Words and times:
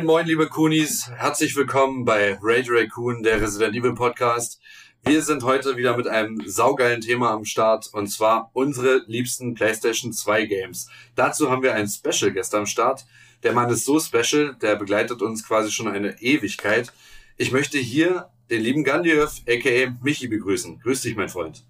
Moin, 0.00 0.06
moin, 0.06 0.26
liebe 0.26 0.48
Kunis. 0.48 1.10
Herzlich 1.14 1.54
willkommen 1.56 2.06
bei 2.06 2.38
Radio 2.40 2.72
Raccoon, 2.74 3.22
der 3.22 3.38
Resident 3.38 3.76
Evil 3.76 3.92
Podcast. 3.92 4.58
Wir 5.04 5.20
sind 5.20 5.42
heute 5.42 5.76
wieder 5.76 5.94
mit 5.94 6.08
einem 6.08 6.40
saugeilen 6.46 7.02
Thema 7.02 7.32
am 7.32 7.44
Start 7.44 7.90
und 7.92 8.06
zwar 8.06 8.50
unsere 8.54 9.02
liebsten 9.08 9.52
PlayStation 9.52 10.14
2 10.14 10.46
Games. 10.46 10.88
Dazu 11.16 11.50
haben 11.50 11.62
wir 11.62 11.74
einen 11.74 11.86
Special 11.86 12.32
Guest 12.32 12.54
am 12.54 12.64
Start. 12.64 13.04
Der 13.42 13.52
Mann 13.52 13.68
ist 13.68 13.84
so 13.84 14.00
special, 14.00 14.56
der 14.62 14.76
begleitet 14.76 15.20
uns 15.20 15.46
quasi 15.46 15.70
schon 15.70 15.86
eine 15.86 16.18
Ewigkeit. 16.22 16.94
Ich 17.36 17.52
möchte 17.52 17.76
hier 17.76 18.30
den 18.48 18.62
lieben 18.62 18.84
Gandalf, 18.84 19.42
aka 19.46 19.94
Michi, 20.02 20.28
begrüßen. 20.28 20.80
Grüß 20.80 21.02
dich, 21.02 21.14
mein 21.14 21.28
Freund. 21.28 21.62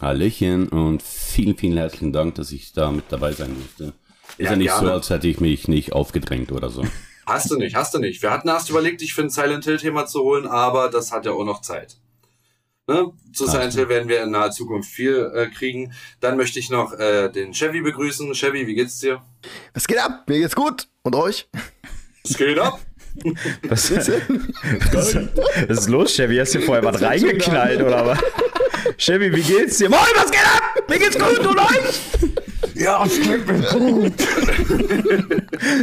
Hallöchen 0.00 0.68
und 0.68 1.00
vielen, 1.00 1.56
vielen 1.56 1.76
herzlichen 1.76 2.12
Dank, 2.12 2.34
dass 2.34 2.50
ich 2.50 2.72
da 2.72 2.90
mit 2.90 3.04
dabei 3.10 3.30
sein 3.30 3.54
durfte. 3.54 3.92
Ist 4.36 4.46
ja, 4.46 4.50
ja 4.50 4.56
nicht 4.56 4.66
gerne. 4.66 4.88
so, 4.88 4.92
als 4.94 5.10
hätte 5.10 5.28
ich 5.28 5.38
mich 5.38 5.68
nicht 5.68 5.92
aufgedrängt 5.92 6.50
oder 6.50 6.70
so. 6.70 6.84
Hast 7.28 7.50
du 7.50 7.56
nicht, 7.56 7.76
hast 7.76 7.92
du 7.92 7.98
nicht. 7.98 8.22
Wir 8.22 8.30
hatten 8.30 8.48
erst 8.48 8.70
überlegt, 8.70 9.02
dich 9.02 9.12
für 9.12 9.20
ein 9.20 9.28
Silent 9.28 9.64
Hill-Thema 9.64 10.06
zu 10.06 10.22
holen, 10.22 10.46
aber 10.46 10.88
das 10.88 11.12
hat 11.12 11.26
ja 11.26 11.32
auch 11.32 11.44
noch 11.44 11.60
Zeit. 11.60 11.98
Ne? 12.86 13.12
Zu 13.34 13.44
Ach, 13.46 13.52
Silent 13.52 13.74
Hill 13.74 13.90
werden 13.90 14.08
wir 14.08 14.22
in 14.22 14.30
naher 14.30 14.50
Zukunft 14.50 14.90
viel 14.90 15.30
äh, 15.34 15.46
kriegen. 15.48 15.92
Dann 16.20 16.38
möchte 16.38 16.58
ich 16.58 16.70
noch 16.70 16.94
äh, 16.94 17.28
den 17.28 17.52
Chevy 17.52 17.82
begrüßen. 17.82 18.32
Chevy, 18.32 18.66
wie 18.66 18.74
geht's 18.74 18.98
dir? 19.00 19.22
Was 19.74 19.86
geht 19.86 19.98
ab? 19.98 20.24
Mir 20.26 20.38
geht's 20.38 20.56
gut. 20.56 20.88
Und 21.02 21.14
euch? 21.14 21.46
Was 22.24 22.34
geht 22.34 22.58
ab? 22.58 22.80
Was, 23.68 23.90
was, 23.90 24.08
was 24.92 25.78
ist 25.80 25.88
los, 25.88 26.14
Chevy? 26.14 26.36
Hast 26.36 26.54
du 26.54 26.60
vorher 26.60 26.84
was 26.84 27.02
reingeknallt 27.02 27.82
oder 27.82 28.06
was? 28.06 28.18
Chevy, 28.96 29.34
wie 29.34 29.42
geht's 29.42 29.78
dir? 29.78 29.88
Moin, 29.90 30.00
was 30.14 30.30
geht 30.30 30.46
ab? 30.46 30.88
Mir 30.88 30.98
geht's 31.00 31.18
gut 31.18 31.44
und 31.44 31.58
euch? 31.58 32.47
Ja, 32.78 33.04
es 33.04 33.20
geht 33.20 33.44
mir 33.44 33.60
gut. 33.72 34.12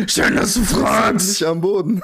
Schön, 0.09 0.35
dass 0.35 0.53
du 0.53 0.63
fragst. 0.63 1.27
Nicht 1.27 1.43
am 1.43 1.59
Boden. 1.59 2.01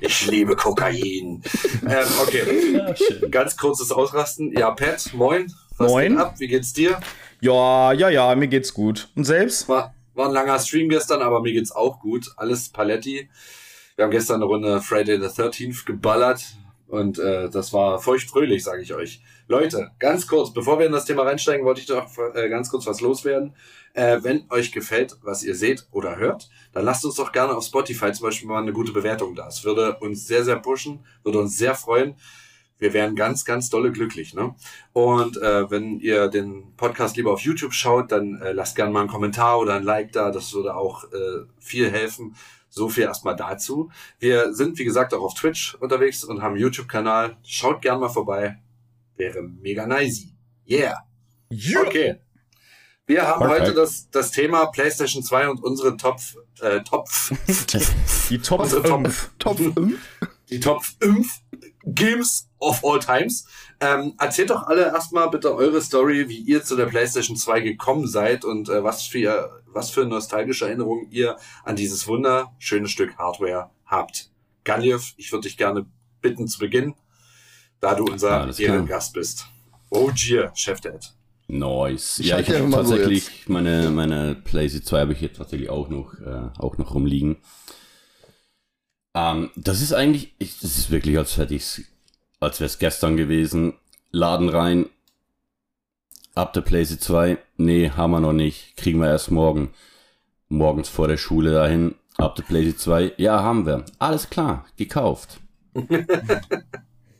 Ich 0.00 0.26
liebe 0.26 0.56
Kokain. 0.56 1.42
Ähm, 1.88 2.06
okay, 2.20 2.72
ja, 2.74 2.94
ganz 3.28 3.56
kurzes 3.56 3.92
Ausrasten. 3.92 4.52
Ja, 4.52 4.72
Pat, 4.72 5.12
moin. 5.14 5.52
Was 5.76 5.92
moin. 5.92 6.12
Geht 6.12 6.18
ab? 6.18 6.34
Wie 6.38 6.48
geht's 6.48 6.72
dir? 6.72 6.98
Ja, 7.40 7.92
ja, 7.92 8.08
ja, 8.08 8.34
mir 8.34 8.48
geht's 8.48 8.74
gut. 8.74 9.10
Und 9.14 9.24
selbst? 9.24 9.68
War, 9.68 9.94
war 10.14 10.26
ein 10.26 10.32
langer 10.32 10.58
Stream 10.58 10.88
gestern, 10.88 11.22
aber 11.22 11.40
mir 11.42 11.52
geht's 11.52 11.70
auch 11.70 12.00
gut. 12.00 12.32
Alles 12.36 12.70
Paletti. 12.70 13.28
Wir 13.94 14.04
haben 14.04 14.10
gestern 14.10 14.36
eine 14.36 14.46
Runde 14.46 14.80
Friday 14.80 15.20
the 15.20 15.26
13th 15.26 15.86
geballert 15.86 16.42
und 16.88 17.18
äh, 17.20 17.48
das 17.48 17.72
war 17.72 18.00
feuchtfröhlich, 18.00 18.64
sage 18.64 18.82
ich 18.82 18.92
euch. 18.92 19.20
Leute, 19.48 19.92
ganz 20.00 20.26
kurz, 20.26 20.52
bevor 20.52 20.80
wir 20.80 20.86
in 20.86 20.92
das 20.92 21.04
Thema 21.04 21.22
reinsteigen, 21.22 21.64
wollte 21.64 21.80
ich 21.80 21.86
doch 21.86 22.10
äh, 22.34 22.48
ganz 22.48 22.68
kurz 22.68 22.84
was 22.84 23.00
loswerden. 23.00 23.54
Äh, 23.92 24.18
wenn 24.22 24.50
euch 24.50 24.72
gefällt, 24.72 25.16
was 25.22 25.44
ihr 25.44 25.54
seht 25.54 25.86
oder 25.92 26.16
hört, 26.16 26.50
dann 26.72 26.84
lasst 26.84 27.04
uns 27.04 27.14
doch 27.14 27.30
gerne 27.30 27.56
auf 27.56 27.64
Spotify 27.64 28.10
zum 28.10 28.26
Beispiel 28.26 28.48
mal 28.48 28.60
eine 28.60 28.72
gute 28.72 28.90
Bewertung 28.90 29.36
da. 29.36 29.46
Es 29.46 29.64
würde 29.64 29.98
uns 30.00 30.26
sehr, 30.26 30.44
sehr 30.44 30.56
pushen, 30.56 31.06
würde 31.22 31.38
uns 31.38 31.56
sehr 31.56 31.76
freuen. 31.76 32.16
Wir 32.78 32.92
wären 32.92 33.14
ganz, 33.14 33.44
ganz 33.44 33.70
dolle 33.70 33.92
glücklich. 33.92 34.34
Ne? 34.34 34.56
Und 34.92 35.36
äh, 35.36 35.70
wenn 35.70 36.00
ihr 36.00 36.26
den 36.26 36.74
Podcast 36.76 37.16
lieber 37.16 37.32
auf 37.32 37.40
YouTube 37.40 37.72
schaut, 37.72 38.10
dann 38.10 38.42
äh, 38.42 38.50
lasst 38.50 38.74
gerne 38.74 38.92
mal 38.92 39.00
einen 39.00 39.08
Kommentar 39.08 39.60
oder 39.60 39.74
ein 39.74 39.84
Like 39.84 40.10
da. 40.10 40.32
Das 40.32 40.52
würde 40.54 40.74
auch 40.74 41.04
viel 41.60 41.88
helfen. 41.90 42.34
So 42.68 42.88
viel 42.88 43.04
erstmal 43.04 43.36
dazu. 43.36 43.90
Wir 44.18 44.52
sind, 44.52 44.76
wie 44.78 44.84
gesagt, 44.84 45.14
auch 45.14 45.22
auf 45.22 45.34
Twitch 45.34 45.76
unterwegs 45.76 46.24
und 46.24 46.42
haben 46.42 46.54
einen 46.54 46.62
YouTube-Kanal. 46.62 47.36
Schaut 47.44 47.80
gerne 47.80 48.00
mal 48.00 48.08
vorbei. 48.08 48.58
Wäre 49.16 49.42
mega 49.42 49.86
nice. 49.86 50.26
Yeah. 50.68 50.94
yeah. 51.50 51.80
Okay. 51.80 52.16
Wir 53.06 53.26
haben 53.26 53.42
okay. 53.42 53.60
heute 53.60 53.74
das, 53.74 54.10
das 54.10 54.32
Thema 54.32 54.66
PlayStation 54.66 55.22
2 55.22 55.48
und 55.48 55.62
unsere 55.62 55.96
Top, 55.96 56.18
äh, 56.60 56.80
Top, 56.80 57.08
die 58.30 58.38
Top, 58.38 58.60
unsere 58.60 58.82
Top, 58.82 59.08
Top, 59.38 59.58
die 60.50 60.58
Top 60.58 60.84
5 60.84 61.26
Games 61.84 62.48
of 62.58 62.84
all 62.84 62.98
times. 62.98 63.46
Ähm, 63.78 64.14
erzählt 64.18 64.50
doch 64.50 64.64
alle 64.64 64.86
erstmal 64.86 65.30
bitte 65.30 65.54
eure 65.54 65.80
Story, 65.80 66.28
wie 66.28 66.38
ihr 66.38 66.64
zu 66.64 66.74
der 66.74 66.86
PlayStation 66.86 67.36
2 67.36 67.60
gekommen 67.60 68.08
seid 68.08 68.44
und 68.44 68.68
äh, 68.68 68.82
was 68.82 69.06
für 69.06 69.62
was 69.76 69.90
für 69.90 70.04
nostalgische 70.06 70.66
Erinnerungen 70.66 71.08
ihr 71.10 71.36
an 71.62 71.76
dieses 71.76 72.08
wunderschöne 72.08 72.88
Stück 72.88 73.16
Hardware 73.18 73.70
habt. 73.84 74.30
Galiev, 74.64 75.12
ich 75.16 75.30
würde 75.30 75.46
dich 75.46 75.56
gerne 75.56 75.86
bitten 76.22 76.48
zu 76.48 76.58
beginnen 76.58 76.96
da 77.80 77.94
du 77.94 78.04
unser 78.04 78.58
Ehrengast 78.58 79.14
bist. 79.14 79.46
Oh 79.90 80.10
dear, 80.10 80.52
Chefdad. 80.54 81.12
Nice. 81.48 82.18
Ja, 82.24 82.40
ich 82.40 82.50
habe 82.50 82.70
tatsächlich 82.70 83.48
meine, 83.48 83.90
meine 83.90 84.34
PlayStation 84.34 84.86
2 84.86 85.00
habe 85.00 85.12
ich 85.12 85.20
hier 85.20 85.32
tatsächlich 85.32 85.70
auch 85.70 85.88
noch, 85.88 86.14
äh, 86.20 86.48
auch 86.58 86.76
noch 86.76 86.94
rumliegen. 86.94 87.36
Ähm, 89.14 89.50
das 89.54 89.80
ist 89.80 89.92
eigentlich, 89.92 90.34
ich, 90.38 90.58
das 90.60 90.76
ist 90.76 90.90
wirklich, 90.90 91.16
als 91.18 91.36
hätte 91.36 91.54
als 92.40 92.60
wäre 92.60 92.66
es 92.66 92.78
gestern 92.78 93.16
gewesen. 93.16 93.74
Laden 94.10 94.48
rein. 94.48 94.86
Ab 96.34 96.52
der 96.52 96.62
PlayStation 96.62 97.36
2. 97.36 97.38
Nee, 97.56 97.90
haben 97.90 98.10
wir 98.10 98.20
noch 98.20 98.32
nicht. 98.32 98.76
Kriegen 98.76 99.00
wir 99.00 99.08
erst 99.08 99.30
morgen. 99.30 99.70
Morgens 100.48 100.88
vor 100.88 101.08
der 101.08 101.16
Schule 101.16 101.52
dahin. 101.52 101.94
Ab 102.18 102.34
der 102.34 102.42
PlayStation 102.42 102.78
2. 102.78 103.12
Ja, 103.18 103.42
haben 103.42 103.66
wir. 103.66 103.84
Alles 103.98 104.28
klar. 104.28 104.66
Gekauft. 104.76 105.40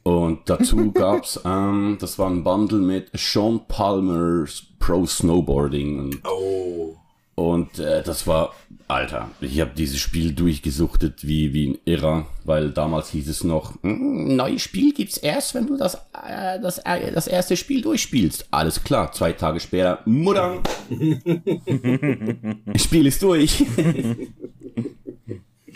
Und 0.07 0.49
dazu 0.49 0.93
gab's, 0.95 1.41
ähm, 1.45 1.99
das 1.99 2.17
war 2.17 2.31
ein 2.31 2.45
Bundle 2.45 2.79
mit 2.79 3.11
Sean 3.15 3.63
Palmer's 3.67 4.63
Pro 4.79 5.05
Snowboarding. 5.05 5.99
Und, 5.99 6.21
oh. 6.25 6.97
Und 7.35 7.81
äh, 7.81 8.05
das 8.05 8.25
war, 8.29 8.55
Alter, 8.87 9.33
ich 9.41 9.61
habe 9.61 9.73
dieses 9.77 9.99
Spiel 9.99 10.33
durchgesuchtet 10.33 11.27
wie, 11.27 11.53
wie 11.53 11.71
ein 11.71 11.79
Irrer, 11.87 12.27
weil 12.45 12.71
damals 12.71 13.11
hieß 13.11 13.29
es 13.29 13.43
noch, 13.43 13.75
mm, 13.83 14.37
neues 14.37 14.63
Spiel 14.63 14.95
gibt's 14.95 15.17
erst, 15.17 15.57
wenn 15.57 15.67
du 15.67 15.77
das, 15.77 15.97
äh, 16.25 16.61
das, 16.63 16.79
äh, 16.79 17.11
das 17.11 17.27
erste 17.27 17.57
Spiel 17.57 17.83
durchspielst. 17.83 18.47
Alles 18.53 18.85
klar, 18.85 19.11
zwei 19.11 19.33
Tage 19.33 19.59
später, 19.59 20.03
Mutter, 20.05 20.63
Spiel 22.77 23.07
ist 23.07 23.21
durch. 23.25 23.67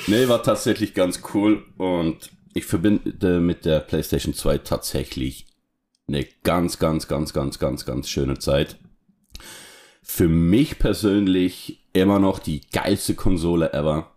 nee, 0.06 0.28
war 0.28 0.44
tatsächlich 0.44 0.94
ganz 0.94 1.20
cool 1.34 1.64
und 1.78 2.30
ich 2.55 2.65
verbinde 2.65 3.41
mit 3.41 3.65
der 3.65 3.81
PlayStation 3.81 4.34
2 4.34 4.59
tatsächlich 4.59 5.47
eine 6.09 6.27
ganz, 6.43 6.78
ganz, 6.78 7.06
ganz, 7.09 7.33
ganz, 7.33 7.59
ganz, 7.59 7.84
ganz 7.84 8.09
schöne 8.09 8.38
Zeit. 8.38 8.77
Für 10.03 10.28
mich 10.28 10.78
persönlich 10.78 11.84
immer 11.93 12.19
noch 12.19 12.38
die 12.38 12.62
geilste 12.72 13.15
Konsole 13.15 13.72
ever. 13.72 14.11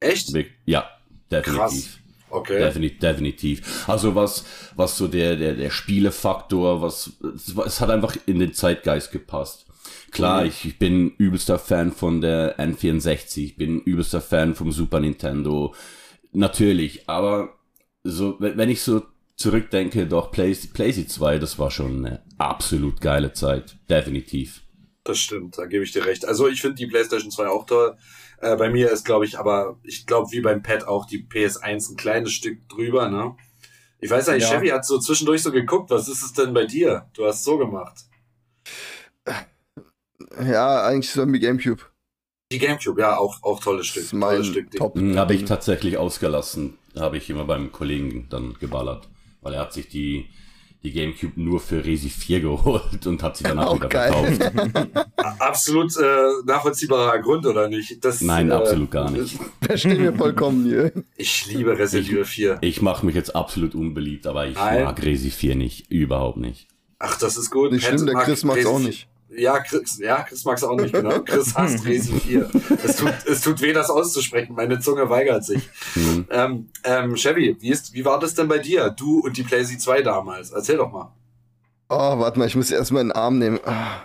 Echt? 0.00 0.32
Ja, 0.66 0.88
definitiv. 1.30 1.58
Krass. 1.58 1.98
Okay. 2.30 2.58
Definitiv, 2.58 2.98
definitiv. 2.98 3.88
Also 3.88 4.14
was, 4.14 4.44
was 4.76 4.96
so 4.98 5.08
der, 5.08 5.36
der, 5.36 5.54
der 5.54 5.70
Spielefaktor, 5.70 6.82
was, 6.82 7.12
es 7.64 7.80
hat 7.80 7.90
einfach 7.90 8.16
in 8.26 8.38
den 8.38 8.52
Zeitgeist 8.52 9.12
gepasst. 9.12 9.66
Klar, 10.10 10.42
mhm. 10.42 10.48
ich, 10.48 10.64
ich 10.64 10.78
bin 10.78 11.10
übelster 11.16 11.58
Fan 11.58 11.92
von 11.92 12.20
der 12.20 12.58
N64, 12.58 13.44
ich 13.44 13.56
bin 13.56 13.80
übelster 13.80 14.20
Fan 14.20 14.54
vom 14.54 14.72
Super 14.72 15.00
Nintendo. 15.00 15.74
Natürlich, 16.32 17.08
aber 17.08 17.57
so, 18.04 18.36
wenn 18.38 18.70
ich 18.70 18.82
so 18.82 19.02
zurückdenke, 19.36 20.06
doch 20.06 20.30
PlayStation 20.32 21.06
2, 21.06 21.38
das 21.38 21.58
war 21.58 21.70
schon 21.70 22.04
eine 22.04 22.22
absolut 22.38 23.00
geile 23.00 23.32
Zeit. 23.32 23.76
Definitiv. 23.88 24.62
Das 25.04 25.18
stimmt, 25.18 25.56
da 25.56 25.66
gebe 25.66 25.84
ich 25.84 25.92
dir 25.92 26.04
recht. 26.04 26.26
Also 26.26 26.48
ich 26.48 26.60
finde 26.60 26.76
die 26.76 26.86
PlayStation 26.86 27.30
2 27.30 27.48
auch 27.48 27.66
toll. 27.66 27.96
Äh, 28.40 28.56
bei 28.56 28.68
mir 28.68 28.90
ist, 28.90 29.04
glaube 29.04 29.24
ich, 29.24 29.38
aber 29.38 29.78
ich 29.82 30.06
glaube, 30.06 30.30
wie 30.32 30.40
beim 30.40 30.62
Pad 30.62 30.86
auch 30.86 31.06
die 31.06 31.26
PS1 31.26 31.92
ein 31.92 31.96
kleines 31.96 32.32
Stück 32.32 32.68
drüber, 32.68 33.08
ne? 33.08 33.36
Ich 34.00 34.10
weiß 34.10 34.28
nicht, 34.28 34.42
ja. 34.42 34.50
Chevy 34.50 34.68
hat 34.68 34.84
so 34.84 34.98
zwischendurch 34.98 35.42
so 35.42 35.50
geguckt, 35.50 35.90
was 35.90 36.08
ist 36.08 36.22
es 36.22 36.32
denn 36.32 36.54
bei 36.54 36.66
dir? 36.66 37.08
Du 37.14 37.26
hast 37.26 37.42
so 37.42 37.58
gemacht. 37.58 38.04
Ja, 40.40 40.84
eigentlich 40.84 41.10
so 41.10 41.26
wie 41.32 41.40
Gamecube. 41.40 41.82
Die 42.50 42.58
Gamecube, 42.58 43.02
ja, 43.02 43.18
auch, 43.18 43.42
auch 43.42 43.60
tolles 43.60 43.86
Stück. 43.88 44.02
Das 44.04 44.06
ist 44.06 44.12
mein 44.14 44.30
tolles 44.36 44.46
Stück. 44.46 44.70
Top. 44.70 44.94
Hm, 44.94 45.18
Habe 45.18 45.34
ich 45.34 45.44
tatsächlich 45.44 45.98
ausgelassen. 45.98 46.78
Habe 46.98 47.18
ich 47.18 47.28
immer 47.28 47.44
beim 47.44 47.72
Kollegen 47.72 48.26
dann 48.30 48.54
geballert. 48.58 49.06
Weil 49.42 49.52
er 49.54 49.60
hat 49.60 49.74
sich 49.74 49.88
die, 49.88 50.30
die 50.82 50.92
Gamecube 50.92 51.38
nur 51.38 51.60
für 51.60 51.84
Resi 51.84 52.08
4 52.08 52.40
geholt 52.48 53.06
und 53.06 53.22
hat 53.22 53.36
sie 53.36 53.44
danach 53.44 53.66
Auch 53.66 53.76
wieder 53.76 53.88
geil. 53.88 54.34
verkauft. 54.34 55.06
Absolut 55.40 55.94
äh, 55.98 56.02
nachvollziehbarer 56.46 57.18
Grund, 57.18 57.44
oder 57.44 57.68
nicht? 57.68 58.02
Das, 58.02 58.22
Nein, 58.22 58.48
äh, 58.50 58.54
absolut 58.54 58.90
gar 58.90 59.10
nicht. 59.10 59.38
Verstehen 59.60 60.02
wir 60.02 60.14
vollkommen 60.14 60.64
hier. 60.64 60.90
Ich 61.16 61.46
liebe 61.52 61.78
Resident 61.78 62.08
Evil 62.10 62.24
4. 62.24 62.58
Ich 62.62 62.80
mache 62.80 63.04
mich 63.04 63.14
jetzt 63.14 63.36
absolut 63.36 63.74
unbeliebt, 63.74 64.26
aber 64.26 64.46
ich 64.46 64.54
Nein. 64.54 64.84
mag 64.84 65.02
Resi 65.04 65.30
4 65.30 65.54
nicht. 65.54 65.90
Überhaupt 65.90 66.38
nicht. 66.38 66.66
Ach, 66.98 67.18
das 67.18 67.36
ist 67.36 67.50
gut. 67.50 67.72
Nicht 67.72 67.82
Pat 67.88 67.98
schlimm, 68.00 68.06
der 68.06 68.24
Chris 68.24 68.42
mag's 68.44 68.60
Resi 68.60 68.68
auch 68.68 68.78
4. 68.78 68.86
nicht. 68.88 69.08
Ja, 69.30 69.60
Chris, 69.60 69.98
ja, 69.98 70.22
Chris 70.22 70.44
mag's 70.44 70.64
auch 70.64 70.76
nicht, 70.76 70.92
genau. 70.92 71.20
Chris 71.20 71.54
hasst 71.54 71.84
Resi 71.84 72.18
4. 72.18 72.50
Es 72.82 72.96
tut, 72.96 73.12
es 73.26 73.40
tut 73.42 73.60
weh, 73.60 73.72
das 73.72 73.90
auszusprechen. 73.90 74.54
Meine 74.54 74.80
Zunge 74.80 75.08
weigert 75.10 75.44
sich. 75.44 75.68
Mhm. 75.94 76.26
Ähm, 76.30 76.68
ähm, 76.84 77.14
Chevy, 77.14 77.56
wie, 77.60 77.70
ist, 77.70 77.92
wie 77.92 78.04
war 78.04 78.18
das 78.18 78.34
denn 78.34 78.48
bei 78.48 78.58
dir? 78.58 78.90
Du 78.90 79.20
und 79.20 79.36
die 79.36 79.42
PlayStation 79.42 79.80
2 79.80 80.02
damals? 80.02 80.50
Erzähl 80.50 80.78
doch 80.78 80.90
mal. 80.90 81.12
Oh, 81.90 82.18
warte 82.18 82.38
mal, 82.38 82.46
ich 82.46 82.56
muss 82.56 82.70
erstmal 82.70 83.02
in 83.02 83.08
den 83.08 83.16
Arm 83.16 83.38
nehmen. 83.38 83.60
Ah. 83.64 84.04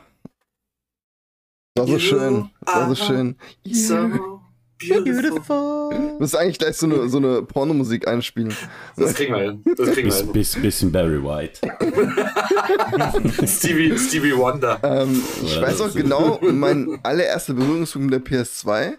War 1.76 1.88
so 1.88 1.94
You 1.94 2.00
schön. 2.00 2.50
So 2.66 2.72
are 2.72 2.96
schön. 2.96 3.36
So 3.66 4.42
beautiful. 4.90 5.90
Wir 5.92 6.20
müssen 6.20 6.38
eigentlich 6.38 6.60
gleich 6.60 6.78
so 6.78 6.86
eine, 6.86 7.10
so 7.10 7.18
eine 7.18 7.42
Pornomusik 7.44 8.08
einspielen. 8.08 8.54
Das 8.96 9.14
kriegen 9.14 9.34
wir 9.34 9.42
hin. 9.42 9.64
Das 9.78 9.92
kriegen 9.92 10.10
wir 10.10 10.16
hin. 10.16 10.32
Biss, 10.32 10.56
bisschen 10.56 10.92
Barry 10.92 11.24
White. 11.24 11.62
Stevie, 13.48 13.98
Stevie 13.98 14.36
Wonder. 14.36 14.80
Ähm, 14.84 15.22
ich 15.44 15.62
weiß 15.62 15.82
auch 15.82 15.94
genau, 15.94 16.40
mein 16.42 17.00
allererster 17.04 17.54
Berührungspunkt 17.54 18.10
mit 18.10 18.28
der 18.28 18.44
PS2 18.44 18.94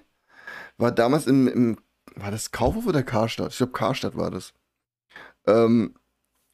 war 0.76 0.92
damals 0.92 1.26
im, 1.26 1.48
im 1.48 1.76
war 2.16 2.30
das 2.30 2.50
Kaufhof 2.52 2.86
oder 2.86 3.02
Karstadt? 3.02 3.52
Ich 3.52 3.58
glaube, 3.58 3.72
Karstadt 3.72 4.16
war 4.16 4.30
das. 4.30 4.52
Ähm, 5.46 5.94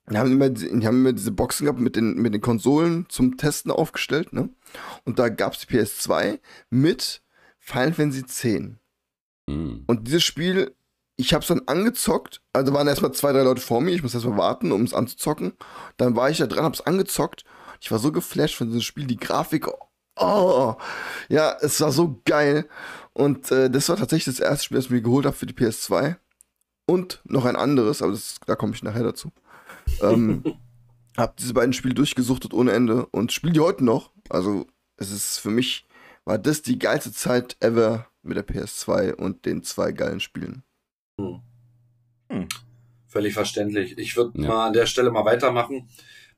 die 0.09 0.19
haben, 0.19 0.33
immer, 0.33 0.49
die 0.49 0.87
haben 0.87 1.01
immer 1.01 1.13
diese 1.13 1.31
Boxen 1.31 1.67
gehabt 1.67 1.79
mit 1.79 1.95
den, 1.95 2.15
mit 2.15 2.35
den 2.35 2.41
Konsolen 2.41 3.07
zum 3.09 3.37
Testen 3.37 3.71
aufgestellt, 3.71 4.33
ne? 4.33 4.49
Und 5.05 5.19
da 5.19 5.29
gab 5.29 5.53
es 5.53 5.61
die 5.61 5.67
PS2 5.67 6.41
mit 6.69 7.23
Final 7.59 7.93
Fantasy 7.93 8.27
10. 8.27 8.80
Mhm. 9.51 9.85
Und 9.87 10.07
dieses 10.07 10.23
Spiel, 10.23 10.75
ich 11.17 11.35
habe 11.35 11.43
es 11.43 11.49
dann 11.49 11.63
angezockt. 11.67 12.41
Also 12.53 12.73
waren 12.73 12.89
erstmal 12.89 13.13
zwei, 13.13 13.33
drei 13.33 13.43
Leute 13.43 13.61
vor 13.61 13.81
mir. 13.81 13.93
Ich 13.93 14.03
muss 14.03 14.15
erstmal 14.15 14.39
warten, 14.39 14.73
um 14.73 14.83
es 14.83 14.95
anzuzocken. 14.95 15.53
Dann 15.97 16.17
war 16.17 16.31
ich 16.31 16.39
da 16.39 16.47
dran, 16.47 16.65
habe 16.65 16.75
es 16.75 16.87
angezockt. 16.87 17.45
Ich 17.81 17.91
war 17.91 17.99
so 17.99 18.13
geflasht 18.13 18.57
von 18.57 18.69
diesem 18.69 18.83
Spiel. 18.83 19.07
Die 19.07 19.19
Grafik, 19.19 19.67
oh, 20.17 20.75
ja, 21.29 21.57
es 21.61 21.81
war 21.81 21.93
so 21.93 22.21
geil. 22.25 22.69
Und 23.13 23.51
äh, 23.51 23.71
das 23.71 23.89
war 23.89 23.97
tatsächlich 23.97 24.37
das 24.37 24.45
erste 24.45 24.65
Spiel, 24.65 24.77
das 24.77 24.87
ich 24.87 24.91
mir 24.91 25.03
geholt 25.03 25.27
habe 25.27 25.37
für 25.37 25.47
die 25.47 25.55
PS2. 25.55 26.17
Und 26.87 27.21
noch 27.25 27.45
ein 27.45 27.57
anderes, 27.57 28.03
aber 28.03 28.13
das, 28.13 28.37
da 28.47 28.57
komme 28.57 28.75
ich 28.75 28.83
nachher 28.83 29.05
dazu. 29.05 29.31
Ähm, 30.03 30.43
habe 31.17 31.35
diese 31.39 31.55
beiden 31.55 31.73
Spiele 31.73 31.95
durchgesuchtet 31.95 32.55
ohne 32.55 32.73
Ende 32.73 33.07
und 33.07 33.33
spiele 33.33 33.53
die 33.53 33.61
heute 33.61 33.85
noch. 33.85 34.11
Also, 34.29 34.67
es 34.97 35.13
ist 35.13 35.39
für 35.39 35.51
mich, 35.51 35.87
war 36.25 36.39
das 36.39 36.63
die 36.63 36.79
geilste 36.79 37.13
Zeit 37.13 37.57
ever 37.61 38.10
mit 38.23 38.37
der 38.37 38.47
PS2 38.47 39.15
und 39.15 39.47
den 39.47 39.63
zwei 39.63 39.93
geilen 39.93 40.21
Spielen. 40.21 40.63
Völlig 43.07 43.35
verständlich. 43.35 43.99
Ich 43.99 44.17
würde 44.17 44.41
Ja. 44.41 44.49
mal 44.49 44.67
an 44.69 44.73
der 44.73 44.87
Stelle 44.87 45.11
mal 45.11 45.25
weitermachen. 45.25 45.89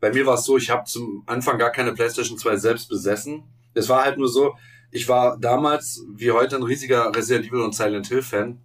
Bei 0.01 0.13
mir 0.13 0.27
war 0.27 0.35
es 0.35 0.45
so, 0.45 0.57
ich 0.57 0.71
habe 0.71 0.85
zum 0.85 1.23
Anfang 1.27 1.59
gar 1.59 1.71
keine 1.71 1.93
PlayStation 1.93 2.39
2 2.39 2.57
selbst 2.57 2.89
besessen. 2.89 3.45
Es 3.75 3.89
war 3.89 4.05
halt 4.05 4.19
nur 4.19 4.29
so, 4.29 4.55
ich 4.91 5.09
war 5.09 5.39
damals 5.39 6.03
wie 6.15 6.33
heute 6.33 6.57
ein 6.57 6.63
riesiger 6.63 7.15
Resident 7.15 7.47
Evil 7.47 7.61
und 7.61 7.75
Silent 7.75 8.09
Hill 8.09 8.23
Fan. 8.23 8.61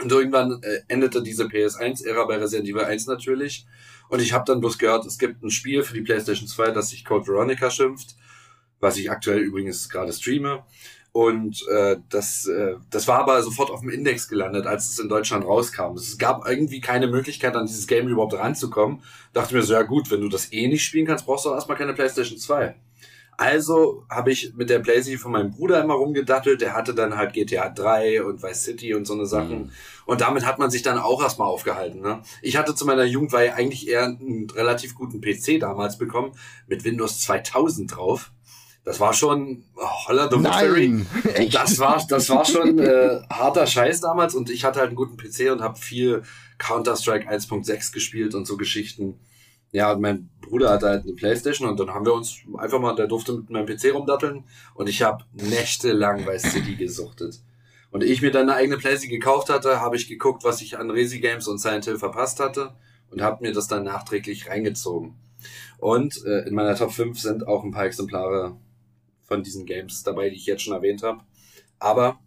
Und 0.00 0.10
irgendwann 0.10 0.60
äh, 0.62 0.80
endete 0.88 1.22
diese 1.22 1.44
PS1-Ära 1.44 2.24
bei 2.24 2.36
Resident 2.36 2.68
Evil 2.68 2.84
1 2.84 3.06
natürlich. 3.06 3.66
Und 4.08 4.20
ich 4.20 4.32
habe 4.32 4.44
dann 4.46 4.60
bloß 4.60 4.78
gehört, 4.78 5.06
es 5.06 5.18
gibt 5.18 5.42
ein 5.42 5.50
Spiel 5.50 5.82
für 5.82 5.94
die 5.94 6.00
PlayStation 6.02 6.48
2, 6.48 6.70
das 6.72 6.88
sich 6.88 7.04
Code 7.04 7.26
Veronica 7.26 7.70
schimpft, 7.70 8.16
was 8.80 8.96
ich 8.96 9.10
aktuell 9.10 9.38
übrigens 9.38 9.88
gerade 9.88 10.12
streame. 10.12 10.64
Und 11.12 11.66
äh, 11.68 11.96
das, 12.08 12.46
äh, 12.46 12.76
das 12.90 13.06
war 13.06 13.20
aber 13.20 13.42
sofort 13.42 13.70
auf 13.70 13.80
dem 13.80 13.90
Index 13.90 14.28
gelandet, 14.28 14.66
als 14.66 14.88
es 14.88 14.98
in 14.98 15.10
Deutschland 15.10 15.44
rauskam. 15.44 15.94
Es 15.94 16.16
gab 16.16 16.48
irgendwie 16.48 16.80
keine 16.80 17.06
Möglichkeit, 17.06 17.54
an 17.54 17.66
dieses 17.66 17.86
Game 17.86 18.08
überhaupt 18.08 18.32
ranzukommen. 18.32 19.02
Dachte 19.34 19.54
mir 19.54 19.62
so, 19.62 19.74
ja 19.74 19.82
gut, 19.82 20.10
wenn 20.10 20.22
du 20.22 20.28
das 20.28 20.52
eh 20.52 20.66
nicht 20.68 20.84
spielen 20.84 21.06
kannst, 21.06 21.26
brauchst 21.26 21.44
du 21.44 21.50
auch 21.50 21.54
erstmal 21.54 21.76
keine 21.76 21.92
PlayStation 21.92 22.38
2. 22.38 22.74
Also 23.36 24.04
habe 24.08 24.30
ich 24.30 24.54
mit 24.54 24.70
der 24.70 24.78
PlayStation 24.78 25.20
von 25.20 25.32
meinem 25.32 25.50
Bruder 25.50 25.82
immer 25.82 25.94
rumgedattelt. 25.94 26.60
Der 26.60 26.74
hatte 26.74 26.94
dann 26.94 27.16
halt 27.16 27.32
GTA 27.32 27.68
3 27.68 28.24
und 28.24 28.42
Vice 28.42 28.64
City 28.64 28.94
und 28.94 29.06
so 29.06 29.14
eine 29.14 29.26
Sachen. 29.26 29.64
Mhm. 29.64 29.70
Und 30.06 30.20
damit 30.20 30.46
hat 30.46 30.58
man 30.58 30.70
sich 30.70 30.82
dann 30.82 30.98
auch 30.98 31.22
erstmal 31.22 31.48
aufgehalten. 31.48 32.00
Ne? 32.00 32.22
Ich 32.40 32.56
hatte 32.56 32.74
zu 32.74 32.86
meiner 32.86 33.04
Jugendweihe 33.04 33.54
eigentlich 33.54 33.88
eher 33.88 34.04
einen 34.04 34.48
relativ 34.50 34.94
guten 34.94 35.20
PC 35.20 35.60
damals 35.60 35.98
bekommen, 35.98 36.32
mit 36.66 36.84
Windows 36.84 37.20
2000 37.20 37.94
drauf. 37.94 38.31
Das 38.84 38.98
war 38.98 39.12
schon 39.12 39.64
oh, 39.76 40.08
Holla 40.08 40.28
the! 40.28 41.04
Echt? 41.34 41.54
Das 41.54 41.78
war, 41.78 42.04
das 42.08 42.28
war 42.30 42.44
schon 42.44 42.78
äh, 42.78 43.20
harter 43.30 43.66
Scheiß 43.66 44.00
damals 44.00 44.34
und 44.34 44.50
ich 44.50 44.64
hatte 44.64 44.80
halt 44.80 44.88
einen 44.88 44.96
guten 44.96 45.16
PC 45.16 45.52
und 45.52 45.60
habe 45.60 45.78
viel 45.78 46.22
Counter-Strike 46.58 47.28
1.6 47.28 47.92
gespielt 47.92 48.34
und 48.34 48.46
so 48.46 48.56
Geschichten. 48.56 49.20
Ja, 49.70 49.92
und 49.92 50.00
mein 50.00 50.28
Bruder 50.40 50.70
hatte 50.70 50.88
halt 50.88 51.04
eine 51.04 51.14
Playstation 51.14 51.68
und 51.68 51.78
dann 51.80 51.94
haben 51.94 52.04
wir 52.04 52.12
uns 52.12 52.40
einfach 52.58 52.80
mal, 52.80 52.94
der 52.94 53.06
durfte 53.06 53.32
mit 53.32 53.50
meinem 53.50 53.66
PC 53.66 53.94
rumdatteln 53.94 54.44
und 54.74 54.88
ich 54.88 55.02
habe 55.02 55.24
nächtelang 55.32 56.24
bei 56.24 56.38
City 56.38 56.74
gesuchtet. 56.74 57.40
Und 57.90 58.02
ich 58.02 58.20
mir 58.20 58.30
dann 58.30 58.48
eine 58.48 58.54
eigene 58.54 58.78
Playstation 58.78 59.18
gekauft 59.18 59.48
hatte, 59.48 59.80
habe 59.80 59.96
ich 59.96 60.08
geguckt, 60.08 60.44
was 60.44 60.60
ich 60.60 60.78
an 60.78 60.90
Resi 60.90 61.20
Games 61.20 61.46
und 61.46 61.58
Silent 61.58 61.84
Hill 61.84 61.98
verpasst 61.98 62.40
hatte 62.40 62.74
und 63.10 63.22
habe 63.22 63.42
mir 63.42 63.52
das 63.52 63.68
dann 63.68 63.84
nachträglich 63.84 64.48
reingezogen. 64.48 65.14
Und 65.78 66.24
äh, 66.24 66.46
in 66.46 66.54
meiner 66.54 66.74
Top 66.74 66.92
5 66.92 67.18
sind 67.18 67.46
auch 67.46 67.64
ein 67.64 67.70
paar 67.70 67.86
Exemplare 67.86 68.56
von 69.32 69.42
diesen 69.42 69.64
Games 69.64 70.02
dabei, 70.02 70.28
die 70.28 70.36
ich 70.36 70.44
jetzt 70.44 70.62
schon 70.62 70.74
erwähnt 70.74 71.02
habe. 71.02 71.20
Aber 71.78 72.20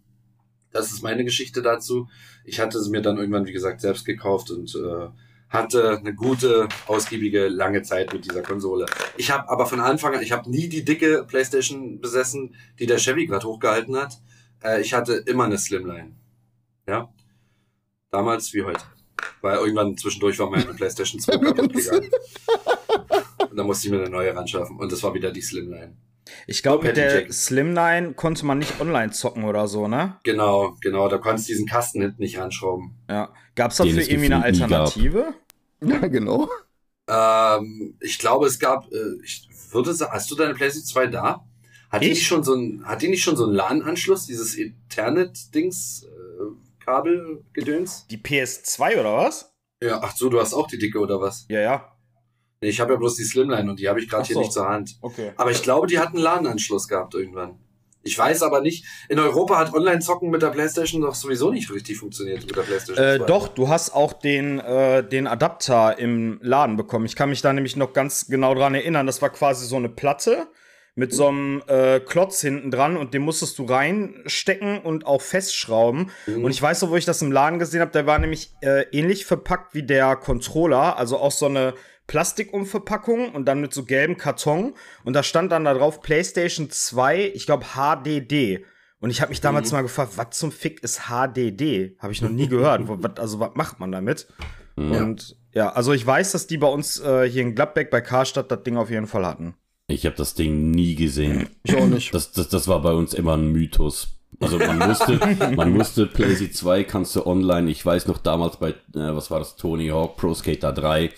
das 0.72 0.90
ist 0.92 1.02
meine 1.02 1.24
Geschichte 1.24 1.62
dazu. 1.62 2.08
Ich 2.44 2.58
hatte 2.58 2.78
es 2.78 2.88
mir 2.88 3.00
dann 3.00 3.16
irgendwann, 3.16 3.46
wie 3.46 3.52
gesagt, 3.52 3.80
selbst 3.80 4.04
gekauft 4.04 4.50
und 4.50 4.74
äh, 4.74 5.08
hatte 5.48 5.98
eine 5.98 6.14
gute, 6.14 6.68
ausgiebige, 6.88 7.46
lange 7.46 7.82
Zeit 7.82 8.12
mit 8.12 8.24
dieser 8.24 8.42
Konsole. 8.42 8.86
Ich 9.16 9.30
habe 9.30 9.48
aber 9.48 9.66
von 9.66 9.78
Anfang 9.78 10.16
an, 10.16 10.22
ich 10.22 10.32
habe 10.32 10.50
nie 10.50 10.68
die 10.68 10.84
dicke 10.84 11.24
PlayStation 11.28 12.00
besessen, 12.00 12.56
die 12.80 12.86
der 12.86 12.98
Chevy 12.98 13.26
gerade 13.26 13.46
hochgehalten 13.46 13.96
hat. 13.96 14.20
Äh, 14.64 14.80
ich 14.80 14.92
hatte 14.92 15.14
immer 15.14 15.44
eine 15.44 15.58
Slimline. 15.58 16.16
Ja. 16.88 17.08
Damals 18.10 18.52
wie 18.52 18.64
heute. 18.64 18.82
Weil 19.42 19.58
irgendwann 19.58 19.96
zwischendurch 19.96 20.40
war 20.40 20.50
meine 20.50 20.74
PlayStation 20.74 21.20
2 21.20 21.38
kaputt 21.38 21.72
gegangen. 21.72 22.10
Und 23.48 23.56
dann 23.56 23.66
musste 23.66 23.86
ich 23.86 23.92
mir 23.92 24.00
eine 24.00 24.10
neue 24.10 24.34
ran 24.34 24.48
schaffen. 24.48 24.76
Und 24.76 24.90
das 24.90 25.04
war 25.04 25.14
wieder 25.14 25.30
die 25.30 25.40
Slimline. 25.40 25.96
Ich 26.46 26.62
glaube, 26.62 26.86
mit 26.86 26.96
der. 26.96 27.30
Slimline 27.32 28.14
konnte 28.14 28.44
man 28.46 28.58
nicht 28.58 28.80
online 28.80 29.12
zocken 29.12 29.44
oder 29.44 29.68
so, 29.68 29.88
ne? 29.88 30.16
Genau, 30.24 30.76
genau. 30.80 31.08
Da 31.08 31.18
konntest 31.18 31.48
du 31.48 31.52
diesen 31.52 31.66
Kasten 31.66 32.00
hinten 32.00 32.20
nicht 32.22 32.38
ranschrauben. 32.38 32.96
Ja. 33.08 33.32
Gab's 33.54 33.76
dafür 33.76 33.92
Den 33.92 34.00
es 34.00 34.08
irgendwie 34.08 34.26
eine 34.32 34.36
gab. 34.36 34.44
Alternative? 34.44 35.34
Ja, 35.82 35.98
genau. 36.08 36.48
Ähm, 37.08 37.96
ich 38.00 38.18
glaube, 38.18 38.46
es 38.46 38.58
gab, 38.58 38.90
äh, 38.92 39.22
ich 39.24 39.48
würde 39.70 39.94
sagen, 39.94 40.12
hast 40.12 40.30
du 40.30 40.34
deine 40.34 40.54
PlayStation 40.54 40.86
2 40.88 41.06
da? 41.08 41.46
Hat 41.90 42.02
die 42.02 42.06
Ich? 42.06 42.14
nicht 42.18 42.26
schon 42.26 42.42
so 42.42 42.54
ein, 42.54 42.82
hat 42.84 43.02
die 43.02 43.08
nicht 43.08 43.22
schon 43.22 43.36
so 43.36 43.44
einen 43.44 43.54
LAN-Anschluss, 43.54 44.26
dieses 44.26 44.56
Ethernet-Dings, 44.58 46.04
äh, 46.04 46.84
Kabelgedöns? 46.84 48.06
Die 48.10 48.18
PS2 48.18 49.00
oder 49.00 49.16
was? 49.16 49.54
Ja, 49.82 50.00
ach 50.02 50.16
so, 50.16 50.28
du 50.28 50.40
hast 50.40 50.54
auch 50.54 50.66
die 50.66 50.78
dicke 50.78 50.98
oder 50.98 51.20
was? 51.20 51.46
Ja, 51.48 51.60
ja. 51.60 51.95
Ich 52.60 52.80
habe 52.80 52.92
ja 52.94 52.98
bloß 52.98 53.16
die 53.16 53.24
Slimline 53.24 53.70
und 53.70 53.78
die 53.80 53.88
habe 53.88 54.00
ich 54.00 54.08
gerade 54.08 54.22
Ach 54.22 54.26
hier 54.26 54.34
so. 54.34 54.40
nicht 54.40 54.52
zur 54.52 54.68
Hand. 54.68 54.96
Okay. 55.02 55.32
Aber 55.36 55.50
ich 55.50 55.62
glaube, 55.62 55.86
die 55.86 55.98
hat 55.98 56.08
einen 56.08 56.18
LAN-Anschluss 56.18 56.88
gehabt 56.88 57.14
irgendwann. 57.14 57.58
Ich 58.02 58.16
weiß 58.16 58.42
aber 58.44 58.60
nicht, 58.60 58.84
in 59.08 59.18
Europa 59.18 59.58
hat 59.58 59.74
Online-Zocken 59.74 60.30
mit 60.30 60.40
der 60.40 60.50
Playstation 60.50 61.02
doch 61.02 61.16
sowieso 61.16 61.50
nicht 61.50 61.72
richtig 61.72 61.98
funktioniert 61.98 62.46
mit 62.46 62.54
der 62.56 62.62
Playstation 62.62 63.04
Äh, 63.04 63.18
2. 63.18 63.26
doch, 63.26 63.48
du 63.48 63.68
hast 63.68 63.90
auch 63.90 64.12
den, 64.12 64.60
äh, 64.60 65.02
den 65.06 65.26
Adapter 65.26 65.98
im 65.98 66.38
Laden 66.40 66.76
bekommen. 66.76 67.04
Ich 67.04 67.16
kann 67.16 67.30
mich 67.30 67.42
da 67.42 67.52
nämlich 67.52 67.74
noch 67.74 67.92
ganz 67.92 68.28
genau 68.28 68.54
dran 68.54 68.74
erinnern. 68.74 69.06
Das 69.06 69.22
war 69.22 69.30
quasi 69.30 69.66
so 69.66 69.74
eine 69.76 69.88
Platte 69.88 70.46
mit 70.94 71.12
so 71.12 71.26
einem 71.28 71.62
äh, 71.66 72.00
Klotz 72.00 72.40
hinten 72.40 72.70
dran 72.70 72.96
und 72.96 73.12
den 73.12 73.22
musstest 73.22 73.58
du 73.58 73.64
reinstecken 73.64 74.78
und 74.78 75.04
auch 75.04 75.20
festschrauben. 75.20 76.10
Mhm. 76.26 76.44
Und 76.44 76.50
ich 76.52 76.62
weiß 76.62 76.82
noch, 76.82 76.90
wo 76.90 76.96
ich 76.96 77.04
das 77.04 77.20
im 77.22 77.32
Laden 77.32 77.58
gesehen 77.58 77.80
habe, 77.80 77.90
der 77.90 78.06
war 78.06 78.18
nämlich 78.18 78.52
äh, 78.62 78.84
ähnlich 78.92 79.26
verpackt 79.26 79.74
wie 79.74 79.82
der 79.82 80.16
Controller, 80.16 80.96
also 80.96 81.18
auch 81.18 81.32
so 81.32 81.46
eine 81.46 81.74
Plastikumverpackung 82.06 83.34
und 83.34 83.46
dann 83.46 83.60
mit 83.60 83.72
so 83.72 83.84
gelbem 83.84 84.16
Karton 84.16 84.74
und 85.04 85.12
da 85.12 85.22
stand 85.22 85.52
dann 85.52 85.64
da 85.64 85.74
drauf 85.74 86.00
PlayStation 86.00 86.70
2, 86.70 87.32
ich 87.34 87.46
glaube 87.46 87.64
HDD. 87.74 88.64
Und 88.98 89.10
ich 89.10 89.20
habe 89.20 89.28
mich 89.28 89.40
damals 89.40 89.72
mal 89.72 89.82
gefragt, 89.82 90.12
was 90.16 90.38
zum 90.38 90.50
Fick 90.50 90.82
ist 90.82 91.02
HDD? 91.08 91.96
Habe 91.98 92.12
ich 92.12 92.22
noch 92.22 92.30
nie 92.30 92.48
gehört. 92.48 92.82
Also 93.18 93.40
was 93.40 93.50
macht 93.54 93.78
man 93.78 93.92
damit? 93.92 94.26
Und 94.76 95.36
ja, 95.54 95.70
also 95.70 95.92
ich 95.92 96.06
weiß, 96.06 96.32
dass 96.32 96.46
die 96.46 96.58
bei 96.58 96.66
uns 96.66 97.00
äh, 97.00 97.28
hier 97.28 97.42
in 97.42 97.54
Gladbeck 97.54 97.90
bei 97.90 98.00
Karstadt 98.00 98.50
das 98.50 98.62
Ding 98.62 98.76
auf 98.76 98.90
jeden 98.90 99.06
Fall 99.06 99.24
hatten. 99.24 99.54
Ich 99.88 100.04
habe 100.04 100.16
das 100.16 100.34
Ding 100.34 100.70
nie 100.70 100.96
gesehen. 100.96 101.48
Ich 101.62 101.76
auch 101.76 101.86
nicht. 101.86 102.12
Das, 102.12 102.32
das, 102.32 102.48
das 102.48 102.68
war 102.68 102.82
bei 102.82 102.92
uns 102.92 103.14
immer 103.14 103.36
ein 103.36 103.52
Mythos. 103.52 104.08
Also 104.40 104.58
man 104.58 104.78
musste, 104.78 105.18
man 105.56 105.72
musste 105.72 106.06
PlayStation 106.06 106.52
2 106.52 106.84
kannst 106.84 107.16
du 107.16 107.26
online, 107.26 107.70
ich 107.70 107.86
weiß 107.86 108.06
noch 108.06 108.18
damals 108.18 108.58
bei, 108.58 108.70
äh, 108.70 108.74
was 108.92 109.30
war 109.30 109.38
das, 109.38 109.56
Tony 109.56 109.88
Hawk 109.88 110.16
Pro 110.16 110.34
Skater 110.34 110.72
3, 110.72 111.10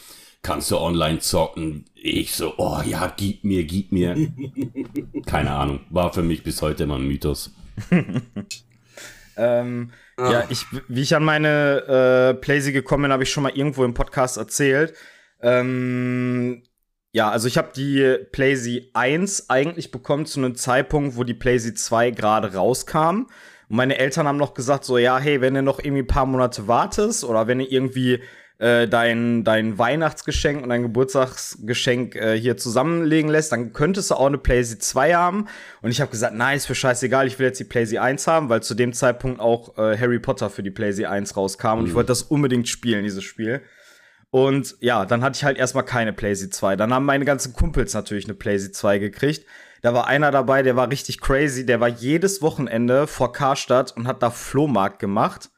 kannst 0.49 0.71
du 0.71 0.79
online 0.79 1.19
zocken. 1.19 1.85
Ich 1.95 2.35
so, 2.35 2.55
oh 2.57 2.81
ja, 2.83 3.13
gib 3.15 3.45
mir, 3.45 3.65
gib 3.65 3.93
mir. 3.93 4.17
Keine 5.27 5.51
Ahnung, 5.51 5.81
war 5.91 6.11
für 6.11 6.23
mich 6.23 6.43
bis 6.43 6.63
heute 6.63 6.85
immer 6.85 6.95
ein 6.95 7.07
Mythos. 7.07 7.55
ähm, 9.37 9.93
ah. 10.17 10.33
Ja, 10.33 10.45
ich, 10.49 10.65
wie 10.89 11.03
ich 11.03 11.15
an 11.15 11.23
meine 11.23 12.33
äh, 12.33 12.41
Playsee 12.41 12.73
gekommen 12.73 13.03
bin, 13.03 13.13
habe 13.13 13.25
ich 13.25 13.31
schon 13.31 13.43
mal 13.43 13.53
irgendwo 13.53 13.85
im 13.85 13.93
Podcast 13.93 14.39
erzählt. 14.39 14.95
Ähm, 15.43 16.63
ja, 17.13 17.29
also 17.29 17.47
ich 17.47 17.59
habe 17.59 17.69
die 17.77 18.17
PlayZ 18.33 18.91
1 18.95 19.51
eigentlich 19.51 19.91
bekommen 19.91 20.25
zu 20.25 20.41
einem 20.41 20.55
Zeitpunkt, 20.55 21.17
wo 21.19 21.25
die 21.25 21.35
PlayZ 21.35 21.75
2 21.75 22.13
gerade 22.13 22.55
rauskam. 22.55 23.27
Und 23.69 23.77
meine 23.77 23.99
Eltern 23.99 24.27
haben 24.27 24.39
noch 24.39 24.55
gesagt, 24.55 24.87
so, 24.87 24.97
ja, 24.97 25.19
hey, 25.19 25.43
wenn 25.43 25.53
du 25.53 25.63
noch 25.63 25.79
irgendwie 25.79 26.05
ein 26.05 26.07
paar 26.07 26.25
Monate 26.25 26.69
wartest 26.69 27.23
oder 27.23 27.47
wenn 27.49 27.59
du 27.59 27.67
irgendwie 27.67 28.23
äh, 28.59 28.89
dein, 28.89 29.45
dein 29.45 29.79
Weihnachtsgeschenk 29.79 30.63
und 30.63 30.71
dein 30.71 30.83
Geburtstagsgeschenk 30.83 32.17
äh, 32.17 32.39
hier 32.39 32.57
zusammenlegen 32.57 33.31
lässt, 33.31 33.53
dann 33.53 33.73
könntest 33.73 34.11
du 34.11 34.17
auch 34.17 34.27
eine 34.27 34.39
PlayZ 34.39 34.81
2 34.81 35.15
haben. 35.15 35.47
Und 35.81 35.91
ich 35.91 36.01
habe 36.01 36.11
gesagt, 36.11 36.35
nein, 36.35 36.57
ist 36.57 36.67
für 36.67 36.75
scheißegal, 36.75 37.27
ich 37.29 37.39
will 37.39 37.47
jetzt 37.47 37.61
die 37.61 37.65
PlayZ 37.65 37.95
1 37.95 38.27
haben, 38.27 38.49
weil 38.49 38.63
zu 38.63 38.75
dem 38.75 38.93
Zeitpunkt 38.93 39.41
auch 39.41 39.79
äh, 39.79 39.97
Harry 39.97 40.19
Potter 40.19 40.51
für 40.51 40.65
die 40.65 40.73
PlayZ 40.73 41.05
1 41.05 41.37
rauskam. 41.37 41.67
Mhm. 41.67 41.79
Und 41.79 41.85
ich 41.87 41.93
mhm. 41.93 41.97
wollte 41.97 42.09
das 42.09 42.23
unbedingt 42.23 42.69
spielen, 42.69 43.05
dieses 43.05 43.23
Spiel. 43.23 43.63
Und 44.31 44.77
ja, 44.81 45.07
dann 45.07 45.23
hatte 45.23 45.37
ich 45.37 45.45
halt 45.45 45.57
erstmal 45.57 45.85
keine 45.85 46.13
PlayZ 46.13 46.51
2. 46.51 46.77
Dann 46.77 46.93
haben 46.93 47.07
meine 47.07 47.25
ganzen 47.25 47.53
Kumpels 47.53 47.95
natürlich 47.95 48.25
eine 48.25 48.35
PlayZ 48.35 48.73
2 48.73 48.99
gekriegt. 48.99 49.47
Da 49.83 49.95
war 49.95 50.09
einer 50.09 50.33
dabei, 50.33 50.63
der 50.63 50.75
war 50.75 50.91
richtig 50.91 51.21
crazy. 51.21 51.65
Der 51.65 51.79
war 51.79 51.89
jedes 51.89 52.43
Wochenende 52.43 53.07
vor 53.07 53.33
Karstadt 53.33 53.97
und 53.97 54.09
hat 54.09 54.23
da 54.23 54.31
Flohmarkt 54.31 54.99
gemacht. 54.99 55.51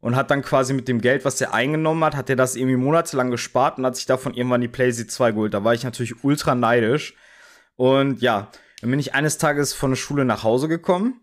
Und 0.00 0.14
hat 0.14 0.30
dann 0.30 0.42
quasi 0.42 0.72
mit 0.74 0.88
dem 0.88 1.00
Geld, 1.00 1.24
was 1.24 1.40
er 1.40 1.54
eingenommen 1.54 2.04
hat, 2.04 2.14
hat 2.14 2.30
er 2.30 2.36
das 2.36 2.54
irgendwie 2.54 2.76
monatelang 2.76 3.30
gespart 3.30 3.78
und 3.78 3.86
hat 3.86 3.96
sich 3.96 4.06
davon 4.06 4.34
irgendwann 4.34 4.60
die 4.60 4.68
PlayZ 4.68 5.08
2 5.08 5.32
geholt. 5.32 5.54
Da 5.54 5.64
war 5.64 5.74
ich 5.74 5.84
natürlich 5.84 6.22
ultra 6.22 6.54
neidisch. 6.54 7.14
Und 7.76 8.20
ja, 8.20 8.50
dann 8.80 8.90
bin 8.90 9.00
ich 9.00 9.14
eines 9.14 9.38
Tages 9.38 9.72
von 9.72 9.90
der 9.90 9.96
Schule 9.96 10.24
nach 10.24 10.42
Hause 10.42 10.68
gekommen. 10.68 11.20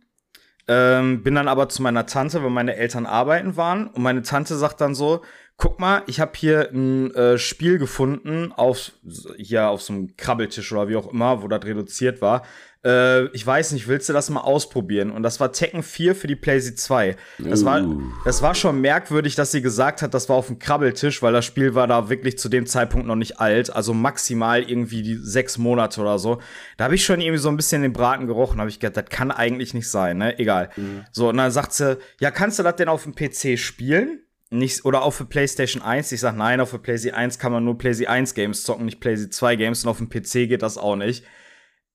Ähm, 0.68 1.24
bin 1.24 1.36
dann 1.36 1.48
aber 1.48 1.70
zu 1.70 1.82
meiner 1.82 2.06
Tante, 2.06 2.42
weil 2.44 2.50
meine 2.50 2.76
Eltern 2.76 3.06
arbeiten 3.06 3.58
waren. 3.58 3.88
Und 3.88 4.02
meine 4.02 4.22
Tante 4.22 4.56
sagt 4.56 4.82
dann 4.82 4.96
so, 4.96 5.22
guck 5.58 5.80
mal, 5.80 6.04
ich 6.08 6.20
habe 6.20 6.32
hier 6.36 6.70
ein 6.72 7.14
äh, 7.16 7.38
Spiel 7.38 7.78
gefunden 7.78 8.52
auf 8.52 8.92
hier 9.38 9.70
auf 9.70 9.82
so 9.82 9.94
einem 9.94 10.16
Krabbeltisch 10.18 10.72
oder 10.72 10.88
wie 10.88 10.96
auch 10.96 11.12
immer, 11.12 11.44
wo 11.44 11.48
das 11.48 11.64
reduziert 11.66 12.22
war. 12.22 12.44
Äh, 12.86 13.26
ich 13.28 13.46
weiß 13.46 13.72
nicht, 13.72 13.88
willst 13.88 14.10
du 14.10 14.14
das 14.14 14.30
mal 14.30 14.42
ausprobieren? 14.42 15.12
Und 15.12 15.24
das 15.24 15.40
war 15.40 15.52
Tekken 15.52 15.84
4 15.84 16.16
für 16.16 16.28
die 16.28 16.36
PlayStation 16.36 16.78
2. 16.78 17.16
Das 17.40 17.64
war 17.66 17.86
das 18.26 18.42
war 18.42 18.56
schon 18.56 18.82
merkwürdig, 18.82 19.36
dass 19.36 19.52
sie 19.52 19.62
gesagt 19.62 20.02
hat, 20.02 20.14
das 20.14 20.30
war 20.30 20.36
auf 20.36 20.48
dem 20.48 20.60
Krabbeltisch, 20.60 21.22
weil 21.22 21.34
das 21.34 21.46
Spiel 21.46 21.76
war 21.76 21.88
da 21.88 22.10
wirklich 22.10 22.38
zu 22.38 22.50
dem 22.50 22.66
Zeitpunkt 22.66 23.08
noch 23.08 23.16
nicht 23.16 23.40
alt, 23.40 23.74
also 23.74 23.94
maximal 23.94 24.62
irgendwie 24.62 25.02
die 25.02 25.16
sechs 25.16 25.58
Monate 25.58 26.02
oder 26.02 26.20
so. 26.20 26.40
Da 26.78 26.86
habe 26.86 26.96
ich 26.96 27.06
schon 27.06 27.22
irgendwie 27.22 27.40
so 27.40 27.50
ein 27.50 27.58
bisschen 27.58 27.82
den 27.82 27.94
Braten 27.94 28.28
gerochen, 28.28 28.60
habe 28.60 28.70
ich 28.70 28.80
gedacht, 28.80 28.98
das 28.98 29.16
kann 29.16 29.32
eigentlich 29.32 29.74
nicht 29.74 29.90
sein, 29.90 30.18
ne? 30.18 30.38
Egal. 30.40 30.70
Mhm. 30.76 31.06
So 31.12 31.30
und 31.30 31.38
dann 31.38 31.52
sagt 31.52 31.74
sie, 31.74 31.98
ja, 32.20 32.32
kannst 32.32 32.60
du 32.60 32.64
das 32.64 32.76
denn 32.76 32.90
auf 32.90 33.04
dem 33.04 33.16
PC 33.16 33.58
spielen? 33.58 34.20
nicht, 34.54 34.86
oder 34.86 35.02
auch 35.02 35.12
für 35.12 35.26
PlayStation 35.26 35.82
1. 35.82 36.12
Ich 36.12 36.20
sag 36.20 36.36
nein, 36.36 36.62
auf 36.62 36.70
der 36.70 36.78
PlayStation 36.78 37.18
1 37.18 37.40
kann 37.40 37.52
man 37.52 37.66
nur 37.66 37.78
PlayStation 37.78 38.14
1 38.14 38.34
Games 38.36 38.64
zocken, 38.64 38.86
nicht 38.86 39.00
PlayStation 39.00 39.32
2 39.32 39.56
Games 39.56 39.84
und 39.84 39.90
auf 39.90 39.98
dem 39.98 40.10
PC 40.10 40.48
geht 40.48 40.62
das 40.62 40.78
auch 40.78 40.96
nicht. 40.96 41.26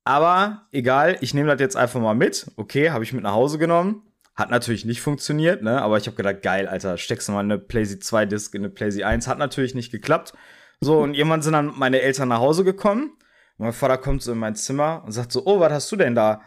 Aber 0.08 0.62
egal, 0.72 1.18
ich 1.20 1.34
nehme 1.34 1.50
das 1.50 1.60
jetzt 1.60 1.76
einfach 1.76 2.00
mal 2.00 2.14
mit. 2.14 2.50
Okay, 2.56 2.88
habe 2.92 3.04
ich 3.04 3.12
mit 3.12 3.24
nach 3.24 3.34
Hause 3.34 3.58
genommen. 3.58 4.10
Hat 4.34 4.48
natürlich 4.48 4.86
nicht 4.86 5.02
funktioniert, 5.02 5.62
ne? 5.62 5.82
Aber 5.82 5.98
ich 5.98 6.06
habe 6.06 6.16
gedacht, 6.16 6.40
geil, 6.40 6.66
Alter, 6.66 6.96
steckst 6.96 7.28
du 7.28 7.32
mal 7.32 7.40
eine 7.40 7.58
PlayStation 7.58 8.00
2 8.00 8.24
Disc 8.24 8.54
in 8.54 8.62
eine 8.62 8.70
PlayStation 8.70 9.06
1. 9.06 9.28
Hat 9.28 9.36
natürlich 9.36 9.74
nicht 9.74 9.92
geklappt. 9.92 10.32
So, 10.80 10.98
und 10.98 11.12
irgendwann 11.12 11.42
sind 11.42 11.52
dann 11.52 11.74
meine 11.76 12.00
Eltern 12.00 12.30
nach 12.30 12.38
Hause 12.38 12.64
gekommen. 12.64 13.18
Und 13.58 13.66
mein 13.66 13.74
Vater 13.74 13.98
kommt 13.98 14.22
so 14.22 14.32
in 14.32 14.38
mein 14.38 14.54
Zimmer 14.54 15.02
und 15.04 15.12
sagt 15.12 15.30
so, 15.30 15.44
oh, 15.44 15.60
was 15.60 15.72
hast 15.72 15.92
du 15.92 15.96
denn 15.96 16.14
da? 16.14 16.40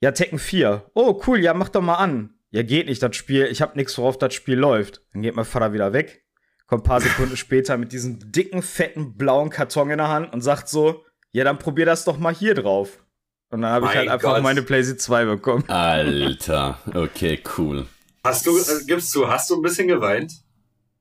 Ja, 0.00 0.12
Tekken 0.12 0.38
4. 0.38 0.88
Oh, 0.94 1.20
cool, 1.26 1.40
ja, 1.40 1.54
mach 1.54 1.70
doch 1.70 1.82
mal 1.82 1.96
an. 1.96 2.34
Ja, 2.50 2.62
geht 2.62 2.86
nicht, 2.86 3.02
das 3.02 3.16
Spiel, 3.16 3.46
ich 3.46 3.62
habe 3.62 3.76
nichts, 3.76 3.98
worauf 3.98 4.16
das 4.16 4.32
Spiel 4.32 4.58
läuft. 4.58 5.02
Dann 5.12 5.22
geht 5.22 5.34
mein 5.34 5.44
Vater 5.44 5.72
wieder 5.72 5.92
weg, 5.92 6.24
kommt 6.68 6.84
ein 6.84 6.88
paar 6.88 7.00
Sekunden 7.00 7.36
später 7.36 7.78
mit 7.78 7.90
diesem 7.90 8.30
dicken, 8.30 8.62
fetten, 8.62 9.16
blauen 9.16 9.50
Karton 9.50 9.90
in 9.90 9.98
der 9.98 10.08
Hand 10.08 10.32
und 10.32 10.40
sagt 10.40 10.68
so, 10.68 11.04
ja, 11.36 11.44
dann 11.44 11.58
probier 11.58 11.84
das 11.84 12.02
doch 12.06 12.16
mal 12.16 12.34
hier 12.34 12.54
drauf. 12.54 13.04
Und 13.50 13.60
dann 13.60 13.70
habe 13.70 13.86
ich 13.86 13.94
halt 13.94 14.08
einfach 14.08 14.36
Gott. 14.36 14.42
meine 14.42 14.62
PlayStation 14.62 14.98
2 14.98 15.24
bekommen. 15.26 15.64
Alter, 15.68 16.78
okay, 16.94 17.42
cool. 17.58 17.84
Hast 18.24 18.46
du, 18.46 18.56
äh, 18.56 18.62
gibst 18.86 19.14
du, 19.14 19.28
hast 19.28 19.50
du 19.50 19.56
ein 19.56 19.60
bisschen 19.60 19.86
geweint? 19.86 20.32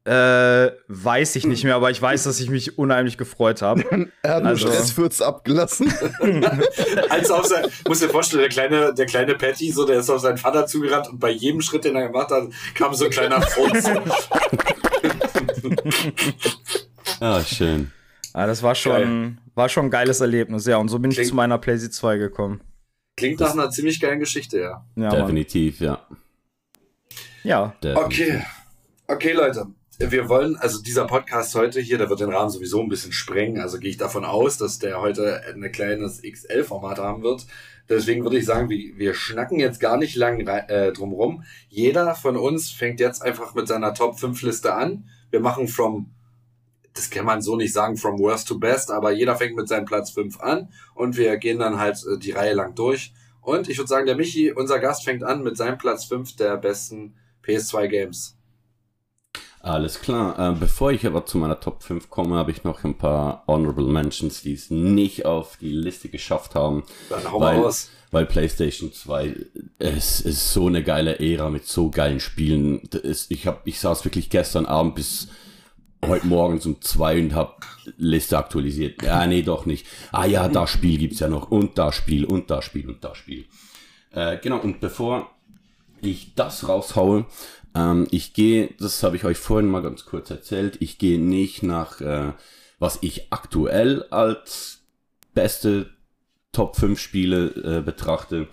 Äh, 0.04 0.72
weiß 0.90 1.38
ich 1.38 1.46
nicht 1.46 1.64
mehr, 1.64 1.76
aber 1.76 1.90
ich 1.90 2.02
weiß, 2.02 2.26
dass 2.26 2.42
ich 2.42 2.50
mich 2.50 2.78
unheimlich 2.78 3.18
gefreut 3.18 3.62
habe. 3.62 4.10
er 4.24 4.36
hat 4.36 4.44
also, 4.44 4.68
Stressfürz 4.68 5.22
abgelassen. 5.22 5.92
Als 7.10 7.32
auf 7.32 7.46
sein, 7.46 7.68
muss 7.88 8.00
dir 8.00 8.10
vorstellen, 8.10 8.42
der 8.42 8.50
kleine, 8.50 8.94
der 8.94 9.06
kleine 9.06 9.36
Patty, 9.36 9.72
so, 9.72 9.86
der 9.86 10.00
ist 10.00 10.10
auf 10.10 10.20
seinen 10.20 10.38
Vater 10.38 10.68
zugerannt 10.68 11.08
und 11.08 11.20
bei 11.20 11.32
jedem 11.32 11.62
Schritt, 11.62 11.86
den 11.86 11.96
er 11.96 12.08
gemacht 12.08 12.32
hat, 12.32 12.44
kam 12.74 12.94
so 12.94 13.06
ein 13.06 13.12
kleiner 13.12 13.42
Furz. 13.42 13.86
ah, 17.22 17.42
schön. 17.42 17.94
Ah, 18.34 18.46
das 18.48 18.62
war 18.62 18.76
schon, 18.76 19.40
war 19.56 19.70
schon 19.70 19.86
ein 19.86 19.92
geiles 19.92 20.22
Erlebnis, 20.22 20.66
ja. 20.66 20.78
Und 20.78 20.90
so 20.90 21.00
bin 21.00 21.12
Klingt, 21.12 21.26
ich 21.26 21.30
zu 21.30 21.36
meiner 21.36 21.58
PlayStation 21.58 21.94
2 21.94 22.18
gekommen. 22.18 22.62
Klingt 23.18 23.40
nach 23.40 23.54
einer 23.54 23.70
ziemlich 23.70 24.00
geilen 24.00 24.20
Geschichte, 24.20 24.60
ja. 24.60 24.86
ja 24.96 25.10
Definitiv, 25.10 25.80
Mann. 25.80 25.90
ja. 25.90 26.08
Ja. 27.44 27.76
Definitiv. 27.82 28.36
Okay. 28.36 28.46
Okay, 29.08 29.34
Leute 29.34 29.68
wir 30.00 30.30
wollen, 30.30 30.58
also 30.58 30.82
dieser 30.82 31.06
Podcast 31.06 31.56
heute 31.56 31.80
hier, 31.80 31.98
der 31.98 32.10
wird 32.10 32.20
den 32.20 32.34
Rahmen 32.34 32.50
sowieso 32.50 32.82
ein 32.82 32.90
bisschen 32.90 33.14
sprengen. 33.14 33.62
Also 33.62 33.80
gehe 33.80 33.90
ich 33.90 33.98
davon 33.98 34.26
aus, 34.26 34.58
dass 34.58 34.80
der 34.80 35.00
heute 35.00 35.42
ein 35.48 35.72
kleines 35.72 36.22
XL-Format 36.22 37.00
haben 37.00 37.24
wird. 37.24 37.46
Deswegen 37.88 38.24
würde 38.24 38.38
ich 38.38 38.46
sagen, 38.46 38.70
wir, 38.70 38.98
wir 38.98 39.14
schnacken 39.14 39.60
jetzt 39.60 39.80
gar 39.80 39.98
nicht 39.98 40.16
lang 40.16 40.40
äh, 40.40 40.92
drumrum. 40.92 41.44
Jeder 41.70 42.16
von 42.16 42.36
uns 42.36 42.72
fängt 42.72 43.00
jetzt 43.00 43.22
einfach 43.22 43.54
mit 43.54 43.68
seiner 43.68 43.94
Top 43.94 44.20
5 44.20 44.42
Liste 44.42 44.74
an. 44.74 45.08
Wir 45.30 45.40
machen 45.40 45.68
from, 45.68 46.15
das 46.96 47.10
kann 47.10 47.26
man 47.26 47.42
so 47.42 47.56
nicht 47.56 47.74
sagen, 47.74 47.98
from 47.98 48.18
worst 48.20 48.48
to 48.48 48.58
best, 48.58 48.90
aber 48.90 49.12
jeder 49.12 49.36
fängt 49.36 49.56
mit 49.56 49.68
seinem 49.68 49.86
Platz 49.86 50.12
5 50.12 50.40
an 50.40 50.70
und 50.96 51.18
wir 51.18 51.38
gehen 51.38 51.60
dann 51.60 51.78
halt 51.78 51.98
äh, 51.98 52.18
die 52.18 52.32
Reihe 52.32 52.54
lang 52.54 52.74
durch. 52.74 53.14
Und 53.42 53.70
ich 53.70 53.78
würde 53.78 53.90
sagen, 53.90 54.08
der 54.08 54.16
Michi, 54.16 54.52
unser 54.52 54.80
Gast, 54.80 55.04
fängt 55.04 55.24
an 55.24 55.44
mit 55.44 55.56
seinem 55.56 55.78
Platz 55.78 56.06
5 56.06 56.36
der 56.38 56.58
besten 56.58 57.16
PS2 57.46 57.88
Games. 57.88 58.38
Alles 59.60 60.00
klar. 60.00 60.40
Äh, 60.40 60.56
bevor 60.58 60.92
ich 60.92 61.06
aber 61.06 61.26
zu 61.26 61.38
meiner 61.38 61.60
Top 61.60 61.84
5 61.84 62.10
komme, 62.10 62.38
habe 62.38 62.52
ich 62.52 62.64
noch 62.64 62.84
ein 62.84 62.98
paar 62.98 63.44
Honorable 63.48 63.88
Mentions, 63.88 64.42
die 64.42 64.54
es 64.54 64.70
nicht 64.72 65.26
auf 65.26 65.58
die 65.58 65.72
Liste 65.72 66.10
geschafft 66.10 66.56
haben. 66.56 66.84
Dann 67.10 67.30
hau 67.32 67.40
weil, 67.40 67.58
mal 67.58 67.66
raus. 67.66 67.90
Weil 68.12 68.26
PlayStation 68.26 68.94
2, 68.94 69.36
es 69.80 70.22
ist 70.22 70.54
so 70.54 70.68
eine 70.68 70.84
geile 70.84 71.20
Ära 71.20 71.50
mit 71.50 71.68
so 71.68 71.90
geilen 71.90 72.20
Spielen. 72.20 72.80
Ist, 72.82 73.32
ich, 73.32 73.48
hab, 73.48 73.68
ich 73.68 73.80
saß 73.80 74.06
wirklich 74.06 74.30
gestern 74.30 74.66
Abend 74.66 74.96
bis 74.96 75.28
heute 76.08 76.28
Morgen 76.28 76.60
um 76.60 76.82
zwei 76.82 77.20
und 77.20 77.34
hab 77.34 77.66
Liste 77.98 78.38
aktualisiert. 78.38 79.02
Ja, 79.02 79.26
nee, 79.26 79.42
doch 79.42 79.66
nicht. 79.66 79.88
Ah 80.12 80.26
ja, 80.26 80.48
das 80.48 80.70
Spiel 80.70 80.98
gibt's 80.98 81.20
ja 81.20 81.28
noch. 81.28 81.52
Und 81.52 81.78
das 81.78 81.96
Spiel, 81.96 82.26
und 82.26 82.50
das 82.50 82.66
Spiel, 82.66 82.88
und 82.88 83.04
das 83.04 83.18
Spiel. 83.18 83.46
Äh, 84.12 84.38
genau, 84.38 84.60
und 84.60 84.80
bevor 84.80 85.30
ich 86.02 86.34
das 86.36 86.68
raushaue, 86.68 87.26
ähm, 87.76 88.08
ich 88.12 88.34
gehe, 88.34 88.70
das 88.80 89.04
habe 89.04 89.16
ich 89.16 89.26
euch 89.26 89.38
vorhin 89.38 89.70
mal 89.70 89.82
ganz 89.82 90.06
kurz 90.06 90.30
erzählt, 90.30 90.78
ich 90.80 90.98
gehe 90.98 91.20
nicht 91.20 91.64
nach, 91.64 92.02
äh, 92.02 92.34
was 92.80 93.00
ich 93.02 93.32
aktuell 93.32 94.04
als 94.10 94.84
beste 95.34 95.90
Top 96.52 96.78
5 96.78 97.00
Spiele 97.00 97.80
äh, 97.80 97.82
betrachte. 97.82 98.48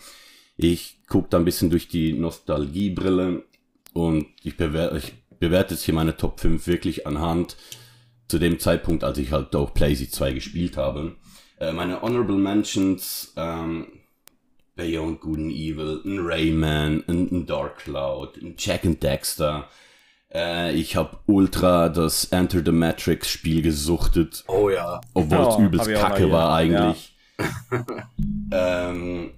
Ich 0.57 0.99
gucke 1.09 1.29
da 1.31 1.39
ein 1.39 1.45
bisschen 1.45 1.71
durch 1.71 1.89
die 1.89 2.13
Nostalgiebrille 2.13 3.45
und 3.93 4.27
ich 4.43 4.57
bewerte, 4.57 4.99
ich 4.99 5.22
bewerte 5.43 5.75
jetzt 5.75 5.83
hier 5.83 5.95
meine 5.95 6.17
Top 6.17 6.39
5 6.39 6.69
wirklich 6.69 7.05
anhand 7.05 7.57
zu 8.29 8.39
dem 8.39 8.61
Zeitpunkt, 8.61 9.03
als 9.03 9.19
ich 9.19 9.33
halt 9.33 9.57
auch 9.57 9.75
PlayStation 9.75 10.13
2 10.13 10.33
gespielt 10.35 10.77
habe. 10.77 11.17
Äh, 11.59 11.73
meine 11.73 12.01
Honorable 12.01 12.37
Mentions, 12.37 13.33
ähm, 13.37 13.89
Beyond 14.77 15.21
Good 15.21 15.39
and 15.39 15.53
Evil, 15.53 16.01
ein 16.05 16.21
Rayman, 16.21 17.03
ein, 17.09 17.29
ein 17.33 17.47
Dark 17.47 17.79
Cloud, 17.79 18.41
ein 18.41 18.55
Jack 18.57 18.87
and 18.87 19.03
Dexter. 19.03 19.69
Äh, 20.33 20.75
ich 20.77 20.95
habe 20.95 21.19
ultra 21.27 21.89
das 21.89 22.27
Enter 22.27 22.63
the 22.65 22.71
Matrix 22.71 23.29
Spiel 23.29 23.63
gesuchtet. 23.63 24.45
Oh 24.47 24.71
ja. 24.71 25.01
Obwohl 25.13 25.39
oh, 25.39 25.49
es 25.49 25.59
übelst 25.59 25.93
kacke 25.93 26.31
war 26.31 26.55
eigentlich. 26.55 27.17
Ja. 27.73 27.85
ähm, 28.91 29.33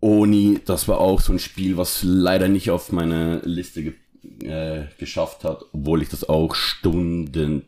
Oni, 0.00 0.60
das 0.64 0.86
war 0.86 1.00
auch 1.00 1.20
so 1.20 1.32
ein 1.32 1.40
Spiel, 1.40 1.76
was 1.76 2.04
leider 2.04 2.46
nicht 2.46 2.70
auf 2.70 2.92
meine 2.92 3.40
Liste 3.40 3.82
ge 3.82 3.94
äh, 4.42 4.86
geschafft 4.98 5.44
hat, 5.44 5.64
obwohl 5.72 6.02
ich 6.02 6.08
das 6.08 6.28
auch 6.28 6.54
Stunden, 6.54 7.64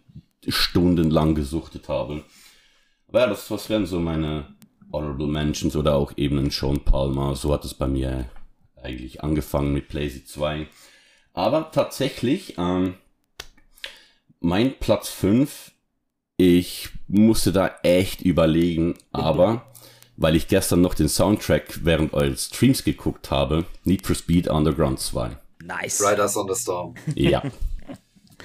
stundenlang 0.46 1.34
gesuchtet 1.34 1.88
habe. 1.88 2.24
Aber 3.08 3.20
ja, 3.20 3.26
das, 3.26 3.48
das 3.48 3.68
wären 3.68 3.86
so 3.86 4.00
meine 4.00 4.46
Honorable 4.92 5.26
Mentions 5.26 5.76
oder 5.76 5.94
auch 5.94 6.12
eben 6.16 6.38
ein 6.38 6.50
Sean 6.50 6.80
Palmer. 6.80 7.36
So 7.36 7.52
hat 7.52 7.64
es 7.64 7.74
bei 7.74 7.86
mir 7.86 8.26
eigentlich 8.82 9.22
angefangen 9.22 9.72
mit 9.72 9.88
Blazy 9.88 10.24
2. 10.24 10.66
Aber 11.34 11.70
tatsächlich, 11.70 12.56
ähm, 12.58 12.94
mein 14.40 14.78
Platz 14.78 15.08
5, 15.08 15.72
ich 16.36 16.88
musste 17.06 17.52
da 17.52 17.76
echt 17.82 18.22
überlegen, 18.22 18.94
aber 19.12 19.66
weil 20.16 20.36
ich 20.36 20.48
gestern 20.48 20.82
noch 20.82 20.94
den 20.94 21.08
Soundtrack 21.08 21.84
während 21.84 22.12
eures 22.12 22.46
Streams 22.46 22.84
geguckt 22.84 23.30
habe, 23.30 23.64
Need 23.84 24.06
for 24.06 24.16
Speed 24.16 24.48
Underground 24.48 25.00
2. 25.00 25.36
Nice. 25.66 26.02
Riders 26.02 26.36
on 26.36 26.48
the 26.48 26.60
Storm. 26.60 26.94
Ja. 27.14 27.42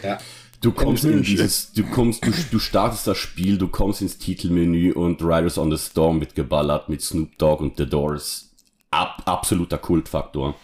Ja. 0.04 0.18
Du 0.62 0.72
kommst 0.72 1.06
in 1.06 1.22
dieses, 1.22 1.72
du 1.74 1.84
kommst, 1.84 2.26
du, 2.26 2.32
du 2.52 2.60
startest 2.60 3.06
das 3.06 3.18
Spiel, 3.18 3.58
du 3.58 3.68
kommst 3.68 4.02
ins 4.02 4.18
Titelmenü 4.18 4.92
und 4.92 5.22
Riders 5.22 5.58
on 5.58 5.76
the 5.76 5.78
Storm 5.78 6.20
wird 6.20 6.34
geballert 6.34 6.90
mit 6.90 7.02
Snoop 7.02 7.38
Dogg 7.38 7.62
und 7.62 7.78
The 7.78 7.88
Doors. 7.88 8.52
Ab, 8.90 9.22
absoluter 9.26 9.78
Kultfaktor. 9.78 10.56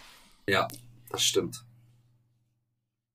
Ja, 0.48 0.66
das 1.10 1.22
stimmt. 1.22 1.64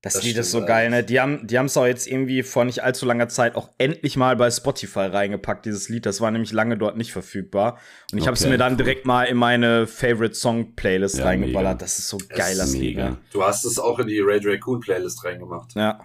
Das, 0.02 0.14
Das 0.14 0.22
Lied 0.22 0.38
ist 0.38 0.50
so 0.50 0.64
geil, 0.64 0.88
ne? 0.88 1.04
Die 1.04 1.20
haben 1.20 1.46
die 1.46 1.56
es 1.56 1.76
auch 1.76 1.84
jetzt 1.84 2.06
irgendwie 2.06 2.42
vor 2.42 2.64
nicht 2.64 2.82
allzu 2.82 3.04
langer 3.04 3.28
Zeit 3.28 3.54
auch 3.54 3.68
endlich 3.76 4.16
mal 4.16 4.34
bei 4.34 4.50
Spotify 4.50 5.00
reingepackt, 5.00 5.66
dieses 5.66 5.90
Lied. 5.90 6.06
Das 6.06 6.22
war 6.22 6.30
nämlich 6.30 6.52
lange 6.52 6.78
dort 6.78 6.96
nicht 6.96 7.12
verfügbar. 7.12 7.78
Und 8.10 8.16
ich 8.16 8.26
habe 8.26 8.34
es 8.34 8.40
Okay, 8.40 8.50
mir 8.52 8.56
dann 8.56 8.72
cool. 8.72 8.76
direkt 8.78 9.04
mal 9.04 9.24
in 9.24 9.36
meine 9.36 9.86
Favorite 9.86 10.34
Song 10.34 10.74
Playlist 10.74 11.18
Ja, 11.18 11.24
reingeballert. 11.26 11.72
mega. 11.74 11.74
Das 11.74 11.98
ist 11.98 12.08
so 12.08 12.16
geil, 12.30 12.56
das 12.56 12.72
Lied. 12.72 12.96
mega. 12.96 13.10
Ne? 13.10 13.18
Du 13.32 13.42
hast 13.44 13.66
es 13.66 13.78
auch 13.78 13.98
in 13.98 14.06
die 14.06 14.20
Raid 14.20 14.46
Raccoon 14.46 14.80
Playlist 14.80 15.22
reingemacht. 15.22 15.74
Ja. 15.74 16.00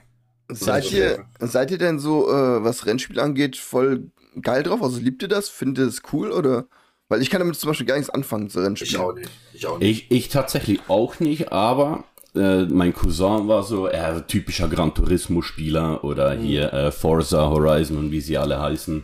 Seid 0.49 0.91
ihr, 0.91 1.25
seid 1.39 1.71
ihr 1.71 1.77
denn 1.77 1.97
so, 1.97 2.29
äh, 2.29 2.63
was 2.63 2.85
Rennspiel 2.85 3.19
angeht, 3.21 3.55
voll 3.55 4.11
geil 4.41 4.61
drauf? 4.63 4.83
Also 4.83 4.99
liebt 4.99 5.21
ihr 5.21 5.29
das? 5.29 5.47
Findet 5.47 5.83
ihr 5.83 5.85
das 5.87 6.01
cool 6.11 6.31
oder? 6.33 6.65
Weil 7.07 7.21
ich 7.21 7.29
kann 7.29 7.39
damit 7.39 7.55
zum 7.55 7.69
Beispiel 7.69 7.85
gar 7.87 7.95
nichts 7.95 8.09
anfangen 8.09 8.49
zu 8.49 8.59
Ich 8.59 8.65
Rennspielen. 8.65 9.01
auch 9.01 9.13
nicht. 9.13 9.29
Ich 9.53 9.65
auch 9.67 9.79
nicht. 9.79 10.11
Ich, 10.11 10.11
ich 10.11 10.29
tatsächlich 10.29 10.81
auch 10.89 11.19
nicht, 11.21 11.51
aber 11.53 12.03
äh, 12.35 12.65
mein 12.65 12.93
Cousin 12.93 13.47
war 13.47 13.63
so, 13.63 13.87
er 13.87 14.17
äh, 14.17 14.21
typischer 14.21 14.67
Gran 14.67 14.93
Turismo-Spieler 14.93 16.03
oder 16.03 16.33
hier 16.33 16.73
äh, 16.73 16.91
Forza 16.91 17.49
Horizon 17.49 17.97
und 17.97 18.11
wie 18.11 18.21
sie 18.21 18.37
alle 18.37 18.59
heißen. 18.59 19.03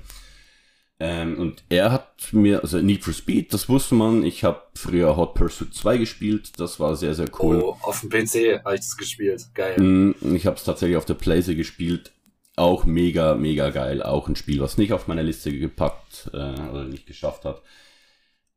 Ähm, 1.00 1.40
und 1.40 1.64
er 1.70 1.92
hat 1.92 2.32
mir, 2.32 2.62
also 2.62 2.78
Need 2.78 3.04
for 3.04 3.14
Speed, 3.14 3.54
das 3.54 3.68
wusste 3.68 3.96
man. 3.96 4.24
Ich 4.24 4.44
habe 4.44 4.62
früher 4.76 5.18
Hot 5.18 5.34
Pursuit 5.34 5.74
2 5.74 5.98
gespielt, 5.98 6.60
das 6.60 6.80
war 6.80 6.96
sehr, 6.96 7.16
sehr 7.16 7.28
cool. 7.42 7.60
Oh, 7.64 7.78
auf 7.82 8.02
dem 8.02 8.12
PC 8.12 8.64
habe 8.64 8.76
ich 8.76 8.82
das 8.82 8.96
gespielt. 8.98 9.48
Geil. 9.56 9.82
Mm, 9.82 10.36
Ich 10.36 10.46
habe 10.46 10.58
es 10.58 10.64
tatsächlich 10.64 10.98
auf 10.98 11.06
der 11.06 11.16
Playse 11.16 11.56
gespielt. 11.56 12.12
Auch 12.56 12.86
mega, 12.86 13.34
mega 13.34 13.72
geil. 13.72 14.04
Auch 14.04 14.28
ein 14.28 14.36
Spiel, 14.36 14.60
was 14.60 14.78
nicht 14.78 14.94
auf 14.94 15.08
meine 15.08 15.24
Liste 15.24 15.52
gepackt 15.52 16.30
äh, 16.34 16.38
oder 16.38 16.84
nicht 16.84 17.08
geschafft 17.08 17.46
hat. 17.46 17.64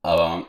Aber 0.02 0.44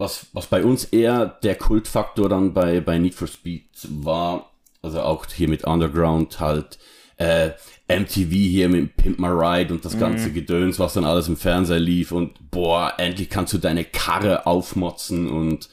was, 0.00 0.26
was 0.32 0.46
bei 0.46 0.64
uns 0.64 0.84
eher 0.84 1.26
der 1.26 1.54
Kultfaktor 1.56 2.28
dann 2.28 2.54
bei, 2.54 2.80
bei 2.80 2.98
Need 2.98 3.14
for 3.14 3.28
Speed 3.28 3.66
war, 3.88 4.50
also 4.82 5.02
auch 5.02 5.26
hier 5.26 5.48
mit 5.48 5.64
Underground 5.64 6.40
halt, 6.40 6.78
äh, 7.18 7.50
MTV 7.86 8.30
hier 8.30 8.68
mit 8.70 8.96
Pimp 8.96 9.18
My 9.18 9.28
Ride 9.28 9.74
und 9.74 9.84
das 9.84 9.98
ganze 9.98 10.32
Gedöns, 10.32 10.78
was 10.78 10.94
dann 10.94 11.04
alles 11.04 11.28
im 11.28 11.36
Fernseher 11.36 11.78
lief 11.80 12.12
und 12.12 12.50
boah, 12.50 12.94
endlich 12.96 13.28
kannst 13.28 13.52
du 13.52 13.58
deine 13.58 13.84
Karre 13.84 14.46
aufmotzen 14.46 15.28
und 15.28 15.68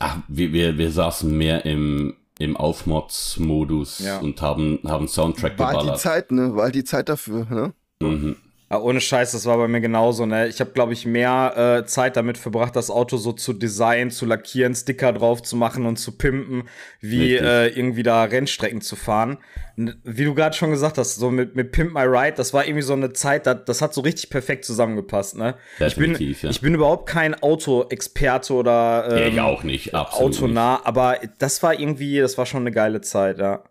ach, 0.00 0.16
wir, 0.26 0.52
wir, 0.52 0.78
wir 0.78 0.90
saßen 0.90 1.30
mehr 1.36 1.64
im, 1.64 2.14
im 2.40 2.56
Aufmods-Modus 2.56 4.00
Ja. 4.00 4.18
und 4.18 4.42
haben, 4.42 4.80
haben 4.86 5.06
Soundtrack 5.06 5.56
War 5.58 5.66
halt 5.68 5.76
die 5.76 5.80
geballert. 5.82 6.00
Zeit, 6.00 6.32
ne? 6.32 6.56
War 6.56 6.64
halt 6.64 6.74
die 6.74 6.84
Zeit 6.84 7.08
dafür, 7.08 7.46
ne? 7.48 7.72
Mhm. 8.00 8.36
Ja, 8.72 8.80
ohne 8.80 9.02
Scheiß, 9.02 9.32
das 9.32 9.44
war 9.44 9.58
bei 9.58 9.68
mir 9.68 9.82
genauso, 9.82 10.24
ne? 10.24 10.48
Ich 10.48 10.58
habe, 10.58 10.70
glaube 10.70 10.94
ich, 10.94 11.04
mehr 11.04 11.82
äh, 11.82 11.86
Zeit 11.86 12.16
damit 12.16 12.38
verbracht, 12.38 12.74
das 12.74 12.90
Auto 12.90 13.18
so 13.18 13.34
zu 13.34 13.52
designen, 13.52 14.10
zu 14.10 14.24
lackieren, 14.24 14.74
Sticker 14.74 15.12
drauf 15.12 15.42
zu 15.42 15.56
machen 15.56 15.84
und 15.84 15.98
zu 15.98 16.16
pimpen, 16.16 16.62
wie 16.98 17.34
äh, 17.34 17.68
irgendwie 17.68 18.02
da 18.02 18.24
Rennstrecken 18.24 18.80
zu 18.80 18.96
fahren. 18.96 19.36
Und 19.76 19.98
wie 20.04 20.24
du 20.24 20.34
gerade 20.34 20.56
schon 20.56 20.70
gesagt 20.70 20.96
hast, 20.96 21.16
so 21.16 21.30
mit, 21.30 21.54
mit 21.54 21.72
Pimp 21.72 21.92
My 21.92 22.04
Ride, 22.04 22.32
das 22.36 22.54
war 22.54 22.64
irgendwie 22.64 22.80
so 22.80 22.94
eine 22.94 23.12
Zeit, 23.12 23.46
das, 23.46 23.58
das 23.66 23.82
hat 23.82 23.92
so 23.92 24.00
richtig 24.00 24.30
perfekt 24.30 24.64
zusammengepasst, 24.64 25.36
ne? 25.36 25.54
Definitiv, 25.78 26.30
ich 26.30 26.40
bin, 26.40 26.48
ja. 26.48 26.50
ich 26.50 26.60
bin 26.62 26.74
überhaupt 26.74 27.06
kein 27.06 27.34
Autoexperte 27.42 28.54
oder 28.54 29.06
Ja, 29.10 29.26
ähm, 29.26 29.32
ich 29.34 29.40
auch 29.40 29.64
nicht, 29.64 29.94
absolut 29.94 30.34
autonah, 30.34 30.80
aber 30.84 31.18
das 31.38 31.62
war 31.62 31.78
irgendwie, 31.78 32.20
das 32.20 32.38
war 32.38 32.46
schon 32.46 32.62
eine 32.62 32.72
geile 32.72 33.02
Zeit, 33.02 33.38
ja. 33.38 33.64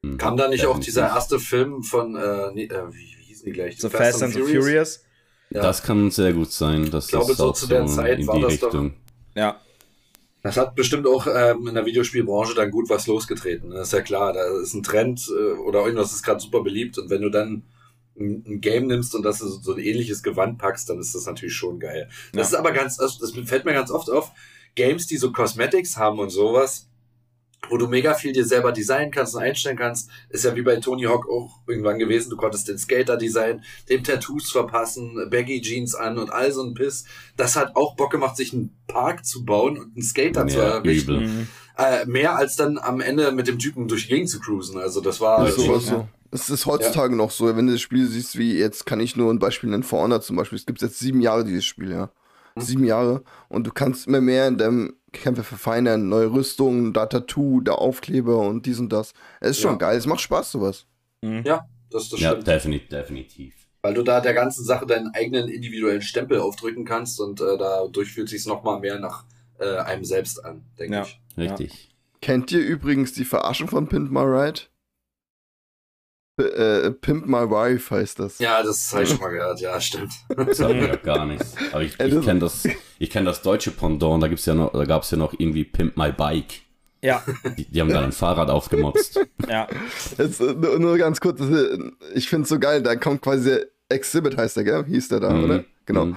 nicht. 0.00 0.18
Kam 0.18 0.38
da 0.38 0.48
nicht 0.48 0.64
auch 0.64 0.78
dieser 0.78 1.08
erste 1.08 1.38
Film 1.38 1.82
von, 1.82 2.16
äh, 2.16 2.52
nee, 2.54 2.64
äh, 2.64 2.90
wie, 2.90 3.15
die 3.46 3.52
gleich? 3.52 3.78
So 3.80 3.88
Fast 3.88 4.22
and 4.22 4.34
the 4.34 4.40
Furious. 4.40 5.02
Ja. 5.50 5.62
Das 5.62 5.82
kann 5.82 6.10
sehr 6.10 6.32
gut 6.32 6.52
sein. 6.52 6.90
Dass 6.90 7.04
Ich 7.06 7.10
glaube, 7.12 7.28
das 7.28 7.36
so 7.38 7.46
auch 7.50 7.54
zu 7.54 7.66
der 7.68 7.86
Zeit 7.86 8.18
in 8.18 8.26
war 8.26 8.36
die 8.36 8.42
das 8.42 8.58
doch- 8.58 8.66
Richtung. 8.68 8.94
Ja. 9.34 9.60
Das 10.42 10.56
hat 10.56 10.74
bestimmt 10.76 11.06
auch 11.08 11.26
ähm, 11.26 11.66
in 11.66 11.74
der 11.74 11.86
Videospielbranche 11.86 12.54
dann 12.54 12.70
gut 12.70 12.88
was 12.88 13.06
losgetreten. 13.08 13.70
Das 13.70 13.88
ist 13.88 13.92
ja 13.92 14.00
klar, 14.00 14.32
da 14.32 14.44
ist 14.60 14.74
ein 14.74 14.82
Trend 14.84 15.20
äh, 15.28 15.52
oder 15.58 15.80
irgendwas 15.84 16.12
ist 16.12 16.22
gerade 16.22 16.38
super 16.40 16.62
beliebt 16.62 16.98
und 16.98 17.10
wenn 17.10 17.22
du 17.22 17.30
dann 17.30 17.64
ein, 18.18 18.44
ein 18.46 18.60
Game 18.60 18.86
nimmst 18.86 19.14
und 19.16 19.24
das 19.24 19.38
so 19.40 19.48
so 19.48 19.72
ein 19.74 19.78
ähnliches 19.80 20.22
Gewand 20.22 20.58
packst, 20.58 20.88
dann 20.88 21.00
ist 21.00 21.14
das 21.16 21.26
natürlich 21.26 21.54
schon 21.54 21.80
geil. 21.80 22.08
Das 22.32 22.52
Ja. 22.52 22.58
ist 22.58 22.60
aber 22.60 22.70
ganz, 22.72 22.96
das 22.96 23.18
das 23.18 23.32
fällt 23.32 23.64
mir 23.64 23.72
ganz 23.72 23.90
oft 23.90 24.08
auf, 24.08 24.30
Games, 24.76 25.06
die 25.08 25.16
so 25.16 25.32
Cosmetics 25.32 25.96
haben 25.96 26.18
und 26.20 26.30
sowas, 26.30 26.88
wo 27.70 27.76
du 27.76 27.86
mega 27.88 28.14
viel 28.14 28.32
dir 28.32 28.44
selber 28.44 28.72
designen 28.72 29.10
kannst 29.10 29.34
und 29.34 29.42
einstellen 29.42 29.76
kannst, 29.76 30.10
ist 30.30 30.44
ja 30.44 30.54
wie 30.56 30.62
bei 30.62 30.76
Tony 30.76 31.04
Hawk 31.04 31.28
auch 31.28 31.60
irgendwann 31.66 31.98
gewesen. 31.98 32.30
Du 32.30 32.36
konntest 32.36 32.68
den 32.68 32.78
Skater 32.78 33.16
designen, 33.16 33.62
dem 33.88 34.04
Tattoos 34.04 34.50
verpassen, 34.50 35.28
Baggy 35.30 35.60
Jeans 35.60 35.94
an 35.94 36.18
und 36.18 36.30
all 36.30 36.52
so 36.52 36.62
ein 36.62 36.74
Piss. 36.74 37.04
Das 37.36 37.56
hat 37.56 37.76
auch 37.76 37.96
Bock 37.96 38.10
gemacht, 38.12 38.36
sich 38.36 38.52
einen 38.52 38.76
Park 38.86 39.24
zu 39.24 39.44
bauen 39.44 39.78
und 39.78 39.94
einen 39.94 40.02
Skater 40.02 40.46
zu 40.46 40.58
Ja, 40.58 40.76
errichten. 40.78 41.14
übel. 41.16 41.28
Mhm. 41.28 41.48
Äh, 41.78 42.06
mehr 42.06 42.36
als 42.36 42.56
dann 42.56 42.78
am 42.78 43.00
Ende 43.00 43.32
mit 43.32 43.48
dem 43.48 43.58
Typen 43.58 43.86
durch 43.88 44.04
die 44.04 44.14
Gegend 44.14 44.30
zu 44.30 44.40
cruisen. 44.40 44.78
Also 44.78 45.00
das 45.00 45.20
war 45.20 45.44
Das 45.44 45.56
sowas 45.56 45.86
so. 45.86 46.08
Es 46.30 46.50
ist 46.50 46.66
heutzutage 46.66 47.14
noch 47.14 47.30
so, 47.30 47.54
wenn 47.56 47.66
du 47.66 47.72
das 47.72 47.80
Spiel 47.80 48.06
siehst, 48.06 48.36
wie 48.36 48.58
jetzt 48.58 48.84
kann 48.84 49.00
ich 49.00 49.16
nur 49.16 49.32
ein 49.32 49.38
Beispiel 49.38 49.70
nennen, 49.70 49.82
For 49.84 50.02
Honor 50.02 50.20
zum 50.20 50.36
Beispiel. 50.36 50.58
Es 50.58 50.66
gibt 50.66 50.82
jetzt 50.82 50.98
sieben 50.98 51.20
Jahre 51.20 51.44
dieses 51.44 51.64
Spiel, 51.64 51.90
ja. 51.92 52.10
Sieben 52.56 52.84
Jahre. 52.84 53.22
Und 53.48 53.66
du 53.66 53.72
kannst 53.72 54.06
immer 54.06 54.20
mehr 54.20 54.48
in 54.48 54.58
deinem 54.58 54.94
Kämpfe 55.12 55.42
verfeinern. 55.44 56.08
Neue 56.08 56.32
Rüstungen, 56.32 56.92
da 56.92 57.06
Tattoo, 57.06 57.60
da 57.60 57.72
Aufkleber 57.72 58.38
und 58.38 58.66
dies 58.66 58.78
und 58.78 58.92
das. 58.92 59.12
Es 59.40 59.50
ist 59.52 59.60
schon 59.60 59.72
Ja. 59.72 59.76
geil. 59.78 59.96
Es 59.98 60.06
macht 60.06 60.20
Spaß, 60.20 60.52
sowas. 60.52 60.86
ja, 61.22 61.66
das, 61.90 62.08
das 62.10 62.20
Ja, 62.20 62.30
stimmt. 62.32 62.46
definitiv, 62.46 62.88
definitiv. 62.88 63.54
Weil 63.82 63.94
du 63.94 64.02
da 64.02 64.20
der 64.20 64.34
ganzen 64.34 64.64
Sache 64.64 64.86
deinen 64.86 65.08
eigenen 65.14 65.48
individuellen 65.48 66.02
Stempel 66.02 66.40
aufdrücken 66.40 66.84
kannst 66.84 67.20
und 67.20 67.40
äh, 67.40 67.56
dadurch 67.58 68.12
fühlt 68.12 68.28
sich 68.28 68.44
noch 68.46 68.64
mal 68.64 68.80
mehr 68.80 68.98
nach 68.98 69.24
äh, 69.58 69.76
einem 69.78 70.04
selbst 70.04 70.44
an, 70.44 70.62
denke 70.78 70.94
Ja. 70.96 71.02
ich. 71.02 71.20
Richtig. 71.38 71.94
Kennt 72.20 72.50
ihr 72.52 72.60
übrigens 72.60 73.12
die 73.12 73.24
Verarschung 73.24 73.68
von 73.68 73.86
Pimp 73.88 74.10
My 74.10 74.20
Ride? 74.22 74.62
Äh, 76.38 76.90
Pimp 76.90 77.26
My 77.26 77.48
Wife 77.50 77.94
heißt 77.94 78.18
das. 78.18 78.38
Ja, 78.38 78.62
das 78.62 78.92
habe 78.92 79.04
ich 79.04 79.08
schon 79.08 79.20
mal 79.20 79.30
gehört. 79.30 79.58
Ja, 79.60 79.80
stimmt. 79.80 80.12
Das 80.28 80.58
sagt 80.58 80.74
mir 80.74 80.88
ja 80.88 80.96
gar 80.96 81.24
nichts. 81.24 81.54
Aber 81.72 81.82
ich, 81.82 81.98
ich 81.98 82.14
das- 82.14 82.24
kenne 82.24 82.40
das, 82.40 82.68
ich 82.98 83.10
kenn 83.10 83.24
das 83.24 83.40
deutsche 83.42 83.70
Pendant, 83.70 84.22
da 84.22 84.28
gibt's 84.28 84.44
ja 84.46 84.54
noch, 84.54 84.72
da 84.72 84.84
gab's 84.84 85.10
ja 85.10 85.16
noch 85.16 85.32
irgendwie 85.38 85.64
Pimp 85.64 85.96
My 85.96 86.12
Bike. 86.12 86.60
Ja, 87.02 87.22
Die, 87.56 87.64
die 87.64 87.80
haben 87.80 87.88
dann 87.90 88.04
ein 88.04 88.12
Fahrrad 88.12 88.50
aufgemotzt. 88.50 89.20
ja. 89.48 89.66
Jetzt, 90.18 90.40
nur, 90.40 90.78
nur 90.78 90.98
ganz 90.98 91.20
kurz, 91.20 91.40
ich 92.14 92.28
finde 92.28 92.42
es 92.44 92.48
so 92.48 92.58
geil, 92.58 92.82
da 92.82 92.96
kommt 92.96 93.22
quasi 93.22 93.50
der 93.50 93.66
Exhibit, 93.88 94.36
heißt 94.36 94.56
der, 94.56 94.64
gell? 94.64 94.84
Hieß 94.86 95.08
der 95.08 95.20
da, 95.20 95.30
Mhm. 95.30 95.44
oder? 95.44 95.64
Genau. 95.84 96.04
Mhm. 96.06 96.16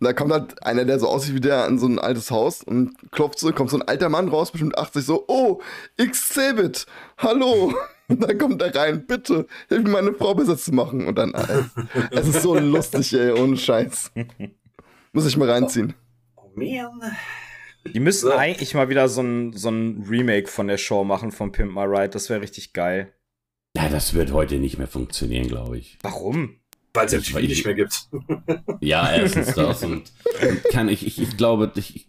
Da 0.00 0.12
kommt 0.12 0.30
halt 0.32 0.62
einer, 0.62 0.84
der 0.84 0.98
so 1.00 1.08
aussieht 1.08 1.34
wie 1.34 1.40
der, 1.40 1.64
an 1.64 1.78
so 1.78 1.86
ein 1.86 1.98
altes 1.98 2.30
Haus 2.30 2.62
und 2.62 2.94
klopft 3.12 3.38
so, 3.38 3.50
kommt 3.52 3.70
so 3.70 3.78
ein 3.78 3.88
alter 3.88 4.10
Mann 4.10 4.28
raus, 4.28 4.50
bestimmt 4.52 4.76
80, 4.76 5.04
so, 5.06 5.24
oh, 5.28 5.60
Exhibit, 5.96 6.86
hallo. 7.18 7.72
Und 8.08 8.20
dann 8.22 8.38
kommt 8.38 8.62
er 8.62 8.74
rein, 8.74 9.06
bitte, 9.06 9.46
hilf 9.68 9.82
mir 9.82 9.90
meine 9.90 10.14
Frau 10.14 10.34
besser 10.34 10.56
zu 10.56 10.72
machen. 10.72 11.06
Und 11.08 11.16
dann, 11.16 11.34
äh, 11.34 11.64
es 12.12 12.28
ist 12.28 12.42
so 12.42 12.56
lustig, 12.58 13.12
ey, 13.14 13.32
ohne 13.32 13.56
Scheiß. 13.56 14.12
Muss 15.12 15.26
ich 15.26 15.36
mal 15.36 15.50
reinziehen. 15.50 15.94
Oh 16.36 16.50
man. 16.54 17.12
Die 17.92 18.00
müssten 18.00 18.26
So. 18.28 18.32
eigentlich 18.34 18.74
mal 18.74 18.88
wieder 18.88 19.08
so 19.08 19.22
ein, 19.22 19.52
so 19.52 19.70
ein 19.70 20.04
Remake 20.08 20.48
von 20.48 20.66
der 20.68 20.78
Show 20.78 21.04
machen 21.04 21.30
von 21.32 21.52
Pimp 21.52 21.72
My 21.72 21.82
Ride. 21.84 22.10
Das 22.10 22.28
wäre 22.30 22.40
richtig 22.40 22.72
geil. 22.72 23.12
Ja, 23.76 23.88
das 23.88 24.14
wird 24.14 24.32
heute 24.32 24.56
nicht 24.58 24.78
mehr 24.78 24.88
funktionieren, 24.88 25.48
glaube 25.48 25.78
ich. 25.78 25.98
Warum? 26.02 26.56
Weil 26.94 27.06
es 27.06 27.12
MTV 27.12 27.34
war 27.34 27.40
nicht 27.42 27.52
ich- 27.52 27.64
mehr 27.64 27.74
gibt. 27.74 28.08
Ja, 28.80 29.12
erstens 29.14 29.54
das 29.54 29.82
und, 29.82 30.10
kann 30.72 30.88
ich, 30.88 31.06
ich, 31.06 31.20
ich 31.20 31.36
glaube, 31.36 31.70
ich, 31.76 32.08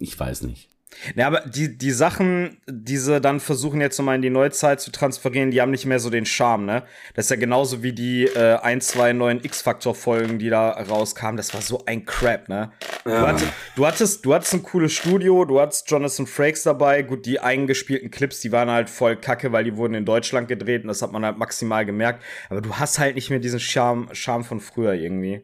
ich 0.00 0.18
weiß 0.18 0.42
nicht. 0.42 0.68
Ja, 1.14 1.26
aber 1.26 1.40
die, 1.40 1.76
die 1.76 1.90
Sachen, 1.90 2.58
diese 2.66 3.20
dann 3.20 3.40
versuchen 3.40 3.80
jetzt 3.80 3.98
nochmal 3.98 4.16
in 4.16 4.22
die 4.22 4.30
Neuzeit 4.30 4.80
zu 4.80 4.90
transferieren, 4.90 5.50
die 5.50 5.60
haben 5.60 5.70
nicht 5.70 5.84
mehr 5.86 6.00
so 6.00 6.10
den 6.10 6.24
Charme, 6.26 6.64
ne? 6.64 6.82
Das 7.14 7.26
ist 7.26 7.30
ja 7.30 7.36
genauso 7.36 7.82
wie 7.82 7.92
die 7.92 8.24
äh, 8.24 8.56
ein, 8.62 8.80
zwei 8.80 9.12
neuen 9.12 9.44
X-Factor-Folgen, 9.44 10.38
die 10.38 10.48
da 10.50 10.70
rauskamen. 10.70 11.36
Das 11.36 11.52
war 11.54 11.60
so 11.60 11.84
ein 11.86 12.04
Crap, 12.04 12.48
ne? 12.48 12.72
Du, 13.04 13.10
Ja. 13.10 13.26
hattest, 13.28 13.52
du, 13.76 13.86
hattest, 13.86 14.24
du 14.24 14.34
hattest 14.34 14.54
ein 14.54 14.62
cooles 14.62 14.92
Studio, 14.92 15.44
du 15.44 15.60
hattest 15.60 15.90
Jonathan 15.90 16.26
Frakes 16.26 16.62
dabei. 16.62 17.02
Gut, 17.02 17.26
die 17.26 17.38
eingespielten 17.38 18.10
Clips, 18.10 18.40
die 18.40 18.50
waren 18.52 18.70
halt 18.70 18.88
voll 18.90 19.16
kacke, 19.16 19.52
weil 19.52 19.64
die 19.64 19.76
wurden 19.76 19.94
in 19.94 20.04
Deutschland 20.04 20.48
gedreht 20.48 20.82
und 20.82 20.88
das 20.88 21.02
hat 21.02 21.12
man 21.12 21.24
halt 21.24 21.38
maximal 21.38 21.84
gemerkt. 21.84 22.22
Aber 22.48 22.60
du 22.60 22.74
hast 22.76 22.98
halt 22.98 23.14
nicht 23.14 23.30
mehr 23.30 23.38
diesen 23.40 23.60
Charme, 23.60 24.08
Charme 24.12 24.44
von 24.44 24.60
früher 24.60 24.94
irgendwie. 24.94 25.42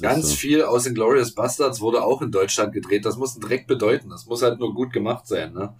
Ganz 0.00 0.30
so. 0.30 0.34
viel 0.36 0.62
aus 0.62 0.84
den 0.84 0.94
Glorious 0.94 1.34
Bastards 1.34 1.80
wurde 1.80 2.02
auch 2.02 2.22
in 2.22 2.30
Deutschland 2.30 2.72
gedreht. 2.72 3.04
Das 3.04 3.16
muss 3.16 3.38
direkt 3.38 3.66
bedeuten. 3.66 4.10
Das 4.10 4.26
muss 4.26 4.42
halt 4.42 4.58
nur 4.58 4.74
gut 4.74 4.92
gemacht 4.92 5.26
sein, 5.26 5.52
ne? 5.52 5.74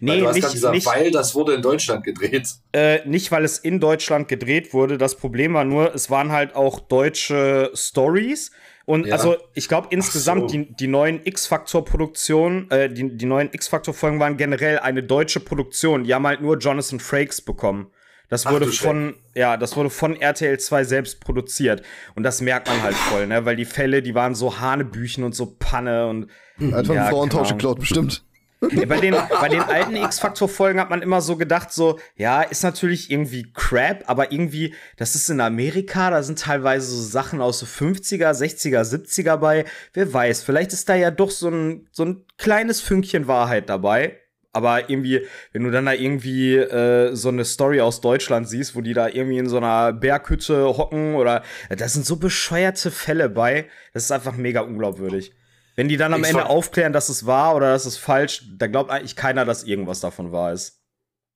Nee, 0.00 0.12
weil 0.12 0.20
du 0.20 0.28
hast 0.28 0.34
nicht, 0.36 0.52
gesagt, 0.52 0.74
nicht, 0.74 0.86
weil 0.86 1.10
das 1.10 1.34
wurde 1.34 1.54
in 1.54 1.62
Deutschland 1.62 2.04
gedreht. 2.04 2.48
Äh, 2.72 3.06
nicht, 3.06 3.30
weil 3.30 3.44
es 3.44 3.58
in 3.58 3.80
Deutschland 3.80 4.28
gedreht 4.28 4.72
wurde. 4.72 4.98
Das 4.98 5.16
Problem 5.16 5.54
war 5.54 5.64
nur, 5.64 5.94
es 5.94 6.10
waren 6.10 6.32
halt 6.32 6.56
auch 6.56 6.80
deutsche 6.80 7.70
Stories. 7.74 8.50
Und 8.86 9.06
ja. 9.06 9.14
also, 9.14 9.36
ich 9.54 9.68
glaube 9.68 9.88
insgesamt, 9.90 10.50
so. 10.50 10.56
die, 10.56 10.74
die 10.74 10.86
neuen 10.86 11.20
X-Factor-Produktionen, 11.24 12.70
äh, 12.70 12.92
die, 12.92 13.16
die 13.16 13.26
neuen 13.26 13.50
X-Factor-Folgen 13.52 14.20
waren 14.20 14.36
generell 14.36 14.78
eine 14.78 15.02
deutsche 15.02 15.40
Produktion. 15.40 16.04
Die 16.04 16.14
haben 16.14 16.26
halt 16.26 16.42
nur 16.42 16.58
Jonathan 16.58 17.00
Frakes 17.00 17.40
bekommen. 17.40 17.90
Das 18.34 18.50
wurde 18.50 18.66
von, 18.66 19.14
ja, 19.36 19.56
das 19.56 19.76
wurde 19.76 19.90
von 19.90 20.20
RTL 20.20 20.58
2 20.58 20.82
selbst 20.82 21.20
produziert. 21.20 21.82
Und 22.16 22.24
das 22.24 22.40
merkt 22.40 22.66
man 22.66 22.82
halt 22.82 22.96
voll, 22.96 23.28
ne? 23.28 23.44
Weil 23.44 23.54
die 23.54 23.64
Fälle, 23.64 24.02
die 24.02 24.16
waren 24.16 24.34
so 24.34 24.58
Hanebüchen 24.58 25.22
und 25.22 25.36
so 25.36 25.54
Panne 25.56 26.08
und. 26.08 26.28
Einfach 26.58 26.94
ja, 26.94 27.10
Frauentausch 27.10 27.50
geklaut, 27.50 27.78
bestimmt. 27.78 28.24
Ja, 28.72 28.86
bei, 28.86 28.98
den, 28.98 29.14
bei 29.40 29.48
den 29.48 29.60
alten 29.60 29.94
X-Factor-Folgen 29.94 30.80
hat 30.80 30.90
man 30.90 31.02
immer 31.02 31.20
so 31.20 31.36
gedacht, 31.36 31.72
so, 31.72 31.98
ja, 32.16 32.42
ist 32.42 32.64
natürlich 32.64 33.10
irgendwie 33.10 33.52
Crap, 33.52 34.04
aber 34.06 34.32
irgendwie, 34.32 34.74
das 34.96 35.14
ist 35.14 35.28
in 35.28 35.40
Amerika, 35.40 36.10
da 36.10 36.22
sind 36.22 36.38
teilweise 36.40 36.86
so 36.86 37.02
Sachen 37.02 37.40
aus 37.40 37.58
so 37.60 37.66
50er, 37.66 38.30
60er, 38.30 38.80
70er 38.80 39.36
bei. 39.36 39.64
Wer 39.92 40.12
weiß, 40.12 40.42
vielleicht 40.42 40.72
ist 40.72 40.88
da 40.88 40.94
ja 40.94 41.10
doch 41.10 41.30
so 41.30 41.48
ein, 41.48 41.88
so 41.92 42.04
ein 42.04 42.24
kleines 42.38 42.80
Fünkchen 42.80 43.28
Wahrheit 43.28 43.68
dabei. 43.68 44.18
Aber 44.54 44.88
irgendwie, 44.88 45.26
wenn 45.52 45.64
du 45.64 45.70
dann 45.70 45.86
da 45.86 45.92
irgendwie 45.92 46.54
äh, 46.54 47.14
so 47.14 47.28
eine 47.28 47.44
Story 47.44 47.80
aus 47.80 48.00
Deutschland 48.00 48.48
siehst, 48.48 48.76
wo 48.76 48.80
die 48.80 48.94
da 48.94 49.08
irgendwie 49.08 49.38
in 49.38 49.48
so 49.48 49.56
einer 49.56 49.92
Berghütte 49.92 50.64
hocken 50.76 51.16
oder 51.16 51.42
da 51.68 51.88
sind 51.88 52.06
so 52.06 52.16
bescheuerte 52.16 52.90
Fälle 52.90 53.28
bei, 53.28 53.66
das 53.92 54.04
ist 54.04 54.12
einfach 54.12 54.36
mega 54.36 54.60
unglaubwürdig. 54.60 55.32
Wenn 55.76 55.88
die 55.88 55.96
dann 55.96 56.14
am 56.14 56.22
ich 56.22 56.30
Ende 56.30 56.46
aufklären, 56.46 56.92
dass 56.92 57.08
es 57.08 57.26
wahr 57.26 57.56
oder 57.56 57.72
dass 57.72 57.84
es 57.84 57.96
falsch, 57.96 58.44
da 58.56 58.68
glaubt 58.68 58.90
eigentlich 58.90 59.16
keiner, 59.16 59.44
dass 59.44 59.64
irgendwas 59.64 60.00
davon 60.00 60.30
wahr 60.30 60.52
ist. 60.52 60.83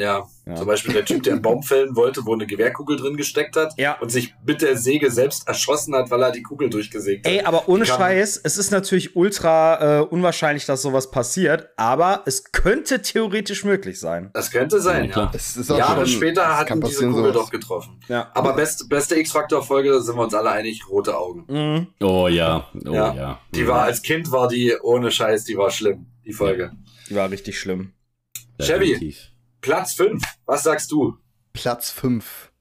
Ja, 0.00 0.28
ja, 0.46 0.54
zum 0.54 0.68
Beispiel 0.68 0.94
der 0.94 1.04
Typ, 1.04 1.24
der 1.24 1.32
einen 1.32 1.42
Baum 1.42 1.64
fällen 1.64 1.96
wollte, 1.96 2.24
wo 2.24 2.32
eine 2.32 2.46
Gewehrkugel 2.46 2.96
drin 2.96 3.16
gesteckt 3.16 3.56
hat 3.56 3.74
ja. 3.76 3.98
und 3.98 4.10
sich 4.10 4.32
mit 4.46 4.62
der 4.62 4.76
Säge 4.76 5.10
selbst 5.10 5.48
erschossen 5.48 5.92
hat, 5.96 6.08
weil 6.12 6.22
er 6.22 6.30
die 6.30 6.42
Kugel 6.42 6.70
durchgesägt 6.70 7.26
hat. 7.26 7.32
Ey, 7.32 7.40
aber 7.40 7.68
ohne 7.68 7.84
Scheiß, 7.84 8.40
es 8.44 8.58
ist 8.58 8.70
natürlich 8.70 9.16
ultra 9.16 9.98
äh, 9.98 10.04
unwahrscheinlich, 10.04 10.66
dass 10.66 10.82
sowas 10.82 11.10
passiert, 11.10 11.70
aber 11.76 12.22
es 12.26 12.52
könnte 12.52 13.02
theoretisch 13.02 13.64
möglich 13.64 13.98
sein. 13.98 14.30
Das 14.34 14.52
könnte 14.52 14.80
sein, 14.80 15.10
ja. 15.10 15.32
ja. 15.32 15.76
Jahre 15.76 16.06
schon, 16.06 16.16
später 16.16 16.56
hat 16.56 16.68
diese 16.86 17.08
Kugel 17.08 17.32
sowas. 17.32 17.32
doch 17.32 17.50
getroffen. 17.50 17.98
Ja. 18.06 18.30
Aber 18.34 18.52
best, 18.52 18.88
beste 18.88 19.18
X-Factor-Folge, 19.18 20.00
sind 20.00 20.14
wir 20.14 20.22
uns 20.22 20.34
alle 20.34 20.52
einig, 20.52 20.88
rote 20.88 21.18
Augen. 21.18 21.44
Mhm. 21.48 21.86
Oh 22.06 22.28
ja, 22.28 22.68
oh 22.86 22.92
ja. 22.92 23.14
ja. 23.14 23.40
Die 23.52 23.66
war, 23.66 23.82
als 23.82 24.00
Kind 24.02 24.30
war 24.30 24.46
die, 24.46 24.76
ohne 24.80 25.10
Scheiß, 25.10 25.42
die 25.42 25.56
war 25.56 25.72
schlimm, 25.72 26.06
die 26.24 26.32
Folge. 26.32 26.70
Die 27.10 27.16
war 27.16 27.28
richtig 27.28 27.58
schlimm. 27.58 27.94
Chevy. 28.60 29.16
Platz 29.60 29.94
5. 29.94 30.22
Was 30.46 30.62
sagst 30.62 30.90
du? 30.92 31.18
Platz 31.52 31.90
5. 31.90 32.52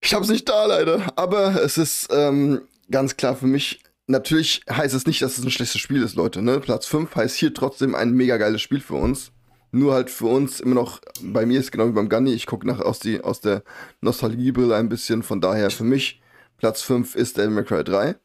Ich 0.00 0.14
hab's 0.14 0.28
nicht 0.28 0.48
da 0.48 0.66
leider, 0.66 1.12
aber 1.16 1.62
es 1.62 1.78
ist 1.78 2.08
ähm, 2.12 2.62
ganz 2.90 3.16
klar 3.16 3.36
für 3.36 3.46
mich. 3.46 3.80
Natürlich 4.06 4.62
heißt 4.70 4.94
es 4.94 5.06
nicht, 5.06 5.22
dass 5.22 5.38
es 5.38 5.44
ein 5.44 5.50
schlechtes 5.50 5.80
Spiel 5.80 6.02
ist, 6.02 6.16
Leute. 6.16 6.42
Ne? 6.42 6.60
Platz 6.60 6.86
5 6.86 7.14
heißt 7.14 7.36
hier 7.36 7.54
trotzdem 7.54 7.94
ein 7.94 8.12
mega 8.12 8.36
geiles 8.36 8.60
Spiel 8.60 8.80
für 8.80 8.94
uns. 8.94 9.32
Nur 9.70 9.94
halt 9.94 10.10
für 10.10 10.26
uns 10.26 10.60
immer 10.60 10.74
noch, 10.74 11.00
bei 11.22 11.46
mir 11.46 11.58
ist 11.58 11.72
genau 11.72 11.88
wie 11.88 11.92
beim 11.92 12.10
Gunny, 12.10 12.34
ich 12.34 12.46
gucke 12.46 12.66
nach 12.66 12.80
aus, 12.80 12.98
die, 12.98 13.22
aus 13.22 13.40
der 13.40 13.62
Nostalgiebrille 14.02 14.76
ein 14.76 14.90
bisschen. 14.90 15.22
Von 15.22 15.40
daher 15.40 15.70
für 15.70 15.84
mich 15.84 16.20
Platz 16.58 16.82
5 16.82 17.14
ist 17.14 17.38
Devil 17.38 17.50
May 17.50 17.64
Cry 17.64 17.82
3. 17.82 18.16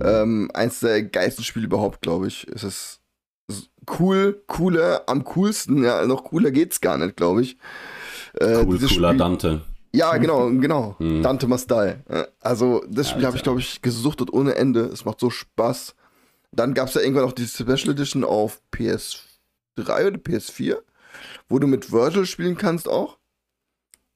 Ähm, 0.00 0.50
eins 0.54 0.80
der 0.80 1.02
geilsten 1.02 1.44
Spiele 1.44 1.66
überhaupt, 1.66 2.02
glaube 2.02 2.28
ich. 2.28 2.46
Es 2.48 2.64
ist 2.64 2.95
cool, 3.98 4.42
cooler, 4.46 5.02
am 5.06 5.24
coolsten, 5.24 5.84
ja, 5.84 6.04
noch 6.06 6.24
cooler 6.24 6.50
geht's 6.50 6.80
gar 6.80 6.98
nicht, 6.98 7.16
glaube 7.16 7.42
ich. 7.42 7.56
Äh, 8.34 8.56
cool, 8.56 8.78
cooler 8.78 8.88
Spiel, 8.88 9.16
Dante. 9.16 9.62
Ja, 9.92 10.16
genau, 10.18 10.50
genau. 10.60 10.96
Hm. 10.98 11.22
Dante 11.22 11.46
Must 11.46 11.70
Die. 11.70 11.94
Also, 12.40 12.84
das 12.88 13.10
Spiel 13.10 13.26
habe 13.26 13.36
ich, 13.36 13.42
glaube 13.42 13.60
ich, 13.60 13.82
gesuchtet 13.82 14.32
ohne 14.32 14.54
Ende. 14.54 14.80
Es 14.80 15.04
macht 15.04 15.20
so 15.20 15.30
Spaß. 15.30 15.94
Dann 16.52 16.74
gab 16.74 16.88
es 16.88 16.94
ja 16.94 17.00
irgendwann 17.00 17.24
auch 17.24 17.32
die 17.32 17.46
Special 17.46 17.90
Edition 17.90 18.24
auf 18.24 18.60
PS3 18.74 19.18
oder 19.78 20.18
PS4, 20.18 20.78
wo 21.48 21.58
du 21.58 21.66
mit 21.66 21.92
Virgil 21.92 22.26
spielen 22.26 22.56
kannst 22.56 22.88
auch. 22.88 23.18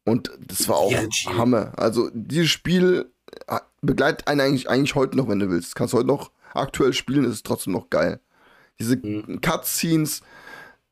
Und 0.04 0.30
das 0.46 0.68
war 0.68 0.76
auch 0.76 0.90
ja, 0.90 1.06
Hammer. 1.36 1.72
Also, 1.76 2.10
dieses 2.12 2.50
Spiel 2.50 3.10
äh, 3.46 3.60
begleitet 3.82 4.28
einen 4.28 4.40
eigentlich, 4.40 4.68
eigentlich 4.68 4.94
heute 4.94 5.16
noch, 5.16 5.28
wenn 5.28 5.38
du 5.38 5.50
willst. 5.50 5.74
Kannst 5.74 5.94
heute 5.94 6.06
noch 6.06 6.30
aktuell 6.54 6.92
spielen, 6.92 7.24
ist 7.24 7.34
es 7.34 7.42
trotzdem 7.42 7.72
noch 7.72 7.90
geil. 7.90 8.20
Diese 8.80 8.96
mhm. 8.96 9.40
Cutscenes, 9.40 10.22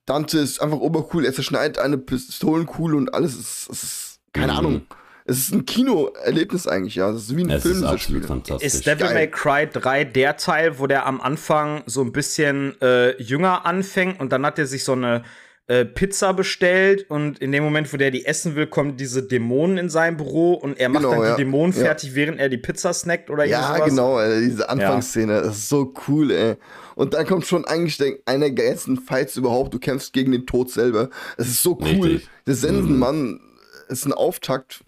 Dante 0.07 0.39
ist 0.39 0.61
einfach 0.61 0.79
obercool, 0.79 1.25
er 1.25 1.33
zerschneidet 1.33 1.79
eine 1.79 1.99
Pistolenkuhle 1.99 2.97
und 2.97 3.15
alles 3.15 3.37
ist, 3.37 3.69
ist 3.71 4.21
keine 4.33 4.53
mhm. 4.53 4.59
Ahnung. 4.59 4.87
Es 5.25 5.41
ist 5.41 5.53
ein 5.53 5.67
Kinoerlebnis 5.67 6.67
eigentlich, 6.67 6.95
ja. 6.95 7.11
Es 7.11 7.25
ist 7.25 7.37
wie 7.37 7.43
ein 7.43 7.51
es 7.51 7.63
Film. 7.63 7.77
Ist 7.77 7.83
absolut 7.83 8.25
fantastisch. 8.25 8.67
Ist 8.67 8.87
Devil 8.87 9.13
May 9.13 9.31
Cry 9.31 9.69
3 9.71 10.05
der 10.05 10.39
Teil, 10.39 10.79
wo 10.79 10.87
der 10.87 11.05
am 11.05 11.21
Anfang 11.21 11.83
so 11.85 12.01
ein 12.01 12.13
bisschen 12.13 12.81
äh, 12.81 13.21
jünger 13.21 13.67
anfängt 13.67 14.21
und 14.21 14.33
dann 14.33 14.47
hat 14.47 14.59
er 14.59 14.67
sich 14.67 14.85
so 14.85 14.93
eine 14.93 15.25
äh, 15.69 15.85
Pizza 15.85 16.33
bestellt 16.33 17.05
und 17.11 17.41
in 17.41 17.53
dem 17.53 17.63
Moment, 17.63 17.93
wo 17.93 17.99
der 17.99 18.11
die 18.11 18.25
essen 18.25 18.57
will, 18.57 18.67
kommen 18.67 18.97
diese 18.97 19.23
Dämonen 19.23 19.77
in 19.77 19.91
sein 19.91 20.17
Büro 20.17 20.55
und 20.55 20.81
er 20.81 20.89
macht 20.89 21.03
genau, 21.03 21.15
dann 21.15 21.23
ja. 21.23 21.37
die 21.37 21.45
Dämonen 21.45 21.75
ja. 21.77 21.85
fertig, 21.85 22.15
während 22.15 22.41
er 22.41 22.49
die 22.49 22.57
Pizza 22.57 22.95
snackt 22.95 23.29
oder 23.29 23.45
Ja, 23.45 23.75
sowas. 23.75 23.89
genau, 23.91 24.17
Alter, 24.17 24.41
diese 24.41 24.69
Anfangsszene, 24.69 25.35
ja. 25.35 25.43
das 25.43 25.59
ist 25.59 25.69
so 25.69 25.93
cool, 26.09 26.31
ey. 26.31 26.57
Und 26.95 27.13
dann 27.13 27.27
kommt 27.27 27.47
schon 27.47 27.67
eigentlich 27.67 28.01
einer 28.25 28.47
der 28.47 28.53
geilsten 28.53 28.97
Fights 28.97 29.37
überhaupt, 29.37 29.75
du 29.75 29.79
kämpfst 29.79 30.15
gegen 30.15 30.33
den 30.33 30.47
Tod 30.47 30.71
selber. 30.71 31.11
Es 31.37 31.49
ist 31.49 31.63
so 31.63 31.79
cool. 31.81 32.09
Richtig. 32.09 32.29
Der 32.47 32.55
Sensenmann 32.55 33.33
mhm. 33.33 33.41
ist 33.89 34.07
ein 34.07 34.15
Auftakt, 34.15 34.83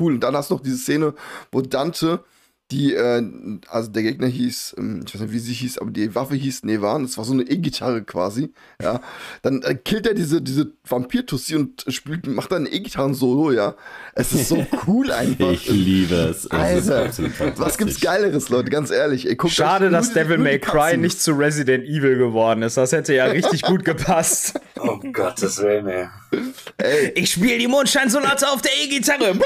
cool. 0.00 0.14
Und 0.14 0.20
dann 0.20 0.36
hast 0.36 0.50
du 0.50 0.54
noch 0.54 0.62
diese 0.62 0.78
Szene, 0.78 1.14
wo 1.52 1.60
Dante 1.60 2.24
die, 2.74 2.94
äh, 2.94 3.22
also 3.68 3.90
der 3.90 4.02
Gegner 4.02 4.26
hieß, 4.26 4.74
ähm, 4.78 5.04
ich 5.06 5.14
weiß 5.14 5.22
nicht, 5.22 5.32
wie 5.32 5.38
sie 5.38 5.52
hieß, 5.52 5.78
aber 5.78 5.90
die 5.90 6.14
Waffe 6.14 6.34
hieß 6.34 6.64
Nevan, 6.64 7.02
das 7.02 7.16
war 7.16 7.24
so 7.24 7.32
eine 7.32 7.42
E-Gitarre 7.42 8.02
quasi, 8.02 8.52
ja. 8.82 9.00
Dann 9.42 9.62
äh, 9.62 9.74
killt 9.76 10.06
er 10.06 10.14
diese, 10.14 10.42
diese 10.42 10.72
Vampir-Tussi 10.88 11.54
und 11.54 11.84
spielt, 11.88 12.26
macht 12.26 12.50
dann 12.50 12.66
ein 12.66 12.72
E-Gitarren-Solo, 12.72 13.52
ja. 13.52 13.76
Es 14.14 14.32
ist 14.32 14.48
so 14.48 14.66
cool 14.86 15.12
einfach. 15.12 15.52
ich 15.52 15.68
liebe 15.68 16.14
es. 16.16 16.50
Alter, 16.50 17.10
was 17.56 17.78
gibt's 17.78 18.00
Geileres, 18.00 18.48
Leute, 18.48 18.70
ganz 18.70 18.90
ehrlich. 18.90 19.28
Ey, 19.28 19.36
Schade, 19.48 19.90
dass 19.90 20.12
Devil 20.12 20.38
May 20.38 20.58
Cry 20.58 20.96
nicht 20.96 21.20
zu 21.20 21.32
Resident 21.32 21.84
Evil 21.84 22.18
geworden 22.18 22.62
ist, 22.62 22.76
das 22.76 22.92
hätte 22.92 23.14
ja 23.14 23.26
richtig 23.26 23.62
gut 23.62 23.84
gepasst. 23.84 24.60
Oh 24.80 24.98
Gottes 25.12 25.62
Willen, 25.62 25.86
ey. 25.86 26.08
Ey. 26.78 27.12
Ich 27.14 27.32
spiele 27.32 27.58
die 27.58 27.66
Mondscheinsonate 27.66 28.48
auf 28.48 28.62
der 28.62 28.72
E-Gitarre. 28.82 29.34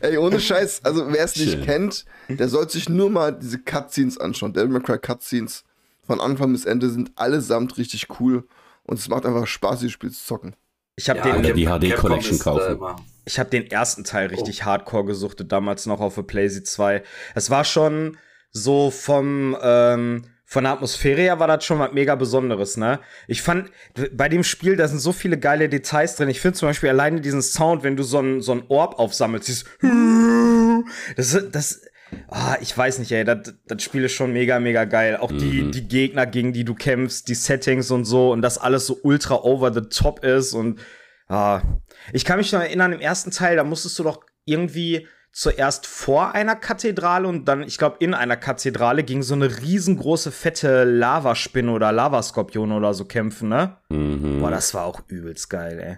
Ey, 0.00 0.16
ohne 0.16 0.40
Scheiß, 0.40 0.84
also 0.84 1.12
wer 1.12 1.24
es 1.24 1.36
nicht 1.36 1.64
kennt, 1.64 2.04
der 2.28 2.48
sollte 2.48 2.72
sich 2.72 2.88
nur 2.88 3.10
mal 3.10 3.32
diese 3.32 3.58
Cutscenes 3.58 4.18
anschauen. 4.18 4.52
Devil 4.52 4.68
May 4.68 4.82
Cry 4.82 4.98
Cutscenes 4.98 5.64
von 6.06 6.20
Anfang 6.20 6.52
bis 6.52 6.64
Ende 6.64 6.90
sind 6.90 7.12
allesamt 7.16 7.78
richtig 7.78 8.08
cool 8.20 8.44
und 8.84 8.98
es 8.98 9.08
macht 9.08 9.26
einfach 9.26 9.46
Spaß, 9.46 9.80
dieses 9.80 9.92
Spiel 9.92 10.10
zu 10.10 10.24
zocken. 10.24 10.56
Ich 10.96 11.08
habe 11.08 11.20
ja, 11.20 11.38
den 11.38 11.54
die 11.54 11.66
HD 11.66 11.96
Collection 11.96 12.38
kaufen. 12.38 12.78
Ich 13.24 13.38
habe 13.38 13.48
den 13.48 13.70
ersten 13.70 14.04
Teil 14.04 14.28
richtig 14.28 14.62
oh. 14.62 14.64
hardcore 14.66 15.04
gesuchtet, 15.04 15.52
damals 15.52 15.86
noch 15.86 16.00
auf 16.00 16.16
der 16.16 16.22
PlayStation 16.22 16.66
2. 16.66 17.02
Es 17.34 17.50
war 17.50 17.64
schon 17.64 18.16
so 18.50 18.90
vom 18.90 19.56
ähm, 19.62 20.24
von 20.50 20.64
der 20.64 20.72
Atmosphäre 20.72 21.20
her 21.20 21.38
war 21.38 21.46
das 21.46 21.64
schon 21.64 21.78
was 21.78 21.92
mega 21.92 22.16
Besonderes, 22.16 22.76
ne? 22.76 22.98
Ich 23.28 23.40
fand, 23.40 23.70
bei 24.12 24.28
dem 24.28 24.42
Spiel, 24.42 24.74
da 24.74 24.88
sind 24.88 24.98
so 24.98 25.12
viele 25.12 25.38
geile 25.38 25.68
Details 25.68 26.16
drin. 26.16 26.28
Ich 26.28 26.40
finde 26.40 26.58
zum 26.58 26.68
Beispiel 26.68 26.88
alleine 26.88 27.20
diesen 27.20 27.40
Sound, 27.40 27.84
wenn 27.84 27.96
du 27.96 28.02
so 28.02 28.18
ein, 28.18 28.40
so 28.40 28.60
Orb 28.66 28.98
aufsammelst, 28.98 29.46
dieses 29.46 29.64
das, 31.16 31.50
das, 31.52 31.82
ah, 32.26 32.56
ich 32.60 32.76
weiß 32.76 32.98
nicht, 32.98 33.12
ey, 33.12 33.22
das, 33.22 33.54
das 33.68 33.80
Spiel 33.80 34.02
ist 34.02 34.14
schon 34.14 34.32
mega, 34.32 34.58
mega 34.58 34.86
geil. 34.86 35.18
Auch 35.18 35.30
die, 35.30 35.62
mhm. 35.62 35.70
die 35.70 35.86
Gegner, 35.86 36.26
gegen 36.26 36.52
die 36.52 36.64
du 36.64 36.74
kämpfst, 36.74 37.28
die 37.28 37.36
Settings 37.36 37.92
und 37.92 38.04
so 38.04 38.32
und 38.32 38.42
das 38.42 38.58
alles 38.58 38.88
so 38.88 38.98
ultra 39.04 39.36
over 39.36 39.72
the 39.72 39.82
top 39.82 40.24
ist 40.24 40.52
und, 40.52 40.80
ah. 41.28 41.62
Ich 42.12 42.24
kann 42.24 42.38
mich 42.38 42.50
noch 42.50 42.60
erinnern, 42.60 42.92
im 42.92 43.00
ersten 43.00 43.30
Teil, 43.30 43.54
da 43.54 43.62
musstest 43.62 43.96
du 44.00 44.02
doch 44.02 44.24
irgendwie, 44.46 45.06
zuerst 45.32 45.86
vor 45.86 46.34
einer 46.34 46.56
Kathedrale 46.56 47.28
und 47.28 47.46
dann, 47.46 47.62
ich 47.62 47.78
glaube, 47.78 47.96
in 48.00 48.14
einer 48.14 48.36
Kathedrale 48.36 49.04
gegen 49.04 49.22
so 49.22 49.34
eine 49.34 49.60
riesengroße, 49.60 50.32
fette 50.32 50.84
Lavaspinne 50.84 51.70
oder 51.70 51.92
Lavaskorpione 51.92 52.74
oder 52.74 52.94
so 52.94 53.04
kämpfen, 53.04 53.48
ne? 53.48 53.76
Mhm. 53.88 54.40
Boah, 54.40 54.50
das 54.50 54.74
war 54.74 54.84
auch 54.84 55.02
übelst 55.08 55.48
geil, 55.48 55.78
ey. 55.78 55.96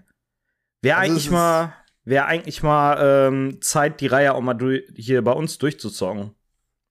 Wäre 0.83 0.99
also 0.99 1.13
eigentlich 1.13 1.31
mal, 1.31 1.75
wäre 2.05 2.27
eigentlich 2.27 2.63
mal 2.63 2.99
ähm, 3.01 3.63
Zeit, 3.63 4.01
die 4.01 4.07
Reihe 4.07 4.35
auch 4.35 4.41
mal 4.41 4.59
hier 4.95 5.23
bei 5.23 5.33
uns 5.33 5.59
durchzuzocken. 5.59 6.35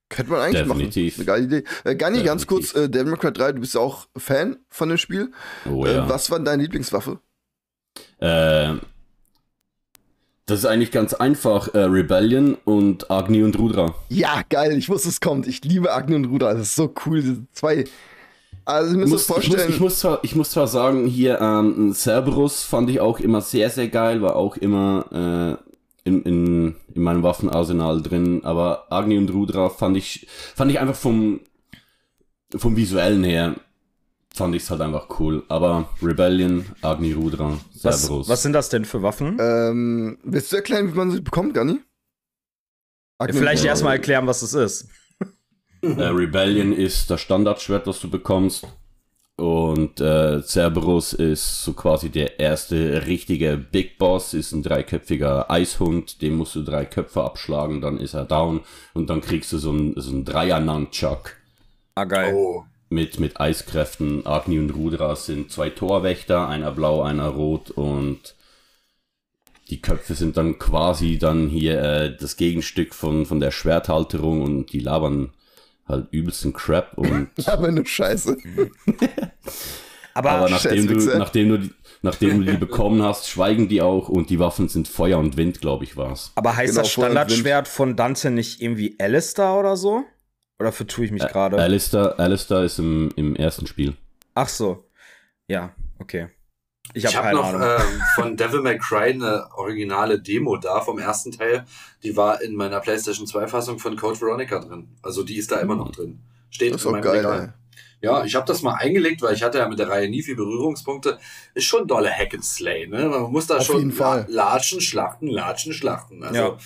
Könnte 0.10 0.32
man 0.32 0.42
eigentlich 0.42 0.64
Definitiv. 0.64 1.18
machen. 1.18 1.30
Eine 1.30 1.46
geile 1.48 1.60
Idee. 1.60 1.90
Äh, 1.90 1.96
Gani, 1.96 2.24
ganz 2.24 2.46
kurz, 2.46 2.74
äh, 2.76 2.90
Devil 2.90 3.12
May 3.12 3.20
Cry 3.20 3.32
3, 3.32 3.54
du 3.54 3.62
bist 3.62 3.76
ja 3.76 3.82
auch 3.82 4.08
Fan 4.18 4.58
von 4.68 4.90
dem 4.90 4.98
Spiel. 4.98 5.32
Oh, 5.70 5.86
ja. 5.86 6.06
äh, 6.06 6.10
was 6.10 6.30
war 6.30 6.40
deine 6.40 6.64
Lieblingswaffe? 6.64 7.20
Äh, 8.20 8.74
Das 10.52 10.60
ist 10.60 10.66
eigentlich 10.66 10.92
ganz 10.92 11.14
einfach. 11.14 11.74
Äh, 11.74 11.84
Rebellion 11.84 12.58
und 12.66 13.10
Agni 13.10 13.42
und 13.42 13.58
Rudra. 13.58 13.96
Ja, 14.10 14.42
geil. 14.50 14.78
Ich 14.78 14.90
wusste, 14.90 15.08
es 15.08 15.22
kommt. 15.22 15.48
Ich 15.48 15.64
liebe 15.64 15.94
Agni 15.94 16.14
und 16.16 16.26
Rudra. 16.26 16.52
Das 16.52 16.64
ist 16.64 16.76
so 16.76 16.94
cool. 17.06 17.22
Diese 17.22 17.38
zwei. 17.54 17.86
Also, 18.66 18.92
ich 18.92 19.00
muss, 19.00 19.10
muss 19.12 19.26
vorstellen. 19.28 19.60
Ich 19.60 19.66
muss, 19.68 19.76
ich 19.76 19.80
muss, 19.80 20.00
zwar, 20.00 20.20
ich 20.24 20.36
muss 20.36 20.52
zwar 20.52 20.68
sagen, 20.68 21.08
hier 21.08 21.40
ähm, 21.40 21.94
Cerberus 21.94 22.64
fand 22.64 22.90
ich 22.90 23.00
auch 23.00 23.22
immer 23.22 23.40
sehr, 23.40 23.70
sehr 23.70 23.88
geil. 23.88 24.22
War 24.22 24.36
auch 24.36 24.58
immer 24.58 25.58
äh, 26.04 26.10
in, 26.10 26.22
in, 26.24 26.76
in 26.96 27.02
meinem 27.02 27.24
Waffenarsenal 27.24 28.02
drin. 28.02 28.42
Aber 28.44 28.92
Agni 28.92 29.18
und 29.18 29.32
Rudra 29.32 29.70
fand 29.70 29.96
ich, 29.96 30.28
fand 30.54 30.70
ich 30.70 30.82
einfach 30.82 30.96
vom, 30.96 31.40
vom 32.58 32.76
Visuellen 32.76 33.24
her 33.24 33.56
fand 34.34 34.56
ich 34.56 34.64
es 34.64 34.70
halt 34.70 34.82
einfach 34.82 35.08
cool. 35.20 35.44
Aber 35.50 35.90
Rebellion, 36.02 36.66
Agni 36.82 37.14
Rudra, 37.14 37.58
Cerberus. 37.82 38.28
Was, 38.28 38.30
was 38.30 38.44
sind 38.44 38.54
das 38.54 38.70
denn 38.70 38.86
für 38.86 39.02
Waffen? 39.02 39.38
Ähm, 39.40 40.18
willst 40.24 40.52
du 40.52 40.58
erklären, 40.58 40.92
wie 40.92 40.98
man 40.98 41.12
sie 41.12 41.22
bekommt, 41.22 41.54
Gani? 41.54 41.80
Vielleicht 43.30 43.66
erstmal 43.66 43.94
erklären, 43.94 44.26
was 44.28 44.42
es 44.42 44.54
ist. 44.54 44.88
äh, 45.82 45.88
Rebellion 45.88 46.74
ist 46.74 47.10
das 47.10 47.22
Standardschwert, 47.22 47.86
das 47.86 48.00
du 48.00 48.10
bekommst. 48.10 48.68
Und 49.38 50.00
äh, 50.00 50.42
Cerberus 50.44 51.14
ist 51.14 51.64
so 51.64 51.74
quasi 51.74 52.10
der 52.10 52.40
erste 52.40 53.08
richtige 53.08 53.58
Big 53.58 53.98
Boss, 53.98 54.34
ist 54.34 54.52
ein 54.52 54.62
dreiköpfiger 54.62 55.50
Eishund, 55.50 56.22
dem 56.22 56.38
musst 56.38 56.56
du 56.56 56.64
drei 56.64 56.86
Köpfe 56.86 57.24
abschlagen, 57.24 57.82
dann 57.82 57.98
ist 57.98 58.14
er 58.14 58.26
down 58.26 58.62
und 58.94 59.10
dann 59.10 59.22
kriegst 59.22 59.52
du 59.52 59.58
so 59.58 59.72
ein, 59.72 59.94
so 59.98 60.12
ein 60.12 60.26
Dreier-Nunchuck. 60.26 61.38
Ah, 61.96 62.04
geil. 62.04 62.34
Oh 62.36 62.66
mit, 62.92 63.20
mit 63.20 63.40
Eiskräften. 63.40 64.26
Agni 64.26 64.60
und 64.60 64.72
Rudra 64.72 65.16
sind 65.16 65.52
zwei 65.52 65.70
Torwächter, 65.70 66.48
einer 66.48 66.72
blau, 66.72 67.02
einer 67.02 67.28
rot 67.28 67.72
und 67.72 68.36
die 69.70 69.82
Köpfe 69.82 70.16
sind 70.16 70.36
dann 70.36 70.60
quasi 70.60 71.18
dann 71.18 71.48
hier 71.48 71.82
äh, 71.82 72.18
das 72.18 72.36
Gegenstück 72.36 72.94
von, 72.94 73.26
von 73.26 73.40
der 73.40 73.52
Schwerthalterung 73.52 74.42
und 74.42 74.74
die 74.74 74.80
labern 74.80 75.32
halt 75.88 76.08
übelsten 76.12 76.52
Crap 76.52 76.98
und. 76.98 77.30
Aber 77.48 77.72
nur 77.72 77.86
Scheiße. 77.86 78.38
aber, 80.14 80.32
aber 80.32 80.50
nachdem, 80.50 80.88
du, 80.88 81.18
nachdem, 81.18 81.50
du, 81.50 81.70
nachdem 82.02 82.46
du 82.46 82.52
die 82.52 82.58
bekommen 82.60 83.02
hast, 83.02 83.30
schweigen 83.30 83.70
die 83.70 83.82
auch 83.82 84.10
und 84.10 84.30
die 84.30 84.40
Waffen 84.40 84.68
sind 84.68 84.90
Feuer 84.90 85.18
und 85.18 85.38
Wind, 85.38 85.62
glaube 85.62 85.86
ich, 85.86 85.96
war's. 85.96 86.34
Aber 86.36 86.58
heißt 86.58 86.74
genau, 86.74 86.82
das 86.82 86.92
Standardschwert 86.92 87.70
von 87.70 87.96
Dante 87.96 88.30
nicht 88.32 88.62
irgendwie 88.62 88.98
Alistair 89.00 89.54
oder 89.58 89.78
so? 89.78 90.04
Oder 90.62 90.72
vertue 90.72 91.06
ich 91.06 91.12
mich 91.12 91.28
gerade? 91.28 91.58
Alistair, 91.58 92.20
Alistair 92.20 92.64
ist 92.64 92.78
im, 92.78 93.12
im 93.16 93.36
ersten 93.36 93.66
Spiel. 93.66 93.96
Ach 94.36 94.48
so. 94.48 94.86
Ja, 95.48 95.74
okay. 96.00 96.28
Ich 96.94 97.06
habe 97.06 97.28
hab 97.28 97.34
noch 97.34 97.60
äh, 97.60 97.80
von 98.16 98.38
Devil 98.38 98.62
May 98.62 98.78
Cry 98.78 99.12
eine 99.12 99.48
originale 99.56 100.22
Demo 100.22 100.58
da 100.58 100.82
vom 100.82 101.00
ersten 101.00 101.32
Teil. 101.32 101.66
Die 102.04 102.16
war 102.16 102.42
in 102.42 102.56
meiner 102.56 102.80
PlayStation 102.80 103.26
2 103.26 103.48
Fassung 103.48 103.80
von 103.80 103.96
Code 103.96 104.22
Veronica 104.22 104.60
drin. 104.60 104.96
Also 105.02 105.24
die 105.24 105.38
ist 105.38 105.52
da 105.52 105.60
immer 105.60 105.76
noch 105.76 105.92
drin. 105.92 106.20
Steht 106.52 106.74
das 106.74 106.82
ist 106.82 106.86
in 106.86 106.92
meinem 106.92 107.02
geil, 107.02 107.18
Regal. 107.18 107.54
Ja, 108.02 108.24
ich 108.24 108.36
habe 108.36 108.46
das 108.46 108.62
mal 108.62 108.76
eingelegt, 108.76 109.22
weil 109.22 109.34
ich 109.34 109.44
hatte 109.44 109.60
ja 109.60 109.68
mit 109.68 109.80
der 109.80 109.90
Reihe 109.90 110.10
nie 110.10 110.22
viel 110.22 110.36
Berührungspunkte. 110.36 111.18
Ist 111.56 111.66
schon 111.66 111.88
dolle 111.88 112.12
Hack 112.12 112.34
and 112.34 112.46
Slay, 112.46 112.88
ne? 112.88 113.08
Man 113.08 113.32
muss 113.32 113.48
da 113.48 113.58
Auf 113.58 113.66
schon 113.66 113.94
latschen, 114.28 114.82
schlachten, 114.82 115.28
latschen, 115.28 115.74
schlachten. 115.74 116.24
Also 116.24 116.40
ja. 116.40 116.58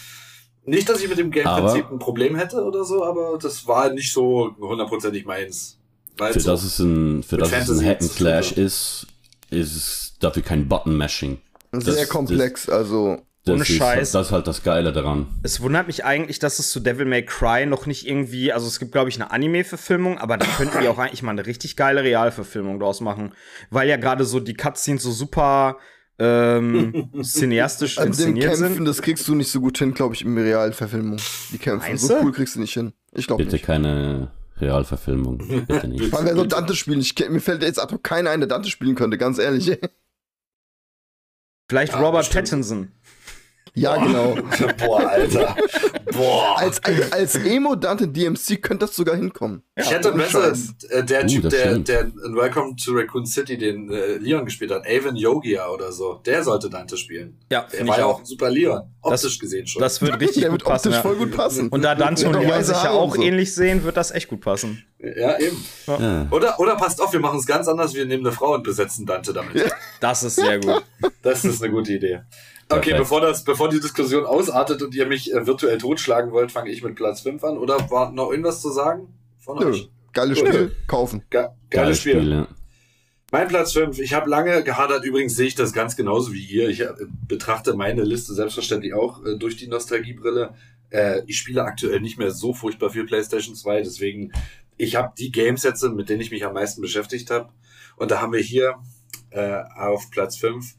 Nicht, 0.66 0.90
dass 0.90 1.02
ich 1.02 1.10
mit 1.10 1.18
dem 1.18 1.32
Game-Prinzip 1.32 1.92
ein 1.92 2.00
Problem 2.00 2.36
hätte 2.36 2.64
oder 2.64 2.84
so, 2.84 3.04
aber 3.06 3.38
das 3.40 3.68
war 3.68 3.92
nicht 3.94 4.12
so 4.12 4.56
hundertprozentig 4.60 5.26
meins. 5.26 5.78
Für 6.18 6.40
so 6.40 6.52
das 6.52 6.64
es 6.64 6.80
ein, 6.80 7.24
für 7.24 7.38
das 7.38 7.52
es 7.52 7.70
ein 7.70 7.86
Hack 7.86 8.02
and 8.02 8.12
Slash 8.12 8.52
ist, 8.54 9.08
ist 9.50 9.76
es 9.76 10.14
dafür 10.20 10.44
kein 10.44 10.68
Button-Mashing. 10.68 11.40
Sehr 11.74 12.08
komplex, 12.08 12.66
das, 12.66 12.76
also. 12.76 13.22
Ohne 13.48 13.62
ist, 13.62 13.68
Scheiß. 13.68 14.12
Das 14.12 14.28
ist 14.28 14.32
halt 14.32 14.48
das 14.48 14.64
Geile 14.64 14.92
daran. 14.92 15.28
Es 15.44 15.62
wundert 15.62 15.86
mich 15.86 16.04
eigentlich, 16.04 16.40
dass 16.40 16.58
es 16.58 16.72
zu 16.72 16.80
Devil 16.80 17.06
May 17.06 17.24
Cry 17.24 17.68
noch 17.68 17.86
nicht 17.86 18.08
irgendwie, 18.08 18.52
also 18.52 18.66
es 18.66 18.80
gibt, 18.80 18.92
glaube 18.92 19.10
ich, 19.10 19.18
eine 19.18 19.30
Anime-Verfilmung, 19.30 20.18
aber 20.18 20.38
da 20.38 20.48
könnten 20.58 20.80
die 20.82 20.88
auch 20.88 20.98
eigentlich 20.98 21.22
mal 21.22 21.32
eine 21.32 21.46
richtig 21.46 21.76
geile 21.76 22.02
Realverfilmung 22.04 22.80
draus 22.80 23.02
machen. 23.02 23.34
Weil 23.70 23.88
ja 23.88 23.98
gerade 23.98 24.26
so 24.26 24.40
die 24.40 24.56
Cutscenes 24.56 25.04
so 25.04 25.12
super 25.12 25.78
ähm, 26.18 27.10
cineastisch 27.24 27.98
An 27.98 28.12
den 28.12 28.40
Kämpfen, 28.40 28.76
sind. 28.76 28.86
das 28.86 29.02
kriegst 29.02 29.28
du 29.28 29.36
nicht 29.36 29.52
so 29.52 29.60
gut 29.60 29.78
hin, 29.78 29.94
glaube 29.94 30.16
ich, 30.16 30.22
im 30.24 30.38
Realverfilmung. 30.38 31.18
Die 31.52 31.58
Kämpfe. 31.58 31.88
Meinst 31.88 32.08
so 32.08 32.16
cool 32.22 32.32
kriegst 32.32 32.56
du 32.56 32.62
nicht 32.62 32.74
hin. 32.74 32.94
Ich 33.14 33.28
glaube 33.28 33.44
nicht. 33.44 33.52
Bitte 33.52 33.66
keine 33.66 34.32
Realverfilmung. 34.60 35.66
Bitte 35.68 35.88
nicht. 35.88 36.12
Weil 36.12 36.26
wer 36.26 36.36
so 36.36 36.46
Dante 36.46 36.76
spielen? 36.76 37.00
Ich, 37.02 37.16
mir 37.30 37.42
fällt 37.42 37.64
jetzt 37.64 37.80
auch 37.80 37.92
keiner 38.02 38.30
ein, 38.30 38.40
der 38.40 38.48
Dante 38.48 38.70
spielen 38.70 38.96
könnte, 38.96 39.18
ganz 39.18 39.40
ehrlich. 39.40 39.78
Vielleicht 41.68 41.94
ja, 41.94 42.00
Robert 42.00 42.22
bestimmt. 42.22 42.46
Pattinson. 42.46 42.92
Ja, 43.76 43.98
genau. 43.98 44.38
Boah, 44.78 45.10
Alter. 45.10 45.56
Boah. 46.14 46.58
Als, 46.58 46.82
als, 46.84 47.12
als 47.12 47.36
Emo-Dante 47.36 48.08
DMC 48.08 48.62
könnte 48.62 48.86
das 48.86 48.96
sogar 48.96 49.18
hinkommen. 49.18 49.64
Ich 49.76 49.92
hätte 49.92 50.14
besser 50.14 50.54
äh, 50.90 51.04
der 51.04 51.26
uh, 51.26 51.28
Typ, 51.28 51.50
der, 51.50 51.78
der 51.80 52.02
in 52.04 52.36
Welcome 52.36 52.78
to 52.78 52.94
Raccoon 52.94 53.26
City 53.26 53.58
den 53.58 53.92
äh, 53.92 54.16
Leon 54.16 54.46
gespielt 54.46 54.72
hat, 54.72 54.88
Avon 54.88 55.18
Yogia 55.18 55.68
oder 55.70 55.92
so, 55.92 56.22
der 56.26 56.44
sollte 56.44 56.70
Dante 56.70 56.96
spielen. 56.96 57.38
Ja, 57.52 57.68
der 57.72 57.86
war 57.86 58.00
ja 58.00 58.06
auch 58.06 58.20
ein 58.20 58.26
super 58.26 58.50
Leon. 58.50 58.82
Optisch 59.02 59.22
das, 59.24 59.40
gesehen 59.40 59.68
schon. 59.68 59.82
Das 59.82 60.02
wird 60.02 60.22
richtig 60.22 60.44
der 60.44 60.52
gut 60.52 60.62
wird 60.62 60.70
passen. 60.70 60.88
Optisch 60.88 61.02
voll 61.02 61.16
gut 61.18 61.36
passen. 61.36 61.68
Und 61.68 61.82
da 61.82 61.96
Dante 61.96 62.30
und 62.30 62.40
Leon 62.40 62.64
sich 62.64 62.82
ja 62.82 62.92
auch 62.92 63.16
so. 63.16 63.22
ähnlich 63.22 63.54
sehen, 63.54 63.84
wird 63.84 63.98
das 63.98 64.12
echt 64.12 64.30
gut 64.30 64.40
passen. 64.40 64.86
Ja, 65.00 65.38
eben. 65.38 65.64
Ja. 65.86 66.28
Oder, 66.32 66.60
oder 66.60 66.78
passt 66.78 67.02
auf, 67.02 67.12
wir 67.12 67.20
machen 67.20 67.40
es 67.40 67.46
ganz 67.46 67.68
anders, 67.68 67.94
wir 67.94 68.06
nehmen 68.06 68.26
eine 68.26 68.34
Frau 68.34 68.54
und 68.54 68.64
besetzen 68.64 69.06
Dante 69.06 69.34
damit. 69.34 69.70
Das 70.00 70.24
ist 70.24 70.36
sehr 70.36 70.60
gut. 70.60 70.84
Das 71.22 71.44
ist 71.44 71.62
eine 71.62 71.72
gute 71.72 71.94
Idee. 71.94 72.22
Okay, 72.70 72.96
bevor, 72.98 73.22
das, 73.22 73.44
bevor 73.44 73.70
die 73.70 73.80
Diskussion 73.80 74.26
ausartet 74.26 74.82
und 74.82 74.96
ihr 74.96 75.06
mich 75.06 75.32
äh, 75.32 75.46
virtuell 75.46 75.78
totschlagen 75.78 76.32
wollt, 76.32 76.52
fange 76.52 76.72
ich 76.72 76.82
mit 76.84 76.96
Platz 76.96 77.22
5 77.22 77.44
an. 77.44 77.58
Oder 77.58 77.90
war 77.92 78.12
noch 78.12 78.32
irgendwas 78.32 78.62
zu 78.62 78.72
sagen 78.72 79.14
von 79.40 79.60
Nö. 79.60 79.70
euch? 79.70 79.90
Geiles 80.14 80.40
Spiel, 80.40 80.52
Nö. 80.52 80.72
kaufen. 80.88 81.24
Ge 81.30 81.42
geiles, 81.42 81.54
geiles 81.70 82.00
Spiel. 82.00 82.14
Spiel 82.14 82.32
ja. 82.32 82.48
Mein 83.32 83.48
Platz 83.48 83.74
5. 83.74 84.00
Ich 84.00 84.14
habe 84.14 84.30
lange 84.30 84.64
gehadert, 84.64 85.04
übrigens 85.04 85.36
sehe 85.36 85.48
ich 85.48 85.56
das 85.56 85.74
ganz 85.74 85.96
genauso 85.96 86.34
wie 86.34 86.44
ihr. 86.44 86.70
Ich 86.70 86.82
äh, 86.82 86.94
betrachte 87.28 87.76
meine 87.76 88.04
Liste 88.04 88.34
selbstverständlich 88.34 88.94
auch 88.94 89.24
äh, 89.24 89.38
durch 89.38 89.58
die 89.58 89.68
Nostalgiebrille. 89.68 90.56
Äh, 90.90 91.22
ich 91.28 91.38
spiele 91.38 91.64
aktuell 91.64 92.00
nicht 92.00 92.18
mehr 92.18 92.32
so 92.32 92.54
furchtbar 92.54 92.90
viel 92.90 93.06
PlayStation 93.06 93.56
2, 93.56 93.82
deswegen 93.82 94.32
ich 94.78 94.96
habe 94.96 95.14
die 95.18 95.32
Gamesätze, 95.32 95.90
mit 95.90 96.10
denen 96.10 96.22
ich 96.22 96.32
mich 96.32 96.46
am 96.46 96.54
meisten 96.54 96.82
beschäftigt 96.82 97.30
habe. 97.30 97.50
Und 97.96 98.12
da 98.12 98.22
haben 98.22 98.34
wir 98.34 98.42
hier 98.42 98.76
äh, 99.30 99.62
auf 99.76 100.10
Platz 100.12 100.38
5 100.38 100.76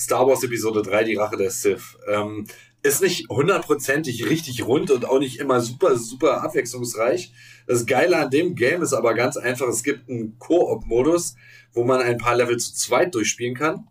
Star 0.00 0.26
Wars 0.26 0.42
Episode 0.44 0.82
3, 0.82 1.04
die 1.04 1.16
Rache 1.16 1.36
der 1.36 1.50
Sith. 1.50 1.98
Ähm, 2.06 2.46
ist 2.82 3.02
nicht 3.02 3.28
hundertprozentig 3.28 4.28
richtig 4.28 4.64
rund 4.64 4.90
und 4.90 5.04
auch 5.04 5.18
nicht 5.18 5.38
immer 5.40 5.60
super, 5.60 5.96
super 5.96 6.42
abwechslungsreich. 6.42 7.32
Das 7.66 7.86
Geile 7.86 8.16
an 8.16 8.30
dem 8.30 8.54
Game 8.54 8.82
ist 8.82 8.92
aber 8.92 9.14
ganz 9.14 9.36
einfach, 9.36 9.66
es 9.66 9.82
gibt 9.82 10.08
einen 10.08 10.38
Koop-Modus, 10.38 11.34
wo 11.72 11.84
man 11.84 12.00
ein 12.00 12.18
paar 12.18 12.36
Level 12.36 12.56
zu 12.56 12.72
zweit 12.74 13.14
durchspielen 13.14 13.54
kann. 13.54 13.88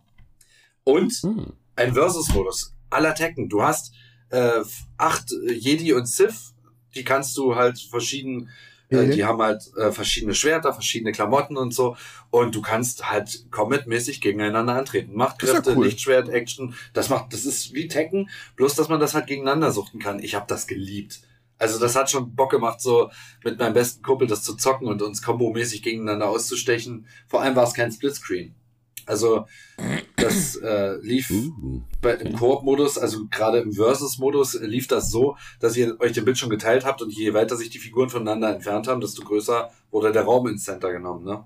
Und 0.83 1.11
hm. 1.21 1.53
ein 1.75 1.93
Versus-Modus. 1.93 2.73
Aller 2.89 3.13
Tekken. 3.13 3.49
Du 3.49 3.61
hast 3.61 3.93
äh, 4.29 4.61
acht 4.97 5.31
Jedi 5.49 5.93
und 5.93 6.07
Sith, 6.07 6.53
die 6.95 7.03
kannst 7.03 7.35
du 7.37 7.55
halt 7.55 7.77
verschieden 7.77 8.49
mhm. 8.89 9.11
Die 9.11 9.25
haben 9.25 9.41
halt 9.41 9.63
äh, 9.75 9.91
verschiedene 9.91 10.33
Schwerter, 10.33 10.73
verschiedene 10.73 11.11
Klamotten 11.11 11.57
und 11.57 11.73
so. 11.73 11.97
Und 12.29 12.55
du 12.55 12.61
kannst 12.61 13.09
halt 13.11 13.45
combat-mäßig 13.51 14.21
gegeneinander 14.21 14.75
antreten. 14.75 15.13
Machtkräfte, 15.15 15.71
ja 15.71 15.77
cool. 15.77 15.85
Lichtschwert, 15.85 16.29
Action. 16.29 16.73
Das 16.93 17.09
macht, 17.09 17.33
das 17.33 17.45
ist 17.45 17.73
wie 17.73 17.87
Tekken, 17.87 18.29
bloß 18.55 18.75
dass 18.75 18.89
man 18.89 18.99
das 18.99 19.13
halt 19.13 19.27
gegeneinander 19.27 19.71
suchten 19.71 19.99
kann. 19.99 20.19
Ich 20.19 20.35
habe 20.35 20.45
das 20.47 20.67
geliebt. 20.67 21.21
Also 21.59 21.79
das 21.79 21.95
hat 21.95 22.09
schon 22.09 22.35
Bock 22.35 22.51
gemacht, 22.51 22.81
so 22.81 23.09
mit 23.43 23.57
meinem 23.57 23.73
besten 23.73 24.03
Kumpel 24.03 24.27
das 24.27 24.43
zu 24.43 24.55
zocken 24.55 24.87
und 24.87 25.01
uns 25.01 25.21
kombomäßig 25.21 25.81
gegeneinander 25.81 26.29
auszustechen. 26.29 27.07
Vor 27.27 27.41
allem 27.41 27.55
war 27.55 27.63
es 27.63 27.73
kein 27.73 27.91
Splitscreen. 27.91 28.53
Also 29.07 29.47
das 30.17 30.57
äh, 30.57 30.97
lief 30.97 31.31
uh, 31.31 31.81
bei, 32.01 32.13
im 32.15 32.35
Koop-Modus, 32.35 32.97
also 32.97 33.25
gerade 33.31 33.59
im 33.59 33.71
Versus-Modus 33.71 34.59
lief 34.61 34.87
das 34.87 35.09
so, 35.09 35.37
dass 35.59 35.77
ihr 35.77 35.99
euch 35.99 36.11
den 36.11 36.25
Bildschirm 36.25 36.49
geteilt 36.49 36.85
habt 36.85 37.01
und 37.01 37.11
je 37.11 37.33
weiter 37.33 37.55
sich 37.55 37.69
die 37.69 37.79
Figuren 37.79 38.09
voneinander 38.09 38.53
entfernt 38.53 38.87
haben, 38.87 39.01
desto 39.01 39.23
größer 39.23 39.71
wurde 39.91 40.11
der 40.11 40.23
Raum 40.23 40.47
ins 40.47 40.65
Center 40.65 40.91
genommen. 40.91 41.23
Ne? 41.23 41.45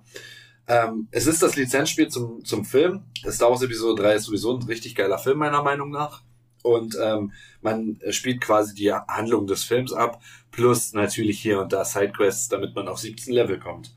Ähm, 0.68 1.08
es 1.12 1.28
ist 1.28 1.44
das 1.44 1.56
Lizenzspiel 1.56 2.08
zum, 2.08 2.44
zum 2.44 2.66
Film. 2.66 3.04
Star 3.30 3.52
Wars 3.52 3.62
Episode 3.62 4.02
3 4.02 4.16
ist 4.16 4.26
sowieso 4.26 4.58
ein 4.58 4.64
richtig 4.64 4.96
geiler 4.96 5.20
Film, 5.20 5.38
meiner 5.38 5.62
Meinung 5.62 5.92
nach. 5.92 6.24
Und 6.64 6.98
ähm, 7.02 7.32
man 7.62 8.00
spielt 8.10 8.42
quasi 8.42 8.74
die 8.74 8.92
Handlung 8.92 9.48
des 9.48 9.64
Films 9.64 9.94
ab, 9.94 10.22
plus 10.52 10.94
natürlich 10.94 11.40
hier 11.40 11.60
und 11.60 11.74
da 11.74 11.86
Sidequests, 11.86 12.50
damit 12.50 12.76
man 12.76 12.88
auf 12.88 13.00
17 13.00 13.34
Level 13.34 13.60
kommt. 13.60 13.96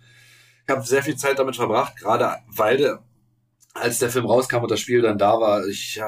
Ich 0.66 0.74
habe 0.74 0.85
sehr 0.85 1.03
viel 1.03 1.16
Zeit 1.16 1.38
damit 1.38 1.57
verbracht, 1.57 1.96
gerade 1.96 2.38
weil 2.48 2.79
der 2.79 3.03
als 3.75 3.99
der 3.99 4.09
Film 4.09 4.27
rauskam 4.27 4.63
und 4.63 4.71
das 4.71 4.81
Spiel 4.81 5.03
dann 5.03 5.19
da 5.19 5.41
war, 5.41 5.67
ich 5.67 5.99
äh, 5.99 6.01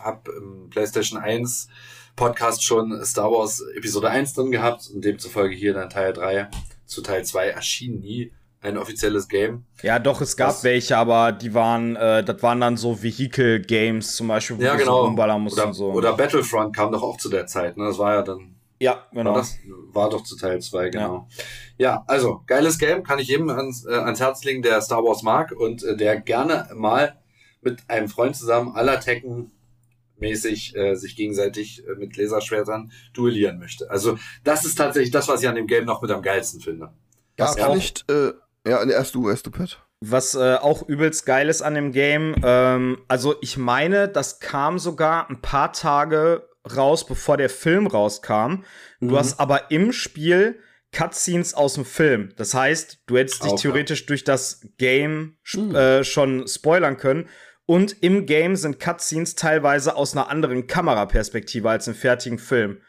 habe 0.00 0.32
im 0.36 0.70
PlayStation 0.70 1.20
1 1.20 1.68
Podcast 2.16 2.64
schon 2.64 3.04
Star 3.04 3.30
Wars 3.30 3.62
Episode 3.76 4.10
1 4.10 4.34
drin 4.34 4.50
gehabt 4.50 4.90
und 4.92 5.04
demzufolge 5.04 5.54
hier 5.54 5.74
dann 5.74 5.90
Teil 5.90 6.12
3 6.12 6.48
zu 6.86 7.02
Teil 7.02 7.24
2 7.24 7.48
erschien 7.48 8.00
nie. 8.00 8.32
ein 8.62 8.76
offizielles 8.76 9.28
Game. 9.28 9.64
Ja, 9.82 9.98
doch, 9.98 10.20
es 10.20 10.36
gab 10.36 10.48
das, 10.48 10.64
welche, 10.64 10.96
aber 10.98 11.32
die 11.32 11.54
waren, 11.54 11.96
äh, 11.96 12.22
das 12.22 12.42
waren 12.42 12.60
dann 12.60 12.76
so 12.76 13.02
Vehicle-Games 13.02 14.16
zum 14.16 14.28
Beispiel, 14.28 14.58
wo 14.58 14.62
ja, 14.62 14.74
genau. 14.74 14.98
so 14.98 15.04
rumballern 15.06 15.40
mussten. 15.40 15.60
Oder, 15.60 15.72
so. 15.72 15.92
oder 15.92 16.12
Battlefront 16.14 16.76
kam 16.76 16.92
doch 16.92 17.02
auch 17.02 17.16
zu 17.16 17.30
der 17.30 17.46
Zeit, 17.46 17.78
ne? 17.78 17.86
Das 17.86 17.98
war 17.98 18.14
ja 18.16 18.22
dann. 18.22 18.49
Ja, 18.80 19.06
genau. 19.12 19.32
War, 19.32 19.38
das, 19.38 19.58
war 19.92 20.10
doch 20.10 20.24
zu 20.24 20.36
Teil 20.36 20.60
2, 20.60 20.88
genau. 20.88 21.28
Ja. 21.76 21.90
ja. 21.90 22.04
also, 22.06 22.42
geiles 22.46 22.78
Game, 22.78 23.02
kann 23.02 23.18
ich 23.18 23.28
jedem 23.28 23.50
ans, 23.50 23.84
äh, 23.84 23.92
ans 23.92 24.20
Herz 24.20 24.42
legen, 24.42 24.62
der 24.62 24.80
Star 24.80 25.04
Wars 25.04 25.22
mag 25.22 25.52
und 25.52 25.84
äh, 25.84 25.96
der 25.96 26.18
gerne 26.20 26.68
mal 26.74 27.18
mit 27.60 27.82
einem 27.88 28.08
Freund 28.08 28.36
zusammen 28.36 28.74
aller 28.74 28.98
Tekken 28.98 29.52
mäßig 30.20 30.76
äh, 30.76 30.94
sich 30.94 31.16
gegenseitig 31.16 31.86
äh, 31.86 31.94
mit 31.94 32.16
Laserschwertern 32.16 32.92
duellieren 33.12 33.58
möchte. 33.58 33.90
Also 33.90 34.18
das 34.44 34.64
ist 34.64 34.76
tatsächlich 34.76 35.10
das, 35.10 35.28
was 35.28 35.42
ich 35.42 35.48
an 35.48 35.54
dem 35.54 35.66
Game 35.66 35.84
noch 35.84 36.02
mit 36.02 36.10
am 36.10 36.22
geilsten 36.22 36.60
finde. 36.60 36.92
Gab 37.36 37.58
es 37.58 37.68
nicht, 37.74 38.10
äh, 38.10 38.32
ja, 38.66 38.82
erst 38.82 39.14
du, 39.14 39.28
erst 39.28 39.46
du, 39.46 39.50
Pat. 39.50 39.82
Was 40.02 40.34
äh, 40.34 40.56
auch 40.56 40.86
übelst 40.88 41.26
geil 41.26 41.48
ist 41.48 41.62
an 41.62 41.74
dem 41.74 41.92
Game, 41.92 42.34
ähm, 42.42 42.98
also 43.08 43.34
ich 43.42 43.58
meine, 43.58 44.08
das 44.08 44.40
kam 44.40 44.78
sogar 44.78 45.28
ein 45.28 45.42
paar 45.42 45.72
Tage 45.72 46.48
raus, 46.64 47.06
bevor 47.06 47.36
der 47.36 47.50
Film 47.50 47.86
rauskam. 47.86 48.64
Du 49.00 49.10
mhm. 49.10 49.16
hast 49.16 49.40
aber 49.40 49.70
im 49.70 49.92
Spiel 49.92 50.60
Cutscenes 50.92 51.54
aus 51.54 51.74
dem 51.74 51.84
Film. 51.84 52.32
Das 52.36 52.54
heißt, 52.54 53.02
du 53.06 53.16
hättest 53.16 53.44
dich 53.44 53.52
okay. 53.52 53.62
theoretisch 53.62 54.06
durch 54.06 54.24
das 54.24 54.66
Game 54.78 55.36
mhm. 55.54 55.74
äh, 55.74 56.04
schon 56.04 56.46
spoilern 56.48 56.96
können. 56.96 57.28
Und 57.66 58.02
im 58.02 58.26
Game 58.26 58.56
sind 58.56 58.80
Cutscenes 58.80 59.36
teilweise 59.36 59.94
aus 59.94 60.16
einer 60.16 60.28
anderen 60.28 60.66
Kameraperspektive 60.66 61.70
als 61.70 61.86
im 61.86 61.94
fertigen 61.94 62.38
Film. 62.38 62.80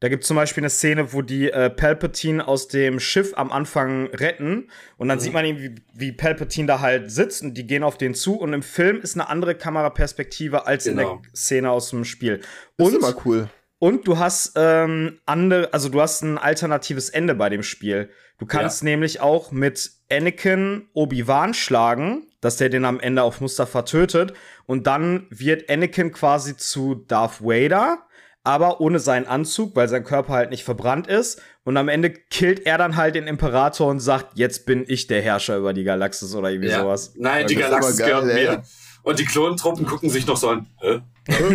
Da 0.00 0.08
gibt 0.08 0.24
es 0.24 0.28
zum 0.28 0.36
Beispiel 0.36 0.60
eine 0.60 0.70
Szene, 0.70 1.14
wo 1.14 1.22
die 1.22 1.50
äh, 1.50 1.70
Palpatine 1.70 2.46
aus 2.46 2.68
dem 2.68 3.00
Schiff 3.00 3.32
am 3.34 3.50
Anfang 3.50 4.08
retten 4.08 4.70
und 4.98 5.08
dann 5.08 5.16
mhm. 5.18 5.22
sieht 5.22 5.32
man 5.32 5.44
eben, 5.46 5.58
wie, 5.58 5.74
wie 5.94 6.12
Palpatine 6.12 6.66
da 6.66 6.80
halt 6.80 7.10
sitzt 7.10 7.42
und 7.42 7.54
die 7.54 7.66
gehen 7.66 7.82
auf 7.82 7.96
den 7.96 8.14
zu 8.14 8.38
und 8.38 8.52
im 8.52 8.62
Film 8.62 9.00
ist 9.00 9.14
eine 9.14 9.28
andere 9.28 9.54
Kameraperspektive 9.54 10.66
als 10.66 10.84
genau. 10.84 10.90
in 10.90 10.96
der 10.98 11.16
genau. 11.16 11.34
Szene 11.34 11.70
aus 11.70 11.90
dem 11.90 12.04
Spiel. 12.04 12.40
Und, 12.76 12.88
ist 12.88 12.96
immer 12.96 13.14
cool. 13.24 13.48
Und 13.78 14.06
du 14.06 14.18
hast 14.18 14.52
ähm, 14.56 15.18
andere, 15.24 15.72
also 15.72 15.88
du 15.88 16.00
hast 16.00 16.22
ein 16.22 16.36
alternatives 16.38 17.08
Ende 17.08 17.34
bei 17.34 17.48
dem 17.48 17.62
Spiel. 17.62 18.10
Du 18.38 18.44
kannst 18.44 18.82
ja. 18.82 18.90
nämlich 18.90 19.20
auch 19.20 19.50
mit 19.50 19.92
Anakin 20.10 20.88
Obi-Wan 20.92 21.54
schlagen, 21.54 22.26
dass 22.40 22.56
der 22.58 22.68
den 22.68 22.84
am 22.84 23.00
Ende 23.00 23.22
auf 23.22 23.40
Mustafa 23.40 23.82
tötet 23.82 24.34
und 24.66 24.86
dann 24.86 25.26
wird 25.30 25.70
Anakin 25.70 26.12
quasi 26.12 26.56
zu 26.56 26.94
Darth 26.94 27.42
Vader 27.42 28.05
aber 28.46 28.80
ohne 28.80 29.00
seinen 29.00 29.26
Anzug, 29.26 29.74
weil 29.74 29.88
sein 29.88 30.04
Körper 30.04 30.32
halt 30.32 30.50
nicht 30.50 30.62
verbrannt 30.62 31.08
ist. 31.08 31.42
Und 31.64 31.76
am 31.76 31.88
Ende 31.88 32.10
killt 32.10 32.64
er 32.64 32.78
dann 32.78 32.94
halt 32.94 33.16
den 33.16 33.26
Imperator 33.26 33.88
und 33.88 33.98
sagt, 33.98 34.38
jetzt 34.38 34.66
bin 34.66 34.84
ich 34.86 35.08
der 35.08 35.20
Herrscher 35.20 35.56
über 35.56 35.72
die 35.72 35.82
Galaxis 35.82 36.32
oder 36.32 36.50
irgendwie 36.50 36.68
ja. 36.68 36.82
sowas. 36.82 37.12
Nein, 37.16 37.42
das 37.42 37.50
die 37.50 37.56
Galaxis 37.56 37.96
geil, 37.96 38.08
gehört 38.08 38.24
mir. 38.26 38.62
Und 39.02 39.18
die 39.18 39.24
Klonentruppen 39.24 39.84
gucken 39.84 40.10
sich 40.10 40.28
noch 40.28 40.36
so 40.36 40.50
an. 40.50 40.66
Hä? 40.80 41.00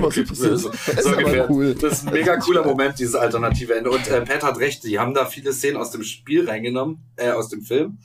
Was 0.01 0.17
ist 0.17 0.36
so, 0.36 0.56
so 0.58 0.69
das, 0.69 1.06
ist 1.06 1.49
cool. 1.49 1.75
das 1.75 1.93
ist 1.93 2.08
ein 2.08 2.13
mega 2.13 2.36
cooler 2.36 2.65
Moment, 2.65 2.99
dieses 2.99 3.15
alternative 3.15 3.73
Ende. 3.73 3.89
Und 3.89 4.10
äh, 4.10 4.19
Pat 4.19 4.43
hat 4.43 4.60
recht, 4.60 4.84
die 4.84 4.99
haben 4.99 5.13
da 5.13 5.25
viele 5.25 5.54
Szenen 5.54 5.77
aus 5.77 5.91
dem 5.91 6.04
Spiel 6.04 6.49
reingenommen, 6.49 6.99
äh, 7.15 7.30
aus 7.30 7.47
dem 7.47 7.62
Film. 7.62 7.99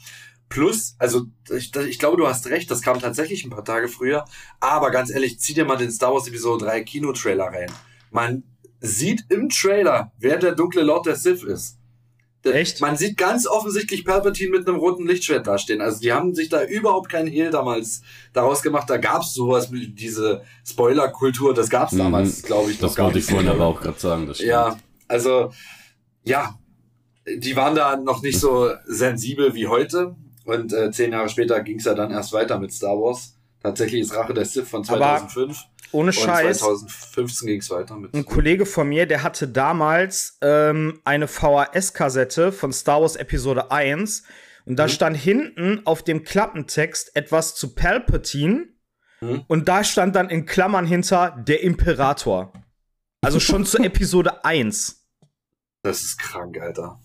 Plus, 0.48 0.94
also 1.00 1.22
ich, 1.50 1.74
ich 1.74 1.98
glaube, 1.98 2.18
du 2.18 2.28
hast 2.28 2.46
recht, 2.46 2.70
das 2.70 2.82
kam 2.82 3.00
tatsächlich 3.00 3.44
ein 3.44 3.50
paar 3.50 3.64
Tage 3.64 3.88
früher. 3.88 4.26
Aber 4.60 4.92
ganz 4.92 5.10
ehrlich, 5.10 5.40
zieh 5.40 5.54
dir 5.54 5.64
mal 5.64 5.76
den 5.76 5.90
Star 5.90 6.14
Wars 6.14 6.28
Episode 6.28 6.66
3 6.66 6.82
Kinotrailer 6.82 7.46
rein. 7.46 7.72
Man 8.12 8.44
sieht 8.80 9.24
im 9.30 9.48
Trailer, 9.48 10.12
wer 10.18 10.38
der 10.38 10.54
dunkle 10.54 10.82
Lord 10.82 11.06
der 11.06 11.16
Sith 11.16 11.42
ist. 11.42 11.78
Echt? 12.44 12.80
Man 12.80 12.96
sieht 12.96 13.16
ganz 13.16 13.46
offensichtlich 13.46 14.04
Palpatine 14.04 14.58
mit 14.58 14.68
einem 14.68 14.78
roten 14.78 15.06
Lichtschwert 15.06 15.46
dastehen. 15.46 15.80
Also 15.80 16.00
die 16.00 16.12
haben 16.12 16.34
sich 16.34 16.48
da 16.48 16.64
überhaupt 16.64 17.08
keinen 17.08 17.26
Hehl 17.26 17.50
damals 17.50 18.02
daraus 18.32 18.62
gemacht. 18.62 18.88
Da 18.88 18.98
gab's 18.98 19.34
sowas, 19.34 19.70
diese 19.72 20.42
Spoiler-Kultur, 20.64 21.54
das 21.54 21.68
gab's 21.68 21.92
mhm. 21.92 21.98
damals, 21.98 22.42
glaube 22.42 22.70
ich, 22.70 22.78
Das 22.78 22.96
wollte 22.98 23.18
ich 23.18 23.24
vorhin 23.24 23.48
aber 23.48 23.64
auch 23.64 23.80
gerade 23.80 23.98
sagen. 23.98 24.26
Das 24.26 24.40
ja, 24.40 24.78
also 25.08 25.50
ja, 26.24 26.56
die 27.26 27.56
waren 27.56 27.74
da 27.74 27.96
noch 27.96 28.22
nicht 28.22 28.38
so 28.38 28.70
sensibel 28.84 29.54
wie 29.54 29.66
heute. 29.66 30.14
Und 30.44 30.72
äh, 30.72 30.92
zehn 30.92 31.12
Jahre 31.12 31.28
später 31.28 31.60
ging's 31.60 31.84
ja 31.84 31.94
dann 31.94 32.12
erst 32.12 32.32
weiter 32.32 32.58
mit 32.60 32.72
Star 32.72 32.96
Wars. 32.96 33.35
Tatsächlich 33.66 34.02
ist 34.02 34.14
Rache 34.14 34.32
der 34.32 34.44
Sith 34.44 34.68
von 34.68 34.84
2005. 34.84 35.58
Aber 35.58 35.68
ohne 35.90 36.12
Scheiß. 36.12 36.60
2015 36.60 37.48
ging 37.48 37.58
es 37.58 37.68
weiter 37.68 37.96
mit. 37.96 38.14
Ein 38.14 38.24
Kollege 38.24 38.64
von 38.64 38.88
mir, 38.88 39.06
der 39.06 39.24
hatte 39.24 39.48
damals 39.48 40.38
ähm, 40.40 41.00
eine 41.04 41.26
VHS-Kassette 41.26 42.52
von 42.52 42.72
Star 42.72 43.00
Wars 43.00 43.16
Episode 43.16 43.72
1 43.72 44.22
und 44.66 44.76
da 44.76 44.84
mhm. 44.84 44.90
stand 44.90 45.16
hinten 45.16 45.82
auf 45.84 46.04
dem 46.04 46.22
Klappentext 46.22 47.16
etwas 47.16 47.56
zu 47.56 47.74
Palpatine 47.74 48.68
mhm. 49.20 49.42
und 49.48 49.66
da 49.66 49.82
stand 49.82 50.14
dann 50.14 50.30
in 50.30 50.46
Klammern 50.46 50.86
hinter 50.86 51.36
der 51.36 51.64
Imperator. 51.64 52.52
Also 53.20 53.40
schon 53.40 53.66
zu 53.66 53.78
Episode 53.82 54.44
1. 54.44 55.08
Das 55.82 56.02
ist 56.02 56.18
krank, 56.18 56.56
Alter. 56.60 57.00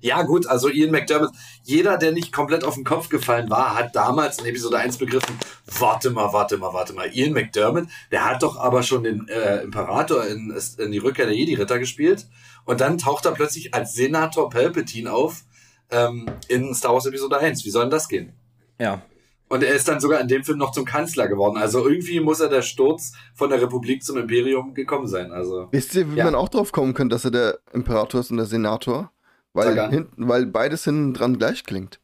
Ja, 0.00 0.22
gut, 0.22 0.46
also 0.46 0.68
Ian 0.68 0.90
McDermott, 0.90 1.30
jeder, 1.62 1.96
der 1.96 2.12
nicht 2.12 2.32
komplett 2.32 2.64
auf 2.64 2.74
den 2.74 2.84
Kopf 2.84 3.08
gefallen 3.08 3.50
war, 3.50 3.76
hat 3.76 3.94
damals 3.94 4.38
in 4.38 4.46
Episode 4.46 4.78
1 4.78 4.98
begriffen, 4.98 5.36
warte 5.78 6.10
mal, 6.10 6.32
warte 6.32 6.58
mal, 6.58 6.72
warte 6.72 6.92
mal, 6.92 7.10
Ian 7.14 7.32
McDermott, 7.32 7.86
der 8.10 8.24
hat 8.24 8.42
doch 8.42 8.56
aber 8.58 8.82
schon 8.82 9.04
den 9.04 9.28
äh, 9.28 9.62
Imperator 9.62 10.26
in, 10.26 10.54
in 10.78 10.92
die 10.92 10.98
Rückkehr 10.98 11.26
der 11.26 11.34
Jedi-Ritter 11.34 11.78
gespielt 11.78 12.26
und 12.64 12.80
dann 12.80 12.98
taucht 12.98 13.26
er 13.26 13.32
plötzlich 13.32 13.74
als 13.74 13.94
Senator 13.94 14.50
Palpatine 14.50 15.12
auf 15.12 15.44
ähm, 15.90 16.26
in 16.48 16.74
Star 16.74 16.94
Wars 16.94 17.06
Episode 17.06 17.38
1. 17.38 17.64
Wie 17.64 17.70
soll 17.70 17.84
denn 17.84 17.90
das 17.90 18.08
gehen? 18.08 18.32
Ja. 18.80 19.02
Und 19.48 19.62
er 19.62 19.74
ist 19.74 19.86
dann 19.86 20.00
sogar 20.00 20.18
in 20.20 20.28
dem 20.28 20.44
Film 20.44 20.56
noch 20.56 20.72
zum 20.72 20.86
Kanzler 20.86 21.28
geworden. 21.28 21.58
Also 21.58 21.86
irgendwie 21.86 22.20
muss 22.20 22.40
er 22.40 22.48
der 22.48 22.62
Sturz 22.62 23.12
von 23.34 23.50
der 23.50 23.60
Republik 23.60 24.02
zum 24.02 24.16
Imperium 24.16 24.72
gekommen 24.72 25.06
sein. 25.06 25.30
Also, 25.30 25.68
Wisst 25.70 25.94
ihr, 25.94 26.10
wie 26.10 26.16
ja. 26.16 26.24
man 26.24 26.34
auch 26.34 26.48
drauf 26.48 26.72
kommen 26.72 26.94
könnte, 26.94 27.14
dass 27.14 27.26
er 27.26 27.32
der 27.32 27.58
Imperator 27.74 28.20
ist 28.20 28.30
und 28.30 28.38
der 28.38 28.46
Senator? 28.46 29.12
Weil, 29.52 29.90
hinten, 29.90 30.28
weil 30.28 30.46
beides 30.46 30.84
hinten 30.84 31.14
dran 31.14 31.38
gleich 31.38 31.64
klingt. 31.64 32.00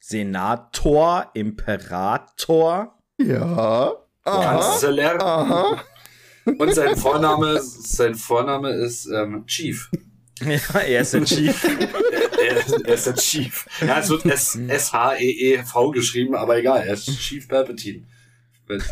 Senator, 0.00 1.30
Imperator. 1.34 2.98
Ja. 3.18 3.94
Aha, 4.24 4.60
Kanzler. 4.60 5.20
Aha. 5.22 5.82
Und 6.44 6.74
sein 6.74 6.96
Vorname, 6.96 7.60
sein 7.60 8.14
Vorname 8.14 8.70
ist 8.70 9.06
ähm, 9.06 9.44
Chief. 9.46 9.90
Ja, 10.40 10.80
er 10.80 11.00
ist 11.00 11.14
der 11.14 11.24
Chief. 11.24 11.64
er, 12.38 12.56
ist, 12.58 12.72
er, 12.72 12.94
ist, 12.94 13.06
der 13.06 13.14
Chief. 13.14 13.66
Ja, 13.80 14.00
es 14.00 14.10
wird 14.10 14.26
S-H-E-E-V 14.26 15.90
geschrieben, 15.92 16.34
aber 16.34 16.58
egal, 16.58 16.82
er 16.86 16.92
ist 16.92 17.06
Chief 17.06 17.48
Palpatine. 17.48 18.04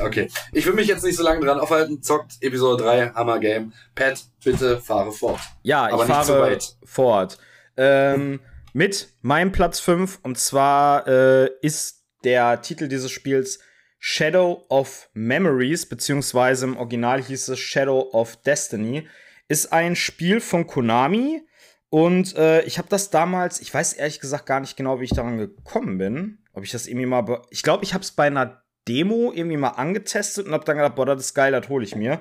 Okay. 0.00 0.30
Ich 0.52 0.64
will 0.66 0.74
mich 0.74 0.86
jetzt 0.86 1.04
nicht 1.04 1.16
so 1.16 1.22
lange 1.22 1.44
dran 1.44 1.60
aufhalten. 1.60 2.02
Zockt 2.02 2.40
Episode 2.40 2.82
3, 2.82 3.10
Hammer 3.10 3.40
Game. 3.40 3.72
Pat, 3.94 4.24
bitte 4.42 4.80
fahre 4.80 5.12
fort. 5.12 5.40
Ja, 5.62 5.86
aber 5.86 6.04
ich 6.04 6.08
fahre 6.08 6.58
fort. 6.84 7.38
Ähm, 7.76 8.40
mit 8.72 9.08
meinem 9.22 9.52
Platz 9.52 9.80
5. 9.80 10.20
Und 10.22 10.38
zwar 10.38 11.06
äh, 11.06 11.50
ist 11.62 12.04
der 12.24 12.62
Titel 12.62 12.88
dieses 12.88 13.10
Spiels 13.10 13.60
Shadow 13.98 14.66
of 14.68 15.08
Memories, 15.14 15.86
beziehungsweise 15.86 16.66
im 16.66 16.76
Original 16.76 17.22
hieß 17.22 17.48
es 17.48 17.58
Shadow 17.58 18.10
of 18.12 18.36
Destiny. 18.42 19.08
Ist 19.48 19.72
ein 19.72 19.96
Spiel 19.96 20.40
von 20.40 20.66
Konami. 20.66 21.46
Und 21.88 22.36
äh, 22.36 22.62
ich 22.62 22.78
habe 22.78 22.88
das 22.88 23.10
damals, 23.10 23.60
ich 23.60 23.72
weiß 23.72 23.92
ehrlich 23.94 24.20
gesagt 24.20 24.46
gar 24.46 24.60
nicht 24.60 24.76
genau, 24.76 25.00
wie 25.00 25.04
ich 25.04 25.14
daran 25.14 25.38
gekommen 25.38 25.98
bin. 25.98 26.38
Ob 26.52 26.64
ich 26.64 26.72
das 26.72 26.86
irgendwie 26.86 27.06
mal. 27.06 27.42
Ich 27.50 27.62
glaube, 27.62 27.84
ich 27.84 27.94
habe 27.94 28.02
es 28.02 28.12
bei 28.12 28.26
einer 28.26 28.62
Demo 28.88 29.32
irgendwie 29.32 29.56
mal 29.56 29.70
angetestet 29.70 30.46
und 30.46 30.52
habe 30.52 30.64
dann 30.64 30.76
gedacht, 30.76 30.96
boah, 30.96 31.06
das 31.06 31.20
ist 31.20 31.34
geil, 31.34 31.52
das 31.52 31.68
hole 31.68 31.84
ich 31.84 31.94
mir. 31.94 32.20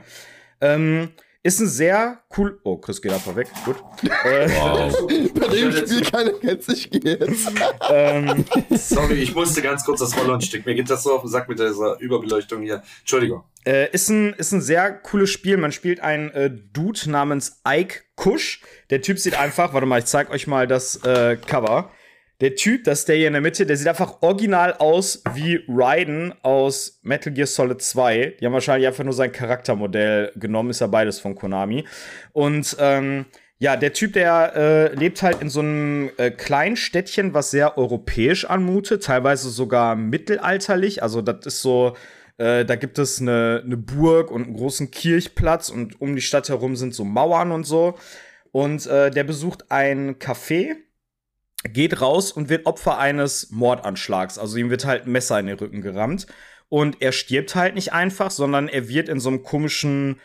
Ähm, 0.61 1.11
ist 1.43 1.59
ein 1.59 1.67
sehr 1.67 2.23
cool. 2.37 2.59
Oh, 2.63 2.77
Chris 2.77 3.01
geht 3.01 3.11
einfach 3.11 3.35
weg. 3.35 3.49
Gut. 3.65 3.75
Äh, 4.23 4.49
wow. 4.49 5.07
Bei 5.33 5.47
dem 5.47 5.71
Spiel 5.71 6.01
keine 6.01 6.31
kennt 6.33 6.63
sich 6.63 6.89
jetzt. 6.93 7.51
ähm, 7.89 8.45
Sorry, 8.69 9.15
ich 9.15 9.35
musste 9.35 9.61
ganz 9.61 9.83
kurz 9.83 9.99
das 9.99 10.17
Rollon-Stück. 10.17 10.65
Mir 10.65 10.75
geht 10.75 10.89
das 10.89 11.03
so 11.03 11.13
auf 11.13 11.21
den 11.21 11.29
Sack 11.29 11.49
mit 11.49 11.59
dieser 11.59 11.99
Überbeleuchtung 11.99 12.61
hier. 12.61 12.83
Entschuldigung. 13.01 13.43
Äh, 13.65 13.91
ist, 13.91 14.09
ein, 14.09 14.33
ist 14.33 14.53
ein 14.53 14.61
sehr 14.61 14.91
cooles 14.91 15.29
Spiel. 15.29 15.57
Man 15.57 15.73
spielt 15.73 15.99
einen 15.99 16.29
äh, 16.31 16.49
Dude 16.49 17.09
namens 17.09 17.61
Ike 17.67 18.03
Kush. 18.15 18.61
Der 18.89 19.01
Typ 19.01 19.19
sieht 19.19 19.37
einfach, 19.37 19.73
warte 19.73 19.87
mal, 19.87 19.99
ich 19.99 20.05
zeig 20.05 20.29
euch 20.31 20.47
mal 20.47 20.67
das 20.67 21.03
äh, 21.03 21.35
Cover. 21.35 21.91
Der 22.43 22.55
Typ, 22.55 22.83
das 22.83 22.99
ist 22.99 23.07
der 23.07 23.15
hier 23.15 23.27
in 23.27 23.33
der 23.33 23.41
Mitte, 23.41 23.65
der 23.65 23.77
sieht 23.77 23.87
einfach 23.87 24.21
original 24.21 24.73
aus 24.73 25.23
wie 25.33 25.63
Raiden 25.69 26.33
aus 26.41 26.99
Metal 27.01 27.31
Gear 27.31 27.47
Solid 27.47 27.81
2. 27.81 28.35
Die 28.37 28.45
haben 28.45 28.51
wahrscheinlich 28.51 28.85
einfach 28.85 29.05
nur 29.05 29.13
sein 29.13 29.31
Charaktermodell 29.31 30.33
genommen, 30.35 30.69
ist 30.69 30.81
ja 30.81 30.87
beides 30.87 31.21
von 31.21 31.35
Konami. 31.35 31.85
Und 32.33 32.75
ähm, 32.81 33.27
ja, 33.59 33.77
der 33.77 33.93
Typ, 33.93 34.11
der 34.11 34.57
äh, 34.57 34.93
lebt 34.93 35.23
halt 35.23 35.41
in 35.41 35.49
so 35.49 35.61
einem 35.61 36.11
äh, 36.17 36.31
kleinen 36.31 36.75
Städtchen, 36.75 37.33
was 37.33 37.49
sehr 37.49 37.77
europäisch 37.77 38.43
anmutet, 38.43 39.05
teilweise 39.05 39.49
sogar 39.49 39.95
mittelalterlich. 39.95 41.01
Also 41.01 41.21
das 41.21 41.45
ist 41.45 41.61
so, 41.61 41.95
äh, 42.39 42.65
da 42.65 42.75
gibt 42.75 42.99
es 42.99 43.21
eine, 43.21 43.61
eine 43.63 43.77
Burg 43.77 44.31
und 44.31 44.43
einen 44.43 44.57
großen 44.57 44.91
Kirchplatz 44.91 45.69
und 45.69 46.01
um 46.01 46.13
die 46.13 46.21
Stadt 46.21 46.49
herum 46.49 46.75
sind 46.75 46.93
so 46.93 47.05
Mauern 47.05 47.53
und 47.53 47.63
so. 47.63 47.95
Und 48.51 48.85
äh, 48.85 49.11
der 49.11 49.23
besucht 49.23 49.71
ein 49.71 50.15
Café 50.15 50.75
geht 51.63 52.01
raus 52.01 52.31
und 52.31 52.49
wird 52.49 52.65
Opfer 52.65 52.97
eines 52.97 53.51
Mordanschlags. 53.51 54.37
Also 54.37 54.57
ihm 54.57 54.69
wird 54.69 54.85
halt 54.85 55.05
ein 55.05 55.11
Messer 55.11 55.39
in 55.39 55.47
den 55.47 55.57
Rücken 55.57 55.81
gerammt. 55.81 56.27
Und 56.69 57.01
er 57.01 57.11
stirbt 57.11 57.55
halt 57.55 57.75
nicht 57.75 57.93
einfach, 57.93 58.31
sondern 58.31 58.67
er 58.67 58.89
wird 58.89 59.07
in 59.07 59.19
so 59.19 59.29
einem 59.29 59.43
komischen 59.43 60.19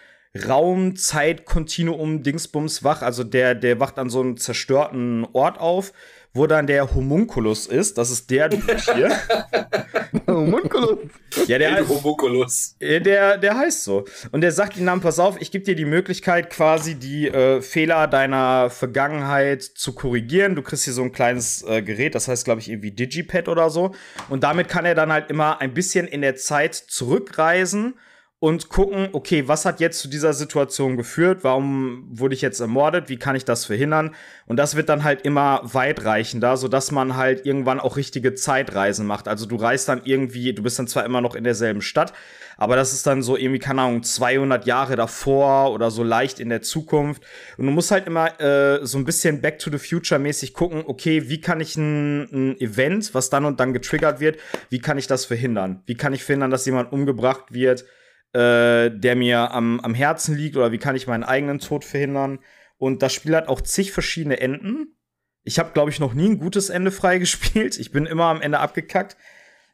Raum, 0.46 0.96
Zeit, 0.96 1.44
Kontinuum, 1.44 2.22
Dingsbums 2.22 2.84
wach. 2.84 3.02
Also 3.02 3.24
der, 3.24 3.54
der 3.54 3.80
wacht 3.80 3.98
an 3.98 4.10
so 4.10 4.20
einem 4.20 4.36
zerstörten 4.36 5.26
Ort 5.32 5.58
auf 5.58 5.92
wo 6.34 6.46
dann 6.46 6.66
der 6.66 6.94
Homunculus 6.94 7.66
ist. 7.66 7.98
Das 7.98 8.10
ist 8.10 8.30
der 8.30 8.50
hier. 8.50 9.10
Homunculus. 10.26 10.98
Ja, 11.46 11.58
der, 11.58 11.74
heißt, 11.74 11.88
Homunculus. 11.88 12.76
Der, 12.80 13.38
der 13.38 13.56
heißt 13.56 13.84
so. 13.84 14.04
Und 14.30 14.42
der 14.42 14.52
sagt 14.52 14.76
ihm 14.76 14.86
dann, 14.86 15.00
pass 15.00 15.18
auf, 15.18 15.40
ich 15.40 15.50
gebe 15.50 15.64
dir 15.64 15.74
die 15.74 15.84
Möglichkeit, 15.84 16.50
quasi 16.50 16.94
die 16.94 17.28
äh, 17.28 17.60
Fehler 17.60 18.06
deiner 18.06 18.70
Vergangenheit 18.70 19.62
zu 19.62 19.94
korrigieren. 19.94 20.54
Du 20.54 20.62
kriegst 20.62 20.84
hier 20.84 20.92
so 20.92 21.02
ein 21.02 21.12
kleines 21.12 21.62
äh, 21.62 21.82
Gerät, 21.82 22.14
das 22.14 22.28
heißt, 22.28 22.44
glaube 22.44 22.60
ich, 22.60 22.70
irgendwie 22.70 22.90
Digipad 22.90 23.48
oder 23.48 23.70
so. 23.70 23.94
Und 24.28 24.44
damit 24.44 24.68
kann 24.68 24.84
er 24.84 24.94
dann 24.94 25.12
halt 25.12 25.30
immer 25.30 25.60
ein 25.60 25.74
bisschen 25.74 26.06
in 26.06 26.22
der 26.22 26.36
Zeit 26.36 26.74
zurückreisen 26.74 27.94
und 28.40 28.68
gucken, 28.68 29.08
okay, 29.12 29.48
was 29.48 29.64
hat 29.64 29.80
jetzt 29.80 29.98
zu 29.98 30.06
dieser 30.06 30.32
Situation 30.32 30.96
geführt? 30.96 31.40
Warum 31.42 32.06
wurde 32.08 32.36
ich 32.36 32.40
jetzt 32.40 32.60
ermordet? 32.60 33.08
Wie 33.08 33.16
kann 33.16 33.34
ich 33.34 33.44
das 33.44 33.64
verhindern? 33.64 34.14
Und 34.46 34.58
das 34.58 34.76
wird 34.76 34.88
dann 34.88 35.02
halt 35.02 35.22
immer 35.22 35.60
weitreichender, 35.64 36.56
sodass 36.56 36.92
man 36.92 37.16
halt 37.16 37.44
irgendwann 37.46 37.80
auch 37.80 37.96
richtige 37.96 38.34
Zeitreisen 38.34 39.06
macht. 39.06 39.26
Also 39.26 39.46
du 39.46 39.56
reist 39.56 39.88
dann 39.88 40.02
irgendwie, 40.04 40.52
du 40.52 40.62
bist 40.62 40.78
dann 40.78 40.86
zwar 40.86 41.04
immer 41.04 41.20
noch 41.20 41.34
in 41.34 41.42
derselben 41.42 41.82
Stadt, 41.82 42.12
aber 42.56 42.76
das 42.76 42.92
ist 42.92 43.08
dann 43.08 43.22
so 43.22 43.36
irgendwie, 43.36 43.58
keine 43.58 43.82
Ahnung, 43.82 44.04
200 44.04 44.66
Jahre 44.66 44.94
davor 44.94 45.72
oder 45.72 45.90
so 45.90 46.04
leicht 46.04 46.38
in 46.38 46.48
der 46.48 46.62
Zukunft. 46.62 47.24
Und 47.56 47.66
du 47.66 47.72
musst 47.72 47.90
halt 47.90 48.06
immer 48.06 48.40
äh, 48.40 48.86
so 48.86 48.98
ein 48.98 49.04
bisschen 49.04 49.40
Back 49.40 49.58
to 49.58 49.68
the 49.68 49.78
Future 49.78 50.20
mäßig 50.20 50.54
gucken, 50.54 50.84
okay, 50.86 51.28
wie 51.28 51.40
kann 51.40 51.60
ich 51.60 51.76
ein, 51.76 52.28
ein 52.32 52.60
Event, 52.60 53.14
was 53.14 53.30
dann 53.30 53.44
und 53.46 53.58
dann 53.58 53.72
getriggert 53.72 54.20
wird, 54.20 54.38
wie 54.70 54.78
kann 54.78 54.96
ich 54.96 55.08
das 55.08 55.24
verhindern? 55.24 55.82
Wie 55.86 55.96
kann 55.96 56.12
ich 56.12 56.22
verhindern, 56.22 56.52
dass 56.52 56.66
jemand 56.66 56.92
umgebracht 56.92 57.52
wird? 57.52 57.84
Äh, 58.32 58.90
der 58.90 59.16
mir 59.16 59.52
am, 59.52 59.80
am 59.80 59.94
Herzen 59.94 60.36
liegt 60.36 60.56
oder 60.56 60.72
wie 60.72 60.78
kann 60.78 60.96
ich 60.96 61.06
meinen 61.06 61.24
eigenen 61.24 61.58
Tod 61.58 61.84
verhindern. 61.84 62.40
Und 62.76 63.02
das 63.02 63.12
Spiel 63.12 63.34
hat 63.34 63.48
auch 63.48 63.60
zig 63.60 63.92
verschiedene 63.92 64.40
Enden. 64.40 64.96
Ich 65.42 65.58
habe, 65.58 65.72
glaube 65.72 65.90
ich, 65.90 66.00
noch 66.00 66.14
nie 66.14 66.28
ein 66.28 66.38
gutes 66.38 66.70
Ende 66.70 66.90
freigespielt. 66.92 67.78
Ich 67.78 67.90
bin 67.90 68.06
immer 68.06 68.26
am 68.26 68.40
Ende 68.40 68.60
abgekackt. 68.60 69.16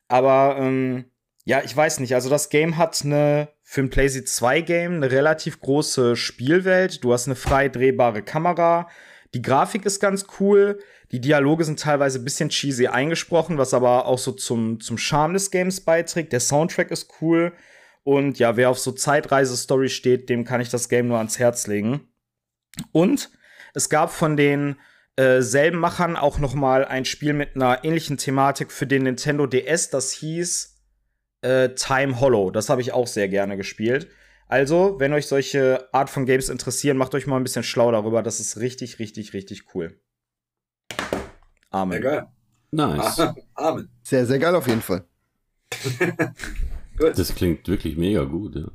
Aber 0.09 0.57
ähm, 0.59 1.07
ja, 1.45 1.63
ich 1.63 1.77
weiß 1.77 2.01
nicht. 2.01 2.15
Also 2.15 2.31
das 2.31 2.49
Game 2.49 2.77
hat 2.77 3.03
eine 3.05 3.49
für 3.63 3.81
ein 3.81 3.91
PlayStation 3.91 4.27
2 4.27 4.61
Game 4.61 4.95
eine 4.95 5.11
relativ 5.11 5.61
große 5.61 6.17
Spielwelt. 6.17 7.03
Du 7.03 7.13
hast 7.13 7.27
eine 7.27 7.35
frei 7.35 7.69
drehbare 7.69 8.23
Kamera. 8.23 8.89
Die 9.35 9.43
Grafik 9.43 9.85
ist 9.85 10.01
ganz 10.01 10.27
cool. 10.39 10.79
Die 11.11 11.21
Dialoge 11.21 11.65
sind 11.65 11.81
teilweise 11.81 12.19
ein 12.19 12.25
bisschen 12.25 12.49
cheesy 12.49 12.87
eingesprochen, 12.87 13.59
was 13.59 13.75
aber 13.75 14.07
auch 14.07 14.19
so 14.19 14.33
zum, 14.33 14.81
zum 14.81 14.97
Charme 14.97 15.35
des 15.35 15.51
Games 15.51 15.81
beiträgt. 15.81 16.33
Der 16.33 16.41
Soundtrack 16.41 16.91
ist 16.91 17.11
cool. 17.21 17.53
Und 18.05 18.39
ja, 18.39 18.57
wer 18.57 18.71
auf 18.71 18.79
so 18.79 18.93
Zeitreise-Story 18.93 19.89
steht, 19.89 20.29
dem 20.29 20.45
kann 20.45 20.61
ich 20.61 20.69
das 20.69 20.89
Game 20.89 21.09
nur 21.09 21.19
ans 21.19 21.39
Herz 21.39 21.67
legen. 21.67 22.09
Und 22.93 23.31
es 23.73 23.89
gab 23.89 24.13
von 24.13 24.37
den 24.37 24.77
äh, 25.17 25.41
selben 25.41 25.79
Machern 25.79 26.17
auch 26.17 26.39
noch 26.39 26.55
mal 26.55 26.85
ein 26.85 27.05
Spiel 27.05 27.33
mit 27.33 27.57
einer 27.57 27.83
ähnlichen 27.85 28.19
Thematik 28.19 28.71
für 28.71 28.87
den 28.87 29.05
Nintendo 29.05 29.47
DS, 29.47 29.91
das 29.91 30.13
hieß 30.13 30.77
äh, 31.43 31.71
Time 31.71 32.21
Hollow. 32.21 32.51
Das 32.51 32.69
habe 32.69 32.81
ich 32.81 32.93
auch 32.93 33.07
sehr 33.07 33.29
gerne 33.29 33.57
gespielt. 33.57 34.09
Also, 34.49 35.01
wenn 35.01 35.13
euch 35.13 35.27
solche 35.27 35.89
Art 35.93 36.11
von 36.11 36.27
Games 36.27 36.49
interessieren, 36.49 36.97
macht 36.97 37.15
euch 37.15 37.27
mal 37.27 37.37
ein 37.37 37.43
bisschen 37.43 37.63
schlau 37.63 37.91
darüber. 37.91 38.23
Das 38.23 38.41
ist 38.41 38.59
richtig, 38.59 38.99
richtig, 38.99 39.33
richtig 39.33 39.75
cool. 39.75 39.99
Amen. 41.71 41.93
Sehr 41.93 42.01
geil. 42.01 42.27
Nice. 42.71 43.21
Amen. 43.55 43.89
Sehr, 44.03 44.27
sehr 44.27 44.39
geil 44.39 44.55
auf 44.55 44.67
jeden 44.67 44.83
Fall. 44.83 45.05
Gut. 46.97 47.19
Das 47.19 47.35
klingt 47.35 47.67
wirklich 47.69 47.97
mega 47.97 48.25
gut, 48.25 48.57
ja. 48.57 48.71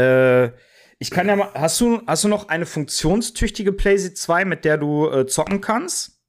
Äh, 0.00 0.52
ich 0.98 1.10
kann 1.10 1.28
ja 1.28 1.36
mal. 1.36 1.52
Hast 1.54 1.80
du, 1.80 2.02
hast 2.06 2.24
du 2.24 2.28
noch 2.28 2.48
eine 2.48 2.66
funktionstüchtige 2.66 3.72
PlayStation 3.72 4.16
2, 4.16 4.44
mit 4.44 4.64
der 4.64 4.78
du 4.78 5.08
äh, 5.10 5.26
zocken 5.26 5.60
kannst? 5.60 6.20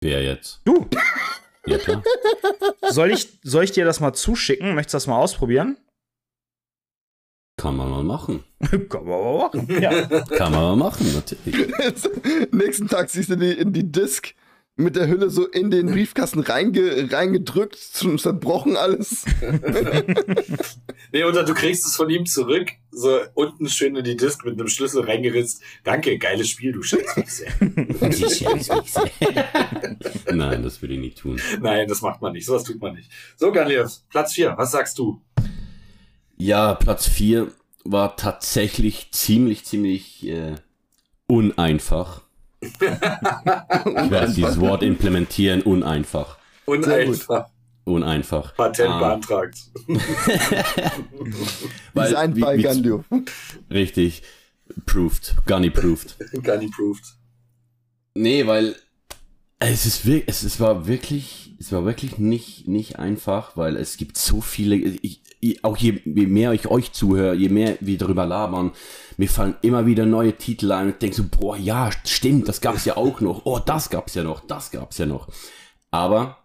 Wer 0.00 0.22
jetzt? 0.22 0.60
Du! 0.64 0.88
Ja, 1.66 1.78
klar. 1.78 2.02
Soll 2.90 3.10
ich, 3.10 3.38
soll 3.42 3.64
ich 3.64 3.72
dir 3.72 3.84
das 3.86 4.00
mal 4.00 4.12
zuschicken? 4.12 4.74
Möchtest 4.74 4.94
du 4.94 4.96
das 4.96 5.06
mal 5.06 5.18
ausprobieren? 5.18 5.78
Kann 7.56 7.76
man 7.76 7.90
mal 7.90 8.02
machen. 8.02 8.44
Kann 8.88 9.06
man 9.06 9.20
mal 9.20 9.38
machen, 9.38 9.80
ja. 9.80 10.06
Kann 10.22 10.52
man 10.52 10.62
mal 10.62 10.76
machen, 10.76 11.14
natürlich. 11.14 11.72
Nächsten 12.52 12.88
Tag 12.88 13.08
siehst 13.08 13.30
du 13.30 13.36
die, 13.36 13.52
in 13.52 13.72
die 13.72 13.90
Disk 13.90 14.34
mit 14.76 14.96
der 14.96 15.06
Hülle 15.06 15.30
so 15.30 15.46
in 15.46 15.70
den 15.70 15.86
Briefkasten 15.86 16.40
reinge, 16.40 17.08
reingedrückt, 17.12 17.76
zerbrochen 17.76 18.76
alles. 18.76 19.24
nee, 21.12 21.22
oder 21.22 21.44
du 21.44 21.54
kriegst 21.54 21.86
es 21.86 21.94
von 21.94 22.10
ihm 22.10 22.26
zurück, 22.26 22.72
so 22.90 23.20
unten 23.34 23.68
schön 23.68 23.94
in 23.94 24.02
die 24.02 24.16
Disk 24.16 24.44
mit 24.44 24.54
einem 24.54 24.66
Schlüssel 24.66 25.04
reingeritzt. 25.04 25.62
Danke, 25.84 26.18
geiles 26.18 26.48
Spiel, 26.48 26.72
du 26.72 26.82
schätzt 26.82 27.16
mich 27.16 27.30
sehr. 27.30 27.52
Nein, 30.32 30.64
das 30.64 30.82
würde 30.82 30.94
ich 30.94 31.00
nicht 31.00 31.18
tun. 31.18 31.40
Nein, 31.60 31.86
das 31.86 32.02
macht 32.02 32.20
man 32.20 32.32
nicht, 32.32 32.46
sowas 32.46 32.64
tut 32.64 32.80
man 32.80 32.96
nicht. 32.96 33.08
So, 33.36 33.52
Galiev, 33.52 33.92
Platz 34.10 34.32
4, 34.32 34.54
was 34.56 34.72
sagst 34.72 34.98
du? 34.98 35.22
Ja, 36.36 36.74
Platz 36.74 37.06
4 37.06 37.46
war 37.84 38.16
tatsächlich 38.16 39.12
ziemlich, 39.12 39.64
ziemlich 39.64 40.26
äh, 40.26 40.56
uneinfach 41.28 42.23
ich 42.64 44.10
werde 44.10 44.32
dieses 44.32 44.60
Wort 44.60 44.82
implementieren, 44.82 45.62
uneinfach. 45.62 46.38
Uneinfach. 46.66 47.48
Uneinfach. 47.84 48.54
Patent 48.56 48.88
ah. 48.88 48.98
beantragt. 49.18 49.58
Weil, 51.92 52.08
Designed 52.08 52.34
by 52.34 52.62
Gandio. 52.62 53.04
Richtig. 53.70 54.22
Proved. 54.86 55.34
Gunny 55.46 55.70
proved. 55.70 56.16
Gunny 56.42 56.68
proved. 56.68 57.04
Nee, 58.14 58.46
weil 58.46 58.76
es 59.58 59.86
ist 59.86 60.06
wirklich, 60.06 60.28
es, 60.28 60.42
es 60.42 60.60
war 60.60 60.86
wirklich, 60.86 61.54
es 61.58 61.72
war 61.72 61.84
wirklich 61.84 62.18
nicht, 62.18 62.68
nicht 62.68 62.98
einfach, 62.98 63.56
weil 63.56 63.76
es 63.76 63.96
gibt 63.96 64.16
so 64.16 64.40
viele, 64.40 64.76
ich, 64.76 65.22
auch 65.62 65.76
je, 65.76 66.00
je 66.04 66.26
mehr 66.26 66.52
ich 66.52 66.68
euch 66.68 66.92
zuhöre, 66.92 67.34
je 67.34 67.48
mehr 67.48 67.76
wir 67.80 67.98
darüber 67.98 68.26
labern, 68.26 68.72
mir 69.16 69.28
fallen 69.28 69.56
immer 69.62 69.86
wieder 69.86 70.06
neue 70.06 70.36
Titel 70.36 70.72
ein 70.72 70.88
und 70.92 71.02
denke 71.02 71.16
so, 71.16 71.24
boah, 71.24 71.56
ja, 71.56 71.90
stimmt, 72.04 72.48
das 72.48 72.60
gab's 72.60 72.84
ja 72.84 72.96
auch 72.96 73.20
noch. 73.20 73.42
Oh, 73.44 73.58
das 73.58 73.90
gab's 73.90 74.14
ja 74.14 74.22
noch, 74.22 74.40
das 74.46 74.70
gab's 74.70 74.98
ja 74.98 75.06
noch. 75.06 75.28
Aber 75.90 76.38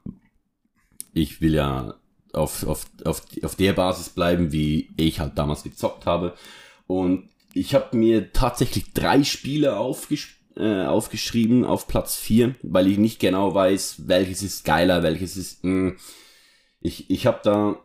ich 1.13 1.41
will 1.41 1.53
ja 1.55 1.95
auf, 2.33 2.65
auf, 2.65 2.85
auf, 3.05 3.23
auf 3.43 3.55
der 3.55 3.73
Basis 3.73 4.09
bleiben, 4.09 4.51
wie 4.51 4.89
ich 4.97 5.19
halt 5.19 5.37
damals 5.37 5.63
gezockt 5.63 6.05
habe. 6.05 6.35
Und 6.87 7.29
ich 7.53 7.73
habe 7.73 7.97
mir 7.97 8.31
tatsächlich 8.33 8.93
drei 8.93 9.23
Spiele 9.23 9.77
aufgesch 9.77 10.39
äh, 10.55 10.85
aufgeschrieben 10.85 11.63
auf 11.63 11.87
Platz 11.87 12.15
vier, 12.15 12.55
weil 12.63 12.87
ich 12.87 12.97
nicht 12.97 13.19
genau 13.19 13.53
weiß, 13.55 14.07
welches 14.07 14.43
ist 14.43 14.65
geiler, 14.65 15.03
welches 15.03 15.37
ist. 15.37 15.63
Mh. 15.63 15.91
Hm, 15.91 15.97
ich 16.81 17.09
ich 17.09 17.25
habe 17.25 17.39
da 17.43 17.77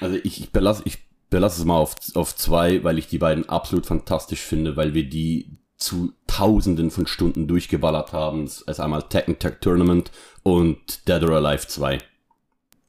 also 0.00 0.16
ich, 0.16 0.40
ich 0.40 0.50
belasse 0.50 0.82
ich 0.84 0.98
belasse 1.30 1.60
es 1.60 1.66
mal 1.66 1.76
auf, 1.76 1.94
auf 2.14 2.34
zwei, 2.34 2.82
weil 2.84 2.98
ich 2.98 3.08
die 3.08 3.18
beiden 3.18 3.48
absolut 3.48 3.86
fantastisch 3.86 4.40
finde, 4.40 4.76
weil 4.76 4.94
wir 4.94 5.08
die 5.08 5.58
zu 5.76 6.12
Tausenden 6.26 6.90
von 6.90 7.06
Stunden 7.06 7.46
durchgeballert 7.46 8.12
haben. 8.12 8.44
Es 8.44 8.62
ist 8.62 8.80
einmal 8.80 9.04
Tekken 9.04 9.38
Tech 9.38 9.54
Tournament 9.60 10.10
und 10.42 11.06
Dead 11.06 11.22
or 11.22 11.36
Alive 11.36 11.66
2. 11.66 11.98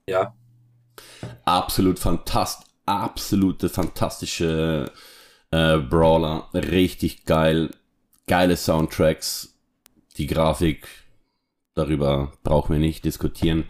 Ja. 0.07 0.33
Absolut 1.45 1.99
fantast, 1.99 2.63
absolute 2.85 3.69
fantastische 3.69 4.91
äh, 5.51 5.77
Brawler. 5.77 6.49
Richtig 6.53 7.25
geil. 7.25 7.69
Geile 8.27 8.57
Soundtracks. 8.57 9.55
Die 10.17 10.27
Grafik, 10.27 10.87
darüber 11.75 12.33
brauchen 12.43 12.73
wir 12.73 12.79
nicht 12.79 13.05
diskutieren. 13.05 13.65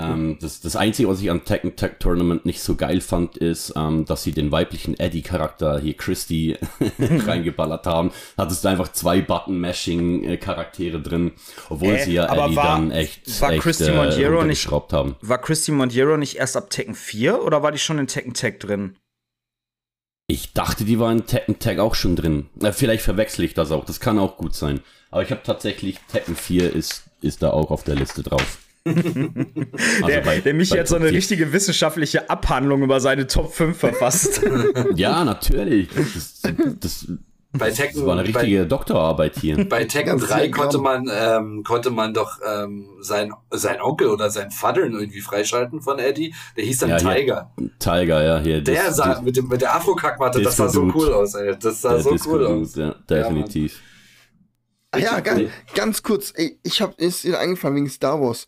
Ähm, 0.00 0.38
das, 0.40 0.60
das 0.60 0.76
Einzige, 0.76 1.08
was 1.08 1.20
ich 1.20 1.30
an 1.30 1.44
Tekken 1.44 1.76
Tech 1.76 1.92
Tournament 1.98 2.46
nicht 2.46 2.60
so 2.60 2.76
geil 2.76 3.00
fand, 3.00 3.36
ist, 3.36 3.72
ähm, 3.76 4.04
dass 4.04 4.22
sie 4.22 4.32
den 4.32 4.52
weiblichen 4.52 4.98
Eddie-Charakter 4.98 5.78
hier 5.80 5.94
Christy 5.94 6.56
reingeballert 6.98 7.86
haben. 7.86 8.12
Hattest 8.36 8.64
du 8.64 8.68
einfach 8.68 8.92
zwei 8.92 9.20
Button-Mashing-Charaktere 9.20 11.00
drin, 11.00 11.32
obwohl 11.68 11.94
äh, 11.94 12.04
sie 12.04 12.12
ja 12.14 12.26
Eddie 12.26 12.56
war, 12.56 12.76
dann 12.76 12.90
echt, 12.90 13.40
war 13.40 13.52
echt 13.52 13.62
Christy 13.62 13.84
äh, 13.84 14.44
nicht, 14.44 14.70
haben. 14.70 15.16
War 15.20 15.38
Christy 15.38 15.72
Montiero 15.72 16.16
nicht 16.16 16.36
erst 16.36 16.56
ab 16.56 16.70
Tekken 16.70 16.94
4 16.94 17.42
oder 17.42 17.62
war 17.62 17.72
die 17.72 17.78
schon 17.78 17.98
in 17.98 18.06
Tekken 18.06 18.34
Tech 18.34 18.58
drin? 18.58 18.96
Ich 20.26 20.52
dachte, 20.52 20.84
die 20.84 21.00
war 21.00 21.10
in 21.10 21.26
Tekken 21.26 21.58
Tag 21.58 21.80
auch 21.80 21.96
schon 21.96 22.14
drin. 22.14 22.48
Na, 22.54 22.70
vielleicht 22.70 23.02
verwechsel 23.02 23.44
ich 23.44 23.54
das 23.54 23.72
auch. 23.72 23.84
Das 23.84 23.98
kann 23.98 24.18
auch 24.18 24.36
gut 24.36 24.54
sein. 24.54 24.80
Aber 25.10 25.22
ich 25.22 25.32
habe 25.32 25.42
tatsächlich 25.42 25.98
Tekken 26.12 26.36
4 26.36 26.72
ist, 26.72 27.04
ist 27.20 27.42
da 27.42 27.50
auch 27.50 27.72
auf 27.72 27.82
der 27.82 27.96
Liste 27.96 28.22
drauf. 28.22 28.58
also 28.86 30.06
der, 30.06 30.20
bei, 30.22 30.40
der 30.40 30.54
mich 30.54 30.70
jetzt 30.70 30.88
so 30.88 30.96
eine 30.96 31.08
4. 31.08 31.16
richtige 31.16 31.52
wissenschaftliche 31.52 32.30
Abhandlung 32.30 32.82
über 32.82 33.00
seine 33.00 33.26
Top 33.26 33.52
5 33.52 33.76
verfasst. 33.76 34.42
ja, 34.94 35.22
natürlich. 35.24 35.88
Das, 35.90 36.42
das, 36.80 37.06
Bei 37.52 37.70
Tekken, 37.70 37.96
das 37.96 38.06
war 38.06 38.18
eine 38.18 38.26
richtige 38.26 38.60
bei, 38.60 38.64
Doktorarbeit 38.64 39.36
hier. 39.36 39.68
Bei 39.68 39.84
Tekken 39.84 40.18
3 40.18 40.48
konnte 40.48 40.78
man, 40.78 41.10
ähm, 41.12 41.62
konnte 41.62 41.90
man 41.90 42.14
doch 42.14 42.38
ähm, 42.48 42.86
sein, 43.00 43.32
sein 43.50 43.82
Onkel 43.82 44.08
oder 44.08 44.30
sein 44.30 44.50
Vater 44.50 44.80
irgendwie 44.82 45.20
freischalten 45.20 45.82
von 45.82 45.98
Eddie. 45.98 46.34
Der 46.56 46.64
hieß 46.64 46.78
dann 46.78 46.90
ja, 46.90 46.96
Tiger. 46.96 47.50
Hier, 47.58 47.70
Tiger, 47.78 48.22
ja. 48.22 48.38
Hier, 48.38 48.62
der 48.62 48.84
das, 48.84 48.96
sah 48.96 49.08
das, 49.08 49.22
mit, 49.22 49.36
dem, 49.36 49.48
mit 49.48 49.60
der 49.60 49.74
Afro-Kackmatte, 49.74 50.40
das 50.40 50.56
sah 50.56 50.68
so 50.68 50.90
cool 50.94 51.12
aus, 51.12 51.34
ey. 51.34 51.54
Das 51.60 51.82
sah 51.82 51.98
so 51.98 52.16
cool 52.26 52.46
aus. 52.46 52.76
Ja, 52.76 52.94
definitiv. 53.08 53.74
Ja, 53.74 53.89
ja 54.96 55.20
ganz, 55.20 55.50
ganz 55.74 56.02
kurz, 56.02 56.32
ey, 56.36 56.58
ich 56.62 56.80
hab, 56.80 57.00
ist 57.00 57.24
dir 57.24 57.38
eingefallen 57.38 57.76
wegen 57.76 57.90
Star 57.90 58.20
Wars 58.20 58.46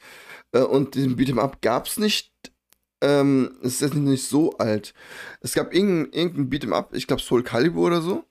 äh, 0.52 0.60
und 0.60 0.94
diesem 0.94 1.16
Beat'em 1.16 1.38
Up 1.38 1.62
gab's 1.62 1.98
nicht 1.98 2.32
ähm, 3.02 3.56
es 3.62 3.74
ist 3.74 3.80
jetzt 3.80 3.94
nicht 3.94 4.28
so 4.28 4.56
alt. 4.58 4.94
Es 5.40 5.54
gab 5.54 5.74
irgendein, 5.74 6.12
irgendein 6.12 6.50
Beat'em 6.50 6.72
Up, 6.72 6.94
ich 6.94 7.06
glaube 7.06 7.20
Soul 7.20 7.42
Calibur 7.42 7.88
oder 7.88 8.00
so, 8.00 8.24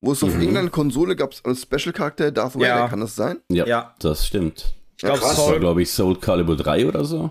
wo 0.00 0.12
es 0.12 0.22
mhm. 0.22 0.28
auf 0.28 0.34
irgendeiner 0.34 0.70
Konsole 0.70 1.14
gab 1.14 1.32
es 1.32 1.44
einen 1.44 1.56
Special-Charakter, 1.56 2.32
Darth 2.32 2.54
Vader, 2.54 2.66
ja. 2.66 2.88
kann 2.88 3.00
das 3.00 3.14
sein? 3.14 3.40
Ja, 3.50 3.66
ja. 3.66 3.94
das 4.00 4.26
stimmt. 4.26 4.74
Ich 4.96 5.04
glaube, 5.04 5.20
ja, 5.20 5.34
Soul, 5.34 5.60
glaube 5.60 5.82
ich, 5.82 5.90
Soul 5.90 6.18
Calibur 6.18 6.56
3 6.56 6.86
oder 6.86 7.04
so. 7.04 7.30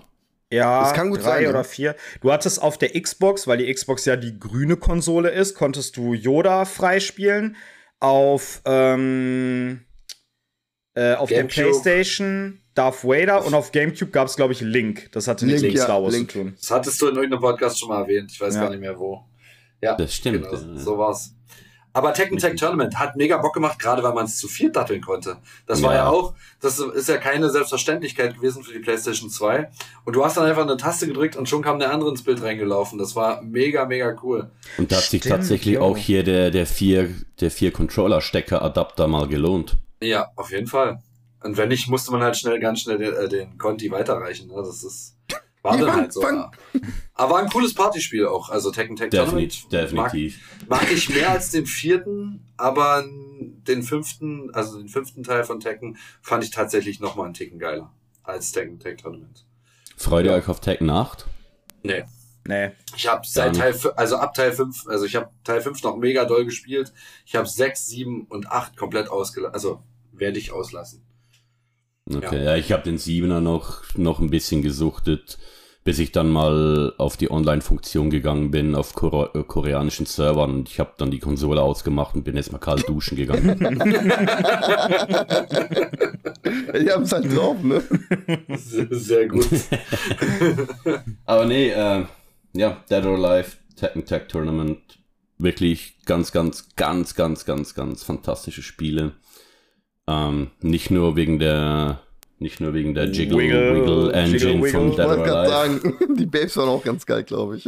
Ja, 0.52 0.82
das 0.82 0.92
kann 0.92 1.10
gut 1.10 1.24
drei 1.24 1.42
sein, 1.42 1.46
oder 1.48 1.64
vier. 1.64 1.96
Du 2.20 2.30
hattest 2.30 2.62
auf 2.62 2.78
der 2.78 2.90
Xbox, 3.00 3.48
weil 3.48 3.58
die 3.58 3.72
Xbox 3.72 4.04
ja 4.04 4.14
die 4.14 4.38
grüne 4.38 4.76
Konsole 4.76 5.30
ist, 5.30 5.56
konntest 5.56 5.96
du 5.96 6.14
Yoda 6.14 6.64
freispielen. 6.64 7.56
Auf, 7.98 8.60
ähm, 8.64 9.80
äh, 10.94 11.14
auf 11.14 11.28
der 11.28 11.44
PlayStation 11.44 12.60
Darth 12.74 13.04
Vader 13.04 13.44
und 13.44 13.54
auf 13.54 13.72
GameCube 13.72 14.10
gab 14.10 14.26
es, 14.26 14.36
glaube 14.36 14.52
ich, 14.52 14.60
Link. 14.60 15.10
Das 15.12 15.28
hatte 15.28 15.46
nichts 15.46 15.62
mit 15.62 15.78
Star 15.78 16.02
Wars 16.02 16.14
Link. 16.14 16.30
zu 16.30 16.38
tun. 16.38 16.54
Das 16.58 16.70
hattest 16.70 17.00
du 17.00 17.08
in 17.08 17.16
irgendeinem 17.16 17.40
Podcast 17.40 17.78
schon 17.78 17.88
mal 17.88 18.02
erwähnt. 18.02 18.30
Ich 18.32 18.40
weiß 18.40 18.54
ja. 18.54 18.62
gar 18.62 18.70
nicht 18.70 18.80
mehr 18.80 18.98
wo. 18.98 19.24
Ja, 19.80 19.96
das 19.96 20.14
stimmt. 20.14 20.48
Genau, 20.48 20.78
so 20.78 20.98
war's. 20.98 21.34
Aber 21.96 22.12
Tekken 22.12 22.38
Tag 22.38 22.56
Tournament 22.56 22.98
hat 22.98 23.14
mega 23.14 23.36
Bock 23.36 23.54
gemacht, 23.54 23.78
gerade 23.78 24.02
weil 24.02 24.12
man 24.12 24.24
es 24.24 24.36
zu 24.36 24.48
viert 24.48 24.74
datteln 24.74 25.00
konnte. 25.00 25.36
Das 25.64 25.80
ja. 25.80 25.86
war 25.86 25.94
ja 25.94 26.08
auch, 26.08 26.34
das 26.60 26.80
ist 26.80 27.08
ja 27.08 27.18
keine 27.18 27.50
Selbstverständlichkeit 27.50 28.34
gewesen 28.34 28.64
für 28.64 28.72
die 28.72 28.80
PlayStation 28.80 29.30
2. 29.30 29.70
Und 30.04 30.16
du 30.16 30.24
hast 30.24 30.36
dann 30.36 30.44
einfach 30.44 30.62
eine 30.62 30.76
Taste 30.76 31.06
gedrückt 31.06 31.36
und 31.36 31.48
schon 31.48 31.62
kam 31.62 31.78
der 31.78 31.92
andere 31.92 32.10
ins 32.10 32.24
Bild 32.24 32.42
reingelaufen. 32.42 32.98
Das 32.98 33.14
war 33.14 33.42
mega, 33.42 33.84
mega 33.84 34.16
cool. 34.24 34.50
Und 34.76 34.90
da 34.90 34.96
hat 34.96 35.04
sich 35.04 35.22
tatsächlich 35.22 35.76
jo. 35.76 35.82
auch 35.82 35.96
hier 35.96 36.24
der, 36.24 36.50
der 36.50 36.66
vier, 36.66 37.10
der 37.40 37.52
vier 37.52 37.70
Controller-Stecker-Adapter 37.70 39.06
mal 39.06 39.28
gelohnt. 39.28 39.76
Ja, 40.00 40.30
auf 40.36 40.50
jeden 40.50 40.66
Fall. 40.66 41.02
Und 41.42 41.56
wenn 41.56 41.68
nicht, 41.68 41.88
musste 41.88 42.10
man 42.10 42.22
halt 42.22 42.36
schnell, 42.36 42.58
ganz 42.58 42.80
schnell 42.80 42.98
den, 42.98 43.14
äh, 43.14 43.28
den 43.28 43.58
Conti 43.58 43.90
weiterreichen. 43.90 44.48
Ne? 44.48 44.54
Das 44.56 44.82
ist, 44.82 45.16
war 45.62 45.76
dann 45.76 45.94
halt 45.94 46.12
so. 46.12 46.22
Fang. 46.22 46.50
Aber 47.14 47.34
war 47.34 47.42
ein 47.42 47.48
cooles 47.48 47.74
Partyspiel 47.74 48.26
auch. 48.26 48.50
Also 48.50 48.70
Tekken 48.70 48.96
Tag 48.96 49.10
Definitiv. 49.10 49.68
definitiv. 49.68 50.40
Mag, 50.66 50.82
mag, 50.82 50.92
ich 50.92 51.08
mehr 51.10 51.30
als 51.30 51.50
den 51.50 51.66
vierten, 51.66 52.46
aber 52.56 53.04
den 53.38 53.82
fünften, 53.82 54.50
also 54.54 54.78
den 54.78 54.88
fünften 54.88 55.22
Teil 55.22 55.44
von 55.44 55.60
Tekken 55.60 55.96
fand 56.22 56.44
ich 56.44 56.50
tatsächlich 56.50 57.00
noch 57.00 57.16
mal 57.16 57.24
einen 57.24 57.34
Ticken 57.34 57.58
geiler 57.58 57.92
als 58.22 58.52
Tekken 58.52 58.78
Tag 58.80 58.98
Tournament. 58.98 59.46
Freut 59.96 60.24
ihr 60.24 60.32
ja. 60.32 60.38
euch 60.38 60.48
auf 60.48 60.60
Tekken 60.60 60.90
8? 60.90 61.26
Nee. 61.82 62.04
Nee. 62.46 62.72
Ich 62.96 63.06
habe 63.06 63.22
seit 63.26 63.56
Teil, 63.56 63.74
also 63.96 64.16
ab 64.16 64.34
Teil 64.34 64.52
5, 64.52 64.86
also 64.88 65.06
ich 65.06 65.16
habe 65.16 65.30
Teil 65.44 65.62
5 65.62 65.82
noch 65.82 65.96
mega 65.96 66.24
doll 66.24 66.44
gespielt. 66.44 66.92
Ich 67.24 67.34
habe 67.36 67.48
6, 67.48 67.86
7 67.86 68.26
und 68.28 68.50
8 68.50 68.76
komplett 68.76 69.08
ausgelassen. 69.08 69.54
Also 69.54 69.82
werde 70.12 70.38
ich 70.38 70.52
auslassen. 70.52 71.02
Okay, 72.12 72.36
ja, 72.36 72.42
ja 72.42 72.56
ich 72.56 72.70
habe 72.72 72.82
den 72.82 72.98
Siebener 72.98 73.40
noch, 73.40 73.82
noch 73.96 74.20
ein 74.20 74.28
bisschen 74.28 74.60
gesuchtet, 74.60 75.38
bis 75.84 75.98
ich 75.98 76.12
dann 76.12 76.28
mal 76.28 76.92
auf 76.98 77.16
die 77.16 77.30
Online-Funktion 77.30 78.10
gegangen 78.10 78.50
bin, 78.50 78.74
auf 78.74 78.92
Kore 78.92 79.30
äh, 79.34 79.42
koreanischen 79.42 80.04
Servern. 80.04 80.50
Und 80.50 80.68
ich 80.68 80.78
habe 80.80 80.92
dann 80.98 81.10
die 81.10 81.20
Konsole 81.20 81.62
ausgemacht 81.62 82.14
und 82.14 82.24
bin 82.24 82.36
erstmal 82.36 82.60
kalt 82.60 82.86
duschen 82.86 83.16
gegangen. 83.16 83.58
die 86.78 86.90
haben 86.90 87.04
es 87.04 87.12
halt 87.12 87.34
drauf, 87.34 87.56
ne? 87.62 87.82
Sehr 88.90 89.28
gut. 89.28 89.48
Aber 91.24 91.46
nee, 91.46 91.70
äh, 91.70 92.04
ja, 92.54 92.82
Dead 92.90 93.04
or 93.04 93.18
Alive, 93.18 93.52
Tekken 93.76 94.04
Tech 94.04 94.28
Tournament, 94.28 94.80
wirklich 95.38 95.96
ganz, 96.06 96.32
ganz, 96.32 96.74
ganz, 96.76 97.14
ganz, 97.14 97.44
ganz, 97.44 97.74
ganz 97.74 98.02
fantastische 98.02 98.62
Spiele. 98.62 99.12
Ähm, 100.06 100.50
nicht 100.60 100.90
nur 100.90 101.16
wegen 101.16 101.38
der 101.38 102.00
nicht 102.38 102.60
nur 102.60 102.74
wegen 102.74 102.94
der 102.94 103.06
Jiggle 103.06 103.38
Wiggle, 103.38 103.76
Wiggle 103.76 104.12
Engine 104.12 104.38
Jiggle, 104.38 104.62
Wiggle. 104.62 104.70
von 104.70 104.90
Dead 104.90 105.06
or 105.06 105.26
Alive. 105.26 105.48
Sagen, 105.48 105.94
die 106.18 106.26
Babes 106.26 106.56
waren 106.56 106.68
auch 106.68 106.82
ganz 106.82 107.06
geil, 107.06 107.24
glaube 107.24 107.56
ich. 107.56 107.66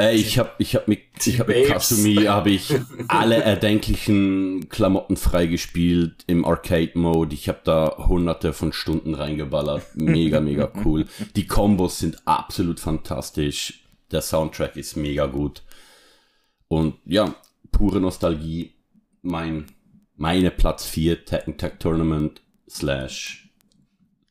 Ey, 0.00 0.14
ich 0.14 0.38
habe 0.38 0.52
ich 0.58 0.76
hab 0.76 0.86
mit, 0.86 1.00
ich 1.26 1.40
hab 1.40 1.48
mit 1.48 1.66
Kasumi 1.66 2.26
habe 2.26 2.50
ich 2.50 2.72
alle 3.08 3.42
erdenklichen 3.42 4.68
Klamotten 4.68 5.16
freigespielt 5.16 6.22
im 6.28 6.44
Arcade-Mode. 6.44 7.34
Ich 7.34 7.48
habe 7.48 7.58
da 7.64 7.96
hunderte 7.98 8.52
von 8.52 8.72
Stunden 8.72 9.14
reingeballert. 9.14 9.96
Mega, 9.96 10.40
mega 10.40 10.70
cool. 10.84 11.06
Die 11.34 11.48
Kombos 11.48 11.98
sind 11.98 12.16
absolut 12.26 12.78
fantastisch. 12.78 13.87
Der 14.10 14.22
Soundtrack 14.22 14.76
ist 14.76 14.96
mega 14.96 15.26
gut. 15.26 15.62
Und 16.68 16.96
ja, 17.04 17.34
pure 17.70 18.00
Nostalgie. 18.00 18.74
Mein 19.22 19.66
meine 20.18 20.50
Platz 20.50 20.84
4 20.84 21.24
Tekken 21.24 21.56
Tag 21.56 21.80
Tournament 21.80 22.42
slash 22.68 23.48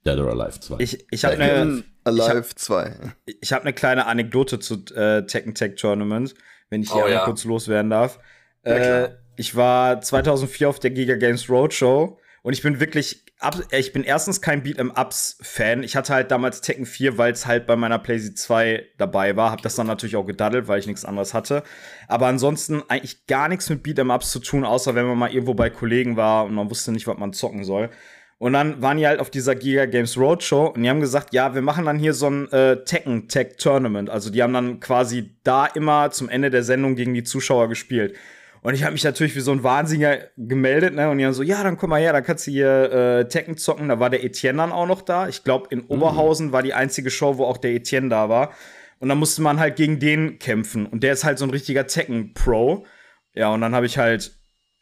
Dead 0.06 0.20
or 0.20 0.30
Alive 0.30 0.60
2. 0.60 0.76
Ich, 0.80 1.06
ich 1.10 1.26
habe 1.26 1.38
eine 1.38 1.84
Alive 2.04 2.56
2. 2.56 3.14
Ich 3.42 3.54
habe 3.54 3.64
eine 3.64 3.74
kleine 3.74 4.06
Anekdote 4.06 4.60
zu 4.60 4.76
äh, 4.94 5.26
Tekken 5.26 5.56
Tag 5.56 5.78
Tournament, 5.78 6.36
wenn 6.70 6.84
ich 6.84 6.92
hier 6.92 7.06
oh, 7.06 7.08
ja. 7.08 7.26
kurz 7.26 7.46
loswerden 7.46 7.90
darf. 7.90 8.20
Äh, 8.64 9.10
ich 9.38 9.56
war 9.56 10.02
2004 10.02 10.70
auf 10.70 10.80
der 10.80 10.92
Giga 10.92 11.16
Games 11.16 11.50
Roadshow 11.50 12.20
und 12.44 12.54
ich 12.54 12.62
bin 12.62 12.80
wirklich 12.80 13.24
ich 13.70 13.94
bin 13.94 14.04
erstens 14.04 14.42
kein 14.42 14.64
Beat'em 14.64 15.00
Ups 15.00 15.38
Fan. 15.42 15.84
Ich 15.84 15.96
hatte 15.96 16.14
halt 16.14 16.32
damals 16.32 16.62
Tekken 16.62 16.88
4, 16.88 17.20
weil 17.20 17.32
es 17.32 17.46
halt 17.46 17.68
bei 17.68 17.76
meiner 17.76 18.00
PlayStation 18.00 18.36
2 18.36 18.86
dabei 18.98 19.36
war. 19.36 19.52
Hab 19.52 19.62
das 19.62 19.76
dann 19.76 19.86
natürlich 19.86 20.16
auch 20.16 20.26
gedaddelt, 20.26 20.68
weil 20.68 20.80
ich 20.80 20.88
nichts 20.88 21.06
anderes 21.06 21.36
hatte. 21.36 21.64
Aber 22.08 22.28
ansonsten 22.28 22.82
eigentlich 22.88 23.28
gar 23.28 23.48
nichts 23.48 23.70
mit 23.70 23.86
Beat'em 23.86 24.14
Ups 24.14 24.32
zu 24.32 24.40
tun, 24.40 24.66
außer 24.66 24.96
wenn 24.96 25.06
man 25.06 25.18
mal 25.18 25.32
irgendwo 25.32 25.54
bei 25.54 25.70
Kollegen 25.70 26.18
war 26.18 26.46
und 26.46 26.56
man 26.56 26.70
wusste 26.72 26.92
nicht, 26.92 27.06
was 27.06 27.18
man 27.18 27.34
zocken 27.34 27.64
soll. 27.64 27.92
Und 28.40 28.54
dann 28.54 28.82
waren 28.82 28.98
die 28.98 29.08
halt 29.08 29.20
auf 29.20 29.32
dieser 29.32 29.56
Giga 29.56 29.86
Games 29.86 30.18
Roadshow 30.18 30.68
und 30.68 30.84
die 30.84 30.90
haben 30.90 31.02
gesagt, 31.02 31.34
ja, 31.34 31.56
wir 31.56 31.64
machen 31.64 31.86
dann 31.86 31.98
hier 31.98 32.14
so 32.14 32.28
ein 32.30 32.52
äh, 32.52 32.84
Tekken 32.84 33.28
Tech 33.28 33.58
Tournament. 33.58 34.12
Also 34.12 34.30
die 34.30 34.44
haben 34.44 34.54
dann 34.54 34.80
quasi 34.80 35.36
da 35.44 35.66
immer 35.66 36.12
zum 36.12 36.30
Ende 36.30 36.52
der 36.52 36.62
Sendung 36.64 36.96
gegen 36.96 37.16
die 37.16 37.24
Zuschauer 37.24 37.68
gespielt. 37.68 38.16
Und 38.62 38.74
ich 38.74 38.84
habe 38.84 38.94
mich 38.94 39.04
natürlich 39.04 39.36
wie 39.36 39.42
so 39.42 39.52
ein 39.52 39.64
Wahnsinniger 39.64 40.20
gemeldet, 40.36 40.94
ne? 40.94 41.10
Und 41.10 41.18
die 41.18 41.26
haben 41.26 41.34
so, 41.34 41.44
ja, 41.44 41.64
dann 41.64 41.78
komm 41.78 41.92
mal 41.92 42.02
her, 42.02 42.14
dann 42.14 42.24
kannst 42.24 42.48
du 42.48 42.52
hier 42.52 42.92
äh, 42.92 43.28
Tekken 43.28 43.58
zocken. 43.58 43.90
Da 43.90 44.00
war 44.00 44.10
der 44.10 44.24
Etienne 44.24 44.58
dann 44.58 44.72
auch 44.72 44.88
noch 44.88 45.02
da. 45.02 45.28
Ich 45.28 45.44
glaube, 45.44 45.68
in 45.70 45.82
Oberhausen 45.82 46.48
mhm. 46.48 46.52
war 46.52 46.64
die 46.64 46.74
einzige 46.74 47.10
Show, 47.10 47.38
wo 47.38 47.46
auch 47.46 47.58
der 47.58 47.72
Etienne 47.72 48.10
da 48.10 48.30
war. 48.30 48.54
Und 49.00 49.10
dann 49.10 49.20
musste 49.20 49.42
man 49.42 49.60
halt 49.60 49.76
gegen 49.76 50.00
den 50.00 50.40
kämpfen. 50.40 50.86
Und 50.86 51.04
der 51.04 51.14
ist 51.14 51.24
halt 51.24 51.38
so 51.38 51.46
ein 51.46 51.52
richtiger 51.52 51.86
Tekken-Pro. 51.86 52.86
Ja, 53.34 53.54
und 53.54 53.62
dann 53.62 53.76
habe 53.76 53.86
ich 53.86 53.98
halt 53.98 54.32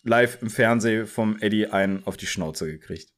live 0.04 0.38
im 0.42 0.50
Fernsehen 0.50 1.06
vom 1.08 1.38
Eddie 1.42 1.68
einen 1.68 2.04
auf 2.06 2.16
die 2.16 2.28
Schnauze 2.28 2.68
gekriegt. 2.68 3.10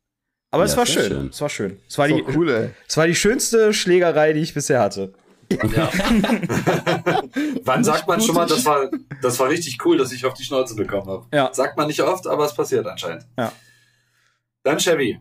Aber 0.49 0.63
ja, 0.63 0.71
es 0.71 0.77
war 0.77 0.85
schön. 0.85 1.05
schön. 1.05 1.27
Es 1.29 1.41
war 1.41 1.49
schön. 1.49 1.79
Es 1.87 1.97
war, 1.97 2.07
die, 2.07 2.23
cool, 2.35 2.71
es 2.87 2.97
war 2.97 3.05
die 3.05 3.15
schönste 3.15 3.73
Schlägerei, 3.73 4.33
die 4.33 4.39
ich 4.39 4.53
bisher 4.53 4.79
hatte. 4.79 5.13
Ja. 5.49 5.89
Wann 7.63 7.83
sagt 7.83 8.07
man 8.07 8.19
schon 8.21 8.35
mal, 8.35 8.47
das 8.47 8.65
war, 8.65 8.89
das 9.21 9.39
war 9.39 9.49
richtig 9.49 9.77
cool, 9.85 9.97
dass 9.97 10.11
ich 10.11 10.25
auf 10.25 10.33
die 10.33 10.43
Schnauze 10.43 10.75
bekommen 10.75 11.07
habe? 11.07 11.25
Ja. 11.33 11.53
Sagt 11.53 11.77
man 11.77 11.87
nicht 11.87 12.01
oft, 12.01 12.27
aber 12.27 12.45
es 12.45 12.53
passiert 12.53 12.85
anscheinend. 12.85 13.25
Ja. 13.37 13.51
Dann 14.63 14.79
Chevy, 14.79 15.19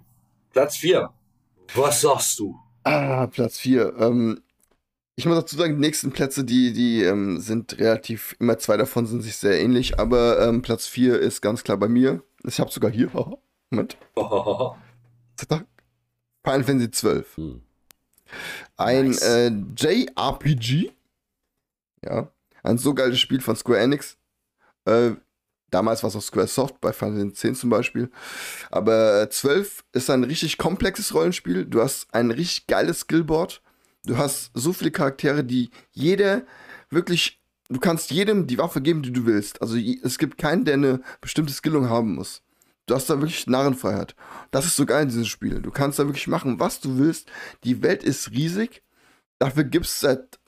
Platz 0.52 0.76
4. 0.76 1.10
Was 1.74 2.00
sagst 2.00 2.38
du? 2.38 2.58
Ah, 2.82 3.26
Platz 3.28 3.58
4. 3.58 3.94
Ähm, 3.98 4.42
ich 5.16 5.26
muss 5.26 5.36
dazu 5.36 5.56
sagen, 5.56 5.74
die 5.74 5.80
nächsten 5.80 6.12
Plätze, 6.12 6.44
die, 6.44 6.72
die 6.72 7.02
ähm, 7.02 7.40
sind 7.40 7.78
relativ, 7.78 8.36
immer 8.38 8.58
zwei 8.58 8.76
davon 8.76 9.06
sind 9.06 9.22
sich 9.22 9.36
sehr 9.36 9.60
ähnlich, 9.60 9.98
aber 9.98 10.46
ähm, 10.46 10.62
Platz 10.62 10.86
4 10.86 11.18
ist 11.20 11.40
ganz 11.40 11.64
klar 11.64 11.76
bei 11.76 11.88
mir. 11.88 12.22
Ich 12.44 12.60
habe 12.60 12.70
sogar 12.70 12.90
hier. 12.90 13.10
Moment. 13.70 13.96
Final 16.44 16.64
Fantasy 16.64 16.90
12. 16.90 17.36
Hm. 17.36 17.62
Ein 18.76 19.08
nice. 19.08 19.22
äh, 19.22 19.52
JRPG. 19.76 20.92
Ja. 22.04 22.28
Ein 22.62 22.78
so 22.78 22.94
geiles 22.94 23.18
Spiel 23.20 23.40
von 23.40 23.56
Square 23.56 23.78
Enix. 23.78 24.16
Äh, 24.84 25.12
damals 25.70 26.02
war 26.02 26.08
es 26.08 26.16
auch 26.16 26.22
Square 26.22 26.46
Soft, 26.48 26.80
bei 26.80 26.92
Final 26.92 27.18
Fantasy 27.18 27.40
10 27.48 27.54
zum 27.54 27.70
Beispiel. 27.70 28.10
Aber 28.70 29.28
12 29.30 29.84
äh, 29.92 29.98
ist 29.98 30.10
ein 30.10 30.24
richtig 30.24 30.58
komplexes 30.58 31.14
Rollenspiel. 31.14 31.64
Du 31.64 31.80
hast 31.80 32.12
ein 32.12 32.30
richtig 32.30 32.66
geiles 32.66 33.00
Skillboard. 33.00 33.62
Du 34.04 34.16
hast 34.18 34.50
so 34.54 34.72
viele 34.72 34.90
Charaktere, 34.90 35.44
die 35.44 35.70
jeder 35.92 36.42
wirklich. 36.90 37.40
Du 37.68 37.80
kannst 37.80 38.12
jedem 38.12 38.46
die 38.46 38.58
Waffe 38.58 38.80
geben, 38.80 39.02
die 39.02 39.12
du 39.12 39.26
willst. 39.26 39.60
Also 39.60 39.76
es 39.76 40.18
gibt 40.18 40.38
keinen, 40.38 40.64
der 40.64 40.74
eine 40.74 41.00
bestimmte 41.20 41.52
Skillung 41.52 41.88
haben 41.88 42.14
muss. 42.14 42.42
Du 42.86 42.94
hast 42.94 43.10
da 43.10 43.20
wirklich 43.20 43.46
Narrenfreiheit. 43.46 44.14
Das 44.52 44.64
ist 44.64 44.76
so 44.76 44.86
geil 44.86 45.02
in 45.02 45.08
diesem 45.08 45.24
Spiel. 45.24 45.60
Du 45.60 45.70
kannst 45.70 45.98
da 45.98 46.06
wirklich 46.06 46.28
machen, 46.28 46.60
was 46.60 46.80
du 46.80 46.98
willst. 46.98 47.28
Die 47.64 47.82
Welt 47.82 48.04
ist 48.04 48.30
riesig. 48.30 48.82
Dafür 49.38 49.64
gibt 49.64 49.86
es 49.86 50.00
seit 50.00 50.38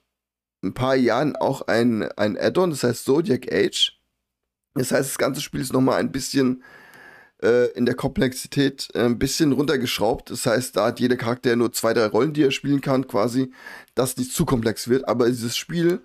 ein 0.63 0.73
paar 0.73 0.95
Jahren 0.97 1.37
auch 1.37 1.63
ein, 1.63 2.03
ein 2.13 2.39
Add-on, 2.39 2.71
das 2.71 2.85
heißt 2.85 3.05
Zodiac 3.05 3.53
Age. 3.53 3.99
Das 4.75 4.93
heißt, 4.93 5.11
das 5.11 5.19
ganze 5.19 5.41
Spiel 5.41 5.61
ist 5.61 5.73
nochmal 5.73 5.99
ein 5.99 6.13
bisschen 6.13 6.63
äh, 7.43 7.71
in 7.73 7.87
der 7.87 7.95
Komplexität 7.95 8.89
äh, 8.95 9.05
ein 9.05 9.19
bisschen 9.19 9.53
runtergeschraubt. 9.53 10.31
Das 10.31 10.47
heißt, 10.47 10.77
da 10.77 10.87
hat 10.87 11.01
jeder 11.01 11.17
Charakter 11.17 11.55
nur 11.57 11.73
zwei, 11.73 11.93
drei 11.93 12.07
Rollen, 12.07 12.33
die 12.33 12.45
er 12.45 12.51
spielen 12.51 12.81
kann, 12.81 13.07
quasi, 13.07 13.53
dass 13.95 14.17
nicht 14.17 14.33
zu 14.33 14.45
komplex 14.45 14.89
wird. 14.89 15.09
Aber 15.09 15.27
dieses 15.27 15.57
Spiel, 15.57 16.03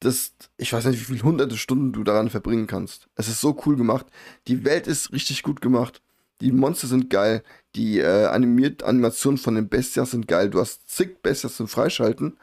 das, 0.00 0.32
ich 0.56 0.72
weiß 0.72 0.84
nicht, 0.86 1.00
wie 1.00 1.14
viele 1.14 1.22
hunderte 1.22 1.56
Stunden 1.56 1.92
du 1.92 2.04
daran 2.04 2.30
verbringen 2.30 2.66
kannst. 2.66 3.08
Es 3.14 3.28
ist 3.28 3.40
so 3.40 3.60
cool 3.66 3.76
gemacht. 3.76 4.06
Die 4.46 4.64
Welt 4.64 4.86
ist 4.86 5.12
richtig 5.12 5.42
gut 5.42 5.60
gemacht. 5.60 6.02
Die 6.40 6.52
Monster 6.52 6.86
sind 6.86 7.08
geil. 7.08 7.42
Die 7.74 7.98
äh, 7.98 8.26
animiert 8.26 8.82
Animationen 8.82 9.38
von 9.38 9.54
den 9.54 9.68
Bestias 9.68 10.10
sind 10.10 10.28
geil. 10.28 10.50
Du 10.50 10.60
hast 10.60 10.88
zig 10.88 11.22
Bestias 11.22 11.56
zum 11.56 11.68
Freischalten. 11.68 12.36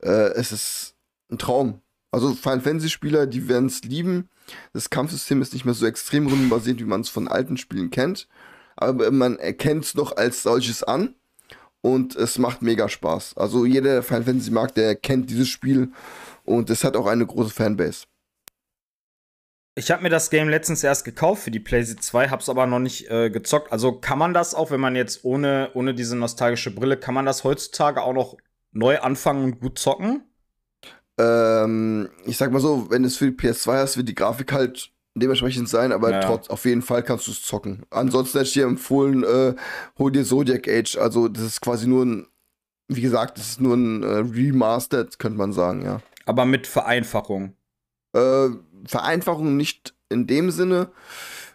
Äh, 0.00 0.32
es 0.34 0.50
ist 0.50 0.94
ein 1.30 1.38
Traum. 1.38 1.80
Also 2.10 2.34
Final 2.34 2.60
Fantasy 2.60 2.90
Spieler, 2.90 3.26
die 3.26 3.48
werden 3.48 3.66
es 3.66 3.82
lieben. 3.84 4.28
Das 4.72 4.90
Kampfsystem 4.90 5.40
ist 5.40 5.52
nicht 5.54 5.64
mehr 5.64 5.74
so 5.74 5.86
extrem 5.86 6.26
rundenbasiert, 6.26 6.80
wie 6.80 6.84
man 6.84 7.00
es 7.00 7.08
von 7.08 7.28
alten 7.28 7.56
Spielen 7.56 7.90
kennt. 7.90 8.28
Aber 8.76 9.10
man 9.10 9.38
erkennt 9.38 9.84
es 9.84 9.94
noch 9.94 10.16
als 10.16 10.42
solches 10.42 10.82
an. 10.82 11.14
Und 11.80 12.14
es 12.14 12.38
macht 12.38 12.62
mega 12.62 12.88
Spaß. 12.88 13.36
Also 13.36 13.64
jeder, 13.66 13.94
der 13.94 14.02
Final 14.04 14.22
Fantasy 14.22 14.50
mag, 14.52 14.74
der 14.74 14.94
kennt 14.94 15.30
dieses 15.30 15.48
Spiel. 15.48 15.90
Und 16.44 16.70
es 16.70 16.84
hat 16.84 16.96
auch 16.96 17.06
eine 17.06 17.26
große 17.26 17.50
Fanbase. 17.50 18.04
Ich 19.74 19.90
habe 19.90 20.02
mir 20.02 20.10
das 20.10 20.28
Game 20.28 20.50
letztens 20.50 20.84
erst 20.84 21.04
gekauft 21.04 21.44
für 21.44 21.50
die 21.50 21.60
PlayStation 21.60 22.02
2, 22.02 22.28
hab's 22.28 22.50
aber 22.50 22.66
noch 22.66 22.78
nicht 22.78 23.10
äh, 23.10 23.30
gezockt. 23.30 23.72
Also 23.72 23.92
kann 23.92 24.18
man 24.18 24.34
das 24.34 24.54
auch, 24.54 24.70
wenn 24.70 24.80
man 24.80 24.96
jetzt 24.96 25.24
ohne, 25.24 25.70
ohne 25.72 25.94
diese 25.94 26.14
nostalgische 26.14 26.74
Brille, 26.74 26.98
kann 26.98 27.14
man 27.14 27.24
das 27.24 27.42
heutzutage 27.42 28.02
auch 28.02 28.12
noch 28.12 28.36
neu 28.72 28.98
anfangen 29.00 29.44
und 29.44 29.60
gut 29.60 29.78
zocken? 29.78 30.24
Ähm, 31.18 32.10
ich 32.26 32.36
sag 32.36 32.52
mal 32.52 32.60
so, 32.60 32.90
wenn 32.90 33.04
es 33.04 33.16
für 33.16 33.30
die 33.30 33.36
PS2 33.36 33.72
hast, 33.78 33.96
wird 33.96 34.08
die 34.08 34.14
Grafik 34.14 34.52
halt 34.52 34.90
dementsprechend 35.14 35.68
sein, 35.68 35.92
aber 35.92 36.10
ja. 36.10 36.20
trotz, 36.20 36.48
auf 36.48 36.64
jeden 36.64 36.82
Fall 36.82 37.02
kannst 37.02 37.26
du 37.26 37.32
es 37.32 37.42
zocken. 37.42 37.84
Ansonsten 37.90 38.38
hätte 38.38 38.48
ich 38.48 38.54
dir 38.54 38.64
empfohlen, 38.64 39.24
äh, 39.24 39.54
hol 39.98 40.12
dir 40.12 40.24
Zodiac 40.24 40.68
Age. 40.68 40.96
Also, 40.96 41.28
das 41.28 41.44
ist 41.44 41.60
quasi 41.60 41.86
nur 41.86 42.04
ein, 42.04 42.26
wie 42.88 43.02
gesagt, 43.02 43.38
das 43.38 43.50
ist 43.50 43.60
nur 43.60 43.74
ein 43.74 44.02
äh, 44.02 44.06
Remastered, 44.06 45.18
könnte 45.18 45.38
man 45.38 45.52
sagen, 45.52 45.82
ja. 45.82 46.00
Aber 46.26 46.44
mit 46.44 46.66
Vereinfachung. 46.66 47.54
Äh, 48.12 48.48
Vereinfachung 48.86 49.56
nicht 49.56 49.94
in 50.08 50.26
dem 50.26 50.50
Sinne. 50.50 50.90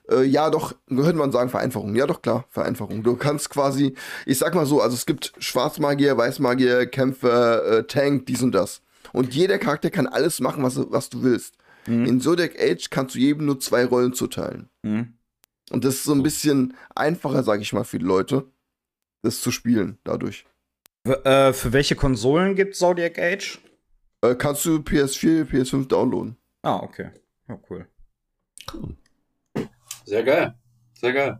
Äh, 0.09 0.23
ja, 0.23 0.49
doch, 0.49 0.73
könnte 0.87 1.13
man 1.13 1.31
sagen, 1.31 1.49
Vereinfachung. 1.49 1.95
Ja, 1.95 2.07
doch, 2.07 2.21
klar, 2.21 2.45
Vereinfachung. 2.49 3.03
Du 3.03 3.15
kannst 3.15 3.49
quasi, 3.49 3.95
ich 4.25 4.37
sag 4.37 4.55
mal 4.55 4.65
so, 4.65 4.81
also 4.81 4.95
es 4.95 5.05
gibt 5.05 5.33
Schwarzmagier, 5.39 6.17
Weißmagier, 6.17 6.87
Kämpfer, 6.87 7.79
äh, 7.79 7.83
Tank, 7.83 8.25
dies 8.25 8.41
und 8.41 8.53
das. 8.53 8.81
Und 9.13 9.33
jeder 9.33 9.57
Charakter 9.57 9.89
kann 9.89 10.07
alles 10.07 10.39
machen, 10.39 10.63
was, 10.63 10.79
was 10.91 11.09
du 11.09 11.23
willst. 11.23 11.55
Mhm. 11.87 12.05
In 12.05 12.21
Zodiac 12.21 12.59
Age 12.59 12.89
kannst 12.89 13.15
du 13.15 13.19
jedem 13.19 13.45
nur 13.45 13.59
zwei 13.59 13.85
Rollen 13.85 14.13
zuteilen. 14.13 14.69
Mhm. 14.83 15.13
Und 15.69 15.83
das 15.83 15.95
ist 15.95 16.03
so 16.05 16.13
ein 16.13 16.23
bisschen 16.23 16.75
einfacher, 16.95 17.43
sag 17.43 17.61
ich 17.61 17.73
mal, 17.73 17.83
für 17.83 17.99
die 17.99 18.05
Leute, 18.05 18.45
das 19.21 19.41
zu 19.41 19.51
spielen 19.51 19.97
dadurch. 20.03 20.45
Äh, 21.03 21.53
für 21.53 21.73
welche 21.73 21.95
Konsolen 21.95 22.55
gibt 22.55 22.75
Zodiac 22.75 23.19
Age? 23.19 23.59
Äh, 24.21 24.35
kannst 24.35 24.65
du 24.65 24.77
PS4, 24.77 25.45
PS5 25.45 25.87
downloaden. 25.87 26.37
Ah, 26.63 26.77
okay. 26.77 27.11
Ja, 27.47 27.59
cool. 27.69 27.87
Cool. 28.73 28.97
Sehr 30.05 30.23
geil. 30.23 30.55
Sehr 30.99 31.13
geil. 31.13 31.39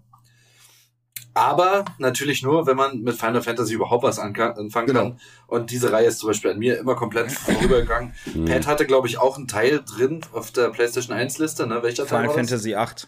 Aber 1.34 1.86
natürlich 2.00 2.42
nur, 2.42 2.66
wenn 2.66 2.76
man 2.76 3.02
mit 3.02 3.16
Final 3.16 3.44
Fantasy 3.44 3.76
überhaupt 3.76 4.04
was 4.04 4.18
anfangen 4.18 4.88
genau. 4.88 5.02
kann. 5.02 5.20
Und 5.46 5.70
diese 5.70 5.92
Reihe 5.92 6.08
ist 6.08 6.18
zum 6.20 6.30
Beispiel 6.30 6.52
an 6.52 6.58
mir 6.58 6.80
immer 6.80 6.96
komplett 6.96 7.32
vorübergegangen. 7.32 8.14
Mhm. 8.34 8.46
Pat 8.46 8.66
hatte, 8.66 8.88
glaube 8.88 9.08
ich, 9.08 9.20
auch 9.20 9.38
einen 9.38 9.48
Teil 9.48 9.84
drin 9.84 10.22
auf 10.34 10.52
der 10.52 10.70
PlayStation 10.70 11.16
1 11.16 11.38
Liste. 11.38 11.68
Ne? 11.68 11.84
Welcher 11.84 12.08
Final 12.08 12.28
Teil 12.28 12.36
Fantasy 12.36 12.74
8. 12.74 13.08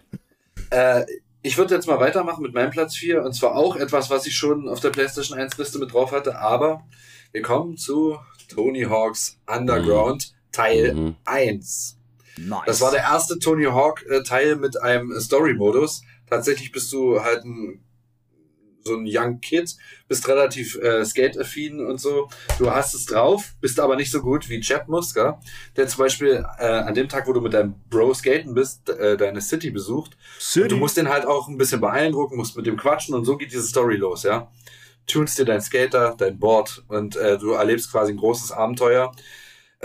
Äh, 0.70 1.04
ich 1.46 1.56
würde 1.56 1.76
jetzt 1.76 1.86
mal 1.86 2.00
weitermachen 2.00 2.42
mit 2.42 2.54
meinem 2.54 2.70
Platz 2.70 2.96
4. 2.96 3.22
Und 3.22 3.32
zwar 3.32 3.54
auch 3.54 3.76
etwas, 3.76 4.10
was 4.10 4.26
ich 4.26 4.34
schon 4.34 4.68
auf 4.68 4.80
der 4.80 4.90
PlayStation 4.90 5.38
1 5.38 5.56
Liste 5.58 5.78
mit 5.78 5.92
drauf 5.92 6.10
hatte. 6.10 6.40
Aber 6.40 6.82
wir 7.30 7.42
kommen 7.42 7.76
zu 7.76 8.18
Tony 8.48 8.82
Hawks 8.82 9.38
Underground 9.46 10.32
mhm. 10.32 10.52
Teil 10.52 10.94
mhm. 10.94 11.16
1. 11.24 11.98
Nice. 12.38 12.62
Das 12.66 12.80
war 12.80 12.90
der 12.90 13.02
erste 13.02 13.38
Tony 13.38 13.64
Hawk-Teil 13.64 14.50
äh, 14.52 14.56
mit 14.56 14.82
einem 14.82 15.18
Story-Modus. 15.18 16.02
Tatsächlich 16.28 16.72
bist 16.72 16.92
du 16.92 17.22
halt 17.22 17.44
ein 17.44 17.80
so 18.86 18.94
ein 18.94 19.04
Young 19.06 19.40
Kid, 19.40 19.76
bist 20.08 20.26
relativ 20.28 20.76
äh, 20.76 21.04
skate-affin 21.04 21.84
und 21.84 22.00
so. 22.00 22.28
Du 22.58 22.70
hast 22.70 22.94
es 22.94 23.06
drauf, 23.06 23.52
bist 23.60 23.80
aber 23.80 23.96
nicht 23.96 24.10
so 24.10 24.20
gut 24.20 24.48
wie 24.48 24.60
Chad 24.60 24.88
Musker, 24.88 25.40
der 25.76 25.88
zum 25.88 25.98
Beispiel 25.98 26.44
äh, 26.58 26.66
an 26.66 26.94
dem 26.94 27.08
Tag, 27.08 27.26
wo 27.26 27.32
du 27.32 27.40
mit 27.40 27.52
deinem 27.52 27.74
Bro 27.90 28.14
skaten 28.14 28.54
bist, 28.54 28.88
äh, 28.88 29.16
deine 29.16 29.40
City 29.40 29.70
besucht. 29.70 30.16
City. 30.38 30.68
Du 30.68 30.76
musst 30.76 30.96
den 30.96 31.08
halt 31.08 31.26
auch 31.26 31.48
ein 31.48 31.58
bisschen 31.58 31.80
beeindrucken, 31.80 32.36
musst 32.36 32.56
mit 32.56 32.66
dem 32.66 32.76
quatschen 32.76 33.14
und 33.14 33.24
so 33.24 33.36
geht 33.36 33.52
diese 33.52 33.66
Story 33.66 33.96
los, 33.96 34.22
ja. 34.22 34.50
Tunst 35.06 35.38
dir 35.38 35.44
dein 35.44 35.60
Skater, 35.60 36.14
dein 36.18 36.38
Board 36.38 36.84
und 36.88 37.16
äh, 37.16 37.38
du 37.38 37.52
erlebst 37.52 37.92
quasi 37.92 38.12
ein 38.12 38.18
großes 38.18 38.50
Abenteuer. 38.52 39.12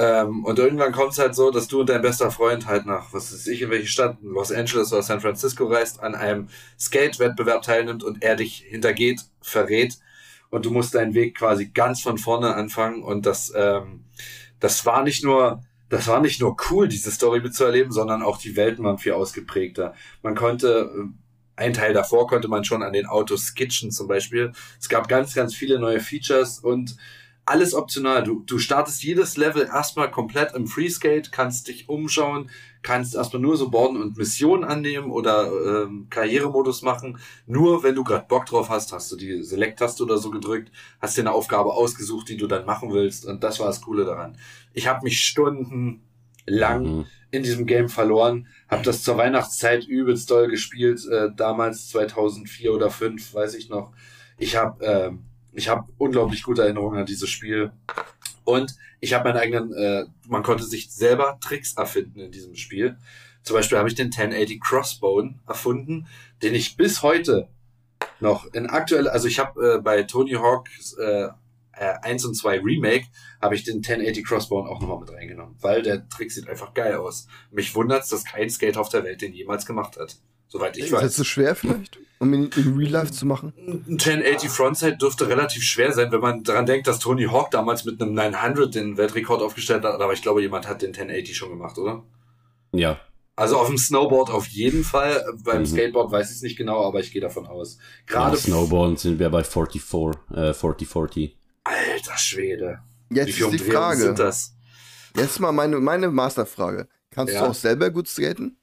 Ähm, 0.02 0.43
und 0.45 0.58
irgendwann 0.58 0.93
kommt 0.93 1.12
es 1.12 1.20
halt 1.20 1.36
so, 1.36 1.52
dass 1.52 1.68
du 1.68 1.82
und 1.82 1.89
dein 1.89 2.02
bester 2.02 2.32
Freund 2.32 2.66
halt 2.66 2.88
nach, 2.88 3.14
was 3.14 3.32
weiß 3.32 3.45
ich, 3.45 3.62
in 3.62 3.70
welche 3.70 3.86
Stadt, 3.86 4.18
Los 4.24 4.52
Angeles 4.52 4.91
oder 4.91 5.04
San 5.04 5.22
Francisco 5.22 5.68
reist, 5.68 6.02
an 6.02 6.16
einem 6.16 6.47
Skate-Wettbewerb 6.80 7.62
teilnimmt 7.62 8.04
und 8.04 8.24
er 8.24 8.36
dich 8.36 8.66
hintergeht, 8.68 9.22
verrät 9.41 9.99
und 10.49 10.66
du 10.66 10.72
musst 10.72 10.95
deinen 10.95 11.14
Weg 11.14 11.38
quasi 11.38 11.68
ganz 11.68 12.02
von 12.02 12.18
vorne 12.18 12.56
anfangen 12.56 13.04
und 13.04 13.28
das, 13.28 13.54
ähm, 13.56 14.06
das 14.60 14.88
war 14.88 15.04
nicht 15.04 15.24
nur, 15.24 15.62
das 15.89 16.08
war 16.08 16.20
nicht 16.20 16.41
nur 16.41 16.58
cool, 16.72 16.88
diese 16.88 17.12
Story 17.12 17.39
mitzuerleben, 17.39 17.91
sondern 17.91 18.24
auch 18.24 18.39
die 18.39 18.56
Welten 18.56 18.84
waren 18.84 18.97
viel 18.97 19.14
ausgeprägter. 19.14 19.93
Man 20.24 20.34
konnte, 20.34 20.89
äh, 20.97 21.62
ein 21.62 21.74
Teil 21.74 21.93
davor 21.93 22.26
konnte 22.26 22.47
man 22.47 22.64
schon 22.64 22.82
an 22.82 22.93
den 22.93 23.06
Autos 23.06 23.43
skitchen 23.43 23.91
zum 23.91 24.08
Beispiel. 24.08 24.52
Es 24.80 24.89
gab 24.89 25.08
ganz, 25.08 25.36
ganz 25.36 25.54
viele 25.54 25.78
neue 25.78 25.99
Features 25.99 26.58
und 26.58 26.95
alles 27.46 27.74
optional. 27.74 28.24
Du, 28.24 28.44
du 28.46 28.60
startest 28.60 29.04
jedes 29.04 29.38
Level 29.38 29.64
erstmal 29.64 30.12
komplett 30.12 30.54
im 30.54 30.68
Freeskate, 30.68 31.32
kannst 31.32 31.68
dich 31.68 31.89
umschauen, 31.89 32.50
kannst 32.82 33.16
erstmal 33.16 33.42
nur 33.42 33.58
so 33.58 33.70
Borden 33.70 34.02
und 34.02 34.18
Missionen 34.18 34.64
annehmen 34.64 35.12
oder 35.12 35.52
ähm, 35.86 36.08
Karrieremodus 36.10 36.82
machen. 36.82 37.20
Nur 37.48 37.84
wenn 37.84 37.96
du 37.96 38.04
gerade 38.04 38.26
Bock 38.28 38.46
drauf 38.46 38.70
hast, 38.70 38.94
hast 38.94 39.12
du 39.12 39.16
die 39.16 39.44
Select-Taste 39.44 40.04
oder 40.04 40.18
so 40.18 40.32
gedrückt, 40.32 40.72
hast 41.00 41.18
dir 41.18 41.22
eine 41.22 41.34
Aufgabe 41.34 41.74
ausgesucht, 41.74 42.30
die 42.30 42.38
du 42.38 42.48
dann 42.48 42.66
machen 42.66 42.94
willst. 42.94 43.26
Und 43.26 43.44
das 43.44 43.60
war 43.60 43.68
das 43.68 43.82
Coole 43.82 44.06
daran. 44.06 44.38
Ich 44.74 44.88
habe 44.88 45.04
mich 45.04 45.24
stundenlang 45.24 46.00
mhm. 46.48 47.06
in 47.32 47.44
diesem 47.44 47.66
Game 47.66 47.89
verloren, 47.89 48.48
habe 48.70 48.84
das 48.84 49.04
zur 49.04 49.18
Weihnachtszeit 49.18 49.86
übelst 49.86 50.30
doll 50.30 50.48
gespielt, 50.48 51.06
äh, 51.08 51.30
damals 51.36 51.89
2004 51.89 52.72
oder 52.72 52.89
2005, 52.89 53.34
weiß 53.34 53.56
ich 53.56 53.70
noch. 53.70 53.92
Ich 54.38 54.56
habe 54.56 54.84
äh, 54.86 55.12
ich 55.54 55.70
habe 55.70 55.91
unglaublich 55.97 56.43
gute 56.43 56.64
Erinnerungen 56.64 56.99
an 56.99 57.06
dieses 57.06 57.30
Spiel. 57.30 57.72
Und 58.43 58.76
ich 58.99 59.14
habe 59.14 59.30
meinen 59.30 59.41
eigenen, 59.41 59.74
äh, 59.74 60.06
man 60.28 60.43
konnte 60.43 60.64
sich 60.64 60.91
selber 60.91 61.38
Tricks 61.41 61.74
erfinden 61.74 62.20
in 62.20 62.32
diesem 62.32 62.56
Spiel. 62.56 62.97
Zum 63.43 63.56
Beispiel 63.56 63.78
habe 63.78 63.89
ich 63.89 63.95
den 63.95 64.12
1080 64.12 64.62
Crossbone 64.62 65.39
erfunden, 65.47 66.08
den 66.41 66.54
ich 66.54 66.78
bis 66.78 67.02
heute 67.02 67.49
noch 68.20 68.45
in 68.54 68.68
aktuell, 68.68 69.08
also 69.08 69.28
ich 69.28 69.39
habe 69.39 69.78
äh, 69.78 69.82
bei 69.82 70.04
Tony 70.04 70.34
Hawk 70.34 70.68
äh, 70.99 71.30
äh, 71.74 71.93
1 72.04 72.26
und 72.26 72.36
2 72.36 72.60
Remake 72.60 73.08
habe 73.41 73.56
ich 73.56 73.64
den 73.64 73.78
1080 73.78 74.26
Crossbone 74.26 74.70
auch 74.70 74.80
nochmal 74.80 74.99
mit 74.99 75.12
reingenommen, 75.12 75.56
weil 75.62 75.82
der 75.82 76.08
Trick 76.10 76.32
sieht 76.32 76.47
einfach 76.47 76.74
geil 76.74 76.95
aus. 76.95 77.28
Mich 77.49 77.74
wundert's, 77.74 78.10
dass 78.10 78.24
kein 78.24 78.49
Skater 78.49 78.82
auf 78.82 78.89
der 78.89 79.04
Welt 79.04 79.22
den 79.22 79.34
jemals 79.34 79.66
gemacht 79.66 79.97
hat. 79.97 80.18
Soweit 80.52 80.76
ich 80.76 80.86
ist 80.86 80.91
weiß. 80.91 81.04
Ist 81.04 81.08
das 81.12 81.16
so 81.16 81.24
schwer 81.24 81.56
vielleicht, 81.56 81.97
um 82.20 82.34
ihn 82.34 82.49
in 82.58 82.78
Real 82.78 82.91
Life 82.91 83.12
zu 83.14 83.26
machen? 83.26 83.54
Ein 83.58 83.86
1080 83.91 84.49
Frontside 84.49 84.97
dürfte 84.97 85.30
relativ 85.30 85.64
schwer 85.64 85.93
sein, 85.93 86.12
wenn 86.12 86.20
man 86.20 86.43
daran 86.43 86.66
denkt, 86.66 86.88
dass 86.88 86.99
Tony 86.99 87.24
Hawk 87.24 87.52
damals 87.52 87.86
mit 87.86 88.02
einem 88.02 88.14
900 88.14 88.76
den 88.76 88.97
Weltrekord 88.97 89.41
aufgestellt 89.41 89.86
hat. 89.86 90.02
Aber 90.02 90.12
ich 90.12 90.22
glaube, 90.22 90.41
jemand 90.41 90.68
hat 90.68 90.82
den 90.82 90.89
1080 90.89 91.38
schon 91.38 91.49
gemacht, 91.49 91.78
oder? 91.78 92.04
Ja. 92.74 92.99
Also 93.38 93.58
auf 93.58 93.68
dem 93.68 93.78
Snowboard 93.78 94.30
auf 94.30 94.47
jeden 94.47 94.84
Fall. 94.84 95.24
Beim 95.45 95.62
mhm. 95.62 95.66
Skateboard 95.66 96.12
weiß 96.12 96.30
ich 96.32 96.36
es 96.36 96.41
nicht 96.41 96.58
genau, 96.58 96.86
aber 96.86 96.99
ich 96.99 97.14
gehe 97.14 97.22
davon 97.22 97.47
aus. 97.47 97.78
Gerade 98.06 98.36
ja, 98.36 98.41
Snowboard 98.41 98.99
sind 98.99 99.20
wir 99.20 99.30
bei 99.30 99.45
44, 99.45 99.82
äh, 100.36 100.54
40, 100.54 100.88
40. 100.88 101.38
Alter 101.64 102.18
Schwede. 102.18 102.80
Jetzt 103.10 103.39
Wie 103.39 103.43
ist 103.43 103.54
die 103.54 103.58
Frage. 103.60 104.02
Sind 104.02 104.20
das? 104.20 104.54
Jetzt 105.16 105.39
mal 105.39 105.54
meine, 105.54 105.80
meine 105.80 106.12
Masterfrage. 106.12 106.89
Kannst 107.10 107.34
ja. 107.34 107.41
du 107.41 107.49
auch 107.49 107.54
selber 107.54 107.89
gut 107.89 108.10
skaten? 108.10 108.58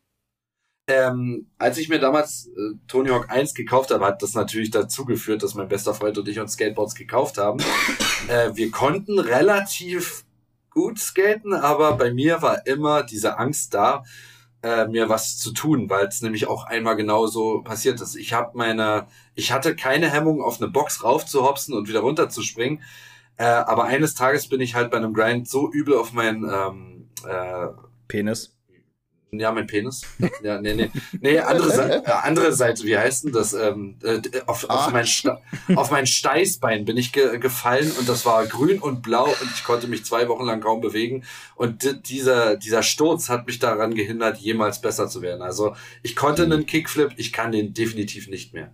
Ähm, 0.91 1.47
als 1.59 1.76
ich 1.76 1.91
mir 1.91 1.99
damals 1.99 2.47
äh, 2.57 2.74
Tony 2.89 3.11
Hawk 3.11 3.30
1 3.30 3.53
gekauft 3.53 3.91
habe, 3.91 4.07
hat 4.07 4.22
das 4.22 4.32
natürlich 4.32 4.70
dazu 4.70 5.05
geführt, 5.05 5.43
dass 5.43 5.55
mein 5.55 5.68
bester 5.68 5.93
Freund 5.93 6.16
und 6.16 6.26
ich 6.26 6.41
uns 6.41 6.55
Skateboards 6.55 6.95
gekauft 6.95 7.36
haben. 7.36 7.61
äh, 8.28 8.51
wir 8.55 8.70
konnten 8.70 9.18
relativ 9.18 10.24
gut 10.70 10.99
skaten, 10.99 11.53
aber 11.53 11.93
bei 11.99 12.11
mir 12.11 12.41
war 12.41 12.66
immer 12.66 13.03
diese 13.03 13.39
Angst 13.39 13.74
da, 13.74 14.03
äh, 14.62 14.86
mir 14.86 15.11
was 15.11 15.36
zu 15.36 15.53
tun, 15.53 15.91
weil 15.91 16.07
es 16.07 16.22
nämlich 16.22 16.49
auch 16.49 16.64
einmal 16.64 16.97
genauso 16.97 17.61
passiert 17.62 18.01
ist. 18.01 18.16
Ich 18.16 18.32
habe 18.32 18.57
meine, 18.57 19.09
ich 19.34 19.53
hatte 19.53 19.76
keine 19.76 20.11
Hemmung, 20.11 20.41
auf 20.41 20.59
eine 20.59 20.70
Box 20.70 21.05
raufzuhopsen 21.05 21.74
und 21.74 21.89
wieder 21.89 22.01
runterzuspringen. 22.01 22.82
Äh, 23.36 23.45
aber 23.45 23.84
eines 23.84 24.14
Tages 24.14 24.49
bin 24.49 24.62
ich 24.62 24.74
halt 24.74 24.91
bei 24.91 24.97
einem 24.97 25.12
Grind 25.12 25.49
so 25.49 25.70
übel 25.70 25.97
auf 25.97 26.14
meinen 26.14 26.45
ähm, 26.51 27.11
äh, 27.28 27.68
Penis. 28.09 28.57
Ja, 29.31 29.53
mein 29.53 29.66
Penis. 29.66 30.03
Ja, 30.43 30.61
nee, 30.61 30.74
nee. 30.74 30.91
Nee, 31.20 31.39
andere, 31.39 31.70
Seite, 31.70 32.03
äh, 32.07 32.11
andere 32.11 32.53
Seite, 32.53 32.85
wie 32.85 32.97
heißt 32.97 33.24
denn 33.24 33.33
das? 33.33 33.53
Ähm, 33.53 33.97
äh, 34.03 34.20
auf, 34.47 34.68
auf, 34.70 34.91
mein 34.91 35.07
auf 35.76 35.91
mein 35.91 36.07
Steißbein 36.07 36.85
bin 36.87 36.97
ich 36.97 37.12
ge 37.12 37.39
gefallen 37.39 37.93
und 37.99 38.09
das 38.09 38.24
war 38.24 38.47
grün 38.47 38.79
und 38.79 39.03
blau 39.03 39.26
und 39.26 39.51
ich 39.55 39.64
konnte 39.64 39.87
mich 39.87 40.05
zwei 40.05 40.29
Wochen 40.29 40.45
lang 40.45 40.61
kaum 40.61 40.81
bewegen. 40.81 41.24
Und 41.57 42.09
dieser, 42.09 42.57
dieser 42.57 42.83
Sturz 42.83 43.29
hat 43.29 43.47
mich 43.47 43.59
daran 43.59 43.95
gehindert, 43.95 44.39
jemals 44.39 44.81
besser 44.81 45.09
zu 45.09 45.20
werden. 45.20 45.43
Also 45.43 45.74
ich 46.03 46.16
konnte 46.16 46.47
mhm. 46.47 46.53
einen 46.53 46.66
Kickflip, 46.66 47.12
ich 47.16 47.33
kann 47.33 47.53
den 47.53 47.74
definitiv 47.74 48.29
nicht 48.29 48.55
mehr. 48.55 48.72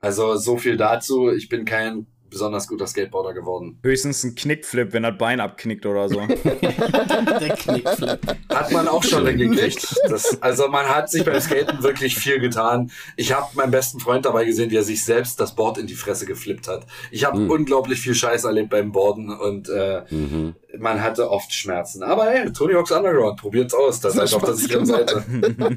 Also 0.00 0.36
so 0.36 0.56
viel 0.56 0.76
dazu. 0.76 1.30
Ich 1.30 1.48
bin 1.48 1.64
kein 1.64 2.06
besonders 2.30 2.66
guter 2.66 2.86
Skateboarder 2.86 3.34
geworden. 3.34 3.78
Höchstens 3.82 4.24
ein 4.24 4.34
Knickflip, 4.34 4.92
wenn 4.92 5.02
das 5.02 5.16
Bein 5.18 5.40
abknickt 5.40 5.86
oder 5.86 6.08
so. 6.08 6.20
Der 6.26 7.56
Knickflip. 7.56 8.20
Hat 8.48 8.72
man 8.72 8.88
auch 8.88 9.02
schon 9.02 9.26
hingekriegt. 9.26 9.96
Also 10.40 10.68
man 10.68 10.86
hat 10.88 11.10
sich 11.10 11.24
beim 11.24 11.40
Skaten 11.40 11.82
wirklich 11.82 12.16
viel 12.16 12.38
getan. 12.38 12.90
Ich 13.16 13.32
habe 13.32 13.46
meinen 13.54 13.70
besten 13.70 14.00
Freund 14.00 14.24
dabei 14.24 14.44
gesehen, 14.44 14.70
wie 14.70 14.76
er 14.76 14.82
sich 14.82 15.04
selbst 15.04 15.40
das 15.40 15.54
Board 15.54 15.78
in 15.78 15.86
die 15.86 15.94
Fresse 15.94 16.26
geflippt 16.26 16.68
hat. 16.68 16.86
Ich 17.10 17.24
habe 17.24 17.38
mhm. 17.38 17.50
unglaublich 17.50 18.00
viel 18.00 18.14
Scheiß 18.14 18.44
erlebt 18.44 18.70
beim 18.70 18.92
Boarden 18.92 19.30
und 19.30 19.68
äh, 19.68 20.02
mhm. 20.10 20.54
Man 20.76 21.02
hatte 21.02 21.30
oft 21.30 21.52
Schmerzen. 21.52 22.02
Aber 22.02 22.26
hey, 22.26 22.52
Tony 22.52 22.74
Hawk's 22.74 22.90
Underground, 22.90 23.40
probiert's 23.40 23.74
aus. 23.74 24.00
Da 24.00 24.10
seid 24.10 24.32
auf 24.34 24.44
der 24.44 24.54
sicheren 24.54 24.84
Seite. 24.84 25.24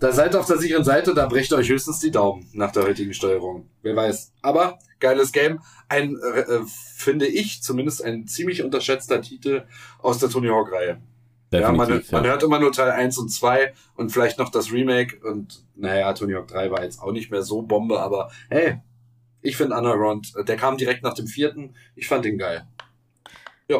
da 0.00 0.12
seid 0.12 0.34
auf 0.34 0.46
der 0.46 0.58
sicheren 0.58 0.84
Seite, 0.84 1.14
da 1.14 1.26
brecht 1.26 1.52
euch 1.52 1.68
höchstens 1.68 2.00
die 2.00 2.10
Daumen 2.10 2.48
nach 2.52 2.72
der 2.72 2.84
heutigen 2.84 3.12
Steuerung. 3.12 3.68
Wer 3.82 3.94
weiß. 3.94 4.32
Aber 4.40 4.78
geiles 5.00 5.32
Game. 5.32 5.60
Ein, 5.88 6.16
äh, 6.16 6.40
äh, 6.40 6.60
finde 6.96 7.26
ich, 7.26 7.62
zumindest 7.62 8.02
ein 8.02 8.26
ziemlich 8.26 8.62
unterschätzter 8.62 9.20
Titel 9.20 9.64
aus 10.00 10.18
der 10.18 10.30
Tony 10.30 10.48
Hawk-Reihe. 10.48 10.98
Ja, 11.52 11.70
man, 11.70 12.02
man 12.10 12.24
hört 12.24 12.42
immer 12.42 12.58
nur 12.58 12.72
Teil 12.72 12.92
1 12.92 13.18
und 13.18 13.28
2 13.28 13.74
und 13.94 14.10
vielleicht 14.10 14.38
noch 14.38 14.48
das 14.48 14.72
Remake 14.72 15.18
und 15.28 15.66
naja, 15.74 16.10
Tony 16.14 16.32
Hawk 16.32 16.48
3 16.48 16.70
war 16.70 16.82
jetzt 16.82 17.02
auch 17.02 17.12
nicht 17.12 17.30
mehr 17.30 17.42
so 17.42 17.60
Bombe, 17.60 18.00
aber 18.00 18.30
hey, 18.48 18.78
ich 19.42 19.58
finde 19.58 19.76
Underground, 19.76 20.32
der 20.48 20.56
kam 20.56 20.78
direkt 20.78 21.02
nach 21.02 21.12
dem 21.12 21.26
vierten, 21.26 21.74
ich 21.94 22.08
fand 22.08 22.24
ihn 22.24 22.38
geil. 22.38 22.66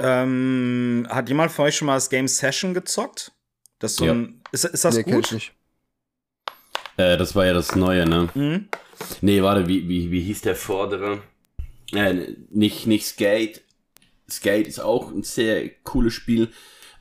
Ähm, 0.02 1.06
hat 1.10 1.28
jemand 1.28 1.52
von 1.52 1.66
euch 1.66 1.76
schon 1.76 1.86
mal 1.86 1.94
das 1.94 2.08
Game 2.08 2.28
Session 2.28 2.74
gezockt? 2.74 3.32
Das 3.78 3.96
so 3.96 4.06
ja. 4.06 4.12
ein, 4.12 4.40
ist, 4.52 4.64
ist 4.64 4.84
das 4.84 4.96
nee, 4.96 5.02
gut? 5.02 5.32
Ich 5.32 5.52
Äh, 6.96 7.16
das 7.16 7.34
war 7.34 7.46
ja 7.46 7.52
das 7.52 7.74
Neue, 7.74 8.06
ne? 8.06 8.28
Mhm. 8.34 8.68
Nee, 9.20 9.42
warte, 9.42 9.66
wie, 9.66 9.88
wie, 9.88 10.10
wie 10.10 10.22
hieß 10.22 10.42
der 10.42 10.54
vordere? 10.54 11.22
Äh, 11.92 12.34
nicht, 12.50 12.86
nicht 12.86 13.06
Skate. 13.06 13.62
Skate 14.30 14.68
ist 14.68 14.80
auch 14.80 15.10
ein 15.10 15.24
sehr 15.24 15.68
cooles 15.82 16.14
Spiel. 16.14 16.48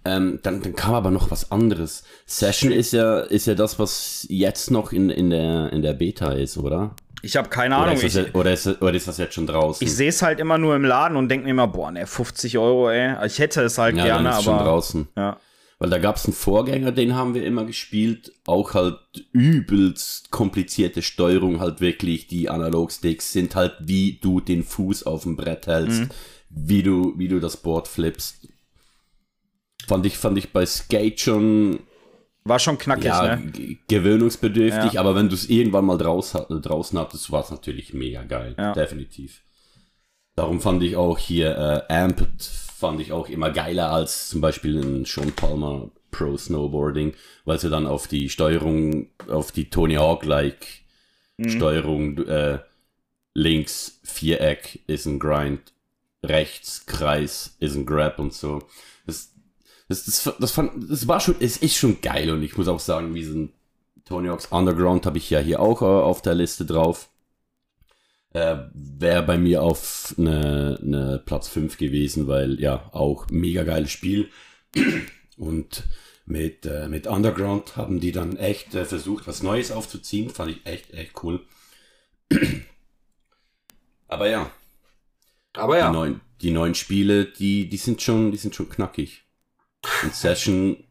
Ähm, 0.04 0.40
dann, 0.42 0.64
dann 0.64 0.76
kam 0.76 0.96
aber 0.96 1.12
noch 1.12 1.30
was 1.30 1.52
anderes. 1.52 2.04
Session 2.26 2.72
ist 2.72 2.92
ja, 2.92 3.20
ist 3.20 3.46
ja 3.46 3.54
das, 3.54 3.78
was 3.78 4.26
jetzt 4.30 4.72
noch 4.72 4.92
in, 4.92 5.12
in, 5.12 5.30
der, 5.30 5.72
in 5.72 5.84
der 5.84 5.94
Beta 5.94 6.32
ist, 6.32 6.58
oder? 6.58 6.96
Ich 7.22 7.38
habe 7.38 7.50
keine 7.50 7.76
Ahnung. 7.76 7.98
Oder 7.98 8.06
ist, 8.06 8.16
das, 8.16 8.36
oder, 8.36 8.54
ist, 8.54 8.82
oder 8.82 8.94
ist 8.94 9.08
das 9.08 9.18
jetzt 9.18 9.36
schon 9.36 9.48
draußen? 9.48 9.86
Ich 9.86 9.94
sehe 9.94 10.10
es 10.10 10.22
halt 10.22 10.40
immer 10.40 10.58
nur 10.58 10.76
im 10.76 10.84
Laden 10.84 11.18
und 11.18 11.30
denke 11.30 11.46
mir 11.46 11.52
immer, 11.52 11.68
boah, 11.68 11.92
ne, 11.92 12.08
50 12.08 12.58
Euro, 12.58 12.90
ey. 12.90 13.16
Ich 13.26 13.40
hätte 13.40 13.62
es 13.62 13.78
halt 13.78 13.96
ja, 13.96 14.06
gerne, 14.06 14.30
dann 14.30 14.40
ist 14.40 14.48
aber. 14.48 14.58
Schon 14.58 14.66
draußen. 14.66 15.08
Ja. 15.16 15.38
Weil 15.82 15.90
da 15.90 15.98
gab 15.98 16.18
es 16.18 16.26
einen 16.26 16.36
Vorgänger, 16.36 16.92
den 16.92 17.16
haben 17.16 17.34
wir 17.34 17.44
immer 17.44 17.66
gespielt. 17.66 18.34
Auch 18.46 18.76
halt 18.76 19.00
übelst 19.32 20.30
komplizierte 20.30 21.02
Steuerung, 21.02 21.60
halt 21.60 21.82
wirklich. 21.82 22.28
Die 22.28 22.50
Analogsticks 22.50 23.32
sind 23.32 23.56
halt, 23.56 23.74
wie 23.80 24.20
du 24.22 24.42
den 24.42 24.64
Fuß 24.64 25.08
auf 25.08 25.24
dem 25.24 25.38
Brett 25.38 25.66
hältst, 25.66 26.02
mhm. 26.02 26.10
wie 26.50 26.84
du, 26.84 27.14
wie 27.18 27.28
du 27.28 27.40
das 27.40 27.58
Board 27.58 27.88
flippst. 27.88 28.48
Fand 29.88 30.06
ich, 30.06 30.18
fand 30.18 30.38
ich 30.38 30.54
bei 30.54 30.66
Skate 30.68 31.20
schon. 31.20 31.80
War 32.44 32.60
schon 32.60 32.78
knackig, 32.78 33.06
ja, 33.06 33.36
ne? 33.36 33.78
Gewöhnungsbedürftig, 33.88 34.94
ja. 34.94 35.00
aber 35.00 35.16
wenn 35.16 35.30
du 35.30 35.36
es 35.36 35.50
irgendwann 35.50 35.86
mal 35.86 35.98
draus, 35.98 36.32
draußen 36.32 36.98
hattest, 36.98 37.32
war 37.32 37.44
es 37.44 37.52
natürlich 37.52 37.94
mega 37.94 38.24
geil. 38.24 38.56
Ja. 38.58 38.74
Definitiv. 38.74 39.44
Darum 40.36 40.60
fand 40.60 40.82
ich 40.82 40.96
auch 40.96 41.18
hier 41.18 41.86
äh, 41.90 41.94
Amped 41.94 42.44
fand 42.82 43.00
ich 43.00 43.12
auch 43.12 43.30
immer 43.30 43.52
geiler 43.52 43.92
als 43.92 44.30
zum 44.30 44.42
Beispiel 44.42 44.82
ein 44.82 45.06
Sean 45.06 45.32
Palmer 45.34 45.92
Pro 46.10 46.36
Snowboarding, 46.36 47.14
weil 47.46 47.60
sie 47.60 47.70
dann 47.70 47.86
auf 47.86 48.08
die 48.08 48.28
Steuerung, 48.30 49.10
auf 49.30 49.52
die 49.52 49.70
Tony 49.70 49.96
Hawk-like 49.96 50.66
mhm. 51.38 51.50
Steuerung, 51.50 52.18
äh, 52.28 52.60
links 53.36 54.00
Viereck 54.04 54.80
ist 54.88 55.06
ein 55.06 55.20
Grind, 55.20 55.74
rechts 56.24 56.86
Kreis 56.88 57.56
ist 57.60 57.76
ein 57.76 57.86
Grab 57.86 58.20
und 58.20 58.34
so. 58.34 58.64
Das, 59.92 60.06
das, 60.06 60.34
das, 60.40 60.52
fand, 60.52 60.90
das 60.90 61.08
war 61.08 61.20
schon, 61.20 61.36
es 61.40 61.58
ist 61.58 61.76
schon 61.76 62.02
geil 62.02 62.30
und 62.32 62.42
ich 62.44 62.58
muss 62.58 62.68
auch 62.68 62.80
sagen, 62.80 63.14
wie 63.14 63.24
so 63.24 63.38
ein 63.38 63.54
Tony 64.06 64.30
Hawk's 64.30 64.48
Underground 64.48 65.06
habe 65.06 65.18
ich 65.18 65.30
ja 65.30 65.40
hier 65.40 65.60
auch 65.60 65.82
äh, 65.82 65.86
auf 65.86 66.22
der 66.22 66.36
Liste 66.36 66.66
drauf 66.66 67.12
äh, 68.34 68.58
wäre 68.74 69.24
bei 69.24 69.38
mir 69.38 69.62
auf 69.62 70.16
eine, 70.18 70.80
eine 70.82 71.22
Platz 71.26 71.48
5 71.50 71.78
gewesen, 71.78 72.28
weil 72.28 72.60
ja 72.60 72.90
auch 72.94 73.30
mega 73.30 73.64
geiles 73.64 73.92
Spiel. 73.92 74.30
Und 75.38 75.84
mit, 76.26 76.66
äh, 76.66 76.88
mit 76.88 77.08
Underground 77.08 77.76
haben 77.76 78.00
die 78.00 78.12
dann 78.12 78.38
echt 78.38 78.74
äh, 78.76 78.86
versucht, 78.86 79.28
was 79.28 79.44
Neues 79.44 79.72
aufzuziehen. 79.72 80.30
Fand 80.30 80.52
ich 80.52 80.66
echt, 80.66 80.94
echt 80.94 81.24
cool. 81.24 81.42
Aber 84.08 84.30
ja. 84.30 84.52
Aber 85.54 85.78
ja. 85.78 85.88
Die 85.88 85.94
neuen, 85.94 86.22
die 86.42 86.52
neuen 86.52 86.76
Spiele, 86.76 87.26
die, 87.26 87.68
die 87.68 87.78
sind 87.78 88.02
schon, 88.02 88.32
die 88.32 88.38
sind 88.38 88.56
schon 88.56 88.70
knackig. 88.70 89.26
Und 90.04 90.16
Session 90.16 90.84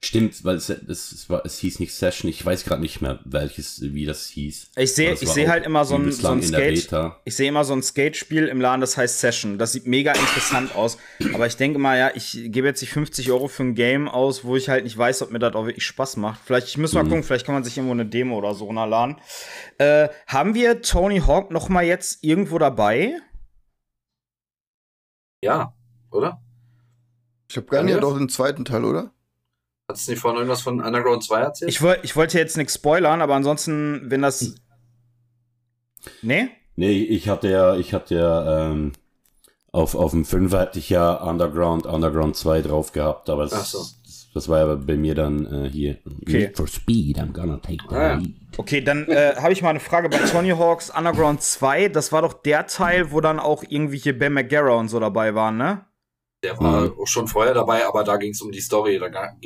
Stimmt, 0.00 0.44
weil 0.44 0.54
es, 0.54 0.68
es, 0.68 1.10
es, 1.10 1.28
war, 1.28 1.44
es 1.44 1.58
hieß 1.58 1.80
nicht 1.80 1.92
Session, 1.92 2.30
ich 2.30 2.46
weiß 2.46 2.62
gerade 2.62 2.80
nicht 2.80 3.00
mehr, 3.00 3.18
welches, 3.24 3.80
wie 3.82 4.06
das 4.06 4.28
hieß. 4.28 4.70
Ich 4.76 4.94
sehe 4.94 5.12
ich 5.12 5.28
sehe 5.28 5.48
halt 5.48 5.66
immer 5.66 5.84
so 5.84 5.96
ein, 5.96 6.12
so 6.12 6.28
ein 6.28 6.40
Skate. 6.40 6.88
Ich 7.24 7.34
sehe 7.34 7.48
immer 7.48 7.64
so 7.64 7.72
ein 7.72 7.82
Skate-Spiel 7.82 8.46
im 8.46 8.60
Laden, 8.60 8.80
das 8.80 8.96
heißt 8.96 9.18
Session. 9.18 9.58
Das 9.58 9.72
sieht 9.72 9.88
mega 9.88 10.12
interessant 10.12 10.76
aus. 10.76 10.98
Aber 11.34 11.48
ich 11.48 11.56
denke 11.56 11.80
mal, 11.80 11.98
ja, 11.98 12.12
ich 12.14 12.30
gebe 12.44 12.68
jetzt 12.68 12.80
nicht 12.80 12.92
50 12.92 13.32
Euro 13.32 13.48
für 13.48 13.64
ein 13.64 13.74
Game 13.74 14.08
aus, 14.08 14.44
wo 14.44 14.54
ich 14.54 14.68
halt 14.68 14.84
nicht 14.84 14.96
weiß, 14.96 15.22
ob 15.22 15.32
mir 15.32 15.40
das 15.40 15.54
auch 15.54 15.66
wirklich 15.66 15.84
Spaß 15.84 16.16
macht. 16.18 16.42
Vielleicht, 16.44 16.68
ich 16.68 16.78
muss 16.78 16.92
mal 16.92 17.02
mhm. 17.02 17.08
gucken, 17.08 17.24
vielleicht 17.24 17.44
kann 17.44 17.56
man 17.56 17.64
sich 17.64 17.76
irgendwo 17.76 17.94
eine 17.94 18.06
Demo 18.06 18.38
oder 18.38 18.54
so 18.54 18.66
runterladen. 18.66 19.16
Äh, 19.78 20.10
haben 20.28 20.54
wir 20.54 20.80
Tony 20.80 21.18
Hawk 21.26 21.50
noch 21.50 21.68
mal 21.68 21.84
jetzt 21.84 22.22
irgendwo 22.22 22.58
dabei? 22.58 23.16
Ja, 25.42 25.74
oder? 26.12 26.40
Ich 27.48 27.56
habe 27.56 27.66
gar 27.66 27.82
nicht 27.82 28.02
doch 28.02 28.16
den 28.16 28.28
zweiten 28.28 28.64
Teil, 28.64 28.84
oder? 28.84 29.10
Hast 29.90 30.06
du 30.06 30.12
nicht 30.12 30.20
vorhin 30.20 30.38
irgendwas 30.38 30.60
von 30.60 30.82
Underground 30.82 31.24
2 31.24 31.40
erzählt? 31.40 31.70
Ich, 31.70 31.82
ich 32.02 32.14
wollte 32.14 32.38
jetzt 32.38 32.58
nichts 32.58 32.74
spoilern, 32.74 33.22
aber 33.22 33.34
ansonsten, 33.34 34.02
wenn 34.10 34.20
das. 34.20 34.54
Nee? 36.20 36.50
Nee, 36.76 37.02
ich 37.02 37.28
hatte 37.28 37.48
ja, 37.48 37.74
ich 37.74 37.94
hatte 37.94 38.16
ja, 38.16 38.70
ähm, 38.70 38.92
auf, 39.72 39.94
auf 39.94 40.10
dem 40.10 40.26
5 40.26 40.52
hatte 40.52 40.78
ich 40.78 40.90
ja 40.90 41.14
Underground, 41.14 41.86
Underground 41.86 42.36
2 42.36 42.60
drauf 42.60 42.92
gehabt, 42.92 43.30
aber 43.30 43.44
das, 43.44 43.70
so. 43.70 43.78
das, 43.78 44.28
das, 44.34 44.48
war 44.50 44.58
ja 44.58 44.74
bei 44.74 44.96
mir 44.96 45.14
dann 45.14 45.46
äh, 45.46 45.70
hier. 45.70 45.98
Okay. 46.22 46.52
For 46.54 46.68
Speed, 46.68 47.18
I'm 47.18 47.32
gonna 47.32 47.56
take 47.56 47.82
the 47.88 47.96
ah, 47.96 48.14
lead. 48.14 48.34
Okay, 48.58 48.82
dann 48.82 49.08
äh, 49.08 49.36
habe 49.36 49.54
ich 49.54 49.62
mal 49.62 49.70
eine 49.70 49.80
Frage 49.80 50.10
bei 50.10 50.18
Tony 50.18 50.50
Hawks 50.50 50.90
Underground 50.90 51.42
2. 51.42 51.88
Das 51.88 52.12
war 52.12 52.20
doch 52.20 52.34
der 52.34 52.66
Teil, 52.66 53.10
wo 53.10 53.22
dann 53.22 53.40
auch 53.40 53.64
irgendwie 53.66 53.98
hier 53.98 54.18
Ben 54.18 54.34
McGarrah 54.34 54.74
und 54.74 54.88
so 54.88 55.00
dabei 55.00 55.34
waren, 55.34 55.56
ne? 55.56 55.87
Der 56.42 56.58
war 56.58 56.82
mhm. 56.82 57.06
schon 57.06 57.26
vorher 57.26 57.54
dabei, 57.54 57.84
aber 57.86 58.04
da 58.04 58.16
ging 58.16 58.30
es 58.30 58.40
um 58.40 58.52
die 58.52 58.60
Story. 58.60 58.98
Da 58.98 59.08
gab 59.08 59.38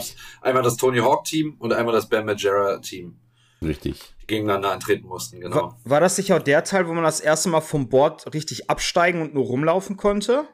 es 0.00 0.16
einmal 0.42 0.62
das 0.62 0.76
Tony 0.76 0.98
Hawk 0.98 1.24
Team 1.24 1.56
und 1.58 1.72
einmal 1.72 1.94
das 1.94 2.08
Ben 2.08 2.26
Majera 2.26 2.78
Team. 2.78 3.18
Richtig. 3.62 4.14
Die 4.22 4.26
gegeneinander 4.26 4.72
antreten 4.72 5.06
mussten, 5.06 5.40
genau. 5.40 5.56
War, 5.56 5.80
war 5.84 6.00
das 6.00 6.16
sicher 6.16 6.36
auch 6.36 6.42
der 6.42 6.64
Teil, 6.64 6.86
wo 6.88 6.92
man 6.92 7.04
das 7.04 7.20
erste 7.20 7.48
Mal 7.48 7.60
vom 7.60 7.88
Board 7.88 8.32
richtig 8.32 8.70
absteigen 8.70 9.22
und 9.22 9.34
nur 9.34 9.44
rumlaufen 9.44 9.96
konnte? 9.96 10.46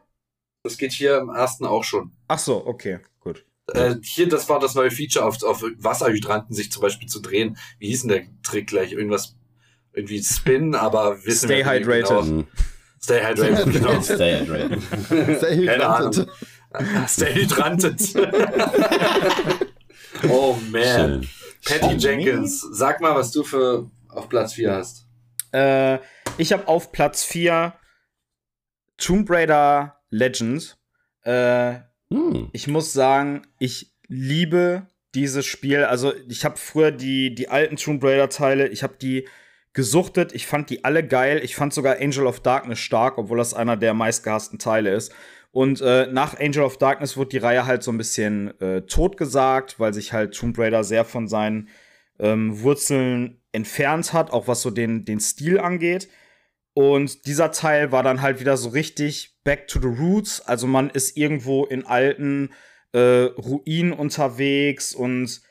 Das 0.63 0.79
geht 0.79 0.93
hier 0.93 1.19
im 1.19 1.29
ersten 1.29 1.67
auch 1.67 1.85
schon. 1.85 2.13
Ach 2.27 2.39
so, 2.39 2.67
okay, 2.67 2.99
gut. 3.21 3.45
Äh, 3.73 3.97
hier, 4.03 4.29
das 4.29 4.49
war 4.49 4.59
das 4.61 4.75
neue 4.75 4.91
Feature, 4.91 5.25
auf, 5.25 5.43
auf 5.43 5.63
Wasserhydranten 5.79 6.55
sich 6.55 6.73
zum 6.73 6.83
Beispiel 6.83 7.09
zu 7.09 7.21
drehen. 7.21 7.57
Wie 7.79 7.89
hieß 7.89 8.03
denn 8.03 8.09
der 8.09 8.23
Trick 8.43 8.69
gleich? 8.69 8.93
Irgendwas, 8.93 9.37
irgendwie 9.93 10.23
Spin, 10.23 10.75
aber 10.75 11.25
wissen 11.25 11.49
Stay 11.49 11.65
hydrated. 11.65 12.09
Genau. 12.09 12.23
Mhm. 12.23 12.49
Stay 13.01 13.23
hydrated, 13.23 13.73
genau. 13.73 14.01
Stay 14.01 14.41
hydrated. 14.41 14.83
Stay 15.39 15.57
hydrated. 15.57 16.29
Stay 17.09 17.35
hydrated. 17.35 18.01
oh 20.29 20.59
man. 20.71 21.23
Schön. 21.23 21.29
Patty 21.65 21.97
Jenkins, 21.97 22.61
sag 22.73 23.01
mal, 23.01 23.15
was 23.15 23.33
du 23.33 23.43
für 23.43 23.91
auf 24.09 24.29
Platz 24.29 24.55
4 24.55 24.73
hast. 24.73 25.07
Äh, 25.53 25.99
ich 26.39 26.53
habe 26.53 26.69
auf 26.69 26.93
Platz 26.93 27.25
4 27.25 27.75
Tomb 28.97 29.29
Raider 29.31 30.01
Legends. 30.11 30.77
Äh, 31.23 31.81
hm. 32.13 32.51
Ich 32.53 32.69
muss 32.69 32.93
sagen, 32.93 33.47
ich 33.59 33.93
liebe 34.07 34.87
dieses 35.15 35.45
Spiel. 35.45 35.85
Also, 35.85 36.15
ich 36.29 36.45
habe 36.45 36.57
früher 36.57 36.93
die, 36.93 37.35
die 37.35 37.49
alten 37.49 37.77
Tomb 37.77 38.03
Raider 38.03 38.29
Teile, 38.29 38.69
ich 38.69 38.83
habe 38.83 38.97
die 39.01 39.29
gesuchtet. 39.77 40.35
Ich 40.35 40.47
fand 40.47 40.71
die 40.71 40.85
alle 40.85 41.07
geil. 41.07 41.41
Ich 41.45 41.55
fand 41.55 41.73
sogar 41.73 42.01
Angel 42.01 42.27
of 42.27 42.41
Darkness 42.41 42.79
stark, 42.81 43.19
obwohl 43.19 43.37
das 43.37 43.53
einer 43.53 43.77
der 43.77 43.93
meistgehassten 43.93 44.59
Teile 44.59 44.93
ist. 44.95 45.13
Und 45.53 45.83
äh, 45.83 46.07
nach 46.07 46.41
Angel 46.41 46.63
of 46.63 46.79
Darkness 46.79 47.17
wurde 47.19 47.29
die 47.29 47.39
Reihe 47.39 47.67
halt 47.67 47.83
so 47.83 47.93
ein 47.93 47.99
bisschen 47.99 48.59
äh, 48.61 48.83
totgesagt, 48.83 49.79
weil 49.79 49.93
sich 49.93 50.15
halt 50.15 50.35
Tomb 50.35 50.59
Raider 50.59 50.83
sehr 50.83 51.05
von 51.05 51.29
seinen 51.29 51.69
ähm, 52.19 52.63
Wurzeln 52.63 53.43
entfernt 53.53 54.15
hat, 54.15 54.31
auch 54.31 54.49
was 54.49 54.63
so 54.63 54.71
den, 54.71 55.05
den 55.05 55.21
Stil 55.21 55.61
angeht. 55.61 56.09
Und 56.73 57.27
dieser 57.27 57.53
Teil 57.53 57.93
war 57.93 58.03
dann 58.03 58.23
halt 58.23 58.41
wieder 58.41 58.57
so 58.57 58.71
richtig 58.71 59.37
back 59.45 59.69
to 59.69 59.79
the 59.79 59.89
roots. 59.89 60.41
Also 60.41 60.67
man 60.67 60.89
ist 60.89 61.19
irgendwo 61.19 61.67
in 61.67 61.85
alten 61.85 62.51
äh, 62.93 63.25
Ruinen 63.25 63.93
unterwegs 63.93 64.95
und 64.95 65.43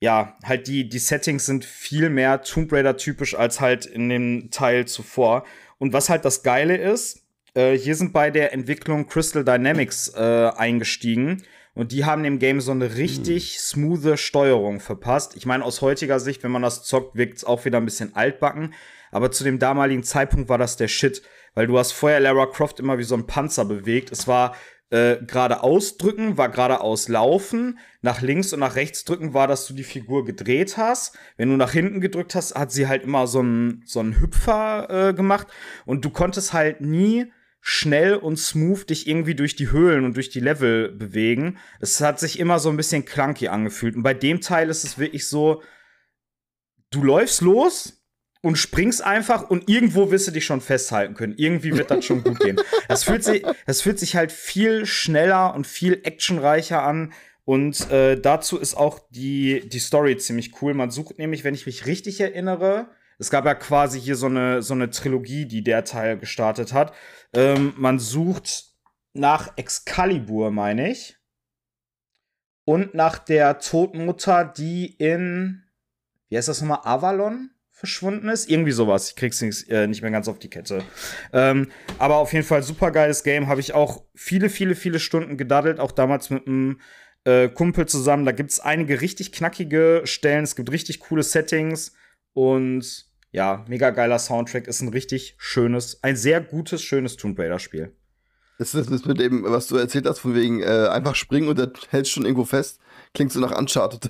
ja, 0.00 0.36
halt 0.44 0.68
die, 0.68 0.88
die 0.88 0.98
Settings 0.98 1.46
sind 1.46 1.64
viel 1.64 2.08
mehr 2.10 2.42
Tomb 2.42 2.72
Raider 2.72 2.96
typisch 2.96 3.34
als 3.34 3.60
halt 3.60 3.86
in 3.86 4.08
dem 4.08 4.50
Teil 4.50 4.86
zuvor. 4.86 5.44
Und 5.78 5.92
was 5.92 6.08
halt 6.08 6.24
das 6.24 6.42
Geile 6.42 6.76
ist, 6.76 7.24
äh, 7.54 7.76
hier 7.76 7.96
sind 7.96 8.12
bei 8.12 8.30
der 8.30 8.52
Entwicklung 8.52 9.06
Crystal 9.06 9.44
Dynamics 9.44 10.12
äh, 10.14 10.50
eingestiegen. 10.56 11.42
Und 11.74 11.92
die 11.92 12.04
haben 12.04 12.22
dem 12.22 12.38
Game 12.38 12.60
so 12.60 12.72
eine 12.72 12.96
richtig 12.96 13.54
hm. 13.54 13.58
smoothe 13.60 14.16
Steuerung 14.16 14.80
verpasst. 14.80 15.36
Ich 15.36 15.46
meine, 15.46 15.64
aus 15.64 15.80
heutiger 15.80 16.20
Sicht, 16.20 16.42
wenn 16.42 16.50
man 16.50 16.62
das 16.62 16.84
zockt, 16.84 17.16
wirkt 17.16 17.38
es 17.38 17.44
auch 17.44 17.64
wieder 17.64 17.78
ein 17.78 17.84
bisschen 17.84 18.14
altbacken. 18.14 18.74
Aber 19.10 19.30
zu 19.30 19.44
dem 19.44 19.58
damaligen 19.58 20.02
Zeitpunkt 20.02 20.48
war 20.48 20.58
das 20.58 20.76
der 20.76 20.88
Shit. 20.88 21.22
Weil 21.54 21.66
du 21.66 21.78
hast 21.78 21.92
vorher 21.92 22.20
Lara 22.20 22.46
Croft 22.46 22.78
immer 22.78 22.98
wie 22.98 23.04
so 23.04 23.16
ein 23.16 23.26
Panzer 23.26 23.64
bewegt. 23.64 24.12
Es 24.12 24.28
war 24.28 24.54
äh, 24.90 25.16
geradeaus 25.24 25.98
drücken 25.98 26.38
war 26.38 26.48
geradeaus 26.48 27.08
laufen, 27.08 27.78
nach 28.00 28.22
links 28.22 28.52
und 28.52 28.60
nach 28.60 28.74
rechts 28.74 29.04
drücken 29.04 29.34
war, 29.34 29.46
dass 29.46 29.66
du 29.66 29.74
die 29.74 29.84
Figur 29.84 30.24
gedreht 30.24 30.76
hast. 30.76 31.18
Wenn 31.36 31.50
du 31.50 31.56
nach 31.56 31.72
hinten 31.72 32.00
gedrückt 32.00 32.34
hast, 32.34 32.54
hat 32.54 32.72
sie 32.72 32.88
halt 32.88 33.02
immer 33.02 33.26
so 33.26 33.40
einen 33.40 33.82
so 33.84 34.00
einen 34.00 34.20
Hüpfer 34.20 35.08
äh, 35.08 35.14
gemacht 35.14 35.48
und 35.84 36.04
du 36.04 36.10
konntest 36.10 36.52
halt 36.52 36.80
nie 36.80 37.30
schnell 37.60 38.14
und 38.14 38.38
smooth 38.38 38.88
dich 38.88 39.06
irgendwie 39.06 39.34
durch 39.34 39.56
die 39.56 39.70
Höhlen 39.70 40.04
und 40.04 40.14
durch 40.14 40.30
die 40.30 40.40
Level 40.40 40.92
bewegen. 40.92 41.58
Es 41.80 42.00
hat 42.00 42.18
sich 42.18 42.38
immer 42.38 42.58
so 42.58 42.70
ein 42.70 42.76
bisschen 42.76 43.04
clunky 43.04 43.48
angefühlt 43.48 43.94
und 43.94 44.02
bei 44.02 44.14
dem 44.14 44.40
Teil 44.40 44.70
ist 44.70 44.84
es 44.84 44.98
wirklich 44.98 45.28
so, 45.28 45.62
du 46.90 47.02
läufst 47.02 47.42
los, 47.42 47.97
und 48.40 48.56
springst 48.56 49.02
einfach 49.02 49.50
und 49.50 49.68
irgendwo 49.68 50.10
wirst 50.10 50.28
du 50.28 50.30
dich 50.30 50.44
schon 50.44 50.60
festhalten 50.60 51.14
können. 51.14 51.34
Irgendwie 51.36 51.76
wird 51.76 51.90
das 51.90 52.04
schon 52.04 52.22
gut 52.22 52.38
gehen. 52.40 52.60
Das 52.88 53.04
fühlt 53.04 53.24
sich, 53.24 53.44
das 53.66 53.82
fühlt 53.82 53.98
sich 53.98 54.16
halt 54.16 54.32
viel 54.32 54.86
schneller 54.86 55.54
und 55.54 55.66
viel 55.66 56.00
actionreicher 56.04 56.82
an. 56.82 57.12
Und 57.44 57.90
äh, 57.90 58.20
dazu 58.20 58.58
ist 58.58 58.74
auch 58.74 59.00
die, 59.10 59.68
die 59.68 59.78
Story 59.78 60.16
ziemlich 60.18 60.60
cool. 60.62 60.74
Man 60.74 60.90
sucht 60.90 61.18
nämlich, 61.18 61.44
wenn 61.44 61.54
ich 61.54 61.66
mich 61.66 61.86
richtig 61.86 62.20
erinnere, 62.20 62.90
es 63.18 63.30
gab 63.30 63.44
ja 63.46 63.54
quasi 63.54 64.00
hier 64.00 64.14
so 64.16 64.26
eine, 64.26 64.62
so 64.62 64.74
eine 64.74 64.90
Trilogie, 64.90 65.46
die 65.46 65.64
der 65.64 65.84
Teil 65.84 66.18
gestartet 66.18 66.72
hat. 66.72 66.94
Ähm, 67.32 67.74
man 67.76 67.98
sucht 67.98 68.66
nach 69.12 69.56
Excalibur, 69.56 70.50
meine 70.50 70.90
ich. 70.90 71.16
Und 72.64 72.94
nach 72.94 73.18
der 73.18 73.58
Totenmutter, 73.58 74.44
die 74.44 74.86
in, 74.86 75.64
wie 76.28 76.36
heißt 76.36 76.48
das 76.48 76.60
nochmal, 76.60 76.80
Avalon? 76.84 77.50
Verschwunden 77.78 78.28
ist. 78.28 78.50
Irgendwie 78.50 78.72
sowas. 78.72 79.10
Ich 79.10 79.16
krieg's 79.16 79.40
nicht, 79.40 79.68
äh, 79.68 79.86
nicht 79.86 80.02
mehr 80.02 80.10
ganz 80.10 80.26
auf 80.26 80.40
die 80.40 80.50
Kette. 80.50 80.82
Ähm, 81.32 81.68
aber 81.98 82.16
auf 82.16 82.32
jeden 82.32 82.44
Fall 82.44 82.64
super 82.64 82.90
geiles 82.90 83.22
Game. 83.22 83.46
Habe 83.46 83.60
ich 83.60 83.72
auch 83.72 84.02
viele, 84.16 84.50
viele, 84.50 84.74
viele 84.74 84.98
Stunden 84.98 85.36
gedaddelt. 85.36 85.78
Auch 85.78 85.92
damals 85.92 86.28
mit 86.30 86.48
einem 86.48 86.80
äh, 87.24 87.48
Kumpel 87.48 87.86
zusammen. 87.86 88.24
Da 88.24 88.32
gibt's 88.32 88.58
einige 88.58 89.00
richtig 89.00 89.30
knackige 89.30 90.02
Stellen. 90.04 90.42
Es 90.42 90.56
gibt 90.56 90.72
richtig 90.72 90.98
coole 90.98 91.22
Settings. 91.22 91.92
Und 92.32 93.06
ja, 93.30 93.64
mega 93.68 93.90
geiler 93.90 94.18
Soundtrack. 94.18 94.66
Ist 94.66 94.80
ein 94.80 94.88
richtig 94.88 95.36
schönes, 95.38 96.02
ein 96.02 96.16
sehr 96.16 96.40
gutes, 96.40 96.82
schönes 96.82 97.16
Tomb 97.16 97.38
Raider-Spiel. 97.38 97.94
Das 98.58 98.74
ist 98.74 98.90
das 98.90 99.04
mit 99.04 99.20
dem, 99.20 99.44
was 99.44 99.68
du 99.68 99.76
erzählt 99.76 100.06
hast, 100.06 100.18
von 100.18 100.34
wegen 100.34 100.62
äh, 100.64 100.88
einfach 100.90 101.14
springen 101.14 101.46
und 101.46 101.60
der 101.60 101.70
hält 101.90 102.08
schon 102.08 102.24
irgendwo 102.24 102.44
fest. 102.44 102.80
Klingt 103.14 103.30
so 103.30 103.38
nach 103.38 103.56
Uncharted. 103.56 104.08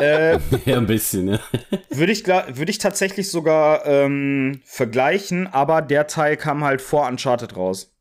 Äh, 0.00 0.32
ja, 0.64 0.76
ein 0.76 0.86
bisschen, 0.86 1.28
ja. 1.28 1.40
Würde 1.90 2.12
ich, 2.12 2.26
würd 2.26 2.68
ich 2.68 2.78
tatsächlich 2.78 3.30
sogar 3.30 3.86
ähm, 3.86 4.60
vergleichen, 4.64 5.46
aber 5.46 5.82
der 5.82 6.06
Teil 6.06 6.36
kam 6.36 6.64
halt 6.64 6.82
vor 6.82 7.06
Uncharted 7.06 7.56
raus. 7.56 7.94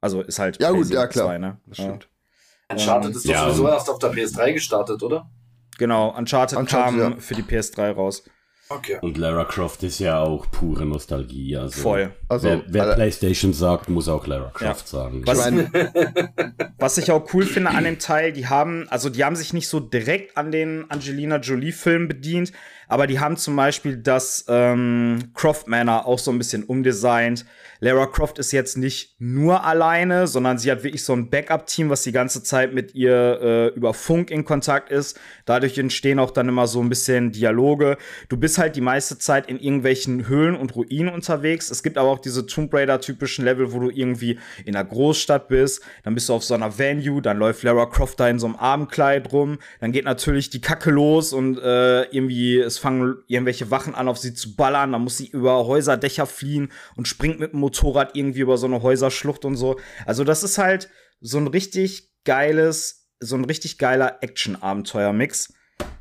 Also 0.00 0.22
ist 0.22 0.38
halt. 0.38 0.60
Ja, 0.60 0.70
gut, 0.70 0.88
ja, 0.88 1.06
klar. 1.06 1.26
2, 1.26 1.38
ne? 1.38 1.60
Das 1.66 1.78
stimmt. 1.78 2.08
Ja. 2.68 2.76
Uncharted 2.76 3.16
ist 3.16 3.26
doch 3.26 3.32
ja. 3.32 3.44
sowieso 3.44 3.68
erst 3.68 3.90
auf 3.90 3.98
der 3.98 4.12
PS3 4.12 4.52
gestartet, 4.52 5.02
oder? 5.02 5.30
Genau, 5.78 6.16
Uncharted, 6.16 6.58
Uncharted 6.58 6.98
kam 6.98 7.12
ja. 7.12 7.16
für 7.18 7.34
die 7.34 7.42
PS3 7.42 7.92
raus. 7.92 8.24
Okay. 8.68 8.98
Und 9.00 9.16
Lara 9.16 9.44
Croft 9.44 9.82
ist 9.84 10.00
ja 10.00 10.20
auch 10.20 10.50
pure 10.50 10.84
Nostalgie. 10.86 11.56
Also 11.56 11.80
Voll. 11.82 12.12
Also, 12.28 12.48
wer, 12.48 12.62
wer 12.66 12.94
PlayStation 12.94 13.52
sagt, 13.52 13.88
muss 13.88 14.08
auch 14.08 14.26
Lara 14.26 14.50
Croft 14.52 14.92
ja. 14.92 14.98
sagen. 14.98 15.22
Was, 15.24 15.38
was, 16.78 16.98
ich 16.98 17.12
auch 17.12 17.32
cool 17.32 17.44
finde 17.44 17.70
an 17.70 17.84
dem 17.84 17.98
Teil, 17.98 18.32
die 18.32 18.48
haben, 18.48 18.88
also 18.88 19.08
die 19.08 19.24
haben 19.24 19.36
sich 19.36 19.52
nicht 19.52 19.68
so 19.68 19.78
direkt 19.78 20.36
an 20.36 20.50
den 20.50 20.90
Angelina 20.90 21.36
Jolie-Film 21.36 22.08
bedient, 22.08 22.52
aber 22.88 23.06
die 23.06 23.20
haben 23.20 23.36
zum 23.36 23.56
Beispiel 23.56 23.96
das 23.96 24.44
ähm, 24.48 25.30
Croft 25.34 25.68
Manor 25.68 26.06
auch 26.06 26.18
so 26.18 26.30
ein 26.30 26.38
bisschen 26.38 26.64
umdesignt. 26.64 27.44
Lara 27.80 28.06
Croft 28.06 28.38
ist 28.38 28.52
jetzt 28.52 28.78
nicht 28.78 29.16
nur 29.18 29.64
alleine, 29.64 30.26
sondern 30.26 30.58
sie 30.58 30.70
hat 30.70 30.82
wirklich 30.82 31.04
so 31.04 31.12
ein 31.12 31.28
Backup-Team, 31.28 31.90
was 31.90 32.02
die 32.02 32.12
ganze 32.12 32.42
Zeit 32.42 32.72
mit 32.72 32.94
ihr 32.94 33.40
äh, 33.42 33.66
über 33.76 33.92
Funk 33.92 34.30
in 34.30 34.44
Kontakt 34.44 34.90
ist. 34.90 35.18
Dadurch 35.44 35.76
entstehen 35.76 36.18
auch 36.18 36.30
dann 36.30 36.48
immer 36.48 36.66
so 36.66 36.80
ein 36.80 36.88
bisschen 36.88 37.32
Dialoge. 37.32 37.98
Du 38.28 38.36
bist 38.36 38.58
halt 38.58 38.76
die 38.76 38.80
meiste 38.80 39.18
Zeit 39.18 39.48
in 39.48 39.58
irgendwelchen 39.58 40.26
Höhlen 40.26 40.56
und 40.56 40.74
Ruinen 40.74 41.12
unterwegs. 41.12 41.70
Es 41.70 41.82
gibt 41.82 41.98
aber 41.98 42.08
auch 42.08 42.18
diese 42.18 42.46
Tomb 42.46 42.72
Raider-typischen 42.72 43.44
Level, 43.44 43.72
wo 43.72 43.80
du 43.80 43.90
irgendwie 43.90 44.38
in 44.64 44.74
einer 44.74 44.88
Großstadt 44.88 45.48
bist. 45.48 45.82
Dann 46.02 46.14
bist 46.14 46.28
du 46.28 46.34
auf 46.34 46.44
so 46.44 46.54
einer 46.54 46.78
Venue, 46.78 47.20
dann 47.20 47.38
läuft 47.38 47.62
Lara 47.62 47.86
Croft 47.86 48.20
da 48.20 48.28
in 48.28 48.38
so 48.38 48.46
einem 48.46 48.56
Abendkleid 48.56 49.32
rum. 49.32 49.58
Dann 49.80 49.92
geht 49.92 50.04
natürlich 50.04 50.48
die 50.50 50.60
Kacke 50.60 50.90
los 50.90 51.32
und 51.32 51.58
äh, 51.58 52.04
irgendwie 52.04 52.68
es 52.76 52.80
fangen 52.80 53.16
irgendwelche 53.26 53.70
Wachen 53.70 53.94
an, 53.94 54.08
auf 54.08 54.18
sie 54.18 54.34
zu 54.34 54.54
ballern. 54.54 54.92
Dann 54.92 55.02
muss 55.02 55.16
sie 55.18 55.28
über 55.28 55.66
Häuserdächer 55.66 56.26
fliehen 56.26 56.70
und 56.96 57.08
springt 57.08 57.40
mit 57.40 57.52
dem 57.52 57.60
Motorrad 57.60 58.16
irgendwie 58.16 58.40
über 58.40 58.58
so 58.58 58.66
eine 58.66 58.82
Häuserschlucht 58.82 59.44
und 59.44 59.56
so. 59.56 59.80
Also 60.04 60.24
das 60.24 60.42
ist 60.42 60.58
halt 60.58 60.88
so 61.20 61.38
ein 61.38 61.46
richtig 61.46 62.12
geiles, 62.24 63.08
so 63.20 63.36
ein 63.36 63.44
richtig 63.44 63.78
geiler 63.78 64.18
Action-Abenteuer-Mix. 64.22 65.54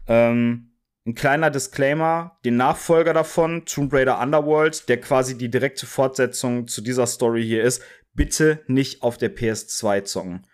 Ähm, 0.07 0.71
ein 1.07 1.15
kleiner 1.15 1.51
Disclaimer, 1.51 2.39
den 2.43 2.57
Nachfolger 2.57 3.13
davon, 3.13 3.65
Tomb 3.65 3.93
Raider 3.93 4.19
Underworld, 4.19 4.89
der 4.89 4.99
quasi 4.99 5.37
die 5.37 5.49
direkte 5.49 5.85
Fortsetzung 5.85 6.67
zu 6.67 6.81
dieser 6.81 7.05
Story 7.05 7.43
hier 7.43 7.63
ist, 7.63 7.81
bitte 8.13 8.63
nicht 8.67 9.03
auf 9.03 9.17
der 9.17 9.35
PS2 9.35 10.03
zocken. 10.03 10.47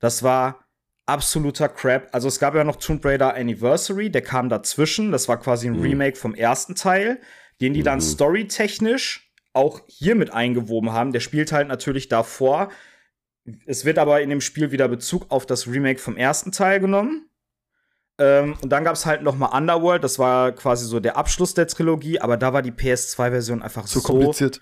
Das 0.00 0.22
war 0.22 0.67
absoluter 1.08 1.68
Crap. 1.68 2.08
Also 2.12 2.28
es 2.28 2.38
gab 2.38 2.54
ja 2.54 2.64
noch 2.64 2.76
Tomb 2.76 3.04
Raider 3.04 3.34
Anniversary, 3.34 4.10
der 4.10 4.22
kam 4.22 4.48
dazwischen. 4.48 5.10
Das 5.12 5.28
war 5.28 5.38
quasi 5.38 5.68
ein 5.68 5.76
mhm. 5.76 5.82
Remake 5.82 6.16
vom 6.16 6.34
ersten 6.34 6.74
Teil, 6.74 7.20
den 7.60 7.74
die 7.74 7.82
dann 7.82 7.98
mhm. 7.98 8.02
storytechnisch 8.02 9.32
auch 9.52 9.80
hier 9.86 10.14
mit 10.14 10.32
eingewoben 10.32 10.92
haben. 10.92 11.12
Der 11.12 11.20
spielt 11.20 11.52
halt 11.52 11.68
natürlich 11.68 12.08
davor. 12.08 12.70
Es 13.66 13.84
wird 13.84 13.98
aber 13.98 14.20
in 14.20 14.30
dem 14.30 14.40
Spiel 14.40 14.70
wieder 14.70 14.88
Bezug 14.88 15.26
auf 15.30 15.46
das 15.46 15.66
Remake 15.66 15.98
vom 15.98 16.16
ersten 16.16 16.52
Teil 16.52 16.80
genommen. 16.80 17.28
Ähm, 18.18 18.56
und 18.60 18.70
dann 18.70 18.84
gab 18.84 18.94
es 18.94 19.06
halt 19.06 19.22
noch 19.22 19.36
mal 19.36 19.56
Underworld, 19.56 20.02
das 20.02 20.18
war 20.18 20.52
quasi 20.52 20.86
so 20.86 20.98
der 20.98 21.16
Abschluss 21.16 21.54
der 21.54 21.68
Trilogie, 21.68 22.20
aber 22.20 22.36
da 22.36 22.52
war 22.52 22.62
die 22.62 22.72
PS2-Version 22.72 23.62
einfach 23.62 23.86
so, 23.86 24.00
so 24.00 24.08
kompliziert. 24.08 24.60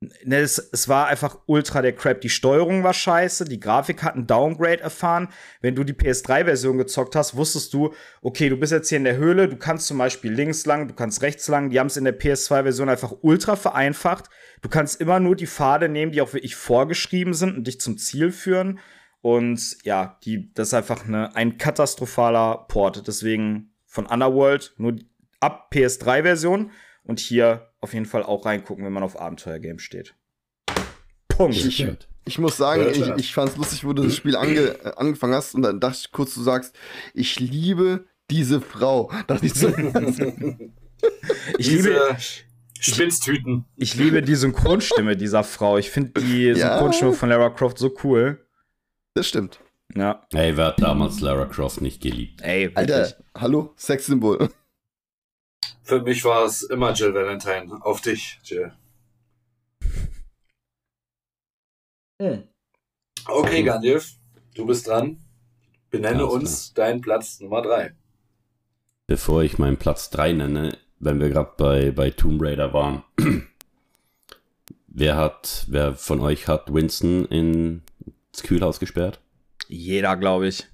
Ne, 0.00 0.36
es, 0.36 0.58
es 0.58 0.88
war 0.88 1.08
einfach 1.08 1.40
ultra 1.46 1.82
der 1.82 1.92
Crap. 1.92 2.20
Die 2.20 2.28
Steuerung 2.28 2.84
war 2.84 2.94
scheiße, 2.94 3.46
die 3.46 3.58
Grafik 3.58 4.04
hat 4.04 4.14
einen 4.14 4.28
Downgrade 4.28 4.80
erfahren. 4.80 5.28
Wenn 5.60 5.74
du 5.74 5.82
die 5.82 5.92
PS3-Version 5.92 6.78
gezockt 6.78 7.16
hast, 7.16 7.34
wusstest 7.34 7.74
du, 7.74 7.92
okay, 8.22 8.48
du 8.48 8.56
bist 8.56 8.70
jetzt 8.70 8.88
hier 8.88 8.98
in 8.98 9.04
der 9.04 9.16
Höhle, 9.16 9.48
du 9.48 9.56
kannst 9.56 9.88
zum 9.88 9.98
Beispiel 9.98 10.32
links 10.32 10.66
lang, 10.66 10.86
du 10.86 10.94
kannst 10.94 11.22
rechts 11.22 11.48
lang. 11.48 11.70
Die 11.70 11.80
haben 11.80 11.88
es 11.88 11.96
in 11.96 12.04
der 12.04 12.16
PS2-Version 12.16 12.88
einfach 12.88 13.12
ultra 13.22 13.56
vereinfacht. 13.56 14.30
Du 14.62 14.68
kannst 14.68 15.00
immer 15.00 15.18
nur 15.18 15.34
die 15.34 15.48
Pfade 15.48 15.88
nehmen, 15.88 16.12
die 16.12 16.20
auch 16.20 16.32
wirklich 16.32 16.54
vorgeschrieben 16.54 17.34
sind 17.34 17.56
und 17.56 17.66
dich 17.66 17.80
zum 17.80 17.98
Ziel 17.98 18.30
führen. 18.30 18.78
Und 19.20 19.78
ja, 19.82 20.16
die, 20.24 20.52
das 20.54 20.68
ist 20.68 20.74
einfach 20.74 21.06
eine, 21.06 21.34
ein 21.34 21.58
katastrophaler 21.58 22.66
Port. 22.68 23.08
Deswegen 23.08 23.74
von 23.84 24.06
Underworld 24.06 24.74
nur 24.76 24.94
ab 25.40 25.70
PS3-Version 25.72 26.70
und 27.02 27.18
hier 27.18 27.67
auf 27.80 27.94
jeden 27.94 28.06
Fall 28.06 28.22
auch 28.22 28.44
reingucken, 28.44 28.84
wenn 28.84 28.92
man 28.92 29.02
auf 29.02 29.20
Abenteuergames 29.20 29.82
steht. 29.82 30.14
Punkt. 31.28 31.56
Ich, 31.56 31.86
ich 32.24 32.38
muss 32.38 32.56
sagen, 32.56 32.86
ich, 32.90 33.08
ich 33.16 33.32
fand 33.32 33.50
es 33.52 33.56
lustig, 33.56 33.84
wo 33.84 33.92
du 33.92 34.02
das 34.02 34.16
Spiel 34.16 34.36
ange, 34.36 34.60
äh, 34.60 34.92
angefangen 34.96 35.34
hast 35.34 35.54
und 35.54 35.62
dann 35.62 35.80
dachte 35.80 35.98
ich 36.02 36.12
kurz, 36.12 36.34
du 36.34 36.42
sagst, 36.42 36.76
ich 37.14 37.38
liebe 37.38 38.06
diese 38.30 38.60
Frau. 38.60 39.10
Dachte 39.26 39.46
ich 39.46 39.54
so. 39.54 39.68
ich 41.58 41.70
liebe. 41.70 42.16
Spitztüten. 42.80 43.64
Ich, 43.76 43.94
ich, 43.94 43.98
liebe 43.98 44.22
die 44.22 44.34
Synchronstimme 44.34 45.16
dieser 45.16 45.42
Frau. 45.42 45.78
Ich 45.78 45.90
finde 45.90 46.20
die 46.20 46.54
Synchronstimme 46.54 47.12
ja. 47.12 47.16
von 47.16 47.28
Lara 47.28 47.50
Croft 47.50 47.78
so 47.78 47.92
cool. 48.04 48.44
Das 49.14 49.26
stimmt. 49.26 49.58
Ja. 49.96 50.26
Ey, 50.32 50.56
wer 50.56 50.66
hat 50.66 50.82
damals 50.82 51.20
Lara 51.20 51.46
Croft 51.46 51.80
nicht 51.80 52.02
geliebt? 52.02 52.42
Ey, 52.42 52.66
wirklich. 52.66 52.76
Alter, 52.76 53.16
hallo, 53.36 53.72
Sexsymbol. 53.76 54.50
Für 55.82 56.02
mich 56.02 56.24
war 56.24 56.44
es 56.44 56.62
immer 56.62 56.92
Jill 56.92 57.14
Valentine. 57.14 57.78
Auf 57.80 58.00
dich, 58.00 58.38
Jill. 58.44 58.72
Hm. 62.20 62.42
Okay, 63.26 63.62
Gandalf, 63.62 64.14
du 64.54 64.66
bist 64.66 64.86
dran. 64.86 65.18
Benenne 65.90 66.24
Alles 66.24 66.32
uns 66.32 66.74
klar. 66.74 66.88
deinen 66.88 67.00
Platz 67.00 67.40
Nummer 67.40 67.62
3. 67.62 67.94
Bevor 69.06 69.42
ich 69.42 69.58
meinen 69.58 69.78
Platz 69.78 70.10
3 70.10 70.32
nenne, 70.34 70.76
wenn 70.98 71.20
wir 71.20 71.30
gerade 71.30 71.52
bei, 71.56 71.90
bei 71.90 72.10
Tomb 72.10 72.42
Raider 72.42 72.72
waren. 72.72 73.02
wer 74.88 75.16
hat, 75.16 75.64
wer 75.68 75.94
von 75.94 76.20
euch 76.20 76.48
hat 76.48 76.72
Winston 76.74 77.24
ins 77.26 78.42
Kühlhaus 78.42 78.80
gesperrt? 78.80 79.20
Jeder, 79.68 80.16
glaube 80.16 80.48
ich. 80.48 80.66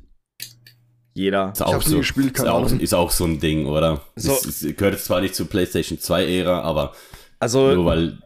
Jeder. 1.15 1.53
Ist 1.53 1.63
auch, 1.63 1.81
so, 1.81 1.99
gespielt, 1.99 2.37
ist, 2.37 2.47
auch, 2.47 2.71
ist 2.73 2.93
auch 2.93 3.11
so 3.11 3.25
ein 3.25 3.39
Ding, 3.39 3.67
oder? 3.67 4.01
So. 4.17 4.33
Es, 4.33 4.63
es 4.63 4.77
gehört 4.77 4.99
zwar 4.99 5.21
nicht 5.21 5.35
zur 5.35 5.49
PlayStation 5.49 5.99
2-Ära, 5.99 6.61
aber 6.63 6.93
also, 7.39 7.73
nur 7.73 7.87
weil 7.87 8.19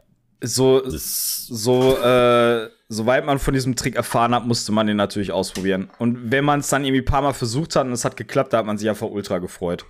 so, 0.43 0.83
so, 0.87 1.99
äh, 1.99 2.71
soweit 2.89 3.27
man 3.27 3.39
von 3.39 3.55
diesem 3.55 3.77
Trick 3.77 3.97
erfahren 3.97 4.35
hat, 4.35 4.47
musste 4.47 4.73
man 4.73 4.87
den 4.87 4.97
natürlich 4.97 5.33
ausprobieren. 5.33 5.91
Und 5.99 6.31
wenn 6.31 6.45
man 6.45 6.61
es 6.61 6.69
dann 6.69 6.85
irgendwie 6.85 7.03
ein 7.03 7.05
paar 7.05 7.23
Mal 7.23 7.35
versucht 7.35 7.77
hat 7.77 7.87
und 7.87 7.93
es 7.93 8.05
hat 8.05 8.17
geklappt, 8.17 8.53
da 8.53 8.59
hat 8.59 8.67
man 8.67 8.79
sich 8.79 8.89
einfach 8.89 9.09
ultra 9.09 9.39
gefreut. 9.39 9.85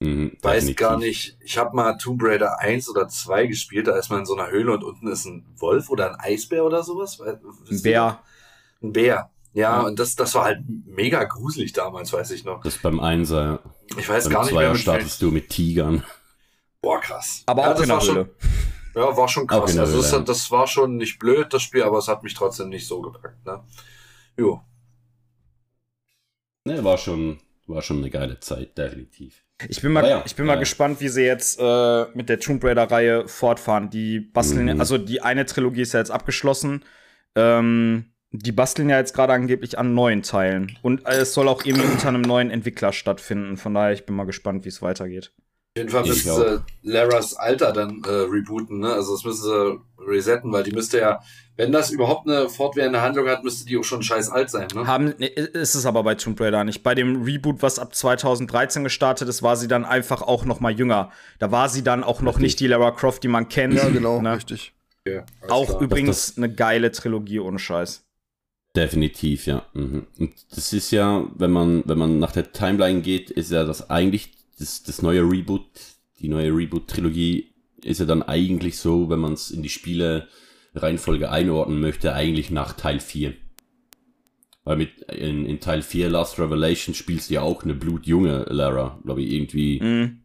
Mhm, 0.00 0.36
Weiß 0.42 0.74
gar 0.76 0.98
nicht. 0.98 1.36
Ich 1.40 1.58
habe 1.58 1.74
mal 1.74 1.96
Tomb 1.96 2.22
Raider 2.22 2.60
1 2.60 2.88
oder 2.88 3.08
2 3.08 3.46
gespielt, 3.46 3.88
da 3.88 3.96
ist 3.96 4.10
man 4.10 4.20
in 4.20 4.26
so 4.26 4.36
einer 4.36 4.50
Höhle 4.50 4.72
und 4.72 4.84
unten 4.84 5.08
ist 5.08 5.24
ein 5.24 5.46
Wolf 5.56 5.90
oder 5.90 6.10
ein 6.10 6.20
Eisbär 6.20 6.64
oder 6.64 6.82
sowas. 6.82 7.18
Ein 7.20 7.82
Bär. 7.82 8.20
Ein 8.82 8.92
Bär. 8.92 9.30
Ja, 9.56 9.80
und 9.80 9.98
das, 9.98 10.14
das 10.16 10.34
war 10.34 10.44
halt 10.44 10.60
mega 10.84 11.24
gruselig 11.24 11.72
damals, 11.72 12.12
weiß 12.12 12.30
ich 12.32 12.44
noch. 12.44 12.62
Das 12.62 12.76
beim 12.76 13.00
Einser. 13.00 13.60
Ich 13.96 14.06
weiß 14.06 14.24
beim 14.24 14.32
gar 14.34 14.44
nicht 14.44 14.52
mehr. 14.52 14.74
startest 14.74 15.22
du 15.22 15.30
mit 15.30 15.48
Tigern. 15.48 16.04
Boah, 16.82 17.00
krass. 17.00 17.42
Aber 17.46 17.62
ja, 17.62 17.72
auch 17.72 17.80
in 17.80 17.88
der 17.88 18.00
Höhle. 18.02 18.30
Schon, 18.92 19.02
ja, 19.02 19.16
war 19.16 19.28
schon 19.28 19.46
krass. 19.46 19.78
Also 19.78 20.02
das, 20.02 20.24
das, 20.26 20.50
war 20.50 20.66
schon 20.66 20.98
nicht 20.98 21.18
blöd, 21.18 21.54
das 21.54 21.62
Spiel, 21.62 21.84
aber 21.84 21.96
es 21.96 22.06
hat 22.06 22.22
mich 22.22 22.34
trotzdem 22.34 22.68
nicht 22.68 22.86
so 22.86 23.00
gepackt. 23.00 23.46
Ne? 23.46 23.64
Jo. 24.36 24.60
Ne, 26.66 26.84
war 26.84 26.98
schon, 26.98 27.38
war 27.66 27.80
schon 27.80 27.96
eine 27.98 28.10
geile 28.10 28.38
Zeit, 28.40 28.76
definitiv. 28.76 29.42
Ich 29.70 29.80
bin 29.80 29.90
mal, 29.90 30.06
ja, 30.06 30.22
ich 30.26 30.36
bin 30.36 30.44
mal 30.44 30.58
gespannt, 30.58 31.00
wie 31.00 31.08
sie 31.08 31.22
jetzt 31.22 31.58
äh, 31.58 32.04
mit 32.12 32.28
der 32.28 32.40
Tomb 32.40 32.62
Raider-Reihe 32.62 33.26
fortfahren. 33.26 33.88
Die 33.88 34.20
basteln, 34.20 34.66
mhm. 34.66 34.80
also 34.80 34.98
die 34.98 35.22
eine 35.22 35.46
Trilogie 35.46 35.80
ist 35.80 35.94
ja 35.94 36.00
jetzt 36.00 36.10
abgeschlossen. 36.10 36.84
Ähm, 37.34 38.12
die 38.32 38.52
basteln 38.52 38.88
ja 38.88 38.98
jetzt 38.98 39.14
gerade 39.14 39.32
angeblich 39.32 39.78
an 39.78 39.94
neuen 39.94 40.22
Teilen. 40.22 40.78
Und 40.82 41.06
es 41.06 41.34
soll 41.34 41.48
auch 41.48 41.64
irgendwie 41.64 41.86
unter 41.92 42.08
einem 42.08 42.22
neuen 42.22 42.50
Entwickler 42.50 42.92
stattfinden. 42.92 43.56
Von 43.56 43.74
daher, 43.74 43.92
ich 43.92 44.06
bin 44.06 44.16
mal 44.16 44.24
gespannt, 44.24 44.64
wie 44.64 44.68
es 44.68 44.82
weitergeht. 44.82 45.32
Auf 45.76 45.80
jeden 45.80 45.90
Fall 45.90 46.06
müssen 46.06 46.34
sie 46.34 46.64
Laras 46.82 47.34
Alter 47.36 47.70
dann 47.70 48.02
äh, 48.06 48.08
rebooten, 48.08 48.78
ne? 48.78 48.94
Also 48.94 49.12
das 49.12 49.24
müssen 49.24 49.42
sie 49.42 49.78
resetten, 50.10 50.50
weil 50.50 50.62
die 50.62 50.72
müsste 50.72 51.00
ja, 51.00 51.20
wenn 51.56 51.70
das 51.70 51.90
überhaupt 51.90 52.26
eine 52.26 52.48
fortwährende 52.48 53.02
Handlung 53.02 53.28
hat, 53.28 53.44
müsste 53.44 53.66
die 53.66 53.76
auch 53.76 53.84
schon 53.84 54.02
scheiß 54.02 54.30
alt 54.30 54.48
sein, 54.48 54.68
ne? 54.74 54.86
Haben, 54.86 55.12
ne, 55.18 55.26
ist 55.26 55.74
es 55.74 55.84
aber 55.84 56.02
bei 56.02 56.14
Tomb 56.14 56.40
Raider 56.40 56.64
nicht. 56.64 56.82
Bei 56.82 56.94
dem 56.94 57.24
Reboot, 57.24 57.60
was 57.60 57.78
ab 57.78 57.94
2013 57.94 58.84
gestartet 58.84 59.28
ist, 59.28 59.42
war 59.42 59.56
sie 59.56 59.68
dann 59.68 59.84
einfach 59.84 60.22
auch 60.22 60.46
noch 60.46 60.60
mal 60.60 60.72
jünger. 60.72 61.10
Da 61.40 61.52
war 61.52 61.68
sie 61.68 61.84
dann 61.84 62.04
auch 62.04 62.22
noch 62.22 62.36
richtig. 62.36 62.42
nicht 62.42 62.60
die 62.60 62.66
Lara 62.68 62.92
Croft, 62.92 63.22
die 63.22 63.28
man 63.28 63.50
kennt. 63.50 63.74
Ja, 63.74 63.90
genau, 63.90 64.22
ne? 64.22 64.34
richtig. 64.34 64.72
Okay, 65.06 65.24
auch 65.48 65.66
klar. 65.66 65.82
übrigens 65.82 66.38
eine 66.38 66.50
geile 66.50 66.90
Trilogie 66.90 67.40
ohne 67.40 67.58
Scheiß. 67.58 68.05
Definitiv, 68.76 69.46
ja. 69.46 69.66
Mhm. 69.72 70.06
Und 70.18 70.32
das 70.50 70.74
ist 70.74 70.90
ja, 70.90 71.26
wenn 71.34 71.50
man, 71.50 71.82
wenn 71.86 71.96
man 71.96 72.18
nach 72.18 72.32
der 72.32 72.52
Timeline 72.52 73.00
geht, 73.00 73.30
ist 73.30 73.50
ja 73.50 73.64
das 73.64 73.88
eigentlich 73.88 74.32
das, 74.58 74.82
das 74.82 75.00
neue 75.00 75.22
Reboot, 75.22 75.66
die 76.20 76.28
neue 76.28 76.54
Reboot-Trilogie 76.54 77.54
ist 77.82 78.00
ja 78.00 78.06
dann 78.06 78.22
eigentlich 78.22 78.78
so, 78.78 79.08
wenn 79.08 79.20
man 79.20 79.32
es 79.32 79.50
in 79.50 79.62
die 79.62 79.68
Spiele 79.68 80.28
Reihenfolge 80.74 81.30
einordnen 81.30 81.80
möchte, 81.80 82.12
eigentlich 82.12 82.50
nach 82.50 82.74
Teil 82.74 83.00
4. 83.00 83.34
Weil 84.64 84.76
mit 84.76 85.02
in, 85.02 85.46
in 85.46 85.60
Teil 85.60 85.80
4 85.80 86.10
Last 86.10 86.38
Revelation 86.38 86.94
spielst 86.94 87.30
du 87.30 87.34
ja 87.34 87.42
auch 87.42 87.62
eine 87.62 87.74
blutjunge 87.74 88.46
Lara, 88.50 89.00
glaube 89.04 89.22
ich, 89.22 89.32
irgendwie 89.32 89.80
mm. 89.80 90.22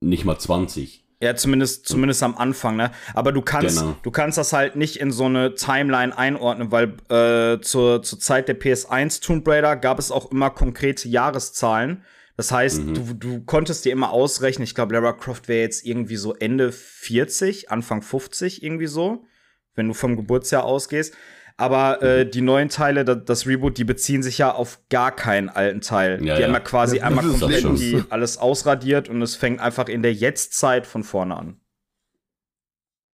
nicht 0.00 0.24
mal 0.24 0.38
20. 0.38 1.04
Ja, 1.22 1.36
zumindest, 1.36 1.86
zumindest 1.86 2.22
am 2.22 2.36
Anfang, 2.38 2.76
ne? 2.76 2.92
Aber 3.12 3.30
du 3.32 3.42
kannst, 3.42 3.80
genau. 3.80 3.94
du 4.02 4.10
kannst 4.10 4.38
das 4.38 4.54
halt 4.54 4.76
nicht 4.76 4.96
in 4.96 5.12
so 5.12 5.26
eine 5.26 5.54
Timeline 5.54 6.16
einordnen, 6.16 6.72
weil 6.72 6.94
äh, 7.10 7.60
zur, 7.60 8.02
zur 8.02 8.18
Zeit 8.18 8.48
der 8.48 8.58
PS1 8.58 9.22
Tomb 9.22 9.46
Raider 9.46 9.76
gab 9.76 9.98
es 9.98 10.10
auch 10.10 10.30
immer 10.30 10.48
konkrete 10.48 11.08
Jahreszahlen. 11.08 12.04
Das 12.38 12.52
heißt, 12.52 12.82
mhm. 12.82 12.94
du, 12.94 13.14
du 13.14 13.44
konntest 13.44 13.84
dir 13.84 13.92
immer 13.92 14.12
ausrechnen, 14.12 14.64
ich 14.64 14.74
glaube, 14.74 14.94
Lara 14.94 15.12
Croft 15.12 15.46
wäre 15.46 15.60
jetzt 15.60 15.84
irgendwie 15.84 16.16
so 16.16 16.34
Ende 16.34 16.72
40, 16.72 17.70
Anfang 17.70 18.00
50, 18.00 18.62
irgendwie 18.62 18.86
so, 18.86 19.26
wenn 19.74 19.88
du 19.88 19.92
vom 19.92 20.16
Geburtsjahr 20.16 20.64
ausgehst. 20.64 21.14
Aber 21.60 22.02
äh, 22.02 22.24
die 22.24 22.40
neuen 22.40 22.70
Teile, 22.70 23.04
das, 23.04 23.18
das, 23.26 23.46
Reboot, 23.46 23.76
die 23.76 23.84
beziehen 23.84 24.22
sich 24.22 24.38
ja 24.38 24.50
auf 24.50 24.80
gar 24.88 25.14
keinen 25.14 25.50
alten 25.50 25.82
Teil. 25.82 26.12
Ja, 26.24 26.36
die 26.36 26.40
ja. 26.40 26.46
haben 26.46 26.54
ja 26.54 26.60
quasi 26.60 26.96
ja, 26.96 27.04
einmal 27.04 27.22
komplett 27.26 27.78
die 27.78 28.02
alles 28.08 28.38
ausradiert 28.38 29.10
und 29.10 29.20
es 29.20 29.36
fängt 29.36 29.60
einfach 29.60 29.88
in 29.88 30.02
der 30.02 30.14
Jetztzeit 30.14 30.86
von 30.86 31.04
vorne 31.04 31.36
an. 31.36 31.60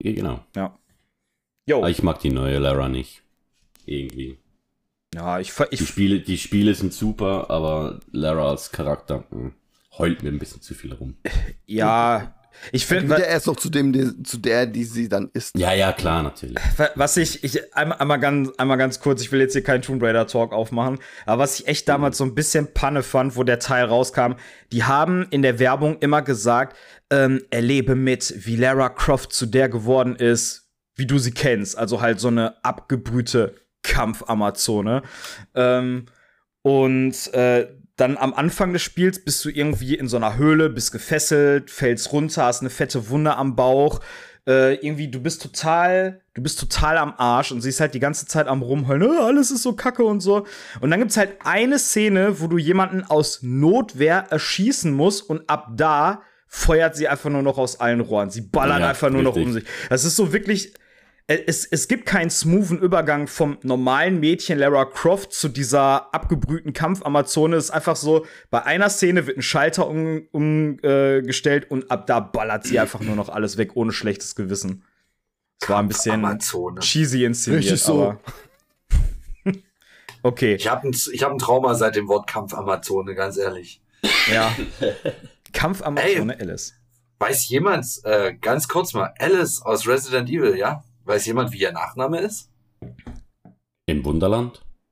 Ja, 0.01 0.13
genau. 0.13 0.45
Ja. 0.55 0.79
Jo. 1.65 1.85
ich 1.87 2.01
mag 2.03 2.19
die 2.21 2.29
neue 2.29 2.57
Lara 2.59 2.87
nicht. 2.87 3.21
Irgendwie. 3.85 4.37
Ja, 5.13 5.41
ich, 5.41 5.51
ich 5.71 5.79
die 5.79 5.85
Spiele, 5.85 6.21
die 6.21 6.37
Spiele 6.37 6.73
sind 6.73 6.93
super, 6.93 7.49
aber 7.49 7.99
Lara 8.13 8.49
als 8.49 8.71
Charakter 8.71 9.25
mh, 9.29 9.39
hm, 9.39 9.53
heult 9.97 10.23
mir 10.23 10.29
ein 10.29 10.39
bisschen 10.39 10.61
zu 10.61 10.73
viel 10.73 10.93
rum. 10.93 11.17
Ja, 11.65 12.36
ich 12.71 12.85
finde. 12.85 13.15
Wieder 13.15 13.27
erst 13.27 13.47
noch 13.47 13.55
zu 13.55 13.69
dem, 13.69 13.93
die, 13.93 14.23
zu 14.23 14.37
der, 14.37 14.65
die 14.65 14.83
sie 14.83 15.09
dann 15.09 15.29
ist. 15.33 15.57
Ja, 15.57 15.73
ja, 15.73 15.93
klar, 15.93 16.23
natürlich. 16.23 16.57
Was 16.95 17.17
ich, 17.17 17.43
ich 17.43 17.75
einmal, 17.75 17.97
einmal, 17.99 18.19
ganz, 18.19 18.51
einmal 18.57 18.77
ganz 18.77 18.99
kurz, 18.99 19.21
ich 19.21 19.31
will 19.31 19.39
jetzt 19.39 19.53
hier 19.53 19.63
keinen 19.63 19.81
Tomb 19.81 20.01
Raider 20.03 20.27
Talk 20.27 20.53
aufmachen, 20.53 20.99
aber 21.25 21.43
was 21.43 21.59
ich 21.59 21.67
echt 21.67 21.87
damals 21.87 22.17
so 22.17 22.23
ein 22.23 22.35
bisschen 22.35 22.73
Panne 22.73 23.03
fand, 23.03 23.35
wo 23.35 23.43
der 23.43 23.59
Teil 23.59 23.85
rauskam, 23.85 24.33
die 24.71 24.83
haben 24.83 25.27
in 25.29 25.41
der 25.41 25.59
Werbung 25.59 25.97
immer 25.99 26.21
gesagt, 26.21 26.75
ähm, 27.09 27.41
erlebe 27.49 27.95
mit, 27.95 28.33
wie 28.45 28.55
Lara 28.55 28.89
Croft 28.89 29.33
zu 29.33 29.45
der 29.45 29.69
geworden 29.69 30.15
ist, 30.15 30.69
wie 30.95 31.05
du 31.05 31.17
sie 31.19 31.31
kennst. 31.31 31.77
Also 31.77 32.01
halt 32.01 32.19
so 32.19 32.27
eine 32.27 32.63
abgebrühte 32.63 33.55
Kampf-Amazone. 33.83 35.03
Ähm, 35.55 36.07
und 36.63 37.33
äh, 37.33 37.67
dann 37.97 38.15
am 38.15 38.33
Anfang 38.33 38.73
des 38.73 38.83
Spiels 38.83 39.23
bist 39.23 39.43
du 39.43 39.49
irgendwie 39.49 39.95
in 39.95 40.07
so 40.07 40.17
einer 40.17 40.37
Höhle, 40.37 40.69
bist 40.69 40.91
gefesselt, 40.91 41.71
fällst 41.71 42.13
runter, 42.13 42.45
hast 42.45 42.61
eine 42.61 42.69
fette 42.69 43.09
Wunde 43.09 43.35
am 43.35 43.55
Bauch. 43.55 43.99
Äh, 44.45 44.75
irgendwie, 44.75 45.09
du 45.09 45.19
bist 45.19 45.41
total, 45.41 46.21
du 46.35 46.41
bist 46.41 46.59
total 46.59 46.97
am 46.97 47.15
Arsch 47.17 47.51
und 47.51 47.61
siehst 47.61 47.81
halt 47.81 47.95
die 47.95 47.99
ganze 47.99 48.27
Zeit 48.27 48.47
am 48.47 48.61
Rumheulen, 48.61 49.11
äh, 49.11 49.19
alles 49.19 49.51
ist 49.51 49.63
so 49.63 49.73
kacke 49.73 50.05
und 50.05 50.21
so. 50.21 50.45
Und 50.79 50.91
dann 50.91 50.99
gibt's 50.99 51.17
halt 51.17 51.37
eine 51.43 51.79
Szene, 51.79 52.39
wo 52.39 52.47
du 52.47 52.57
jemanden 52.57 53.03
aus 53.03 53.39
Notwehr 53.41 54.27
erschießen 54.29 54.93
musst 54.93 55.27
und 55.27 55.49
ab 55.49 55.71
da 55.75 56.21
feuert 56.47 56.95
sie 56.95 57.07
einfach 57.07 57.29
nur 57.29 57.41
noch 57.41 57.57
aus 57.57 57.79
allen 57.79 57.99
Rohren. 57.99 58.29
Sie 58.29 58.41
ballert 58.41 58.79
ja, 58.79 58.89
einfach 58.89 59.09
nur 59.09 59.21
richtig. 59.21 59.35
noch 59.35 59.41
um 59.41 59.53
sich. 59.53 59.65
Das 59.89 60.05
ist 60.05 60.15
so 60.15 60.31
wirklich, 60.31 60.73
es, 61.27 61.65
es 61.65 61.89
gibt 61.89 62.05
keinen 62.05 62.29
smoothen 62.29 62.79
Übergang 62.79 63.27
vom 63.27 63.57
normalen 63.61 64.21
Mädchen 64.21 64.57
Lara 64.57 64.85
Croft 64.85 65.33
zu 65.33 65.49
dieser 65.49 66.13
abgebrühten 66.13 66.71
Kampfamazone. 66.71 67.57
Es 67.57 67.65
ist 67.65 67.71
einfach 67.71 67.97
so, 67.97 68.25
bei 68.49 68.63
einer 68.63 68.89
Szene 68.89 69.27
wird 69.27 69.37
ein 69.37 69.41
Schalter 69.41 69.89
umgestellt 69.89 71.69
um, 71.69 71.79
äh, 71.79 71.81
und 71.81 71.91
ab 71.91 72.07
da 72.07 72.21
ballert 72.21 72.63
sie 72.65 72.79
einfach 72.79 73.01
nur 73.01 73.17
noch 73.17 73.27
alles 73.27 73.57
weg, 73.57 73.71
ohne 73.75 73.91
schlechtes 73.91 74.35
Gewissen. 74.35 74.85
Es 75.59 75.69
war 75.69 75.79
ein 75.79 75.89
bisschen 75.89 76.39
cheesy 76.79 77.25
inszeniert, 77.25 77.63
Richtig 77.63 77.81
so. 77.81 78.17
okay. 80.23 80.55
Ich 80.55 80.69
habe 80.69 80.87
ein, 80.87 80.93
hab 80.93 81.31
ein 81.31 81.39
Trauma 81.39 81.75
seit 81.75 81.97
dem 81.97 82.07
Wort 82.07 82.27
Kampfamazone, 82.27 83.15
ganz 83.15 83.35
ehrlich. 83.35 83.81
Ja. 84.31 84.55
Kampfamazone 85.51 86.39
Alice. 86.39 86.73
Weiß 87.19 87.49
jemand, 87.49 87.85
äh, 88.03 88.35
ganz 88.35 88.69
kurz 88.69 88.93
mal, 88.93 89.13
Alice 89.19 89.61
aus 89.61 89.87
Resident 89.87 90.29
Evil, 90.29 90.55
ja? 90.55 90.83
Weiß 91.07 91.25
jemand, 91.25 91.53
wie 91.53 91.59
ihr 91.59 91.71
Nachname 91.71 92.19
ist? 92.19 92.51
Im 93.85 94.03
Wunderland? 94.03 94.61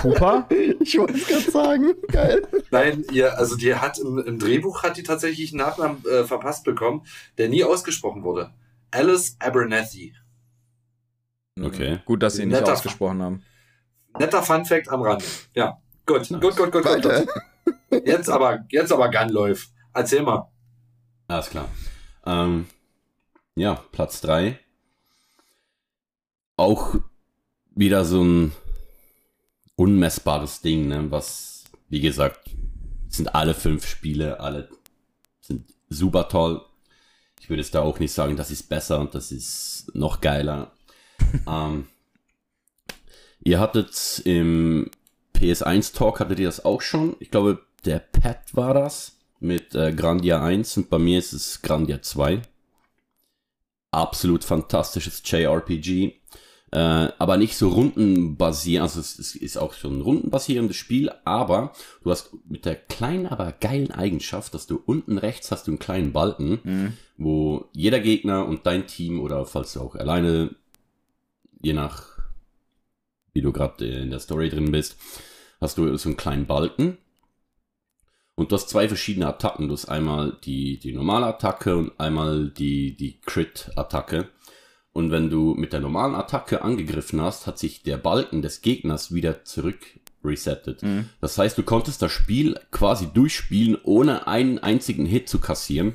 Cooper? 0.00 0.48
Ich 0.80 0.96
wollte 0.96 1.14
es 1.14 1.26
gerade 1.26 1.50
sagen. 1.50 1.94
Geil. 2.06 2.46
Nein, 2.70 3.04
ihr, 3.10 3.36
also 3.36 3.56
die 3.56 3.74
hat 3.74 3.98
im, 3.98 4.18
im 4.18 4.38
Drehbuch 4.38 4.84
hat 4.84 4.96
die 4.96 5.02
tatsächlich 5.02 5.50
einen 5.50 5.58
Nachnamen 5.58 6.04
äh, 6.06 6.22
verpasst 6.22 6.62
bekommen, 6.64 7.04
der 7.36 7.48
nie 7.48 7.64
ausgesprochen 7.64 8.22
wurde. 8.22 8.54
Alice 8.92 9.34
Abernathy. 9.40 10.14
Okay. 11.60 11.98
Gut, 12.04 12.22
dass 12.22 12.34
sie 12.34 12.42
ihn 12.42 12.48
nicht 12.48 12.60
netter 12.60 12.74
ausgesprochen 12.74 13.20
haben. 13.22 13.42
Netter 14.18 14.42
Fun 14.44 14.64
Fact 14.64 14.88
am 14.88 15.02
Rande. 15.02 15.24
Ja. 15.54 15.78
Gut, 16.06 16.30
nice. 16.30 16.40
gut, 16.40 16.56
gut, 16.56 16.70
gut, 16.70 16.84
gut. 16.84 17.26
Jetzt 18.04 18.30
aber, 18.30 18.64
jetzt 18.70 18.92
aber 18.92 19.10
Gunläuf. 19.10 19.66
Erzähl 19.92 20.22
mal. 20.22 20.48
Alles 21.26 21.50
klar. 21.50 21.68
Ähm, 22.24 22.66
ja, 23.56 23.74
Platz 23.92 24.20
3. 24.22 24.58
Auch 26.56 26.96
wieder 27.74 28.04
so 28.04 28.22
ein 28.22 28.52
unmessbares 29.76 30.60
Ding, 30.60 30.88
ne? 30.88 31.10
was, 31.10 31.64
wie 31.88 32.00
gesagt, 32.00 32.50
sind 33.08 33.34
alle 33.34 33.54
fünf 33.54 33.86
Spiele, 33.86 34.40
alle 34.40 34.68
sind 35.40 35.72
super 35.88 36.28
toll. 36.28 36.64
Ich 37.40 37.50
würde 37.50 37.62
es 37.62 37.70
da 37.70 37.80
auch 37.80 37.98
nicht 37.98 38.12
sagen, 38.12 38.36
das 38.36 38.50
ist 38.50 38.68
besser 38.68 39.00
und 39.00 39.14
das 39.14 39.32
ist 39.32 39.90
noch 39.94 40.20
geiler. 40.20 40.72
ähm, 41.48 41.88
ihr 43.42 43.58
hattet 43.58 44.22
im 44.24 44.90
PS1 45.34 45.94
Talk, 45.94 46.20
hattet 46.20 46.38
ihr 46.38 46.46
das 46.46 46.64
auch 46.64 46.82
schon? 46.82 47.16
Ich 47.18 47.30
glaube, 47.30 47.60
der 47.84 47.98
Pat 47.98 48.54
war 48.54 48.74
das 48.74 49.18
mit 49.40 49.74
äh, 49.74 49.92
Grandia 49.92 50.42
1 50.42 50.76
und 50.76 50.90
bei 50.90 50.98
mir 50.98 51.18
ist 51.18 51.32
es 51.32 51.62
Grandia 51.62 52.00
2. 52.00 52.42
Absolut 53.92 54.42
fantastisches 54.44 55.22
JRPG. 55.24 56.14
Äh, 56.72 56.78
aber 57.18 57.36
nicht 57.36 57.54
so 57.54 57.68
rundenbasierend, 57.68 58.82
also 58.82 58.98
es, 58.98 59.18
es, 59.18 59.36
ist 59.36 59.58
auch 59.58 59.74
schon 59.74 59.98
ein 59.98 60.00
rundenbasierendes 60.00 60.74
Spiel, 60.74 61.12
aber 61.22 61.74
du 62.02 62.10
hast 62.10 62.30
mit 62.48 62.64
der 62.64 62.76
kleinen, 62.76 63.26
aber 63.26 63.52
geilen 63.52 63.90
Eigenschaft, 63.90 64.54
dass 64.54 64.66
du 64.66 64.82
unten 64.86 65.18
rechts 65.18 65.50
hast 65.50 65.66
du 65.66 65.72
einen 65.72 65.78
kleinen 65.78 66.14
Balken, 66.14 66.60
mhm. 66.64 66.92
wo 67.18 67.66
jeder 67.72 68.00
Gegner 68.00 68.46
und 68.46 68.64
dein 68.64 68.86
Team 68.86 69.20
oder 69.20 69.44
falls 69.44 69.74
du 69.74 69.80
auch 69.80 69.96
alleine, 69.96 70.54
je 71.60 71.74
nach 71.74 72.12
wie 73.34 73.42
du 73.42 73.52
gerade 73.52 73.84
in 73.84 74.10
der 74.10 74.20
Story 74.20 74.48
drin 74.48 74.72
bist, 74.72 74.96
hast 75.60 75.76
du 75.76 75.94
so 75.98 76.08
einen 76.08 76.16
kleinen 76.16 76.46
Balken. 76.46 76.96
Und 78.42 78.50
du 78.50 78.56
hast 78.56 78.70
zwei 78.70 78.88
verschiedene 78.88 79.28
Attacken. 79.28 79.68
Du 79.68 79.74
hast 79.74 79.84
einmal 79.84 80.36
die, 80.42 80.76
die 80.80 80.92
normale 80.92 81.26
Attacke 81.26 81.76
und 81.76 81.92
einmal 82.00 82.48
die, 82.48 82.96
die 82.96 83.20
Crit-Attacke. 83.20 84.30
Und 84.92 85.12
wenn 85.12 85.30
du 85.30 85.54
mit 85.54 85.72
der 85.72 85.78
normalen 85.78 86.16
Attacke 86.16 86.62
angegriffen 86.62 87.20
hast, 87.20 87.46
hat 87.46 87.60
sich 87.60 87.84
der 87.84 87.98
Balken 87.98 88.42
des 88.42 88.60
Gegners 88.60 89.14
wieder 89.14 89.44
zurück 89.44 89.78
resettet. 90.24 90.82
Mhm. 90.82 91.08
Das 91.20 91.38
heißt, 91.38 91.56
du 91.56 91.62
konntest 91.62 92.02
das 92.02 92.10
Spiel 92.10 92.58
quasi 92.72 93.06
durchspielen, 93.14 93.78
ohne 93.84 94.26
einen 94.26 94.58
einzigen 94.58 95.06
Hit 95.06 95.28
zu 95.28 95.38
kassieren. 95.38 95.94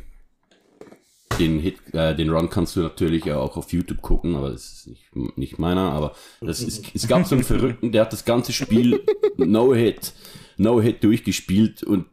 Den 1.40 1.60
Hit, 1.60 1.94
äh, 1.94 2.16
den 2.16 2.30
Run 2.30 2.50
kannst 2.50 2.78
du 2.78 2.80
natürlich 2.80 3.26
ja 3.26 3.40
auch 3.40 3.58
auf 3.58 3.74
YouTube 3.74 4.02
gucken, 4.02 4.38
aber 4.38 4.52
das 4.52 4.72
ist 4.72 4.88
nicht, 4.88 5.38
nicht 5.38 5.60
meiner, 5.60 5.92
aber 5.92 6.16
das 6.40 6.62
ist, 6.62 6.96
es 6.96 7.10
gab 7.10 7.28
so 7.28 7.36
einen 7.36 7.44
Verrückten, 7.44 7.92
der 7.92 8.04
hat 8.04 8.14
das 8.14 8.24
ganze 8.24 8.54
Spiel 8.54 9.04
No 9.36 9.76
Hit, 9.76 10.14
No 10.56 10.82
Hit 10.82 11.04
durchgespielt 11.04 11.84
und 11.84 12.06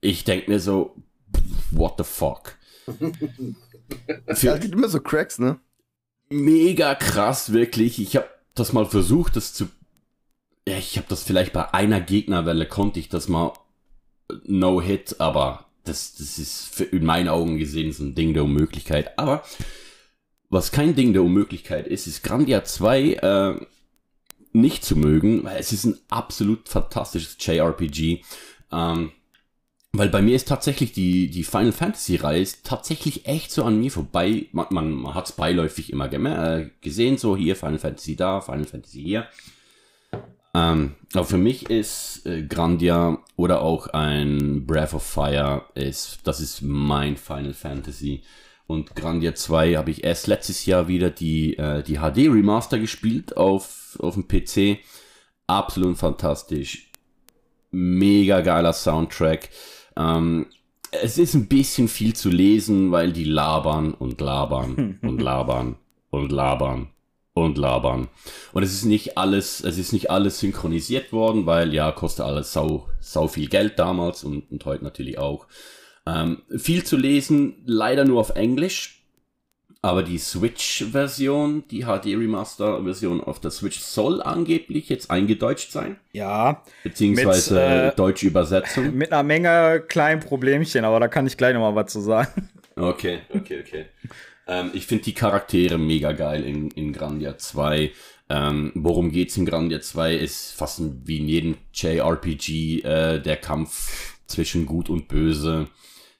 ich 0.00 0.24
denke 0.24 0.50
mir 0.50 0.60
so, 0.60 0.94
what 1.70 1.94
the 1.98 2.04
fuck? 2.04 2.56
Für, 4.34 4.46
ja, 4.46 4.58
gibt 4.58 4.74
immer 4.74 4.88
so 4.88 5.00
Cracks, 5.00 5.38
ne? 5.38 5.60
mega 6.28 6.94
krass, 6.94 7.52
wirklich. 7.52 8.00
Ich 8.00 8.16
habe 8.16 8.28
das 8.54 8.72
mal 8.72 8.86
versucht, 8.86 9.36
das 9.36 9.52
zu. 9.52 9.68
Ja, 10.68 10.76
ich 10.76 10.96
habe 10.96 11.06
das 11.08 11.22
vielleicht 11.22 11.52
bei 11.52 11.72
einer 11.72 12.00
Gegnerwelle 12.00 12.66
konnte 12.66 12.98
ich 12.98 13.08
das 13.08 13.28
mal 13.28 13.52
no 14.44 14.82
hit, 14.82 15.20
aber 15.20 15.66
das, 15.84 16.16
das 16.16 16.38
ist 16.38 16.74
für, 16.74 16.84
in 16.84 17.04
meinen 17.04 17.28
Augen 17.28 17.58
gesehen 17.58 17.92
so 17.92 18.02
ein 18.02 18.16
Ding 18.16 18.34
der 18.34 18.44
Unmöglichkeit. 18.44 19.16
Aber 19.18 19.44
was 20.50 20.72
kein 20.72 20.96
Ding 20.96 21.12
der 21.12 21.22
Unmöglichkeit 21.22 21.86
ist, 21.86 22.08
ist 22.08 22.24
Grandia 22.24 22.64
2 22.64 23.12
äh, 23.12 23.66
nicht 24.52 24.84
zu 24.84 24.96
mögen, 24.96 25.44
weil 25.44 25.58
es 25.58 25.72
ist 25.72 25.84
ein 25.84 25.98
absolut 26.08 26.68
fantastisches 26.68 27.36
JRPG. 27.38 28.22
Ähm, 28.72 29.12
weil 29.98 30.08
bei 30.08 30.22
mir 30.22 30.36
ist 30.36 30.48
tatsächlich 30.48 30.92
die, 30.92 31.28
die 31.28 31.44
Final 31.44 31.72
Fantasy 31.72 32.16
Reihe 32.16 32.40
ist 32.40 32.66
tatsächlich 32.66 33.26
echt 33.26 33.50
so 33.50 33.64
an 33.64 33.80
mir 33.80 33.90
vorbei. 33.90 34.46
Man, 34.52 34.66
man, 34.70 34.90
man 34.90 35.14
hat 35.14 35.26
es 35.26 35.32
beiläufig 35.32 35.92
immer 35.92 36.12
äh, 36.12 36.70
gesehen, 36.80 37.18
so 37.18 37.36
hier 37.36 37.56
Final 37.56 37.78
Fantasy 37.78 38.16
da, 38.16 38.40
Final 38.40 38.64
Fantasy 38.64 39.02
hier. 39.02 39.28
Ähm, 40.54 40.94
aber 41.12 41.24
für 41.24 41.38
mich 41.38 41.68
ist 41.68 42.24
äh, 42.24 42.42
Grandia 42.42 43.18
oder 43.36 43.60
auch 43.60 43.88
ein 43.88 44.64
Breath 44.66 44.94
of 44.94 45.02
Fire, 45.02 45.66
ist, 45.74 46.20
das 46.24 46.40
ist 46.40 46.62
mein 46.62 47.16
Final 47.16 47.52
Fantasy. 47.52 48.22
Und 48.66 48.96
Grandia 48.96 49.34
2 49.34 49.74
habe 49.74 49.90
ich 49.90 50.02
erst 50.02 50.26
letztes 50.26 50.66
Jahr 50.66 50.88
wieder 50.88 51.10
die, 51.10 51.56
äh, 51.58 51.82
die 51.82 51.98
HD 51.98 52.28
Remaster 52.28 52.78
gespielt 52.78 53.36
auf, 53.36 53.98
auf 54.00 54.14
dem 54.14 54.26
PC. 54.26 54.78
Absolut 55.46 55.98
fantastisch. 55.98 56.90
Mega 57.70 58.40
geiler 58.40 58.72
Soundtrack. 58.72 59.50
Ähm, 59.96 60.46
es 60.90 61.18
ist 61.18 61.34
ein 61.34 61.48
bisschen 61.48 61.88
viel 61.88 62.14
zu 62.14 62.30
lesen, 62.30 62.92
weil 62.92 63.12
die 63.12 63.24
labern 63.24 63.92
und 63.92 64.20
labern 64.20 64.98
und 65.02 65.20
labern 65.22 65.76
und 66.10 66.32
labern 66.32 66.88
und 67.34 67.58
labern. 67.58 68.08
Und 68.52 68.62
es 68.62 68.72
ist 68.72 68.84
nicht 68.84 69.18
alles, 69.18 69.62
es 69.62 69.78
ist 69.78 69.92
nicht 69.92 70.10
alles 70.10 70.40
synchronisiert 70.40 71.12
worden, 71.12 71.44
weil 71.44 71.74
ja, 71.74 71.92
kostet 71.92 72.24
alles 72.24 72.52
sau, 72.52 72.88
sau 73.00 73.28
viel 73.28 73.48
Geld 73.48 73.78
damals 73.78 74.24
und, 74.24 74.50
und 74.50 74.64
heute 74.64 74.84
natürlich 74.84 75.18
auch. 75.18 75.46
Ähm, 76.06 76.42
viel 76.56 76.84
zu 76.84 76.96
lesen, 76.96 77.56
leider 77.66 78.04
nur 78.04 78.20
auf 78.20 78.30
Englisch. 78.30 78.95
Aber 79.82 80.02
die 80.02 80.18
Switch-Version, 80.18 81.64
die 81.70 81.84
HD-Remaster-Version 81.84 83.22
auf 83.22 83.40
der 83.40 83.50
Switch 83.50 83.78
soll 83.78 84.20
angeblich 84.20 84.88
jetzt 84.88 85.10
eingedeutscht 85.10 85.70
sein. 85.70 85.96
Ja. 86.12 86.62
Beziehungsweise 86.82 87.54
mit, 87.54 87.62
äh, 87.62 87.96
deutsche 87.96 88.26
Übersetzung. 88.26 88.96
Mit 88.96 89.12
einer 89.12 89.22
Menge 89.22 89.84
kleinen 89.86 90.20
Problemchen, 90.20 90.84
aber 90.84 90.98
da 90.98 91.08
kann 91.08 91.26
ich 91.26 91.36
gleich 91.36 91.54
nochmal 91.54 91.74
was 91.74 91.92
zu 91.92 92.00
sagen. 92.00 92.48
Okay, 92.74 93.20
okay, 93.30 93.64
okay. 93.66 93.86
ähm, 94.46 94.70
ich 94.74 94.86
finde 94.86 95.04
die 95.04 95.14
Charaktere 95.14 95.78
mega 95.78 96.12
geil 96.12 96.44
in, 96.44 96.70
in 96.72 96.92
Grandia 96.92 97.38
2. 97.38 97.92
Ähm, 98.28 98.72
worum 98.74 99.12
geht's 99.12 99.36
in 99.36 99.46
Grandia 99.46 99.80
2? 99.80 100.16
Ist 100.16 100.52
fast 100.52 100.82
wie 101.04 101.18
in 101.18 101.28
jedem 101.28 101.56
JRPG 101.72 102.80
äh, 102.80 103.20
der 103.20 103.36
Kampf 103.36 104.16
zwischen 104.26 104.66
Gut 104.66 104.90
und 104.90 105.08
Böse. 105.08 105.68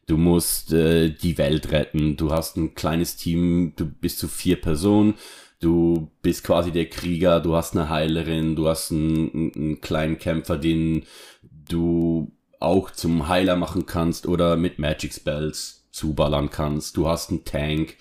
Du 0.06 0.16
musst 0.16 0.72
äh, 0.72 1.10
die 1.10 1.36
Welt 1.36 1.72
retten. 1.72 2.16
Du 2.16 2.30
hast 2.30 2.56
ein 2.56 2.74
kleines 2.74 3.16
Team, 3.16 3.72
du 3.76 3.86
bist 3.86 4.18
zu 4.20 4.28
vier 4.28 4.60
Personen. 4.60 5.14
Du 5.58 6.12
bist 6.22 6.44
quasi 6.44 6.70
der 6.70 6.88
Krieger, 6.88 7.40
du 7.40 7.56
hast 7.56 7.76
eine 7.76 7.88
Heilerin, 7.88 8.56
du 8.56 8.68
hast 8.68 8.92
einen, 8.92 9.52
einen 9.54 9.80
kleinen 9.80 10.18
Kämpfer, 10.18 10.58
den 10.58 11.06
du 11.42 12.32
auch 12.60 12.90
zum 12.90 13.28
Heiler 13.28 13.56
machen 13.56 13.86
kannst 13.86 14.26
oder 14.26 14.56
mit 14.56 14.78
Magic 14.78 15.12
Spells 15.12 15.88
zuballern 15.90 16.50
kannst. 16.50 16.96
Du 16.96 17.08
hast 17.08 17.30
einen 17.30 17.44
Tank. 17.44 17.96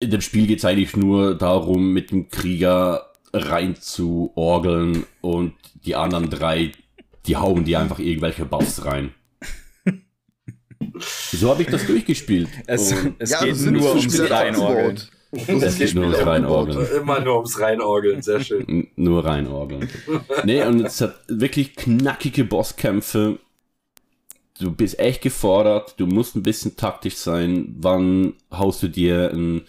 In 0.00 0.10
dem 0.10 0.20
Spiel 0.20 0.46
geht 0.46 0.58
es 0.58 0.64
eigentlich 0.64 0.96
nur 0.96 1.36
darum, 1.36 1.92
mit 1.92 2.10
dem 2.10 2.28
Krieger 2.28 3.12
rein 3.32 3.76
zu 3.76 4.32
orgeln 4.34 5.04
und 5.20 5.54
die 5.86 5.94
anderen 5.94 6.28
drei, 6.28 6.72
die 7.26 7.36
hauen 7.36 7.64
dir 7.64 7.80
einfach 7.80 8.00
irgendwelche 8.00 8.44
Buffs 8.44 8.84
rein. 8.84 9.14
So 11.32 11.50
habe 11.50 11.62
ich 11.62 11.68
das 11.68 11.86
durchgespielt. 11.86 12.48
Es, 12.66 12.94
es 13.18 13.30
ja, 13.30 13.44
geht 13.44 13.60
nur 13.60 13.94
ums 13.94 14.30
Reinorgeln. 14.30 15.00
Es 15.32 15.78
geht 15.78 15.94
nur 15.94 16.04
ums 16.04 16.26
Reinorgeln. 16.26 16.86
Immer 17.00 17.20
nur 17.20 17.36
ums 17.36 17.58
Reinorgeln, 17.58 18.22
sehr 18.22 18.40
schön. 18.40 18.88
Nur 18.96 19.24
Reinorgeln. 19.24 19.88
nee, 20.44 20.62
und 20.62 20.84
es 20.84 21.00
hat 21.00 21.14
wirklich 21.26 21.74
knackige 21.74 22.44
Bosskämpfe. 22.44 23.38
Du 24.60 24.70
bist 24.70 24.98
echt 24.98 25.22
gefordert, 25.22 25.94
du 25.96 26.06
musst 26.06 26.36
ein 26.36 26.42
bisschen 26.42 26.76
taktisch 26.76 27.16
sein. 27.16 27.74
Wann 27.78 28.34
haust 28.52 28.82
du 28.82 28.88
dir 28.88 29.30
ein, 29.32 29.62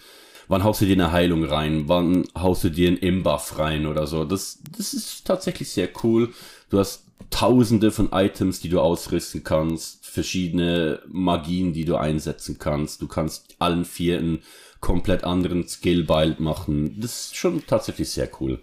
wann 0.48 0.62
haust 0.64 0.82
du 0.82 0.84
dir 0.84 0.92
eine 0.92 1.12
Heilung 1.12 1.44
rein? 1.44 1.84
Wann 1.86 2.24
haust 2.36 2.64
du 2.64 2.68
dir 2.68 2.88
einen 2.88 2.98
Imbuff 2.98 3.58
rein 3.58 3.86
oder 3.86 4.06
so? 4.06 4.24
Das, 4.24 4.58
das 4.76 4.92
ist 4.92 5.26
tatsächlich 5.26 5.70
sehr 5.70 5.88
cool. 6.02 6.32
Du 6.68 6.78
hast 6.78 7.06
tausende 7.30 7.90
von 7.90 8.10
Items, 8.12 8.60
die 8.60 8.68
du 8.68 8.80
ausrüsten 8.80 9.42
kannst 9.42 10.03
verschiedene 10.14 11.02
Magien, 11.06 11.72
die 11.72 11.84
du 11.84 11.96
einsetzen 11.96 12.58
kannst. 12.58 13.02
Du 13.02 13.08
kannst 13.08 13.56
allen 13.58 13.84
vier 13.84 14.18
einen 14.18 14.42
komplett 14.80 15.24
anderen 15.24 15.66
Skill-Bild 15.66 16.40
machen. 16.40 17.00
Das 17.00 17.26
ist 17.26 17.36
schon 17.36 17.66
tatsächlich 17.66 18.10
sehr 18.10 18.28
cool. 18.40 18.60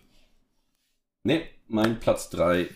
Ne, 1.24 1.44
mein 1.68 2.00
Platz 2.00 2.30
3, 2.30 2.68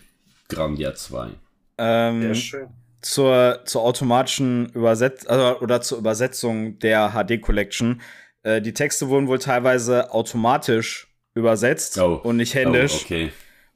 Grandia 0.48 0.94
2. 0.94 1.30
Ähm, 1.78 2.22
sehr 2.22 2.34
schön. 2.34 2.68
Zur, 3.02 3.60
zur 3.64 3.82
automatischen 3.82 4.70
Übersetzung 4.70 5.30
also, 5.30 5.60
oder 5.60 5.80
zur 5.80 5.98
Übersetzung 5.98 6.78
der 6.78 7.12
HD 7.12 7.40
Collection. 7.40 8.00
Äh, 8.42 8.60
die 8.60 8.74
Texte 8.74 9.08
wurden 9.08 9.28
wohl 9.28 9.38
teilweise 9.38 10.12
automatisch 10.12 11.08
übersetzt 11.34 11.98
oh. 11.98 12.20
und 12.22 12.36
nicht 12.36 12.54
händisch. 12.54 12.94
Oh, 12.94 13.04
okay. 13.04 13.32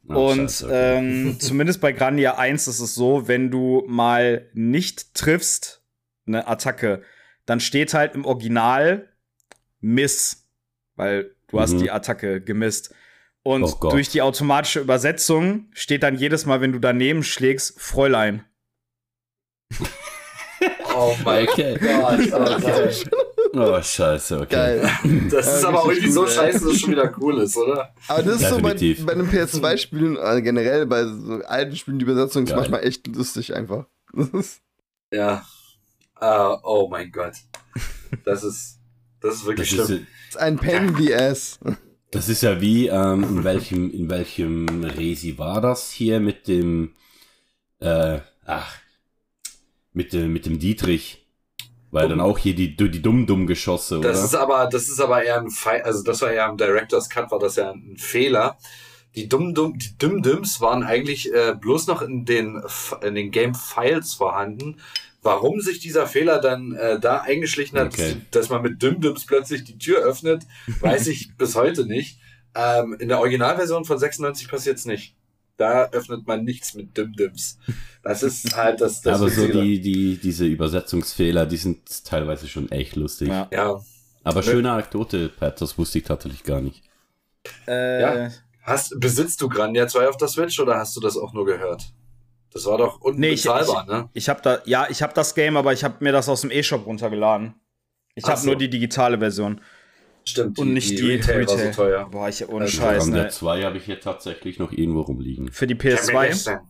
Oh, 0.09 0.31
und 0.31 0.51
Scheiße, 0.51 0.67
okay. 0.67 0.99
ähm, 0.99 1.37
zumindest 1.41 1.81
bei 1.81 1.93
Grandia 1.93 2.37
1 2.37 2.69
ist 2.69 2.81
es 2.81 2.95
so, 2.95 3.29
wenn 3.29 3.51
du 3.51 3.85
mal 3.87 4.49
nicht 4.55 5.15
triffst, 5.15 5.83
eine 6.27 6.47
Attacke, 6.47 7.03
dann 7.47 7.61
steht 7.61 7.95
halt 7.95 8.15
im 8.15 8.25
Original 8.25 9.09
Miss, 9.81 10.47
weil 10.97 11.35
du 11.49 11.57
mhm. 11.57 11.61
hast 11.61 11.81
die 11.81 11.91
Attacke 11.91 12.41
gemisst. 12.41 12.95
Und 13.43 13.65
oh 13.65 13.89
durch 13.89 14.09
die 14.11 14.23
automatische 14.23 14.81
Übersetzung 14.81 15.71
steht 15.73 16.03
dann 16.03 16.17
jedes 16.17 16.45
Mal, 16.45 16.61
wenn 16.61 16.73
du 16.73 16.79
daneben 16.79 17.23
schlägst, 17.23 17.81
Fräulein. 17.81 18.45
oh 20.95 21.17
mein 21.25 21.49
okay. 21.49 21.79
Gott. 21.79 23.11
Oh, 23.53 23.83
scheiße, 23.83 24.37
okay. 24.41 24.47
Geil. 24.55 24.91
Das 25.31 25.47
ist 25.57 25.63
Ja, 25.63 25.69
aber 25.71 25.83
auch 25.83 25.89
irgendwie 25.91 26.11
so 26.11 26.25
ey. 26.25 26.31
scheiße, 26.31 26.61
dass 26.61 26.73
es 26.75 26.81
schon 26.81 26.91
wieder 26.93 27.13
cool 27.21 27.39
ist, 27.41 27.57
oder? 27.57 27.93
Aber 28.09 28.23
das 28.23 28.41
ist 28.41 28.49
so 28.49 28.59
bei, 28.61 28.75
Definitiv. 28.75 29.07
bei 29.07 29.13
einem 29.13 29.29
PS2-Spielen, 29.29 30.17
also 30.19 30.43
generell 30.43 30.87
bei 30.87 31.05
so 31.05 31.41
alten 31.47 31.75
Spielen, 31.77 31.99
die 31.99 32.05
Übersetzung 32.05 32.45
ist 32.45 32.51
Geil. 32.51 32.59
manchmal 32.59 32.85
echt 32.85 33.07
lustig 33.09 33.55
einfach. 33.55 33.87
Ist, 34.33 34.61
Ja. 35.13 35.45
Ah, 36.15 36.59
oh 36.65 36.89
mein 36.89 37.11
Gott. 37.11 37.33
Das 38.25 38.45
ist, 38.45 38.79
das 39.21 39.37
ist 39.37 39.47
wirklich 39.47 39.75
Das 39.77 39.87
schlimm. 39.87 39.99
ist, 40.01 40.07
das 40.27 40.35
ist 40.35 40.37
ein 40.41 40.57
Pain 40.59 40.95
in 40.97 41.13
Ass. 41.15 41.59
das 42.11 42.29
ist 42.29 42.43
ja 42.43 42.61
wie, 42.61 42.89
ähm, 42.89 43.23
in 43.25 43.45
welchem, 43.45 43.91
in 43.91 44.11
welchem 44.11 44.85
Resi 44.85 45.39
war 45.39 45.61
das 45.61 45.91
hier 45.91 46.21
mit 46.21 46.47
dem, 46.47 46.95
äh, 47.81 48.19
ach, 48.45 48.77
mit 49.93 50.13
dem, 50.13 50.33
mit 50.33 50.45
dem 50.47 50.59
Dietrich. 50.59 51.20
Weil 51.93 52.09
dann 52.09 52.21
auch 52.21 52.39
hier 52.39 52.55
die, 52.55 52.77
die 52.77 53.03
Dumm-Dumm-Geschosse, 53.03 53.99
oder? 53.99 54.09
Das 54.11 54.23
ist 54.23 54.35
aber, 54.35 54.69
das 54.71 54.89
ist 54.89 55.01
aber 55.01 55.25
eher 55.25 55.39
ein 55.41 55.51
Fe 55.51 55.85
also 55.85 56.05
das 56.05 56.23
war 56.23 56.33
ja 56.33 56.49
im 56.49 56.57
Director's 56.57 57.09
Cut, 57.11 57.31
war 57.31 57.39
das 57.41 57.57
ja 57.57 57.71
ein 57.73 57.97
Fehler. 57.97 58.57
Die 59.17 59.29
dumm 59.29 59.55
dumm 59.55 59.77
die 59.77 59.99
dumm 59.99 60.23
Dims 60.23 60.61
waren 60.61 60.85
eigentlich 60.85 61.35
äh, 61.35 61.55
bloß 61.61 61.89
noch 61.89 62.01
in 62.03 62.25
den 62.25 62.63
in 63.03 63.17
den 63.17 63.33
Game 63.33 63.55
Files 63.57 64.15
vorhanden. 64.15 64.77
Warum 65.23 65.61
sich 65.61 65.81
dieser 65.81 66.07
Fehler 66.07 66.41
dann 66.41 66.73
äh, 66.77 66.99
da 67.01 67.19
eingeschlichen 67.23 67.79
hat, 67.79 67.89
Okay. 67.89 68.17
dass 68.31 68.49
man 68.51 68.63
mit 68.63 68.81
Dim 68.81 69.01
Dims 69.01 69.27
plötzlich 69.27 69.65
die 69.65 69.77
Tür 69.77 69.99
öffnet, 69.99 70.45
weiß 70.81 71.07
ich 71.09 71.37
bis 71.37 71.57
heute 71.57 71.87
nicht. 71.87 72.19
Ähm, 72.55 72.97
in 72.99 73.09
der 73.09 73.19
Originalversion 73.19 73.85
von 73.85 73.99
96 73.99 74.49
passiert's 74.49 74.85
nicht. 74.87 75.15
Da 75.61 75.91
öffnet 75.91 76.27
man 76.27 76.43
nichts 76.43 76.73
mit 76.75 76.97
Dim 76.97 77.13
Dims. 77.13 77.59
Das 78.03 78.23
ist 78.23 78.57
halt 78.57 78.81
das, 78.81 79.03
das 79.03 79.21
aber 79.21 79.29
so 79.29 79.47
die, 79.47 79.79
die, 79.79 80.17
diese 80.17 80.47
Übersetzungsfehler, 80.47 81.45
die 81.45 81.59
sind 81.59 82.05
teilweise 82.05 82.49
schon 82.49 82.73
echt 82.73 82.97
lustig. 82.97 83.29
Ja. 83.29 83.47
Ja. 83.53 83.79
Aber 84.25 84.43
schöne 84.43 84.73
Anekdote, 84.73 85.29
Pat, 85.29 85.61
das 85.61 85.77
wusste 85.77 85.99
ich 85.99 86.05
tatsächlich 86.05 86.45
gar 86.45 86.63
nicht. 86.63 86.83
Äh, 87.69 88.01
Ja. 88.01 88.31
Hast, 88.63 88.99
besitzt 89.01 89.43
du 89.43 89.49
Grandia 89.51 89.87
2 89.87 90.09
auf 90.09 90.17
der 90.17 90.29
Switch 90.29 90.59
oder 90.61 90.77
hast 90.77 90.97
du 90.97 91.01
das 91.01 91.17
auch 91.17 91.33
nur 91.35 91.45
gehört? 91.45 91.83
Das 92.53 92.65
war 92.65 92.79
doch 92.79 93.01
Nee, 93.15 93.31
ich, 93.31 93.49
unbezahlbar, 93.49 93.85
ich, 93.85 93.93
ne? 93.93 94.09
ich 94.15 94.29
habe 94.29 94.41
da, 94.43 94.59
ja, 94.65 94.87
ich 94.89 95.03
habe 95.03 95.13
das 95.15 95.35
Game, 95.35 95.57
aber 95.59 95.73
ich 95.75 95.85
habe 95.85 95.97
mir 96.01 96.13
das 96.13 96.29
aus 96.29 96.41
dem 96.41 96.51
E-Shop 96.51 96.87
runtergeladen. 96.87 97.55
Ich 98.15 98.25
habe 98.25 98.41
so. 98.41 98.47
nur 98.47 98.57
die 98.57 98.71
digitale 98.71 99.19
Version 99.19 99.61
Stimmt. 100.31 100.59
und 100.59 100.73
nicht 100.73 100.91
die, 100.99 101.03
Retail, 101.13 101.47
war 101.47 101.59
so 101.59 101.71
teuer. 101.73 102.09
Boah, 102.11 102.29
ich 102.29 102.49
ohne 102.49 102.65
Also 102.65 102.77
Scheiß, 102.79 102.99
Programm 103.05 103.15
der 103.15 103.23
ne? 103.25 103.29
2 103.31 103.63
habe 103.65 103.77
ich 103.79 103.85
hier 103.85 104.01
tatsächlich 104.01 104.59
noch 104.59 104.73
irgendwo 104.73 105.03
rumliegen. 105.03 105.51
Für 105.53 105.67
die 105.67 105.75
Ich 105.75 105.79
hab 105.81 106.07
mir 106.07 106.13
PS2. 106.21 106.27
gestern, 106.29 106.61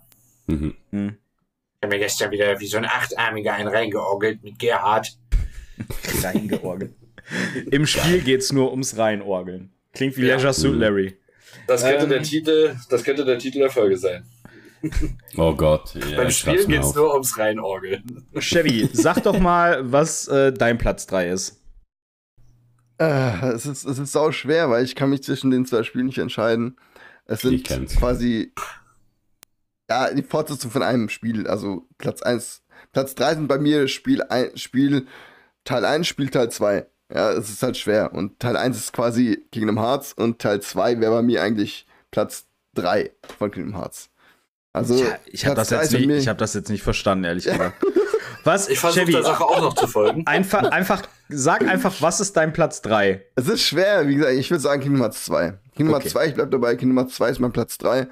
Mhm. 0.47 0.75
Hm. 0.91 1.09
ich 1.09 1.83
hab 1.83 1.91
mir 1.91 1.99
gestern 1.99 2.31
wieder 2.33 2.59
wie 2.61 2.67
so 2.67 2.77
ein 2.79 2.85
Achtarmiger 2.85 3.53
einen 3.55 3.69
reingeorgelt 3.69 4.43
mit 4.43 4.59
Gerhard. 4.59 5.09
Reingeorgelt. 6.23 6.93
Im 7.71 7.87
Spiel 7.87 8.21
geht's 8.21 8.53
nur 8.53 8.71
ums 8.71 8.97
Reinorgeln. 8.97 9.73
Klingt 9.93 10.17
wie 10.17 10.27
Ja. 10.27 10.35
Leisure 10.35 10.53
Suit 10.53 10.75
Mhm. 10.75 10.81
Larry. 10.81 11.17
Das 11.67 11.83
könnte 11.83 12.05
Ähm. 12.05 12.09
der 12.11 12.23
Titel, 12.23 12.75
das 12.89 13.05
könnte 13.05 13.25
der 13.25 13.39
Titel 13.39 13.59
der 13.61 13.71
Folge 13.71 13.97
sein. 13.97 14.25
Oh 15.37 15.55
Gott. 15.55 15.95
Ja, 15.95 16.17
Beim 16.17 16.29
ich 16.29 16.45
mir 16.47 16.57
geht's 16.67 16.87
auf. 16.89 16.97
nur 16.97 17.13
ums 17.13 17.37
Reinorgeln. 17.39 18.27
Chevy, 18.39 18.89
sag 18.93 19.23
doch 19.23 19.39
mal, 19.39 19.93
was 19.93 20.27
äh, 20.29 20.53
dein 20.55 20.79
Platz 20.79 21.07
3 21.07 21.29
ist. 21.29 21.60
Äh, 23.01 23.53
es, 23.53 23.65
ist, 23.67 23.85
es 23.87 23.99
ist 23.99 24.13
sau 24.13 24.31
schwer, 24.31 24.69
weil 24.71 24.85
ich 24.85 24.95
kann 24.95 25.11
mich 25.11 25.23
zwischen 25.23 25.51
den 25.51 25.65
zwei 25.65 25.83
Spielen 25.83 26.07
nicht 26.07 26.19
entscheiden. 26.19 26.77
Es 27.25 27.41
sind 27.41 27.65
quasi 27.99 28.53
ja, 29.89 30.13
die 30.13 30.23
Fortsetzung 30.23 30.71
von 30.71 30.83
einem 30.83 31.09
Spiel. 31.09 31.47
Also 31.47 31.87
Platz 31.99 32.23
1, 32.23 32.63
Platz 32.93 33.15
3 33.15 33.37
sind 33.37 33.49
bei 33.49 33.59
mir 33.59 33.89
Spiel, 33.89 34.23
ein, 34.25 34.57
Spiel 34.57 35.07
Teil 35.65 35.85
1, 35.85 36.07
Spiel 36.07 36.29
Teil 36.29 36.51
2. 36.51 36.87
Ja, 37.13 37.33
es 37.33 37.49
ist 37.51 37.63
halt 37.63 37.77
schwer. 37.77 38.13
Und 38.13 38.39
Teil 38.39 38.57
1 38.57 38.77
ist 38.77 38.93
quasi 38.93 39.45
Kingdom 39.51 39.79
Hearts 39.81 40.13
und 40.13 40.39
Teil 40.41 40.61
2 40.61 41.01
wäre 41.01 41.13
bei 41.13 41.23
mir 41.23 41.43
eigentlich 41.43 41.87
Platz 42.11 42.47
3 42.75 43.11
von 43.39 43.51
Kingdom 43.51 43.77
Hearts. 43.77 44.11
Also, 44.73 44.95
Ja, 45.03 45.19
ich 45.27 45.47
habe 45.47 45.57
das, 45.57 45.71
jetzt 45.71 45.93
nicht- 45.93 46.09
ich 46.11 46.29
hab 46.29 46.39
das 46.39 46.55
jetzt 46.55 46.69
nicht 46.71 46.83
verstanden, 46.83 47.25
ehrlich 47.25 47.45
gesagt. 47.47 47.83
Was, 48.45 48.69
Ich 48.69 48.79
versuche 48.79 49.07
der 49.07 49.23
Sache 49.23 49.45
auch 49.45 49.61
noch 49.61 49.75
zu 49.75 49.87
folgen. 49.87 50.27
einfach, 50.27 50.63
einfach, 50.71 51.03
sag 51.29 51.63
einfach, 51.67 51.95
was 52.01 52.21
ist 52.21 52.37
dein 52.37 52.53
Platz 52.53 52.83
3? 52.83 53.25
Es 53.37 53.49
ist 53.49 53.63
schwer, 53.63 54.09
wie 54.09 54.17
gesagt, 54.17 54.35
ich 54.35 54.51
würde 54.51 54.61
sagen 54.61 54.83
Kingdom 54.83 55.03
Hearts 55.03 55.25
2. 55.27 55.59
Kingdom 55.77 55.95
Okay. 55.95 56.03
Hearts 56.05 56.13
2, 56.13 56.27
ich 56.27 56.35
bleib 56.35 56.51
dabei, 56.51 56.77
Kingdom 56.77 56.99
Hearts 56.99 57.15
2 57.17 57.31
ist 57.31 57.39
mein 57.41 57.53
Platz 57.53 57.79
3. 57.79 58.09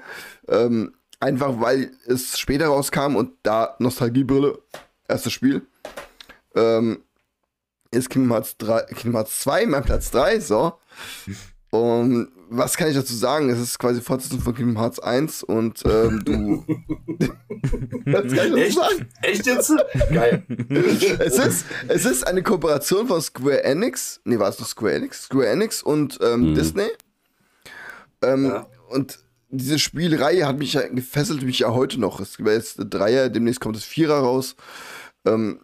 Ähm, 0.47 0.93
einfach 1.19 1.59
weil 1.59 1.91
es 2.07 2.37
später 2.39 2.67
rauskam 2.67 3.15
und 3.15 3.31
da 3.43 3.75
Nostalgiebrille, 3.79 4.59
erstes 5.07 5.33
Spiel. 5.33 5.63
Ähm, 6.55 7.03
ist 7.91 8.09
Kingdom 8.09 8.31
Hearts, 8.33 8.57
3, 8.57 8.81
Kingdom 8.93 9.15
Hearts 9.15 9.39
2 9.41 9.65
mein 9.65 9.83
Platz 9.83 10.11
3, 10.11 10.39
so. 10.39 10.73
Und 11.71 12.29
was 12.49 12.75
kann 12.77 12.87
ich 12.89 12.95
dazu 12.95 13.13
sagen? 13.13 13.49
Es 13.51 13.59
ist 13.59 13.77
quasi 13.77 14.01
Fortsetzung 14.01 14.39
von 14.41 14.55
Kingdom 14.55 14.77
Hearts 14.79 14.99
1 14.99 15.43
und 15.43 15.83
ähm, 15.85 16.21
du. 16.25 16.65
was 18.05 18.33
kann 18.33 18.33
ich 18.33 18.33
dazu 18.33 18.55
Echt? 18.57 18.75
sagen? 18.75 19.07
Echt 19.21 19.45
jetzt? 19.45 19.71
Geil. 20.11 20.43
es, 21.19 21.37
ist, 21.37 21.65
es 21.87 22.05
ist 22.05 22.25
eine 22.27 22.41
Kooperation 22.41 23.07
von 23.07 23.21
Square 23.21 23.63
Enix. 23.63 24.19
Nee, 24.25 24.39
war 24.39 24.49
es 24.49 24.59
noch 24.59 24.67
Square 24.67 24.95
Enix? 24.95 25.23
Square 25.25 25.47
Enix 25.47 25.83
und 25.83 26.17
ähm, 26.23 26.51
Mhm. 26.51 26.55
Disney. 26.55 26.87
Ähm, 28.23 28.45
Ja. 28.45 28.67
Und 28.89 29.19
diese 29.49 29.77
Spielreihe 29.79 30.47
hat 30.47 30.57
mich 30.57 30.73
ja 30.73 30.87
gefesselt 30.87 31.43
mich 31.43 31.59
ja 31.59 31.71
heute 31.71 31.99
noch. 31.99 32.19
Es 32.19 32.37
gibt 32.37 32.49
jetzt 32.49 32.77
Dreier, 32.79 33.29
demnächst 33.29 33.59
kommt 33.61 33.75
das 33.75 33.83
Vierer 33.83 34.19
raus. 34.19 34.55
Ähm, 35.25 35.59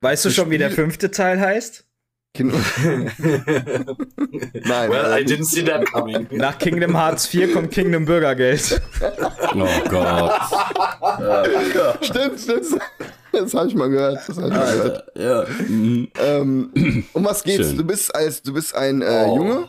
Weißt 0.00 0.24
du 0.24 0.30
schon, 0.30 0.50
wie 0.50 0.58
der 0.58 0.70
Spiel- 0.70 0.84
fünfte 0.84 1.10
Teil 1.10 1.40
heißt? 1.40 1.84
Kind 2.34 2.52
Nein. 2.82 3.06
Well, 4.90 5.06
I 5.06 5.08
leider 5.08 5.24
didn't 5.24 5.44
see 5.46 5.62
that 5.66 5.86
coming. 5.92 6.26
Nach 6.32 6.58
Kingdom 6.58 6.94
Hearts 6.96 7.26
4 7.26 7.52
kommt 7.52 7.70
Kingdom 7.70 8.04
Bürgergeld. 8.06 8.80
Oh 9.54 9.68
Gott. 9.88 10.32
Stimmt, 12.04 12.40
stimmt. 12.40 12.66
Das 13.32 13.54
habe 13.54 13.68
ich 13.68 13.74
mal 13.74 13.88
gehört. 13.88 14.18
Das 14.28 14.36
hab 14.36 14.46
ich 14.46 14.50
mal 14.52 14.76
gehört. 14.76 15.04
ja. 15.16 15.44
mhm. 15.68 16.08
Ähm, 16.18 17.04
um 17.12 17.24
was 17.24 17.44
geht's? 17.44 17.68
Schön. 17.68 17.76
Du 17.78 17.84
bist 17.84 18.12
als 18.14 18.42
du 18.42 18.52
bist 18.52 18.74
ein 18.74 19.00
äh, 19.02 19.24
Oh. 19.26 19.36
Junge, 19.36 19.68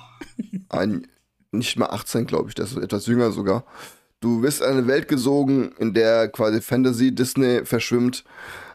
ein 0.70 1.08
nicht 1.52 1.78
mal 1.78 1.90
18, 1.92 2.26
glaube 2.26 2.50
ich, 2.50 2.56
das 2.56 2.72
ist 2.72 2.78
etwas 2.78 3.06
jünger 3.06 3.32
sogar. 3.32 3.64
Du 4.26 4.42
wirst 4.42 4.62
in 4.62 4.66
eine 4.66 4.88
Welt 4.88 5.08
gesogen, 5.08 5.72
in 5.78 5.94
der 5.94 6.30
quasi 6.30 6.60
Fantasy, 6.60 7.14
Disney 7.14 7.64
verschwimmt. 7.64 8.24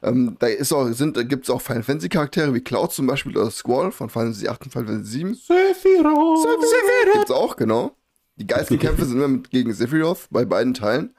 Ähm, 0.01 0.37
da 0.39 0.47
ist 0.47 0.73
auch, 0.73 0.89
sind, 0.93 1.17
da 1.17 1.25
gibt 1.25 1.43
es 1.43 1.51
auch 1.51 1.61
Final 1.61 1.83
Fantasy 1.83 2.09
Charaktere 2.09 2.55
wie 2.55 2.61
Cloud 2.61 2.93
zum 2.93 3.09
Beispiel 3.09 3.37
oder 3.37 3.51
Squall 3.51 3.91
von 3.91 4.09
Final 4.11 4.27
Fantasy 4.27 4.47
8 4.47 4.63
und 4.63 4.71
Final 4.71 4.87
Fantasy 4.87 5.11
7. 5.19 5.35
Sephiroth! 5.35 6.43
Sephiroth! 6.43 7.15
Gibt's 7.15 7.31
auch, 7.33 7.57
genau. 7.57 7.97
Die 8.37 8.47
Geistenkämpfe 8.47 9.05
sind 9.05 9.17
immer 9.17 9.27
mit, 9.27 9.51
gegen 9.51 9.75
Sephiroth 9.75 10.29
bei 10.31 10.45
beiden 10.45 10.73
Teilen. 10.73 11.17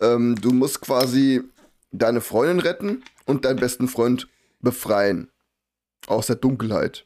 Ähm, 0.00 0.36
du 0.40 0.52
musst 0.52 0.80
quasi 0.80 1.42
deine 1.90 2.20
Freundin 2.20 2.60
retten 2.60 3.02
und 3.24 3.44
deinen 3.44 3.58
besten 3.58 3.88
Freund 3.88 4.28
befreien. 4.60 5.28
Aus 6.06 6.28
der 6.28 6.36
Dunkelheit. 6.36 7.04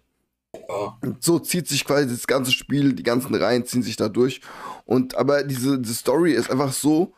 Und 1.01 1.23
so 1.23 1.39
zieht 1.39 1.69
sich 1.69 1.85
quasi 1.85 2.09
das 2.09 2.27
ganze 2.27 2.53
Spiel, 2.53 2.93
die 2.93 3.03
ganzen 3.03 3.35
Reihen 3.35 3.67
ziehen 3.67 3.83
sich 3.83 3.97
da 3.97 4.09
durch. 4.09 4.41
Und 4.85 5.15
aber 5.15 5.45
diese, 5.45 5.79
diese 5.79 5.95
Story 5.95 6.33
ist 6.33 6.51
einfach 6.51 6.73
so, 6.73 7.15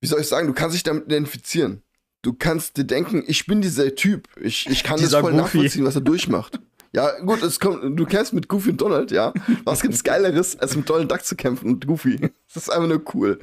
wie 0.00 0.06
soll 0.06 0.20
ich 0.20 0.28
sagen, 0.28 0.46
du 0.46 0.54
kannst 0.54 0.74
dich 0.74 0.82
damit 0.82 1.06
identifizieren. 1.06 1.82
Du 2.22 2.32
kannst 2.32 2.76
dir 2.76 2.84
denken, 2.84 3.22
ich 3.26 3.46
bin 3.46 3.60
dieser 3.60 3.94
Typ. 3.94 4.28
Ich, 4.40 4.66
ich 4.68 4.82
kann 4.82 4.96
das 4.96 5.06
Dieser 5.06 5.20
voll 5.20 5.32
Goofy. 5.32 5.42
nachvollziehen, 5.42 5.84
was 5.84 5.94
er 5.94 6.00
durchmacht. 6.00 6.60
Ja, 6.94 7.18
gut, 7.20 7.42
es 7.42 7.58
kommt, 7.58 7.98
du 7.98 8.06
kämpfst 8.06 8.32
mit 8.32 8.48
Goofy 8.48 8.70
und 8.70 8.80
Donald, 8.80 9.10
ja. 9.10 9.34
Was 9.64 9.82
gibt's 9.82 10.04
Geileres, 10.04 10.56
als 10.58 10.76
mit 10.76 10.88
Donald 10.88 11.10
Duck 11.10 11.24
zu 11.24 11.34
kämpfen 11.34 11.68
und 11.68 11.86
Goofy? 11.86 12.18
Das 12.54 12.62
ist 12.62 12.70
einfach 12.70 12.88
nur 12.88 13.02
cool. 13.14 13.40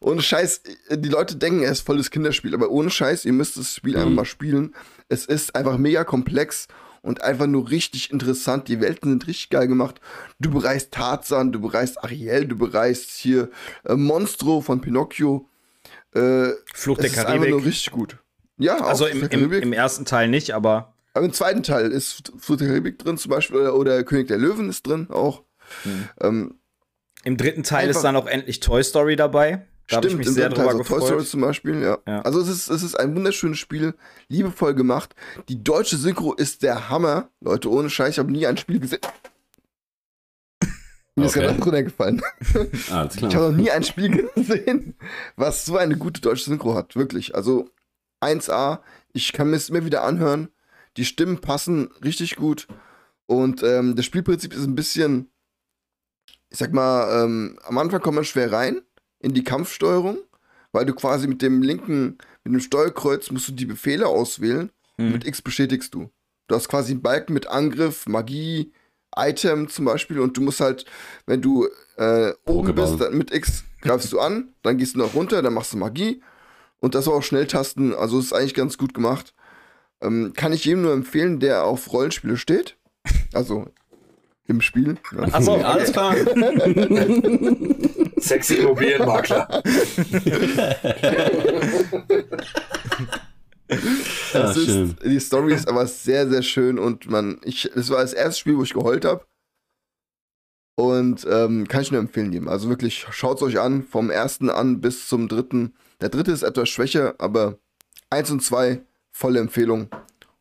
Ohne 0.00 0.22
Scheiß, 0.22 0.62
die 0.90 1.08
Leute 1.10 1.36
denken, 1.36 1.62
er 1.62 1.72
ist 1.72 1.82
volles 1.82 2.10
Kinderspiel, 2.10 2.54
aber 2.54 2.70
ohne 2.70 2.88
Scheiß, 2.88 3.26
ihr 3.26 3.34
müsst 3.34 3.58
das 3.58 3.74
Spiel 3.74 3.96
einfach 3.96 4.10
mal 4.10 4.24
spielen. 4.24 4.74
Es 5.08 5.26
ist 5.26 5.54
einfach 5.54 5.76
mega 5.76 6.04
komplex 6.04 6.68
und 7.06 7.22
einfach 7.22 7.46
nur 7.46 7.70
richtig 7.70 8.10
interessant. 8.10 8.68
Die 8.68 8.80
Welten 8.80 9.10
sind 9.10 9.26
richtig 9.26 9.50
geil 9.50 9.68
gemacht. 9.68 10.00
Du 10.38 10.50
bereist 10.50 10.92
Tarzan, 10.92 11.52
du 11.52 11.60
bereist 11.60 12.02
Ariel, 12.02 12.46
du 12.46 12.56
bereist 12.56 13.10
hier 13.10 13.48
äh, 13.84 13.94
Monstro 13.94 14.60
von 14.60 14.80
Pinocchio. 14.80 15.48
Äh, 16.14 16.50
Fluch 16.74 16.98
es 16.98 17.02
der 17.02 17.10
ist 17.12 17.18
einfach 17.18 17.34
nur 17.34 17.58
Karibik. 17.58 17.66
richtig 17.66 17.92
gut. 17.92 18.18
Ja, 18.58 18.78
Also 18.78 19.06
im, 19.06 19.22
im, 19.22 19.28
Karibik. 19.28 19.62
im 19.62 19.72
ersten 19.72 20.04
Teil 20.04 20.28
nicht, 20.28 20.52
aber 20.52 20.94
Aber 21.14 21.24
im 21.26 21.32
zweiten 21.32 21.62
Teil 21.62 21.90
ist 21.90 22.32
Fluch 22.38 22.56
der 22.56 22.68
Karibik 22.68 22.98
drin 22.98 23.18
zum 23.18 23.30
Beispiel 23.30 23.56
oder, 23.58 23.74
oder 23.76 24.04
König 24.04 24.28
der 24.28 24.38
Löwen 24.38 24.68
ist 24.68 24.86
drin 24.86 25.08
auch. 25.10 25.42
Mhm. 25.84 26.08
Ähm, 26.20 26.54
im 27.24 27.36
dritten 27.36 27.64
Teil 27.64 27.90
ist 27.90 28.02
dann 28.02 28.16
auch 28.16 28.26
endlich 28.26 28.60
Toy 28.60 28.82
Story 28.84 29.16
dabei. 29.16 29.66
Da 29.88 30.02
ich 30.02 30.16
mich 30.16 30.28
sehr 30.28 30.50
Teil 30.50 30.68
drüber 30.68 30.72
ist 30.72 30.80
auch 30.80 30.86
Toy 30.86 30.98
Story 30.98 31.10
gefreut. 31.12 31.28
zum 31.28 31.40
Beispiel, 31.42 31.80
ja. 31.82 31.98
Ja. 32.06 32.20
Also 32.22 32.40
es 32.40 32.48
ist, 32.48 32.68
es 32.70 32.82
ist 32.82 32.94
ein 32.98 33.14
wunderschönes 33.14 33.58
Spiel, 33.58 33.94
liebevoll 34.28 34.74
gemacht. 34.74 35.14
Die 35.48 35.62
deutsche 35.62 35.96
Synchro 35.96 36.32
ist 36.34 36.62
der 36.62 36.88
Hammer. 36.88 37.28
Leute, 37.40 37.70
ohne 37.70 37.88
Scheiß, 37.88 38.10
ich 38.14 38.18
habe 38.18 38.32
nie 38.32 38.46
ein 38.46 38.56
Spiel 38.56 38.80
gesehen. 38.80 39.00
Mir 41.18 41.26
ist 41.26 41.36
Okay. 41.36 41.46
gerade 41.46 41.62
runtergefallen. 41.62 42.22
Alles 42.90 43.16
Ich 43.16 43.22
habe 43.22 43.28
klar. 43.28 43.50
noch 43.50 43.56
nie 43.56 43.70
ein 43.70 43.84
Spiel 43.84 44.28
gesehen, 44.34 44.94
was 45.36 45.64
so 45.64 45.76
eine 45.76 45.96
gute 45.96 46.20
deutsche 46.20 46.44
Synchro 46.44 46.74
hat. 46.74 46.94
Wirklich. 46.96 47.34
Also 47.34 47.70
1A, 48.22 48.80
ich 49.12 49.32
kann 49.32 49.48
mir 49.50 49.56
es 49.56 49.70
immer 49.70 49.84
wieder 49.84 50.02
anhören. 50.02 50.48
Die 50.96 51.04
Stimmen 51.04 51.40
passen 51.40 51.90
richtig 52.04 52.36
gut. 52.36 52.66
Und 53.26 53.62
ähm, 53.62 53.96
das 53.96 54.04
Spielprinzip 54.04 54.52
ist 54.52 54.64
ein 54.64 54.74
bisschen, 54.74 55.30
ich 56.50 56.58
sag 56.58 56.72
mal, 56.72 57.24
ähm, 57.24 57.58
am 57.64 57.78
Anfang 57.78 58.00
kommt 58.00 58.16
man 58.16 58.24
schwer 58.24 58.52
rein 58.52 58.82
in 59.20 59.34
die 59.34 59.44
Kampfsteuerung, 59.44 60.18
weil 60.72 60.86
du 60.86 60.94
quasi 60.94 61.26
mit 61.26 61.42
dem 61.42 61.62
linken, 61.62 62.18
mit 62.44 62.54
dem 62.54 62.60
Steuerkreuz 62.60 63.30
musst 63.30 63.48
du 63.48 63.52
die 63.52 63.66
Befehle 63.66 64.06
auswählen. 64.06 64.70
Mhm. 64.96 65.12
Mit 65.12 65.26
X 65.26 65.42
bestätigst 65.42 65.94
du. 65.94 66.10
Du 66.48 66.54
hast 66.54 66.68
quasi 66.68 66.92
einen 66.92 67.02
Balken 67.02 67.32
mit 67.32 67.48
Angriff, 67.48 68.06
Magie, 68.06 68.72
Item 69.16 69.68
zum 69.68 69.84
Beispiel 69.86 70.20
und 70.20 70.36
du 70.36 70.42
musst 70.42 70.60
halt, 70.60 70.84
wenn 71.26 71.40
du 71.40 71.68
äh, 71.96 72.32
oben 72.44 72.74
bist, 72.74 73.00
dann 73.00 73.16
mit 73.16 73.32
X 73.32 73.64
greifst 73.80 74.12
du 74.12 74.20
an, 74.20 74.52
dann 74.62 74.78
gehst 74.78 74.94
du 74.94 74.98
noch 74.98 75.14
runter, 75.14 75.42
dann 75.42 75.54
machst 75.54 75.72
du 75.72 75.78
Magie 75.78 76.22
und 76.80 76.94
das 76.94 77.08
auch 77.08 77.22
Schnelltasten, 77.22 77.94
also 77.94 78.18
ist 78.18 78.32
eigentlich 78.32 78.54
ganz 78.54 78.78
gut 78.78 78.94
gemacht. 78.94 79.34
Ähm, 80.02 80.34
kann 80.36 80.52
ich 80.52 80.64
jedem 80.66 80.82
nur 80.82 80.92
empfehlen, 80.92 81.40
der 81.40 81.64
auf 81.64 81.92
Rollenspiele 81.92 82.36
steht. 82.36 82.76
Also 83.32 83.66
im 84.46 84.60
Spiel. 84.60 84.98
Ja. 85.12 85.22
Achso, 85.32 85.54
alles 85.62 85.92
klar. 85.92 86.14
Sexy 88.18 88.56
Immobilienmakler. 88.56 89.46
das 94.32 94.56
ist, 94.56 94.96
die 95.04 95.20
Story 95.20 95.54
ist 95.54 95.68
aber 95.68 95.86
sehr, 95.86 96.28
sehr 96.28 96.42
schön 96.42 96.78
und 96.78 97.10
man, 97.10 97.40
ich, 97.44 97.66
es 97.74 97.90
war 97.90 98.00
das 98.00 98.12
erste 98.12 98.40
Spiel, 98.40 98.56
wo 98.56 98.62
ich 98.62 98.74
geheult 98.74 99.04
habe. 99.04 99.24
Und 100.78 101.26
ähm, 101.30 101.66
kann 101.68 101.80
ich 101.80 101.90
nur 101.90 102.00
empfehlen 102.00 102.32
jedem. 102.32 102.48
Also 102.48 102.68
wirklich, 102.68 103.06
schaut 103.10 103.38
es 103.38 103.42
euch 103.42 103.58
an, 103.58 103.82
vom 103.82 104.10
ersten 104.10 104.50
an 104.50 104.80
bis 104.82 105.08
zum 105.08 105.26
dritten. 105.26 105.74
Der 106.02 106.10
dritte 106.10 106.32
ist 106.32 106.42
etwas 106.42 106.68
schwächer, 106.68 107.14
aber 107.18 107.58
eins 108.10 108.30
und 108.30 108.42
zwei 108.42 108.82
volle 109.10 109.40
Empfehlung. 109.40 109.88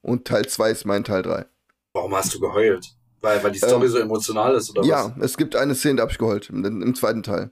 Und 0.02 0.28
Teil 0.28 0.46
zwei 0.48 0.72
ist 0.72 0.86
mein 0.86 1.06
Teil 1.06 1.22
drei. 1.22 1.46
Warum 1.94 2.14
hast 2.14 2.34
du 2.34 2.40
geheult? 2.42 2.96
Weil, 3.22 3.44
weil 3.44 3.52
die 3.52 3.58
Story 3.58 3.86
ähm, 3.86 3.92
so 3.92 3.98
emotional 3.98 4.54
ist, 4.56 4.70
oder 4.72 4.84
ja, 4.84 5.06
was? 5.06 5.18
Ja, 5.18 5.24
es 5.24 5.38
gibt 5.38 5.56
eine 5.56 5.74
Szene, 5.74 5.96
da 5.96 6.02
habe 6.04 6.12
ich 6.12 6.18
geheult, 6.18 6.50
im, 6.50 6.64
im, 6.64 6.94
zweiten 6.94 7.24
Teil. 7.24 7.50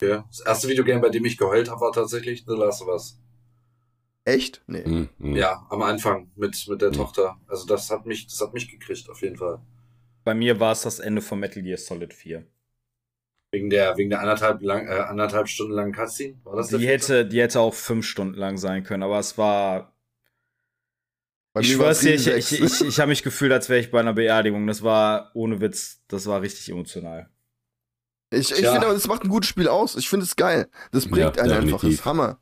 Okay. 0.00 0.22
Das 0.28 0.40
erste 0.40 0.68
Videogame, 0.68 1.00
bei 1.00 1.08
dem 1.08 1.24
ich 1.24 1.38
geheult 1.38 1.70
habe, 1.70 1.80
war 1.80 1.92
tatsächlich 1.92 2.44
The 2.46 2.54
Last 2.54 2.82
of 2.82 2.88
Us. 2.88 3.20
Echt? 4.24 4.62
Nee. 4.66 4.82
Mhm, 4.84 5.08
mhm. 5.18 5.36
Ja, 5.36 5.66
am 5.70 5.82
Anfang 5.82 6.30
mit, 6.34 6.66
mit 6.68 6.82
der 6.82 6.90
mhm. 6.90 6.94
Tochter. 6.94 7.36
Also 7.46 7.64
das 7.66 7.90
hat 7.90 8.06
mich, 8.06 8.26
das 8.26 8.40
hat 8.40 8.52
mich 8.52 8.68
gekriegt, 8.68 9.08
auf 9.08 9.22
jeden 9.22 9.36
Fall. 9.36 9.60
Bei 10.24 10.34
mir 10.34 10.58
war 10.58 10.72
es 10.72 10.82
das 10.82 10.98
Ende 10.98 11.22
von 11.22 11.38
Metal 11.38 11.62
Gear 11.62 11.78
Solid 11.78 12.12
4. 12.12 12.44
Wegen 13.52 13.70
der, 13.70 13.96
wegen 13.96 14.10
der 14.10 14.20
anderthalb, 14.20 14.60
lang, 14.60 14.88
äh, 14.88 14.90
anderthalb 14.90 15.48
Stunden 15.48 15.72
langen 15.72 15.92
Cutscene? 15.92 16.40
War 16.42 16.56
das 16.56 16.68
die 16.68 16.86
hätte, 16.86 17.24
die 17.24 17.40
hätte 17.40 17.60
auch 17.60 17.72
fünf 17.72 18.04
Stunden 18.04 18.34
lang 18.34 18.58
sein 18.58 18.82
können, 18.82 19.04
aber 19.04 19.20
es 19.20 19.38
war. 19.38 19.96
Bei 21.52 21.60
ich 21.60 21.72
schwör's 21.72 22.00
dir, 22.00 22.14
ich, 22.14 22.26
ich, 22.26 22.60
ich, 22.60 22.80
ich 22.82 23.00
habe 23.00 23.08
mich 23.08 23.22
gefühlt, 23.22 23.52
als 23.52 23.68
wäre 23.68 23.80
ich 23.80 23.92
bei 23.92 24.00
einer 24.00 24.12
Beerdigung. 24.12 24.66
Das 24.66 24.82
war 24.82 25.30
ohne 25.34 25.60
Witz, 25.60 26.02
das 26.08 26.26
war 26.26 26.42
richtig 26.42 26.68
emotional. 26.68 27.30
Ich, 28.30 28.50
ich 28.50 28.56
finde 28.56 28.82
aber, 28.82 28.94
das 28.94 29.06
macht 29.06 29.22
ein 29.22 29.28
gutes 29.28 29.48
Spiel 29.48 29.68
aus. 29.68 29.94
Ich 29.96 30.08
finde 30.08 30.24
es 30.24 30.34
geil. 30.34 30.68
Das 30.92 31.06
bringt 31.06 31.36
ja, 31.36 31.42
einen 31.42 31.52
einfach. 31.52 31.80
Das 31.80 31.90
ist 31.90 32.04
Hammer. 32.04 32.38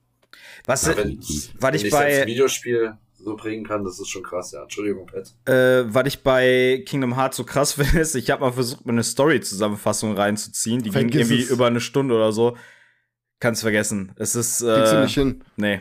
Was, 0.67 0.87
ja, 0.87 0.97
wenn, 0.97 1.19
was 1.61 1.83
ich 1.83 1.91
bei 1.91 2.19
das 2.19 2.27
Videospiel 2.27 2.97
so 3.19 3.37
bringen 3.37 3.67
kann, 3.67 3.85
das 3.85 3.99
ist 3.99 4.09
schon 4.09 4.23
krass, 4.23 4.53
ja. 4.53 4.63
Entschuldigung, 4.63 5.07
Pat. 5.07 5.35
Äh, 5.47 5.93
was 5.93 6.07
ich 6.07 6.23
bei 6.23 6.83
Kingdom 6.87 7.17
Hearts 7.17 7.37
so 7.37 7.45
krass 7.45 7.73
finde, 7.75 8.01
ist, 8.01 8.15
ich 8.15 8.31
habe 8.31 8.43
mal 8.43 8.53
versucht, 8.53 8.87
mir 8.87 8.93
eine 8.93 9.03
Story-Zusammenfassung 9.03 10.15
reinzuziehen. 10.17 10.83
Die 10.83 10.91
Vergiss 10.91 11.11
ging 11.11 11.21
irgendwie 11.21 11.43
es. 11.43 11.51
über 11.51 11.67
eine 11.67 11.81
Stunde 11.81 12.15
oder 12.15 12.33
so. 12.33 12.57
Kannst 13.41 13.63
vergessen. 13.63 14.13
Es 14.17 14.35
ist. 14.35 14.63
Äh, 14.63 14.75
Kriegst 14.75 14.93
du 14.93 15.01
nicht 15.03 15.15
hin. 15.15 15.45
Nee. 15.57 15.81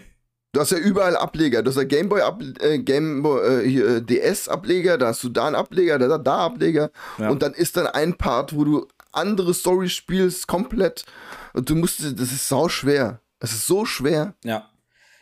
Du 0.52 0.60
hast 0.60 0.72
ja 0.72 0.78
überall 0.78 1.16
Ableger. 1.16 1.64
Du 1.64 1.70
hast 1.70 1.78
ja 1.78 1.84
Gameboy, 1.84 2.22
Ab 2.22 2.42
äh, 2.60 2.78
Gameboy 2.78 3.80
äh, 3.80 4.02
DS 4.02 4.48
Ableger, 4.48 5.00
da 5.00 5.08
hast 5.08 5.24
du 5.24 5.30
da 5.30 5.48
einen 5.48 5.56
Ableger, 5.56 5.98
da 5.98 6.18
da 6.18 6.38
Ableger. 6.38 6.92
Ja. 7.18 7.30
Und 7.30 7.42
dann 7.42 7.54
ist 7.54 7.76
dann 7.76 7.88
ein 7.88 8.16
Part, 8.18 8.56
wo 8.56 8.64
du 8.64 8.88
andere 9.14 9.53
Story 9.53 9.90
spielst 9.90 10.48
komplett. 10.48 11.06
Und 11.53 11.69
du 11.69 11.76
musst, 11.76 12.02
das 12.02 12.31
ist 12.31 12.48
sau 12.48 12.69
schwer. 12.69 13.22
Es 13.40 13.52
ist 13.53 13.68
so 13.68 13.85
schwer. 13.85 14.34
Ja. 14.44 14.69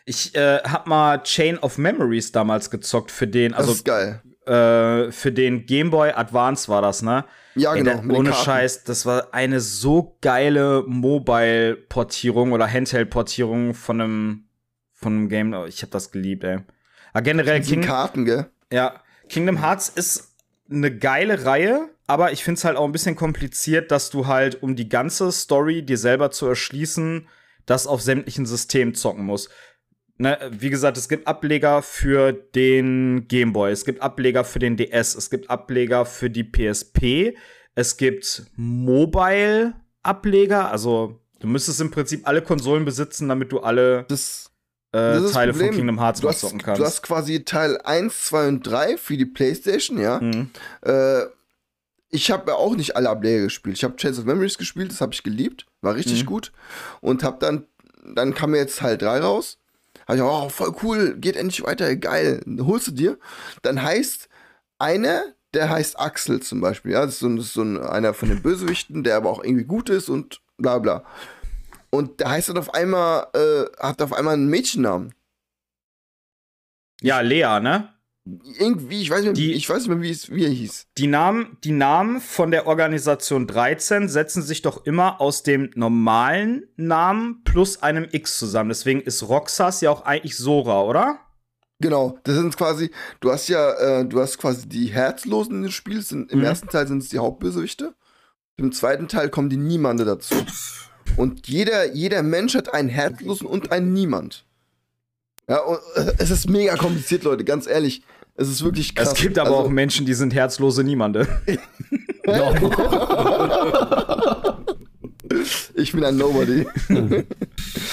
Ich 0.05 0.35
äh, 0.35 0.59
hab 0.63 0.88
mal 0.88 1.22
Chain 1.23 1.57
of 1.59 1.77
Memories 1.77 2.31
damals 2.31 2.69
gezockt 2.69 3.11
für 3.11 3.27
den, 3.27 3.53
also 3.53 3.69
das 3.69 3.77
ist 3.77 3.85
geil. 3.85 4.22
Äh, 4.45 5.11
für 5.11 5.31
den 5.31 5.65
Game 5.65 5.91
Boy 5.91 6.11
Advance 6.11 6.68
war 6.68 6.81
das, 6.81 7.01
ne? 7.01 7.26
Ja, 7.55 7.73
Ey, 7.73 7.84
genau. 7.84 8.01
Der, 8.01 8.18
ohne 8.18 8.34
Scheiß, 8.34 8.84
das 8.85 9.05
war 9.05 9.34
eine 9.34 9.59
so 9.59 10.18
geile 10.22 10.84
Mobile-Portierung 10.88 12.51
oder 12.51 12.68
Handheld-Portierung 12.68 13.73
von 13.73 14.01
einem, 14.01 14.45
von 14.93 15.13
einem 15.13 15.30
Game. 15.30 15.53
Oh, 15.53 15.65
ich 15.65 15.84
hab 15.84 15.91
das 15.91 16.11
geliebt, 16.11 16.43
ey. 16.43 16.59
Aber 17.13 17.22
generell 17.22 17.61
King 17.61 17.81
Karten, 17.81 18.26
gell? 18.26 18.47
Ja, 18.72 19.01
Kingdom 19.30 19.61
Hearts 19.61 19.89
ist 19.89 20.34
eine 20.69 20.95
geile 20.95 21.45
Reihe, 21.45 21.89
aber 22.07 22.32
ich 22.32 22.44
find's 22.44 22.64
halt 22.64 22.78
auch 22.78 22.86
ein 22.86 22.91
bisschen 22.91 23.15
kompliziert, 23.15 23.91
dass 23.91 24.10
du 24.10 24.28
halt, 24.28 24.64
um 24.64 24.76
die 24.76 24.90
ganze 24.90 25.32
Story 25.32 25.84
dir 25.84 25.98
selber 25.98 26.32
zu 26.32 26.48
erschließen, 26.48 27.28
das 27.65 27.88
auf 27.88 28.02
sämtlichen 28.02 28.45
Systemen 28.45 28.95
zocken 28.95 29.26
musst 29.26 29.49
ne, 30.22 30.38
wie 30.52 30.69
gesagt, 30.69 30.98
es 30.98 31.10
gibt 31.10 31.28
Ableger 31.28 31.82
für 31.82 32.32
den 32.32 33.28
Game 33.28 33.52
Boy, 33.52 33.72
es 33.72 33.84
gibt 33.84 34.02
Ableger 34.02 34.45
für 34.45 34.60
den 34.60 34.78
DS, 34.78 35.15
es 35.15 35.30
gibt 35.30 35.49
Ableger 35.49 36.06
für 36.06 36.30
die 36.30 36.44
PSP, 36.44 37.36
es 37.76 37.98
gibt 37.98 38.44
Mobile-Ableger, 38.56 40.72
also 40.72 41.19
du 41.40 41.48
müsstest 41.48 41.82
im 41.82 41.91
Prinzip 41.91 42.26
alle 42.28 42.41
Konsolen 42.41 42.86
besitzen, 42.86 43.28
damit 43.28 43.52
du 43.52 43.60
alle 43.60 44.06
das, 44.07 44.49
äh, 44.94 45.19
das 45.19 45.34
Teile 45.34 45.53
von 45.53 45.72
Kingdom 45.72 45.99
Hearts 45.99 46.22
du 46.22 46.32
zocken 46.32 46.61
kannst. 46.61 46.80
Du 46.80 46.86
hast 46.86 47.02
quasi 47.02 47.44
Teil 47.44 47.78
1, 47.82 48.26
2 48.26 48.48
und 48.48 48.64
3 48.64 48.95
für 48.98 49.18
die 49.18 49.26
Playstation, 49.26 49.99
ja. 49.99 50.22
Mhm. 50.22 50.52
Äh, 50.82 51.23
ich 52.11 52.29
habe 52.31 52.55
auch 52.55 52.75
nicht 52.75 52.95
alle 52.95 53.09
Ableger 53.09 53.43
gespielt. 53.43 53.77
Ich 53.77 53.83
habe 53.83 53.95
Chance 53.95 54.21
of 54.21 54.27
Memories 54.27 54.57
gespielt, 54.57 54.91
das 54.91 55.01
habe 55.01 55.13
ich 55.13 55.23
geliebt, 55.23 55.65
war 55.81 55.95
richtig 55.95 56.23
mhm. 56.23 56.27
gut. 56.27 56.51
Und 56.99 57.23
habe 57.23 57.38
dann, 57.39 57.65
dann 58.03 58.33
kam 58.33 58.53
jetzt 58.53 58.79
Teil 58.79 58.97
3 58.97 59.19
raus 59.19 59.57
hab 60.07 60.15
ich, 60.15 60.21
oh, 60.21 60.49
voll 60.49 60.75
cool, 60.83 61.15
geht 61.17 61.35
endlich 61.35 61.63
weiter, 61.63 61.95
geil. 61.95 62.43
Holst 62.59 62.88
du 62.88 62.91
dir. 62.91 63.17
Dann 63.61 63.81
heißt 63.81 64.29
einer, 64.79 65.23
der 65.53 65.69
heißt 65.69 65.99
Axel 65.99 66.41
zum 66.41 66.61
Beispiel. 66.61 66.93
Ja, 66.93 67.05
das 67.05 67.15
ist 67.15 67.19
so, 67.19 67.29
das 67.35 67.45
ist 67.45 67.53
so 67.53 67.63
ein, 67.63 67.79
einer 67.79 68.13
von 68.13 68.29
den 68.29 68.41
Bösewichten, 68.41 69.03
der 69.03 69.17
aber 69.17 69.29
auch 69.29 69.43
irgendwie 69.43 69.65
gut 69.65 69.89
ist 69.89 70.09
und 70.09 70.41
bla 70.57 70.79
bla. 70.79 71.03
Und 71.89 72.19
der 72.19 72.29
heißt 72.29 72.49
dann 72.49 72.57
auf 72.57 72.73
einmal, 72.73 73.27
äh, 73.33 73.65
hat 73.79 74.01
auf 74.01 74.13
einmal 74.13 74.33
einen 74.33 74.49
Mädchennamen. 74.49 75.13
Ja, 77.01 77.21
Lea, 77.21 77.59
ne? 77.59 77.90
Irgendwie, 78.23 79.02
ich 79.02 79.10
weiß 79.10 79.23
nicht, 79.23 79.38
die, 79.38 79.53
ich 79.53 79.68
weiß 79.68 79.80
nicht 79.80 79.88
mehr, 79.88 80.02
wie, 80.02 80.11
es, 80.11 80.30
wie 80.30 80.43
er 80.43 80.52
hieß. 80.52 80.88
Die 80.98 81.07
Namen, 81.07 81.57
die 81.64 81.72
Namen 81.72 82.22
von 82.22 82.52
der 82.52 82.68
Organisation 82.68 83.48
13 83.48 84.10
setzen 84.10 84.43
sich 84.43 84.61
doch 84.61 84.85
immer 84.85 85.19
aus 85.19 85.41
dem 85.41 85.72
normalen 85.73 86.68
Namen 86.76 87.43
plus 87.43 87.81
einem 87.81 88.07
X 88.11 88.38
zusammen. 88.38 88.69
Deswegen 88.69 89.02
ist 89.02 89.27
Roxas 89.27 89.81
ja 89.81 89.89
auch 89.89 90.06
eigentlich 90.06 90.38
Sora, 90.38 90.84
oder? 90.84 91.19
Genau, 91.80 92.19
das 92.23 92.35
sind 92.35 92.56
quasi, 92.56 92.91
du 93.22 93.31
hast 93.31 93.48
ja, 93.48 93.72
äh, 93.73 94.06
du 94.06 94.22
hast 94.22 94.38
quasi 94.38 94.69
die 94.69 94.88
Herzlosen 94.88 95.56
in 95.56 95.61
dem 95.64 95.72
Spiel. 95.72 96.02
Sind, 96.03 96.31
Im 96.31 96.39
mhm. 96.39 96.45
ersten 96.45 96.68
Teil 96.68 96.88
sind 96.88 97.02
es 97.02 97.10
die 97.10 97.18
Hauptbösewichte. 97.18 97.95
Im 98.57 98.72
zweiten 98.72 99.07
Teil 99.07 99.30
kommen 99.30 99.49
die 99.49 99.57
Niemande 99.57 100.06
dazu. 100.06 100.35
Und 101.18 101.48
jeder, 101.48 101.91
jeder 101.91 102.22
Mensch 102.22 102.53
hat 102.53 102.72
einen 102.72 102.89
Herzlosen 102.89 103.48
und 103.48 103.72
einen 103.72 103.93
Niemand. 103.93 104.45
Ja, 105.47 105.59
und, 105.59 105.80
äh, 105.95 106.13
es 106.18 106.31
ist 106.31 106.49
mega 106.49 106.76
kompliziert, 106.76 107.23
Leute, 107.23 107.43
ganz 107.43 107.68
ehrlich. 107.68 108.03
Es 108.35 108.47
ist 108.47 108.63
wirklich 108.63 108.95
krass. 108.95 109.13
Es 109.13 109.19
gibt 109.19 109.38
aber 109.38 109.49
also, 109.49 109.63
auch 109.63 109.69
Menschen, 109.69 110.05
die 110.05 110.13
sind 110.13 110.34
herzlose 110.34 110.84
Niemande. 110.84 111.27
ich 115.76 115.91
bin 115.91 116.03
ein 116.03 116.18
Nobody. 116.18 116.65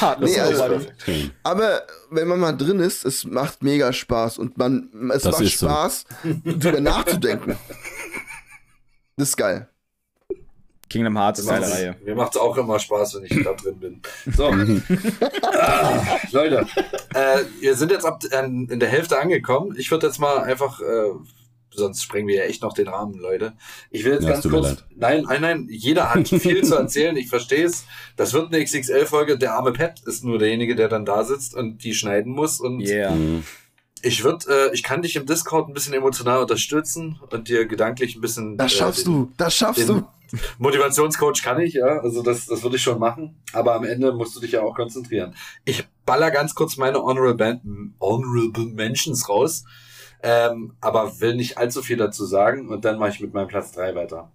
Heartless 0.01 0.31
nee, 0.31 0.41
also, 0.41 0.69
Nobody. 0.69 1.31
Aber 1.43 1.83
wenn 2.11 2.29
man 2.29 2.41
mal 2.41 2.53
drin 2.53 2.81
ist, 2.81 3.05
es 3.05 3.25
macht 3.25 3.63
mega 3.63 3.93
Spaß 3.93 4.39
und 4.39 4.57
man, 4.57 4.89
es 5.13 5.23
das 5.25 5.39
macht 5.39 5.51
Spaß, 5.51 6.05
so. 6.23 6.53
drüber 6.53 6.81
nachzudenken. 6.81 7.57
Das 9.17 9.31
ist 9.31 9.37
geil. 9.37 9.69
Kingdom 10.89 11.17
Hearts 11.19 11.41
ist 11.41 11.49
eine 11.49 11.71
Reihe. 11.71 11.97
Mir 12.05 12.15
macht 12.15 12.35
es 12.35 12.41
auch 12.41 12.57
immer 12.57 12.79
Spaß, 12.79 13.17
wenn 13.17 13.25
ich 13.25 13.45
da 13.45 13.53
drin 13.53 13.79
bin. 13.79 14.03
So. 14.37 14.47
ah, 15.43 16.19
Leute, 16.33 16.67
äh, 17.15 17.41
wir 17.61 17.75
sind 17.75 17.91
jetzt 17.91 18.05
ab, 18.05 18.23
äh, 18.31 18.45
in 18.45 18.81
der 18.81 18.89
Hälfte 18.89 19.19
angekommen. 19.19 19.75
Ich 19.79 19.91
würde 19.91 20.07
jetzt 20.07 20.19
mal 20.19 20.39
einfach, 20.39 20.81
äh, 20.81 21.11
sonst 21.71 22.03
sprengen 22.03 22.29
wir 22.29 22.37
ja 22.37 22.43
echt 22.45 22.63
noch 22.63 22.73
den 22.73 22.89
Rahmen, 22.89 23.19
Leute. 23.19 23.55
Ich 23.91 24.05
will 24.05 24.15
jetzt 24.15 24.25
ja, 24.25 24.33
ganz 24.33 24.49
kurz. 24.49 24.85
Nein, 24.95 25.25
nein, 25.29 25.41
nein, 25.41 25.69
jeder 25.71 26.15
hat 26.15 26.29
viel 26.29 26.65
zu 26.65 26.75
erzählen, 26.75 27.17
ich 27.17 27.29
verstehe 27.29 27.65
es. 27.65 27.85
Das 28.17 28.33
wird 28.33 28.53
eine 28.53 28.65
XXL-Folge. 28.65 29.39
Der 29.39 29.55
arme 29.55 29.73
Pet 29.73 30.01
ist 30.07 30.25
nur 30.25 30.39
derjenige, 30.39 30.75
der 30.75 30.89
dann 30.89 31.05
da 31.05 31.25
sitzt 31.25 31.55
und 31.55 31.85
die 31.85 31.95
schneiden 31.95 32.33
muss. 32.33 32.61
Und 32.61 32.81
yeah. 32.81 33.15
Mhm. 33.15 33.45
Ich 34.03 34.23
würde, 34.23 34.47
äh, 34.49 34.75
ich 34.75 34.83
kann 34.83 35.03
dich 35.03 35.17
im 35.17 35.27
Discord 35.27 35.69
ein 35.69 35.75
bisschen 35.75 35.93
emotional 35.95 36.41
unterstützen 36.41 37.19
und 37.31 37.49
dir 37.49 37.67
gedanklich 37.67 38.15
ein 38.15 38.21
bisschen. 38.21 38.57
Das 38.57 38.73
schaffst 38.73 39.03
äh, 39.03 39.05
den, 39.05 39.13
du, 39.13 39.33
das 39.37 39.57
schaffst 39.57 39.89
du. 39.89 40.07
Motivationscoach 40.59 41.43
kann 41.43 41.61
ich, 41.61 41.75
ja. 41.75 42.01
Also 42.01 42.23
das, 42.23 42.47
das 42.47 42.63
würde 42.63 42.77
ich 42.77 42.83
schon 42.83 42.99
machen. 42.99 43.43
Aber 43.53 43.75
am 43.75 43.85
Ende 43.85 44.13
musst 44.13 44.37
du 44.37 44.41
dich 44.41 44.53
ja 44.53 44.63
auch 44.63 44.75
konzentrieren. 44.75 45.35
Ich 45.65 45.87
baller 46.05 46.31
ganz 46.31 46.55
kurz 46.55 46.77
meine 46.77 47.03
Honorable, 47.03 47.35
Band, 47.35 47.63
Honorable 48.01 48.67
Mentions 48.67 49.29
raus. 49.29 49.65
Ähm, 50.23 50.75
aber 50.81 51.21
will 51.21 51.37
nicht 51.37 51.59
allzu 51.59 51.81
viel 51.81 51.97
dazu 51.97 52.25
sagen 52.25 52.69
und 52.69 52.85
dann 52.85 52.99
mache 52.99 53.11
ich 53.11 53.21
mit 53.21 53.35
meinem 53.35 53.47
Platz 53.47 53.71
drei 53.71 53.95
weiter. 53.95 54.33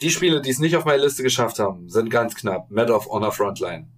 Die 0.00 0.10
Spiele, 0.10 0.40
die 0.40 0.50
es 0.50 0.58
nicht 0.58 0.76
auf 0.76 0.84
meine 0.84 1.02
Liste 1.02 1.22
geschafft 1.22 1.58
haben, 1.58 1.88
sind 1.88 2.10
ganz 2.10 2.34
knapp. 2.34 2.70
Medal 2.70 2.96
of 2.96 3.06
Honor 3.06 3.32
Frontline. 3.32 3.88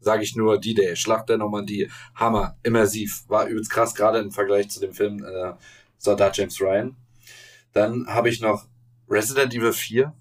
Sage 0.00 0.22
ich 0.22 0.36
nur 0.36 0.58
D-Day, 0.58 0.96
Schlacht 0.96 1.28
der 1.28 1.38
Normandie, 1.38 1.90
Hammer, 2.14 2.56
immersiv, 2.62 3.24
war 3.28 3.46
übelst 3.46 3.70
krass, 3.70 3.94
gerade 3.94 4.18
im 4.18 4.30
Vergleich 4.30 4.68
zu 4.68 4.80
dem 4.80 4.92
Film 4.92 5.24
äh, 5.24 5.52
Soldat 5.98 6.36
James 6.36 6.60
Ryan. 6.60 6.96
Dann 7.72 8.06
habe 8.06 8.28
ich 8.28 8.40
noch 8.40 8.66
Resident 9.08 9.54
Evil 9.54 9.72
4, 9.72 10.12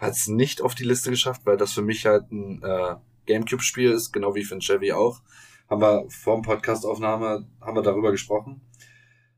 hat 0.00 0.14
es 0.14 0.26
nicht 0.26 0.62
auf 0.62 0.74
die 0.74 0.84
Liste 0.84 1.10
geschafft, 1.10 1.42
weil 1.44 1.58
das 1.58 1.72
für 1.72 1.82
mich 1.82 2.06
halt 2.06 2.32
ein 2.32 2.62
äh, 2.62 2.96
Gamecube-Spiel 3.26 3.92
ist, 3.92 4.12
genau 4.12 4.34
wie 4.34 4.44
für 4.44 4.54
den 4.54 4.62
Chevy 4.62 4.92
auch. 4.92 5.20
Haben 5.68 5.82
wir 5.82 6.04
vor 6.08 6.36
dem 6.36 6.42
Podcast-Aufnahme, 6.42 7.46
haben 7.60 7.76
wir 7.76 7.82
darüber 7.82 8.10
gesprochen. 8.10 8.62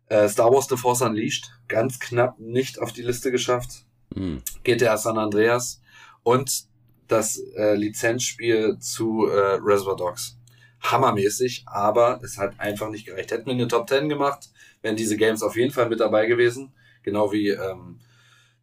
Äh, 0.06 0.28
Star 0.28 0.52
Wars 0.52 0.68
The 0.68 0.76
Force 0.76 1.02
Unleashed, 1.02 1.50
ganz 1.66 1.98
knapp 1.98 2.38
nicht 2.38 2.80
auf 2.80 2.92
die 2.92 3.02
Liste 3.02 3.32
geschafft. 3.32 3.84
Mhm. 4.14 4.42
GTA 4.62 4.96
San 4.96 5.18
Andreas 5.18 5.82
und 6.22 6.66
das 7.08 7.38
äh, 7.56 7.74
Lizenzspiel 7.74 8.78
zu 8.78 9.26
äh, 9.26 9.58
Reservoir 9.60 9.96
Dogs. 9.96 10.38
Hammermäßig, 10.80 11.64
aber 11.66 12.20
es 12.22 12.38
hat 12.38 12.58
einfach 12.58 12.88
nicht 12.88 13.06
gereicht. 13.06 13.30
Hätten 13.30 13.46
wir 13.46 13.52
eine 13.52 13.68
Top 13.68 13.88
10 13.88 14.08
gemacht, 14.08 14.50
wären 14.80 14.96
diese 14.96 15.16
Games 15.16 15.42
auf 15.42 15.56
jeden 15.56 15.72
Fall 15.72 15.88
mit 15.88 16.00
dabei 16.00 16.26
gewesen. 16.26 16.72
Genau 17.02 17.32
wie 17.32 17.48
ähm, 17.48 17.98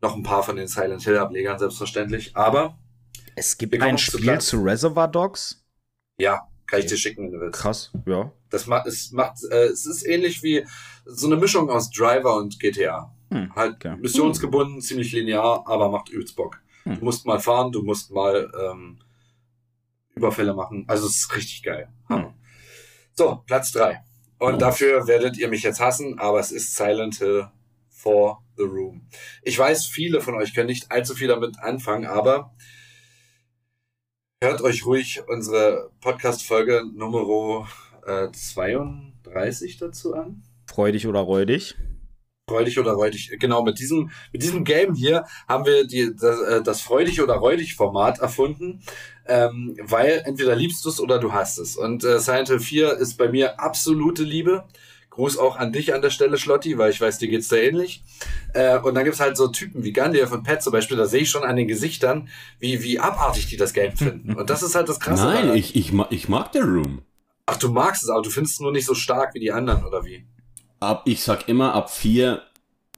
noch 0.02 0.16
ein 0.16 0.24
paar 0.24 0.44
von 0.44 0.56
den 0.56 0.68
Silent 0.68 1.04
Hill 1.04 1.18
Ablegern 1.18 1.60
selbstverständlich. 1.60 2.36
Aber 2.36 2.78
es 3.36 3.58
gibt 3.58 3.82
ein 3.82 3.98
Spiel 3.98 4.40
zu, 4.40 4.58
zu 4.58 4.64
Reservoir 4.64 5.08
Dogs? 5.08 5.64
Ja, 6.18 6.48
kann 6.68 6.82
ich 6.82 6.86
dir 6.88 6.98
schicken, 6.98 7.26
wenn 7.26 7.32
du 7.32 7.40
willst. 7.40 7.60
Krass, 7.60 7.92
ja. 8.06 8.32
Das 8.50 8.68
macht, 8.68 8.88
es 8.88 9.12
macht, 9.12 9.44
äh, 9.50 9.66
es 9.66 9.86
ist 9.86 10.06
ähnlich 10.06 10.44
wie 10.44 10.66
so 11.06 11.28
eine 11.28 11.38
Mischung 11.38 11.70
aus 11.70 11.90
Driver 11.90 12.36
und 12.36 12.60
GTA. 12.60 13.14
Hm, 13.32 13.56
halt 13.56 13.76
okay. 13.76 13.96
missionsgebunden, 13.98 14.76
hm. 14.76 14.82
ziemlich 14.82 15.12
linear, 15.12 15.64
aber 15.68 15.90
macht 15.90 16.10
übelst 16.10 16.36
Bock. 16.36 16.60
Hm. 16.84 17.00
Du 17.00 17.06
musst 17.06 17.26
mal 17.26 17.40
fahren, 17.40 17.72
du 17.72 17.84
musst 17.84 18.12
mal 18.12 18.52
ähm, 18.60 19.00
Überfälle 20.16 20.54
machen. 20.54 20.86
Also 20.88 21.08
es 21.08 21.18
ist 21.18 21.36
richtig 21.36 21.64
geil. 21.64 21.90
Hm. 22.08 22.34
So, 23.14 23.44
Platz 23.46 23.72
drei. 23.72 24.04
Und 24.40 24.56
oh. 24.56 24.58
dafür 24.58 25.08
werdet 25.08 25.38
ihr 25.38 25.50
mich 25.50 25.64
jetzt 25.64 25.80
hassen, 25.80 26.18
aber 26.20 26.40
es 26.40 26.52
ist 26.52 26.76
Silent 26.76 27.16
Hill 27.18 27.48
for 27.90 28.44
the 28.60 28.66
Room. 28.66 29.08
Ich 29.42 29.58
weiß, 29.58 29.88
viele 29.88 30.22
von 30.22 30.36
euch 30.36 30.54
können 30.54 30.68
nicht 30.68 30.92
allzu 30.92 31.16
viel 31.16 31.30
damit 31.30 31.60
anfangen, 31.60 32.06
aber 32.06 32.54
hört 34.44 34.62
euch 34.62 34.86
ruhig 34.86 35.22
unsere 35.28 35.92
Podcast-Folge 36.02 36.84
Nummer 36.94 37.68
äh, 38.06 38.32
32 38.32 39.78
dazu 39.78 40.14
an. 40.14 40.44
Freudig 40.68 41.08
oder 41.08 41.22
räudig? 41.22 41.76
Freudig 42.50 42.80
oder 42.80 42.94
räudig. 42.94 43.32
Genau, 43.40 43.64
mit 43.64 43.80
diesem, 43.80 44.12
mit 44.34 44.44
diesem 44.44 44.64
Game 44.64 44.94
hier 44.94 45.26
haben 45.48 45.66
wir 45.66 45.86
die, 45.86 46.16
das, 46.16 46.42
äh, 46.42 46.62
das 46.62 46.82
Freudig 46.82 47.22
oder 47.22 47.36
räudig 47.36 47.76
Format 47.76 48.20
erfunden, 48.20 48.82
ähm, 49.28 49.78
weil 49.82 50.24
entweder 50.26 50.56
liebst 50.56 50.84
du 50.84 50.90
es 50.90 51.00
oder 51.00 51.20
du 51.20 51.32
hast 51.32 51.60
es. 51.60 51.76
Und 51.78 52.04
äh, 52.04 52.20
Silent 52.20 52.50
Hill 52.50 52.60
4 52.60 52.94
ist 52.98 53.18
bei 53.18 53.30
mir 53.30 53.60
absolute 53.60 54.24
Liebe. 54.24 54.66
Gruß 55.20 55.38
auch 55.38 55.58
an 55.58 55.74
dich 55.74 55.94
an 55.94 56.02
der 56.02 56.12
Stelle, 56.12 56.38
Schlotti, 56.38 56.78
weil 56.78 56.92
ich 56.92 57.02
weiß, 57.02 57.18
dir 57.18 57.28
geht's 57.28 57.50
da 57.50 57.58
ähnlich. 57.58 58.04
Äh, 58.54 58.80
und 58.80 58.96
dann 58.96 59.04
gibt's 59.04 59.20
halt 59.20 59.36
so 59.36 59.50
Typen 59.50 59.84
wie 59.84 59.92
Gandalf 59.92 60.32
und 60.32 60.44
Pat 60.44 60.64
zum 60.64 60.72
Beispiel, 60.72 60.96
da 60.96 61.08
sehe 61.08 61.24
ich 61.24 61.30
schon 61.30 61.44
an 61.44 61.58
den 61.58 61.68
Gesichtern, 61.68 62.30
wie, 62.58 62.82
wie 62.84 63.00
abartig 63.00 63.48
die 63.48 63.58
das 63.58 63.74
Game 63.74 63.98
finden. 63.98 64.36
Und 64.36 64.50
das 64.50 64.64
ist 64.64 64.76
halt 64.76 64.88
das 64.88 65.02
Krasse. 65.02 65.26
Nein, 65.26 65.54
ich, 65.56 65.76
ich, 65.76 65.92
ich 66.10 66.30
mag 66.30 66.52
The 66.54 66.60
Room. 66.60 67.02
Ach, 67.48 67.58
du 67.58 67.70
magst 67.70 68.04
es, 68.04 68.10
aber 68.10 68.22
du 68.22 68.30
findest 68.30 68.56
es 68.56 68.60
nur 68.62 68.72
nicht 68.72 68.86
so 68.86 68.94
stark 68.94 69.34
wie 69.34 69.40
die 69.40 69.52
anderen, 69.52 69.84
oder 69.84 70.06
wie? 70.06 70.26
Ab, 70.80 71.02
ich 71.06 71.22
sag 71.22 71.50
immer, 71.50 71.74
ab 71.74 71.92
vier 71.92 72.44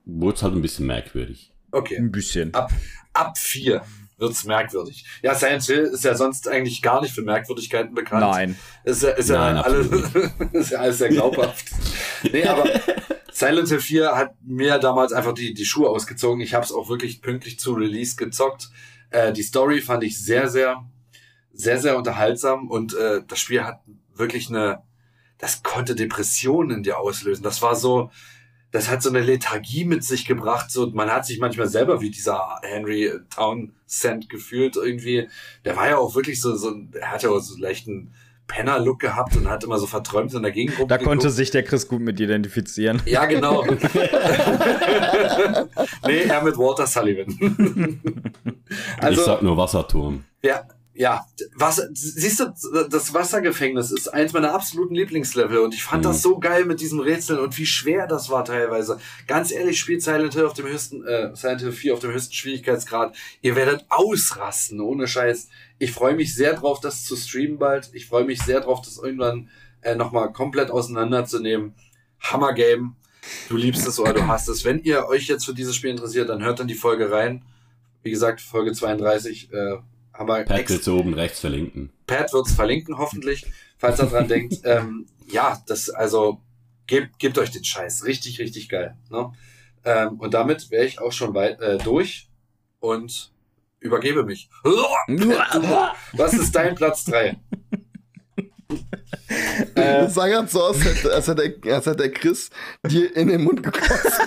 wurde 0.06 0.36
es 0.36 0.44
halt 0.44 0.54
ein 0.54 0.62
bisschen 0.62 0.86
merkwürdig. 0.86 1.52
Okay. 1.72 1.98
Ein 1.98 2.12
bisschen. 2.12 2.54
Ab, 2.54 2.72
ab 3.14 3.36
vier 3.36 3.82
wird's 4.22 4.46
merkwürdig. 4.46 5.04
Ja, 5.22 5.36
Silent 5.36 5.64
Hill 5.64 5.90
ist 5.94 6.06
ja 6.06 6.16
sonst 6.16 6.48
eigentlich 6.48 6.82
gar 6.82 7.02
nicht 7.02 7.14
für 7.14 7.24
Merkwürdigkeiten 7.24 7.94
bekannt. 7.94 8.22
Nein. 8.22 8.58
Ist 8.86 9.04
ja, 9.04 9.10
ist 9.10 9.30
ja, 9.30 9.54
Nein, 9.54 9.58
alles, 9.58 9.88
ist 10.54 10.72
ja 10.72 10.80
alles 10.80 11.00
sehr 11.00 11.10
glaubhaft. 11.10 11.66
nee, 12.32 12.46
aber 12.46 12.66
Silent 13.34 13.68
Hill 13.68 13.80
4 13.80 14.16
hat 14.16 14.36
mir 14.42 14.78
damals 14.78 15.12
einfach 15.12 15.34
die, 15.34 15.54
die 15.54 15.66
Schuhe 15.66 15.90
ausgezogen. 15.90 16.42
Ich 16.42 16.54
habe 16.54 16.64
es 16.64 16.72
auch 16.72 16.88
wirklich 16.88 17.22
pünktlich 17.22 17.60
zu 17.60 17.74
Release 17.74 18.16
gezockt. 18.16 18.70
Äh, 19.10 19.34
die 19.34 19.44
Story 19.44 19.82
fand 19.82 20.04
ich 20.04 20.24
sehr, 20.24 20.48
sehr, 20.48 20.86
sehr, 21.52 21.80
sehr 21.80 21.98
unterhaltsam 21.98 22.70
und 22.70 22.94
äh, 22.94 23.22
das 23.28 23.40
Spiel 23.40 23.64
hat 23.64 23.82
wirklich 24.14 24.50
eine, 24.50 24.84
das 25.40 25.64
konnte 25.64 25.96
Depressionen 25.96 26.78
in 26.78 26.84
dir 26.84 27.00
auslösen. 27.00 27.44
Das 27.44 27.62
war 27.62 27.76
so, 27.76 28.12
das 28.72 28.90
hat 28.90 29.04
so 29.04 29.10
eine 29.10 29.22
Lethargie 29.22 29.86
mit 29.86 30.04
sich 30.04 30.26
gebracht. 30.26 30.72
So, 30.72 30.88
man 30.88 31.12
hat 31.12 31.26
sich 31.26 31.40
manchmal 31.40 31.68
selber 31.68 32.02
wie 32.02 32.10
dieser 32.10 32.60
Henry 32.64 33.12
Townsend 33.30 34.30
gefühlt 34.30 34.76
irgendwie. 34.78 35.28
Der 35.66 35.76
war 35.76 35.90
ja 35.90 35.98
auch 35.98 36.16
wirklich 36.16 36.40
so, 36.40 36.56
so 36.56 36.74
er 36.94 37.12
hatte 37.12 37.30
auch 37.32 37.40
so 37.40 37.58
leichten 37.58 38.12
Penner-Look 38.48 39.00
gehabt 39.00 39.36
und 39.38 39.50
hat 39.50 39.64
immer 39.64 39.78
so 39.78 39.88
verträumt 39.88 40.34
in 40.34 40.44
der 40.44 40.52
Gegend 40.52 40.74
Da 40.78 40.84
geguckt. 40.98 41.04
konnte 41.04 41.30
sich 41.30 41.52
der 41.52 41.64
Chris 41.64 41.88
gut 41.88 42.02
mit 42.02 42.20
identifizieren. 42.20 43.02
Ja, 43.06 43.26
genau. 43.26 43.66
nee, 46.06 46.24
er 46.24 46.44
mit 46.44 46.58
Walter 46.58 46.88
Sullivan. 46.88 48.02
also, 49.00 49.22
ich 49.22 49.26
sag 49.26 49.42
nur 49.42 49.56
Wasserturm. 49.58 50.24
Ja, 50.44 50.64
ja, 51.02 51.26
Wasser, 51.56 51.90
siehst 51.94 52.42
du, 52.42 52.54
das 52.88 53.12
Wassergefängnis 53.12 53.92
ist 53.92 54.08
eins 54.10 54.34
meiner 54.34 54.54
absoluten 54.54 54.94
Lieblingslevel 54.94 55.58
und 55.58 55.74
ich 55.74 55.84
fand 55.84 56.04
mhm. 56.04 56.10
das 56.10 56.22
so 56.22 56.38
geil 56.38 56.64
mit 56.66 56.80
diesem 56.80 57.00
Rätseln 57.00 57.40
und 57.40 57.58
wie 57.58 57.66
schwer 57.66 58.06
das 58.06 58.30
war 58.30 58.46
teilweise. 58.46 59.00
Ganz 59.26 59.52
ehrlich, 59.52 59.80
spielt 59.80 60.04
Silent 60.04 60.36
Hill 60.36 60.46
auf 60.46 60.54
dem 60.54 60.68
höchsten, 60.68 61.04
äh, 61.04 61.36
Silent 61.36 61.62
Hill 61.62 61.72
4 61.72 61.96
auf 61.96 62.02
dem 62.02 62.12
höchsten 62.12 62.36
Schwierigkeitsgrad. 62.36 63.16
Ihr 63.42 63.56
werdet 63.56 63.84
ausrasten, 63.90 64.80
ohne 64.80 65.08
Scheiß. 65.08 65.48
Ich 65.80 65.92
freue 65.92 66.14
mich 66.14 66.36
sehr 66.36 66.54
drauf, 66.54 66.80
das 66.80 67.04
zu 67.04 67.16
streamen 67.16 67.58
bald. 67.58 67.90
Ich 67.94 68.06
freue 68.06 68.26
mich 68.26 68.40
sehr 68.44 68.62
drauf, 68.62 68.84
das 68.84 69.00
irgendwann 69.00 69.50
äh, 69.82 69.96
nochmal 69.96 70.32
komplett 70.32 70.70
auseinanderzunehmen. 70.70 71.74
Hammer 72.20 72.54
Game. 72.54 72.96
Du 73.50 73.58
liebst 73.58 73.88
es 73.88 74.00
oder 74.00 74.14
du 74.14 74.28
hast 74.28 74.48
es. 74.50 74.66
Wenn 74.66 74.84
ihr 74.84 75.08
euch 75.08 75.26
jetzt 75.26 75.46
für 75.46 75.56
dieses 75.56 75.76
Spiel 75.76 75.90
interessiert, 75.90 76.30
dann 76.30 76.44
hört 76.44 76.60
dann 76.60 76.68
die 76.68 76.76
Folge 76.76 77.10
rein. 77.10 77.44
Wie 78.04 78.12
gesagt, 78.12 78.40
Folge 78.40 78.74
32, 78.74 79.52
äh, 79.52 79.78
haben 80.14 80.28
wir 80.28 80.44
Pat 80.44 80.70
wird 80.70 80.88
oben 80.88 81.14
rechts 81.14 81.40
verlinken. 81.40 81.92
Pat 82.08 82.34
wird 82.34 82.48
es 82.48 82.54
verlinken, 82.54 82.98
hoffentlich, 82.98 83.46
falls 83.78 84.00
er 84.00 84.08
dran 84.08 84.28
denkt. 84.30 84.62
Ähm, 84.64 85.06
ja, 85.28 85.62
das, 85.68 85.90
also, 85.90 86.42
gebt, 86.88 87.20
gebt 87.20 87.38
euch 87.38 87.52
den 87.52 87.64
Scheiß. 87.64 88.06
Richtig, 88.06 88.40
richtig 88.40 88.70
geil. 88.70 88.98
Ne? 89.10 89.32
Ähm, 89.84 90.20
und 90.20 90.34
damit 90.34 90.70
wäre 90.72 90.86
ich 90.86 91.00
auch 91.00 91.12
schon 91.12 91.34
weit 91.34 91.60
äh, 91.62 91.78
durch 91.78 92.30
und 92.80 93.32
übergebe 93.80 94.24
mich. 94.24 94.50
Was 96.14 96.34
ist 96.34 96.56
dein 96.56 96.76
Platz 96.76 97.06
3? 97.06 97.38
Äh, 99.76 100.08
sah 100.08 100.28
ganz 100.28 100.52
so 100.52 100.64
aus, 100.64 100.78
als 101.06 101.28
hätte, 101.28 101.50
der, 101.50 101.76
als 101.76 101.86
hätte 101.86 101.98
der 101.98 102.12
Chris 102.12 102.50
dir 102.88 103.16
in 103.16 103.28
den 103.28 103.44
Mund 103.44 103.64
gekotzt. 103.64 104.20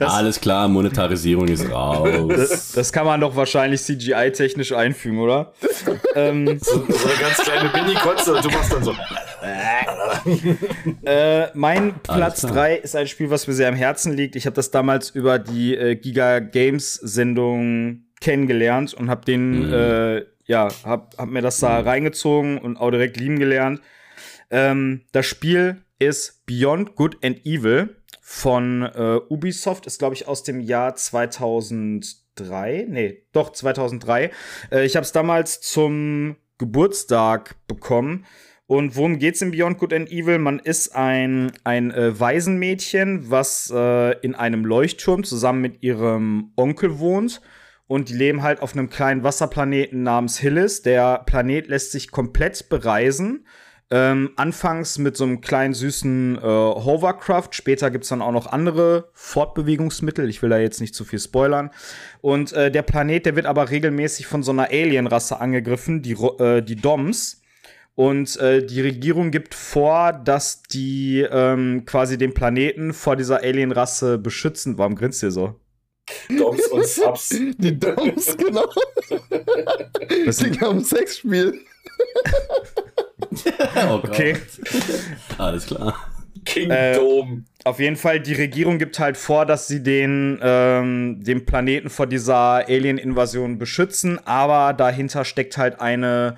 Alles 0.00 0.40
klar, 0.40 0.68
Monetarisierung 0.68 1.48
ist 1.48 1.70
raus. 1.70 2.08
Das, 2.28 2.72
das 2.72 2.92
kann 2.92 3.06
man 3.06 3.20
doch 3.20 3.36
wahrscheinlich 3.36 3.82
CGI-technisch 3.82 4.72
einfügen, 4.72 5.18
oder? 5.18 5.52
ähm, 6.14 6.58
so, 6.58 6.84
so, 6.88 7.08
eine 7.08 7.18
ganz 7.20 7.36
kleine 7.38 7.70
Mini-Kotze 7.72 8.34
und 8.34 8.44
du 8.44 8.50
machst 8.50 8.72
dann 8.72 8.84
so. 8.84 8.94
äh, 11.04 11.48
mein 11.54 11.94
Platz 12.02 12.42
3 12.42 12.76
ist 12.76 12.96
ein 12.96 13.06
Spiel, 13.06 13.30
was 13.30 13.46
mir 13.46 13.54
sehr 13.54 13.68
am 13.68 13.74
Herzen 13.74 14.16
liegt. 14.16 14.36
Ich 14.36 14.46
habe 14.46 14.54
das 14.54 14.70
damals 14.70 15.10
über 15.10 15.38
die 15.38 15.74
äh, 15.76 15.96
Giga 15.96 16.38
Games 16.38 16.94
Sendung 16.94 18.04
kennengelernt 18.20 18.94
und 18.94 19.10
habe 19.10 19.24
den 19.24 19.66
mhm. 19.66 19.72
äh, 19.72 20.24
ja, 20.46 20.68
hab, 20.84 21.16
hab 21.18 21.28
mir 21.28 21.42
das 21.42 21.60
da 21.60 21.80
reingezogen 21.80 22.58
und 22.58 22.76
auch 22.76 22.90
direkt 22.90 23.16
lieben 23.16 23.38
gelernt. 23.38 23.80
Ähm, 24.50 25.02
das 25.12 25.26
Spiel 25.26 25.82
ist 25.98 26.44
Beyond 26.46 26.96
Good 26.96 27.24
and 27.24 27.44
Evil 27.46 27.96
von 28.20 28.82
äh, 28.82 29.20
Ubisoft, 29.28 29.86
ist 29.86 29.98
glaube 29.98 30.14
ich 30.14 30.28
aus 30.28 30.42
dem 30.42 30.60
Jahr 30.60 30.94
2003. 30.94 32.86
Nee, 32.88 33.22
doch 33.32 33.52
2003. 33.52 34.30
Äh, 34.70 34.84
ich 34.84 34.96
habe 34.96 35.04
es 35.04 35.12
damals 35.12 35.60
zum 35.60 36.36
Geburtstag 36.58 37.56
bekommen. 37.66 38.26
Und 38.66 38.96
worum 38.96 39.18
geht's 39.18 39.42
in 39.42 39.50
Beyond 39.50 39.78
Good 39.78 39.92
and 39.92 40.10
Evil? 40.10 40.38
Man 40.38 40.58
ist 40.58 40.94
ein, 40.94 41.52
ein 41.64 41.90
äh, 41.90 42.18
Waisenmädchen, 42.18 43.30
was 43.30 43.70
äh, 43.74 44.18
in 44.20 44.34
einem 44.34 44.64
Leuchtturm 44.64 45.24
zusammen 45.24 45.60
mit 45.60 45.82
ihrem 45.82 46.52
Onkel 46.56 46.98
wohnt 46.98 47.42
und 47.92 48.08
die 48.08 48.14
leben 48.14 48.42
halt 48.42 48.62
auf 48.62 48.72
einem 48.72 48.88
kleinen 48.88 49.22
Wasserplaneten 49.22 50.02
namens 50.02 50.38
Hillis. 50.38 50.80
Der 50.80 51.24
Planet 51.26 51.68
lässt 51.68 51.92
sich 51.92 52.10
komplett 52.10 52.70
bereisen. 52.70 53.46
Ähm, 53.90 54.30
anfangs 54.36 54.96
mit 54.96 55.14
so 55.14 55.24
einem 55.24 55.42
kleinen 55.42 55.74
süßen 55.74 56.38
äh, 56.38 56.40
Hovercraft, 56.40 57.48
später 57.50 57.90
gibt 57.90 58.04
es 58.04 58.08
dann 58.08 58.22
auch 58.22 58.32
noch 58.32 58.46
andere 58.46 59.10
Fortbewegungsmittel. 59.12 60.30
Ich 60.30 60.40
will 60.40 60.48
da 60.48 60.56
jetzt 60.56 60.80
nicht 60.80 60.94
zu 60.94 61.04
viel 61.04 61.18
spoilern. 61.18 61.68
Und 62.22 62.54
äh, 62.54 62.70
der 62.70 62.80
Planet, 62.80 63.26
der 63.26 63.36
wird 63.36 63.44
aber 63.44 63.68
regelmäßig 63.68 64.26
von 64.26 64.42
so 64.42 64.52
einer 64.52 64.70
Alienrasse 64.70 65.38
angegriffen, 65.38 66.00
die, 66.00 66.12
äh, 66.12 66.62
die 66.62 66.76
Doms. 66.76 67.42
Und 67.94 68.38
äh, 68.38 68.64
die 68.64 68.80
Regierung 68.80 69.30
gibt 69.30 69.54
vor, 69.54 70.14
dass 70.14 70.62
die 70.62 71.26
ähm, 71.30 71.84
quasi 71.84 72.16
den 72.16 72.32
Planeten 72.32 72.94
vor 72.94 73.16
dieser 73.16 73.42
Alienrasse 73.42 74.16
beschützen. 74.16 74.78
Warum 74.78 74.94
grinst 74.94 75.22
ihr 75.22 75.30
so? 75.30 75.60
Doms 76.28 76.66
und 76.68 76.86
Subs. 76.86 77.28
Die 77.30 77.78
Doms, 77.78 78.36
genau. 78.36 78.66
Das 80.26 80.38
Die 80.38 80.60
haben 80.60 80.82
Sexspiel. 80.84 81.60
oh. 83.88 83.94
Okay. 83.94 84.36
Alles 85.38 85.66
klar. 85.66 85.96
Kingdom. 86.44 87.44
Auf 87.64 87.78
jeden 87.78 87.96
Fall, 87.96 88.18
die 88.20 88.34
Regierung 88.34 88.78
gibt 88.78 88.98
halt 88.98 89.16
vor, 89.16 89.46
dass 89.46 89.68
sie 89.68 89.82
den, 89.82 90.40
ähm, 90.42 91.22
den 91.22 91.46
Planeten 91.46 91.88
vor 91.88 92.06
dieser 92.06 92.66
Alien-Invasion 92.66 93.58
beschützen, 93.58 94.18
aber 94.26 94.72
dahinter 94.72 95.24
steckt 95.24 95.56
halt 95.56 95.80
eine 95.80 96.36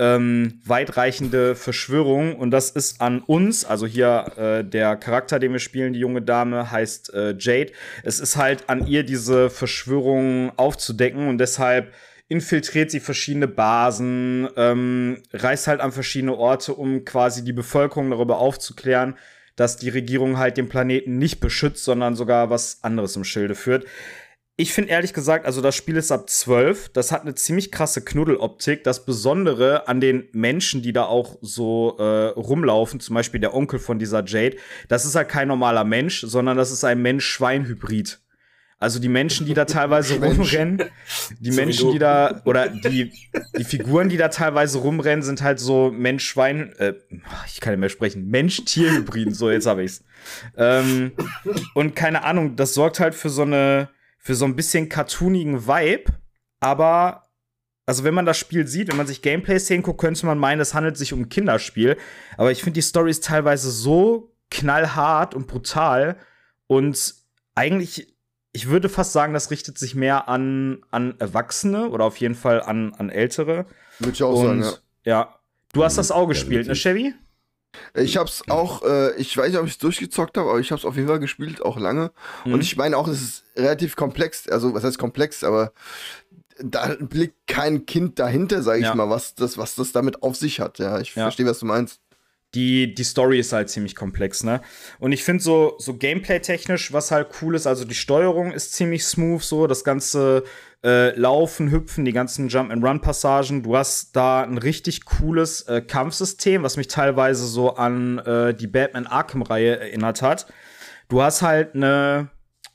ähm, 0.00 0.60
weitreichende 0.64 1.54
Verschwörung 1.54 2.34
und 2.34 2.50
das 2.50 2.70
ist 2.70 3.02
an 3.02 3.20
uns, 3.20 3.66
also 3.66 3.86
hier 3.86 4.32
äh, 4.38 4.64
der 4.64 4.96
Charakter, 4.96 5.38
den 5.38 5.52
wir 5.52 5.58
spielen, 5.58 5.92
die 5.92 5.98
junge 5.98 6.22
Dame, 6.22 6.70
heißt 6.70 7.12
äh, 7.12 7.34
Jade. 7.38 7.72
Es 8.02 8.18
ist 8.18 8.36
halt 8.36 8.70
an 8.70 8.86
ihr, 8.86 9.04
diese 9.04 9.50
Verschwörung 9.50 10.52
aufzudecken 10.56 11.28
und 11.28 11.36
deshalb 11.36 11.92
infiltriert 12.28 12.90
sie 12.90 13.00
verschiedene 13.00 13.46
Basen, 13.46 14.48
ähm, 14.56 15.18
reist 15.34 15.66
halt 15.66 15.80
an 15.80 15.92
verschiedene 15.92 16.34
Orte, 16.34 16.74
um 16.74 17.04
quasi 17.04 17.44
die 17.44 17.52
Bevölkerung 17.52 18.08
darüber 18.10 18.38
aufzuklären, 18.38 19.18
dass 19.54 19.76
die 19.76 19.90
Regierung 19.90 20.38
halt 20.38 20.56
den 20.56 20.70
Planeten 20.70 21.18
nicht 21.18 21.40
beschützt, 21.40 21.84
sondern 21.84 22.16
sogar 22.16 22.48
was 22.48 22.82
anderes 22.82 23.16
im 23.16 23.24
Schilde 23.24 23.54
führt. 23.54 23.84
Ich 24.60 24.74
finde 24.74 24.90
ehrlich 24.90 25.14
gesagt, 25.14 25.46
also 25.46 25.62
das 25.62 25.74
Spiel 25.74 25.96
ist 25.96 26.12
ab 26.12 26.28
12, 26.28 26.90
das 26.90 27.12
hat 27.12 27.22
eine 27.22 27.34
ziemlich 27.34 27.72
krasse 27.72 28.04
Knuddeloptik. 28.04 28.84
Das 28.84 29.06
Besondere 29.06 29.88
an 29.88 30.02
den 30.02 30.28
Menschen, 30.32 30.82
die 30.82 30.92
da 30.92 31.04
auch 31.04 31.38
so 31.40 31.96
äh, 31.98 32.26
rumlaufen, 32.38 33.00
zum 33.00 33.14
Beispiel 33.14 33.40
der 33.40 33.54
Onkel 33.54 33.78
von 33.78 33.98
dieser 33.98 34.22
Jade, 34.22 34.58
das 34.88 35.06
ist 35.06 35.14
halt 35.14 35.30
kein 35.30 35.48
normaler 35.48 35.84
Mensch, 35.84 36.20
sondern 36.26 36.58
das 36.58 36.72
ist 36.72 36.84
ein 36.84 37.00
Mensch-Schwein-Hybrid. 37.00 38.20
Also 38.78 38.98
die 38.98 39.08
Menschen, 39.08 39.46
die 39.46 39.54
da 39.54 39.64
teilweise 39.64 40.16
rumrennen, 40.22 40.82
die 41.38 41.52
Menschen, 41.52 41.92
die 41.92 41.98
da, 41.98 42.42
oder 42.44 42.68
die, 42.68 43.14
die 43.56 43.64
Figuren, 43.64 44.10
die 44.10 44.18
da 44.18 44.28
teilweise 44.28 44.76
rumrennen, 44.76 45.22
sind 45.22 45.40
halt 45.40 45.58
so 45.58 45.90
Mensch-Schwein, 45.90 46.74
äh, 46.76 46.92
ich 47.46 47.62
kann 47.62 47.72
nicht 47.72 47.80
mehr 47.80 47.88
sprechen, 47.88 48.28
Mensch-Tier-Hybriden, 48.28 49.32
so 49.32 49.50
jetzt 49.50 49.66
habe 49.66 49.84
ich's. 49.84 50.04
Ähm, 50.58 51.12
und 51.72 51.96
keine 51.96 52.24
Ahnung, 52.24 52.56
das 52.56 52.74
sorgt 52.74 53.00
halt 53.00 53.14
für 53.14 53.30
so 53.30 53.40
eine, 53.40 53.88
für 54.20 54.34
so 54.34 54.44
ein 54.44 54.54
bisschen 54.56 54.88
cartoonigen 54.88 55.66
Vibe, 55.66 56.12
aber 56.60 57.26
also 57.86 58.04
wenn 58.04 58.14
man 58.14 58.26
das 58.26 58.38
Spiel 58.38 58.66
sieht, 58.68 58.88
wenn 58.88 58.96
man 58.96 59.06
sich 59.08 59.20
Gameplay-Szenen 59.22 59.82
guckt, 59.82 60.00
könnte 60.00 60.24
man 60.26 60.38
meinen, 60.38 60.60
es 60.60 60.74
handelt 60.74 60.96
sich 60.96 61.12
um 61.12 61.22
ein 61.22 61.28
Kinderspiel. 61.28 61.96
Aber 62.36 62.52
ich 62.52 62.62
finde 62.62 62.74
die 62.74 62.82
Story 62.82 63.10
ist 63.10 63.24
teilweise 63.24 63.70
so 63.70 64.32
knallhart 64.50 65.34
und 65.34 65.48
brutal 65.48 66.16
und 66.68 67.14
eigentlich, 67.56 68.14
ich 68.52 68.68
würde 68.68 68.88
fast 68.88 69.12
sagen, 69.12 69.32
das 69.34 69.50
richtet 69.50 69.76
sich 69.76 69.96
mehr 69.96 70.28
an, 70.28 70.84
an 70.90 71.14
Erwachsene 71.18 71.88
oder 71.88 72.04
auf 72.04 72.18
jeden 72.18 72.36
Fall 72.36 72.62
an, 72.62 72.94
an 72.94 73.10
Ältere. 73.10 73.66
Würde 73.98 74.12
ich 74.12 74.22
auch 74.22 74.34
und 74.34 74.62
sagen, 74.62 74.78
ja. 75.04 75.12
ja. 75.12 75.34
Du 75.72 75.82
hast 75.82 75.98
das 75.98 76.12
auch 76.12 76.22
Ja, 76.22 76.28
gespielt, 76.28 76.68
ne, 76.68 76.74
definitiv. 76.74 76.82
Chevy? 76.82 77.14
Ich 77.94 78.16
hab's 78.16 78.42
auch, 78.48 78.82
äh, 78.82 79.14
ich 79.16 79.36
weiß 79.36 79.48
nicht, 79.50 79.58
ob 79.58 79.66
ich 79.66 79.72
es 79.72 79.78
durchgezockt 79.78 80.36
habe, 80.36 80.50
aber 80.50 80.58
ich 80.60 80.72
hab's 80.72 80.84
auf 80.84 80.96
jeden 80.96 81.08
Fall 81.08 81.20
gespielt, 81.20 81.62
auch 81.62 81.78
lange. 81.78 82.10
Mhm. 82.44 82.54
Und 82.54 82.60
ich 82.62 82.76
meine 82.76 82.96
auch, 82.96 83.06
es 83.08 83.20
ist 83.22 83.44
relativ 83.56 83.96
komplex. 83.96 84.48
Also, 84.48 84.74
was 84.74 84.84
heißt 84.84 84.98
komplex, 84.98 85.44
aber 85.44 85.72
da 86.62 86.96
blickt 87.00 87.46
kein 87.46 87.86
Kind 87.86 88.18
dahinter, 88.18 88.62
sag 88.62 88.76
ich 88.78 88.84
Ja. 88.84 88.94
mal, 88.94 89.08
was 89.08 89.34
das, 89.34 89.56
was 89.56 89.74
das 89.76 89.92
damit 89.92 90.22
auf 90.22 90.36
sich 90.36 90.60
hat. 90.60 90.78
Ja, 90.78 91.00
ich 91.00 91.14
Ja. 91.14 91.22
verstehe, 91.24 91.46
was 91.46 91.58
du 91.60 91.66
meinst. 91.66 92.00
die, 92.56 92.92
die 92.96 93.04
Story 93.04 93.38
ist 93.38 93.52
halt 93.52 93.70
ziemlich 93.70 93.94
komplex, 93.94 94.42
ne? 94.42 94.60
Und 94.98 95.12
ich 95.12 95.22
finde 95.22 95.40
so, 95.40 95.76
so 95.78 95.94
Gameplay-technisch, 95.94 96.92
was 96.92 97.12
halt 97.12 97.28
cool 97.40 97.54
ist, 97.54 97.68
also 97.68 97.84
die 97.84 97.94
Steuerung 97.94 98.50
ist 98.50 98.72
ziemlich 98.72 99.04
smooth, 99.04 99.40
so 99.40 99.68
das 99.68 99.84
ganze 99.84 100.42
äh, 100.84 101.14
Laufen, 101.18 101.70
Hüpfen, 101.70 102.04
die 102.04 102.12
ganzen 102.12 102.48
Jump-and-Run-Passagen. 102.48 103.62
Du 103.62 103.76
hast 103.76 104.16
da 104.16 104.42
ein 104.42 104.58
richtig 104.58 105.04
cooles 105.04 105.62
äh, 105.62 105.82
Kampfsystem, 105.82 106.62
was 106.62 106.76
mich 106.76 106.88
teilweise 106.88 107.46
so 107.46 107.74
an 107.74 108.18
äh, 108.18 108.54
die 108.54 108.66
Batman 108.66 109.06
Arkham-Reihe 109.06 109.78
erinnert 109.78 110.22
hat. 110.22 110.46
Du 111.08 111.22
hast 111.22 111.42
halt 111.42 111.74
eine 111.74 112.30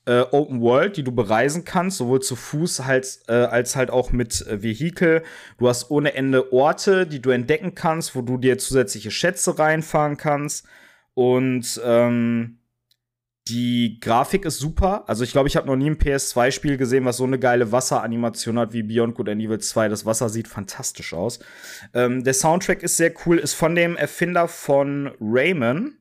äh, 0.05 0.21
Open 0.31 0.61
World, 0.61 0.97
die 0.97 1.03
du 1.03 1.11
bereisen 1.11 1.65
kannst, 1.65 1.97
sowohl 1.97 2.21
zu 2.21 2.35
Fuß 2.35 2.85
halt, 2.85 3.19
äh, 3.27 3.33
als 3.33 3.75
halt 3.75 3.89
auch 3.89 4.11
mit 4.11 4.45
äh, 4.45 4.61
Vehikel. 4.61 5.23
Du 5.57 5.67
hast 5.67 5.89
ohne 5.89 6.13
Ende 6.13 6.53
Orte, 6.53 7.07
die 7.07 7.21
du 7.21 7.31
entdecken 7.31 7.75
kannst, 7.75 8.15
wo 8.15 8.21
du 8.21 8.37
dir 8.37 8.57
zusätzliche 8.57 9.11
Schätze 9.11 9.57
reinfahren 9.57 10.17
kannst. 10.17 10.67
Und 11.15 11.81
ähm, 11.83 12.59
die 13.47 13.99
Grafik 13.99 14.43
ist 14.45 14.57
super. 14.59 15.03
Also 15.07 15.23
ich 15.23 15.31
glaube, 15.31 15.47
ich 15.47 15.55
habe 15.55 15.67
noch 15.67 15.75
nie 15.75 15.87
ein 15.89 15.97
PS2-Spiel 15.99 16.77
gesehen, 16.77 17.05
was 17.05 17.17
so 17.17 17.25
eine 17.25 17.37
geile 17.37 17.71
Wasseranimation 17.71 18.57
hat 18.57 18.73
wie 18.73 18.81
Beyond 18.83 19.13
Good 19.15 19.29
and 19.29 19.39
Evil 19.41 19.59
2. 19.59 19.87
Das 19.89 20.03
Wasser 20.05 20.29
sieht 20.29 20.47
fantastisch 20.47 21.13
aus. 21.13 21.37
Ähm, 21.93 22.23
der 22.23 22.33
Soundtrack 22.33 22.81
ist 22.81 22.97
sehr 22.97 23.13
cool, 23.25 23.37
ist 23.37 23.53
von 23.53 23.75
dem 23.75 23.95
Erfinder 23.97 24.47
von 24.47 25.11
Rayman. 25.21 25.97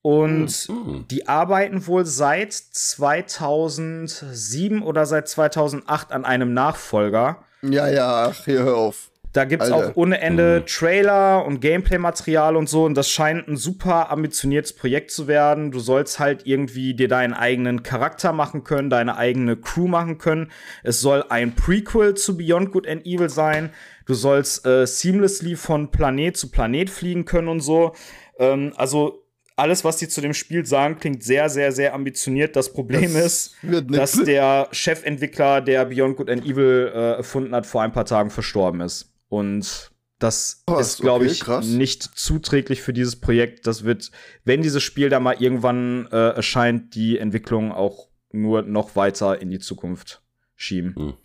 Und 0.00 0.68
Mhm. 0.68 1.06
die 1.10 1.28
arbeiten 1.28 1.86
wohl 1.86 2.06
seit 2.06 2.52
2007 2.52 4.82
oder 4.82 5.04
seit 5.06 5.28
2008 5.28 6.12
an 6.12 6.24
einem 6.24 6.54
Nachfolger. 6.54 7.44
Ja, 7.62 7.88
ja, 7.88 8.28
ach, 8.30 8.44
hier, 8.44 8.62
hör 8.64 8.76
auf. 8.76 9.10
Da 9.34 9.44
gibt's 9.44 9.68
Alter. 9.68 9.88
auch 9.88 9.96
ohne 9.96 10.20
Ende 10.20 10.64
Trailer 10.64 11.44
und 11.44 11.60
Gameplay-Material 11.60 12.54
und 12.54 12.68
so. 12.68 12.84
Und 12.84 12.94
das 12.94 13.10
scheint 13.10 13.48
ein 13.48 13.56
super 13.56 14.12
ambitioniertes 14.12 14.74
Projekt 14.74 15.10
zu 15.10 15.26
werden. 15.26 15.72
Du 15.72 15.80
sollst 15.80 16.20
halt 16.20 16.46
irgendwie 16.46 16.94
dir 16.94 17.08
deinen 17.08 17.34
eigenen 17.34 17.82
Charakter 17.82 18.32
machen 18.32 18.62
können, 18.62 18.90
deine 18.90 19.16
eigene 19.16 19.56
Crew 19.56 19.88
machen 19.88 20.18
können. 20.18 20.52
Es 20.84 21.00
soll 21.00 21.24
ein 21.30 21.56
Prequel 21.56 22.14
zu 22.14 22.36
Beyond 22.36 22.70
Good 22.70 22.86
and 22.86 23.04
Evil 23.06 23.28
sein. 23.28 23.70
Du 24.06 24.14
sollst 24.14 24.64
äh, 24.66 24.86
seamlessly 24.86 25.56
von 25.56 25.90
Planet 25.90 26.36
zu 26.36 26.52
Planet 26.52 26.88
fliegen 26.88 27.24
können 27.24 27.48
und 27.48 27.58
so. 27.58 27.92
Ähm, 28.38 28.72
also 28.76 29.24
alles, 29.56 29.84
was 29.84 29.96
die 29.96 30.06
zu 30.06 30.20
dem 30.20 30.32
Spiel 30.32 30.64
sagen, 30.64 30.98
klingt 31.00 31.24
sehr, 31.24 31.48
sehr, 31.48 31.72
sehr 31.72 31.92
ambitioniert. 31.92 32.54
Das 32.54 32.72
Problem 32.72 33.14
Das 33.14 33.24
ist, 33.24 33.56
dass 33.88 34.12
der 34.12 34.68
Chefentwickler, 34.70 35.60
der 35.60 35.86
Beyond 35.86 36.18
Good 36.18 36.30
and 36.30 36.44
Evil 36.46 36.92
äh, 36.94 37.16
erfunden 37.16 37.52
hat, 37.52 37.66
vor 37.66 37.82
ein 37.82 37.90
paar 37.90 38.04
Tagen 38.04 38.30
verstorben 38.30 38.80
ist. 38.80 39.13
Und 39.34 39.90
das 40.20 40.62
Was? 40.66 40.88
ist, 40.94 41.00
glaube 41.00 41.24
Okay, 41.24 41.32
ich, 41.32 41.40
krass. 41.40 41.66
nicht 41.66 42.02
zuträglich 42.02 42.82
für 42.82 42.92
dieses 42.92 43.16
Projekt. 43.20 43.66
Das 43.66 43.82
wird, 43.84 44.12
wenn 44.44 44.62
dieses 44.62 44.82
Spiel 44.82 45.08
da 45.08 45.18
mal 45.18 45.42
irgendwann 45.42 46.06
äh, 46.12 46.30
erscheint, 46.30 46.94
die 46.94 47.18
Entwicklung 47.18 47.72
auch 47.72 48.08
nur 48.30 48.62
noch 48.62 48.94
weiter 48.94 49.40
in 49.40 49.50
die 49.50 49.58
Zukunft 49.58 50.22
schieben. 50.54 51.16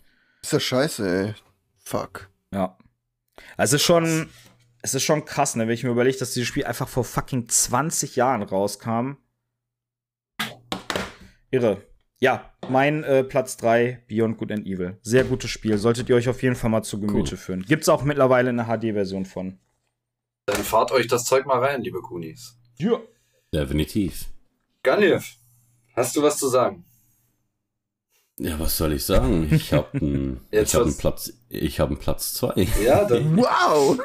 Ist 0.42 0.52
ja 0.52 0.60
scheiße, 0.60 1.08
ey. 1.26 1.34
Fuck. 1.78 2.30
Ja. 2.52 2.76
Also 3.56 3.76
es 3.76 3.82
ist 3.82 3.86
schon, 3.86 4.28
es 4.82 4.94
ist 4.94 5.04
schon 5.04 5.24
krass, 5.24 5.54
ne, 5.54 5.66
wenn 5.68 5.74
ich 5.74 5.84
mir 5.84 5.90
überlege, 5.90 6.18
dass 6.18 6.32
dieses 6.32 6.48
Spiel 6.48 6.64
einfach 6.64 6.88
vor 6.88 7.04
fucking 7.04 7.48
20 7.48 8.16
Jahren 8.16 8.42
rauskam. 8.42 9.12
Irre. 11.50 11.82
Ja, 12.22 12.52
mein 12.68 13.02
äh, 13.02 13.24
Platz 13.24 13.56
3, 13.56 14.02
Beyond 14.06 14.36
Good 14.36 14.52
and 14.52 14.66
Evil. 14.66 14.98
Sehr 15.02 15.24
gutes 15.24 15.50
Spiel. 15.50 15.78
Solltet 15.78 16.08
ihr 16.10 16.16
euch 16.16 16.28
auf 16.28 16.42
jeden 16.42 16.54
Fall 16.54 16.68
mal 16.70 16.82
zu 16.82 17.00
Gemüte 17.00 17.32
Cool. 17.32 17.38
führen. 17.38 17.62
Gibt's 17.62 17.88
auch 17.88 18.02
mittlerweile 18.02 18.50
eine 18.50 18.64
HD-Version 18.66 19.24
von. 19.24 19.58
Dann 20.46 20.62
fahrt 20.62 20.92
euch 20.92 21.06
das 21.06 21.24
Zeug 21.24 21.46
mal 21.46 21.58
rein, 21.60 21.82
liebe 21.82 22.02
Kunis. 22.02 22.58
Ja. 22.76 22.98
Definitiv. 23.54 24.26
Ganif, 24.82 25.36
hast 25.96 26.14
du 26.16 26.22
was 26.22 26.36
zu 26.38 26.48
sagen? 26.48 26.84
Ja, 28.38 28.58
was 28.58 28.76
soll 28.76 28.92
ich 28.94 29.04
sagen? 29.04 29.48
Ich 29.52 29.72
habe 29.72 29.98
einen, 29.98 30.40
Jetzt 30.50 30.74
hab 30.74 30.86
Platz, 30.98 31.32
ich 31.48 31.80
habe 31.80 31.92
einen 31.92 32.00
Platz 32.00 32.34
zwei. 32.34 32.66
Ja, 32.82 33.04
dann, 33.04 33.36
Wow! 33.36 33.98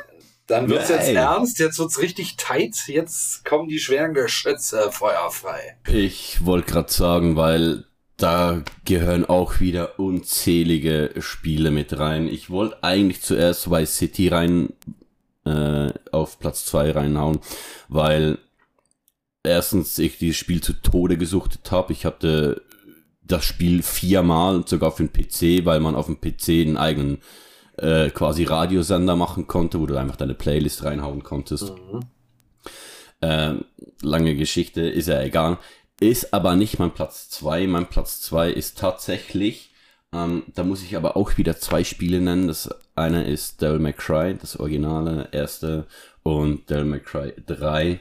dann 0.47 0.67
wird's 0.69 0.89
jetzt 0.89 1.07
Nein. 1.07 1.15
ernst, 1.15 1.59
jetzt 1.59 1.79
wird's 1.79 1.99
richtig 2.01 2.35
tight, 2.37 2.75
jetzt 2.87 3.45
kommen 3.45 3.67
die 3.69 3.79
schweren 3.79 4.13
Geschütze 4.13 4.91
feuerfrei. 4.91 5.77
Ich 5.87 6.43
wollte 6.45 6.71
gerade 6.71 6.91
sagen, 6.91 7.35
weil 7.35 7.85
da 8.17 8.63
gehören 8.85 9.25
auch 9.25 9.59
wieder 9.59 9.99
unzählige 9.99 11.11
Spiele 11.19 11.71
mit 11.71 11.97
rein. 11.99 12.27
Ich 12.27 12.49
wollte 12.49 12.83
eigentlich 12.83 13.21
zuerst 13.21 13.69
Vice 13.69 13.97
City 13.97 14.29
rein 14.29 14.69
äh, 15.45 15.89
auf 16.11 16.39
Platz 16.39 16.65
zwei 16.65 16.91
reinhauen, 16.91 17.39
weil 17.89 18.37
erstens 19.43 19.97
ich 19.99 20.17
dieses 20.17 20.37
Spiel 20.37 20.61
zu 20.61 20.73
Tode 20.73 21.17
gesuchtet 21.17 21.71
habe. 21.71 21.93
Ich 21.93 22.05
hatte 22.05 22.61
das 23.21 23.43
Spiel 23.43 23.83
viermal 23.83 24.55
und 24.55 24.69
sogar 24.69 24.91
für 24.91 25.05
den 25.05 25.11
PC, 25.11 25.65
weil 25.65 25.79
man 25.79 25.95
auf 25.95 26.05
dem 26.05 26.21
PC 26.21 26.49
einen 26.49 26.77
eigenen 26.77 27.17
äh, 27.77 28.09
quasi 28.09 28.43
Radiosender 28.43 29.15
machen 29.15 29.47
konnte, 29.47 29.79
wo 29.79 29.85
du 29.85 29.97
einfach 29.97 30.15
deine 30.15 30.35
Playlist 30.35 30.83
reinhauen 30.83 31.23
konntest. 31.23 31.73
Ähm, 33.21 33.65
lange 34.01 34.35
Geschichte, 34.35 34.81
ist 34.81 35.07
ja 35.07 35.21
egal. 35.21 35.57
Ist 35.99 36.33
aber 36.33 36.55
nicht 36.55 36.79
mein 36.79 36.93
Platz 36.93 37.29
zwei. 37.29 37.67
Mein 37.67 37.87
Platz 37.87 38.21
zwei 38.21 38.51
ist 38.51 38.77
tatsächlich 38.77 39.71
Ähm, 40.15 40.43
da 40.53 40.63
muss 40.63 40.81
ich 40.81 40.95
aber 40.95 41.17
auch 41.17 41.37
wieder 41.37 41.57
zwei 41.57 41.83
Spiele 41.83 42.21
nennen. 42.21 42.47
Das 42.47 42.69
eine 42.95 43.25
ist 43.25 43.61
Devil 43.61 43.79
May 43.79 43.93
Cry, 43.93 44.35
das 44.39 44.57
originale 44.57 45.27
erste, 45.31 45.87
und 46.23 46.69
Devil 46.69 46.85
May 46.85 46.99
Cry 47.01 47.33
3. 47.45 47.99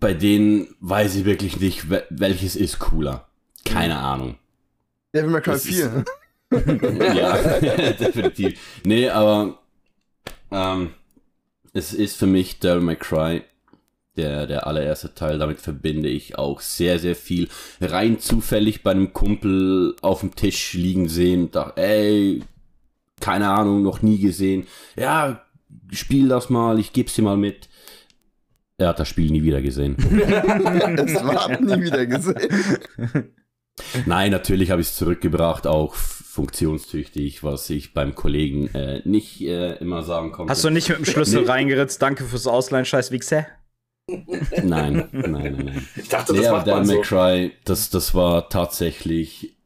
Bei 0.00 0.12
denen 0.12 0.74
weiß 0.80 1.14
ich 1.16 1.24
wirklich 1.24 1.58
nicht, 1.60 1.86
welches 2.10 2.56
ist 2.56 2.78
cooler. 2.78 3.26
Keine 3.64 3.96
Ahnung. 3.98 4.38
Devil 5.14 5.30
May 5.30 5.40
Cry 5.40 5.58
4. 5.58 6.04
ja, 7.14 7.36
definitiv. 7.92 8.60
Nee, 8.84 9.08
aber 9.08 9.58
ähm, 10.50 10.92
es 11.72 11.94
ist 11.94 12.16
für 12.18 12.26
mich 12.26 12.60
Devil 12.60 12.82
May 12.82 12.96
Cry 12.96 13.42
der, 14.16 14.46
der 14.46 14.66
allererste 14.66 15.14
Teil, 15.14 15.38
damit 15.38 15.60
verbinde 15.60 16.08
ich 16.08 16.38
auch 16.38 16.60
sehr, 16.60 16.98
sehr 16.98 17.16
viel. 17.16 17.48
Rein 17.80 18.20
zufällig 18.20 18.82
bei 18.82 18.92
einem 18.92 19.12
Kumpel 19.12 19.96
auf 20.02 20.20
dem 20.20 20.34
Tisch 20.34 20.74
liegen 20.74 21.08
sehen, 21.08 21.50
dachte, 21.50 21.80
ey, 21.80 22.42
keine 23.20 23.50
Ahnung, 23.50 23.82
noch 23.82 24.02
nie 24.02 24.18
gesehen. 24.18 24.66
Ja, 24.96 25.44
spiel 25.90 26.28
das 26.28 26.50
mal, 26.50 26.78
ich 26.78 26.92
geb's 26.92 27.14
dir 27.14 27.22
mal 27.22 27.36
mit. 27.36 27.68
Er 28.76 28.88
hat 28.88 28.98
das 28.98 29.08
Spiel 29.08 29.30
nie 29.30 29.42
wieder 29.42 29.62
gesehen. 29.62 29.96
es 29.98 31.14
war 31.24 31.60
nie 31.60 31.82
wieder 31.82 32.06
gesehen. 32.06 33.32
Nein, 34.06 34.30
natürlich 34.30 34.70
habe 34.70 34.80
ich 34.80 34.88
es 34.88 34.96
zurückgebracht, 34.96 35.66
auch 35.66 35.94
funktionstüchtig, 35.94 37.44
was 37.44 37.70
ich 37.70 37.94
beim 37.94 38.14
Kollegen 38.14 38.68
äh, 38.74 39.02
nicht 39.04 39.40
äh, 39.40 39.74
immer 39.76 40.02
sagen 40.02 40.32
konnte. 40.32 40.50
Hast 40.50 40.64
du 40.64 40.70
nicht 40.70 40.88
mit 40.88 40.98
dem 40.98 41.04
Schlüssel 41.04 41.42
nee. 41.42 41.48
reingeritzt? 41.48 42.02
Danke 42.02 42.24
fürs 42.24 42.46
Ausleihen, 42.46 42.84
scheiß 42.84 43.12
Wichser. 43.12 43.46
Nein, 44.06 45.08
nein, 45.12 45.30
nein, 45.30 45.62
nein. 45.64 45.88
Ich 45.96 46.08
dachte, 46.08 46.34
das 46.34 46.42
nee, 46.42 46.50
macht 46.50 46.66
der 46.66 46.76
man 46.76 46.86
so. 46.86 46.94
McCry, 46.94 47.52
das, 47.64 47.90
das 47.90 48.14
war 48.14 48.48
tatsächlich, 48.48 49.56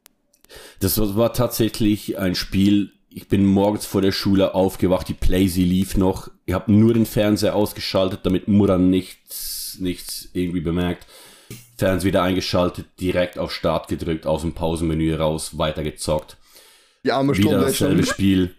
das 0.80 0.98
war 1.16 1.32
tatsächlich 1.32 2.18
ein 2.18 2.34
Spiel. 2.34 2.92
Ich 3.10 3.28
bin 3.28 3.44
morgens 3.44 3.84
vor 3.86 4.00
der 4.00 4.12
Schule 4.12 4.54
aufgewacht, 4.54 5.08
die 5.08 5.14
Playsee 5.14 5.64
lief 5.64 5.96
noch. 5.96 6.30
Ich 6.46 6.54
habe 6.54 6.70
nur 6.72 6.94
den 6.94 7.06
Fernseher 7.06 7.56
ausgeschaltet, 7.56 8.20
damit 8.22 8.46
Mutter 8.46 8.78
nichts, 8.78 9.76
nichts 9.80 10.28
irgendwie 10.34 10.60
bemerkt. 10.60 11.06
Fernseher 11.76 12.08
wieder 12.08 12.22
eingeschaltet, 12.22 12.86
direkt 13.00 13.38
auf 13.38 13.52
Start 13.52 13.88
gedrückt, 13.88 14.26
aus 14.26 14.42
dem 14.42 14.52
Pausenmenü 14.52 15.14
raus, 15.16 15.58
weitergezockt. 15.58 16.36
Die 17.04 17.12
arme 17.12 17.36
Wieder 17.36 17.60
dasselbe 17.60 18.04
Spiel. 18.04 18.54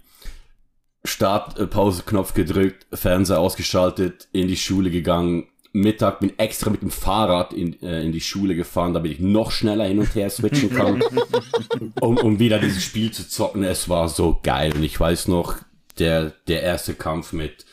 Start, 1.05 1.57
äh, 1.57 1.67
Pause-Knopf 1.67 2.33
gedrückt, 2.33 2.85
Fernseher 2.91 3.39
ausgeschaltet, 3.39 4.27
in 4.33 4.47
die 4.47 4.57
Schule 4.57 4.91
gegangen, 4.91 5.47
Mittag 5.71 6.19
bin 6.19 6.37
extra 6.39 6.69
mit 6.69 6.81
dem 6.81 6.89
Fahrrad 6.89 7.53
in, 7.53 7.81
äh, 7.81 8.03
in 8.03 8.11
die 8.11 8.21
Schule 8.21 8.55
gefahren, 8.55 8.93
damit 8.93 9.11
ich 9.11 9.19
noch 9.19 9.51
schneller 9.51 9.85
hin 9.85 9.99
und 9.99 10.15
her 10.15 10.29
switchen 10.29 10.71
kann, 10.71 11.03
um, 12.01 12.17
um 12.17 12.39
wieder 12.39 12.59
dieses 12.59 12.83
Spiel 12.83 13.11
zu 13.11 13.27
zocken. 13.27 13.63
Es 13.63 13.87
war 13.87 14.09
so 14.09 14.39
geil. 14.41 14.73
Und 14.73 14.83
ich 14.83 14.99
weiß 14.99 15.27
noch, 15.27 15.57
der, 15.99 16.31
der 16.47 16.63
erste 16.63 16.95
Kampf 16.95 17.33
mit, 17.33 17.65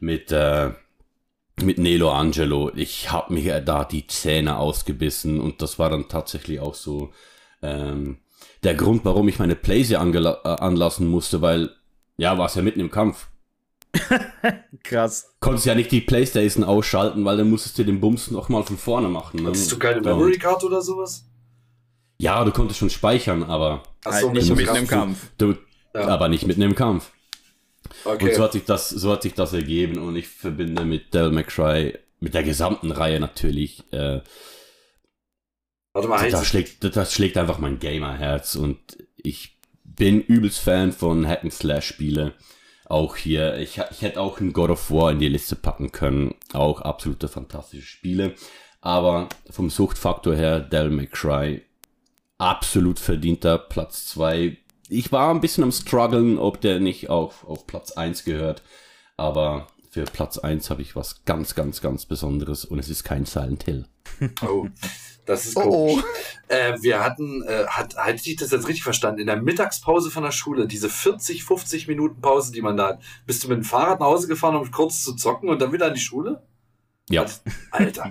mit, 0.00 0.30
äh, 0.30 0.70
mit 1.62 1.78
Nelo 1.78 2.12
Angelo, 2.12 2.70
ich 2.74 3.10
habe 3.10 3.32
mir 3.32 3.60
da 3.60 3.84
die 3.84 4.06
Zähne 4.06 4.58
ausgebissen 4.58 5.40
und 5.40 5.62
das 5.62 5.78
war 5.78 5.90
dann 5.90 6.08
tatsächlich 6.08 6.60
auch 6.60 6.74
so 6.74 7.12
ähm, 7.62 8.18
der 8.62 8.74
Grund, 8.74 9.04
warum 9.04 9.28
ich 9.28 9.38
meine 9.38 9.56
Playsee 9.56 9.94
äh, 9.94 9.98
anlassen 9.98 11.06
musste, 11.06 11.40
weil 11.40 11.70
ja, 12.16 12.36
war 12.36 12.46
es 12.46 12.54
ja 12.56 12.62
mitten 12.62 12.80
im 12.80 12.90
Kampf. 12.90 13.28
Krass. 14.82 15.34
Konntest 15.40 15.66
ja 15.66 15.74
nicht 15.74 15.90
die 15.90 16.00
Playstation 16.00 16.64
ausschalten, 16.64 17.24
weil 17.24 17.36
dann 17.36 17.50
musstest 17.50 17.78
du 17.78 17.84
den 17.84 18.00
Bums 18.00 18.30
nochmal 18.30 18.62
von 18.62 18.76
vorne 18.76 19.08
machen. 19.08 19.42
Ne? 19.42 19.48
Hattest 19.48 19.70
du 19.72 19.78
keine 19.78 20.00
Memory 20.00 20.38
Card 20.38 20.64
oder 20.64 20.82
sowas? 20.82 21.24
Ja, 22.18 22.44
du 22.44 22.50
konntest 22.50 22.80
schon 22.80 22.90
speichern, 22.90 23.44
aber 23.44 23.82
Ach 24.04 24.20
so, 24.20 24.30
nicht 24.32 24.54
mitten 24.54 24.76
im 24.76 24.86
Kampf. 24.86 25.30
Du, 25.38 25.54
ja. 25.94 26.08
Aber 26.08 26.28
nicht 26.28 26.46
mitten 26.46 26.62
im 26.62 26.74
Kampf. 26.74 27.12
Okay. 28.04 28.28
Und 28.28 28.34
so 28.34 28.42
hat 28.42 28.52
sich 28.52 28.64
das, 28.64 28.88
so 28.90 29.12
hat 29.12 29.22
sich 29.22 29.34
das 29.34 29.52
ergeben 29.52 29.98
und 29.98 30.16
ich 30.16 30.28
verbinde 30.28 30.84
mit 30.84 31.14
Devil 31.14 31.30
McCry, 31.30 31.98
mit 32.20 32.34
der 32.34 32.42
gesamten 32.42 32.90
Reihe 32.90 33.20
natürlich, 33.20 33.84
äh, 33.92 34.20
Warte 35.92 36.08
mal, 36.08 36.30
das, 36.30 36.46
schlägt, 36.46 36.96
das 36.96 37.14
schlägt 37.14 37.36
einfach 37.36 37.58
mein 37.58 37.78
Gamerherz 37.78 38.56
und 38.56 38.78
ich 39.16 39.58
bin 39.84 40.20
übelst 40.20 40.60
Fan 40.60 40.92
von 40.92 41.26
Hack-and-Slash-Spiele 41.26 42.34
auch 42.88 43.16
hier, 43.16 43.58
ich, 43.58 43.80
ich 43.90 44.02
hätte 44.02 44.20
auch 44.20 44.40
ein 44.40 44.52
God 44.52 44.70
of 44.70 44.90
War 44.90 45.12
in 45.12 45.18
die 45.18 45.28
Liste 45.28 45.56
packen 45.56 45.92
können. 45.92 46.34
Auch 46.52 46.80
absolute 46.80 47.28
fantastische 47.28 47.86
Spiele. 47.86 48.34
Aber 48.80 49.28
vom 49.50 49.70
Suchtfaktor 49.70 50.34
her, 50.34 50.60
Devil 50.60 50.90
May 50.90 51.06
Cry, 51.06 51.62
absolut 52.38 52.98
verdienter 52.98 53.58
Platz 53.58 54.06
2. 54.08 54.56
Ich 54.88 55.12
war 55.12 55.30
ein 55.30 55.40
bisschen 55.40 55.64
am 55.64 55.72
struggeln, 55.72 56.38
ob 56.38 56.60
der 56.60 56.80
nicht 56.80 57.10
auf, 57.10 57.44
auf 57.46 57.66
Platz 57.66 57.92
1 57.92 58.24
gehört. 58.24 58.62
Aber 59.16 59.66
für 59.90 60.04
Platz 60.04 60.38
1 60.38 60.70
habe 60.70 60.80
ich 60.80 60.96
was 60.96 61.24
ganz, 61.24 61.54
ganz, 61.54 61.82
ganz 61.82 62.06
Besonderes 62.06 62.64
und 62.64 62.78
es 62.78 62.88
ist 62.88 63.04
kein 63.04 63.26
Silent 63.26 63.64
Hill. 63.64 63.86
Oh. 64.46 64.68
Das 65.28 65.44
ist 65.44 65.54
komisch. 65.54 65.70
Oh, 65.70 66.00
oh. 66.00 66.52
Äh, 66.52 66.80
wir 66.80 67.04
hatten, 67.04 67.42
äh, 67.42 67.66
hat, 67.66 67.96
hatte 67.96 68.18
ich 68.24 68.36
das 68.36 68.50
jetzt 68.50 68.66
richtig 68.66 68.82
verstanden? 68.82 69.20
In 69.20 69.26
der 69.26 69.36
Mittagspause 69.36 70.10
von 70.10 70.22
der 70.22 70.32
Schule, 70.32 70.66
diese 70.66 70.88
40, 70.88 71.44
50 71.44 71.86
Minuten 71.86 72.22
Pause, 72.22 72.50
die 72.50 72.62
man 72.62 72.78
da 72.78 72.88
hat, 72.88 73.02
bist 73.26 73.44
du 73.44 73.48
mit 73.48 73.58
dem 73.58 73.64
Fahrrad 73.64 74.00
nach 74.00 74.06
Hause 74.06 74.26
gefahren, 74.26 74.56
um 74.56 74.70
kurz 74.70 75.04
zu 75.04 75.14
zocken 75.14 75.50
und 75.50 75.60
dann 75.60 75.70
wieder 75.70 75.86
an 75.86 75.94
die 75.94 76.00
Schule? 76.00 76.42
Ja. 77.10 77.26
Alter. 77.70 78.10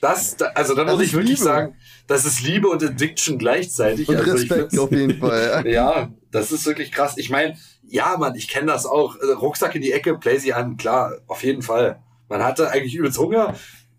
Das, 0.00 0.40
also 0.54 0.74
da 0.74 0.84
muss 0.84 1.02
ich 1.02 1.12
wirklich 1.14 1.38
Liebe. 1.38 1.42
sagen, 1.42 1.76
das 2.06 2.24
ist 2.24 2.40
Liebe 2.42 2.68
und 2.68 2.82
Addiction 2.82 3.38
gleichzeitig. 3.38 4.08
Und 4.08 4.16
also 4.16 4.32
Respekt 4.32 4.78
auf 4.78 4.92
jeden 4.92 5.18
Fall. 5.18 5.64
Ja. 5.66 5.72
ja, 6.00 6.10
das 6.30 6.52
ist 6.52 6.64
wirklich 6.64 6.92
krass. 6.92 7.14
Ich 7.16 7.30
meine, 7.30 7.56
ja, 7.82 8.16
Mann, 8.18 8.36
ich 8.36 8.46
kenne 8.46 8.66
das 8.66 8.86
auch. 8.86 9.16
Rucksack 9.40 9.74
in 9.74 9.82
die 9.82 9.92
Ecke, 9.92 10.16
play 10.16 10.38
sie 10.38 10.52
an, 10.52 10.76
klar, 10.76 11.18
auf 11.26 11.42
jeden 11.42 11.62
Fall. 11.62 12.00
Man 12.28 12.42
hatte 12.42 12.70
eigentlich 12.70 12.94
übelst 12.94 13.18
Hunger, 13.18 13.54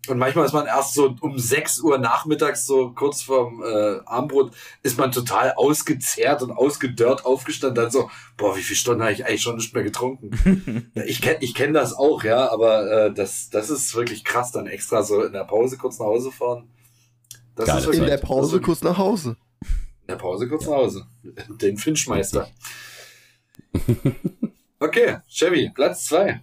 und 0.08 0.18
manchmal 0.18 0.46
ist 0.46 0.52
man 0.52 0.66
erst 0.66 0.94
so 0.94 1.14
um 1.20 1.38
6 1.38 1.80
Uhr 1.80 1.98
nachmittags, 1.98 2.66
so 2.66 2.90
kurz 2.90 3.22
vorm 3.22 3.62
äh, 3.62 4.00
Abendbrot, 4.04 4.52
ist 4.82 4.98
man 4.98 5.12
total 5.12 5.52
ausgezehrt 5.56 6.42
und 6.42 6.50
ausgedörrt 6.50 7.24
aufgestanden. 7.24 7.82
Dann 7.82 7.90
so, 7.90 8.10
boah, 8.36 8.56
wie 8.56 8.62
viele 8.62 8.76
Stunden 8.76 9.02
habe 9.02 9.12
ich 9.12 9.26
eigentlich 9.26 9.42
schon 9.42 9.56
nicht 9.56 9.74
mehr 9.74 9.82
getrunken? 9.82 10.90
ich 11.06 11.20
kenne 11.20 11.38
ich 11.40 11.54
kenn 11.54 11.72
das 11.72 11.94
auch, 11.94 12.24
ja, 12.24 12.50
aber 12.50 12.90
äh, 12.90 13.12
das, 13.12 13.50
das 13.50 13.70
ist 13.70 13.94
wirklich 13.94 14.24
krass, 14.24 14.52
dann 14.52 14.66
extra 14.66 15.02
so 15.02 15.22
in 15.22 15.32
der 15.32 15.44
Pause 15.44 15.76
kurz 15.76 15.98
nach 15.98 16.06
Hause 16.06 16.32
fahren. 16.32 16.68
Das 17.54 17.66
Geile 17.66 17.78
ist 17.78 17.86
wirklich, 17.86 18.02
in 18.02 18.08
der 18.08 18.18
Pause 18.18 18.60
kurz 18.60 18.82
nach 18.82 18.98
Hause. 18.98 19.36
In 19.62 20.08
der 20.08 20.16
Pause 20.16 20.48
kurz 20.48 20.66
nach 20.66 20.76
Hause. 20.76 21.06
Den 21.60 21.76
Finchmeister. 21.76 22.48
okay, 24.78 25.18
Chevy, 25.28 25.70
Platz 25.74 26.06
2. 26.06 26.40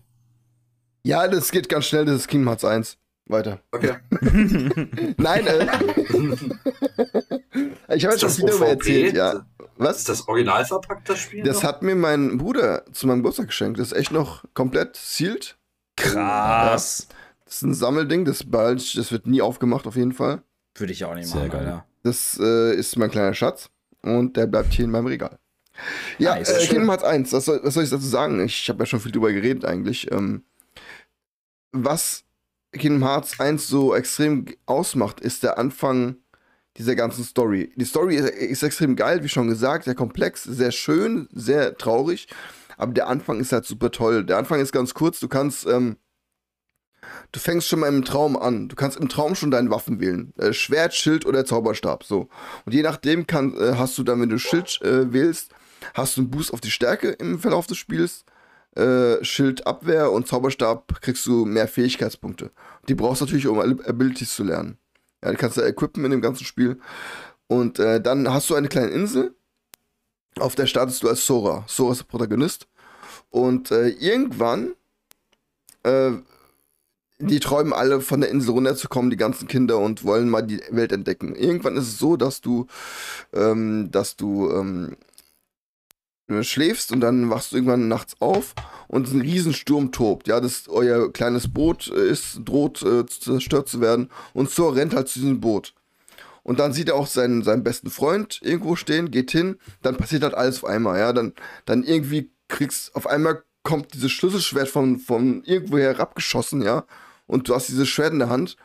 Ja, 1.03 1.27
das 1.27 1.51
geht 1.51 1.69
ganz 1.69 1.85
schnell, 1.85 2.05
das 2.05 2.15
ist 2.15 2.27
Kingdom 2.27 2.49
Hearts 2.49 2.65
1. 2.65 2.97
Weiter. 3.27 3.59
Okay. 3.71 3.95
Nein, 5.17 5.47
äh. 5.47 5.67
ich 7.95 8.05
habe 8.05 8.15
jetzt 8.15 8.21
schon 8.21 8.37
wieder 8.37 8.67
erzählt, 8.67 9.15
ja. 9.15 9.45
Was? 9.77 9.97
Ist 9.97 10.09
das 10.09 10.27
original 10.27 10.63
verpackt, 10.63 11.09
das 11.09 11.19
Spiel? 11.19 11.43
Das 11.43 11.57
noch? 11.57 11.63
hat 11.63 11.81
mir 11.81 11.95
mein 11.95 12.37
Bruder 12.37 12.85
zu 12.93 13.07
meinem 13.07 13.17
Geburtstag 13.19 13.47
geschenkt. 13.47 13.79
Das 13.79 13.91
ist 13.91 13.97
echt 13.97 14.11
noch 14.11 14.43
komplett 14.53 14.95
sealed. 14.95 15.57
Krass. 15.97 17.07
Ja. 17.09 17.15
Das 17.45 17.55
ist 17.55 17.61
ein 17.63 17.73
Sammelding, 17.73 18.25
das 18.25 18.43
bald, 18.43 18.97
das 18.97 19.11
wird 19.11 19.27
nie 19.27 19.41
aufgemacht, 19.41 19.87
auf 19.87 19.95
jeden 19.95 20.13
Fall. 20.13 20.43
Würde 20.75 20.93
ich 20.93 21.03
auch 21.05 21.15
nicht 21.15 21.33
machen, 21.33 21.49
geil. 21.49 21.59
Alter. 21.61 21.85
Das 22.03 22.39
äh, 22.41 22.75
ist 22.75 22.97
mein 22.97 23.09
kleiner 23.09 23.33
Schatz 23.33 23.69
und 24.01 24.37
der 24.37 24.47
bleibt 24.47 24.73
hier 24.73 24.85
in 24.85 24.91
meinem 24.91 25.07
Regal. 25.07 25.39
Ja, 26.19 26.35
nice, 26.35 26.49
äh, 26.49 26.67
Kingdom 26.67 26.89
Hearts 26.89 27.03
1, 27.03 27.33
was 27.33 27.45
soll, 27.45 27.59
was 27.63 27.73
soll 27.73 27.83
ich 27.83 27.89
dazu 27.89 28.05
sagen? 28.05 28.43
Ich 28.43 28.69
habe 28.69 28.79
ja 28.79 28.85
schon 28.85 28.99
viel 28.99 29.11
drüber 29.11 29.31
geredet 29.31 29.65
eigentlich. 29.65 30.11
Ähm, 30.11 30.43
was 31.71 32.24
Kingdom 32.77 33.03
Hearts 33.03 33.39
1 33.39 33.67
so 33.67 33.95
extrem 33.95 34.45
ausmacht, 34.65 35.19
ist 35.19 35.43
der 35.43 35.57
Anfang 35.57 36.17
dieser 36.77 36.95
ganzen 36.95 37.23
Story. 37.23 37.71
Die 37.75 37.85
Story 37.85 38.15
ist, 38.15 38.29
ist, 38.29 38.63
extrem 38.63 38.95
geil, 38.95 39.23
wie 39.23 39.29
schon 39.29 39.47
gesagt, 39.47 39.85
sehr 39.85 39.95
komplex, 39.95 40.43
sehr 40.43 40.71
schön, 40.71 41.27
sehr 41.31 41.77
traurig. 41.77 42.27
Aber 42.77 42.93
der 42.93 43.07
Anfang 43.07 43.39
ist 43.39 43.53
halt 43.53 43.65
super 43.65 43.91
toll. 43.91 44.25
Der 44.25 44.37
Anfang 44.37 44.59
ist 44.59 44.73
ganz 44.73 44.93
kurz. 44.93 45.21
Du 45.21 45.29
kannst, 45.29 45.65
ähm, 45.65 45.95
du 47.31 47.39
fängst 47.39 47.69
schon 47.69 47.79
mal 47.79 47.87
im 47.87 48.03
Traum 48.03 48.35
an. 48.35 48.67
Du 48.67 48.75
kannst 48.75 48.97
im 48.97 49.07
Traum 49.07 49.35
schon 49.35 49.51
deine 49.51 49.69
Waffen 49.69 50.01
wählen. 50.01 50.33
Äh, 50.37 50.51
Schwert, 50.51 50.93
Schild 50.93 51.25
oder 51.25 51.45
Zauberstab. 51.45 52.03
So. 52.03 52.27
Und 52.65 52.73
je 52.73 52.81
nachdem 52.81 53.27
kann, 53.27 53.55
äh, 53.55 53.75
hast 53.77 53.97
du 53.97 54.03
dann, 54.03 54.19
wenn 54.19 54.29
du 54.29 54.37
Schild 54.37 54.81
äh, 54.81 55.13
wählst, 55.13 55.51
hast 55.93 56.17
du 56.17 56.21
einen 56.21 56.31
Boost 56.31 56.51
auf 56.53 56.59
die 56.59 56.71
Stärke 56.71 57.11
im 57.11 57.39
Verlauf 57.39 57.67
des 57.67 57.77
Spiels 57.77 58.25
äh, 58.75 59.23
Schild 59.23 59.65
Abwehr 59.65 60.11
und 60.11 60.27
Zauberstab 60.27 61.01
kriegst 61.01 61.25
du 61.25 61.45
mehr 61.45 61.67
Fähigkeitspunkte. 61.67 62.51
Die 62.87 62.95
brauchst 62.95 63.21
du 63.21 63.25
natürlich, 63.25 63.47
um 63.47 63.59
Abilities 63.59 64.35
zu 64.35 64.43
lernen. 64.43 64.77
Ja, 65.23 65.31
die 65.31 65.37
kannst 65.37 65.57
du 65.57 65.61
equippen 65.61 66.03
in 66.05 66.11
dem 66.11 66.21
ganzen 66.21 66.45
Spiel. 66.45 66.79
Und 67.47 67.79
äh, 67.79 68.01
dann 68.01 68.31
hast 68.31 68.49
du 68.49 68.55
eine 68.55 68.67
kleine 68.67 68.91
Insel, 68.91 69.35
auf 70.39 70.55
der 70.55 70.67
startest 70.67 71.03
du 71.03 71.09
als 71.09 71.25
Sora. 71.25 71.63
Sora 71.67 71.93
ist 71.93 72.01
der 72.01 72.05
Protagonist. 72.05 72.67
Und 73.29 73.71
äh, 73.71 73.89
irgendwann, 73.89 74.73
äh, 75.83 76.11
die 77.19 77.39
träumen 77.39 77.71
alle 77.71 78.01
von 78.01 78.19
der 78.19 78.29
Insel 78.29 78.51
runterzukommen, 78.51 79.09
die 79.09 79.17
ganzen 79.17 79.47
Kinder, 79.47 79.77
und 79.77 80.03
wollen 80.03 80.29
mal 80.29 80.41
die 80.41 80.61
Welt 80.69 80.91
entdecken. 80.91 81.35
Irgendwann 81.35 81.77
ist 81.77 81.87
es 81.87 81.97
so, 81.97 82.17
dass 82.17 82.41
du, 82.41 82.67
ähm, 83.33 83.89
dass 83.91 84.17
du 84.17 84.51
ähm, 84.51 84.97
schläfst 86.41 86.91
und 86.91 87.01
dann 87.01 87.29
wachst 87.29 87.51
du 87.51 87.57
irgendwann 87.57 87.87
nachts 87.87 88.15
auf 88.19 88.53
und 88.87 89.11
ein 89.11 89.21
Riesensturm 89.21 89.91
tobt. 89.91 90.27
Ja, 90.27 90.39
das 90.39 90.67
euer 90.67 91.11
kleines 91.11 91.51
Boot 91.51 91.87
ist, 91.87 92.39
droht 92.43 92.81
äh, 92.81 93.05
zerstört 93.05 93.69
zu 93.69 93.81
werden 93.81 94.09
und 94.33 94.49
so 94.49 94.69
rennt 94.69 94.95
halt 94.95 95.07
zu 95.07 95.19
diesem 95.19 95.39
Boot. 95.39 95.73
Und 96.43 96.59
dann 96.59 96.73
sieht 96.73 96.89
er 96.89 96.95
auch 96.95 97.07
seinen, 97.07 97.43
seinen 97.43 97.63
besten 97.63 97.89
Freund 97.89 98.39
irgendwo 98.43 98.75
stehen, 98.75 99.09
geht 99.09 99.31
hin, 99.31 99.57
dann 99.81 99.97
passiert 99.97 100.21
halt 100.23 100.35
alles 100.35 100.63
auf 100.63 100.69
einmal, 100.69 100.99
ja. 100.99 101.11
Dann, 101.11 101.33
dann 101.65 101.83
irgendwie 101.83 102.29
kriegst, 102.47 102.95
auf 102.95 103.07
einmal 103.07 103.43
kommt 103.63 103.95
dieses 103.95 104.11
Schlüsselschwert 104.11 104.69
von, 104.69 104.99
von 104.99 105.43
irgendwo 105.43 105.79
herabgeschossen, 105.79 106.61
ja. 106.61 106.85
Und 107.25 107.49
du 107.49 107.55
hast 107.55 107.69
dieses 107.69 107.89
Schwert 107.89 108.13
in 108.13 108.19
der 108.19 108.29
Hand, 108.29 108.57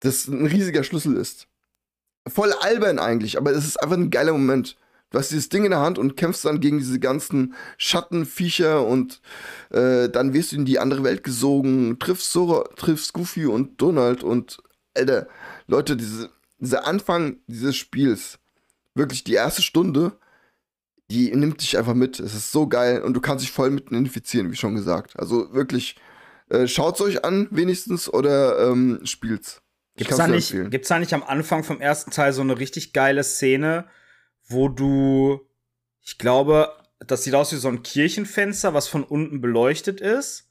das 0.00 0.28
ein 0.28 0.46
riesiger 0.46 0.84
Schlüssel 0.84 1.16
ist. 1.16 1.48
Voll 2.28 2.52
albern 2.52 2.98
eigentlich, 2.98 3.38
aber 3.38 3.52
es 3.52 3.64
ist 3.64 3.82
einfach 3.82 3.96
ein 3.96 4.10
geiler 4.10 4.32
Moment. 4.32 4.76
Du 5.10 5.18
hast 5.18 5.30
dieses 5.30 5.48
Ding 5.48 5.64
in 5.64 5.70
der 5.70 5.80
Hand 5.80 5.98
und 5.98 6.16
kämpfst 6.16 6.44
dann 6.44 6.60
gegen 6.60 6.78
diese 6.78 6.98
ganzen 6.98 7.54
Schattenviecher 7.78 8.84
und 8.84 9.20
äh, 9.70 10.08
dann 10.08 10.32
wirst 10.32 10.52
du 10.52 10.56
in 10.56 10.64
die 10.64 10.78
andere 10.78 11.04
Welt 11.04 11.22
gesogen, 11.22 11.98
triffst 11.98 12.32
Sora, 12.32 12.64
triffst 12.76 13.12
Goofy 13.12 13.46
und 13.46 13.80
Donald 13.80 14.24
und 14.24 14.58
Alter, 14.94 15.28
Leute, 15.68 15.96
diese, 15.96 16.30
dieser 16.58 16.86
Anfang 16.86 17.36
dieses 17.46 17.76
Spiels, 17.76 18.38
wirklich 18.94 19.22
die 19.22 19.34
erste 19.34 19.62
Stunde, 19.62 20.18
die 21.10 21.34
nimmt 21.34 21.62
dich 21.62 21.78
einfach 21.78 21.94
mit. 21.94 22.18
Es 22.18 22.34
ist 22.34 22.50
so 22.50 22.66
geil 22.66 23.02
und 23.02 23.14
du 23.14 23.20
kannst 23.20 23.44
dich 23.44 23.52
voll 23.52 23.70
mit 23.70 23.88
identifizieren, 23.88 24.50
wie 24.50 24.56
schon 24.56 24.74
gesagt. 24.74 25.16
Also 25.18 25.52
wirklich, 25.54 25.96
äh, 26.48 26.66
schaut's 26.66 27.00
euch 27.00 27.24
an, 27.24 27.46
wenigstens, 27.50 28.12
oder 28.12 28.70
ähm, 28.70 29.00
spielt's. 29.04 29.62
Gibt's 29.96 30.16
da, 30.16 30.26
nicht, 30.26 30.54
gibt's 30.70 30.88
da 30.88 30.98
nicht 30.98 31.14
am 31.14 31.22
Anfang 31.22 31.64
vom 31.64 31.80
ersten 31.80 32.10
Teil 32.10 32.32
so 32.32 32.42
eine 32.42 32.58
richtig 32.58 32.92
geile 32.92 33.24
Szene, 33.24 33.86
wo 34.48 34.68
du, 34.68 35.40
ich 36.02 36.18
glaube, 36.18 36.72
das 36.98 37.24
sieht 37.24 37.34
aus 37.34 37.52
wie 37.52 37.56
so 37.56 37.68
ein 37.68 37.82
Kirchenfenster, 37.82 38.74
was 38.74 38.88
von 38.88 39.04
unten 39.04 39.40
beleuchtet 39.40 40.00
ist. 40.00 40.44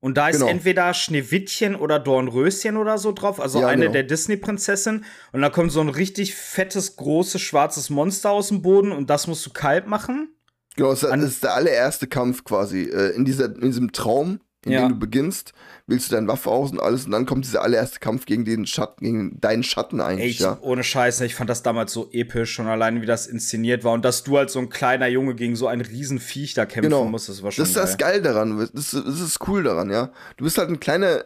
Und 0.00 0.16
da 0.16 0.28
ist 0.28 0.38
genau. 0.38 0.50
entweder 0.50 0.92
Schneewittchen 0.92 1.74
oder 1.74 1.98
Dornröschen 1.98 2.76
oder 2.76 2.98
so 2.98 3.12
drauf, 3.12 3.40
also 3.40 3.60
ja, 3.60 3.68
eine 3.68 3.82
genau. 3.82 3.92
der 3.92 4.02
Disney-Prinzessinnen. 4.02 5.04
Und 5.32 5.40
da 5.40 5.48
kommt 5.50 5.72
so 5.72 5.80
ein 5.80 5.88
richtig 5.88 6.34
fettes, 6.34 6.96
großes, 6.96 7.40
schwarzes 7.40 7.90
Monster 7.90 8.30
aus 8.30 8.48
dem 8.48 8.62
Boden 8.62 8.92
und 8.92 9.08
das 9.08 9.26
musst 9.26 9.44
du 9.46 9.50
kalt 9.50 9.86
machen. 9.86 10.28
Genau, 10.76 10.90
das 10.90 11.02
ist 11.02 11.42
der 11.42 11.54
allererste 11.54 12.06
Kampf 12.06 12.44
quasi. 12.44 12.82
Äh, 12.82 13.16
in, 13.16 13.24
dieser, 13.24 13.46
in 13.46 13.62
diesem 13.62 13.92
Traum 13.92 14.40
in 14.66 14.72
ja. 14.72 14.88
du 14.88 14.98
beginnst, 14.98 15.52
willst 15.86 16.10
du 16.10 16.14
deine 16.14 16.26
Waffe 16.28 16.50
aus 16.50 16.72
und 16.72 16.80
alles 16.80 17.06
und 17.06 17.12
dann 17.12 17.24
kommt 17.24 17.44
dieser 17.44 17.62
allererste 17.62 18.00
Kampf 18.00 18.26
gegen 18.26 18.44
den 18.44 18.66
Schatten, 18.66 19.04
gegen 19.04 19.40
deinen 19.40 19.62
Schatten 19.62 20.00
eigentlich. 20.00 20.32
Ich, 20.32 20.38
ja. 20.40 20.58
Ohne 20.60 20.82
Scheiße, 20.82 21.24
ich 21.24 21.34
fand 21.34 21.48
das 21.48 21.62
damals 21.62 21.92
so 21.92 22.08
episch, 22.12 22.52
schon 22.52 22.66
alleine 22.66 23.00
wie 23.00 23.06
das 23.06 23.26
inszeniert 23.26 23.84
war 23.84 23.92
und 23.92 24.04
dass 24.04 24.24
du 24.24 24.36
als 24.36 24.52
so 24.52 24.58
ein 24.58 24.68
kleiner 24.68 25.06
Junge 25.06 25.34
gegen 25.34 25.56
so 25.56 25.68
ein 25.68 25.80
Riesenviech 25.80 26.54
da 26.54 26.66
kämpfen 26.66 26.90
genau. 26.90 27.04
musst, 27.04 27.28
das 27.28 27.42
war 27.42 27.52
schon 27.52 27.62
Das 27.62 27.68
ist 27.68 27.76
das 27.76 27.96
geil 27.96 28.20
daran, 28.20 28.58
das, 28.58 28.90
das 28.90 29.20
ist 29.20 29.38
cool 29.46 29.62
daran, 29.62 29.90
ja. 29.90 30.10
Du 30.36 30.44
bist 30.44 30.58
halt 30.58 30.68
ein 30.68 30.80
kleiner, 30.80 31.22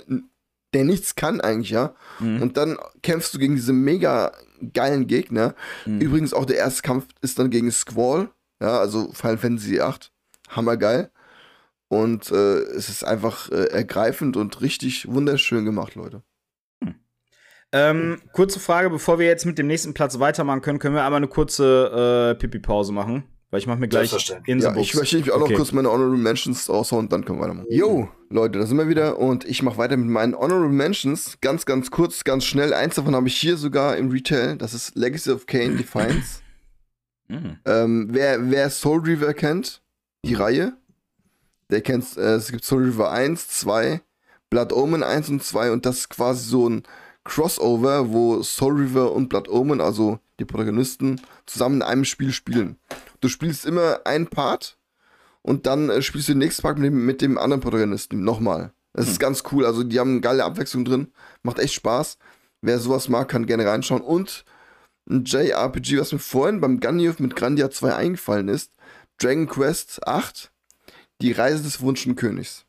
der 0.74 0.84
nichts 0.84 1.14
kann 1.14 1.40
eigentlich, 1.40 1.70
ja. 1.70 1.94
Mhm. 2.18 2.42
Und 2.42 2.56
dann 2.56 2.76
kämpfst 3.02 3.34
du 3.34 3.38
gegen 3.38 3.56
diese 3.56 3.72
mega 3.72 4.32
geilen 4.74 5.06
Gegner. 5.06 5.54
Mhm. 5.86 6.00
Übrigens 6.00 6.34
auch 6.34 6.44
der 6.44 6.56
erste 6.56 6.82
Kampf 6.82 7.06
ist 7.22 7.38
dann 7.38 7.50
gegen 7.50 7.70
Squall, 7.70 8.28
ja, 8.60 8.78
also 8.78 9.10
Final 9.12 9.38
Fantasy 9.38 9.80
8. 9.80 10.12
Hammergeil. 10.50 11.10
Und 11.90 12.30
äh, 12.30 12.60
es 12.60 12.88
ist 12.88 13.02
einfach 13.04 13.50
äh, 13.50 13.64
ergreifend 13.64 14.36
und 14.36 14.60
richtig 14.60 15.08
wunderschön 15.08 15.64
gemacht, 15.64 15.96
Leute. 15.96 16.22
Hm. 16.84 16.94
Ähm, 17.72 18.22
kurze 18.32 18.60
Frage, 18.60 18.90
bevor 18.90 19.18
wir 19.18 19.26
jetzt 19.26 19.44
mit 19.44 19.58
dem 19.58 19.66
nächsten 19.66 19.92
Platz 19.92 20.20
weitermachen 20.20 20.60
können, 20.60 20.78
können 20.78 20.94
wir 20.94 21.04
einmal 21.04 21.18
eine 21.18 21.26
kurze 21.26 22.36
äh, 22.36 22.38
Pipi-Pause 22.38 22.92
machen? 22.92 23.24
Weil 23.50 23.58
ich 23.58 23.66
mache 23.66 23.80
mir 23.80 23.88
gleich 23.88 24.12
in 24.46 24.60
ja, 24.60 24.76
Ich 24.76 24.94
möchte 24.94 25.16
mich 25.18 25.32
auch 25.32 25.40
okay. 25.40 25.50
noch 25.50 25.56
kurz 25.56 25.72
meine 25.72 25.90
Honorable 25.90 26.16
Mentions 26.16 26.68
raushauen 26.68 27.06
und 27.06 27.12
dann 27.12 27.24
können 27.24 27.40
wir 27.40 27.46
weitermachen. 27.46 27.66
Yo, 27.68 28.08
Leute, 28.28 28.60
da 28.60 28.66
sind 28.66 28.78
wir 28.78 28.88
wieder 28.88 29.18
und 29.18 29.44
ich 29.44 29.64
mache 29.64 29.76
weiter 29.76 29.96
mit 29.96 30.08
meinen 30.08 30.36
Honorable 30.36 30.68
Mentions. 30.68 31.38
Ganz, 31.40 31.66
ganz 31.66 31.90
kurz, 31.90 32.22
ganz 32.22 32.44
schnell. 32.44 32.72
Eins 32.72 32.94
davon 32.94 33.16
habe 33.16 33.26
ich 33.26 33.36
hier 33.36 33.56
sogar 33.56 33.96
im 33.96 34.12
Retail. 34.12 34.56
Das 34.56 34.74
ist 34.74 34.94
Legacy 34.94 35.32
of 35.32 35.46
Kane 35.46 35.76
Defiance. 35.76 36.40
Mhm. 37.30 37.58
ähm, 37.64 38.08
wer, 38.10 38.50
wer 38.50 38.68
Soul 38.70 39.02
Reaver 39.02 39.34
kennt, 39.34 39.84
die 40.24 40.34
Reihe, 40.34 40.72
der 41.70 41.80
kennt, 41.80 42.16
äh, 42.16 42.34
es 42.34 42.50
gibt 42.50 42.64
Soul 42.64 42.84
River 42.84 43.10
1, 43.10 43.48
2, 43.48 44.00
Blood 44.50 44.72
Omen 44.72 45.02
1 45.02 45.28
und 45.28 45.42
2 45.42 45.72
und 45.72 45.86
das 45.86 45.98
ist 45.98 46.10
quasi 46.10 46.48
so 46.48 46.68
ein 46.68 46.82
Crossover, 47.24 48.10
wo 48.10 48.42
Soul 48.42 48.80
River 48.80 49.12
und 49.12 49.28
Blood 49.28 49.48
Omen, 49.48 49.80
also 49.80 50.18
die 50.38 50.44
Protagonisten, 50.44 51.20
zusammen 51.46 51.76
in 51.76 51.82
einem 51.82 52.04
Spiel 52.04 52.32
spielen. 52.32 52.76
Du 53.20 53.28
spielst 53.28 53.66
immer 53.66 54.00
einen 54.04 54.26
Part 54.26 54.78
und 55.42 55.66
dann 55.66 55.90
äh, 55.90 56.02
spielst 56.02 56.28
du 56.28 56.32
den 56.32 56.38
nächsten 56.38 56.62
Part 56.62 56.78
mit 56.78 56.86
dem, 56.86 57.06
mit 57.06 57.22
dem 57.22 57.38
anderen 57.38 57.60
Protagonisten 57.60 58.24
nochmal. 58.24 58.72
Das 58.92 59.06
hm. 59.06 59.12
ist 59.12 59.20
ganz 59.20 59.42
cool, 59.52 59.64
also 59.66 59.84
die 59.84 60.00
haben 60.00 60.10
eine 60.12 60.20
geile 60.20 60.44
Abwechslung 60.44 60.84
drin, 60.84 61.12
macht 61.42 61.58
echt 61.58 61.74
Spaß. 61.74 62.18
Wer 62.62 62.78
sowas 62.78 63.08
mag, 63.08 63.28
kann 63.28 63.46
gerne 63.46 63.66
reinschauen. 63.66 64.02
Und 64.02 64.44
ein 65.08 65.24
JRPG, 65.24 65.98
was 65.98 66.12
mir 66.12 66.18
vorhin 66.18 66.60
beim 66.60 66.80
Gunnyup 66.80 67.20
mit 67.20 67.36
Grandia 67.36 67.70
2 67.70 67.94
eingefallen 67.94 68.48
ist, 68.48 68.72
Dragon 69.18 69.48
Quest 69.48 70.06
8 70.06 70.50
die 71.20 71.32
Reise 71.32 71.62
des 71.62 71.80
Wunschen 71.80 72.16
Königs. 72.16 72.66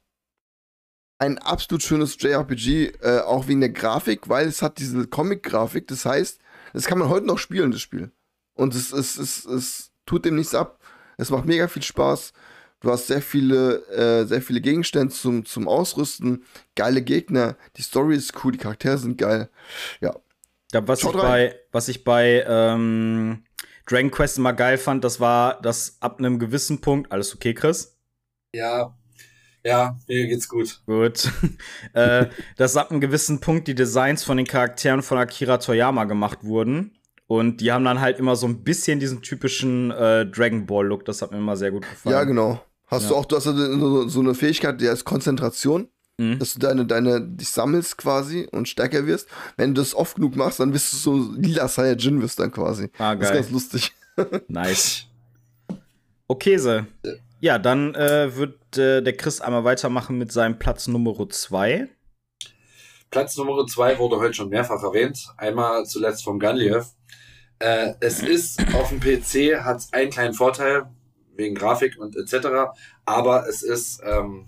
Ein 1.20 1.38
absolut 1.38 1.84
schönes 1.84 2.18
JRPG, 2.20 2.94
äh, 3.02 3.20
auch 3.20 3.48
wegen 3.48 3.62
der 3.62 3.70
Grafik, 3.70 4.28
weil 4.28 4.48
es 4.48 4.62
hat 4.62 4.80
diese 4.80 5.08
Comic-Grafik. 5.08 5.88
Das 5.88 6.06
heißt, 6.06 6.40
das 6.74 6.86
kann 6.86 6.98
man 6.98 7.10
heute 7.10 7.28
noch 7.28 7.38
spielen, 7.38 7.72
das 7.72 7.82
Spiel. 7.82 8.12
Und 8.56 8.74
es, 8.74 8.92
es, 8.92 9.18
es, 9.18 9.46
es 9.46 9.92
tut 10.06 10.26
dem 10.26 10.36
nichts 10.36 10.56
ab. 10.56 10.80
Es 11.18 11.30
macht 11.30 11.46
mega 11.46 11.68
viel 11.68 11.84
Spaß. 11.84 12.34
Du 12.82 12.90
hast 12.90 13.08
sehr 13.08 13.22
viele, 13.22 13.86
äh, 13.90 14.26
sehr 14.26 14.42
viele 14.42 14.60
Gegenstände 14.60 15.14
zum, 15.14 15.46
zum 15.46 15.68
Ausrüsten, 15.68 16.44
geile 16.76 17.04
Gegner, 17.04 17.56
die 17.78 17.84
Story 17.84 18.16
ist 18.16 18.44
cool, 18.44 18.54
die 18.54 18.58
Charaktere 18.58 18.98
sind 18.98 19.20
geil. 19.20 19.50
Ja. 20.02 20.16
ja 20.74 20.88
was, 20.88 21.04
ich 21.04 21.12
bei, 21.12 21.56
was 21.72 21.88
ich 21.90 22.04
bei 22.04 22.44
ähm, 22.48 23.44
Dragon 23.86 24.10
Quest 24.10 24.40
immer 24.40 24.54
geil 24.54 24.80
fand, 24.80 25.04
das 25.04 25.20
war, 25.20 25.62
dass 25.62 25.98
ab 26.00 26.18
einem 26.18 26.40
gewissen 26.40 26.82
Punkt, 26.82 27.12
alles 27.12 27.36
okay, 27.36 27.54
Chris? 27.54 28.01
Ja, 28.54 28.96
ja, 29.64 29.98
mir 30.08 30.28
geht's 30.28 30.50
gut. 30.50 30.82
Gut. 30.86 31.32
äh, 31.94 32.28
dass 32.58 32.76
ab 32.78 32.92
einem 32.92 33.00
gewissen 33.00 33.40
Punkt 33.40 33.68
die 33.68 33.76
Designs 33.76 34.24
von 34.24 34.38
den 34.38 34.48
Charakteren 34.48 35.04
von 35.04 35.18
Akira 35.18 35.58
Toyama 35.58 36.06
gemacht 36.06 36.40
wurden. 36.44 36.98
Und 37.28 37.62
die 37.62 37.72
haben 37.72 37.86
dann 37.86 38.02
halt 38.02 38.20
immer 38.20 38.36
so 38.36 38.48
ein 38.48 38.64
bisschen 38.64 39.00
diesen 39.00 39.22
typischen 39.22 39.92
äh, 39.92 40.26
Dragon 40.26 40.66
Ball 40.66 40.86
Look. 40.86 41.06
Das 41.06 41.22
hat 41.22 41.32
mir 41.32 41.38
immer 41.38 41.56
sehr 41.56 41.72
gut 41.72 41.88
gefallen. 41.90 42.14
Ja, 42.14 42.24
genau. 42.24 42.62
Hast 42.88 43.04
ja. 43.04 43.10
du 43.10 43.16
auch, 43.16 43.26
du 43.26 43.38
hast 43.38 43.46
so, 43.46 44.08
so 44.10 44.20
eine 44.20 44.34
Fähigkeit, 44.34 44.82
die 44.82 44.90
heißt 44.90 45.06
Konzentration. 45.06 45.88
Mhm. 46.18 46.40
Dass 46.40 46.54
du 46.54 46.60
deine, 46.60 46.86
deine, 46.86 47.22
dich 47.22 47.50
sammelst 47.50 47.98
quasi 47.98 48.48
und 48.52 48.68
stärker 48.68 49.06
wirst. 49.06 49.30
Wenn 49.56 49.74
du 49.74 49.82
das 49.82 49.96
oft 49.96 50.16
genug 50.16 50.36
machst, 50.36 50.60
dann 50.60 50.74
wirst 50.74 50.92
du 50.92 50.98
so 50.98 51.32
lila 51.38 51.68
Saiyajin 51.70 52.22
wirst 52.22 52.40
dann 52.40 52.52
quasi. 52.52 52.90
Ah, 52.98 53.14
geil. 53.14 53.20
Das 53.20 53.30
ist 53.30 53.36
ganz 53.36 53.52
lustig. 53.52 53.94
nice. 54.50 55.06
Okay, 56.28 56.58
so. 56.58 56.70
Ja, 56.70 56.86
dann 57.58 57.96
äh, 57.96 58.36
wird 58.36 58.78
äh, 58.78 59.02
der 59.02 59.18
Chris 59.18 59.42
einmal 59.42 59.64
weitermachen 59.64 60.18
mit 60.18 60.32
seinem 60.32 60.60
Platz 60.60 60.88
Nummer 60.88 61.28
2. 61.28 61.90
Platz 63.10 63.36
Nummer 63.36 63.66
2 63.66 63.98
wurde 63.98 64.18
heute 64.18 64.36
schon 64.36 64.50
mehrfach 64.50 64.84
erwähnt. 64.84 65.28
Einmal 65.38 65.86
zuletzt 65.88 66.24
vom 66.24 66.40
Ganliev. 66.40 66.86
Äh, 67.58 67.94
es 68.00 68.22
ist 68.22 68.60
auf 68.76 68.90
dem 68.90 69.00
PC, 69.00 69.64
hat 69.64 69.82
einen 69.92 70.12
kleinen 70.12 70.36
Vorteil, 70.36 70.90
wegen 71.36 71.56
Grafik 71.56 71.98
und 72.00 72.16
etc. 72.16 72.48
Aber 73.06 73.48
es 73.50 73.64
ist 73.64 74.02
ähm, 74.06 74.46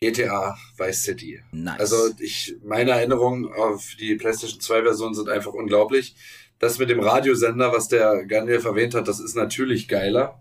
GTA 0.00 0.56
Vice 0.76 1.02
City. 1.02 1.42
Nice. 1.50 1.80
Also 1.80 1.96
ich, 2.20 2.54
meine 2.62 2.92
Erinnerungen 2.92 3.52
auf 3.52 3.96
die 3.98 4.14
PlayStation 4.14 4.60
2 4.60 4.82
Version 4.82 5.14
sind 5.14 5.28
einfach 5.28 5.52
unglaublich. 5.52 6.14
Das 6.60 6.78
mit 6.78 6.88
dem 6.88 7.00
Radiosender, 7.00 7.72
was 7.72 7.88
der 7.88 8.24
Ganliev 8.26 8.64
erwähnt 8.64 8.94
hat, 8.94 9.08
das 9.08 9.18
ist 9.18 9.34
natürlich 9.34 9.88
geiler. 9.88 10.40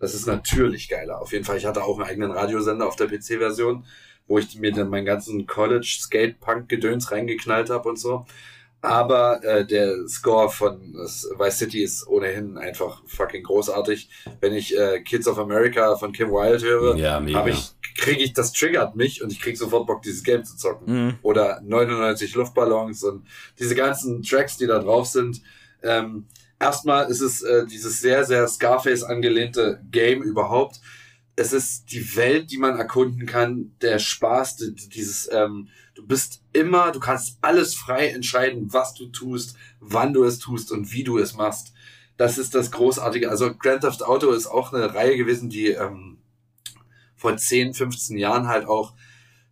Das 0.00 0.14
ist 0.14 0.26
natürlich 0.26 0.88
geiler. 0.88 1.20
Auf 1.20 1.32
jeden 1.32 1.44
Fall, 1.44 1.58
ich 1.58 1.66
hatte 1.66 1.84
auch 1.84 1.98
einen 1.98 2.08
eigenen 2.08 2.30
Radiosender 2.32 2.88
auf 2.88 2.96
der 2.96 3.06
PC-Version, 3.06 3.84
wo 4.26 4.38
ich 4.38 4.58
mir 4.58 4.72
dann 4.72 4.88
meinen 4.88 5.06
ganzen 5.06 5.46
College-Skate-Punk-Gedöns 5.46 7.12
reingeknallt 7.12 7.70
habe 7.70 7.88
und 7.88 7.98
so. 7.98 8.26
Aber 8.82 9.44
äh, 9.44 9.66
der 9.66 10.08
Score 10.08 10.48
von 10.48 10.94
Vice 10.94 11.58
City 11.58 11.82
ist 11.82 12.06
ohnehin 12.08 12.56
einfach 12.56 13.02
fucking 13.06 13.42
großartig. 13.42 14.08
Wenn 14.40 14.54
ich 14.54 14.76
äh, 14.76 15.00
Kids 15.00 15.28
of 15.28 15.38
America 15.38 15.96
von 15.96 16.12
Kim 16.12 16.30
Wilde 16.30 16.64
höre, 16.64 16.96
ja, 16.96 17.22
habe 17.34 17.50
ich 17.50 17.74
kriege 17.96 18.22
ich 18.22 18.32
das 18.32 18.52
triggert 18.52 18.96
mich 18.96 19.22
und 19.22 19.30
ich 19.30 19.40
krieg 19.40 19.58
sofort 19.58 19.86
Bock 19.86 20.00
dieses 20.00 20.22
Game 20.22 20.44
zu 20.44 20.56
zocken. 20.56 21.06
Mhm. 21.06 21.18
Oder 21.20 21.60
99 21.62 22.34
Luftballons 22.34 23.04
und 23.04 23.26
diese 23.58 23.74
ganzen 23.74 24.22
Tracks, 24.22 24.56
die 24.56 24.66
da 24.66 24.78
drauf 24.78 25.06
sind. 25.06 25.42
Ähm, 25.82 26.26
erstmal 26.60 27.10
ist 27.10 27.20
es 27.20 27.42
äh, 27.42 27.66
dieses 27.66 28.00
sehr, 28.00 28.24
sehr 28.24 28.46
Scarface 28.46 29.02
angelehnte 29.02 29.82
Game 29.90 30.22
überhaupt. 30.22 30.80
es 31.36 31.54
ist 31.54 31.90
die 31.90 32.16
Welt, 32.16 32.50
die 32.50 32.58
man 32.58 32.76
erkunden 32.76 33.24
kann, 33.24 33.74
der 33.80 33.98
Spaß, 33.98 34.56
dieses, 34.92 35.28
ähm, 35.32 35.68
du 35.94 36.06
bist 36.06 36.42
immer, 36.52 36.92
du 36.92 37.00
kannst 37.00 37.38
alles 37.40 37.74
frei 37.74 38.08
entscheiden, 38.08 38.72
was 38.74 38.92
du 38.92 39.06
tust, 39.06 39.56
wann 39.80 40.12
du 40.12 40.24
es 40.24 40.38
tust 40.38 40.70
und 40.70 40.92
wie 40.92 41.02
du 41.02 41.16
es 41.16 41.34
machst. 41.34 41.72
Das 42.18 42.36
ist 42.36 42.54
das 42.54 42.70
Großartige. 42.70 43.30
Also 43.30 43.54
Grand 43.54 43.80
Theft 43.80 44.02
Auto 44.02 44.30
ist 44.32 44.46
auch 44.46 44.74
eine 44.74 44.94
Reihe 44.94 45.16
gewesen, 45.16 45.48
die 45.48 45.68
ähm, 45.68 46.18
vor 47.16 47.34
10, 47.34 47.72
15 47.72 48.18
Jahren 48.18 48.46
halt 48.46 48.66
auch 48.66 48.92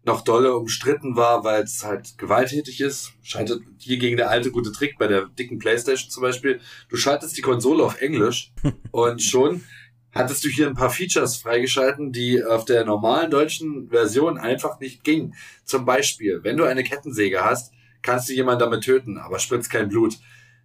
noch 0.04 0.22
dolle 0.22 0.56
umstritten 0.56 1.16
war, 1.16 1.44
weil 1.44 1.62
es 1.62 1.84
halt 1.84 2.18
gewalttätig 2.18 2.80
ist. 2.80 3.12
Schaltet 3.22 3.62
hier 3.78 3.98
gegen 3.98 4.16
der 4.16 4.30
alte 4.30 4.50
gute 4.50 4.72
Trick 4.72 4.98
bei 4.98 5.06
der 5.06 5.26
dicken 5.26 5.58
Playstation 5.58 6.10
zum 6.10 6.22
Beispiel. 6.22 6.60
Du 6.88 6.96
schaltest 6.96 7.36
die 7.36 7.42
Konsole 7.42 7.84
auf 7.84 8.00
Englisch 8.00 8.52
und 8.90 9.22
schon 9.22 9.62
hattest 10.12 10.44
du 10.44 10.48
hier 10.48 10.66
ein 10.66 10.74
paar 10.74 10.90
Features 10.90 11.36
freigeschalten, 11.36 12.12
die 12.12 12.42
auf 12.42 12.64
der 12.64 12.84
normalen 12.84 13.30
deutschen 13.30 13.88
Version 13.90 14.38
einfach 14.38 14.80
nicht 14.80 15.04
gingen. 15.04 15.34
Zum 15.64 15.84
Beispiel, 15.84 16.40
wenn 16.42 16.56
du 16.56 16.64
eine 16.64 16.84
Kettensäge 16.84 17.44
hast, 17.44 17.72
kannst 18.02 18.28
du 18.28 18.32
jemanden 18.32 18.60
damit 18.60 18.84
töten, 18.84 19.18
aber 19.18 19.38
spritzt 19.38 19.70
kein 19.70 19.88
Blut. 19.88 20.16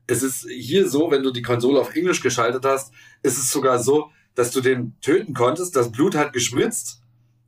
Es 0.08 0.24
ist 0.24 0.48
hier 0.50 0.90
so, 0.90 1.12
wenn 1.12 1.24
du 1.24 1.32
die 1.32 1.42
Konsole 1.42 1.80
auf 1.80 1.96
Englisch 1.96 2.22
geschaltet 2.22 2.66
hast, 2.66 2.94
ist 3.22 3.38
es 3.38 3.52
sogar 3.52 3.80
so, 3.80 4.12
dass 4.36 4.52
du 4.52 4.62
den 4.62 4.96
töten 5.02 5.34
konntest, 5.34 5.76
das 5.76 5.92
Blut 5.92 6.16
hat 6.16 6.34
gespritzt 6.34 7.03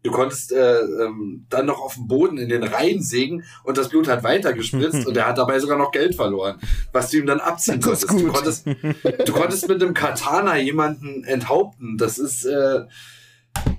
Du 0.06 0.11
konntest 0.11 0.52
äh, 0.52 0.82
ähm, 0.82 1.48
dann 1.49 1.65
noch 1.65 1.82
auf 1.82 1.95
dem 1.95 2.07
Boden 2.07 2.38
in 2.38 2.48
den 2.48 2.61
Reihen 2.61 3.02
sägen 3.02 3.44
und 3.64 3.76
das 3.76 3.90
Blut 3.90 4.07
hat 4.07 4.23
weiter 4.23 4.53
gespritzt 4.53 5.03
und 5.07 5.18
er 5.18 5.26
hat 5.26 5.40
dabei 5.40 5.57
sogar 5.57 5.80
noch 5.80 5.91
Geld 5.91 6.14
verloren, 6.14 6.60
was 6.91 7.10
du 7.10 7.18
ihm 7.18 7.26
dann 7.26 7.40
abziehen 7.40 7.82
konntest. 7.82 8.11
Du 8.11 8.27
konntest, 8.27 8.68
du 8.68 9.34
konntest 9.34 9.68
mit 9.68 9.82
einem 9.82 9.95
Katana 9.95 10.60
jemanden 10.60 11.23
enthaupten. 11.23 11.98
Das 11.98 12.19
ist 12.19 12.45
äh, 12.45 12.82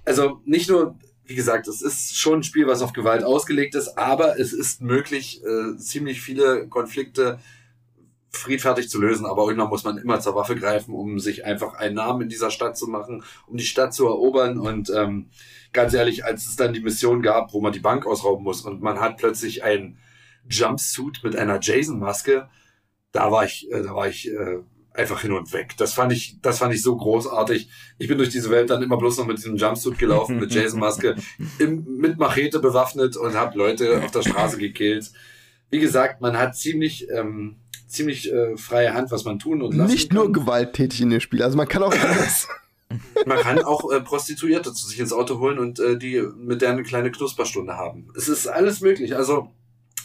also 0.04 0.40
nicht 0.44 0.68
nur, 0.68 0.98
wie 1.26 1.36
gesagt, 1.36 1.68
es 1.68 1.80
ist 1.80 2.18
schon 2.18 2.40
ein 2.40 2.42
Spiel, 2.42 2.66
was 2.66 2.82
auf 2.82 2.92
Gewalt 2.92 3.22
ausgelegt 3.22 3.76
ist, 3.76 3.96
aber 3.96 4.40
es 4.40 4.52
ist 4.52 4.82
möglich, 4.82 5.44
äh, 5.44 5.76
ziemlich 5.76 6.22
viele 6.22 6.66
Konflikte 6.66 7.38
friedfertig 8.32 8.90
zu 8.90 9.00
lösen, 9.00 9.26
aber 9.26 9.44
irgendwann 9.44 9.70
muss 9.70 9.84
man 9.84 9.96
immer 9.96 10.18
zur 10.18 10.34
Waffe 10.34 10.56
greifen, 10.56 10.92
um 10.92 11.20
sich 11.20 11.44
einfach 11.44 11.74
einen 11.74 11.94
Namen 11.94 12.22
in 12.22 12.28
dieser 12.28 12.50
Stadt 12.50 12.76
zu 12.76 12.88
machen, 12.88 13.22
um 13.46 13.56
die 13.56 13.64
Stadt 13.64 13.94
zu 13.94 14.06
erobern 14.06 14.58
und 14.58 14.90
ähm, 14.90 15.30
ganz 15.72 15.94
ehrlich, 15.94 16.24
als 16.24 16.46
es 16.46 16.56
dann 16.56 16.72
die 16.72 16.80
Mission 16.80 17.22
gab, 17.22 17.52
wo 17.52 17.60
man 17.60 17.72
die 17.72 17.80
Bank 17.80 18.06
ausrauben 18.06 18.44
muss 18.44 18.62
und 18.62 18.82
man 18.82 19.00
hat 19.00 19.16
plötzlich 19.16 19.62
ein 19.64 19.98
Jumpsuit 20.48 21.22
mit 21.22 21.36
einer 21.36 21.58
Jason-Maske, 21.60 22.48
da 23.12 23.30
war 23.32 23.44
ich, 23.44 23.70
äh, 23.70 23.82
da 23.82 23.94
war 23.94 24.08
ich 24.08 24.30
äh, 24.30 24.58
einfach 24.92 25.22
hin 25.22 25.32
und 25.32 25.52
weg. 25.52 25.74
Das 25.76 25.92
fand 25.94 26.12
ich, 26.12 26.38
das 26.40 26.58
fand 26.58 26.74
ich 26.74 26.82
so 26.82 26.96
großartig. 26.96 27.68
Ich 27.98 28.08
bin 28.08 28.18
durch 28.18 28.30
diese 28.30 28.50
Welt 28.50 28.70
dann 28.70 28.82
immer 28.82 28.96
bloß 28.96 29.18
noch 29.18 29.26
mit 29.26 29.38
diesem 29.38 29.56
Jumpsuit 29.56 29.98
gelaufen, 29.98 30.38
mit 30.38 30.52
Jason-Maske, 30.54 31.16
mit 31.58 32.18
Machete 32.18 32.60
bewaffnet 32.60 33.16
und 33.16 33.34
habe 33.34 33.58
Leute 33.58 34.02
auf 34.02 34.10
der 34.10 34.22
Straße 34.22 34.58
gekillt. 34.58 35.10
Wie 35.70 35.80
gesagt, 35.80 36.20
man 36.20 36.38
hat 36.38 36.56
ziemlich 36.56 37.08
ähm, 37.10 37.56
ziemlich 37.88 38.32
äh, 38.32 38.56
freie 38.56 38.94
Hand, 38.94 39.10
was 39.10 39.24
man 39.24 39.38
tun 39.38 39.62
und 39.62 39.74
lassen 39.74 39.92
Nicht 39.92 40.10
kann. 40.10 40.16
nur 40.18 40.32
gewalttätig 40.32 41.00
in 41.00 41.10
dem 41.10 41.20
Spiel, 41.20 41.42
also 41.42 41.56
man 41.56 41.68
kann 41.68 41.82
auch 41.82 41.92
anders. 41.98 42.48
Man 43.26 43.38
kann 43.38 43.62
auch 43.64 43.90
äh, 43.90 44.00
Prostituierte 44.00 44.72
zu 44.72 44.86
sich 44.86 45.00
ins 45.00 45.12
Auto 45.12 45.38
holen 45.38 45.58
und 45.58 45.80
äh, 45.80 45.98
die 45.98 46.22
mit 46.36 46.62
der 46.62 46.70
eine 46.70 46.82
kleine 46.82 47.10
Knusperstunde 47.10 47.76
haben. 47.76 48.08
Es 48.16 48.28
ist 48.28 48.46
alles 48.46 48.80
möglich. 48.80 49.16
Also 49.16 49.52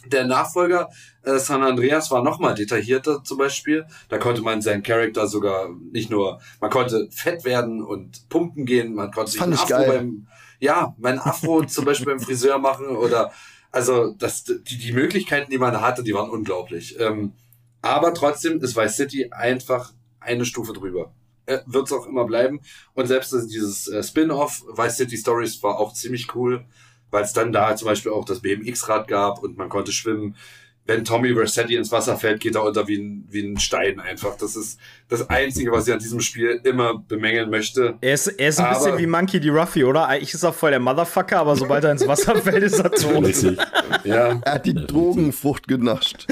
der 0.05 0.25
Nachfolger 0.25 0.89
äh, 1.23 1.37
San 1.37 1.63
Andreas 1.63 2.09
war 2.09 2.23
nochmal 2.23 2.55
detaillierter 2.55 3.23
zum 3.23 3.37
Beispiel. 3.37 3.85
Da 4.09 4.17
konnte 4.17 4.41
man 4.41 4.61
seinen 4.61 4.81
Charakter 4.81 5.27
sogar 5.27 5.69
nicht 5.91 6.09
nur, 6.09 6.41
man 6.59 6.71
konnte 6.71 7.07
fett 7.11 7.45
werden 7.45 7.83
und 7.83 8.27
pumpen 8.29 8.65
gehen, 8.65 8.95
man 8.95 9.11
konnte 9.11 9.31
sich 9.31 9.41
ein 9.41 9.53
Afro 9.53 9.67
geil. 9.67 9.87
beim, 9.87 10.27
ja, 10.59 10.95
mein 10.97 11.19
Afro 11.19 11.63
zum 11.67 11.85
Beispiel 11.85 12.07
beim 12.07 12.19
Friseur 12.19 12.57
machen 12.57 12.87
oder 12.87 13.31
also 13.71 14.13
das, 14.17 14.43
die, 14.43 14.77
die 14.77 14.91
Möglichkeiten, 14.91 15.51
die 15.51 15.57
man 15.57 15.79
hatte, 15.79 16.03
die 16.03 16.13
waren 16.13 16.29
unglaublich. 16.29 16.99
Ähm, 16.99 17.33
aber 17.81 18.13
trotzdem 18.13 18.59
ist 18.59 18.75
Vice 18.75 18.95
City 18.95 19.29
einfach 19.31 19.93
eine 20.19 20.45
Stufe 20.45 20.73
drüber 20.73 21.13
äh, 21.52 21.64
wird 21.65 21.88
es 21.88 21.94
auch 21.94 22.06
immer 22.07 22.26
bleiben. 22.26 22.61
Und 22.94 23.07
selbst 23.07 23.34
dieses 23.49 23.88
äh, 23.88 24.03
Spin-off 24.03 24.64
Vice 24.76 24.98
City 24.98 25.18
Stories 25.18 25.61
war 25.64 25.80
auch 25.80 25.94
ziemlich 25.94 26.34
cool, 26.36 26.65
weil 27.10 27.23
es 27.23 27.34
dann 27.34 27.52
da 27.52 27.76
zum 27.76 27.88
Beispiel 27.88 28.11
auch 28.11 28.26
das 28.26 28.41
BMX-Rad 28.41 29.07
gab 29.07 29.44
und 29.44 29.57
man 29.57 29.69
konnte 29.69 29.91
schwimmen 29.91 30.36
wenn 30.85 31.05
Tommy 31.05 31.33
Versetti 31.33 31.75
ins 31.75 31.91
Wasser 31.91 32.17
fällt, 32.17 32.39
geht 32.39 32.55
er 32.55 32.63
unter 32.63 32.87
wie 32.87 32.97
ein, 32.97 33.25
wie 33.29 33.41
ein 33.41 33.59
Stein 33.59 33.99
einfach. 33.99 34.35
Das 34.35 34.55
ist 34.55 34.79
das 35.09 35.29
Einzige, 35.29 35.71
was 35.71 35.87
ich 35.87 35.93
an 35.93 35.99
diesem 35.99 36.21
Spiel 36.21 36.59
immer 36.63 36.97
bemängeln 36.97 37.51
möchte. 37.51 37.97
Er 38.01 38.13
ist, 38.15 38.27
er 38.27 38.49
ist 38.49 38.59
ein 38.59 38.65
aber, 38.65 38.75
bisschen 38.79 38.97
wie 38.97 39.05
Monkey 39.05 39.39
D. 39.39 39.49
Ruffy, 39.49 39.83
oder? 39.83 40.07
Eigentlich 40.07 40.33
ist 40.33 40.43
er 40.43 40.53
voll 40.53 40.71
der 40.71 40.79
Motherfucker, 40.79 41.39
aber 41.39 41.55
sobald 41.55 41.83
er 41.83 41.91
ins 41.91 42.07
Wasser 42.07 42.35
fällt, 42.41 42.63
ist 42.63 42.79
er 42.79 42.91
tot. 42.91 43.57
ja. 44.03 44.41
Er 44.43 44.53
hat 44.53 44.65
die 44.65 44.73
Drogenfrucht 44.73 45.67
genascht. 45.67 46.27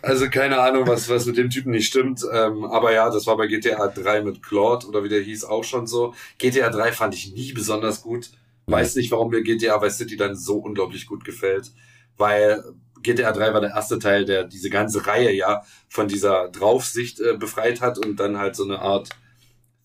Also 0.00 0.28
keine 0.30 0.58
Ahnung, 0.58 0.86
was, 0.86 1.08
was 1.08 1.26
mit 1.26 1.36
dem 1.36 1.50
Typen 1.50 1.72
nicht 1.72 1.86
stimmt. 1.86 2.22
Ähm, 2.32 2.64
aber 2.64 2.92
ja, 2.94 3.10
das 3.10 3.26
war 3.26 3.36
bei 3.36 3.48
GTA 3.48 3.88
3 3.88 4.22
mit 4.22 4.42
Claude 4.42 4.86
oder 4.86 5.04
wie 5.04 5.08
der 5.10 5.20
hieß 5.20 5.44
auch 5.44 5.64
schon 5.64 5.86
so. 5.86 6.14
GTA 6.38 6.70
3 6.70 6.92
fand 6.92 7.14
ich 7.14 7.32
nie 7.32 7.52
besonders 7.52 8.02
gut. 8.02 8.30
Weiß 8.66 8.94
nicht, 8.96 9.10
warum 9.10 9.30
mir 9.30 9.42
GTA 9.42 9.82
Vice 9.82 9.98
City 9.98 10.16
dann 10.16 10.36
so 10.36 10.58
unglaublich 10.58 11.06
gut 11.06 11.24
gefällt. 11.24 11.72
Weil 12.16 12.62
GTA 13.02 13.32
3 13.32 13.54
war 13.54 13.60
der 13.60 13.70
erste 13.70 13.98
Teil, 13.98 14.24
der 14.24 14.44
diese 14.44 14.70
ganze 14.70 15.06
Reihe 15.06 15.32
ja 15.32 15.62
von 15.88 16.08
dieser 16.08 16.48
Draufsicht 16.48 17.20
äh, 17.20 17.36
befreit 17.36 17.80
hat 17.80 17.98
und 17.98 18.20
dann 18.20 18.38
halt 18.38 18.56
so 18.56 18.64
eine 18.64 18.80
Art 18.80 19.10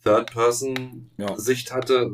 Third-Person-Sicht 0.04 1.70
ja. 1.70 1.76
hatte. 1.76 2.12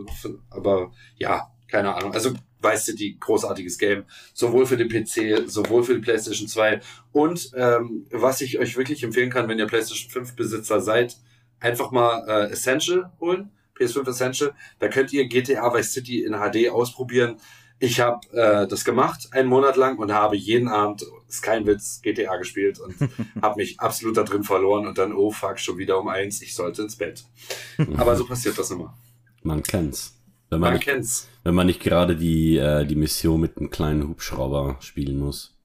Aber 0.49 0.91
ja, 1.17 1.51
keine 1.67 1.95
Ahnung. 1.95 2.13
Also 2.13 2.33
Vice 2.61 2.85
City, 2.85 3.17
großartiges 3.19 3.77
Game. 3.77 4.05
Sowohl 4.33 4.65
für 4.65 4.77
den 4.77 4.89
PC, 4.89 5.49
sowohl 5.49 5.83
für 5.83 5.95
die 5.95 6.01
PlayStation 6.01 6.47
2. 6.47 6.79
Und 7.11 7.51
ähm, 7.55 8.05
was 8.11 8.41
ich 8.41 8.59
euch 8.59 8.77
wirklich 8.77 9.03
empfehlen 9.03 9.29
kann, 9.29 9.47
wenn 9.47 9.59
ihr 9.59 9.67
PlayStation 9.67 10.11
5 10.11 10.35
Besitzer 10.35 10.79
seid, 10.79 11.17
einfach 11.59 11.91
mal 11.91 12.23
äh, 12.27 12.51
Essential 12.51 13.11
holen. 13.19 13.51
PS5 13.77 14.09
Essential. 14.09 14.53
Da 14.79 14.87
könnt 14.89 15.11
ihr 15.11 15.27
GTA 15.27 15.73
Vice 15.73 15.93
City 15.93 16.23
in 16.23 16.33
HD 16.33 16.69
ausprobieren. 16.69 17.37
Ich 17.83 17.99
habe 17.99 18.19
äh, 18.37 18.67
das 18.67 18.85
gemacht, 18.85 19.29
einen 19.31 19.49
Monat 19.49 19.75
lang, 19.75 19.97
und 19.97 20.13
habe 20.13 20.37
jeden 20.37 20.67
Abend, 20.67 21.03
ist 21.27 21.41
kein 21.41 21.65
Witz, 21.65 21.99
GTA 22.03 22.37
gespielt 22.37 22.79
und 22.79 22.95
habe 23.41 23.55
mich 23.59 23.79
absolut 23.79 24.17
da 24.17 24.23
drin 24.23 24.43
verloren 24.43 24.85
und 24.85 24.99
dann, 24.99 25.13
oh 25.13 25.31
fuck, 25.31 25.59
schon 25.59 25.79
wieder 25.79 25.99
um 25.99 26.07
eins, 26.07 26.43
ich 26.43 26.53
sollte 26.53 26.83
ins 26.83 26.95
Bett. 26.95 27.25
Aber 27.97 28.15
so 28.15 28.27
passiert 28.27 28.59
das 28.59 28.69
immer. 28.69 28.95
Man 29.41 29.63
kennt's. 29.63 30.15
Wenn 30.51 30.59
man, 30.59 30.67
man 30.67 30.73
nicht, 30.75 30.83
kennt's. 30.83 31.27
Wenn 31.43 31.55
man 31.55 31.65
nicht 31.65 31.79
gerade 31.79 32.15
die, 32.15 32.57
äh, 32.57 32.85
die 32.85 32.95
Mission 32.95 33.41
mit 33.41 33.57
einem 33.57 33.71
kleinen 33.71 34.07
Hubschrauber 34.07 34.77
spielen 34.79 35.17
muss. 35.17 35.57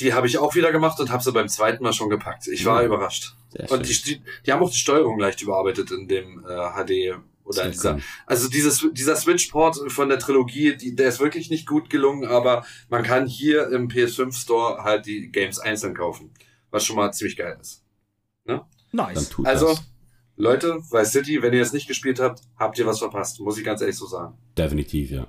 Die 0.00 0.14
habe 0.14 0.26
ich 0.26 0.38
auch 0.38 0.54
wieder 0.54 0.72
gemacht 0.72 0.98
und 1.00 1.10
habe 1.10 1.22
sie 1.22 1.32
beim 1.32 1.48
zweiten 1.48 1.82
Mal 1.82 1.92
schon 1.92 2.08
gepackt. 2.08 2.46
Ich 2.48 2.64
war 2.64 2.80
ja. 2.80 2.86
überrascht. 2.86 3.34
und 3.68 3.86
die, 3.86 4.02
die, 4.02 4.22
die 4.46 4.52
haben 4.52 4.62
auch 4.62 4.70
die 4.70 4.78
Steuerung 4.78 5.18
leicht 5.18 5.42
überarbeitet 5.42 5.90
in 5.90 6.08
dem 6.08 6.46
äh, 6.48 6.70
HD 6.82 7.20
oder 7.48 7.68
dieser, 7.68 7.98
also 8.26 8.48
dieses, 8.48 8.86
dieser 8.92 9.16
Switch-Port 9.16 9.90
von 9.90 10.08
der 10.08 10.18
Trilogie, 10.18 10.76
die, 10.76 10.94
der 10.94 11.08
ist 11.08 11.18
wirklich 11.18 11.50
nicht 11.50 11.66
gut 11.66 11.88
gelungen, 11.90 12.28
aber 12.28 12.64
man 12.88 13.02
kann 13.02 13.26
hier 13.26 13.70
im 13.70 13.88
PS5 13.88 14.34
Store 14.38 14.84
halt 14.84 15.06
die 15.06 15.30
Games 15.32 15.58
einzeln 15.58 15.94
kaufen. 15.94 16.30
Was 16.70 16.84
schon 16.84 16.96
mal 16.96 17.10
ziemlich 17.12 17.36
geil 17.36 17.56
ist. 17.60 17.82
Ne? 18.44 18.62
Nice. 18.92 19.34
Also, 19.44 19.68
das. 19.68 19.82
Leute, 20.36 20.80
Vice 20.90 21.12
City, 21.12 21.42
wenn 21.42 21.54
ihr 21.54 21.62
es 21.62 21.72
nicht 21.72 21.88
gespielt 21.88 22.20
habt, 22.20 22.42
habt 22.56 22.78
ihr 22.78 22.86
was 22.86 22.98
verpasst, 22.98 23.40
muss 23.40 23.58
ich 23.58 23.64
ganz 23.64 23.80
ehrlich 23.80 23.96
so 23.96 24.06
sagen. 24.06 24.36
Definitiv, 24.56 25.10
ja. 25.10 25.26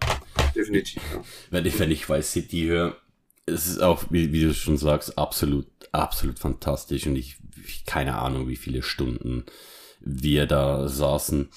Definitiv, 0.54 1.02
ja. 1.14 1.24
Wenn 1.50 1.66
ich, 1.66 1.80
wenn 1.80 1.91
ich 1.91 2.10
Vice 2.10 2.32
City 2.32 2.66
höre, 2.66 2.98
es 3.46 3.68
ist 3.68 3.82
auch, 3.82 4.04
wie, 4.10 4.32
wie 4.34 4.44
du 4.44 4.54
schon 4.54 4.78
sagst, 4.78 5.18
absolut, 5.18 5.68
absolut 5.91 6.38
fantastisch 6.38 7.08
und 7.08 7.16
ich, 7.16 7.38
keine 7.86 8.18
Ahnung, 8.18 8.48
wie 8.48 8.56
viele 8.56 8.84
Stunden 8.84 9.46
wir 10.00 10.46
da 10.46 10.88
saßen. 10.88 11.50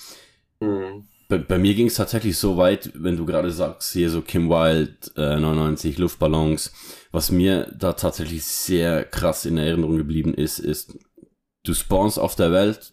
Mhm. 0.63 1.05
Bei, 1.29 1.39
bei, 1.39 1.59
mir 1.59 1.75
ging 1.75 1.87
es 1.87 1.95
tatsächlich 1.95 2.37
so 2.37 2.57
weit, 2.59 2.91
wenn 2.95 3.17
du 3.17 3.25
gerade 3.25 3.51
sagst, 3.51 3.93
hier 3.93 4.11
so 4.11 4.21
Kim 4.21 4.51
Wilde, 4.51 4.97
äh, 5.17 5.39
99 5.39 5.97
Luftballons, 5.99 6.73
was 7.11 7.31
mir 7.31 7.73
da 7.79 7.95
tatsächlich 7.95 8.45
sehr 8.45 9.05
krass 9.05 9.47
in 9.47 9.57
Erinnerung 9.57 9.97
geblieben 9.97 10.35
ist, 10.35 10.59
ist, 10.59 10.99
du 11.65 11.75
spawnst 11.75 12.19
auf 12.19 12.35
der 12.35 12.53
Welt 12.53 12.93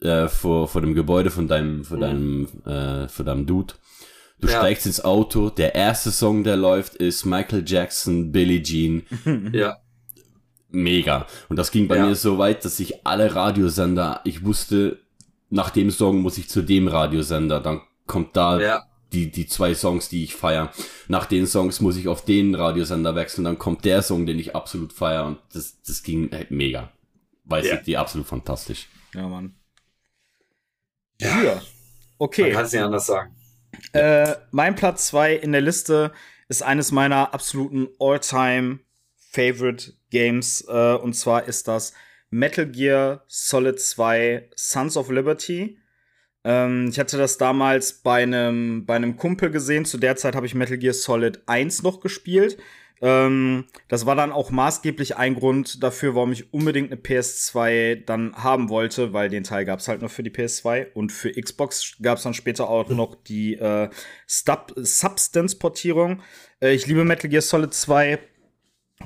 äh, 0.00 0.28
vor, 0.28 0.68
vor 0.68 0.80
dem 0.80 0.94
Gebäude 0.94 1.30
von 1.30 1.48
deinem, 1.48 1.84
von 1.84 1.98
mhm. 1.98 2.00
deinem, 2.00 2.48
äh, 2.64 3.08
von 3.08 3.26
deinem 3.26 3.46
Dude. 3.46 3.74
Du 4.40 4.46
ja. 4.46 4.58
steigst 4.58 4.86
ins 4.86 5.04
Auto, 5.04 5.50
der 5.50 5.74
erste 5.74 6.12
Song, 6.12 6.44
der 6.44 6.56
läuft, 6.56 6.94
ist 6.94 7.24
Michael 7.24 7.64
Jackson, 7.66 8.30
Billie 8.30 8.62
Jean. 8.62 9.02
ja. 9.52 9.78
Mega. 10.70 11.26
Und 11.48 11.56
das 11.56 11.70
ging 11.72 11.88
bei 11.88 11.96
ja. 11.96 12.06
mir 12.06 12.14
so 12.14 12.38
weit, 12.38 12.64
dass 12.64 12.78
ich 12.78 13.04
alle 13.06 13.34
Radiosender, 13.34 14.20
ich 14.24 14.44
wusste, 14.44 15.00
nach 15.50 15.70
dem 15.70 15.90
Song 15.90 16.20
muss 16.20 16.38
ich 16.38 16.48
zu 16.48 16.62
dem 16.62 16.88
Radiosender, 16.88 17.60
dann 17.60 17.80
kommt 18.06 18.36
da 18.36 18.60
ja. 18.60 18.86
die, 19.12 19.30
die 19.30 19.46
zwei 19.46 19.74
Songs, 19.74 20.08
die 20.08 20.24
ich 20.24 20.34
feier. 20.34 20.72
Nach 21.08 21.26
den 21.26 21.46
Songs 21.46 21.80
muss 21.80 21.96
ich 21.96 22.08
auf 22.08 22.24
den 22.24 22.54
Radiosender 22.54 23.14
wechseln, 23.14 23.44
dann 23.44 23.58
kommt 23.58 23.84
der 23.84 24.02
Song, 24.02 24.26
den 24.26 24.38
ich 24.38 24.54
absolut 24.54 24.92
feier 24.92 25.26
und 25.26 25.38
das, 25.52 25.80
das 25.82 26.02
ging 26.02 26.30
halt 26.32 26.50
mega. 26.50 26.92
Weiß 27.44 27.66
ja. 27.66 27.74
ich, 27.74 27.82
die 27.82 27.96
absolut 27.96 28.26
fantastisch. 28.26 28.88
Ja, 29.14 29.26
Mann. 29.26 29.54
Ja. 31.20 31.42
ja. 31.42 31.62
Okay. 32.18 32.42
Man 32.42 32.52
kann 32.52 32.64
es 32.66 32.72
nicht 32.72 32.82
anders 32.82 33.06
sagen. 33.06 33.34
Äh, 33.92 34.34
mein 34.50 34.74
Platz 34.74 35.06
2 35.08 35.34
in 35.34 35.52
der 35.52 35.60
Liste 35.60 36.12
ist 36.48 36.62
eines 36.62 36.92
meiner 36.92 37.32
absoluten 37.34 37.88
All-Time 37.98 38.80
Favorite 39.30 39.94
Games. 40.10 40.64
Äh, 40.68 40.94
und 40.94 41.14
zwar 41.14 41.44
ist 41.44 41.68
das 41.68 41.92
Metal 42.30 42.66
Gear 42.66 43.24
Solid 43.26 43.80
2 43.80 44.50
Sons 44.54 44.96
of 44.96 45.10
Liberty. 45.10 45.78
Ähm, 46.44 46.88
ich 46.90 46.98
hatte 46.98 47.18
das 47.18 47.38
damals 47.38 47.94
bei 47.94 48.22
einem 48.22 48.86
bei 48.86 49.00
Kumpel 49.12 49.50
gesehen. 49.50 49.84
Zu 49.84 49.98
der 49.98 50.16
Zeit 50.16 50.34
habe 50.34 50.46
ich 50.46 50.54
Metal 50.54 50.78
Gear 50.78 50.94
Solid 50.94 51.42
1 51.46 51.82
noch 51.82 52.00
gespielt. 52.00 52.58
Ähm, 53.00 53.66
das 53.88 54.06
war 54.06 54.16
dann 54.16 54.32
auch 54.32 54.50
maßgeblich 54.50 55.16
ein 55.16 55.34
Grund 55.36 55.82
dafür, 55.82 56.14
warum 56.14 56.32
ich 56.32 56.52
unbedingt 56.52 56.90
eine 56.90 57.00
PS2 57.00 58.04
dann 58.04 58.34
haben 58.34 58.68
wollte, 58.70 59.12
weil 59.12 59.28
den 59.28 59.44
Teil 59.44 59.64
gab 59.64 59.78
es 59.78 59.88
halt 59.88 60.00
nur 60.00 60.10
für 60.10 60.22
die 60.24 60.30
PS2 60.30 60.92
und 60.94 61.12
für 61.12 61.30
Xbox 61.30 61.96
gab 62.02 62.18
es 62.18 62.24
dann 62.24 62.34
später 62.34 62.68
auch 62.68 62.88
noch 62.88 63.14
die 63.14 63.54
äh, 63.54 63.88
Substance-Portierung. 64.26 66.22
Äh, 66.60 66.74
ich 66.74 66.86
liebe 66.86 67.04
Metal 67.04 67.30
Gear 67.30 67.42
Solid 67.42 67.72
2 67.72 68.18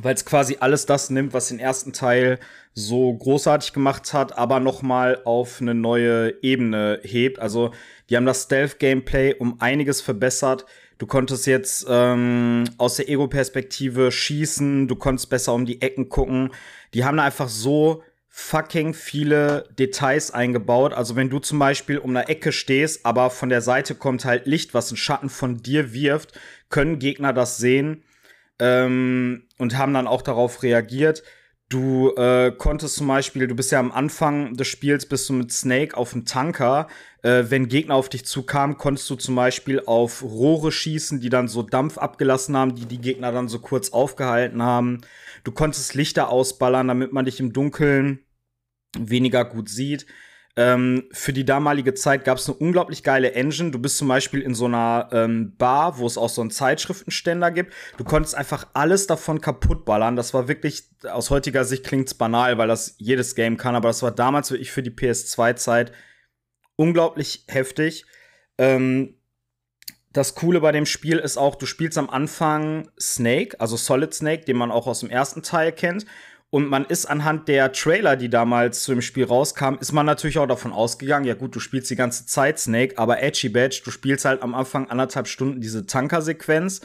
weil 0.00 0.14
es 0.14 0.24
quasi 0.24 0.56
alles 0.60 0.86
das 0.86 1.10
nimmt, 1.10 1.34
was 1.34 1.48
den 1.48 1.58
ersten 1.58 1.92
Teil 1.92 2.38
so 2.74 3.12
großartig 3.12 3.72
gemacht 3.72 4.14
hat, 4.14 4.36
aber 4.38 4.58
noch 4.58 4.82
mal 4.82 5.20
auf 5.24 5.60
eine 5.60 5.74
neue 5.74 6.42
Ebene 6.42 7.00
hebt. 7.02 7.38
Also 7.38 7.72
die 8.08 8.16
haben 8.16 8.26
das 8.26 8.44
Stealth-Gameplay 8.44 9.34
um 9.34 9.60
einiges 9.60 10.00
verbessert. 10.00 10.64
Du 10.96 11.06
konntest 11.06 11.46
jetzt 11.46 11.86
ähm, 11.88 12.64
aus 12.78 12.96
der 12.96 13.08
Ego-Perspektive 13.08 14.10
schießen, 14.10 14.88
du 14.88 14.96
konntest 14.96 15.28
besser 15.28 15.52
um 15.52 15.66
die 15.66 15.82
Ecken 15.82 16.08
gucken. 16.08 16.50
Die 16.94 17.04
haben 17.04 17.18
da 17.18 17.24
einfach 17.24 17.48
so 17.48 18.02
fucking 18.28 18.94
viele 18.94 19.68
Details 19.78 20.30
eingebaut. 20.30 20.94
Also 20.94 21.16
wenn 21.16 21.28
du 21.28 21.38
zum 21.38 21.58
Beispiel 21.58 21.98
um 21.98 22.16
eine 22.16 22.28
Ecke 22.28 22.52
stehst, 22.52 23.04
aber 23.04 23.28
von 23.28 23.50
der 23.50 23.60
Seite 23.60 23.94
kommt 23.94 24.24
halt 24.24 24.46
Licht, 24.46 24.72
was 24.72 24.88
einen 24.88 24.96
Schatten 24.96 25.28
von 25.28 25.58
dir 25.58 25.92
wirft, 25.92 26.38
können 26.70 26.98
Gegner 26.98 27.34
das 27.34 27.58
sehen 27.58 28.04
ähm, 28.62 29.42
und 29.58 29.76
haben 29.76 29.92
dann 29.92 30.06
auch 30.06 30.22
darauf 30.22 30.62
reagiert. 30.62 31.24
Du 31.68 32.14
äh, 32.16 32.52
konntest 32.56 32.96
zum 32.96 33.08
Beispiel, 33.08 33.46
du 33.46 33.56
bist 33.56 33.72
ja 33.72 33.80
am 33.80 33.90
Anfang 33.90 34.54
des 34.54 34.68
Spiels, 34.68 35.06
bist 35.06 35.28
du 35.28 35.32
mit 35.32 35.50
Snake 35.50 35.96
auf 35.96 36.12
dem 36.12 36.26
Tanker. 36.26 36.86
Äh, 37.22 37.44
wenn 37.48 37.68
Gegner 37.68 37.96
auf 37.96 38.08
dich 38.08 38.24
zukamen, 38.24 38.76
konntest 38.76 39.10
du 39.10 39.16
zum 39.16 39.34
Beispiel 39.34 39.80
auf 39.84 40.22
Rohre 40.22 40.70
schießen, 40.70 41.20
die 41.20 41.30
dann 41.30 41.48
so 41.48 41.62
Dampf 41.62 41.98
abgelassen 41.98 42.56
haben, 42.56 42.76
die 42.76 42.86
die 42.86 43.00
Gegner 43.00 43.32
dann 43.32 43.48
so 43.48 43.58
kurz 43.58 43.90
aufgehalten 43.90 44.62
haben. 44.62 45.00
Du 45.44 45.50
konntest 45.50 45.94
Lichter 45.94 46.28
ausballern, 46.28 46.86
damit 46.86 47.12
man 47.12 47.24
dich 47.24 47.40
im 47.40 47.52
Dunkeln 47.52 48.20
weniger 48.96 49.44
gut 49.44 49.68
sieht. 49.68 50.06
Ähm, 50.54 51.04
für 51.12 51.32
die 51.32 51.46
damalige 51.46 51.94
Zeit 51.94 52.24
gab 52.24 52.36
es 52.36 52.46
eine 52.46 52.58
unglaublich 52.58 53.02
geile 53.02 53.32
Engine. 53.32 53.70
Du 53.70 53.78
bist 53.78 53.96
zum 53.96 54.08
Beispiel 54.08 54.42
in 54.42 54.54
so 54.54 54.66
einer 54.66 55.08
ähm, 55.10 55.56
Bar, 55.56 55.96
wo 55.96 56.06
es 56.06 56.18
auch 56.18 56.28
so 56.28 56.42
einen 56.42 56.50
Zeitschriftenständer 56.50 57.50
gibt. 57.50 57.72
Du 57.96 58.04
konntest 58.04 58.34
einfach 58.34 58.66
alles 58.74 59.06
davon 59.06 59.40
kaputtballern. 59.40 60.14
Das 60.14 60.34
war 60.34 60.48
wirklich, 60.48 60.90
aus 61.10 61.30
heutiger 61.30 61.64
Sicht 61.64 61.84
klingt's 61.84 62.12
banal, 62.12 62.58
weil 62.58 62.68
das 62.68 62.96
jedes 62.98 63.34
Game 63.34 63.56
kann, 63.56 63.74
aber 63.74 63.88
das 63.88 64.02
war 64.02 64.10
damals 64.10 64.50
wirklich 64.50 64.72
für 64.72 64.82
die 64.82 64.90
PS2-Zeit 64.90 65.92
unglaublich 66.76 67.44
heftig. 67.48 68.04
Ähm, 68.58 69.14
das 70.12 70.34
Coole 70.34 70.60
bei 70.60 70.72
dem 70.72 70.84
Spiel 70.84 71.18
ist 71.18 71.38
auch, 71.38 71.54
du 71.54 71.64
spielst 71.64 71.96
am 71.96 72.10
Anfang 72.10 72.90
Snake, 73.00 73.58
also 73.58 73.76
Solid 73.76 74.12
Snake, 74.12 74.44
den 74.44 74.58
man 74.58 74.70
auch 74.70 74.86
aus 74.86 75.00
dem 75.00 75.08
ersten 75.08 75.42
Teil 75.42 75.72
kennt. 75.72 76.04
Und 76.54 76.68
man 76.68 76.84
ist 76.84 77.06
anhand 77.06 77.48
der 77.48 77.72
Trailer, 77.72 78.14
die 78.14 78.28
damals 78.28 78.82
zu 78.82 78.92
dem 78.92 79.00
Spiel 79.00 79.24
rauskamen, 79.24 79.80
ist 79.80 79.92
man 79.92 80.04
natürlich 80.04 80.38
auch 80.38 80.46
davon 80.46 80.70
ausgegangen, 80.70 81.24
ja 81.24 81.32
gut, 81.32 81.56
du 81.56 81.60
spielst 81.60 81.90
die 81.90 81.96
ganze 81.96 82.26
Zeit 82.26 82.58
Snake, 82.58 82.98
aber 82.98 83.22
Edgy 83.22 83.48
Badge, 83.48 83.80
du 83.82 83.90
spielst 83.90 84.26
halt 84.26 84.42
am 84.42 84.54
Anfang 84.54 84.90
anderthalb 84.90 85.28
Stunden 85.28 85.62
diese 85.62 85.86
Tanker-Sequenz. 85.86 86.82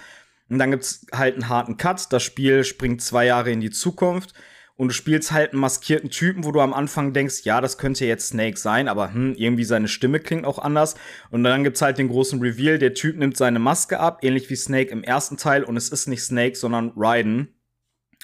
Und 0.48 0.60
dann 0.60 0.72
gibt's 0.72 1.06
halt 1.14 1.34
einen 1.34 1.50
harten 1.50 1.76
Cut. 1.76 2.14
Das 2.14 2.24
Spiel 2.24 2.64
springt 2.64 3.02
zwei 3.02 3.26
Jahre 3.26 3.52
in 3.52 3.60
die 3.60 3.70
Zukunft. 3.70 4.34
Und 4.78 4.88
du 4.88 4.94
spielst 4.94 5.34
halt 5.34 5.52
einen 5.52 5.60
maskierten 5.60 6.12
Typen, 6.12 6.46
wo 6.46 6.54
du 6.54 6.62
am 6.62 6.74
Anfang 6.74 7.12
denkst, 7.12 7.42
ja, 7.44 7.60
das 7.60 7.78
könnte 7.78 8.06
jetzt 8.06 8.30
Snake 8.30 8.58
sein, 8.58 8.88
aber 8.88 9.14
hm, 9.14 9.36
irgendwie 9.36 9.66
seine 9.66 9.90
Stimme 9.90 10.22
klingt 10.22 10.46
auch 10.46 10.60
anders. 10.60 10.96
Und 11.30 11.44
dann 11.44 11.66
gibt's 11.66 11.82
halt 11.82 11.98
den 11.98 12.08
großen 12.08 12.40
Reveal, 12.40 12.78
der 12.78 12.94
Typ 12.94 13.18
nimmt 13.18 13.36
seine 13.36 13.60
Maske 13.60 14.00
ab, 14.00 14.20
ähnlich 14.22 14.50
wie 14.50 14.56
Snake 14.56 14.92
im 14.92 15.04
ersten 15.04 15.36
Teil. 15.36 15.66
Und 15.66 15.76
es 15.76 15.90
ist 15.90 16.08
nicht 16.08 16.24
Snake, 16.24 16.56
sondern 16.56 16.94
Raiden. 16.96 17.50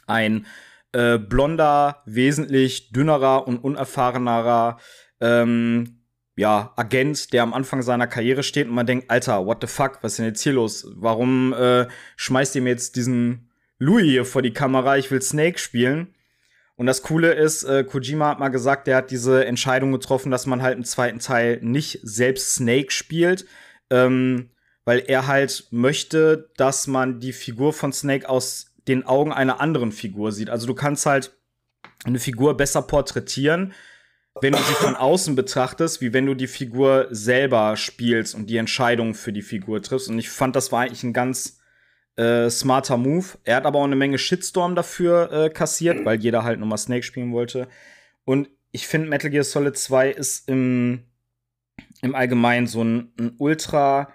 Ein 0.08 0.46
äh, 0.94 1.18
blonder, 1.18 2.04
wesentlich 2.06 2.92
dünnerer 2.92 3.48
und 3.48 3.58
unerfahrenerer 3.60 4.80
ähm, 5.20 6.04
ja, 6.36 6.74
Agent, 6.76 7.32
der 7.34 7.44
am 7.44 7.54
Anfang 7.54 7.82
seiner 7.82 8.08
Karriere 8.08 8.44
steht 8.44 8.68
und 8.68 8.74
man 8.74 8.88
denkt, 8.88 9.10
Alter, 9.10 9.46
what 9.46 9.60
the 9.62 9.68
fuck, 9.68 10.00
was 10.02 10.14
ist 10.14 10.20
denn 10.20 10.26
jetzt 10.26 10.42
hier 10.42 10.54
los? 10.54 10.88
Warum 10.96 11.54
äh, 11.54 11.88
schmeißt 12.16 12.56
ihr 12.56 12.62
mir 12.62 12.70
jetzt 12.70 12.96
diesen 12.96 13.52
Louis 13.78 14.04
hier 14.04 14.26
vor 14.26 14.42
die 14.42 14.54
Kamera? 14.54 14.98
Ich 14.98 15.12
will 15.12 15.22
Snake 15.22 15.60
spielen. 15.60 16.16
Und 16.76 16.88
das 16.88 17.04
Coole 17.04 17.34
ist, 17.34 17.64
äh, 17.64 17.84
Kojima 17.84 18.30
hat 18.30 18.40
mal 18.40 18.50
gesagt, 18.50 18.88
der 18.88 18.98
hat 18.98 19.12
diese 19.12 19.46
Entscheidung 19.46 19.92
getroffen, 19.92 20.32
dass 20.32 20.48
man 20.48 20.64
halt 20.64 20.76
im 20.76 20.84
zweiten 20.84 21.20
Teil 21.20 21.60
nicht 21.62 22.00
selbst 22.02 22.56
Snake 22.56 22.92
spielt, 22.92 23.46
ähm, 23.92 24.50
weil 24.86 25.04
er 25.06 25.28
halt 25.28 25.68
möchte, 25.70 26.50
dass 26.58 26.88
man 26.88 27.20
die 27.20 27.32
Figur 27.32 27.74
von 27.74 27.94
Snake 27.94 28.28
aus 28.28 28.73
den 28.88 29.06
Augen 29.06 29.32
einer 29.32 29.62
anderen 29.62 29.92
Figur 29.92 30.32
sieht. 30.32 30.50
Also 30.50 30.68
du 30.68 30.74
kannst 30.74 31.06
halt 31.06 31.36
eine 32.04 32.20
Figur 32.20 32.58
besser 32.58 32.82
porträtieren, 32.82 33.74
wenn 34.42 34.54
du 34.54 34.60
sie 34.60 34.74
von 34.74 34.96
außen 34.96 35.36
betrachtest, 35.36 36.02
wie 36.02 36.12
wenn 36.12 36.26
du 36.26 36.34
die 36.34 36.48
Figur 36.48 37.08
selber 37.12 37.78
spielst 37.78 38.36
und 38.36 38.50
die 38.50 38.58
Entscheidung 38.58 39.14
für 39.14 39.32
die 39.32 39.42
Figur 39.42 39.82
triffst. 39.82 40.10
Und 40.10 40.18
ich 40.20 40.30
fand, 40.30 40.56
das 40.56 40.72
war 40.72 40.82
eigentlich 40.82 41.04
ein 41.04 41.14
ganz 41.14 41.60
äh, 42.16 42.50
smarter 42.50 42.98
Move. 42.98 43.26
Er 43.44 43.58
hat 43.58 43.66
aber 43.66 43.80
auch 43.80 43.86
eine 43.86 43.96
Menge 43.96 44.18
Shitstorm 44.18 44.76
dafür 44.76 45.32
äh, 45.32 45.50
kassiert, 45.50 46.04
weil 46.04 46.20
jeder 46.20 46.44
halt 46.44 46.60
nochmal 46.60 46.78
Snake 46.78 47.04
spielen 47.04 47.32
wollte. 47.32 47.68
Und 48.26 48.50
ich 48.72 48.88
finde, 48.88 49.08
Metal 49.08 49.30
Gear 49.30 49.44
Solid 49.44 49.78
2 49.78 50.10
ist 50.12 50.50
im, 50.50 51.04
im 52.02 52.16
Allgemeinen 52.16 52.68
so 52.68 52.84
ein, 52.84 53.14
ein 53.20 53.36
ultra 53.38 54.12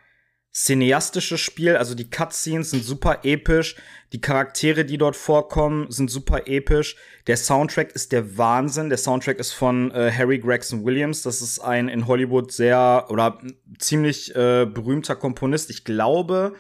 cineastisches 0.65 1.41
Spiel. 1.41 1.77
Also 1.77 1.95
die 1.95 2.11
Cutscenes 2.11 2.71
sind 2.71 2.85
super 2.85 3.21
episch. 3.23 3.77
Die 4.13 4.21
Charaktere, 4.21 4.85
die 4.85 4.99
dort 4.99 5.15
vorkommen, 5.15 5.91
sind 5.91 6.11
super 6.11 6.47
episch. 6.47 6.97
Der 7.27 7.37
Soundtrack 7.37 7.93
ist 7.93 8.11
der 8.11 8.37
Wahnsinn. 8.39 8.89
Der 8.89 8.99
Soundtrack 8.99 9.39
ist 9.39 9.53
von 9.53 9.93
äh, 9.93 10.11
Harry 10.11 10.39
Gregson 10.39 10.85
Williams. 10.85 11.23
Das 11.23 11.43
ist 11.43 11.61
ein 11.61 11.89
in 11.89 12.07
Hollywood 12.07 12.51
sehr 12.51 13.07
oder 13.09 13.39
ziemlich 13.79 14.35
äh, 14.35 14.67
berühmter 14.67 15.15
Komponist. 15.15 15.71
Ich 15.71 15.85
glaube, 15.85 16.55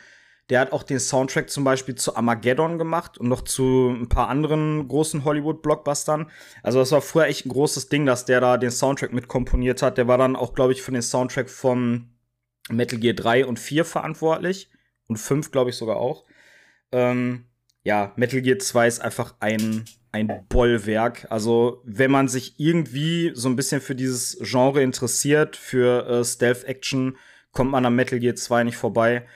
der 0.49 0.61
hat 0.61 0.73
auch 0.73 0.85
den 0.85 1.01
Soundtrack 1.01 1.51
zum 1.51 1.65
Beispiel 1.65 1.97
zu 1.97 2.15
Armageddon 2.15 2.79
gemacht 2.79 3.19
und 3.19 3.29
noch 3.29 3.43
zu 3.43 3.91
ein 3.91 4.09
paar 4.09 4.29
anderen 4.29 4.87
großen 4.87 5.25
Hollywood-Blockbustern. 5.25 6.31
Also 6.63 6.79
das 6.79 6.93
war 6.93 7.03
früher 7.03 7.27
echt 7.27 7.47
ein 7.47 7.51
großes 7.51 7.89
Ding, 7.89 8.07
dass 8.07 8.27
der 8.27 8.41
da 8.41 8.59
den 8.59 8.71
Soundtrack 8.71 9.13
mit 9.13 9.27
komponiert 9.27 9.83
hat. 9.83 9.99
Der 9.99 10.07
war 10.07 10.19
dann 10.19 10.37
auch, 10.37 10.55
glaube 10.55 10.73
ich, 10.73 10.83
für 10.83 10.93
den 10.93 11.03
Soundtrack 11.03 11.51
von 11.51 12.11
Metal 12.71 12.99
Gear 12.99 13.15
3 13.15 13.47
und 13.47 13.59
4 13.59 13.85
verantwortlich. 13.85 14.71
Und 15.07 15.17
5, 15.17 15.51
glaube 15.51 15.71
ich, 15.71 15.77
sogar 15.77 15.97
auch. 15.97 16.25
Ähm, 16.93 17.47
ja, 17.83 18.13
Metal 18.17 18.43
Gear 18.43 18.59
2 18.59 18.87
ist 18.87 19.01
einfach 19.01 19.35
ein, 19.41 19.85
ein 20.13 20.45
Bollwerk. 20.49 21.27
Also, 21.31 21.83
wenn 21.85 22.11
man 22.11 22.29
sich 22.29 22.55
irgendwie 22.59 23.33
so 23.35 23.49
ein 23.49 23.57
bisschen 23.57 23.81
für 23.81 23.95
dieses 23.95 24.39
Genre 24.43 24.83
interessiert, 24.83 25.57
für 25.57 26.07
äh, 26.07 26.25
Stealth-Action, 26.25 27.17
kommt 27.53 27.71
man 27.71 27.87
am 27.87 27.97
Metal 27.97 28.19
Gear 28.19 28.35
2 28.35 28.65
nicht 28.65 28.77
vorbei. 28.77 29.27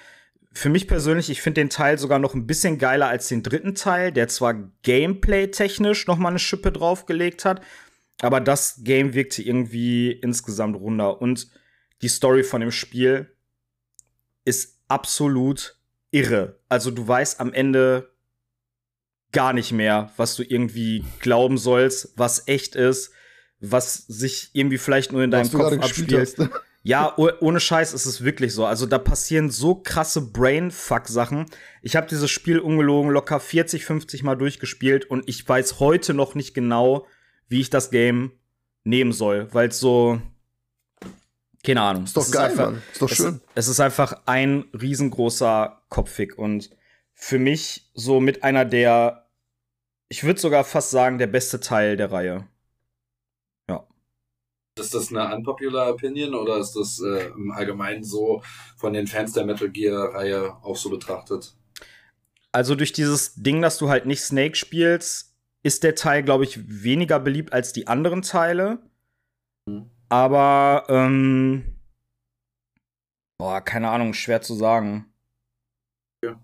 Für 0.53 0.69
mich 0.69 0.87
persönlich, 0.87 1.31
ich 1.31 1.41
finde 1.41 1.63
den 1.63 1.71
Teil 1.71 1.99
sogar 1.99 2.19
noch 2.19 2.35
ein 2.35 2.47
bisschen 2.47 2.77
geiler 2.77 3.09
als 3.09 3.29
den 3.29 3.43
dritten 3.43 3.75
Teil, 3.75 4.13
der 4.13 4.29
zwar 4.29 4.55
gameplay-technisch 4.83 6.07
noch 6.07 6.19
mal 6.19 6.29
eine 6.29 6.39
Schippe 6.39 6.73
draufgelegt 6.73 7.47
hat, 7.47 7.63
aber 8.21 8.41
das 8.41 8.85
Game 8.85 9.15
wirkte 9.15 9.43
irgendwie 9.43 10.13
insgesamt 10.13 10.77
runder. 10.77 11.23
Und 11.23 11.49
die 12.03 12.09
Story 12.09 12.43
von 12.43 12.61
dem 12.61 12.73
Spiel 12.73 13.35
ist 14.45 14.81
absolut 14.89 15.79
irre. 16.11 16.59
Also 16.69 16.91
du 16.91 17.07
weißt 17.07 17.41
am 17.41 17.53
Ende 17.53 18.11
gar 19.33 19.53
nicht 19.53 19.73
mehr, 19.73 20.13
was 20.17 20.37
du 20.37 20.43
irgendwie 20.43 21.05
glauben 21.21 21.57
sollst, 21.57 22.13
was 22.17 22.47
echt 22.49 22.77
ist, 22.77 23.13
was 23.61 24.07
sich 24.07 24.51
irgendwie 24.53 24.79
vielleicht 24.79 25.13
nur 25.13 25.23
in 25.23 25.31
deinem 25.31 25.51
Kopf 25.51 25.73
abspielt. 25.73 26.37
Ja, 26.85 27.17
ohne 27.17 27.61
Scheiß 27.61 27.95
ist 27.95 28.07
es 28.07 28.25
wirklich 28.25 28.53
so. 28.53 28.67
Also 28.67 28.87
da 28.87 28.99
passieren 28.99 29.51
so 29.51 29.77
krasse 29.77 30.21
Brainfuck-Sachen. 30.21 31.47
Ich 31.81 31.95
habe 31.95 32.09
dieses 32.09 32.29
Spiel 32.29 32.59
ungelogen 32.59 33.13
locker 33.13 33.39
40, 33.39 33.85
50 33.85 34.25
Mal 34.25 34.35
durchgespielt 34.35 35.05
und 35.05 35.29
ich 35.29 35.49
weiß 35.49 35.79
heute 35.79 36.13
noch 36.13 36.35
nicht 36.35 36.55
genau, 36.55 37.07
wie 37.47 37.61
ich 37.61 37.71
das 37.71 37.93
Game 37.93 38.33
nehmen 38.83 39.13
soll, 39.13 39.47
weil 39.55 39.69
es 39.69 39.79
so 39.79 40.21
keine 41.65 41.83
Ahnung. 41.83 42.05
Ist 42.05 42.17
doch 42.17 42.31
geil, 42.31 42.51
ist 42.51 42.59
einfach, 42.59 42.73
Mann. 42.73 42.83
Ist 42.93 43.03
doch 43.03 43.09
schön. 43.09 43.41
Es, 43.55 43.67
es 43.67 43.69
ist 43.69 43.81
einfach 43.81 44.23
ein 44.27 44.65
riesengroßer 44.73 45.83
Kopfig 45.89 46.37
und 46.39 46.71
für 47.15 47.39
mich 47.39 47.91
so 47.95 48.21
mit 48.21 48.43
einer 48.43 48.65
der, 48.65 49.29
ich 50.09 50.25
würde 50.25 50.41
sogar 50.41 50.65
fast 50.65 50.91
sagen, 50.91 51.19
der 51.19 51.29
beste 51.29 51.61
Teil 51.61 51.97
der 51.97 52.11
Reihe. 52.11 52.49
Ja. 53.69 53.87
Ist 54.77 54.95
das 54.95 55.11
eine 55.11 55.35
unpopular 55.35 55.91
Opinion 55.91 56.35
oder 56.35 56.59
ist 56.59 56.73
das 56.73 57.01
äh, 57.01 57.29
im 57.29 57.53
Allgemeinen 57.53 58.03
so 58.03 58.43
von 58.77 58.93
den 58.93 59.07
Fans 59.07 59.33
der 59.33 59.47
Metal 59.47 59.71
Gear-Reihe 59.71 60.57
auch 60.63 60.77
so 60.77 60.91
betrachtet? 60.91 61.55
Also 62.51 62.75
durch 62.75 62.93
dieses 62.93 63.35
Ding, 63.37 63.63
dass 63.63 63.79
du 63.79 63.89
halt 63.89 64.05
nicht 64.05 64.23
Snake 64.23 64.57
spielst, 64.57 65.35
ist 65.63 65.85
der 65.85 65.95
Teil, 65.95 66.25
glaube 66.25 66.45
ich, 66.45 66.83
weniger 66.83 67.21
beliebt 67.21 67.53
als 67.53 67.73
die 67.73 67.87
anderen 67.87 68.23
Teile. 68.23 68.81
Mhm. 69.67 69.91
Aber, 70.13 70.85
ähm, 70.91 71.65
boah, 73.39 73.63
keine 73.63 73.89
Ahnung, 73.89 74.13
schwer 74.13 74.43
zu 74.43 74.55
sagen. 74.55 75.11
Ja. 76.23 76.39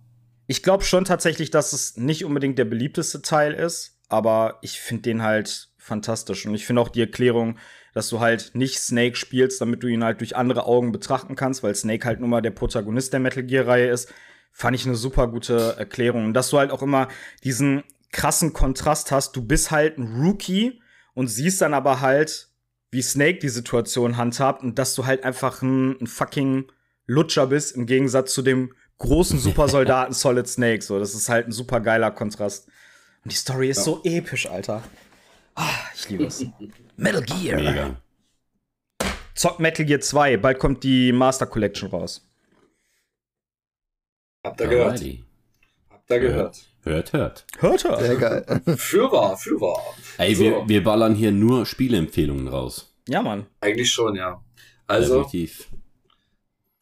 Ich 0.46 0.62
glaube 0.62 0.84
schon 0.84 1.04
tatsächlich, 1.04 1.50
dass 1.50 1.74
es 1.74 1.98
nicht 1.98 2.24
unbedingt 2.24 2.58
der 2.58 2.64
beliebteste 2.64 3.20
Teil 3.20 3.52
ist, 3.52 4.00
aber 4.08 4.58
ich 4.62 4.80
finde 4.80 5.02
den 5.02 5.22
halt 5.22 5.68
fantastisch. 5.76 6.46
Und 6.46 6.54
ich 6.54 6.64
finde 6.64 6.80
auch 6.80 6.88
die 6.88 7.02
Erklärung, 7.02 7.58
dass 7.92 8.08
du 8.08 8.20
halt 8.20 8.52
nicht 8.54 8.78
Snake 8.78 9.16
spielst, 9.16 9.60
damit 9.60 9.82
du 9.82 9.86
ihn 9.86 10.02
halt 10.02 10.20
durch 10.20 10.34
andere 10.34 10.64
Augen 10.64 10.90
betrachten 10.90 11.36
kannst, 11.36 11.62
weil 11.62 11.74
Snake 11.74 12.06
halt 12.06 12.20
nun 12.20 12.30
mal 12.30 12.40
der 12.40 12.52
Protagonist 12.52 13.12
der 13.12 13.20
Metal 13.20 13.42
Gear-Reihe 13.42 13.90
ist, 13.90 14.10
fand 14.50 14.76
ich 14.76 14.86
eine 14.86 14.94
super 14.94 15.28
gute 15.28 15.76
Erklärung. 15.76 16.24
Und 16.24 16.32
dass 16.32 16.48
du 16.48 16.56
halt 16.56 16.70
auch 16.70 16.80
immer 16.80 17.08
diesen 17.44 17.84
krassen 18.12 18.54
Kontrast 18.54 19.12
hast. 19.12 19.36
Du 19.36 19.42
bist 19.42 19.70
halt 19.70 19.98
ein 19.98 20.22
Rookie 20.22 20.80
und 21.12 21.26
siehst 21.26 21.60
dann 21.60 21.74
aber 21.74 22.00
halt, 22.00 22.48
wie 22.90 23.02
Snake 23.02 23.38
die 23.38 23.48
Situation 23.48 24.16
handhabt 24.16 24.62
und 24.62 24.78
dass 24.78 24.94
du 24.94 25.06
halt 25.06 25.24
einfach 25.24 25.62
ein, 25.62 26.00
ein 26.00 26.06
fucking 26.06 26.70
Lutscher 27.06 27.46
bist 27.46 27.76
im 27.76 27.86
Gegensatz 27.86 28.34
zu 28.34 28.42
dem 28.42 28.72
großen 28.98 29.38
Supersoldaten 29.38 30.14
Solid 30.14 30.48
Snake. 30.48 30.82
So, 30.82 30.98
das 30.98 31.14
ist 31.14 31.28
halt 31.28 31.48
ein 31.48 31.52
super 31.52 31.80
geiler 31.80 32.10
Kontrast. 32.10 32.68
Und 33.24 33.32
die 33.32 33.36
Story 33.36 33.70
ist 33.70 33.78
ja. 33.78 33.84
so 33.84 34.00
episch, 34.04 34.48
Alter. 34.48 34.82
Ah, 35.54 35.74
ich 35.94 36.08
liebe 36.08 36.24
es. 36.24 36.44
Metal 36.96 37.22
Gear. 37.22 37.60
Mega. 37.60 37.96
Zock 39.34 39.60
Metal 39.60 39.84
Gear 39.84 40.00
2. 40.00 40.36
Bald 40.38 40.58
kommt 40.58 40.82
die 40.84 41.12
Master 41.12 41.46
Collection 41.46 41.90
raus. 41.90 42.28
Habt 44.44 44.60
ihr 44.60 44.68
gehört? 44.68 45.02
Habt 45.90 46.10
ihr 46.10 46.20
gehört? 46.20 46.68
Hört, 46.82 47.12
hört. 47.12 47.46
Hört, 47.58 47.84
hört. 47.84 48.00
Sehr 48.00 48.16
geil. 48.16 48.62
Fürwahr, 48.76 49.36
fürwahr. 49.36 49.82
Ey, 50.18 50.34
so. 50.34 50.44
wir, 50.44 50.68
wir 50.68 50.84
ballern 50.84 51.14
hier 51.14 51.32
nur 51.32 51.64
Spieleempfehlungen 51.64 52.48
raus. 52.48 52.94
Ja, 53.08 53.22
Mann. 53.22 53.46
Eigentlich 53.60 53.90
schon, 53.90 54.16
ja. 54.16 54.42
Also, 54.86 55.22
Definitiv. 55.22 55.68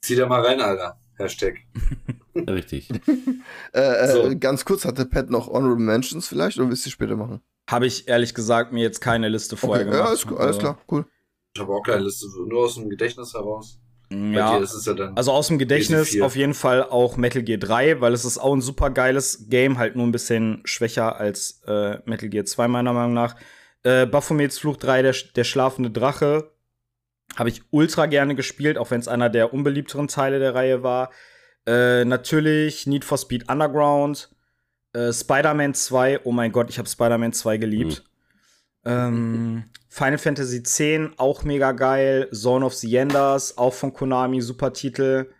zieh 0.01 0.17
da 0.17 0.27
mal 0.27 0.41
rein, 0.41 0.61
Alter. 0.61 0.99
Hashtag. 1.19 1.59
Richtig. 2.35 2.89
äh, 3.73 3.81
äh, 3.81 4.09
so. 4.09 4.39
Ganz 4.39 4.65
kurz, 4.65 4.85
hatte 4.85 5.07
Pat 5.07 5.31
noch 5.31 5.49
Honorable 5.49 5.85
Mentions 5.85 6.29
vielleicht 6.29 6.59
oder 6.59 6.69
willst 6.69 6.87
du 6.87 6.91
später 6.91 7.17
machen? 7.17 7.41
Habe 7.71 7.87
ich 7.87 8.09
ehrlich 8.09 8.35
gesagt 8.35 8.73
mir 8.73 8.83
jetzt 8.83 9.01
keine 9.01 9.29
Liste 9.29 9.57
vorher 9.57 9.87
okay. 9.87 9.97
gemacht. 9.97 10.09
Ja, 10.09 10.15
ist, 10.15 10.27
alles 10.27 10.41
also 10.41 10.59
klar, 10.59 10.79
cool. 10.91 11.07
Ich 11.55 11.61
habe 11.61 11.73
auch 11.73 11.83
keine 11.83 12.05
Liste, 12.05 12.27
nur 12.47 12.65
aus 12.65 12.75
dem 12.75 12.89
Gedächtnis 12.89 13.35
heraus. 13.35 13.81
Ja, 14.11 14.61
ja 14.61 15.13
also 15.15 15.33
aus 15.33 15.49
dem 15.49 15.59
Gedächtnis 15.59 16.21
auf 16.21 16.37
jeden 16.37 16.55
Fall 16.55 16.85
auch 16.85 17.17
Metal 17.17 17.43
Gear 17.43 17.59
3, 17.59 18.01
weil 18.01 18.13
es 18.13 18.25
ist 18.25 18.39
auch 18.39 18.55
ein 18.55 18.61
super 18.61 18.91
geiles 18.91 19.49
Game, 19.49 19.79
halt 19.79 19.97
nur 19.97 20.07
ein 20.07 20.13
bisschen 20.13 20.63
schwächer 20.65 21.17
als 21.17 21.63
äh, 21.67 21.99
Metal 22.05 22.29
Gear 22.29 22.45
2 22.45 22.69
meiner 22.69 22.93
Meinung 22.93 23.15
nach. 23.15 23.37
Äh, 23.83 24.07
Baphomets 24.07 24.59
Fluch 24.59 24.77
3, 24.77 25.03
der, 25.03 25.15
der 25.35 25.45
schlafende 25.45 25.91
Drache, 25.91 26.51
habe 27.35 27.49
ich 27.49 27.63
ultra 27.71 28.07
gerne 28.07 28.35
gespielt, 28.35 28.79
auch 28.79 28.91
wenn 28.91 29.01
es 29.01 29.09
einer 29.09 29.29
der 29.29 29.53
unbeliebteren 29.53 30.09
Teile 30.09 30.39
der 30.39 30.55
Reihe 30.55 30.83
war. 30.83 31.11
Äh, 31.67 32.05
natürlich 32.05 32.87
Need 32.87 33.05
for 33.05 33.19
Speed 33.19 33.51
Underground, 33.51 34.31
äh, 34.93 35.13
Spider-Man 35.13 35.75
2, 35.75 36.21
oh 36.25 36.33
mein 36.33 36.53
Gott, 36.53 36.71
ich 36.71 36.79
habe 36.79 36.89
Spider-Man 36.89 37.33
2 37.33 37.57
geliebt. 37.57 38.05
Mhm. 38.85 38.91
Ähm, 38.91 39.65
Final 39.97 40.19
Fantasy 40.19 40.59
X, 40.59 40.83
auch 41.17 41.43
mega 41.45 41.73
geil. 41.73 42.29
Zone 42.31 42.67
of 42.67 42.75
the 42.75 42.95
Enders, 42.97 43.57
auch 43.57 43.73
von 43.73 43.95
Konami, 43.95 44.43
super 44.43 44.75
Titel. 44.75 45.31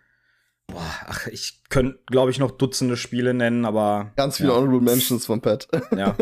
Boah, 0.65 0.81
ach, 1.05 1.27
ich 1.27 1.61
könnte, 1.69 1.99
glaube 2.07 2.31
ich, 2.31 2.39
noch 2.39 2.49
Dutzende 2.49 2.97
Spiele 2.97 3.35
nennen, 3.35 3.65
aber. 3.65 4.13
Ganz 4.15 4.37
viele 4.37 4.49
ja. 4.49 4.55
Honorable 4.55 4.81
Mentions 4.81 5.27
von 5.27 5.41
Pat. 5.41 5.67
Ja. 5.95 6.15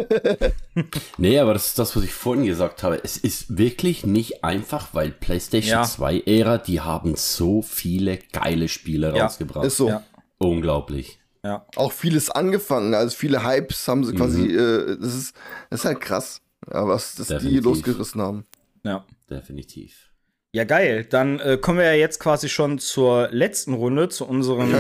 nee, 1.18 1.40
aber 1.40 1.54
das 1.54 1.68
ist 1.68 1.80
das, 1.80 1.96
was 1.96 2.04
ich 2.04 2.12
vorhin 2.12 2.46
gesagt 2.46 2.84
habe. 2.84 3.00
Es 3.02 3.16
ist 3.16 3.58
wirklich 3.58 4.06
nicht 4.06 4.44
einfach, 4.44 4.90
weil 4.94 5.12
PlayStation 5.12 5.72
ja. 5.72 5.84
2 5.84 6.24
Ära, 6.26 6.58
die 6.58 6.82
haben 6.82 7.16
so 7.16 7.62
viele 7.62 8.20
geile 8.34 8.68
Spiele 8.68 9.16
ja. 9.16 9.24
rausgebracht. 9.24 9.66
Ist 9.66 9.78
so. 9.78 9.88
Ja. 9.88 10.04
Unglaublich. 10.40 11.20
Ja. 11.42 11.66
Auch 11.78 11.94
vieles 11.94 12.30
angefangen, 12.30 12.94
also 12.96 13.16
viele 13.16 13.46
Hypes 13.46 13.88
haben 13.88 14.04
sie 14.04 14.14
quasi, 14.14 14.42
mhm. 14.42 14.50
äh, 14.50 14.98
das, 15.00 15.16
ist, 15.16 15.36
das 15.70 15.82
ist 15.82 15.86
halt 15.86 16.02
krass, 16.02 16.42
ja, 16.72 16.88
was 16.88 17.16
das 17.16 17.28
die 17.42 17.60
losgerissen 17.60 18.22
haben. 18.22 18.46
Ja. 18.84 19.06
Definitiv. 19.30 20.12
Ja, 20.52 20.64
geil. 20.64 21.06
Dann 21.10 21.40
äh, 21.40 21.58
kommen 21.58 21.80
wir 21.80 21.86
ja 21.86 21.94
jetzt 21.94 22.20
quasi 22.20 22.48
schon 22.48 22.80
zur 22.80 23.28
letzten 23.32 23.74
Runde, 23.74 24.08
zu 24.08 24.26
unseren 24.26 24.72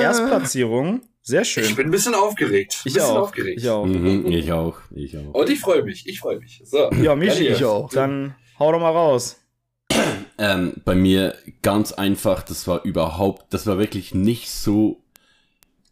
Erstplatzierungen. 0.00 1.02
Sehr 1.22 1.44
schön. 1.44 1.64
Ich 1.64 1.76
bin 1.76 1.88
ein 1.88 1.90
bisschen 1.90 2.14
aufgeregt. 2.14 2.78
Ich 2.84 2.94
bisschen 2.94 3.02
auch. 3.02 3.18
Aufgeregt. 3.18 3.60
Ich 3.60 3.68
auch. 3.68 3.84
Mhm, 3.84 4.26
ich 4.26 4.50
auch. 4.52 4.78
Ich 4.90 5.18
auch. 5.18 5.34
Und 5.34 5.50
ich 5.50 5.60
freue 5.60 5.82
mich. 5.82 6.08
Ich 6.08 6.20
freue 6.20 6.38
mich. 6.38 6.62
So. 6.64 6.90
Ja, 7.02 7.14
mich 7.14 7.38
ich 7.38 7.62
auch. 7.64 7.90
Dann 7.90 8.34
hau 8.58 8.72
doch 8.72 8.80
mal 8.80 8.90
raus. 8.90 9.36
Ähm, 10.38 10.72
bei 10.86 10.94
mir 10.94 11.36
ganz 11.60 11.92
einfach. 11.92 12.42
Das 12.42 12.66
war 12.66 12.84
überhaupt, 12.84 13.52
das 13.52 13.66
war 13.66 13.78
wirklich 13.78 14.14
nicht 14.14 14.50
so 14.50 15.02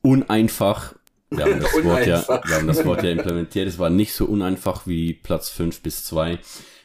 uneinfach. 0.01 0.95
Wir 1.31 1.45
haben, 1.45 1.61
das 1.61 1.73
Wort 1.85 2.07
ja, 2.07 2.27
wir 2.29 2.57
haben 2.57 2.67
das 2.67 2.85
Wort 2.85 3.03
ja 3.03 3.11
implementiert. 3.11 3.69
Es 3.69 3.79
war 3.79 3.91
nicht 3.91 4.13
so 4.13 4.25
uneinfach 4.25 4.87
wie 4.87 5.15
Platz 5.15 5.49
5 5.51 5.83
bis 5.83 6.05
2. 6.05 6.39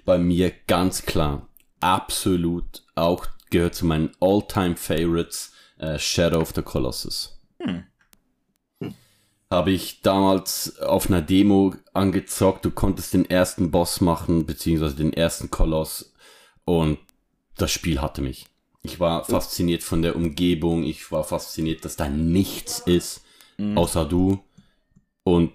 Bei 0.06 0.18
mir 0.18 0.52
ganz 0.68 1.06
klar. 1.06 1.48
Absolut 1.80 2.84
auch 2.95 3.28
gehört 3.49 3.76
zu 3.76 3.86
meinen 3.86 4.11
all-time 4.20 4.76
Favorites 4.76 5.53
äh, 5.78 5.98
Shadow 5.99 6.41
of 6.41 6.53
the 6.56 6.61
Colossus. 6.61 7.40
Hm. 7.60 7.84
Habe 9.49 9.72
ich 9.72 10.02
damals 10.02 10.80
auf 10.80 11.07
einer 11.07 11.22
Demo 11.22 11.76
angezockt. 11.94 12.65
Du 12.65 12.72
konntest 12.72 13.14
den 13.14 13.30
ersten 13.30 13.70
Boss 13.70 14.02
machen, 14.02 14.45
beziehungsweise 14.45 14.95
den 14.95 15.14
ersten 15.14 15.52
Koloss. 15.52 16.14
Und 16.65 16.98
das 17.57 17.72
Spiel 17.72 18.02
hatte 18.02 18.22
mich. 18.22 18.48
Ich 18.82 18.99
war 18.99 19.24
fasziniert 19.24 19.84
von 19.84 20.02
der 20.02 20.15
Umgebung. 20.15 20.84
Ich 20.84 21.11
war 21.11 21.24
fasziniert, 21.24 21.86
dass 21.86 21.95
da 21.95 22.10
nichts 22.10 22.80
ist, 22.80 23.23
mhm. 23.72 23.77
außer 23.77 24.06
du. 24.06 24.44
Und 25.23 25.53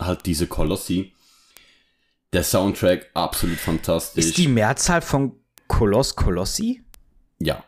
halt 0.00 0.26
diese 0.26 0.46
Kolossi. 0.46 1.12
Der 2.32 2.42
Soundtrack 2.42 3.10
absolut 3.14 3.58
fantastisch. 3.58 4.24
Ist 4.24 4.38
die 4.38 4.48
Mehrzahl 4.48 5.02
von 5.02 5.32
Koloss 5.68 6.16
Kolossi? 6.16 6.82
Ja. 7.38 7.64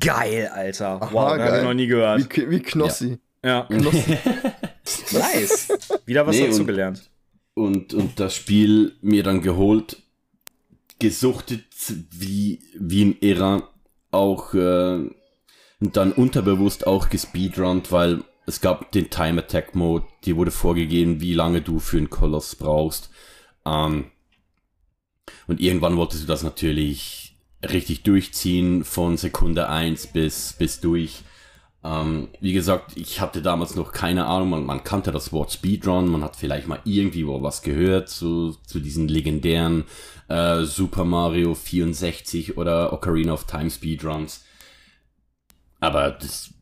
Geil, 0.00 0.48
Alter. 0.52 1.00
Aha, 1.00 1.10
wow, 1.12 1.38
habe 1.38 1.58
ich 1.58 1.64
noch 1.64 1.74
nie 1.74 1.86
gehört. 1.86 2.36
Wie, 2.36 2.50
wie 2.50 2.60
Knossi. 2.60 3.18
Ja. 3.44 3.66
ja. 3.70 3.78
Knossi. 3.78 4.18
nice. 5.12 5.68
Wieder 6.04 6.26
was 6.26 6.36
nee, 6.36 6.48
dazu 6.48 6.66
gelernt. 6.66 7.10
Und, 7.54 7.94
und 7.94 8.20
das 8.20 8.34
Spiel 8.34 8.96
mir 9.00 9.22
dann 9.22 9.40
geholt, 9.40 10.02
gesuchtet 10.98 11.64
wie, 12.10 12.60
wie 12.78 13.04
ein 13.04 13.16
Irrer 13.20 13.68
auch 14.10 14.54
äh, 14.54 15.08
dann 15.80 16.12
unterbewusst 16.12 16.86
auch 16.86 17.08
gespeedrunnt, 17.08 17.92
weil 17.92 18.24
es 18.48 18.60
gab 18.60 18.90
den 18.92 19.10
Time 19.10 19.42
Attack 19.42 19.74
Mode, 19.74 20.06
die 20.24 20.34
wurde 20.34 20.50
vorgegeben, 20.50 21.20
wie 21.20 21.34
lange 21.34 21.60
du 21.60 21.78
für 21.78 21.98
einen 21.98 22.10
Koloss 22.10 22.56
brauchst. 22.56 23.10
Ähm, 23.66 24.06
und 25.46 25.60
irgendwann 25.60 25.96
wolltest 25.96 26.22
du 26.22 26.26
das 26.26 26.42
natürlich 26.42 27.36
richtig 27.62 28.02
durchziehen 28.02 28.84
von 28.84 29.16
Sekunde 29.16 29.68
eins 29.68 30.06
bis, 30.06 30.54
bis 30.54 30.80
durch. 30.80 31.22
Ähm, 31.84 32.28
wie 32.40 32.54
gesagt, 32.54 32.96
ich 32.96 33.20
hatte 33.20 33.42
damals 33.42 33.76
noch 33.76 33.92
keine 33.92 34.26
Ahnung, 34.26 34.50
man, 34.50 34.64
man, 34.64 34.82
kannte 34.82 35.12
das 35.12 35.32
Wort 35.32 35.52
Speedrun, 35.52 36.08
man 36.08 36.24
hat 36.24 36.34
vielleicht 36.34 36.66
mal 36.66 36.80
irgendwie 36.84 37.26
was 37.26 37.62
gehört 37.62 38.08
zu, 38.08 38.52
zu 38.66 38.80
diesen 38.80 39.08
legendären 39.08 39.84
äh, 40.28 40.62
Super 40.62 41.04
Mario 41.04 41.54
64 41.54 42.56
oder 42.56 42.92
Ocarina 42.92 43.34
of 43.34 43.44
Time 43.44 43.70
Speedruns. 43.70 44.44
Aber 45.80 46.10
das 46.10 46.54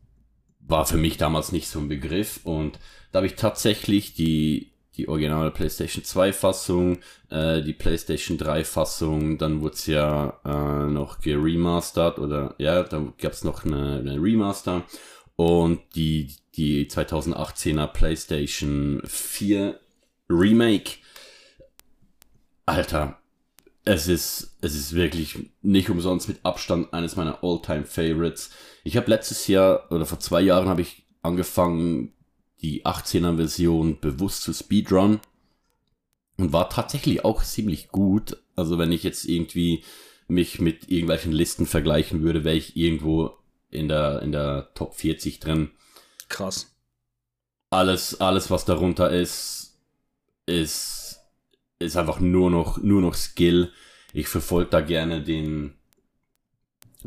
war 0.69 0.87
für 0.87 0.97
mich 0.97 1.17
damals 1.17 1.53
nicht 1.53 1.69
so 1.69 1.79
ein 1.79 1.89
Begriff 1.89 2.41
und 2.45 2.79
da 3.13 3.19
habe 3.19 3.27
ich 3.27 3.37
tatsächlich 3.37 4.15
die, 4.15 4.73
die 4.97 5.09
originale 5.09 5.51
PlayStation 5.51 6.05
2 6.05 6.33
Fassung, 6.33 6.99
äh, 7.31 7.63
die 7.63 7.73
PlayStation 7.73 8.37
3 8.39 8.65
Fassung, 8.65 9.39
dann 9.39 9.61
wurde 9.61 9.75
es 9.75 9.87
ja 9.87 10.39
äh, 10.45 10.91
noch 10.91 11.21
geremastert 11.21 12.19
oder 12.19 12.55
ja, 12.59 12.83
dann 12.83 13.15
gab 13.19 13.33
es 13.33 13.45
noch 13.45 13.65
eine, 13.65 13.99
eine 13.99 14.21
Remaster 14.21 14.85
und 15.37 15.81
die, 15.95 16.35
die 16.57 16.89
2018er 16.89 17.87
PlayStation 17.89 19.03
4 19.05 19.79
Remake. 20.29 20.99
Alter, 22.65 23.19
es 23.87 24.09
ist, 24.09 24.57
es 24.61 24.75
ist 24.75 24.95
wirklich 24.95 25.39
nicht 25.63 25.89
umsonst 25.89 26.29
mit 26.29 26.45
Abstand 26.45 26.93
eines 26.93 27.15
meiner 27.15 27.43
All-Time 27.45 27.85
Favorites. 27.85 28.51
Ich 28.83 28.97
habe 28.97 29.09
letztes 29.09 29.47
Jahr 29.47 29.91
oder 29.93 30.05
vor 30.05 30.19
zwei 30.19 30.41
Jahren 30.41 30.69
habe 30.69 30.83
ich 30.83 31.07
angefangen, 31.23 32.13
die 32.63 32.85
18er 32.85 33.37
Version 33.37 34.01
bewusst 34.01 34.43
zu 34.43 34.53
Speedrun 34.53 35.21
und 36.37 36.53
war 36.53 36.69
tatsächlich 36.69 37.25
auch 37.25 37.45
ziemlich 37.45 37.89
gut. 37.89 38.37
Also 38.57 38.77
wenn 38.77 38.91
ich 38.91 39.05
jetzt 39.05 39.25
irgendwie 39.25 39.85
mich 40.27 40.61
mit 40.61 40.91
irgendwelchen 40.91 41.31
Listen 41.31 41.65
vergleichen 41.65 42.23
würde, 42.23 42.43
wäre 42.43 42.57
ich 42.57 42.77
irgendwo 42.77 43.39
in 43.71 43.87
der, 43.87 44.21
in 44.23 44.33
der 44.33 44.73
Top 44.75 44.95
40 44.95 45.39
drin. 45.39 45.71
Krass. 46.29 46.75
Alles, 47.71 48.21
alles, 48.21 48.51
was 48.51 48.65
darunter 48.65 49.11
ist, 49.11 49.79
ist, 50.47 51.06
ist 51.79 51.97
einfach 51.97 52.21
nur 52.21 52.51
noch, 52.51 52.79
nur 52.79 53.01
noch 53.01 53.15
Skill. 53.15 53.73
Ich 54.13 54.29
verfolge 54.29 54.71
da 54.71 54.81
gerne 54.81 55.23
den, 55.23 55.75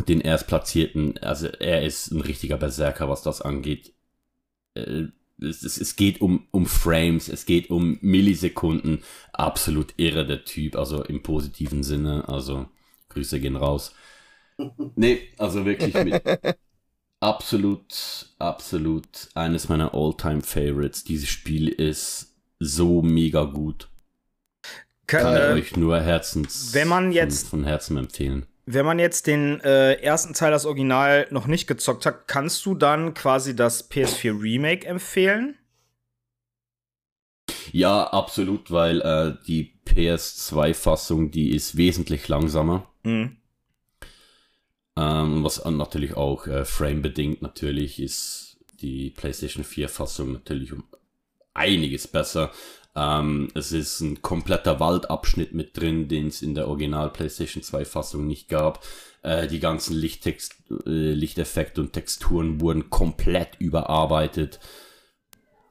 den 0.07 0.21
Erstplatzierten. 0.21 1.17
Also 1.19 1.47
er 1.47 1.83
ist 1.83 2.11
ein 2.11 2.21
richtiger 2.21 2.57
Berserker, 2.57 3.09
was 3.09 3.23
das 3.23 3.41
angeht. 3.41 3.93
Äh, 4.75 5.07
es, 5.41 5.63
es, 5.63 5.79
es 5.79 5.95
geht 5.95 6.21
um, 6.21 6.47
um 6.51 6.65
Frames, 6.65 7.29
es 7.29 7.45
geht 7.45 7.69
um 7.69 7.97
Millisekunden. 8.01 9.03
Absolut 9.33 9.93
irre 9.97 10.25
der 10.25 10.43
Typ, 10.43 10.75
also 10.75 11.03
im 11.03 11.23
positiven 11.23 11.83
Sinne. 11.83 12.27
Also 12.27 12.67
Grüße 13.09 13.39
gehen 13.39 13.55
raus. 13.55 13.93
Nee, 14.95 15.29
also 15.37 15.65
wirklich 15.65 15.93
mit 15.93 16.21
absolut, 17.21 18.29
absolut 18.37 19.29
eines 19.33 19.69
meiner 19.69 19.93
All-Time 19.93 20.41
Favorites. 20.41 21.05
Dieses 21.05 21.29
Spiel 21.29 21.69
ist 21.69 22.35
so 22.59 23.01
mega 23.01 23.45
gut. 23.45 23.87
Kann, 25.09 25.23
Kann 25.23 25.35
äh, 25.35 25.53
euch 25.53 25.75
nur 25.75 25.99
Herzens 25.99 26.71
wenn 26.73 26.87
man 26.87 27.11
jetzt 27.11 27.47
von, 27.47 27.61
von 27.61 27.67
Herzen 27.67 27.97
empfehlen. 27.97 28.45
Wenn 28.67 28.85
man 28.85 28.99
jetzt 28.99 29.25
den 29.25 29.59
äh, 29.61 29.93
ersten 29.93 30.35
Teil, 30.35 30.51
das 30.51 30.67
Original, 30.67 31.25
noch 31.31 31.47
nicht 31.47 31.65
gezockt 31.65 32.05
hat, 32.05 32.27
kannst 32.27 32.63
du 32.67 32.75
dann 32.75 33.15
quasi 33.15 33.55
das 33.55 33.89
PS4 33.89 34.39
Remake 34.39 34.85
empfehlen? 34.85 35.55
Ja, 37.71 38.03
absolut, 38.03 38.69
weil 38.69 39.01
äh, 39.01 39.43
die 39.47 39.73
PS2-Fassung, 39.87 41.31
die 41.31 41.55
ist 41.55 41.75
wesentlich 41.75 42.27
langsamer. 42.27 42.87
Mhm. 43.01 43.37
Ähm, 44.95 45.43
was 45.43 45.65
natürlich 45.65 46.15
auch 46.15 46.45
äh, 46.45 46.65
frame-bedingt 46.65 47.41
natürlich 47.41 47.99
ist 47.99 48.59
die 48.81 49.09
PlayStation 49.09 49.65
4-Fassung 49.65 50.33
natürlich 50.33 50.71
um 50.71 50.83
einiges 51.55 52.07
besser. 52.07 52.51
Ähm, 52.99 53.47
es 53.55 53.71
ist 53.71 54.01
ein 54.01 54.21
kompletter 54.21 54.79
Waldabschnitt 54.81 55.53
mit 55.53 55.77
drin, 55.77 56.09
den 56.09 56.27
es 56.27 56.41
in 56.41 56.53
der 56.53 56.67
Original 56.67 57.09
PlayStation 57.09 57.63
2 57.63 57.85
Fassung 57.85 58.27
nicht 58.27 58.49
gab. 58.49 58.83
Äh, 59.21 59.47
die 59.47 59.59
ganzen 59.59 59.95
Lichttext, 59.95 60.55
äh, 60.85 61.13
Lichteffekte 61.13 61.79
und 61.79 61.93
Texturen 61.93 62.59
wurden 62.59 62.89
komplett 62.89 63.55
überarbeitet. 63.59 64.59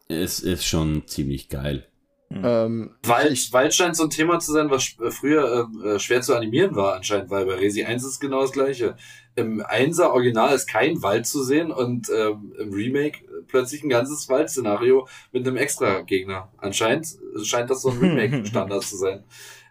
Es 0.08 0.40
ist 0.40 0.64
schon 0.64 1.06
ziemlich 1.06 1.50
geil. 1.50 1.86
Mhm. 2.30 2.42
Ähm, 2.44 2.90
Wald, 3.04 3.52
Wald 3.52 3.74
scheint 3.74 3.96
so 3.96 4.04
ein 4.04 4.10
Thema 4.10 4.38
zu 4.38 4.52
sein, 4.52 4.70
was 4.70 4.96
äh, 4.98 5.10
früher 5.10 5.68
äh, 5.84 5.88
äh, 5.88 5.98
schwer 5.98 6.22
zu 6.22 6.34
animieren 6.34 6.76
war 6.76 6.94
anscheinend, 6.94 7.30
weil 7.30 7.44
bei 7.44 7.54
Resi 7.54 7.84
1 7.84 8.04
ist 8.04 8.20
genau 8.20 8.40
das 8.40 8.52
gleiche. 8.52 8.96
Im 9.38 9.62
1er 9.62 10.10
Original 10.10 10.52
ist 10.52 10.66
kein 10.66 11.00
Wald 11.02 11.26
zu 11.26 11.44
sehen 11.44 11.70
und 11.70 12.08
ähm, 12.10 12.52
im 12.58 12.72
Remake 12.72 13.20
plötzlich 13.46 13.84
ein 13.84 13.88
ganzes 13.88 14.28
Waldszenario 14.28 15.06
mit 15.32 15.46
einem 15.46 15.56
extra 15.56 16.00
Gegner. 16.00 16.50
Anscheinend 16.58 17.06
scheint 17.44 17.70
das 17.70 17.82
so 17.82 17.90
ein 17.90 17.98
Remake-Standard 18.00 18.82
zu 18.82 18.96
sein. 18.96 19.22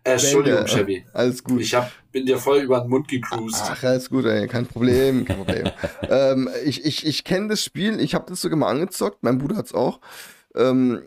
Äh, 0.06 0.14
Entschuldigung, 0.14 0.65
Chevy. 0.65 1.06
Alles 1.14 1.44
gut. 1.44 1.60
Ich 1.60 1.76
hab, 1.76 1.91
bin 2.14 2.26
dir 2.26 2.38
voll 2.38 2.60
über 2.60 2.80
den 2.80 2.89
Mund 2.89 3.10
gecruised. 3.10 3.61
Ach, 3.65 3.84
alles 3.84 4.10
gut, 4.10 4.23
ey. 4.23 4.48
Kein 4.48 4.65
Problem, 4.65 5.26
kein 5.26 5.35
Problem. 5.35 5.69
ähm, 6.10 6.49
ich 6.64 6.85
ich, 6.85 7.06
ich 7.06 7.26
kenne 7.26 7.49
das 7.49 7.61
Spiel, 7.61 7.99
ich 7.99 8.15
habe 8.15 8.26
das 8.30 8.41
sogar 8.41 8.57
mal 8.57 8.69
angezockt, 8.69 9.22
mein 9.22 9.38
Bruder 9.38 9.57
hat's 9.57 9.73
auch. 9.73 9.99
Ähm, 10.56 11.02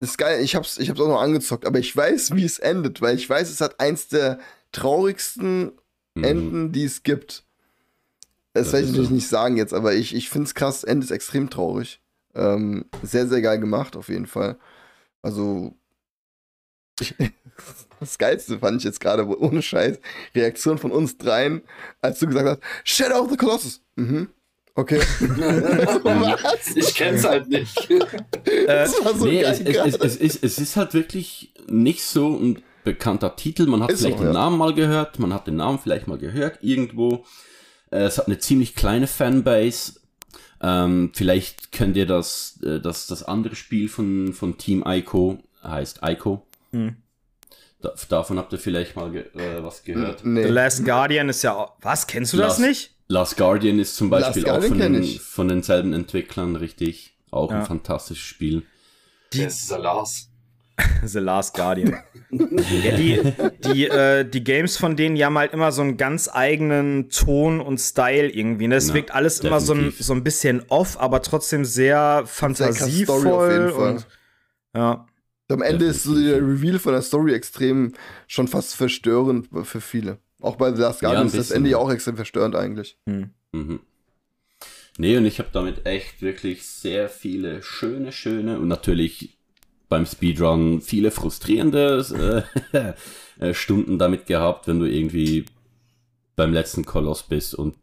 das 0.00 0.10
ist 0.10 0.18
geil, 0.18 0.42
ich 0.42 0.56
hab's, 0.56 0.78
ich 0.78 0.90
hab's 0.90 1.00
auch 1.00 1.08
noch 1.08 1.20
angezockt, 1.20 1.66
aber 1.66 1.78
ich 1.78 1.94
weiß, 1.94 2.34
wie 2.34 2.44
es 2.44 2.58
endet, 2.58 3.00
weil 3.00 3.14
ich 3.14 3.30
weiß, 3.30 3.48
es 3.48 3.60
hat 3.60 3.78
eins 3.78 4.08
der 4.08 4.40
traurigsten 4.72 5.72
mhm. 6.14 6.24
Enden, 6.24 6.72
die 6.72 6.84
es 6.84 7.04
gibt. 7.04 7.44
Das, 8.52 8.64
das 8.64 8.72
werde 8.72 8.84
ich 8.84 8.90
natürlich 8.90 9.08
so. 9.08 9.14
nicht 9.14 9.28
sagen 9.28 9.56
jetzt, 9.56 9.74
aber 9.74 9.94
ich, 9.94 10.14
ich 10.14 10.28
finde 10.28 10.46
es 10.46 10.54
krass, 10.54 10.84
Ende 10.84 11.04
ist 11.04 11.10
extrem 11.10 11.50
traurig. 11.50 12.00
Ähm, 12.34 12.84
sehr, 13.02 13.26
sehr 13.26 13.42
geil 13.42 13.58
gemacht, 13.58 13.96
auf 13.96 14.08
jeden 14.08 14.26
Fall. 14.26 14.56
Also, 15.22 15.74
das 18.00 18.18
Geilste 18.18 18.58
fand 18.58 18.78
ich 18.78 18.84
jetzt 18.84 19.00
gerade, 19.00 19.26
ohne 19.26 19.62
Scheiß, 19.62 19.98
Reaktion 20.34 20.78
von 20.78 20.90
uns 20.90 21.18
dreien, 21.18 21.62
als 22.00 22.18
du 22.18 22.26
gesagt 22.26 22.48
hast, 22.48 22.60
Shadow 22.84 23.20
of 23.20 23.30
the 23.30 23.36
Colossus. 23.36 23.82
Mhm. 23.96 24.28
Okay. 24.74 24.98
Was? 25.20 26.76
Ich 26.76 26.94
kenn's 26.94 27.24
halt 27.24 27.48
nicht. 27.48 27.88
Äh, 28.66 28.86
so 28.86 29.26
nee, 29.26 29.42
es, 29.42 29.60
es, 29.60 29.96
es, 29.96 30.16
ist, 30.16 30.44
es 30.44 30.58
ist 30.58 30.76
halt 30.76 30.94
wirklich 30.94 31.52
nicht 31.68 32.02
so 32.02 32.36
ein 32.36 32.62
bekannter 32.84 33.36
Titel. 33.36 33.66
Man 33.66 33.82
hat 33.82 33.90
ist 33.90 34.00
vielleicht 34.00 34.18
so, 34.18 34.24
den 34.24 34.32
ja. 34.32 34.40
Namen 34.40 34.58
mal 34.58 34.72
gehört, 34.74 35.18
man 35.18 35.34
hat 35.34 35.46
den 35.46 35.56
Namen 35.56 35.78
vielleicht 35.78 36.06
mal 36.06 36.18
gehört 36.18 36.58
irgendwo. 36.62 37.24
Äh, 37.90 38.00
es 38.00 38.18
hat 38.18 38.26
eine 38.26 38.38
ziemlich 38.38 38.74
kleine 38.74 39.06
Fanbase. 39.06 40.00
Ähm, 40.62 41.12
vielleicht 41.14 41.72
könnt 41.72 41.96
ihr 41.96 42.06
das, 42.06 42.58
äh, 42.62 42.80
das, 42.80 43.06
das 43.06 43.22
andere 43.22 43.56
Spiel 43.56 43.88
von, 43.88 44.32
von 44.32 44.58
Team 44.58 44.84
Ico, 44.86 45.38
heißt 45.62 46.00
Ico. 46.02 46.46
Hm. 46.72 46.96
Da, 47.80 47.94
davon 48.08 48.38
habt 48.38 48.52
ihr 48.52 48.58
vielleicht 48.58 48.94
mal 48.94 49.10
ge 49.10 49.22
äh, 49.34 49.62
was 49.62 49.82
gehört. 49.84 50.24
Nee. 50.24 50.44
The 50.44 50.50
Last 50.50 50.84
Guardian 50.84 51.30
ist 51.30 51.42
ja. 51.42 51.72
Was? 51.80 52.06
Kennst 52.06 52.34
du 52.34 52.36
Last, 52.36 52.58
das 52.58 52.66
nicht? 52.66 52.94
Last 53.08 53.36
Guardian 53.38 53.78
ist 53.78 53.96
zum 53.96 54.10
Beispiel 54.10 54.48
auch 54.48 54.62
von, 54.62 54.78
den, 54.78 55.04
von 55.04 55.48
denselben 55.48 55.92
Entwicklern, 55.94 56.56
richtig. 56.56 57.14
Auch 57.30 57.50
ja. 57.50 57.60
ein 57.60 57.66
fantastisches 57.66 58.22
Spiel. 58.22 58.64
Die, 59.32 59.44
das 59.44 59.54
ist 59.54 59.68
The 59.68 59.76
Last. 59.76 60.29
The 61.04 61.18
Last 61.18 61.54
Guardian. 61.54 61.96
ja, 62.30 62.96
die, 62.96 63.20
die, 63.64 63.88
äh, 63.88 64.24
die 64.24 64.44
Games 64.44 64.76
von 64.76 64.96
denen, 64.96 65.16
die 65.16 65.24
haben 65.24 65.36
halt 65.38 65.52
immer 65.52 65.72
so 65.72 65.82
einen 65.82 65.96
ganz 65.96 66.28
eigenen 66.32 67.10
Ton 67.10 67.60
und 67.60 67.78
Style 67.78 68.28
irgendwie. 68.28 68.68
Ne? 68.68 68.76
Es 68.76 68.88
ja, 68.88 68.94
wirkt 68.94 69.12
alles 69.12 69.40
definitiv. 69.40 69.50
immer 69.50 69.60
so 69.60 69.74
ein, 69.74 69.94
so 69.98 70.12
ein 70.12 70.24
bisschen 70.24 70.62
off, 70.68 71.00
aber 71.00 71.22
trotzdem 71.22 71.64
sehr 71.64 72.24
fantasievoll. 72.26 73.20
Sehr 73.20 73.34
auf 73.34 73.50
jeden 73.50 73.70
Fall. 73.70 73.92
Und, 73.94 74.06
ja. 74.74 75.06
Am 75.48 75.62
Ende 75.62 75.86
definitiv. 75.86 75.96
ist 75.96 76.02
so 76.04 76.14
der 76.14 76.36
Reveal 76.38 76.78
von 76.78 76.92
der 76.92 77.02
Story 77.02 77.34
extrem 77.34 77.92
schon 78.28 78.46
fast 78.46 78.76
verstörend 78.76 79.48
für 79.64 79.80
viele. 79.80 80.18
Auch 80.40 80.56
bei 80.56 80.72
The 80.72 80.80
Last 80.80 81.00
Guardian 81.00 81.24
ja, 81.24 81.26
ist 81.26 81.38
das 81.38 81.50
Ende 81.50 81.70
ja 81.70 81.78
auch 81.78 81.90
extrem 81.90 82.16
verstörend 82.16 82.54
eigentlich. 82.54 82.96
Hm. 83.06 83.30
Mhm. 83.52 83.80
Nee, 84.98 85.16
und 85.16 85.24
ich 85.24 85.38
habe 85.38 85.48
damit 85.52 85.86
echt 85.86 86.22
wirklich 86.22 86.66
sehr 86.66 87.08
viele 87.08 87.62
schöne, 87.62 88.12
schöne 88.12 88.58
und 88.58 88.68
natürlich 88.68 89.39
beim 89.90 90.06
Speedrun 90.06 90.80
viele 90.80 91.10
frustrierende 91.10 92.46
äh, 92.72 93.44
äh, 93.44 93.52
Stunden 93.52 93.98
damit 93.98 94.24
gehabt, 94.24 94.66
wenn 94.66 94.78
du 94.78 94.86
irgendwie 94.86 95.44
beim 96.36 96.54
letzten 96.54 96.86
Koloss 96.86 97.24
bist 97.24 97.54
und 97.54 97.74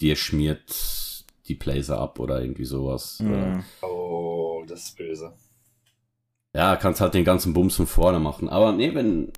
dir 0.00 0.16
schmiert 0.16 1.24
die 1.48 1.54
Blazer 1.54 1.98
ab 1.98 2.18
oder 2.18 2.40
irgendwie 2.40 2.64
sowas. 2.64 3.20
Mhm. 3.20 3.62
Oh, 3.82 4.64
das 4.66 4.84
ist 4.84 4.96
böse. 4.96 5.34
Ja, 6.54 6.76
kannst 6.76 7.02
halt 7.02 7.14
den 7.14 7.24
ganzen 7.24 7.52
Bums 7.52 7.76
von 7.76 7.86
vorne 7.86 8.20
machen. 8.20 8.48
Aber 8.48 8.72
nee, 8.72 8.94
wenn, 8.94 9.32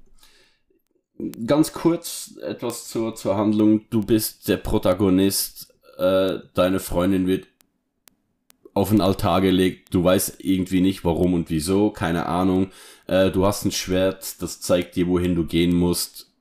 ganz 1.46 1.72
kurz 1.72 2.38
etwas 2.42 2.88
zur, 2.88 3.14
zur 3.14 3.36
Handlung. 3.36 3.88
Du 3.90 4.02
bist 4.02 4.48
der 4.48 4.58
Protagonist, 4.58 5.74
äh, 5.96 6.38
deine 6.54 6.78
Freundin 6.78 7.26
wird 7.26 7.46
auf 8.78 8.90
den 8.90 9.00
Altar 9.00 9.40
gelegt, 9.40 9.94
du 9.94 10.02
weißt 10.02 10.36
irgendwie 10.38 10.80
nicht 10.80 11.04
warum 11.04 11.34
und 11.34 11.50
wieso, 11.50 11.90
keine 11.90 12.26
Ahnung. 12.26 12.70
Äh, 13.06 13.30
du 13.30 13.44
hast 13.44 13.64
ein 13.64 13.72
Schwert, 13.72 14.40
das 14.42 14.60
zeigt 14.60 14.96
dir, 14.96 15.06
wohin 15.08 15.34
du 15.34 15.44
gehen 15.44 15.74
musst. 15.74 16.32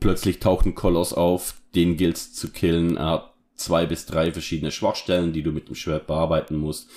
Plötzlich 0.00 0.38
taucht 0.38 0.66
ein 0.66 0.74
Koloss 0.74 1.12
auf, 1.12 1.54
den 1.74 1.96
gilt's 1.96 2.32
zu 2.32 2.50
killen. 2.50 2.96
Er 2.96 3.10
hat 3.10 3.34
zwei 3.54 3.86
bis 3.86 4.06
drei 4.06 4.32
verschiedene 4.32 4.70
Schwachstellen, 4.70 5.32
die 5.32 5.42
du 5.42 5.50
mit 5.50 5.68
dem 5.68 5.74
Schwert 5.74 6.06
bearbeiten 6.06 6.56
musst. 6.56 6.88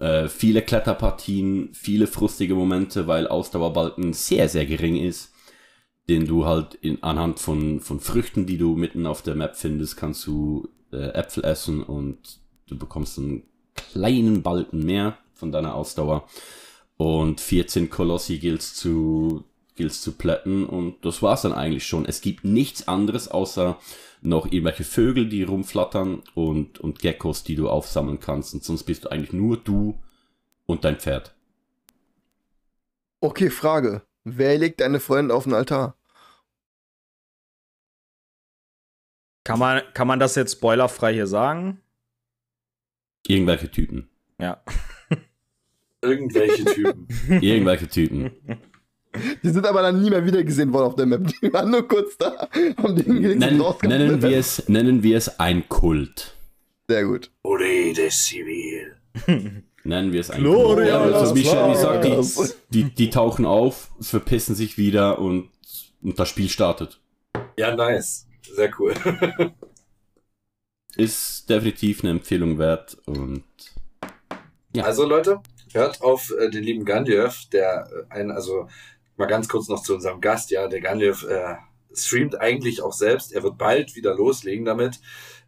Äh, 0.00 0.28
viele 0.28 0.62
Kletterpartien, 0.62 1.70
viele 1.72 2.06
frustige 2.06 2.54
Momente, 2.54 3.06
weil 3.06 3.28
Ausdauerbalken 3.28 4.12
sehr, 4.12 4.48
sehr 4.48 4.66
gering 4.66 4.96
ist 4.96 5.32
den 6.08 6.26
du 6.26 6.46
halt 6.46 6.74
in, 6.74 7.02
anhand 7.02 7.38
von, 7.38 7.80
von 7.80 8.00
Früchten, 8.00 8.46
die 8.46 8.56
du 8.56 8.76
mitten 8.76 9.06
auf 9.06 9.22
der 9.22 9.34
Map 9.34 9.56
findest, 9.56 9.96
kannst 9.96 10.26
du 10.26 10.68
äh, 10.90 11.10
Äpfel 11.12 11.44
essen 11.44 11.82
und 11.82 12.40
du 12.66 12.78
bekommst 12.78 13.18
einen 13.18 13.42
kleinen 13.78 14.42
Balken 14.42 14.84
mehr 14.84 15.18
von 15.34 15.52
deiner 15.52 15.74
Ausdauer. 15.74 16.28
Und 16.96 17.40
14 17.40 17.90
Kolossi 17.90 18.38
gilt's 18.38 18.74
zu, 18.74 19.44
gilt's 19.76 20.02
zu 20.02 20.12
plätten 20.12 20.66
und 20.66 21.04
das 21.04 21.22
war's 21.22 21.42
dann 21.42 21.52
eigentlich 21.52 21.86
schon. 21.86 22.04
Es 22.04 22.20
gibt 22.20 22.44
nichts 22.44 22.88
anderes 22.88 23.28
außer 23.28 23.78
noch 24.20 24.46
irgendwelche 24.46 24.84
Vögel, 24.84 25.28
die 25.28 25.44
rumflattern 25.44 26.22
und, 26.34 26.80
und 26.80 26.98
Geckos, 26.98 27.44
die 27.44 27.54
du 27.54 27.68
aufsammeln 27.68 28.18
kannst. 28.18 28.52
Und 28.54 28.64
sonst 28.64 28.82
bist 28.82 29.04
du 29.04 29.10
eigentlich 29.10 29.32
nur 29.32 29.56
du 29.56 29.98
und 30.66 30.84
dein 30.84 30.96
Pferd. 30.96 31.34
Okay, 33.20 33.50
Frage. 33.50 34.02
Wer 34.24 34.58
legt 34.58 34.80
deine 34.80 35.00
Freundin 35.00 35.30
auf 35.30 35.44
den 35.44 35.54
Altar? 35.54 35.96
Kann 39.44 39.58
man, 39.58 39.82
kann 39.94 40.06
man 40.06 40.20
das 40.20 40.34
jetzt 40.34 40.52
spoilerfrei 40.52 41.14
hier 41.14 41.26
sagen? 41.26 41.80
Irgendwelche 43.28 43.70
Typen. 43.70 44.08
Ja. 44.40 44.62
Irgendwelche 46.02 46.64
Typen. 46.64 47.06
Irgendwelche 47.28 47.86
Typen. 47.86 48.30
Die 49.42 49.50
sind 49.50 49.66
aber 49.66 49.82
dann 49.82 50.00
nie 50.00 50.10
mehr 50.10 50.24
wieder 50.24 50.42
gesehen 50.42 50.72
worden 50.72 50.86
auf 50.86 50.94
der 50.94 51.06
Map. 51.06 51.26
Die 51.42 51.52
waren 51.52 51.70
nur 51.70 51.86
kurz 51.86 52.16
da, 52.16 52.48
haben 52.76 52.96
den 52.96 53.38
Nennen, 53.38 53.62
nennen 53.82 54.22
wir 54.22 54.38
es, 54.38 54.68
nennen 54.68 55.02
wir 55.02 55.16
es 55.16 55.38
ein 55.38 55.68
Kult. 55.68 56.36
Sehr 56.88 57.04
gut. 57.04 57.30
Orede 57.42 58.10
Civil. 58.10 58.96
Nennen 59.84 60.12
wir 60.12 60.20
es 60.20 60.30
ein 60.30 60.42
Gloria 60.42 61.02
Kult. 61.02 61.14
Also, 61.14 61.36
wie 61.36 61.44
Shelly 61.44 61.76
sagt, 61.76 62.04
die, 62.04 62.84
die, 62.84 62.94
die 62.94 63.10
tauchen 63.10 63.44
auf, 63.44 63.90
verpissen 64.00 64.54
sich 64.54 64.78
wieder 64.78 65.18
und, 65.18 65.50
und 66.02 66.18
das 66.18 66.28
Spiel 66.28 66.48
startet. 66.48 66.98
Ja, 67.58 67.74
nice. 67.74 68.26
Sehr 68.54 68.70
cool. 68.78 68.94
Ist 70.98 71.48
definitiv 71.48 72.02
eine 72.02 72.10
Empfehlung 72.10 72.58
wert 72.58 72.98
und 73.06 73.44
Ja. 74.74 74.84
Also 74.84 75.06
Leute, 75.06 75.40
hört 75.72 76.02
auf 76.02 76.30
äh, 76.38 76.50
den 76.50 76.64
lieben 76.64 76.84
Gandalf, 76.84 77.44
der 77.52 77.88
äh, 78.10 78.14
ein, 78.14 78.30
also 78.30 78.68
mal 79.16 79.26
ganz 79.26 79.48
kurz 79.48 79.68
noch 79.68 79.82
zu 79.82 79.94
unserem 79.94 80.20
Gast, 80.20 80.50
ja, 80.50 80.66
der 80.68 80.80
Gandalf 80.80 81.24
äh, 81.24 81.54
streamt 81.94 82.40
eigentlich 82.40 82.82
auch 82.82 82.92
selbst. 82.92 83.32
Er 83.32 83.42
wird 83.44 83.58
bald 83.58 83.94
wieder 83.96 84.14
loslegen 84.14 84.64
damit. 84.64 85.00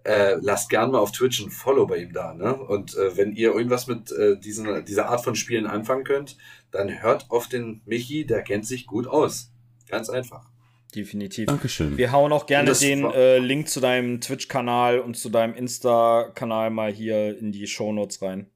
Äh, 0.05 0.37
lasst 0.41 0.71
gern 0.71 0.93
mal 0.93 0.99
auf 0.99 1.13
Twitch 1.13 1.41
ein 1.41 1.51
Follow 1.51 1.85
bei 1.87 1.99
ihm 1.99 2.13
da, 2.13 2.33
ne? 2.33 2.55
Und 2.55 2.97
äh, 2.97 3.17
wenn 3.17 3.33
ihr 3.33 3.53
irgendwas 3.53 3.87
mit 3.87 4.11
äh, 4.13 4.39
diesen, 4.39 4.85
dieser 4.87 5.09
Art 5.11 5.23
von 5.23 5.35
Spielen 5.35 5.67
anfangen 5.67 6.05
könnt, 6.05 6.39
dann 6.71 7.03
hört 7.03 7.27
auf 7.29 7.49
den 7.49 7.83
Michi, 7.85 8.25
der 8.25 8.43
kennt 8.43 8.67
sich 8.67 8.87
gut 8.87 9.07
aus. 9.07 9.53
Ganz 9.89 10.09
einfach. 10.09 10.49
Definitiv. 10.91 11.47
Dankeschön. 11.47 11.97
Wir 11.97 12.13
hauen 12.13 12.33
auch 12.33 12.47
gerne 12.47 12.73
den 12.73 13.05
äh, 13.05 13.39
Link 13.39 13.69
zu 13.69 13.81
deinem 13.81 14.21
Twitch-Kanal 14.21 14.99
und 15.01 15.17
zu 15.17 15.29
deinem 15.29 15.55
Insta-Kanal 15.55 16.71
mal 16.71 16.93
hier 16.93 17.39
in 17.39 17.53
die 17.53 17.67
Shownotes 17.67 18.23
rein. 18.23 18.51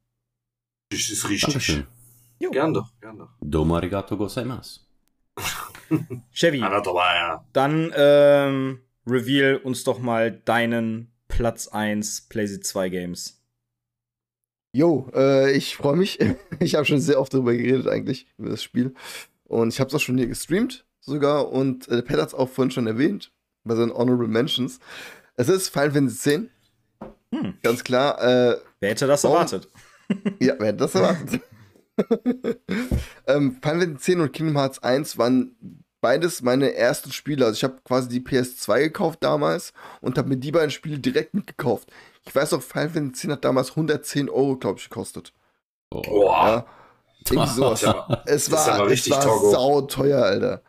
Das 0.90 1.10
ist 1.10 1.28
richtig. 1.28 1.52
Dankeschön. 1.52 1.86
Gern 2.38 2.74
doch, 2.74 2.90
gern 3.00 3.18
doch. 3.18 3.30
Domo 3.40 3.76
arigato 3.76 4.16
gozaimasu. 4.16 4.80
Chevy, 6.32 6.60
dann 7.52 7.92
ähm, 7.96 8.80
reveal 9.06 9.56
uns 9.56 9.84
doch 9.84 9.98
mal 9.98 10.30
deinen 10.30 11.12
Platz 11.28 11.68
1 11.68 12.28
PlayStation 12.28 12.62
2 12.62 12.88
Games. 12.90 13.42
Jo, 14.72 15.08
äh, 15.14 15.52
ich 15.52 15.76
freue 15.76 15.96
mich. 15.96 16.18
Ich 16.60 16.74
habe 16.74 16.84
schon 16.84 17.00
sehr 17.00 17.20
oft 17.20 17.32
darüber 17.34 17.52
geredet 17.52 17.88
eigentlich, 17.88 18.26
über 18.38 18.50
das 18.50 18.62
Spiel. 18.62 18.94
Und 19.44 19.72
ich 19.72 19.80
habe 19.80 19.88
es 19.88 19.94
auch 19.94 20.00
schon 20.00 20.18
hier 20.18 20.26
gestreamt 20.26 20.83
sogar. 21.06 21.50
Und 21.50 21.88
äh, 21.88 22.02
Pat 22.02 22.18
hat 22.20 22.28
es 22.28 22.34
auch 22.34 22.48
vorhin 22.48 22.70
schon 22.70 22.86
erwähnt, 22.86 23.32
bei 23.64 23.74
seinen 23.74 23.92
Honorable 23.92 24.28
Mentions. 24.28 24.78
Es 25.36 25.48
ist 25.48 25.68
Final 25.70 25.92
Fantasy 25.92 26.30
X. 26.34 26.44
Hm. 27.32 27.54
Ganz 27.62 27.82
klar. 27.84 28.20
Äh, 28.22 28.58
Wer 28.80 28.90
hätte 28.90 29.06
das 29.06 29.24
Warum? 29.24 29.36
erwartet? 29.38 29.68
ja, 30.40 30.54
wer 30.58 30.66
hätte 30.68 30.76
das 30.78 30.94
erwartet? 30.94 31.40
ähm, 33.26 33.56
Final 33.62 33.80
Fantasy 33.80 34.12
X 34.12 34.20
und 34.20 34.32
Kingdom 34.32 34.56
Hearts 34.56 34.82
1 34.82 35.18
waren 35.18 35.56
beides 36.00 36.42
meine 36.42 36.74
ersten 36.74 37.12
Spiele. 37.12 37.46
Also 37.46 37.56
ich 37.56 37.64
habe 37.64 37.76
quasi 37.84 38.08
die 38.08 38.20
PS2 38.20 38.80
gekauft 38.84 39.18
damals 39.24 39.72
und 40.00 40.18
habe 40.18 40.28
mir 40.28 40.36
die 40.36 40.52
beiden 40.52 40.70
Spiele 40.70 40.98
direkt 40.98 41.34
mitgekauft. 41.34 41.90
Ich 42.26 42.34
weiß 42.34 42.52
auch, 42.54 42.62
Final 42.62 42.90
Fantasy 42.90 43.26
X 43.26 43.32
hat 43.32 43.44
damals 43.44 43.70
110 43.70 44.28
Euro, 44.28 44.56
glaube 44.56 44.78
ich, 44.78 44.88
gekostet. 44.88 45.32
Boah. 45.90 46.04
Ja, 46.46 46.66
irgendwie 47.30 47.52
sowas. 47.54 47.80
Das 47.84 47.88
ist 47.88 47.88
aber- 47.88 48.22
Es 48.26 48.26
Das 48.26 48.42
ist 48.46 48.52
war, 48.52 48.84
es 48.86 48.90
richtig 48.92 49.12
war 49.14 49.22
sauteuer, 49.50 50.22
Alter. 50.22 50.62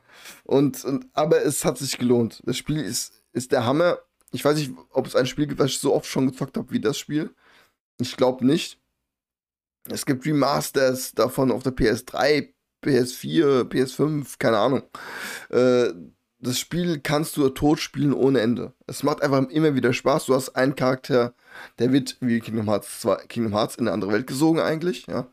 Und, 0.45 0.85
und, 0.85 1.07
aber 1.13 1.43
es 1.43 1.65
hat 1.65 1.77
sich 1.77 1.97
gelohnt. 1.97 2.41
Das 2.45 2.57
Spiel 2.57 2.79
ist, 2.79 3.23
ist 3.33 3.51
der 3.51 3.65
Hammer. 3.65 3.99
Ich 4.31 4.45
weiß 4.45 4.57
nicht, 4.57 4.71
ob 4.91 5.07
es 5.07 5.15
ein 5.15 5.25
Spiel 5.27 5.47
gibt, 5.47 5.59
was 5.59 5.71
ich 5.71 5.79
so 5.79 5.93
oft 5.93 6.05
schon 6.05 6.27
gezockt 6.27 6.57
habe 6.57 6.71
wie 6.71 6.79
das 6.79 6.97
Spiel. 6.97 7.33
Ich 7.99 8.15
glaube 8.15 8.45
nicht. 8.45 8.79
Es 9.89 10.05
gibt 10.05 10.25
Remasters 10.25 11.13
davon 11.13 11.51
auf 11.51 11.63
der 11.63 11.75
PS3, 11.75 12.53
PS4, 12.83 13.63
PS5, 13.63 14.35
keine 14.39 14.57
Ahnung. 14.57 14.83
Äh, 15.49 15.93
das 16.39 16.59
Spiel 16.59 16.99
kannst 16.99 17.37
du 17.37 17.49
tot 17.49 17.79
spielen 17.79 18.13
ohne 18.13 18.41
Ende. 18.41 18.73
Es 18.87 19.03
macht 19.03 19.23
einfach 19.23 19.49
immer 19.49 19.75
wieder 19.75 19.93
Spaß. 19.93 20.25
Du 20.25 20.35
hast 20.35 20.49
einen 20.49 20.75
Charakter, 20.75 21.33
der 21.79 21.91
wird 21.91 22.17
wie 22.19 22.39
Kingdom 22.39 22.69
Hearts 22.69 23.01
2, 23.01 23.25
Kingdom 23.27 23.53
Hearts 23.53 23.75
in 23.75 23.87
eine 23.87 23.93
andere 23.93 24.11
Welt 24.11 24.27
gesogen 24.27 24.59
eigentlich, 24.59 25.07
ja. 25.07 25.27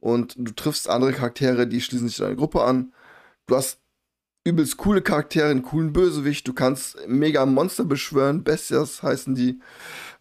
Und 0.00 0.34
du 0.38 0.52
triffst 0.52 0.88
andere 0.88 1.12
Charaktere, 1.12 1.66
die 1.66 1.80
schließen 1.80 2.08
sich 2.08 2.18
deiner 2.18 2.36
Gruppe 2.36 2.62
an. 2.62 2.92
Du 3.46 3.56
hast 3.56 3.80
übelst 4.46 4.76
coole 4.76 5.02
Charaktere, 5.02 5.48
einen 5.48 5.62
coolen 5.62 5.92
Bösewicht. 5.92 6.46
Du 6.46 6.52
kannst 6.54 6.96
mega 7.08 7.44
Monster 7.44 7.84
beschwören. 7.84 8.44
Bestias 8.44 9.02
heißen 9.02 9.34
die. 9.34 9.60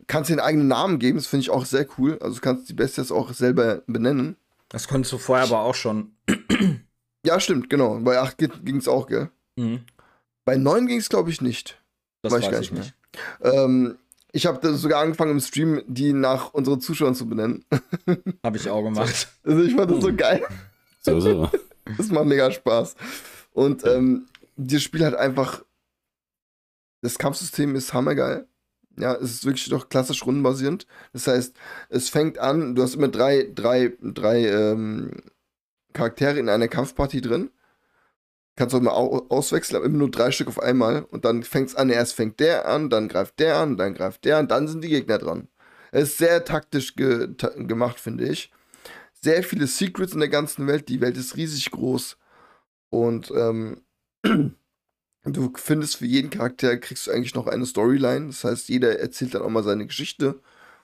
Kannst 0.07 0.29
den 0.29 0.39
eigenen 0.39 0.67
Namen 0.67 0.99
geben, 0.99 1.17
das 1.17 1.25
finde 1.25 1.41
ich 1.41 1.49
auch 1.49 1.65
sehr 1.65 1.87
cool. 1.97 2.19
Also 2.21 2.35
du 2.35 2.41
kannst 2.41 2.69
die 2.69 2.73
Bestias 2.73 3.11
auch 3.11 3.33
selber 3.33 3.81
benennen. 3.87 4.35
Das 4.69 4.87
konntest 4.87 5.13
du 5.13 5.17
vorher 5.17 5.45
aber 5.45 5.61
auch 5.61 5.73
schon. 5.73 6.11
Ja, 7.25 7.39
stimmt, 7.39 7.69
genau. 7.71 7.99
Bei 8.01 8.19
8 8.19 8.37
ging 8.63 8.77
es 8.77 8.87
auch, 8.87 9.07
gell? 9.07 9.29
Mhm. 9.55 9.79
Bei 10.43 10.57
9 10.57 10.85
ging 10.85 10.99
es, 10.99 11.09
glaube 11.09 11.31
ich, 11.31 11.41
nicht. 11.41 11.81
Das 12.21 12.33
Weiß 12.33 12.41
weiß, 12.41 12.45
ich 12.45 12.51
gar 12.51 12.61
ich 12.61 12.71
nicht 12.71 12.83
nicht. 12.83 12.95
Ähm, 13.41 13.97
ich 14.31 14.45
habe 14.45 14.75
sogar 14.75 15.01
angefangen 15.01 15.31
im 15.31 15.39
Stream, 15.39 15.81
die 15.87 16.13
nach 16.13 16.53
unseren 16.53 16.81
Zuschauern 16.81 17.15
zu 17.15 17.27
benennen. 17.27 17.65
Habe 18.43 18.57
ich 18.57 18.69
auch 18.69 18.83
gemacht. 18.83 19.27
Also 19.43 19.63
ich 19.63 19.73
fand 19.73 19.89
das 19.89 20.01
so 20.01 20.13
geil. 20.13 20.43
So, 21.01 21.19
so. 21.19 21.49
Das 21.97 22.09
macht 22.09 22.25
mega 22.25 22.51
Spaß. 22.51 22.95
Und 23.55 23.85
ähm, 23.85 24.27
dieses 24.57 24.83
Spiel 24.83 25.05
hat 25.05 25.15
einfach. 25.15 25.63
Das 27.01 27.17
Kampfsystem 27.17 27.75
ist 27.75 27.93
hammergeil. 27.93 28.47
Ja, 28.97 29.13
es 29.15 29.31
ist 29.31 29.45
wirklich 29.45 29.69
doch 29.69 29.89
klassisch 29.89 30.25
rundenbasierend. 30.25 30.87
Das 31.13 31.27
heißt, 31.27 31.55
es 31.89 32.09
fängt 32.09 32.37
an, 32.39 32.75
du 32.75 32.81
hast 32.81 32.95
immer 32.95 33.09
drei, 33.09 33.49
drei, 33.53 33.93
drei 34.01 34.47
ähm, 34.47 35.11
Charaktere 35.93 36.39
in 36.39 36.49
einer 36.49 36.67
Kampfpartie 36.67 37.21
drin. 37.21 37.51
Kannst 38.55 38.73
auch 38.73 38.79
immer 38.79 38.93
au 38.93 39.25
auswechseln, 39.29 39.77
aber 39.77 39.85
immer 39.85 39.99
nur 39.99 40.11
drei 40.11 40.31
Stück 40.31 40.47
auf 40.47 40.59
einmal. 40.59 41.03
Und 41.03 41.25
dann 41.25 41.43
fängt 41.43 41.69
es 41.69 41.75
an, 41.75 41.89
erst 41.89 42.13
fängt 42.13 42.39
der 42.39 42.67
an, 42.67 42.89
dann 42.89 43.07
greift 43.07 43.39
der 43.39 43.57
an, 43.57 43.77
dann 43.77 43.93
greift 43.93 44.25
der 44.25 44.37
an, 44.37 44.47
dann 44.47 44.67
sind 44.67 44.81
die 44.83 44.89
Gegner 44.89 45.17
dran. 45.17 45.47
Es 45.91 46.09
ist 46.09 46.17
sehr 46.17 46.43
taktisch 46.43 46.95
ge 46.95 47.35
ta 47.37 47.49
gemacht, 47.49 47.99
finde 47.99 48.27
ich. 48.27 48.51
Sehr 49.13 49.43
viele 49.43 49.67
Secrets 49.67 50.13
in 50.13 50.19
der 50.19 50.29
ganzen 50.29 50.67
Welt. 50.67 50.89
Die 50.89 51.01
Welt 51.01 51.17
ist 51.17 51.37
riesig 51.37 51.71
groß. 51.71 52.17
Und 52.95 53.29
ähm, 53.35 53.81
du 55.25 55.51
findest 55.55 55.97
für 55.97 56.05
jeden 56.05 56.29
Charakter, 56.29 56.77
kriegst 56.77 57.07
du 57.07 57.11
eigentlich 57.11 57.35
noch 57.35 57.47
eine 57.47 57.65
Storyline. 57.65 58.27
Das 58.27 58.45
heißt, 58.45 58.69
jeder 58.69 58.99
erzählt 58.99 59.35
dann 59.35 59.41
auch 59.41 59.49
mal 59.49 59.63
seine 59.63 59.85
Geschichte, 59.85 60.39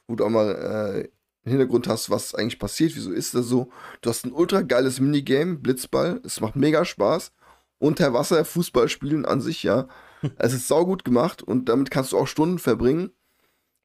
wo 0.08 0.16
du 0.16 0.26
auch 0.26 0.30
mal 0.30 0.50
äh, 0.52 1.10
einen 1.46 1.58
Hintergrund 1.58 1.88
hast, 1.88 2.10
was 2.10 2.36
eigentlich 2.36 2.60
passiert, 2.60 2.98
wieso 2.98 3.14
ist 3.14 3.34
das 3.34 3.46
so. 3.46 3.72
Du 4.02 4.10
hast 4.10 4.26
ein 4.26 4.34
ultra 4.34 4.62
geiles 4.62 5.00
Minigame, 5.00 5.56
Blitzball. 5.56 6.20
Es 6.26 6.42
macht 6.42 6.58
mega 6.58 6.84
Spaß. 6.84 7.32
Unter 7.80 8.14
Wasser 8.14 8.44
Fußball 8.44 8.90
spielen 8.90 9.26
an 9.26 9.40
sich, 9.40 9.64
ja. 9.64 9.88
Es 10.38 10.54
ist 10.54 10.68
saugut 10.68 11.06
gemacht 11.06 11.42
und 11.42 11.70
damit 11.70 11.92
kannst 11.92 12.12
du 12.12 12.18
auch 12.18 12.28
Stunden 12.28 12.60
verbringen, 12.60 13.12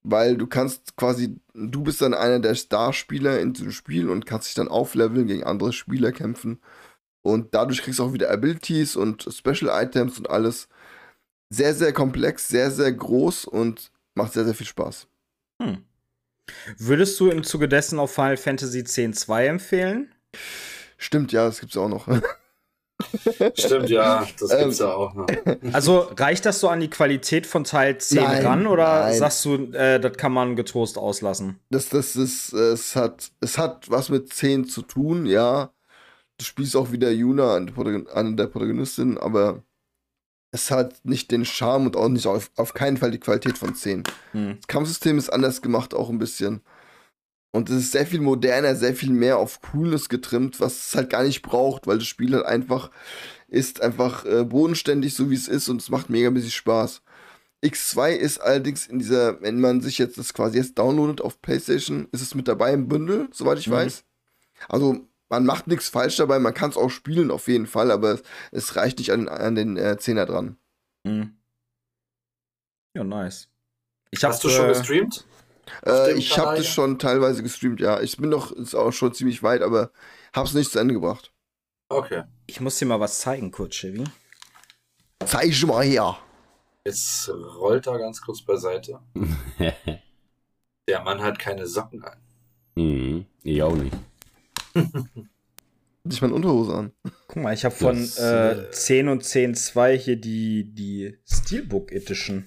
weil 0.03 0.37
du 0.37 0.49
kannst 0.49 0.97
quasi, 0.97 1.37
du 1.55 1.83
bist 1.83 2.03
dann 2.03 2.13
einer 2.13 2.41
der 2.41 2.57
Starspieler 2.57 3.41
in 3.41 3.53
diesem 3.53 3.71
Spiel 3.71 4.11
und 4.11 4.27
kannst 4.27 4.49
dich 4.49 4.55
dann 4.55 4.69
aufleveln, 4.69 5.29
gegen 5.29 5.45
andere 5.45 5.73
Spieler 5.73 6.13
kämpfen. 6.13 6.61
Und 7.27 7.55
dadurch 7.55 7.83
kriegst 7.83 7.99
du 7.99 8.05
auch 8.05 8.13
wieder 8.13 8.31
Abilities 8.31 8.95
und 8.97 9.29
Special 9.31 9.71
Items 9.83 10.19
und 10.19 10.31
alles. 10.31 10.69
Sehr, 11.51 11.75
sehr 11.75 11.93
komplex, 11.93 12.49
sehr, 12.49 12.71
sehr 12.71 12.93
groß 12.93 13.45
und 13.45 13.91
macht 14.15 14.33
sehr, 14.33 14.45
sehr 14.45 14.55
viel 14.55 14.67
Spaß. 14.67 15.07
Hm. 15.63 15.85
Würdest 16.79 17.19
du 17.19 17.31
im 17.31 17.43
Zuge 17.43 17.69
dessen 17.69 17.99
auf 17.99 18.13
Final 18.13 18.37
Fantasy 18.37 18.81
X-2 18.81 19.45
empfehlen? 19.47 20.13
Stimmt, 20.99 21.33
ja, 21.33 21.47
das 21.47 21.61
gibt's 21.61 21.77
auch 21.77 21.89
noch. 21.89 22.07
Stimmt, 23.55 23.91
ja, 23.91 24.27
das 24.41 24.51
Ähm, 24.53 24.59
gibt's 24.61 24.79
ja 24.79 24.95
auch. 24.95 25.15
Ne? 25.15 25.27
Also 25.73 26.11
reicht 26.17 26.47
das 26.47 26.61
so 26.61 26.69
an 26.69 26.81
die 26.81 26.89
Qualität 26.91 27.47
von 27.47 27.65
Teil 27.65 27.99
10 27.99 28.23
Nein, 28.23 28.47
ran 28.47 28.67
oder 28.67 29.01
nein. 29.01 29.19
sagst 29.19 29.45
du, 29.45 29.55
äh, 29.73 30.01
das 30.01 30.17
kann 30.17 30.33
man 30.33 30.57
getoast 30.57 30.97
auslassen? 30.97 31.59
Das, 31.71 31.89
das 31.89 32.17
ist, 32.17 32.53
es 32.53 32.97
hat, 32.97 33.31
es 33.41 33.59
hat 33.59 33.91
was 33.91 34.09
mit 34.09 34.33
10 34.33 34.67
zu 34.67 34.83
tun, 34.83 35.27
ja. 35.27 35.71
Du 36.39 36.45
spielst 36.45 36.77
auch 36.77 36.93
wieder 36.93 37.11
Yuna, 37.11 37.55
eine 37.57 38.37
der 38.37 38.47
Protagonistinnen, 38.47 39.19
aber 39.19 39.63
es 40.51 40.71
hat 40.71 41.05
nicht 41.05 41.31
den 41.31 41.45
Charme 41.45 41.87
und 41.87 41.97
auch 41.97 42.09
nicht 42.09 42.27
auf, 42.27 42.51
auf 42.57 42.75
keinen 42.75 42.97
Fall 42.97 43.11
die 43.11 43.21
Qualität 43.21 43.59
von 43.59 43.75
10. 43.75 44.05
Hm. 44.33 44.57
Das 44.57 44.67
Kampfsystem 44.67 45.19
ist 45.19 45.31
anders 45.31 45.63
gemacht, 45.63 45.95
auch 45.95 46.11
ein 46.11 46.19
bisschen. 46.19 46.61
Und 47.53 47.71
es 47.71 47.77
ist 47.77 47.93
sehr 47.93 48.07
viel 48.07 48.21
moderner, 48.21 48.77
sehr 48.77 48.95
viel 48.95 49.11
mehr 49.11 49.39
auf 49.39 49.63
Coolness 49.63 50.09
getrimmt, 50.11 50.61
was 50.61 50.89
es 50.89 50.95
halt 50.95 51.09
gar 51.09 51.23
nicht 51.23 51.41
braucht, 51.41 51.87
weil 51.87 51.99
das 51.99 52.07
Spiel 52.07 52.35
halt 52.35 52.45
einfach 52.45 52.91
ist 53.49 53.81
einfach 53.81 54.25
äh, 54.25 54.45
bodenständig, 54.45 55.15
so 55.15 55.31
wie 55.31 55.37
es 55.37 55.49
ist, 55.49 55.69
und 55.69 55.81
es 55.81 55.89
macht 55.89 56.11
mega 56.11 56.31
mäßig 56.31 56.55
Spaß. 56.55 57.03
X2 57.65 58.11
ist 58.11 58.39
allerdings 58.39 58.87
in 58.87 58.99
dieser, 58.99 59.41
wenn 59.41 59.61
man 59.61 59.81
sich 59.81 59.99
jetzt 59.99 60.19
das 60.19 60.35
quasi 60.35 60.59
jetzt 60.59 60.77
downloadet 60.79 61.21
auf 61.21 61.41
PlayStation, 61.41 62.09
ist 62.13 62.23
es 62.23 62.35
mit 62.35 62.49
dabei 62.49 62.73
im 62.73 62.89
Bündel, 62.89 63.29
soweit 63.33 63.59
ich 63.59 63.69
Mhm. 63.69 63.73
weiß. 63.73 64.05
Also 64.69 65.07
man 65.29 65.45
macht 65.45 65.67
nichts 65.67 65.89
falsch 65.89 66.17
dabei, 66.17 66.39
man 66.39 66.55
kann 66.55 66.71
es 66.71 66.77
auch 66.77 66.91
spielen 66.91 67.31
auf 67.31 67.49
jeden 67.49 67.67
Fall, 67.67 67.91
aber 67.91 68.13
es, 68.13 68.23
es 68.53 68.77
reicht 68.77 68.99
nicht 68.99 69.13
an, 69.13 69.29
an 69.29 69.55
den 69.55 69.77
äh, 69.77 69.97
10er 69.99 70.27
dran. 70.27 70.57
Hm. 71.07 71.37
Ja, 72.95 73.05
nice. 73.05 73.49
Ich 74.11 74.25
hab, 74.25 74.33
Hast 74.33 74.45
du 74.45 74.49
schon 74.49 74.67
äh, 74.67 74.69
gestreamt? 74.69 75.27
Äh, 75.85 76.13
ich 76.13 76.39
habe 76.39 76.57
das 76.57 76.67
schon 76.67 76.99
teilweise 76.99 77.43
gestreamt, 77.43 77.81
ja. 77.81 78.01
Ich 78.01 78.17
bin 78.17 78.31
noch, 78.31 78.53
ist 78.53 78.75
auch 78.75 78.93
schon 78.93 79.13
ziemlich 79.15 79.43
weit, 79.43 79.63
aber 79.63 79.91
hab's 80.35 80.55
nicht 80.55 80.71
zu 80.71 80.79
Ende 80.79 80.95
gebracht. 80.95 81.33
Okay. 81.89 82.25
Ich 82.47 82.61
muss 82.61 82.79
dir 82.79 82.87
mal 82.87 83.01
was 83.01 83.21
zeigen, 83.21 83.51
kurz, 83.51 83.75
Chevy. 83.75 84.05
Zeig 85.25 85.63
mal 85.67 85.85
her. 85.85 86.19
Jetzt 86.85 87.29
rollt 87.29 87.87
er 87.87 87.99
ganz 87.99 88.21
kurz 88.21 88.43
beiseite. 88.43 89.01
Der 90.89 91.03
Mann 91.03 91.21
hat 91.21 91.39
keine 91.39 91.67
Socken 91.67 92.05
an. 92.05 92.19
mhm, 92.77 93.27
ich 93.43 93.63
auch 93.63 93.75
nicht. 93.75 93.97
Nicht 96.05 96.21
mal 96.23 96.29
eine 96.29 96.35
Unterhose 96.37 96.73
an. 96.75 96.93
Guck 97.27 97.43
mal, 97.43 97.53
ich 97.53 97.65
habe 97.65 97.75
von 97.75 97.97
Das, 97.99 98.19
äh, 98.19 98.71
10 98.71 99.09
und 99.09 99.25
10.2 99.25 99.95
hier 99.97 100.17
die, 100.17 100.65
die 100.73 101.19
Steelbook 101.29 101.91
Edition. 101.91 102.47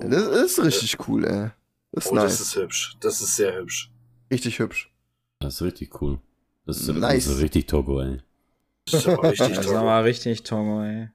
Das 0.00 0.26
ist 0.28 0.62
richtig 0.64 1.08
cool, 1.08 1.24
ey. 1.26 1.50
Das 1.92 2.06
ist 2.06 2.12
Oh, 2.12 2.14
nice. 2.14 2.24
das 2.38 2.40
ist 2.40 2.56
hübsch. 2.56 2.96
Das 3.00 3.20
ist 3.20 3.36
sehr 3.36 3.54
hübsch. 3.56 3.90
richtig 4.30 4.58
hübsch. 4.58 4.90
Das 5.40 5.54
ist 5.54 5.62
richtig 5.62 6.00
cool. 6.00 6.20
Das 6.66 6.80
ist, 6.80 6.88
Nice. 6.88 7.24
das 7.26 7.34
ist 7.36 7.42
richtig 7.42 7.66
Togo, 7.66 8.00
ey. 8.02 8.18
Das 8.90 9.00
ist 9.00 9.08
aber 9.08 9.30
richtig 9.30 9.48
Das 9.48 9.58
ist 9.58 9.66
toll. 9.66 9.76
aber 9.76 10.04
richtig 10.04 10.42
Tongo, 10.42 10.82
ey. 10.82 11.08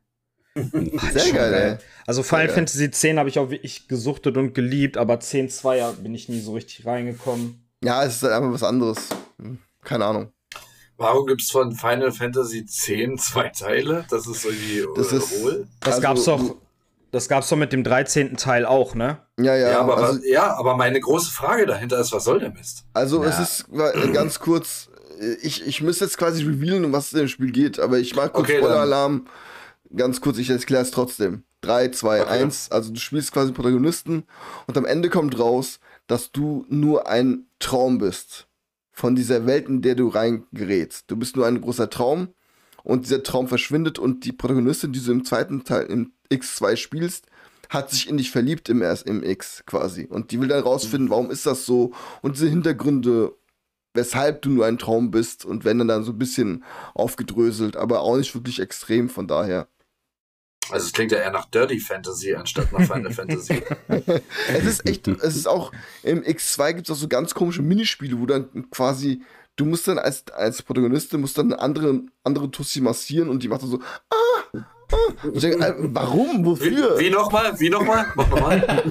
Sehr 1.11 1.19
Schon 1.19 1.35
geil, 1.35 1.53
ey. 1.53 1.77
Also 2.05 2.21
Final 2.21 2.45
geil. 2.47 2.55
Fantasy 2.55 2.85
X 2.85 3.03
habe 3.03 3.29
ich 3.29 3.39
auch 3.39 3.49
wirklich 3.49 3.87
gesuchtet 3.87 4.37
und 4.37 4.53
geliebt, 4.53 4.97
aber 4.97 5.15
10.2 5.15 5.93
bin 5.93 6.13
ich 6.13 6.29
nie 6.29 6.39
so 6.41 6.53
richtig 6.53 6.85
reingekommen. 6.85 7.63
Ja, 7.83 8.03
es 8.05 8.17
ist 8.17 8.23
halt 8.23 8.33
einfach 8.33 8.51
was 8.53 8.63
anderes. 8.63 9.09
Hm, 9.41 9.57
Keine 9.83 10.05
Ahnung. 10.05 10.31
Warum 10.97 11.25
gibt 11.25 11.41
es 11.41 11.49
von 11.51 11.73
Final 11.73 12.11
Fantasy 12.11 12.59
X 12.59 13.25
zwei 13.31 13.49
Teile? 13.49 14.05
Das 14.09 14.27
ist 14.27 14.45
irgendwie 14.45 14.85
Das 14.95 15.11
äh, 15.11 15.17
ist- 15.17 15.31
hohl. 15.41 15.67
Das 15.79 15.95
Also, 15.95 16.01
gab's 16.01 16.23
doch, 16.25 16.55
das 17.11 17.27
gab's 17.27 17.49
doch 17.49 17.57
mit 17.57 17.73
dem 17.73 17.83
13. 17.83 18.37
Teil 18.37 18.65
auch, 18.65 18.93
ne? 18.95 19.17
Ja, 19.39 19.55
ja. 19.55 19.71
Ja, 19.71 19.79
aber, 19.81 19.97
also, 19.97 20.19
was, 20.19 20.25
ja, 20.25 20.55
aber 20.55 20.77
meine 20.77 20.99
große 20.99 21.31
Frage 21.31 21.65
dahinter 21.65 21.99
ist, 21.99 22.11
was 22.13 22.23
soll 22.23 22.39
der 22.39 22.51
Mist? 22.51 22.85
also 22.93 23.23
es 23.23 23.37
Ja. 23.37 23.43
ist 23.43 23.65
äh, 24.05 24.11
ganz 24.11 24.39
kurz. 24.39 24.89
äh, 25.19 25.33
Ich, 25.41 25.65
ich 25.65 25.81
müsste 25.81 26.05
jetzt 26.05 26.17
quasi 26.17 26.43
revealen, 26.43 26.85
um 26.85 26.93
was 26.93 27.07
es 27.07 27.13
in 27.13 27.19
dem 27.19 27.27
Spiel 27.27 27.51
geht, 27.51 27.79
aber 27.79 27.97
ich 27.99 28.15
mag 28.15 28.31
kurz 28.33 28.47
Okay, 28.49 28.59
Spoiler-Alarm. 28.59 29.27
Ganz 29.95 30.21
kurz, 30.21 30.37
ich 30.37 30.49
erkläre 30.49 30.83
es 30.83 30.91
trotzdem. 30.91 31.43
3, 31.61 31.89
2, 31.89 32.21
Okay. 32.21 32.29
1. 32.43 32.71
Also 32.71 32.91
du 32.91 32.99
spielst 32.99 33.31
quasi 33.31 33.51
Protagonisten 33.51 34.23
und 34.67 34.77
am 34.77 34.85
Ende 34.85 35.09
kommt 35.09 35.37
raus, 35.39 35.79
dass 36.07 36.31
du 36.31 36.65
nur 36.69 37.07
ein 37.07 37.45
Traum 37.59 37.97
bist. 37.99 38.47
Von 38.93 39.15
dieser 39.15 39.45
Welt, 39.45 39.67
in 39.67 39.81
der 39.81 39.95
du 39.95 40.07
reingerätst. 40.07 41.09
Du 41.09 41.17
bist 41.17 41.35
nur 41.35 41.45
ein 41.45 41.59
großer 41.59 41.89
Traum 41.89 42.29
und 42.83 43.05
dieser 43.05 43.23
Traum 43.23 43.47
verschwindet 43.47 43.99
und 43.99 44.23
die 44.23 44.31
Protagonistin, 44.31 44.93
die 44.93 45.03
du 45.03 45.11
im 45.11 45.25
zweiten 45.25 45.63
Teil 45.63 45.87
im 45.87 46.13
X2 46.31 46.77
spielst, 46.77 47.25
hat 47.69 47.89
sich 47.89 48.07
in 48.07 48.17
dich 48.17 48.31
verliebt 48.31 48.69
im, 48.69 48.81
im 48.81 49.23
X 49.23 49.63
quasi. 49.65 50.05
Und 50.05 50.31
die 50.31 50.39
will 50.39 50.47
dann 50.47 50.63
rausfinden, 50.63 51.09
warum 51.09 51.31
ist 51.31 51.45
das 51.45 51.65
so 51.65 51.91
und 52.21 52.35
diese 52.35 52.47
Hintergründe, 52.47 53.35
weshalb 53.93 54.41
du 54.43 54.49
nur 54.49 54.65
ein 54.65 54.77
Traum 54.77 55.11
bist 55.11 55.43
und 55.43 55.65
werden 55.65 55.79
dann, 55.79 55.87
dann 55.87 56.03
so 56.03 56.11
ein 56.11 56.17
bisschen 56.17 56.63
aufgedröselt, 56.93 57.75
aber 57.75 58.01
auch 58.01 58.17
nicht 58.17 58.33
wirklich 58.35 58.59
extrem, 58.59 59.09
von 59.09 59.27
daher. 59.27 59.67
Also 60.69 60.85
es 60.87 60.93
klingt 60.93 61.11
ja 61.11 61.19
eher 61.19 61.31
nach 61.31 61.45
Dirty 61.45 61.79
Fantasy 61.79 62.33
anstatt 62.33 62.71
nach 62.71 62.81
Final 62.81 63.11
Fantasy. 63.13 63.61
Es 64.47 64.65
ist 64.65 64.87
echt, 64.87 65.07
es 65.07 65.35
ist 65.35 65.47
auch, 65.47 65.71
im 66.03 66.23
X2 66.23 66.73
gibt 66.73 66.89
es 66.89 66.95
auch 66.95 66.99
so 66.99 67.07
ganz 67.07 67.33
komische 67.33 67.61
Minispiele, 67.61 68.19
wo 68.19 68.25
dann 68.25 68.69
quasi, 68.71 69.21
du 69.55 69.65
musst 69.65 69.87
dann 69.87 69.99
als, 69.99 70.23
als 70.31 70.61
Protagonistin, 70.61 71.21
musst 71.21 71.37
dann 71.37 71.51
eine 71.51 71.61
andere, 71.61 72.01
andere 72.23 72.49
Tussi 72.49 72.81
massieren 72.81 73.29
und 73.29 73.43
die 73.43 73.49
macht 73.49 73.63
dann 73.63 73.69
so, 73.69 73.79
ah, 74.09 74.63
Und 75.23 75.35
ich 75.35 75.41
denke, 75.41 75.65
äh, 75.65 75.73
warum, 75.77 76.41
Wie, 76.41 76.45
wofür? 76.45 76.99
wie 76.99 77.09
nochmal? 77.09 77.59
Wie 77.59 77.69
nochmal? 77.69 78.05
Mach 78.15 78.29
nochmal. 78.29 78.83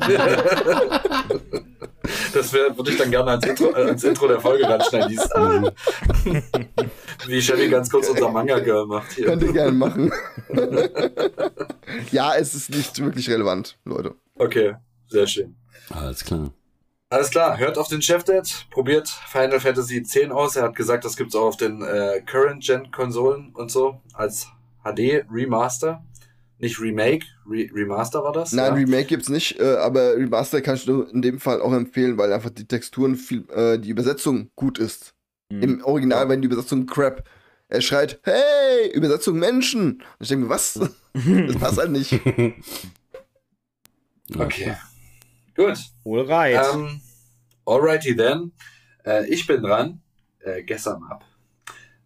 Das 2.32 2.52
wär- 2.52 2.76
würde 2.76 2.90
ich 2.90 2.98
dann 2.98 3.10
gerne 3.10 3.30
als 3.32 3.46
Intro, 3.46 3.70
äh, 3.70 3.90
als 3.90 4.02
Intro 4.04 4.26
der 4.28 4.40
Folge 4.40 4.68
ranschneiden. 4.68 5.08
Dieses, 5.08 5.30
ah. 5.32 5.62
Wie 7.26 7.40
Chevy 7.40 7.68
ganz 7.68 7.88
kurz 7.90 8.08
unser 8.08 8.30
Manga-Girl 8.30 8.86
macht 8.86 9.12
hier. 9.12 9.26
Könnt 9.26 9.42
ihr 9.42 9.52
gerne 9.52 9.72
machen. 9.72 10.12
ja, 12.10 12.34
es 12.34 12.54
ist 12.54 12.70
nicht 12.70 12.98
wirklich 13.02 13.28
relevant, 13.30 13.78
Leute. 13.84 14.14
Okay, 14.36 14.74
sehr 15.08 15.26
schön. 15.26 15.54
Alles 15.90 16.24
klar. 16.24 16.50
Alles 17.10 17.30
klar, 17.30 17.58
hört 17.58 17.76
auf 17.76 17.88
den 17.88 18.00
Chef-Dad, 18.00 18.66
probiert 18.70 19.06
Final 19.08 19.60
Fantasy 19.60 19.98
X 19.98 20.16
aus. 20.30 20.56
Er 20.56 20.62
hat 20.64 20.74
gesagt, 20.74 21.04
das 21.04 21.14
gibt's 21.16 21.34
auch 21.36 21.44
auf 21.46 21.56
den 21.58 21.82
äh, 21.82 22.22
Current-Gen-Konsolen 22.26 23.50
und 23.54 23.70
so 23.70 24.00
als 24.14 24.48
HD-Remaster. 24.84 26.04
Nicht 26.58 26.80
Remake, 26.80 27.26
Re 27.44 27.68
Remaster 27.74 28.22
war 28.22 28.32
das? 28.32 28.52
Nein, 28.52 28.66
ja? 28.66 28.74
Remake 28.74 29.06
gibt's 29.06 29.28
nicht, 29.28 29.58
äh, 29.58 29.76
aber 29.78 30.14
Remaster 30.14 30.60
kann 30.60 30.76
ich 30.76 30.86
nur 30.86 31.10
in 31.10 31.20
dem 31.20 31.40
Fall 31.40 31.60
auch 31.60 31.72
empfehlen, 31.72 32.18
weil 32.18 32.32
einfach 32.32 32.50
die 32.50 32.68
Texturen 32.68 33.16
viel, 33.16 33.48
äh, 33.50 33.78
die 33.78 33.90
Übersetzung 33.90 34.50
gut 34.54 34.78
ist. 34.78 35.14
Mhm. 35.50 35.62
Im 35.62 35.84
Original, 35.84 36.28
wenn 36.28 36.40
die 36.40 36.46
Übersetzung 36.46 36.86
crap. 36.86 37.28
Er 37.68 37.80
schreit, 37.80 38.20
hey, 38.22 38.92
Übersetzung 38.92 39.38
Menschen. 39.38 39.94
Und 39.94 40.02
ich 40.20 40.28
denke 40.28 40.44
mir, 40.44 40.50
was? 40.50 40.74
das 41.14 41.56
passt 41.56 41.78
halt 41.78 41.90
nicht. 41.90 42.20
Okay. 44.38 44.76
Gut. 45.54 45.78
Wohl 46.04 46.22
right. 46.22 46.58
Ähm, 46.72 47.00
alrighty 47.66 48.16
then. 48.16 48.52
Äh, 49.04 49.26
ich 49.28 49.46
bin 49.46 49.62
dran. 49.62 50.00
Äh, 50.40 50.62
gestern 50.62 51.02
ab. 51.04 51.24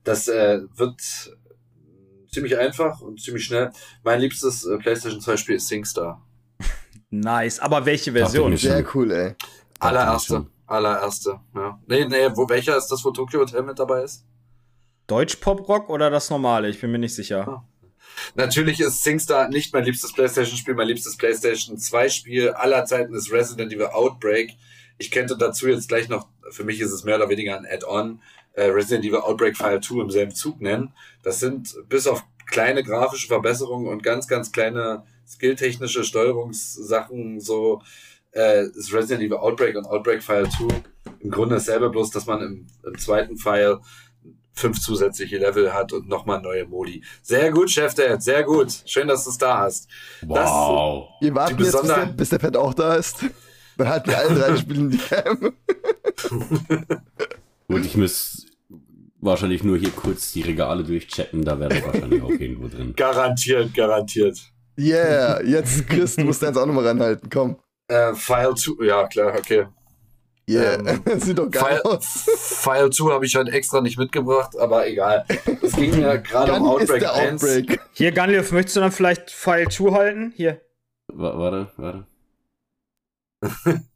Das 0.05 0.29
äh, 0.29 0.61
wird 0.75 1.37
ziemlich 2.37 2.59
einfach 2.59 3.01
und 3.01 3.19
ziemlich 3.19 3.47
schnell. 3.47 3.71
Mein 4.05 4.21
liebstes 4.21 4.67
äh, 4.67 4.77
PlayStation 4.77 5.23
2 5.23 5.37
Spiel 5.39 5.57
ist 5.57 5.69
SingStar. 5.69 6.23
nice. 7.11 7.59
Aber 7.61 7.87
welche 7.87 8.13
Version? 8.13 8.55
Sehr 8.59 8.85
cool, 8.95 9.11
ey. 9.11 9.35
Allererste. 9.79 10.47
Allererste. 10.67 11.41
Ja. 11.55 11.81
Nee, 11.87 12.05
nee, 12.05 12.29
wo, 12.35 12.47
welcher 12.49 12.77
ist 12.77 12.89
das, 12.89 13.03
wo 13.05 13.11
Tokyo 13.11 13.41
Hotel 13.41 13.63
mit 13.63 13.79
dabei 13.79 14.03
ist? 14.03 14.27
Deutsch-Pop-Rock 15.07 15.89
oder 15.89 16.11
das 16.11 16.29
normale? 16.29 16.69
Ich 16.69 16.81
bin 16.81 16.91
mir 16.91 16.99
nicht 16.99 17.15
sicher. 17.15 17.65
Natürlich 18.35 18.81
ist 18.81 19.03
SingStar 19.03 19.49
nicht 19.49 19.73
mein 19.73 19.85
liebstes 19.85 20.13
PlayStation-Spiel. 20.13 20.75
Mein 20.75 20.89
liebstes 20.89 21.17
PlayStation 21.17 21.79
2-Spiel 21.79 22.51
aller 22.51 22.85
Zeiten 22.85 23.15
ist 23.15 23.33
Resident 23.33 23.73
Evil 23.73 23.87
Outbreak. 23.87 24.51
Ich 24.99 25.11
könnte 25.11 25.37
dazu 25.37 25.69
jetzt 25.69 25.89
gleich 25.89 26.09
noch, 26.09 26.29
für 26.51 26.65
mich 26.65 26.81
ist 26.81 26.93
es 26.93 27.05
mehr 27.05 27.17
oder 27.17 27.29
weniger 27.29 27.57
ein 27.57 27.67
Add-on, 27.67 28.21
äh, 28.55 28.65
Resident 28.65 29.05
Evil 29.05 29.19
Outbreak 29.19 29.57
File 29.57 29.81
2 29.81 30.03
im 30.03 30.11
selben 30.11 30.35
Zug 30.35 30.61
nennen. 30.61 30.93
Das 31.23 31.41
sind 31.41 31.77
bis 31.89 32.07
auf 32.07 32.25
kleine 32.47 32.83
grafische 32.83 33.27
Verbesserungen 33.27 33.89
und 33.89 34.03
ganz, 34.03 34.29
ganz 34.29 34.53
kleine 34.53 35.05
skilltechnische 35.27 36.05
Steuerungssachen 36.05 37.41
so, 37.41 37.83
äh, 38.33 38.67
ist 38.67 38.93
Resident 38.93 39.23
Evil 39.23 39.39
Outbreak 39.39 39.77
und 39.77 39.87
Outbreak 39.87 40.23
File 40.23 40.49
2 40.49 40.83
im 41.21 41.31
Grunde 41.31 41.57
dasselbe, 41.57 41.91
bloß 41.91 42.11
dass 42.11 42.27
man 42.27 42.41
im, 42.41 42.67
im 42.85 42.99
zweiten 42.99 43.37
File 43.37 43.81
fünf 44.53 44.81
zusätzliche 44.81 45.37
Level 45.39 45.75
hat 45.75 45.93
und 45.93 46.09
nochmal 46.09 46.41
neue 46.41 46.65
Modi. 46.65 47.05
Sehr 47.23 47.51
gut, 47.51 47.71
Chef 47.71 47.95
Dad, 47.95 48.23
sehr 48.23 48.43
gut. 48.43 48.73
Schön, 48.87 49.07
dass 49.07 49.25
du 49.25 49.31
es 49.31 49.39
da 49.39 49.59
hast. 49.59 49.89
Wow. 50.23 51.09
Wir 51.21 51.35
warten 51.35 51.59
Die 51.59 51.65
jetzt, 51.65 51.79
bis 51.79 51.93
der, 51.93 52.07
bis 52.07 52.29
der 52.31 52.39
Pet 52.39 52.57
auch 52.57 52.73
da 52.73 52.95
ist. 52.95 53.25
Dann 53.77 53.89
halten 53.89 54.09
wir 54.11 54.19
alle 54.19 54.35
drei 54.41 54.57
Spiele 54.61 54.81
in 54.81 54.91
die 54.91 54.99
Cam. 54.99 55.39
Gut, 57.69 57.85
ich 57.85 57.97
muss 57.97 58.47
wahrscheinlich 59.21 59.65
nur 59.65 59.77
hier 59.77 59.91
kurz 59.91 60.33
die 60.33 60.43
Regale 60.43 60.85
durchchecken, 60.85 61.45
da 61.45 61.59
wäre 61.59 61.83
wahrscheinlich 61.85 62.23
auch 62.23 62.31
irgendwo 62.31 62.69
drin. 62.69 62.95
Garantiert, 62.97 63.75
garantiert. 63.75 64.39
Yeah, 64.79 65.43
jetzt 65.43 65.89
Chris, 65.89 66.17
du 66.17 66.25
musst 66.25 66.43
deins 66.43 66.57
auch 66.57 66.67
nochmal 66.67 66.87
ranhalten, 66.87 67.29
komm. 67.31 67.57
Äh, 67.89 68.15
File 68.15 68.55
2, 68.55 68.85
ja 68.85 69.07
klar, 69.09 69.35
okay. 69.37 69.67
Yeah, 70.49 70.75
Ähm, 70.87 71.03
sieht 71.21 71.39
doch 71.39 71.51
geil 71.51 71.81
File, 71.83 71.85
aus. 71.85 72.27
File 72.37 72.91
2 72.91 73.11
habe 73.13 73.27
ich 73.27 73.35
heute 73.35 73.51
extra 73.51 73.81
nicht 73.81 73.99
mitgebracht, 73.99 74.57
aber 74.57 74.87
egal. 74.87 75.25
Es 75.63 75.73
ging 75.73 75.91
mir 75.99 76.19
gerade 76.19 76.53
um 76.53 76.59
Gunny 76.61 76.85
ist 76.85 76.91
Outbreak 76.91 77.01
der 77.01 77.15
1. 77.15 77.43
Outbreak. 77.43 77.81
Hier, 77.95 78.13
Gunliff, 78.13 78.53
möchtest 78.53 78.77
du 78.77 78.81
dann 78.81 78.93
vielleicht 78.93 79.31
File 79.31 79.69
2 79.69 79.91
halten? 79.93 80.33
Hier, 80.37 80.61
Wa- 81.09 81.37
Warte, 81.39 81.73
warte. 81.79 82.07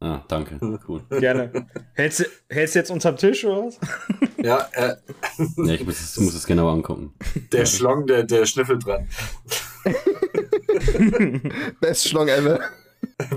Ah, 0.01 0.21
danke. 0.29 0.59
Cool. 0.87 1.03
gerne. 1.21 1.67
hältst, 1.95 2.21
du, 2.21 2.25
hältst 2.51 2.75
du 2.75 2.79
jetzt 2.79 2.91
unterm 2.91 3.17
Tisch 3.17 3.45
oder 3.45 3.67
was? 3.67 3.79
Ja, 4.43 4.69
äh, 4.73 4.95
Ja, 5.57 5.75
ich 5.75 5.85
muss 5.85 6.01
es, 6.01 6.19
muss 6.19 6.35
es 6.35 6.47
genau 6.47 6.71
angucken. 6.71 7.13
der 7.53 7.67
Schlong, 7.67 8.07
der, 8.07 8.23
der 8.25 8.47
schnüffelt 8.47 8.87
dran. 8.87 9.07
Best 11.81 12.09
Schlong 12.09 12.29
ever. 12.29 12.61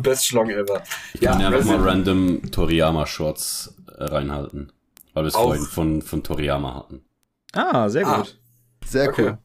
Best 0.02 0.26
Schlong 0.28 0.50
ever. 0.50 0.82
Ich 1.14 1.22
kann 1.22 1.40
ja, 1.42 1.48
einfach 1.48 1.66
mal 1.66 1.76
Resident- 1.78 2.08
random 2.08 2.52
Toriyama-Shorts 2.52 3.76
äh, 3.98 4.04
reinhalten. 4.06 4.72
Weil 5.14 5.24
wir 5.26 5.28
es 5.28 5.34
vorhin 5.36 5.64
von, 5.66 6.02
von 6.02 6.24
Toriyama 6.24 6.74
hatten. 6.76 7.04
Ah, 7.54 7.88
sehr 7.90 8.06
Ah. 8.08 8.18
gut. 8.18 8.40
Sehr 8.86 9.10
Okay. 9.10 9.24
cool. 9.24 9.38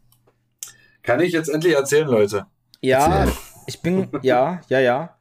Kann 1.02 1.20
ich 1.20 1.32
jetzt 1.32 1.48
endlich 1.48 1.74
erzählen, 1.74 2.08
Leute? 2.08 2.46
Ja, 2.80 3.20
Erzähl. 3.24 3.34
ich 3.66 3.82
bin, 3.82 4.08
ja, 4.22 4.60
ja, 4.68 4.80
ja. 4.80 5.17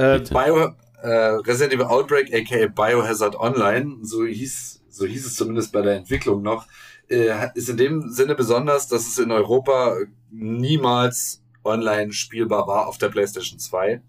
Äh. 0.00 0.20
Bio, 0.20 0.74
äh, 1.02 1.08
Resident 1.08 1.74
Evil 1.74 1.86
Outbreak, 1.86 2.32
aka 2.32 2.66
Biohazard 2.68 3.36
Online, 3.36 3.98
so 4.02 4.24
hieß, 4.24 4.82
so 4.88 5.06
hieß 5.06 5.26
es 5.26 5.36
zumindest 5.36 5.72
bei 5.72 5.82
der 5.82 5.96
Entwicklung 5.96 6.42
noch, 6.42 6.66
äh, 7.08 7.48
ist 7.54 7.68
in 7.68 7.76
dem 7.76 8.10
Sinne 8.10 8.34
besonders, 8.34 8.88
dass 8.88 9.06
es 9.06 9.18
in 9.18 9.30
Europa 9.30 9.96
niemals 10.30 11.42
online 11.64 12.12
spielbar 12.12 12.66
war 12.66 12.86
auf 12.86 12.98
der 12.98 13.08
PlayStation 13.08 13.58
2. 13.58 14.00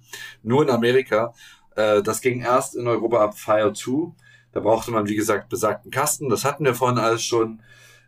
Nur 0.44 0.64
in 0.64 0.70
Amerika. 0.70 1.34
Äh, 1.76 2.02
das 2.02 2.22
ging 2.22 2.42
erst 2.42 2.76
in 2.76 2.88
Europa 2.88 3.24
ab 3.24 3.38
Fire 3.38 3.74
2. 3.74 4.14
Da 4.54 4.60
brauchte 4.60 4.92
man, 4.92 5.08
wie 5.08 5.16
gesagt, 5.16 5.50
besagten 5.50 5.92
Kasten. 5.92 6.30
Das 6.30 6.46
hatten 6.46 6.64
wir 6.64 6.76
vorhin 6.76 7.00
alles 7.00 7.24
schon. 7.24 7.62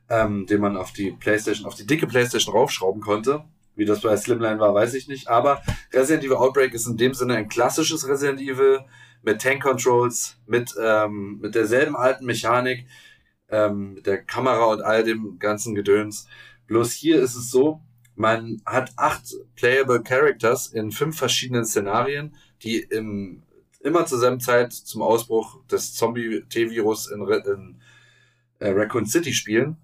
ähm, 0.10 0.46
den 0.46 0.62
man 0.62 0.78
auf 0.78 0.92
die 0.92 1.12
Playstation, 1.12 1.66
auf 1.66 1.76
die 1.76 1.86
dicke 1.86 2.08
Playstation 2.08 2.54
raufschrauben 2.54 3.02
konnte. 3.02 3.44
Wie 3.76 3.86
das 3.86 4.02
bei 4.02 4.16
Slimline 4.16 4.60
war, 4.60 4.74
weiß 4.74 4.94
ich 4.94 5.08
nicht. 5.08 5.28
Aber 5.28 5.64
Resident 5.92 6.24
Evil 6.24 6.38
Outbreak 6.38 6.74
ist 6.74 6.88
in 6.88 6.98
dem 6.98 7.14
Sinne 7.14 7.36
ein 7.36 7.50
klassisches 7.50 8.08
Resident 8.08 8.40
Evil 8.40 8.82
mit 9.24 9.42
Tank 9.42 9.64
Controls, 9.64 10.38
mit, 10.46 10.74
ähm, 10.80 11.40
mit 11.42 11.56
derselben 11.56 11.96
alten 11.96 12.26
Mechanik, 12.26 12.86
ähm, 13.50 13.96
mit 13.96 14.06
der 14.06 14.22
Kamera 14.24 14.66
und 14.66 14.82
all 14.82 15.04
dem 15.04 15.40
ganzen 15.40 15.76
Gedöns. 15.76 16.28
Bloß 16.68 16.92
hier 16.92 17.22
ist 17.22 17.36
es 17.36 17.50
so, 17.50 17.82
man 18.16 18.62
hat 18.66 18.92
acht 18.96 19.34
playable 19.56 20.04
Characters 20.04 20.68
in 20.68 20.92
fünf 20.92 21.18
verschiedenen 21.18 21.66
Szenarien, 21.66 22.36
die 22.62 22.80
im, 22.80 23.44
immer 23.80 24.06
zur 24.06 24.20
selben 24.20 24.40
Zeit 24.40 24.72
zum 24.72 25.02
Ausbruch 25.02 25.64
des 25.66 25.96
Zombie-T-Virus 25.96 27.08
in, 27.08 27.22
in 27.22 27.82
äh, 28.60 28.70
Raccoon 28.70 29.08
City 29.08 29.34
spielen 29.34 29.78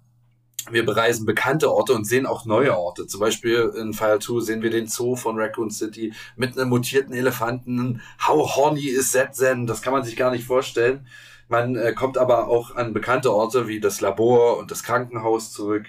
wir 0.70 0.84
bereisen 0.84 1.26
bekannte 1.26 1.72
Orte 1.72 1.92
und 1.94 2.06
sehen 2.06 2.26
auch 2.26 2.44
neue 2.44 2.76
Orte. 2.76 3.06
Zum 3.06 3.20
Beispiel 3.20 3.72
in 3.76 3.92
Fire 3.92 4.18
2 4.18 4.40
sehen 4.40 4.62
wir 4.62 4.70
den 4.70 4.86
Zoo 4.86 5.16
von 5.16 5.38
Raccoon 5.38 5.70
City 5.70 6.12
mit 6.36 6.58
einem 6.58 6.70
mutierten 6.70 7.14
Elefanten. 7.14 8.02
How 8.26 8.56
horny 8.56 8.86
is 8.86 9.12
that 9.12 9.36
then? 9.36 9.66
Das 9.66 9.82
kann 9.82 9.92
man 9.92 10.04
sich 10.04 10.16
gar 10.16 10.30
nicht 10.30 10.44
vorstellen. 10.44 11.06
Man 11.48 11.76
äh, 11.76 11.92
kommt 11.92 12.16
aber 12.16 12.48
auch 12.48 12.76
an 12.76 12.92
bekannte 12.92 13.32
Orte 13.32 13.66
wie 13.66 13.80
das 13.80 14.00
Labor 14.00 14.58
und 14.58 14.70
das 14.70 14.82
Krankenhaus 14.82 15.52
zurück. 15.52 15.86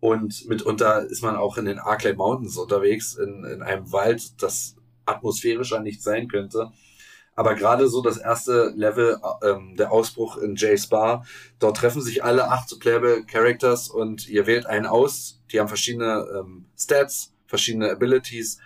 Und 0.00 0.46
mitunter 0.48 1.04
ist 1.06 1.22
man 1.22 1.36
auch 1.36 1.56
in 1.56 1.64
den 1.64 1.78
Arclay 1.78 2.14
Mountains 2.14 2.56
unterwegs, 2.56 3.14
in, 3.14 3.44
in 3.44 3.62
einem 3.62 3.90
Wald, 3.90 4.42
das 4.42 4.76
atmosphärischer 5.06 5.80
nicht 5.80 6.02
sein 6.02 6.28
könnte. 6.28 6.70
Aber 7.38 7.54
gerade 7.54 7.86
so 7.86 8.02
das 8.02 8.16
erste 8.16 8.72
Level, 8.74 9.20
ähm, 9.44 9.76
der 9.76 9.92
Ausbruch 9.92 10.38
in 10.38 10.56
Jay's 10.56 10.88
Bar, 10.88 11.24
dort 11.60 11.76
treffen 11.76 12.02
sich 12.02 12.24
alle 12.24 12.50
acht 12.50 12.76
Playable 12.80 13.24
Characters 13.26 13.88
und 13.88 14.28
ihr 14.28 14.48
wählt 14.48 14.66
einen 14.66 14.86
aus. 14.86 15.40
Die 15.52 15.60
haben 15.60 15.68
verschiedene 15.68 16.26
ähm, 16.36 16.66
Stats, 16.76 17.32
verschiedene 17.46 17.92
Abilities. 17.92 18.58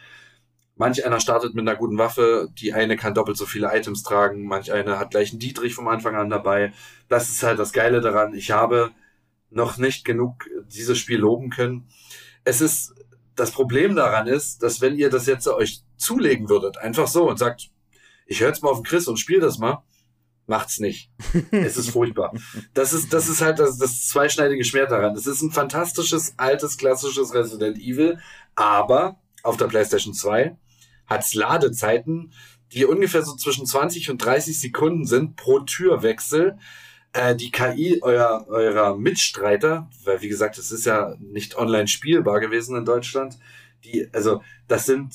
Manch 0.74 1.05
einer 1.05 1.20
startet 1.20 1.55
mit 1.55 1.69
einer 1.69 1.77
guten 1.77 1.99
Waffe, 1.99 2.49
die 2.59 2.73
eine 2.73 2.97
kann 2.97 3.12
doppelt 3.12 3.36
so 3.36 3.44
viele 3.44 3.69
Items 3.77 4.05
tragen, 4.05 4.47
manch 4.47 4.73
einer 4.73 4.99
hat 4.99 5.11
gleich 5.11 5.32
einen 5.32 5.40
Dietrich 5.40 5.74
vom 5.74 5.86
Anfang 5.86 6.16
an 6.16 6.31
dabei. 6.31 6.73
Das 7.11 7.28
ist 7.28 7.43
halt 7.43 7.59
das 7.59 7.74
Geile 7.74 8.01
daran. 8.01 8.32
Ich 8.32 8.53
habe 8.53 8.93
noch 9.51 9.77
nicht 9.77 10.03
genug 10.07 10.49
dieses 10.69 10.97
Spiel 10.97 11.19
loben 11.19 11.51
können. 11.51 11.89
Es 12.43 12.62
ist, 12.62 12.94
das 13.36 13.51
Problem 13.51 13.97
daran 13.97 14.28
ist, 14.28 14.62
dass 14.62 14.81
wenn 14.81 14.97
ihr 14.97 15.11
das 15.11 15.27
jetzt 15.27 15.47
euch 15.47 15.82
zulegen 15.99 16.49
würdet, 16.49 16.78
einfach 16.78 17.07
so 17.07 17.28
und 17.28 17.39
sagt, 17.39 17.69
ich 18.27 18.40
höre 18.40 18.49
jetzt 18.49 18.62
mal 18.62 18.70
auf 18.70 18.78
den 18.78 18.85
Chris 18.85 19.09
und 19.09 19.19
spiele 19.19 19.40
das 19.40 19.59
mal. 19.59 19.82
Macht's 20.47 20.81
nicht. 20.81 21.11
es 21.51 21.77
ist 21.77 21.90
furchtbar. 21.90 22.35
Das 22.74 22.93
ist, 22.93 23.12
das 23.12 23.28
ist 23.28 23.40
halt 23.40 23.59
das, 23.59 23.78
das 23.78 24.09
zweischneidige 24.09 24.65
Schwert 24.65 24.90
daran. 24.90 25.15
Das 25.15 25.27
ist 25.27 25.40
ein 25.43 25.53
fantastisches, 25.53 26.35
altes, 26.36 26.77
klassisches 26.77 27.32
Resident 27.32 27.78
Evil, 27.78 28.19
aber 28.55 29.20
auf 29.43 29.57
der 29.57 29.66
PlayStation 29.66 30.15
2 30.15 30.57
hat's 31.07 31.35
Ladezeiten, 31.35 32.32
die 32.73 32.85
ungefähr 32.85 33.23
so 33.23 33.36
zwischen 33.36 33.66
20 33.66 34.11
und 34.11 34.24
30 34.24 34.61
Sekunden 34.61 35.05
sind 35.05 35.36
pro 35.36 35.61
Türwechsel. 35.61 36.59
Äh, 37.12 37.36
die 37.36 37.51
KI 37.51 38.01
eurer, 38.03 38.47
eurer 38.49 38.97
Mitstreiter, 38.97 39.90
weil 40.05 40.23
wie 40.23 40.28
gesagt, 40.28 40.59
es 40.59 40.73
ist 40.73 40.86
ja 40.86 41.15
nicht 41.20 41.57
online 41.57 41.89
spielbar 41.89 42.40
gewesen 42.40 42.77
in 42.77 42.85
Deutschland, 42.85 43.39
die, 43.85 44.09
also 44.12 44.43
das 44.69 44.86
sind 44.86 45.15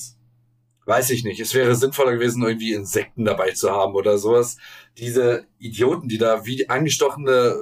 weiß 0.88 1.10
ich 1.10 1.22
nicht. 1.22 1.38
Es 1.38 1.52
wäre 1.52 1.76
sinnvoller 1.76 2.14
gewesen, 2.14 2.42
irgendwie 2.42 2.72
Insekten 2.72 3.26
dabei 3.26 3.50
zu 3.50 3.70
haben 3.70 3.94
oder 3.94 4.16
sowas. 4.16 4.56
Diese 4.96 5.46
Idioten, 5.58 6.08
die 6.08 6.16
da 6.16 6.46
wie 6.46 6.68
angestochene 6.68 7.54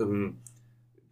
ähm, 0.00 0.38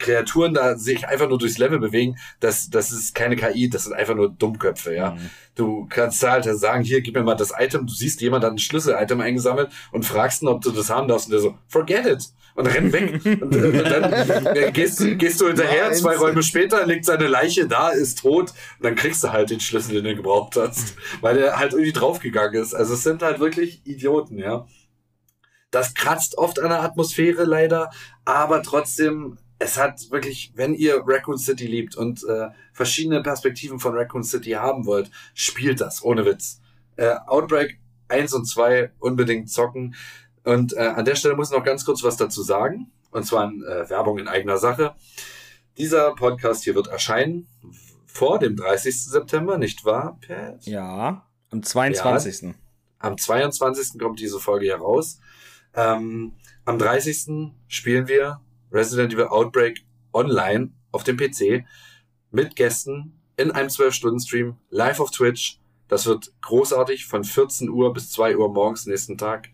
Kreaturen 0.02 0.52
da 0.52 0.76
sich 0.76 1.08
einfach 1.08 1.28
nur 1.28 1.38
durchs 1.38 1.58
Level 1.58 1.78
bewegen, 1.78 2.16
das, 2.40 2.68
das 2.68 2.90
ist 2.92 3.14
keine 3.14 3.36
KI, 3.36 3.70
das 3.70 3.84
sind 3.84 3.94
einfach 3.94 4.14
nur 4.14 4.28
Dummköpfe, 4.28 4.94
ja. 4.94 5.12
Mhm. 5.12 5.30
Du 5.54 5.86
kannst 5.88 6.22
halt 6.22 6.44
sagen, 6.44 6.82
hier, 6.82 7.00
gib 7.00 7.14
mir 7.14 7.22
mal 7.22 7.34
das 7.34 7.52
Item, 7.58 7.86
du 7.86 7.92
siehst, 7.92 8.20
jemand 8.20 8.44
hat 8.44 8.52
ein 8.52 8.58
Schlüssel-Item 8.58 9.20
eingesammelt 9.20 9.70
und 9.92 10.04
fragst 10.04 10.42
ihn, 10.42 10.48
ob 10.48 10.62
du 10.62 10.70
das 10.70 10.90
haben 10.90 11.08
darfst 11.08 11.26
und 11.26 11.32
der 11.32 11.40
so, 11.40 11.58
forget 11.68 12.06
it 12.06 12.32
und 12.54 12.66
rennt 12.66 12.92
weg. 12.92 13.20
und, 13.42 13.54
äh, 13.54 13.66
und, 13.66 13.90
dann 13.90 14.46
äh, 14.56 14.72
gehst, 14.72 15.02
gehst 15.18 15.40
du 15.40 15.46
hinterher, 15.46 15.88
Nein. 15.88 15.94
zwei 15.94 16.16
Räume 16.16 16.42
später 16.42 16.86
liegt 16.86 17.04
seine 17.04 17.26
Leiche 17.26 17.66
da, 17.66 17.90
ist 17.90 18.20
tot 18.20 18.50
und 18.78 18.84
dann 18.84 18.94
kriegst 18.94 19.22
du 19.24 19.32
halt 19.32 19.50
den 19.50 19.60
Schlüssel, 19.60 19.94
den 19.94 20.04
du 20.04 20.16
gebraucht 20.16 20.56
hast, 20.56 20.94
weil 21.20 21.38
er 21.38 21.58
halt 21.58 21.72
irgendwie 21.72 21.92
draufgegangen 21.92 22.60
ist. 22.60 22.74
Also 22.74 22.94
es 22.94 23.02
sind 23.02 23.22
halt 23.22 23.40
wirklich 23.40 23.82
Idioten, 23.84 24.38
ja. 24.38 24.66
Das 25.70 25.94
kratzt 25.94 26.36
oft 26.36 26.60
an 26.60 26.68
der 26.68 26.82
Atmosphäre 26.82 27.44
leider, 27.44 27.90
aber 28.26 28.62
trotzdem 28.62 29.38
es 29.62 29.78
hat 29.78 30.10
wirklich, 30.10 30.52
wenn 30.56 30.74
ihr 30.74 31.02
Raccoon 31.06 31.38
City 31.38 31.66
liebt 31.66 31.96
und 31.96 32.24
äh, 32.24 32.48
verschiedene 32.72 33.22
Perspektiven 33.22 33.78
von 33.78 33.94
Raccoon 33.94 34.24
City 34.24 34.50
haben 34.50 34.86
wollt, 34.86 35.10
spielt 35.34 35.80
das, 35.80 36.02
ohne 36.02 36.24
Witz. 36.24 36.60
Äh, 36.96 37.14
Outbreak 37.26 37.78
1 38.08 38.34
und 38.34 38.46
2 38.46 38.90
unbedingt 38.98 39.50
zocken. 39.50 39.94
Und 40.42 40.76
äh, 40.76 40.80
an 40.80 41.04
der 41.04 41.14
Stelle 41.14 41.36
muss 41.36 41.50
ich 41.50 41.56
noch 41.56 41.64
ganz 41.64 41.84
kurz 41.84 42.02
was 42.02 42.16
dazu 42.16 42.42
sagen. 42.42 42.90
Und 43.12 43.24
zwar 43.24 43.52
äh, 43.52 43.88
Werbung 43.88 44.18
in 44.18 44.26
eigener 44.26 44.58
Sache. 44.58 44.96
Dieser 45.78 46.12
Podcast 46.14 46.64
hier 46.64 46.74
wird 46.74 46.88
erscheinen 46.88 47.46
vor 48.06 48.40
dem 48.40 48.56
30. 48.56 49.04
September, 49.04 49.58
nicht 49.58 49.84
wahr, 49.84 50.18
Pat? 50.26 50.66
Ja, 50.66 51.24
am 51.50 51.62
22. 51.62 52.42
Ja, 52.42 52.54
am 52.98 53.16
22. 53.16 54.00
kommt 54.00 54.18
diese 54.18 54.40
Folge 54.40 54.66
hier 54.66 54.76
raus. 54.76 55.20
Ähm, 55.74 56.34
am 56.64 56.78
30. 56.78 57.52
spielen 57.68 58.08
wir 58.08 58.40
Resident 58.72 59.12
Evil 59.12 59.26
Outbreak 59.26 59.84
online 60.12 60.70
auf 60.90 61.04
dem 61.04 61.16
PC 61.16 61.64
mit 62.30 62.56
Gästen 62.56 63.20
in 63.36 63.50
einem 63.50 63.68
12-Stunden-Stream 63.68 64.56
live 64.70 65.00
auf 65.00 65.10
Twitch. 65.10 65.58
Das 65.88 66.06
wird 66.06 66.32
großartig 66.40 67.06
von 67.06 67.24
14 67.24 67.68
Uhr 67.68 67.92
bis 67.92 68.10
2 68.10 68.36
Uhr 68.36 68.52
morgens 68.52 68.86
nächsten 68.86 69.18
Tag. 69.18 69.48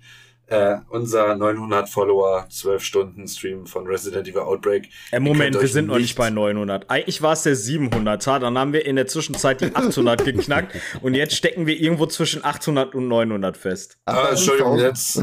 Äh, 0.50 0.78
unser 0.88 1.36
900 1.36 1.90
Follower 1.90 2.46
12 2.48 2.82
Stunden 2.82 3.28
Stream 3.28 3.66
von 3.66 3.86
Resident 3.86 4.26
Evil 4.26 4.40
Outbreak. 4.40 4.88
Äh, 5.10 5.20
Moment, 5.20 5.60
wir 5.60 5.68
sind 5.68 5.88
noch 5.88 5.98
nicht 5.98 6.16
bei 6.16 6.30
900. 6.30 6.88
Eigentlich 6.88 7.20
war 7.20 7.34
es 7.34 7.42
der 7.42 7.54
700er, 7.54 8.38
dann 8.38 8.56
haben 8.56 8.72
wir 8.72 8.86
in 8.86 8.96
der 8.96 9.06
Zwischenzeit 9.06 9.60
die 9.60 9.76
800 9.76 10.24
geknackt 10.24 10.74
und 11.02 11.12
jetzt 11.12 11.34
stecken 11.34 11.66
wir 11.66 11.78
irgendwo 11.78 12.06
zwischen 12.06 12.42
800 12.46 12.94
und 12.94 13.08
900 13.08 13.58
fest. 13.58 13.98
Ah, 14.06 14.28
Entschuldigung, 14.30 14.78
jetzt 14.78 15.22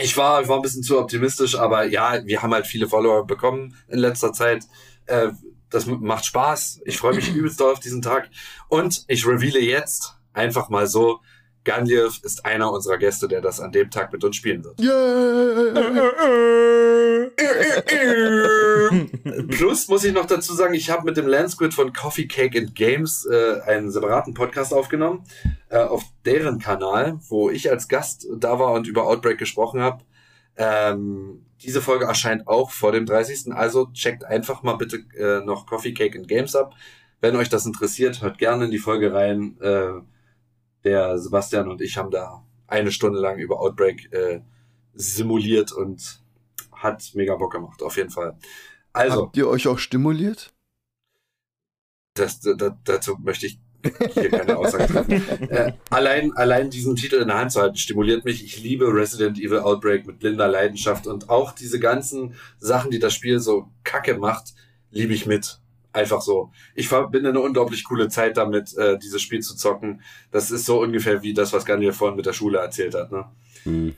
ich 0.00 0.16
war, 0.16 0.42
ich 0.42 0.48
war 0.48 0.56
ein 0.56 0.62
bisschen 0.62 0.82
zu 0.82 0.98
optimistisch, 0.98 1.56
aber 1.56 1.84
ja, 1.84 2.24
wir 2.24 2.42
haben 2.42 2.54
halt 2.54 2.66
viele 2.66 2.88
Follower 2.88 3.26
bekommen 3.26 3.76
in 3.88 3.98
letzter 3.98 4.32
Zeit. 4.32 4.64
Äh, 5.06 5.28
das 5.70 5.86
macht 5.86 6.24
Spaß. 6.24 6.82
Ich 6.84 6.98
freue 6.98 7.14
mich 7.14 7.28
übelst 7.34 7.60
doll 7.60 7.72
auf 7.72 7.80
diesen 7.80 8.02
Tag. 8.02 8.30
Und 8.68 9.04
ich 9.08 9.26
reveale 9.26 9.60
jetzt 9.60 10.16
einfach 10.32 10.68
mal 10.68 10.86
so, 10.86 11.20
Ganliev 11.64 12.20
ist 12.22 12.44
einer 12.44 12.72
unserer 12.72 12.98
Gäste, 12.98 13.28
der 13.28 13.40
das 13.40 13.60
an 13.60 13.72
dem 13.72 13.90
Tag 13.90 14.12
mit 14.12 14.24
uns 14.24 14.36
spielen 14.36 14.64
wird. 14.64 14.80
Yeah. 14.80 16.12
Plus 19.48 19.88
muss 19.88 20.04
ich 20.04 20.12
noch 20.12 20.26
dazu 20.26 20.54
sagen, 20.54 20.74
ich 20.74 20.90
habe 20.90 21.04
mit 21.04 21.16
dem 21.16 21.26
Landsquid 21.26 21.72
von 21.72 21.92
Coffee 21.92 22.26
Cake 22.26 22.58
and 22.58 22.74
Games 22.74 23.26
äh, 23.26 23.60
einen 23.66 23.90
separaten 23.90 24.34
Podcast 24.34 24.74
aufgenommen 24.74 25.24
äh, 25.68 25.78
auf 25.78 26.04
deren 26.24 26.58
Kanal, 26.58 27.18
wo 27.28 27.50
ich 27.50 27.70
als 27.70 27.88
Gast 27.88 28.26
da 28.36 28.58
war 28.58 28.72
und 28.72 28.86
über 28.86 29.06
Outbreak 29.06 29.38
gesprochen 29.38 29.80
habe. 29.80 30.02
Ähm, 30.56 31.46
diese 31.62 31.80
Folge 31.80 32.04
erscheint 32.04 32.46
auch 32.46 32.70
vor 32.70 32.92
dem 32.92 33.06
30. 33.06 33.54
Also 33.54 33.86
checkt 33.92 34.24
einfach 34.24 34.62
mal 34.62 34.74
bitte 34.74 34.98
äh, 35.16 35.44
noch 35.44 35.66
Coffee 35.66 35.94
Cake 35.94 36.18
and 36.18 36.28
Games 36.28 36.54
ab. 36.54 36.74
Wenn 37.20 37.36
euch 37.36 37.48
das 37.48 37.66
interessiert, 37.66 38.20
hört 38.20 38.38
gerne 38.38 38.66
in 38.66 38.70
die 38.70 38.78
Folge 38.78 39.14
rein. 39.14 39.56
Äh, 39.60 39.92
der 40.84 41.18
Sebastian 41.18 41.68
und 41.68 41.80
ich 41.80 41.96
haben 41.96 42.10
da 42.10 42.44
eine 42.66 42.90
Stunde 42.90 43.20
lang 43.20 43.38
über 43.38 43.60
Outbreak 43.60 44.12
äh, 44.12 44.40
simuliert 44.94 45.72
und 45.72 46.22
hat 46.72 47.12
mega 47.14 47.36
Bock 47.36 47.52
gemacht, 47.52 47.82
auf 47.82 47.96
jeden 47.96 48.10
Fall. 48.10 48.36
Also. 48.92 49.22
Habt 49.22 49.36
ihr 49.36 49.48
euch 49.48 49.68
auch 49.68 49.78
stimuliert? 49.78 50.52
Das, 52.14 52.40
das, 52.40 52.72
dazu 52.84 53.16
möchte 53.22 53.46
ich 53.46 53.58
hier 54.14 54.30
keine 54.30 54.56
Aussage 54.56 54.86
treffen. 54.86 55.12
äh, 55.50 55.72
allein, 55.90 56.32
allein 56.36 56.70
diesen 56.70 56.94
Titel 56.96 57.16
in 57.16 57.28
der 57.28 57.38
Hand 57.38 57.52
zu 57.52 57.60
halten, 57.60 57.76
stimuliert 57.76 58.24
mich. 58.24 58.44
Ich 58.44 58.62
liebe 58.62 58.92
Resident 58.92 59.38
Evil 59.38 59.60
Outbreak 59.60 60.06
mit 60.06 60.18
blinder 60.18 60.48
Leidenschaft 60.48 61.06
und 61.06 61.30
auch 61.30 61.52
diese 61.52 61.80
ganzen 61.80 62.34
Sachen, 62.58 62.90
die 62.90 62.98
das 62.98 63.14
Spiel 63.14 63.40
so 63.40 63.70
kacke 63.82 64.18
macht, 64.18 64.54
liebe 64.90 65.14
ich 65.14 65.26
mit. 65.26 65.61
Einfach 65.92 66.22
so. 66.22 66.50
Ich 66.74 66.88
verbinde 66.88 67.28
eine 67.28 67.40
unglaublich 67.40 67.84
coole 67.84 68.08
Zeit 68.08 68.36
damit, 68.36 68.76
äh, 68.76 68.98
dieses 68.98 69.20
Spiel 69.20 69.40
zu 69.40 69.56
zocken. 69.56 70.02
Das 70.30 70.50
ist 70.50 70.64
so 70.64 70.80
ungefähr 70.80 71.22
wie 71.22 71.34
das, 71.34 71.52
was 71.52 71.66
Gannier 71.66 71.92
vorhin 71.92 72.16
mit 72.16 72.26
der 72.26 72.32
Schule 72.32 72.58
erzählt 72.58 72.94
hat. 72.94 73.12
Ne? 73.12 73.26
Mhm. 73.64 73.94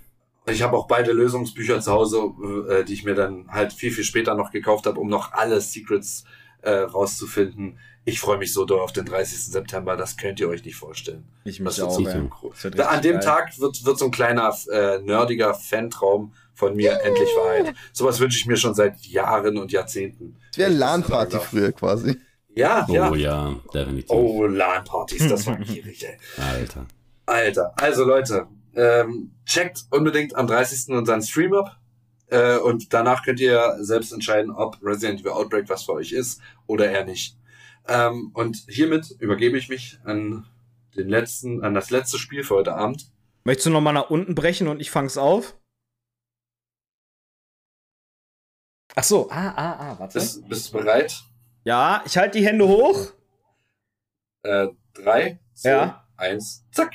Ich 0.46 0.62
habe 0.62 0.76
auch 0.76 0.86
beide 0.86 1.12
Lösungsbücher 1.12 1.80
zu 1.80 1.92
Hause, 1.92 2.32
äh, 2.68 2.84
die 2.84 2.92
ich 2.92 3.04
mir 3.04 3.14
dann 3.14 3.46
halt 3.48 3.72
viel, 3.72 3.90
viel 3.90 4.04
später 4.04 4.34
noch 4.34 4.50
gekauft 4.50 4.86
habe, 4.86 5.00
um 5.00 5.08
noch 5.08 5.32
alle 5.32 5.60
Secrets 5.60 6.24
äh, 6.62 6.70
rauszufinden. 6.70 7.78
Ich 8.04 8.20
freue 8.20 8.36
mich 8.36 8.52
so 8.52 8.66
doll 8.66 8.80
auf 8.80 8.92
den 8.92 9.06
30. 9.06 9.46
September, 9.46 9.96
das 9.96 10.16
könnt 10.16 10.38
ihr 10.40 10.48
euch 10.48 10.64
nicht 10.64 10.76
vorstellen. 10.76 11.24
Ich 11.44 11.60
mich 11.60 11.80
auch. 11.80 11.90
So 12.54 12.68
ja. 12.68 12.88
An 12.88 13.00
dem 13.00 13.14
geil. 13.14 13.20
Tag 13.20 13.58
wird, 13.58 13.84
wird 13.84 13.98
so 13.98 14.04
ein 14.06 14.10
kleiner 14.10 14.54
äh, 14.70 14.98
nerdiger 14.98 15.54
Fantraum 15.54 16.34
von 16.52 16.76
mir 16.76 17.00
endlich 17.02 17.28
Wahrheit. 17.30 17.74
Sowas 17.92 18.20
wünsche 18.20 18.38
ich 18.38 18.46
mir 18.46 18.56
schon 18.56 18.74
seit 18.74 19.00
Jahren 19.06 19.56
und 19.56 19.72
Jahrzehnten. 19.72 20.36
Es 20.54 20.58
wäre 20.58 20.70
LAN-Party 20.70 21.36
früher 21.40 21.72
quasi. 21.72 22.16
Ja, 22.54 22.86
ja. 22.88 23.10
Oh 23.10 23.16
ja, 23.16 23.56
definitiv. 23.74 24.08
Oh, 24.10 24.46
LAN-Partys, 24.46 25.26
das 25.28 25.48
war 25.48 25.56
gierig, 25.56 26.06
ey. 26.06 26.16
Alter. 26.36 26.86
Alter. 27.26 27.72
Also 27.74 28.04
Leute, 28.04 28.46
ähm, 28.76 29.32
checkt 29.44 29.86
unbedingt 29.90 30.36
am 30.36 30.46
30. 30.46 30.94
unseren 30.94 31.22
Stream 31.22 31.54
ab. 31.54 31.80
Äh, 32.28 32.58
und 32.58 32.92
danach 32.92 33.24
könnt 33.24 33.40
ihr 33.40 33.78
selbst 33.80 34.12
entscheiden, 34.12 34.52
ob 34.52 34.78
Resident 34.80 35.22
Evil 35.22 35.32
Outbreak 35.32 35.68
was 35.68 35.82
für 35.82 35.94
euch 35.94 36.12
ist 36.12 36.40
oder 36.68 36.88
eher 36.88 37.04
nicht. 37.04 37.36
Ähm, 37.88 38.30
und 38.34 38.56
hiermit 38.68 39.10
übergebe 39.18 39.58
ich 39.58 39.68
mich 39.68 39.98
an 40.04 40.46
den 40.96 41.08
letzten, 41.08 41.64
an 41.64 41.74
das 41.74 41.90
letzte 41.90 42.16
Spiel 42.16 42.44
für 42.44 42.54
heute 42.54 42.76
Abend. 42.76 43.10
Möchtest 43.42 43.66
du 43.66 43.70
noch 43.70 43.80
mal 43.80 43.92
nach 43.92 44.08
unten 44.08 44.36
brechen 44.36 44.68
und 44.68 44.80
ich 44.80 44.92
fang's 44.92 45.18
auf? 45.18 45.56
Ach 48.96 49.04
so, 49.04 49.28
ah, 49.30 49.52
ah, 49.56 49.76
ah, 49.78 49.96
warte. 49.98 50.18
Bist, 50.18 50.48
bist 50.48 50.68
du 50.72 50.78
bereit? 50.78 51.14
Ja, 51.64 52.02
ich 52.06 52.16
halte 52.16 52.38
die 52.38 52.46
Hände 52.46 52.66
hoch. 52.68 53.12
Äh, 54.42 54.68
drei, 54.92 55.40
zwei, 55.54 55.68
Ja. 55.70 56.04
eins, 56.16 56.64
zack. 56.72 56.92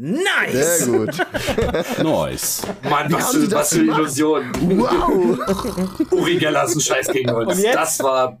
Nice! 0.00 0.78
Sehr 0.84 0.86
gut. 0.86 1.10
Nice. 2.02 2.62
Mann, 2.88 3.12
was 3.12 3.32
für, 3.32 3.50
was 3.50 3.70
für 3.70 3.80
gemacht? 3.80 3.98
Illusion. 3.98 4.52
Wow. 4.78 6.12
Uri 6.12 6.36
Geller 6.38 6.64
ist 6.64 6.76
ein 6.76 6.80
Scheiß 6.80 7.08
gegen 7.08 7.30
uns. 7.30 7.52
Und 7.56 7.58
jetzt? 7.62 7.74
Das 7.74 8.00
war. 8.00 8.38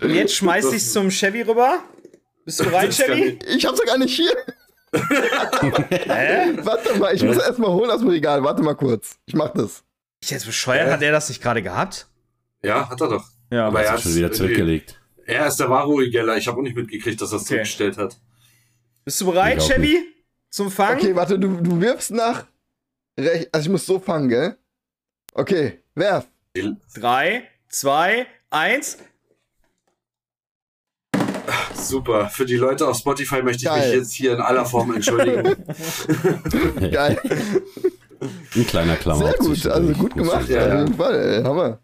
Und 0.00 0.10
jetzt 0.10 0.34
schmeiß 0.34 0.72
ich's 0.72 0.92
zum 0.92 1.10
Chevy 1.10 1.42
rüber. 1.42 1.80
Bist 2.46 2.60
du 2.60 2.64
bereit, 2.64 2.90
Chevy? 2.94 3.38
Ich 3.48 3.66
hab's 3.66 3.78
ja 3.80 3.84
gar 3.84 3.98
nicht 3.98 4.14
hier. 4.16 4.32
Hä? 4.94 6.52
Warte 6.62 6.98
mal, 6.98 7.14
ich 7.14 7.22
muss 7.22 7.36
erst 7.36 7.58
mal 7.58 7.70
holen 7.70 7.90
aus 7.90 8.00
dem 8.00 8.08
Regal. 8.08 8.42
Warte 8.42 8.62
mal 8.62 8.74
kurz. 8.74 9.18
Ich 9.26 9.34
mach 9.34 9.50
das. 9.50 9.82
Ich 10.24 10.30
jetzt 10.30 10.46
bescheuert, 10.46 10.90
hat 10.90 11.02
er 11.02 11.12
das 11.12 11.28
nicht 11.28 11.42
gerade 11.42 11.60
gehabt? 11.62 12.06
Ja, 12.62 12.88
hat 12.88 12.98
er 12.98 13.08
doch. 13.08 13.26
Ja, 13.50 13.66
Aber 13.66 13.82
er 13.84 13.94
ist 13.96 14.04
schon 14.04 14.14
wieder 14.14 14.30
ist- 14.30 14.38
zurückgelegt. 14.38 14.98
Er 15.26 15.46
ist 15.46 15.56
der 15.60 15.68
wahre 15.68 15.88
Uri 15.88 16.08
Geller. 16.10 16.38
Ich 16.38 16.48
habe 16.48 16.56
auch 16.58 16.62
nicht 16.62 16.74
mitgekriegt, 16.76 17.20
dass 17.20 17.30
er 17.32 17.36
es 17.36 17.42
Okay. 17.42 17.48
zurückgestellt 17.48 17.98
hat. 17.98 18.18
Bist 19.04 19.20
du 19.20 19.26
bereit, 19.26 19.60
Chevy? 19.60 19.98
Zum 20.48 20.70
Fangen? 20.70 20.98
Okay, 20.98 21.14
warte, 21.14 21.38
du, 21.38 21.60
du 21.60 21.78
wirfst 21.78 22.10
nach 22.10 22.46
rechts. 23.20 23.48
Also 23.52 23.66
ich 23.66 23.70
muss 23.72 23.84
so 23.84 23.98
fangen, 24.00 24.30
gell? 24.30 24.56
Okay, 25.34 25.82
werf. 25.94 26.26
Drei, 26.94 27.46
zwei, 27.68 28.26
eins. 28.48 28.96
Super. 31.74 32.30
Für 32.30 32.46
die 32.46 32.56
Leute 32.56 32.88
auf 32.88 32.96
Spotify 32.96 33.42
möchte 33.42 33.64
ich 33.64 33.68
Geil. 33.68 33.88
mich 33.90 33.98
jetzt 33.98 34.12
hier 34.14 34.32
in 34.32 34.40
aller 34.40 34.64
Form 34.64 34.94
entschuldigen. 34.94 35.54
Geil. 36.90 37.18
Ein 38.54 38.66
kleiner 38.66 38.96
Klammer. 38.96 39.26
Sehr 39.26 39.34
gut, 39.38 39.66
also 39.66 39.92
gut 39.92 40.14
gemacht. 40.14 40.48
Ja, 40.48 40.66
ja. 40.66 40.74
Auf 40.74 40.80
jeden 40.88 40.94
Fall, 40.98 41.14
ey. 41.20 41.42
Hammer. 41.42 41.78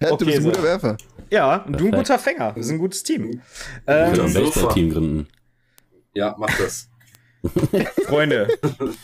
Hä, 0.00 0.06
Okay, 0.10 0.16
du 0.18 0.24
bist 0.26 0.36
ein 0.38 0.42
so. 0.44 0.50
guter 0.50 0.62
Werfer. 0.62 0.96
Ja, 1.30 1.56
und 1.64 1.80
du 1.80 1.86
ein 1.86 1.92
guter 1.92 2.18
Fänger. 2.18 2.54
Wir 2.56 2.62
sind 2.62 2.76
ein 2.76 2.78
gutes 2.78 3.02
Team. 3.02 3.40
Ähm, 3.86 4.10
ein 4.10 4.14
Sofa. 4.14 4.40
Baseball-Team 4.40 4.90
gründen. 4.92 5.28
ja, 6.14 6.34
mach 6.38 6.56
das. 6.58 6.88
Freunde, 8.06 8.48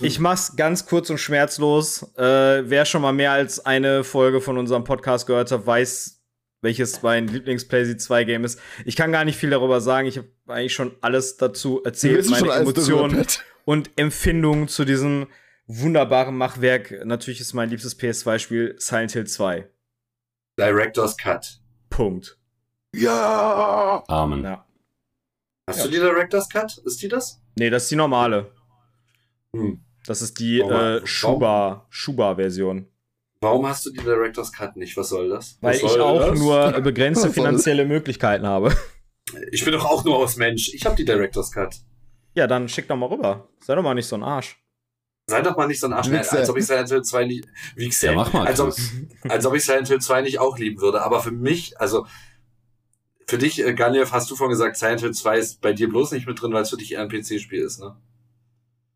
ich 0.00 0.18
mach's 0.18 0.56
ganz 0.56 0.86
kurz 0.86 1.08
und 1.10 1.18
schmerzlos. 1.18 2.02
Äh, 2.16 2.68
wer 2.68 2.84
schon 2.84 3.02
mal 3.02 3.12
mehr 3.12 3.30
als 3.32 3.64
eine 3.64 4.02
Folge 4.04 4.40
von 4.40 4.58
unserem 4.58 4.82
Podcast 4.84 5.26
gehört 5.28 5.52
hat, 5.52 5.66
weiß, 5.66 6.20
welches 6.60 7.00
mein 7.02 7.28
Lieblings-PlayStation 7.28 7.98
2 8.00 8.24
Game 8.24 8.44
ist. 8.44 8.58
Ich 8.84 8.96
kann 8.96 9.12
gar 9.12 9.24
nicht 9.24 9.36
viel 9.38 9.50
darüber 9.50 9.80
sagen. 9.80 10.08
Ich 10.08 10.18
habe 10.18 10.28
eigentlich 10.48 10.74
schon 10.74 10.96
alles 11.00 11.36
dazu 11.36 11.82
erzählt. 11.84 12.24
Meine 12.28 12.38
schon 12.38 12.50
alles 12.50 12.74
darüber, 12.74 13.04
Emotionen 13.04 13.26
und 13.64 13.90
Empfindungen 13.96 14.66
zu 14.68 14.84
diesem 14.84 15.26
wunderbaren 15.66 16.36
Machwerk. 16.36 17.04
Natürlich 17.04 17.40
ist 17.40 17.54
mein 17.54 17.70
liebstes 17.70 17.98
PS2-Spiel 17.98 18.76
Silent 18.78 19.12
Hill 19.12 19.26
2. 19.26 19.68
Director's 20.58 21.16
Cut. 21.16 21.60
Punkt. 21.90 22.38
Ja. 22.94 24.02
Amen. 24.08 24.44
Ja. 24.44 24.66
Hast 25.68 25.78
Ja. 25.78 25.84
du 25.84 25.90
die 25.90 25.96
Director's 25.98 26.48
Cut? 26.48 26.78
Ist 26.84 27.02
die 27.02 27.08
das? 27.08 27.40
Nee, 27.58 27.70
das 27.70 27.84
ist 27.84 27.90
die 27.90 27.96
normale. 27.96 28.50
Hm. 29.54 29.80
Das 30.06 30.20
ist 30.22 30.38
die 30.38 30.60
äh, 30.60 31.04
Schuba, 31.06 31.86
Schuba-Version. 31.88 32.86
Warum 33.40 33.66
hast 33.66 33.86
du 33.86 33.90
die 33.90 34.00
Director's 34.00 34.52
Cut 34.52 34.76
nicht? 34.76 34.96
Was 34.96 35.08
soll 35.08 35.28
das? 35.30 35.58
Weil 35.60 35.74
Was 35.74 35.82
ich 35.82 35.88
soll 35.90 36.00
auch 36.02 36.18
das? 36.30 36.38
nur 36.38 36.72
begrenzte 36.82 37.24
soll 37.24 37.32
finanzielle 37.32 37.84
Möglichkeiten 37.86 38.46
habe. 38.46 38.76
Ich 39.50 39.64
bin 39.64 39.72
doch 39.72 39.84
auch 39.84 40.04
nur 40.04 40.16
aus 40.18 40.36
Mensch. 40.36 40.72
Ich 40.74 40.84
habe 40.84 40.96
die 40.96 41.04
Director's 41.04 41.50
Cut. 41.50 41.76
Ja, 42.34 42.46
dann 42.46 42.68
schick 42.68 42.88
doch 42.88 42.96
mal 42.96 43.06
rüber. 43.06 43.48
Sei 43.60 43.74
doch 43.74 43.82
mal 43.82 43.94
nicht 43.94 44.06
so 44.06 44.16
ein 44.16 44.22
Arsch. 44.22 44.56
Sei 45.26 45.40
doch 45.40 45.56
mal 45.56 45.66
nicht 45.66 45.80
so 45.80 45.86
ein 45.86 45.92
Arsch, 45.94 46.10
Wichser. 46.10 46.38
als 46.38 46.50
ob 46.50 46.58
ich 46.58 46.66
Silent 46.66 46.90
Hill 46.90 47.02
2 47.02 47.24
nicht. 47.24 47.48
Wichser. 47.76 48.08
Ja, 48.10 48.14
mach 48.14 48.32
mal. 48.32 48.46
Als 48.46 48.60
ob, 48.60 48.74
als 49.28 49.46
ob 49.46 49.54
ich 49.54 49.64
Silent 49.64 49.88
Hill 49.88 50.00
2 50.00 50.22
nicht 50.22 50.38
auch 50.38 50.58
lieben 50.58 50.80
würde. 50.80 51.02
Aber 51.02 51.20
für 51.22 51.30
mich, 51.30 51.80
also 51.80 52.06
für 53.26 53.38
dich, 53.38 53.64
äh, 53.64 53.72
Ganyev, 53.72 54.12
hast 54.12 54.30
du 54.30 54.36
vorhin 54.36 54.50
gesagt, 54.50 54.76
Silent 54.76 55.00
Hill 55.00 55.12
2 55.12 55.38
ist 55.38 55.60
bei 55.62 55.72
dir 55.72 55.88
bloß 55.88 56.12
nicht 56.12 56.26
mit 56.26 56.40
drin, 56.42 56.52
weil 56.52 56.62
es 56.62 56.70
für 56.70 56.76
dich 56.76 56.92
eher 56.92 57.00
ein 57.00 57.08
PC-Spiel 57.08 57.62
ist, 57.62 57.80
ne? 57.80 57.96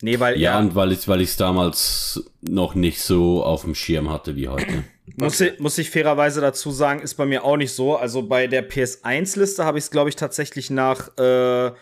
Nee, 0.03 0.21
weil 0.21 0.39
Ja, 0.39 0.53
er 0.53 0.59
und 0.61 0.75
weil 0.77 0.93
ich 0.93 1.09
weil 1.09 1.21
ich 1.23 1.37
damals 1.37 2.23
noch 2.41 2.75
nicht 2.77 3.01
so 3.03 3.43
auf 3.43 3.63
dem 3.63 3.75
Schirm 3.75 4.11
hatte 4.11 4.37
wie 4.37 4.47
heute. 4.49 4.85
muss, 5.17 5.41
ich, 5.41 5.59
muss 5.59 5.77
ich 5.79 5.91
fairerweise 5.91 6.41
dazu 6.41 6.71
sagen, 6.71 7.01
ist 7.01 7.15
bei 7.15 7.27
mir 7.27 7.43
auch 7.43 7.57
nicht 7.57 7.73
so. 7.73 7.97
Also 7.97 8.23
bei 8.29 8.47
der 8.47 8.69
PS1-Liste 8.71 9.65
habe 9.65 9.79
ich 9.79 9.85
es, 9.85 9.91
glaube 9.91 10.09
ich, 10.11 10.15
tatsächlich 10.15 10.71
nach 10.71 11.17
äh, 11.19 11.73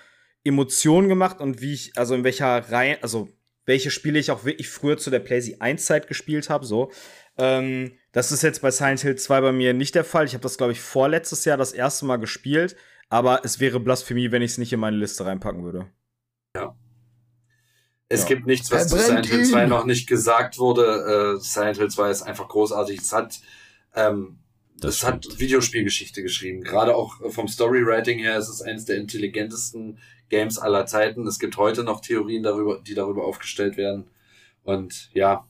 Emotionen 0.45 1.09
gemacht 1.09 1.41
und 1.41 1.61
wie 1.61 1.75
ich, 1.75 1.93
also 1.97 2.15
in 2.15 2.25
welcher 2.25 2.71
Reihe, 2.71 3.03
also 3.03 3.29
welche 3.67 3.91
Spiele 3.91 4.19
ich 4.19 4.31
auch 4.31 4.45
wirklich 4.45 4.69
früher 4.69 4.97
zu 4.97 5.11
der 5.11 5.19
PlayStation 5.21 5.61
1-Zeit 5.61 6.09
gespielt 6.09 6.49
habe, 6.49 6.65
so. 6.65 6.91
Ähm, 7.37 7.93
das 8.13 8.33
ist 8.33 8.43
jetzt 8.43 8.63
bei 8.63 8.71
Silent 8.71 9.01
Hill 9.01 9.17
2 9.17 9.41
bei 9.43 9.53
mir 9.53 9.75
nicht 9.75 9.95
der 9.95 10.05
Fall. 10.05 10.25
Ich 10.25 10.33
habe 10.33 10.43
das, 10.43 10.57
glaube 10.57 10.73
ich, 10.73 10.81
vorletztes 10.81 11.45
Jahr 11.45 11.59
das 11.59 11.73
erste 11.73 12.07
Mal 12.07 12.17
gespielt, 12.17 12.77
aber 13.11 13.43
es 13.45 13.61
wäre 13.61 13.79
Blasphemie, 13.81 14.31
wenn 14.33 14.41
ich 14.43 14.53
es 14.53 14.59
nicht 14.59 14.73
in 14.73 14.81
meine 14.81 14.97
Liste 14.97 15.27
reinpacken 15.27 15.63
würde. 15.65 15.91
Es 18.09 18.23
Ja. 18.23 18.29
gibt 18.29 18.47
nichts, 18.47 18.71
was 18.71 18.89
zu 18.89 18.97
Silent 18.99 19.27
Hill 19.27 19.45
2 19.45 19.65
ihn! 19.65 19.69
noch 19.69 19.85
nicht 19.85 20.09
gesagt 20.09 20.59
wurde. 20.59 21.37
Äh, 21.37 21.41
Silent 21.41 21.79
Hill 21.79 21.91
2 21.91 22.11
ist 22.11 22.23
einfach 22.23 22.49
großartig. 22.49 23.01
Es 23.01 23.13
hat, 23.13 23.41
ähm, 23.95 24.39
Das 24.79 24.97
es 24.97 25.05
hat. 25.05 25.27
Videospielgeschichte 25.41 26.23
geschrieben. 26.23 26.63
Gerade 26.63 26.95
auch 26.95 27.21
äh, 27.21 27.31
vom 27.31 27.49
Storywriting 27.49 28.21
her 28.21 28.39
ist 28.39 28.49
es 28.49 28.63
eines 28.63 28.85
der 28.85 28.97
intelligentesten 28.99 29.99
Games 30.29 30.59
aller 30.59 30.87
Zeiten. 30.87 31.27
Es 31.27 31.39
gibt 31.39 31.57
heute 31.57 31.85
noch 31.85 32.01
Theorien 32.01 32.43
darüber, 32.43 32.81
die 32.81 32.95
darüber 32.95 33.25
aufgestellt 33.25 33.77
werden. 33.77 34.09
Und 34.65 35.11
ja, 35.15 35.47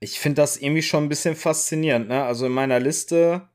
Ich 0.00 0.20
finde 0.20 0.42
das 0.42 0.56
irgendwie 0.56 0.82
schon 0.82 1.04
ein 1.04 1.08
bisschen 1.08 1.34
faszinierend, 1.36 2.08
ne? 2.08 2.24
Also 2.24 2.46
in 2.46 2.52
meiner 2.52 2.78
Liste 2.80 3.48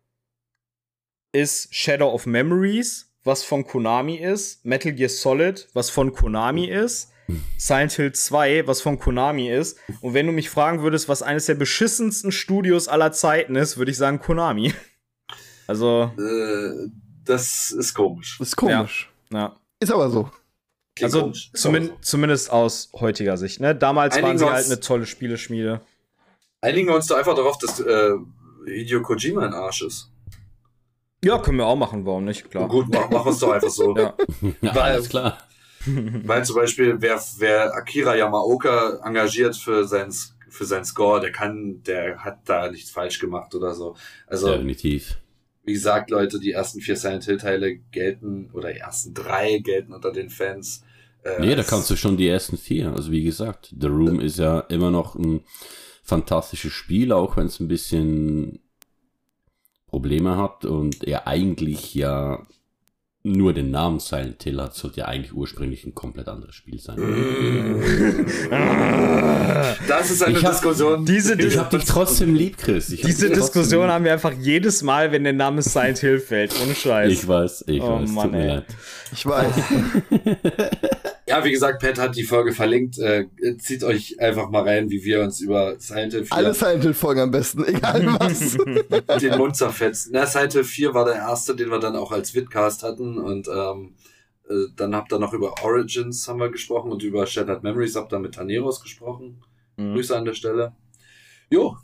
ist 1.32 1.74
Shadow 1.74 2.12
of 2.12 2.26
Memories, 2.26 3.14
was 3.24 3.44
von 3.44 3.66
Konami 3.66 4.16
ist, 4.16 4.66
Metal 4.66 4.92
Gear 4.92 5.10
Solid, 5.10 5.68
was 5.74 5.90
von 5.90 6.12
Konami 6.14 6.66
ist, 6.66 7.12
Silent 7.58 7.92
Hill 7.92 8.12
2, 8.14 8.66
was 8.66 8.82
von 8.82 8.98
Konami 8.98 9.50
ist. 9.52 9.78
Und 10.02 10.16
wenn 10.16 10.26
du 10.26 10.32
mich 10.32 10.50
fragen 10.50 10.82
würdest, 10.82 11.08
was 11.08 11.22
eines 11.22 11.46
der 11.46 11.54
beschissensten 11.54 12.32
Studios 12.32 12.88
aller 12.88 13.12
Zeiten 13.12 13.56
ist, 13.56 13.78
würde 13.78 13.92
ich 13.92 13.98
sagen 13.98 14.20
Konami. 14.20 14.74
Also, 15.68 16.12
äh, 16.18 16.90
das 17.26 17.70
ist 17.70 17.94
komisch. 17.94 18.38
Das 18.40 18.48
ist 18.48 18.56
komisch. 18.56 19.12
ja. 19.32 19.56
Ist 19.80 19.92
aber 19.92 20.10
so. 20.10 20.30
Klingt 20.96 21.14
Also 21.14 21.32
zumin 21.54 21.88
so. 21.88 21.94
zumindest 22.02 22.52
aus 22.52 22.90
heutiger 23.00 23.38
Sicht, 23.38 23.60
ne? 23.62 23.74
Damals 23.76 24.16
waren 24.16 24.24
Einigen 24.26 24.40
sie 24.40 24.46
wir 24.46 24.52
halt 24.54 24.66
eine 24.66 24.80
tolle 24.80 25.06
Spieleschmiede. 25.06 25.82
Einigen 26.62 26.88
wir 26.90 26.96
uns 26.96 27.08
doch 27.08 27.18
einfach 27.18 27.36
darauf, 27.36 27.58
dass 27.58 27.80
äh, 27.80 28.12
Hideo 28.66 29.02
Kojima 29.02 29.46
ein 29.46 29.54
Arsch 29.54 29.82
ist. 29.84 30.12
Ja, 31.24 31.38
können 31.38 31.58
wir 31.58 31.66
auch 31.66 31.76
machen, 31.76 32.06
warum 32.06 32.26
nicht? 32.26 32.50
Klar. 32.50 32.68
Gut, 32.68 32.88
mach, 32.90 33.10
machen 33.10 33.26
wir 33.26 33.32
es 33.32 33.40
doch 33.40 33.52
einfach 33.52 33.70
so. 33.70 33.96
Ja. 33.96 34.14
Ja, 34.62 34.76
Weil- 34.76 34.94
alles 34.94 35.10
klar. 35.10 35.38
Weil 35.86 36.44
zum 36.44 36.58
Beispiel, 36.58 36.98
wer, 37.00 37.22
wer 37.38 37.74
Akira 37.74 38.14
Yamaoka 38.16 39.00
engagiert 39.06 39.56
für 39.56 39.88
sein, 39.88 40.14
für 40.50 40.66
sein 40.66 40.84
Score, 40.84 41.22
der 41.22 41.32
kann, 41.32 41.82
der 41.84 42.18
hat 42.22 42.40
da 42.46 42.70
nichts 42.70 42.92
falsch 42.92 43.20
gemacht 43.20 43.56
oder 43.56 43.74
so. 43.74 43.96
Also, 44.28 44.52
Definitiv. 44.52 45.16
Wie 45.70 45.74
gesagt, 45.74 46.10
Leute, 46.10 46.40
die 46.40 46.52
ersten 46.52 46.82
vier 46.82 46.96
Silent 46.96 47.26
Hill 47.26 47.38
Teile 47.38 47.78
gelten, 47.92 48.50
oder 48.54 48.74
die 48.74 48.80
ersten 48.80 49.14
drei 49.14 49.60
gelten 49.60 49.94
unter 49.94 50.12
den 50.12 50.32
Fans. 50.32 50.84
Äh, 51.24 51.40
Nee, 51.40 51.56
da 51.56 51.62
kannst 51.62 51.92
du 51.92 51.96
schon 51.96 52.18
die 52.18 52.28
ersten 52.28 52.58
vier. 52.58 52.92
Also 52.92 53.12
wie 53.12 53.24
gesagt, 53.24 53.76
The 53.80 53.86
Room 53.86 54.20
ist 54.20 54.40
ja 54.40 54.62
immer 54.62 54.90
noch 54.90 55.14
ein 55.14 55.42
fantastisches 56.02 56.74
Spiel, 56.74 57.12
auch 57.12 57.38
wenn 57.38 57.46
es 57.46 57.60
ein 57.60 57.68
bisschen 57.68 58.62
Probleme 59.86 60.38
hat 60.38 60.66
und 60.66 61.04
er 61.04 61.28
eigentlich 61.28 61.94
ja 61.94 62.48
nur 63.32 63.54
den 63.54 63.72
Namen 63.72 64.00
Silent 64.00 64.42
Hill 64.44 64.60
hat, 64.62 64.76
sollte 64.76 65.02
ja 65.02 65.06
eigentlich 65.06 65.34
ursprünglich 65.34 65.86
ein 65.86 65.94
komplett 65.96 66.28
anderes 66.28 66.56
Spiel 66.56 66.80
sein. 66.80 66.98
Das 69.88 70.12
ist 70.12 70.24
eine 70.24 70.38
Ich 70.38 70.44
hab- 70.46 70.52
Diskussion. 70.54 71.06
Diese, 71.06 71.34
Ich 71.42 71.58
hab 71.58 71.70
dich 71.70 71.86
trotzdem 71.86 72.36
lieb, 72.36 72.58
Chris. 72.58 72.90
Ich 72.92 73.02
Diese 73.02 73.30
Diskussion 73.30 73.84
lieb. 73.84 73.92
haben 73.92 74.06
wir 74.06 74.14
einfach 74.14 74.34
jedes 74.34 74.82
Mal, 74.84 75.12
wenn 75.12 75.24
der 75.24 75.34
Name 75.34 75.62
Silent 75.62 76.00
Hill 76.00 76.20
fällt. 76.20 76.54
Ohne 76.64 76.74
Scheiß. 76.76 77.12
Ich 77.12 77.28
weiß, 77.28 77.66
ich 77.68 77.82
Oh 77.82 78.02
weiß. 78.02 78.10
Mann, 78.10 78.24
tut 78.24 78.32
mir 78.34 78.48
leid. 78.48 78.66
Ich 79.12 79.26
weiß. 79.26 79.54
Ja, 81.30 81.46
wie 81.46 81.52
gesagt, 81.52 81.80
Pat 81.80 82.00
hat 82.00 82.16
die 82.16 82.24
Folge 82.24 82.54
verlinkt. 82.54 82.98
Äh, 82.98 83.28
zieht 83.60 83.84
euch 83.84 84.20
einfach 84.20 84.50
mal 84.50 84.64
rein, 84.64 84.90
wie 84.90 85.04
wir 85.04 85.22
uns 85.22 85.40
über 85.42 85.80
Silent 85.80 86.14
Hill 86.14 86.26
4... 86.26 86.36
Alle 86.36 86.56
Silent 86.56 86.82
Hill 86.82 86.96
Folgen 86.96 87.22
am 87.22 87.30
besten, 87.30 87.64
egal 87.68 88.04
was. 88.20 88.58
den 89.22 89.38
Mund 89.38 89.56
zerfetzt. 89.56 90.10
Na, 90.12 90.26
Silent 90.26 90.54
Hill 90.54 90.64
4 90.64 90.96
war 90.96 91.06
der 91.06 91.18
erste, 91.18 91.56
den 91.56 91.70
wir 91.70 91.78
dann 91.78 91.96
auch 91.96 92.12
als 92.12 92.34
Vidcast 92.34 92.82
hatten 92.82 93.20
und 93.20 93.48
ähm, 93.48 93.94
äh, 94.50 94.54
dann 94.76 94.96
habt 94.96 95.14
ihr 95.14 95.20
noch 95.20 95.34
über 95.34 95.54
Origins 95.64 96.28
haben 96.28 96.40
wir 96.40 96.50
gesprochen 96.50 96.92
und 96.92 97.04
über 97.04 97.28
Shattered 97.28 97.62
Memories 97.62 97.96
habt 97.96 98.12
ihr 98.12 98.18
mit 98.18 98.34
Taneros 98.34 98.82
gesprochen. 98.82 99.44
Mhm. 99.78 99.94
Grüße 99.94 100.18
an 100.18 100.26
der 100.26 100.34
Stelle. 100.34 100.74
Jo, 101.52 101.78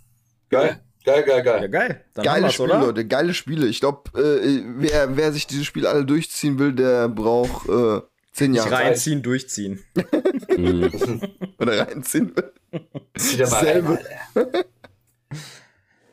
geil. 0.49 0.81
Geil, 1.03 1.21
geil, 1.23 1.43
geil. 1.43 1.61
Ja, 1.61 1.67
geil. 1.67 2.05
Dann 2.15 2.25
geile 2.25 2.49
Spiele, 2.49 2.69
oder? 2.69 2.79
Leute, 2.87 3.05
geile 3.05 3.35
Spiele. 3.35 3.67
Ich 3.67 3.79
glaube, 3.79 4.09
äh, 4.19 4.63
wer, 4.77 5.15
wer 5.15 5.31
sich 5.33 5.45
diese 5.45 5.63
Spiele 5.63 5.87
alle 5.87 6.03
durchziehen 6.03 6.57
will, 6.57 6.73
der 6.73 7.09
braucht 7.09 7.69
äh, 7.69 8.01
Zehn 8.35 8.53
Jahre. 8.53 8.69
Nicht 8.69 8.79
reinziehen, 8.79 9.19
Zeit. 9.19 9.25
durchziehen. 9.27 9.83
Oder 11.57 11.87
reinziehen. 11.87 12.33
Zieh 13.17 13.37
dir 13.37 13.47
mal 13.47 13.63
Selbe. 13.63 13.99
Rein, 14.35 14.63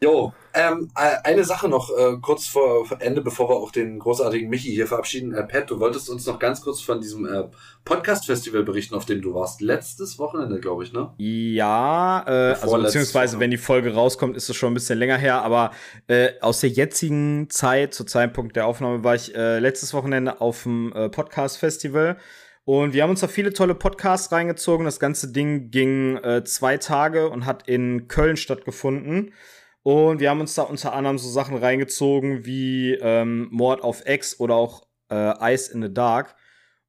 Jo, 0.01 0.33
ähm, 0.55 0.91
äh, 0.97 1.17
eine 1.25 1.45
Sache 1.45 1.69
noch 1.69 1.91
äh, 1.91 2.17
kurz 2.21 2.47
vor 2.47 2.87
Ende, 2.99 3.23
bevor 3.23 3.49
wir 3.49 3.57
auch 3.57 3.71
den 3.71 3.99
großartigen 3.99 4.51
Michi 4.51 4.71
hier 4.71 4.87
verabschieden. 4.87 5.33
Äh, 5.33 5.45
Pat, 5.45 5.71
du 5.71 5.81
wolltest 5.81 6.11
uns 6.11 6.27
noch 6.27 6.39
ganz 6.39 6.61
kurz 6.61 6.81
von 6.81 7.01
diesem 7.01 7.27
äh, 7.27 7.45
Podcast-Festival 7.85 8.63
berichten, 8.63 8.95
auf 8.95 9.05
dem 9.05 9.23
du 9.23 9.35
warst. 9.35 9.61
Letztes 9.61 10.19
Wochenende, 10.19 10.61
glaube 10.61 10.85
ich, 10.85 10.93
ne? 10.93 11.13
Ja, 11.19 12.25
äh, 12.27 12.55
also 12.61 12.77
beziehungsweise, 12.77 13.41
wenn 13.41 13.51
die 13.51 13.57
Folge 13.57 13.95
rauskommt, 13.95 14.37
ist 14.37 14.49
es 14.49 14.57
schon 14.57 14.73
ein 14.73 14.75
bisschen 14.75 14.99
länger 14.99 15.17
her. 15.17 15.43
Aber 15.43 15.73
äh, 16.07 16.33
aus 16.41 16.61
der 16.61 16.71
jetzigen 16.71 17.49
Zeit, 17.49 17.95
zu 17.95 18.05
Zeitpunkt 18.05 18.57
der 18.57 18.67
Aufnahme, 18.67 19.05
war 19.05 19.15
ich 19.15 19.33
letztes 19.35 19.95
Wochenende 19.95 20.41
auf 20.41 20.65
dem 20.65 20.93
Podcast-Festival. 20.93 22.19
Und 22.65 22.93
wir 22.93 23.03
haben 23.03 23.11
uns 23.11 23.21
da 23.21 23.29
viele 23.29 23.53
tolle 23.53 23.75
Podcasts 23.75 24.31
reingezogen. 24.31 24.85
Das 24.85 25.01
ganze 25.01 25.33
Ding 25.33 25.71
ging 25.71 26.21
zwei 26.45 26.77
Tage 26.77 27.29
und 27.29 27.47
hat 27.47 27.69
in 27.69 28.09
Köln 28.09 28.37
stattgefunden. 28.37 29.33
Und 29.83 30.21
wir 30.21 30.31
haben 30.31 30.41
uns 30.41 30.55
da 30.55 30.63
unter 30.63 30.93
anderem 30.93 31.19
so 31.19 31.29
Sachen 31.29 31.57
reingezogen 31.57 32.45
wie 32.45 32.95
ähm, 32.95 33.49
Mord 33.51 33.83
auf 33.83 34.07
X 34.07 34.39
oder 34.39 34.55
auch 34.55 34.87
äh, 35.11 35.55
Ice 35.55 35.73
in 35.73 35.83
the 35.83 35.93
Dark. 35.93 36.37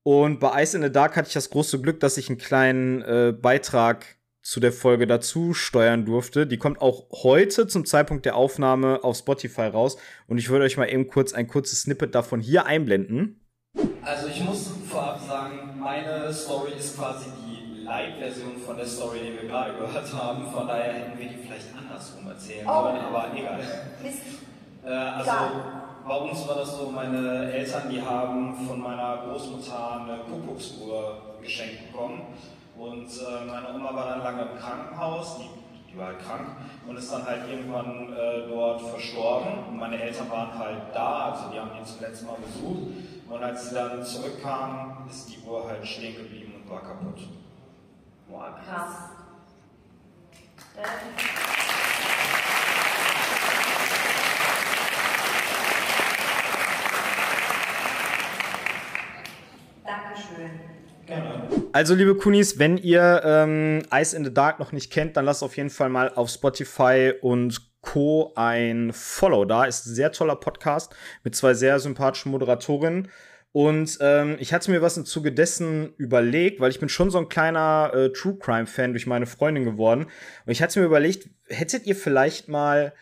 Und 0.04 0.40
bei 0.40 0.62
Ice 0.62 0.78
in 0.78 0.84
the 0.84 0.92
Dark 0.92 1.16
hatte 1.16 1.28
ich 1.28 1.34
das 1.34 1.50
große 1.50 1.82
Glück, 1.82 2.00
dass 2.00 2.18
ich 2.18 2.30
einen 2.30 2.38
kleinen 2.38 3.02
äh, 3.02 3.34
Beitrag 3.34 4.18
zu 4.44 4.60
der 4.60 4.74
Folge 4.74 5.08
dazu 5.08 5.54
steuern 5.54 6.06
durfte. 6.06 6.46
Die 6.46 6.58
kommt 6.58 6.82
auch 6.82 7.08
heute 7.24 7.66
zum 7.66 7.86
Zeitpunkt 7.86 8.26
der 8.26 8.36
Aufnahme 8.36 9.04
auf 9.04 9.18
Spotify 9.18 9.68
raus. 9.68 9.98
Und 10.28 10.38
ich 10.38 10.50
würde 10.50 10.66
euch 10.66 10.78
mal 10.78 10.92
eben 10.92 11.08
kurz 11.08 11.34
ein 11.34 11.48
kurzes 11.48 11.84
Snippet 11.84 12.14
davon 12.14 12.42
hier 12.42 12.66
einblenden. 12.66 13.40
Also 14.02 14.28
ich 14.28 14.44
muss 14.44 14.70
vorab 14.90 15.20
sagen, 15.26 15.80
meine 15.80 16.32
Story 16.34 16.74
ist 16.78 16.98
quasi 16.98 17.28
die 17.48 17.63
Light-Version 17.84 18.58
von 18.58 18.78
der 18.78 18.86
Story, 18.86 19.20
die 19.20 19.42
wir 19.42 19.50
gerade 19.50 19.74
gehört 19.74 20.14
haben. 20.14 20.48
Von 20.52 20.68
daher 20.68 20.94
hätten 20.94 21.18
wir 21.18 21.28
die 21.28 21.38
vielleicht 21.38 21.68
andersrum 21.78 22.28
erzählen 22.28 22.68
oh. 22.68 22.84
sollen, 22.84 23.02
aber 23.02 23.28
egal. 23.36 23.60
Äh, 24.86 24.90
also 24.90 25.32
bei 26.06 26.16
uns 26.16 26.48
war 26.48 26.56
das 26.56 26.78
so, 26.78 26.90
meine 26.92 27.52
Eltern, 27.52 27.90
die 27.90 28.02
haben 28.02 28.56
von 28.68 28.82
meiner 28.82 29.24
Großmutter 29.26 30.02
eine 30.02 30.18
Kuckucksuhr 30.20 31.38
geschenkt 31.42 31.92
bekommen. 31.92 32.22
Und 32.78 33.06
äh, 33.06 33.46
meine 33.46 33.74
Oma 33.74 33.96
war 33.96 34.10
dann 34.10 34.24
lange 34.24 34.42
im 34.52 34.58
Krankenhaus, 34.60 35.38
die, 35.38 35.50
die 35.92 35.98
war 35.98 36.08
halt 36.08 36.20
krank 36.20 36.48
und 36.88 36.98
ist 36.98 37.14
dann 37.14 37.26
halt 37.26 37.48
irgendwann 37.50 38.12
äh, 38.12 38.50
dort 38.50 38.82
verstorben. 38.82 39.66
Und 39.70 39.78
meine 39.78 40.02
Eltern 40.02 40.30
waren 40.30 40.58
halt 40.58 40.82
da, 40.94 41.32
also 41.32 41.54
die 41.54 41.60
haben 41.60 41.72
ihn 41.78 41.86
zum 41.86 42.02
letzten 42.02 42.26
Mal 42.26 42.38
besucht. 42.44 42.92
Und 43.30 43.44
als 43.44 43.70
sie 43.70 43.76
dann 43.76 44.04
zurückkamen, 44.04 45.08
ist 45.10 45.30
die 45.30 45.48
Uhr 45.48 45.68
halt 45.68 45.86
stehen 45.86 46.16
geblieben 46.16 46.54
und 46.56 46.70
war 46.70 46.82
kaputt. 46.82 47.20
Boah, 48.34 48.60
krass. 48.66 49.12
Äh. 50.76 50.82
Also, 61.74 61.94
liebe 61.94 62.16
Kunis, 62.16 62.58
wenn 62.58 62.78
ihr 62.78 63.22
ähm, 63.24 63.84
Ice 63.94 64.18
in 64.18 64.26
the 64.26 64.34
Dark 64.34 64.58
noch 64.60 64.72
nicht 64.72 64.92
kennt, 64.92 65.16
dann 65.16 65.26
lasst 65.26 65.44
auf 65.44 65.56
jeden 65.56 65.70
Fall 65.70 65.90
mal 65.90 66.12
auf 66.16 66.32
Spotify 66.32 67.14
und 67.22 67.62
Co. 67.82 68.32
ein 68.36 68.94
Follow 68.94 69.46
da. 69.46 69.66
Ist 69.66 69.86
ein 69.86 69.94
sehr 69.94 70.12
toller 70.12 70.38
Podcast 70.38 70.96
mit 71.24 71.36
zwei 71.36 71.54
sehr 71.54 71.80
sympathischen 71.80 72.32
Moderatorinnen. 72.32 73.10
Und 73.54 74.00
ähm, 74.02 74.36
ich 74.40 74.52
hatte 74.52 74.72
mir 74.72 74.82
was 74.82 74.98
im 74.98 75.06
Zuge 75.06 75.32
dessen 75.32 75.94
überlegt, 75.98 76.60
weil 76.60 76.72
ich 76.72 76.80
bin 76.80 76.90
schon 76.90 77.12
so 77.12 77.20
ein 77.20 77.30
kleiner 77.30 77.92
äh, 77.94 78.12
True 78.12 78.36
Crime-Fan 78.38 78.94
durch 78.94 79.06
meine 79.06 79.28
Freundin 79.28 79.64
geworden. 79.64 80.08
Und 80.46 80.52
ich 80.52 80.62
hatte 80.64 80.80
mir 80.80 80.88
überlegt, 80.88 81.30
hättet 81.48 81.86
ihr 81.86 81.96
vielleicht 81.96 82.50
mal 82.50 82.94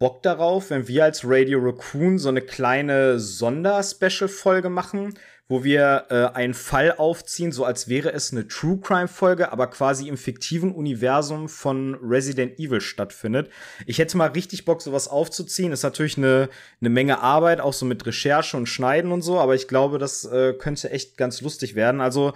Bock 0.00 0.22
darauf, 0.24 0.70
wenn 0.70 0.88
wir 0.88 1.04
als 1.04 1.22
Radio 1.24 1.60
Raccoon 1.60 2.18
so 2.18 2.28
eine 2.28 2.40
kleine 2.40 3.20
Sonder-Special-Folge 3.20 4.68
machen, 4.68 5.14
wo 5.50 5.64
wir 5.64 6.06
äh, 6.10 6.36
einen 6.36 6.54
Fall 6.54 6.94
aufziehen, 6.96 7.50
so 7.50 7.64
als 7.64 7.88
wäre 7.88 8.12
es 8.12 8.30
eine 8.30 8.46
True 8.46 8.78
Crime 8.80 9.08
Folge, 9.08 9.50
aber 9.50 9.66
quasi 9.66 10.06
im 10.06 10.16
fiktiven 10.16 10.72
Universum 10.72 11.48
von 11.48 11.98
Resident 12.00 12.60
Evil 12.60 12.80
stattfindet. 12.80 13.50
Ich 13.84 13.98
hätte 13.98 14.16
mal 14.16 14.28
richtig 14.28 14.64
Bock, 14.64 14.80
sowas 14.80 15.08
aufzuziehen. 15.08 15.72
Ist 15.72 15.82
natürlich 15.82 16.16
eine, 16.16 16.48
eine 16.80 16.90
Menge 16.90 17.18
Arbeit, 17.18 17.60
auch 17.60 17.72
so 17.72 17.84
mit 17.84 18.06
Recherche 18.06 18.56
und 18.56 18.68
Schneiden 18.68 19.10
und 19.10 19.22
so, 19.22 19.40
aber 19.40 19.56
ich 19.56 19.66
glaube, 19.66 19.98
das 19.98 20.24
äh, 20.24 20.52
könnte 20.52 20.90
echt 20.90 21.16
ganz 21.16 21.40
lustig 21.40 21.74
werden. 21.74 22.00
Also 22.00 22.32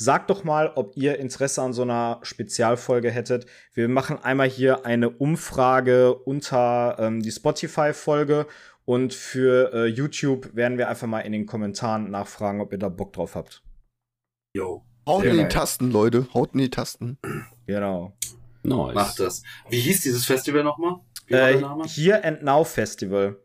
Sagt 0.00 0.30
doch 0.30 0.44
mal, 0.44 0.70
ob 0.76 0.96
ihr 0.96 1.18
Interesse 1.18 1.60
an 1.60 1.72
so 1.72 1.82
einer 1.82 2.20
Spezialfolge 2.22 3.10
hättet. 3.10 3.46
Wir 3.74 3.88
machen 3.88 4.16
einmal 4.22 4.48
hier 4.48 4.86
eine 4.86 5.10
Umfrage 5.10 6.14
unter 6.14 6.94
ähm, 7.00 7.20
die 7.20 7.32
Spotify-Folge 7.32 8.46
und 8.88 9.12
für 9.12 9.74
äh, 9.74 9.84
YouTube 9.84 10.56
werden 10.56 10.78
wir 10.78 10.88
einfach 10.88 11.06
mal 11.06 11.20
in 11.20 11.32
den 11.32 11.44
Kommentaren 11.44 12.10
nachfragen, 12.10 12.62
ob 12.62 12.72
ihr 12.72 12.78
da 12.78 12.88
Bock 12.88 13.12
drauf 13.12 13.34
habt. 13.34 13.62
Jo. 14.54 14.82
Haut 15.06 15.24
in 15.24 15.36
die 15.36 15.48
Tasten, 15.48 15.90
Leute. 15.90 16.26
Haut 16.32 16.54
in 16.54 16.60
die 16.60 16.70
Tasten. 16.70 17.18
Genau. 17.66 18.16
Nice. 18.62 18.94
Macht 18.94 19.20
das. 19.20 19.42
Wie 19.68 19.78
hieß 19.78 20.00
dieses 20.00 20.24
Festival 20.24 20.64
nochmal? 20.64 21.00
Äh, 21.26 21.62
Here 21.86 22.24
and 22.24 22.42
Now 22.42 22.64
Festival. 22.64 23.36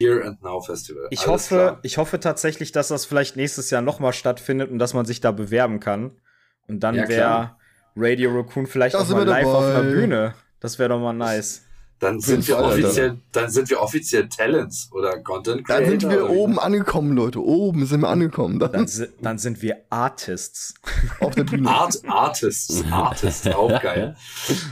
Here 0.00 0.24
and 0.24 0.42
Now 0.42 0.60
Festival. 0.60 1.06
Ich 1.10 1.28
hoffe, 1.28 1.78
ich 1.84 1.96
hoffe 1.96 2.18
tatsächlich, 2.18 2.72
dass 2.72 2.88
das 2.88 3.06
vielleicht 3.06 3.36
nächstes 3.36 3.70
Jahr 3.70 3.82
nochmal 3.82 4.12
stattfindet 4.12 4.72
und 4.72 4.80
dass 4.80 4.92
man 4.92 5.06
sich 5.06 5.20
da 5.20 5.30
bewerben 5.30 5.78
kann. 5.78 6.20
Und 6.66 6.80
dann 6.80 6.96
ja, 6.96 7.08
wäre 7.08 7.56
Radio 7.94 8.36
Raccoon 8.36 8.66
vielleicht 8.66 8.96
das 8.96 9.08
auch 9.08 9.14
mal 9.14 9.24
live 9.24 9.44
dabei. 9.44 9.56
auf 9.56 9.64
einer 9.64 9.82
Bühne. 9.88 10.34
Das 10.58 10.80
wäre 10.80 10.88
doch 10.88 10.98
mal 10.98 11.12
nice. 11.12 11.62
Dann 12.00 12.18
sind 12.18 12.48
wir 12.48 12.58
offiziell, 12.58 13.18
dann 13.30 13.50
sind 13.50 13.68
wir 13.68 13.78
offiziell 13.78 14.26
Talents 14.30 14.88
oder 14.90 15.18
Content 15.18 15.66
Creator. 15.66 15.86
Dann 15.86 16.00
sind 16.00 16.10
wir 16.10 16.30
oben 16.30 16.58
angekommen, 16.58 17.14
Leute. 17.14 17.44
Oben 17.44 17.84
sind 17.84 18.00
wir 18.00 18.08
angekommen. 18.08 18.58
Dann, 18.58 18.72
dann, 18.72 18.88
dann 19.20 19.38
sind 19.38 19.60
wir 19.60 19.76
Artists. 19.90 20.72
Auf 21.20 21.34
der 21.34 21.44
Bühne. 21.44 21.68
Art, 21.68 22.00
Artists. 22.08 22.82
Artists, 22.90 23.46
auch 23.48 23.82
geil. 23.82 24.16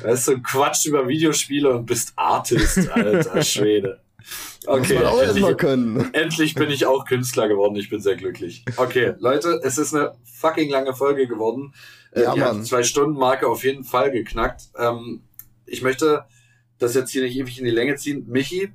Das 0.02 0.20
ist 0.20 0.24
so 0.24 0.32
ein 0.32 0.42
Quatsch 0.42 0.86
über 0.86 1.07
Videospiele 1.07 1.70
und 1.76 1.84
bist 1.84 2.15
Artist, 2.16 2.89
alter 2.90 3.42
Schwede. 3.42 4.00
Okay, 4.66 4.97
endlich, 4.97 5.57
können. 5.58 6.15
endlich 6.15 6.55
bin 6.55 6.70
ich 6.70 6.86
auch 6.86 7.05
Künstler 7.05 7.48
geworden. 7.48 7.76
Ich 7.76 7.90
bin 7.90 8.00
sehr 8.00 8.16
glücklich. 8.16 8.65
Okay, 8.76 9.15
Leute, 9.18 9.60
es 9.62 9.76
ist 9.76 9.94
eine 9.94 10.15
fucking 10.24 10.70
lange 10.70 10.94
Folge 10.94 11.28
geworden. 11.28 11.74
Äh, 12.12 12.23
ja, 12.23 12.32
die 12.32 12.40
Mann. 12.40 12.58
hat 12.58 12.66
zwei 12.66 12.82
Stunden 12.82 13.18
Marke 13.18 13.47
auf 13.47 13.65
jeden 13.65 13.84
Fall 13.84 14.10
geknackt. 14.10 14.62
Ähm, 14.78 15.23
ich 15.66 15.82
möchte 15.82 16.24
das 16.78 16.94
jetzt 16.94 17.10
hier 17.10 17.23
nicht 17.23 17.36
ewig 17.36 17.58
in 17.58 17.65
die 17.65 17.70
Länge 17.70 17.97
ziehen. 17.97 18.26
Michi, 18.28 18.73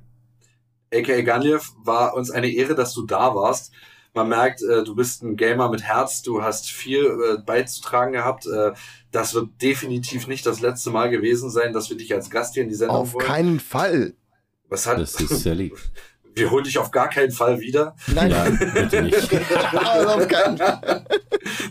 aka 0.92 1.20
Ganliev, 1.22 1.72
war 1.82 2.14
uns 2.14 2.30
eine 2.30 2.50
Ehre, 2.50 2.74
dass 2.74 2.94
du 2.94 3.04
da 3.06 3.34
warst. 3.34 3.72
Man 4.14 4.28
merkt, 4.28 4.62
äh, 4.62 4.84
du 4.84 4.94
bist 4.94 5.22
ein 5.22 5.36
Gamer 5.36 5.68
mit 5.68 5.82
Herz, 5.82 6.22
du 6.22 6.42
hast 6.42 6.70
viel 6.70 7.04
äh, 7.04 7.42
beizutragen 7.44 8.12
gehabt. 8.12 8.46
Äh, 8.46 8.72
das 9.10 9.34
wird 9.34 9.60
definitiv 9.60 10.28
nicht 10.28 10.46
das 10.46 10.60
letzte 10.60 10.90
Mal 10.90 11.10
gewesen 11.10 11.50
sein, 11.50 11.72
dass 11.72 11.90
wir 11.90 11.96
dich 11.96 12.14
als 12.14 12.30
Gast 12.30 12.54
hier 12.54 12.62
in 12.62 12.68
die 12.68 12.76
Sendung 12.76 12.98
Auf 12.98 13.14
wollen. 13.14 13.26
keinen 13.26 13.60
Fall. 13.60 14.14
Was 14.68 14.86
hat, 14.86 14.98
das 14.98 15.20
ist 15.20 15.42
sehr 15.42 15.54
lieb. 15.54 15.76
Wir 16.34 16.50
holen 16.50 16.64
dich 16.64 16.78
auf 16.78 16.90
gar 16.90 17.08
keinen 17.08 17.30
Fall 17.30 17.60
wieder. 17.60 17.94
Nein, 18.08 18.30
Nein 18.30 18.72
bitte 18.74 19.02
nicht. 19.02 19.32
auf 20.06 20.28
keinen 20.28 20.58
Fall. 20.58 21.04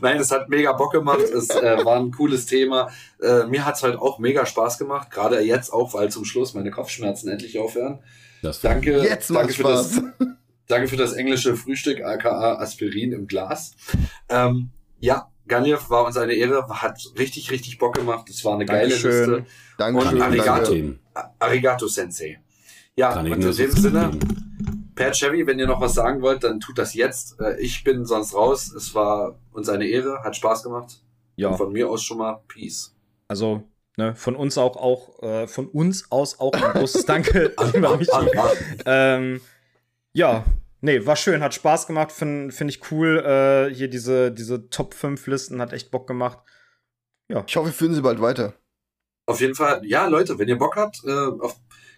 Nein, 0.02 0.18
es 0.20 0.32
hat 0.32 0.50
mega 0.50 0.72
Bock 0.74 0.94
gemacht. 0.94 1.22
Es 1.22 1.50
äh, 1.50 1.84
war 1.84 2.00
ein 2.00 2.12
cooles 2.12 2.46
Thema. 2.46 2.90
Äh, 3.22 3.46
mir 3.46 3.66
hat 3.66 3.76
es 3.76 3.84
halt 3.84 3.98
auch 3.98 4.20
mega 4.20 4.46
Spaß 4.46 4.78
gemacht. 4.78 5.12
Gerade 5.12 5.40
jetzt 5.42 5.72
auch, 5.72 5.94
weil 5.94 6.10
zum 6.10 6.26
Schluss 6.26 6.54
meine 6.54 6.72
Kopfschmerzen 6.72 7.30
endlich 7.30 7.60
aufhören. 7.60 8.00
Das 8.42 8.62
danke, 8.62 9.04
jetzt 9.04 9.30
danke 9.30 9.54
für 9.54 9.64
das. 9.64 10.02
Danke 10.68 10.88
für 10.88 10.96
das 10.96 11.12
englische 11.12 11.58
Frühstück, 11.58 12.02
aka 12.02 12.56
Aspirin 12.56 13.12
im 13.12 13.28
Glas. 13.28 13.76
Ähm, 14.30 14.70
ja, 15.02 15.30
Ganjev 15.46 15.90
war 15.90 16.06
uns 16.06 16.16
eine 16.16 16.34
Ehre, 16.34 16.66
hat 16.70 17.00
richtig, 17.20 17.52
richtig 17.52 17.78
Bock 17.78 17.96
gemacht. 17.96 18.30
Es 18.30 18.46
war 18.46 18.56
eine 18.56 18.66
Dankeschön. 18.66 19.12
geile 19.12 19.38
Liste. 19.40 19.46
Dankeschön. 19.78 20.14
Und 20.14 20.22
Arigato, 20.22 20.76
Arigato 21.40 21.88
Sensei. 21.88 22.40
Ja, 22.96 23.14
Kann 23.14 23.26
und 23.32 23.34
in 23.34 23.42
dem 23.42 23.72
Sinne, 23.72 24.12
Per 24.96 25.12
Chevy, 25.12 25.48
wenn 25.48 25.58
ihr 25.58 25.68
noch 25.68 25.82
was 25.82 25.96
sagen 25.96 26.22
wollt, 26.22 26.44
dann 26.44 26.60
tut 26.60 26.78
das 26.78 26.94
jetzt. 26.94 27.40
Äh, 27.40 27.60
ich 27.60 27.84
bin 27.84 28.06
sonst 28.06 28.36
raus. 28.36 28.72
Es 28.72 28.94
war 28.94 29.40
uns 29.52 29.70
eine 29.70 29.88
Ehre, 29.88 30.24
hat 30.24 30.36
Spaß 30.36 30.64
gemacht. 30.64 31.02
Ja. 31.36 31.50
Und 31.50 31.58
von 31.58 31.72
mir 31.72 31.90
aus 31.90 32.04
schon 32.04 32.20
mal 32.20 32.42
Peace. 32.48 32.96
Also 33.28 33.64
Ne, 33.96 34.16
von 34.16 34.36
uns 34.36 34.58
auch, 34.58 34.76
auch 34.76 35.22
äh, 35.22 35.46
von 35.48 35.68
uns 35.68 36.12
aus 36.12 36.40
auch 36.40 36.54
ein 36.54 36.72
großes 36.72 37.06
Danke, 37.06 37.54
lieber 37.74 37.96
Michi. 37.96 38.10
ähm, 38.88 39.40
ja, 40.14 40.46
nee, 40.82 41.06
war 41.06 41.16
schön, 41.16 41.44
hat 41.44 41.54
Spaß 41.54 41.86
gemacht, 41.86 42.12
finde 42.12 42.52
find 42.52 42.72
ich 42.72 42.92
cool. 42.92 43.20
Äh, 43.20 43.74
hier 43.74 43.90
diese, 43.90 44.32
diese 44.32 44.68
Top 44.70 44.96
5 44.96 45.28
Listen 45.28 45.62
hat 45.62 45.74
echt 45.74 45.92
Bock 45.92 46.08
gemacht. 46.08 46.40
Ja. 47.30 47.44
Ich 47.46 47.56
hoffe, 47.56 47.68
wir 47.68 47.74
führen 47.74 47.94
sie 47.94 48.02
bald 48.02 48.20
weiter. 48.20 48.56
Auf 49.28 49.42
jeden 49.42 49.54
Fall, 49.54 49.86
ja, 49.86 50.08
Leute, 50.08 50.40
wenn 50.40 50.50
ihr 50.50 50.58
Bock 50.58 50.76
habt, 50.76 51.04
äh, 51.06 51.12
auf 51.12 51.56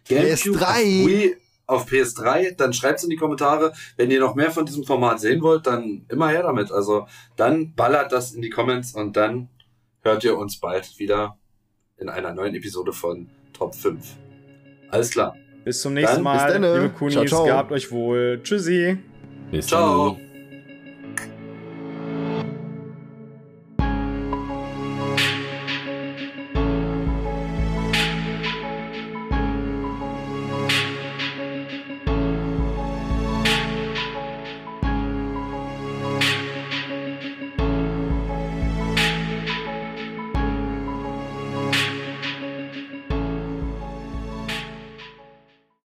GameCube, 0.08 0.58
PS3. 0.58 0.62
Auf, 0.62 1.08
Wii, 1.08 1.36
auf 1.68 1.88
PS3, 1.88 2.56
dann 2.56 2.74
schreibt 2.74 3.00
es 3.00 3.04
in 3.04 3.10
die 3.10 3.16
Kommentare. 3.16 3.74
Wenn 3.98 4.12
ihr 4.12 4.20
noch 4.20 4.36
mehr 4.36 4.52
von 4.52 4.66
diesem 4.66 4.84
Format 4.84 5.20
sehen 5.20 5.42
wollt, 5.42 5.68
dann 5.68 6.06
immer 6.10 6.30
her 6.30 6.44
damit. 6.44 6.72
Also 6.72 7.08
dann 7.36 7.74
ballert 7.74 8.12
das 8.12 8.34
in 8.34 8.42
die 8.42 8.50
Comments 8.50 8.94
und 8.94 9.16
dann 9.18 9.50
hört 10.02 10.24
ihr 10.24 10.38
uns 10.38 10.60
bald 10.60 11.00
wieder 11.00 11.38
in 11.98 12.10
einer 12.10 12.34
neuen 12.34 12.56
Episode 12.56 12.94
von 12.94 13.30
Top 13.54 13.74
5. 13.76 14.06
Alles 14.90 15.10
klar. 15.10 15.36
Bis 15.64 15.82
zum 15.82 15.96
nächsten 15.96 16.24
dann, 16.24 16.62
Mal. 16.62 16.82
Liebe 16.82 16.94
Kunis, 16.94 17.14
ciao, 17.14 17.26
ciao. 17.26 17.46
gehabt 17.46 17.72
euch 17.72 17.92
wohl. 17.92 18.40
Tschüssi. 18.44 18.98
Bis 19.50 19.68
ciao. 19.68 20.12
Dann. 20.12 20.25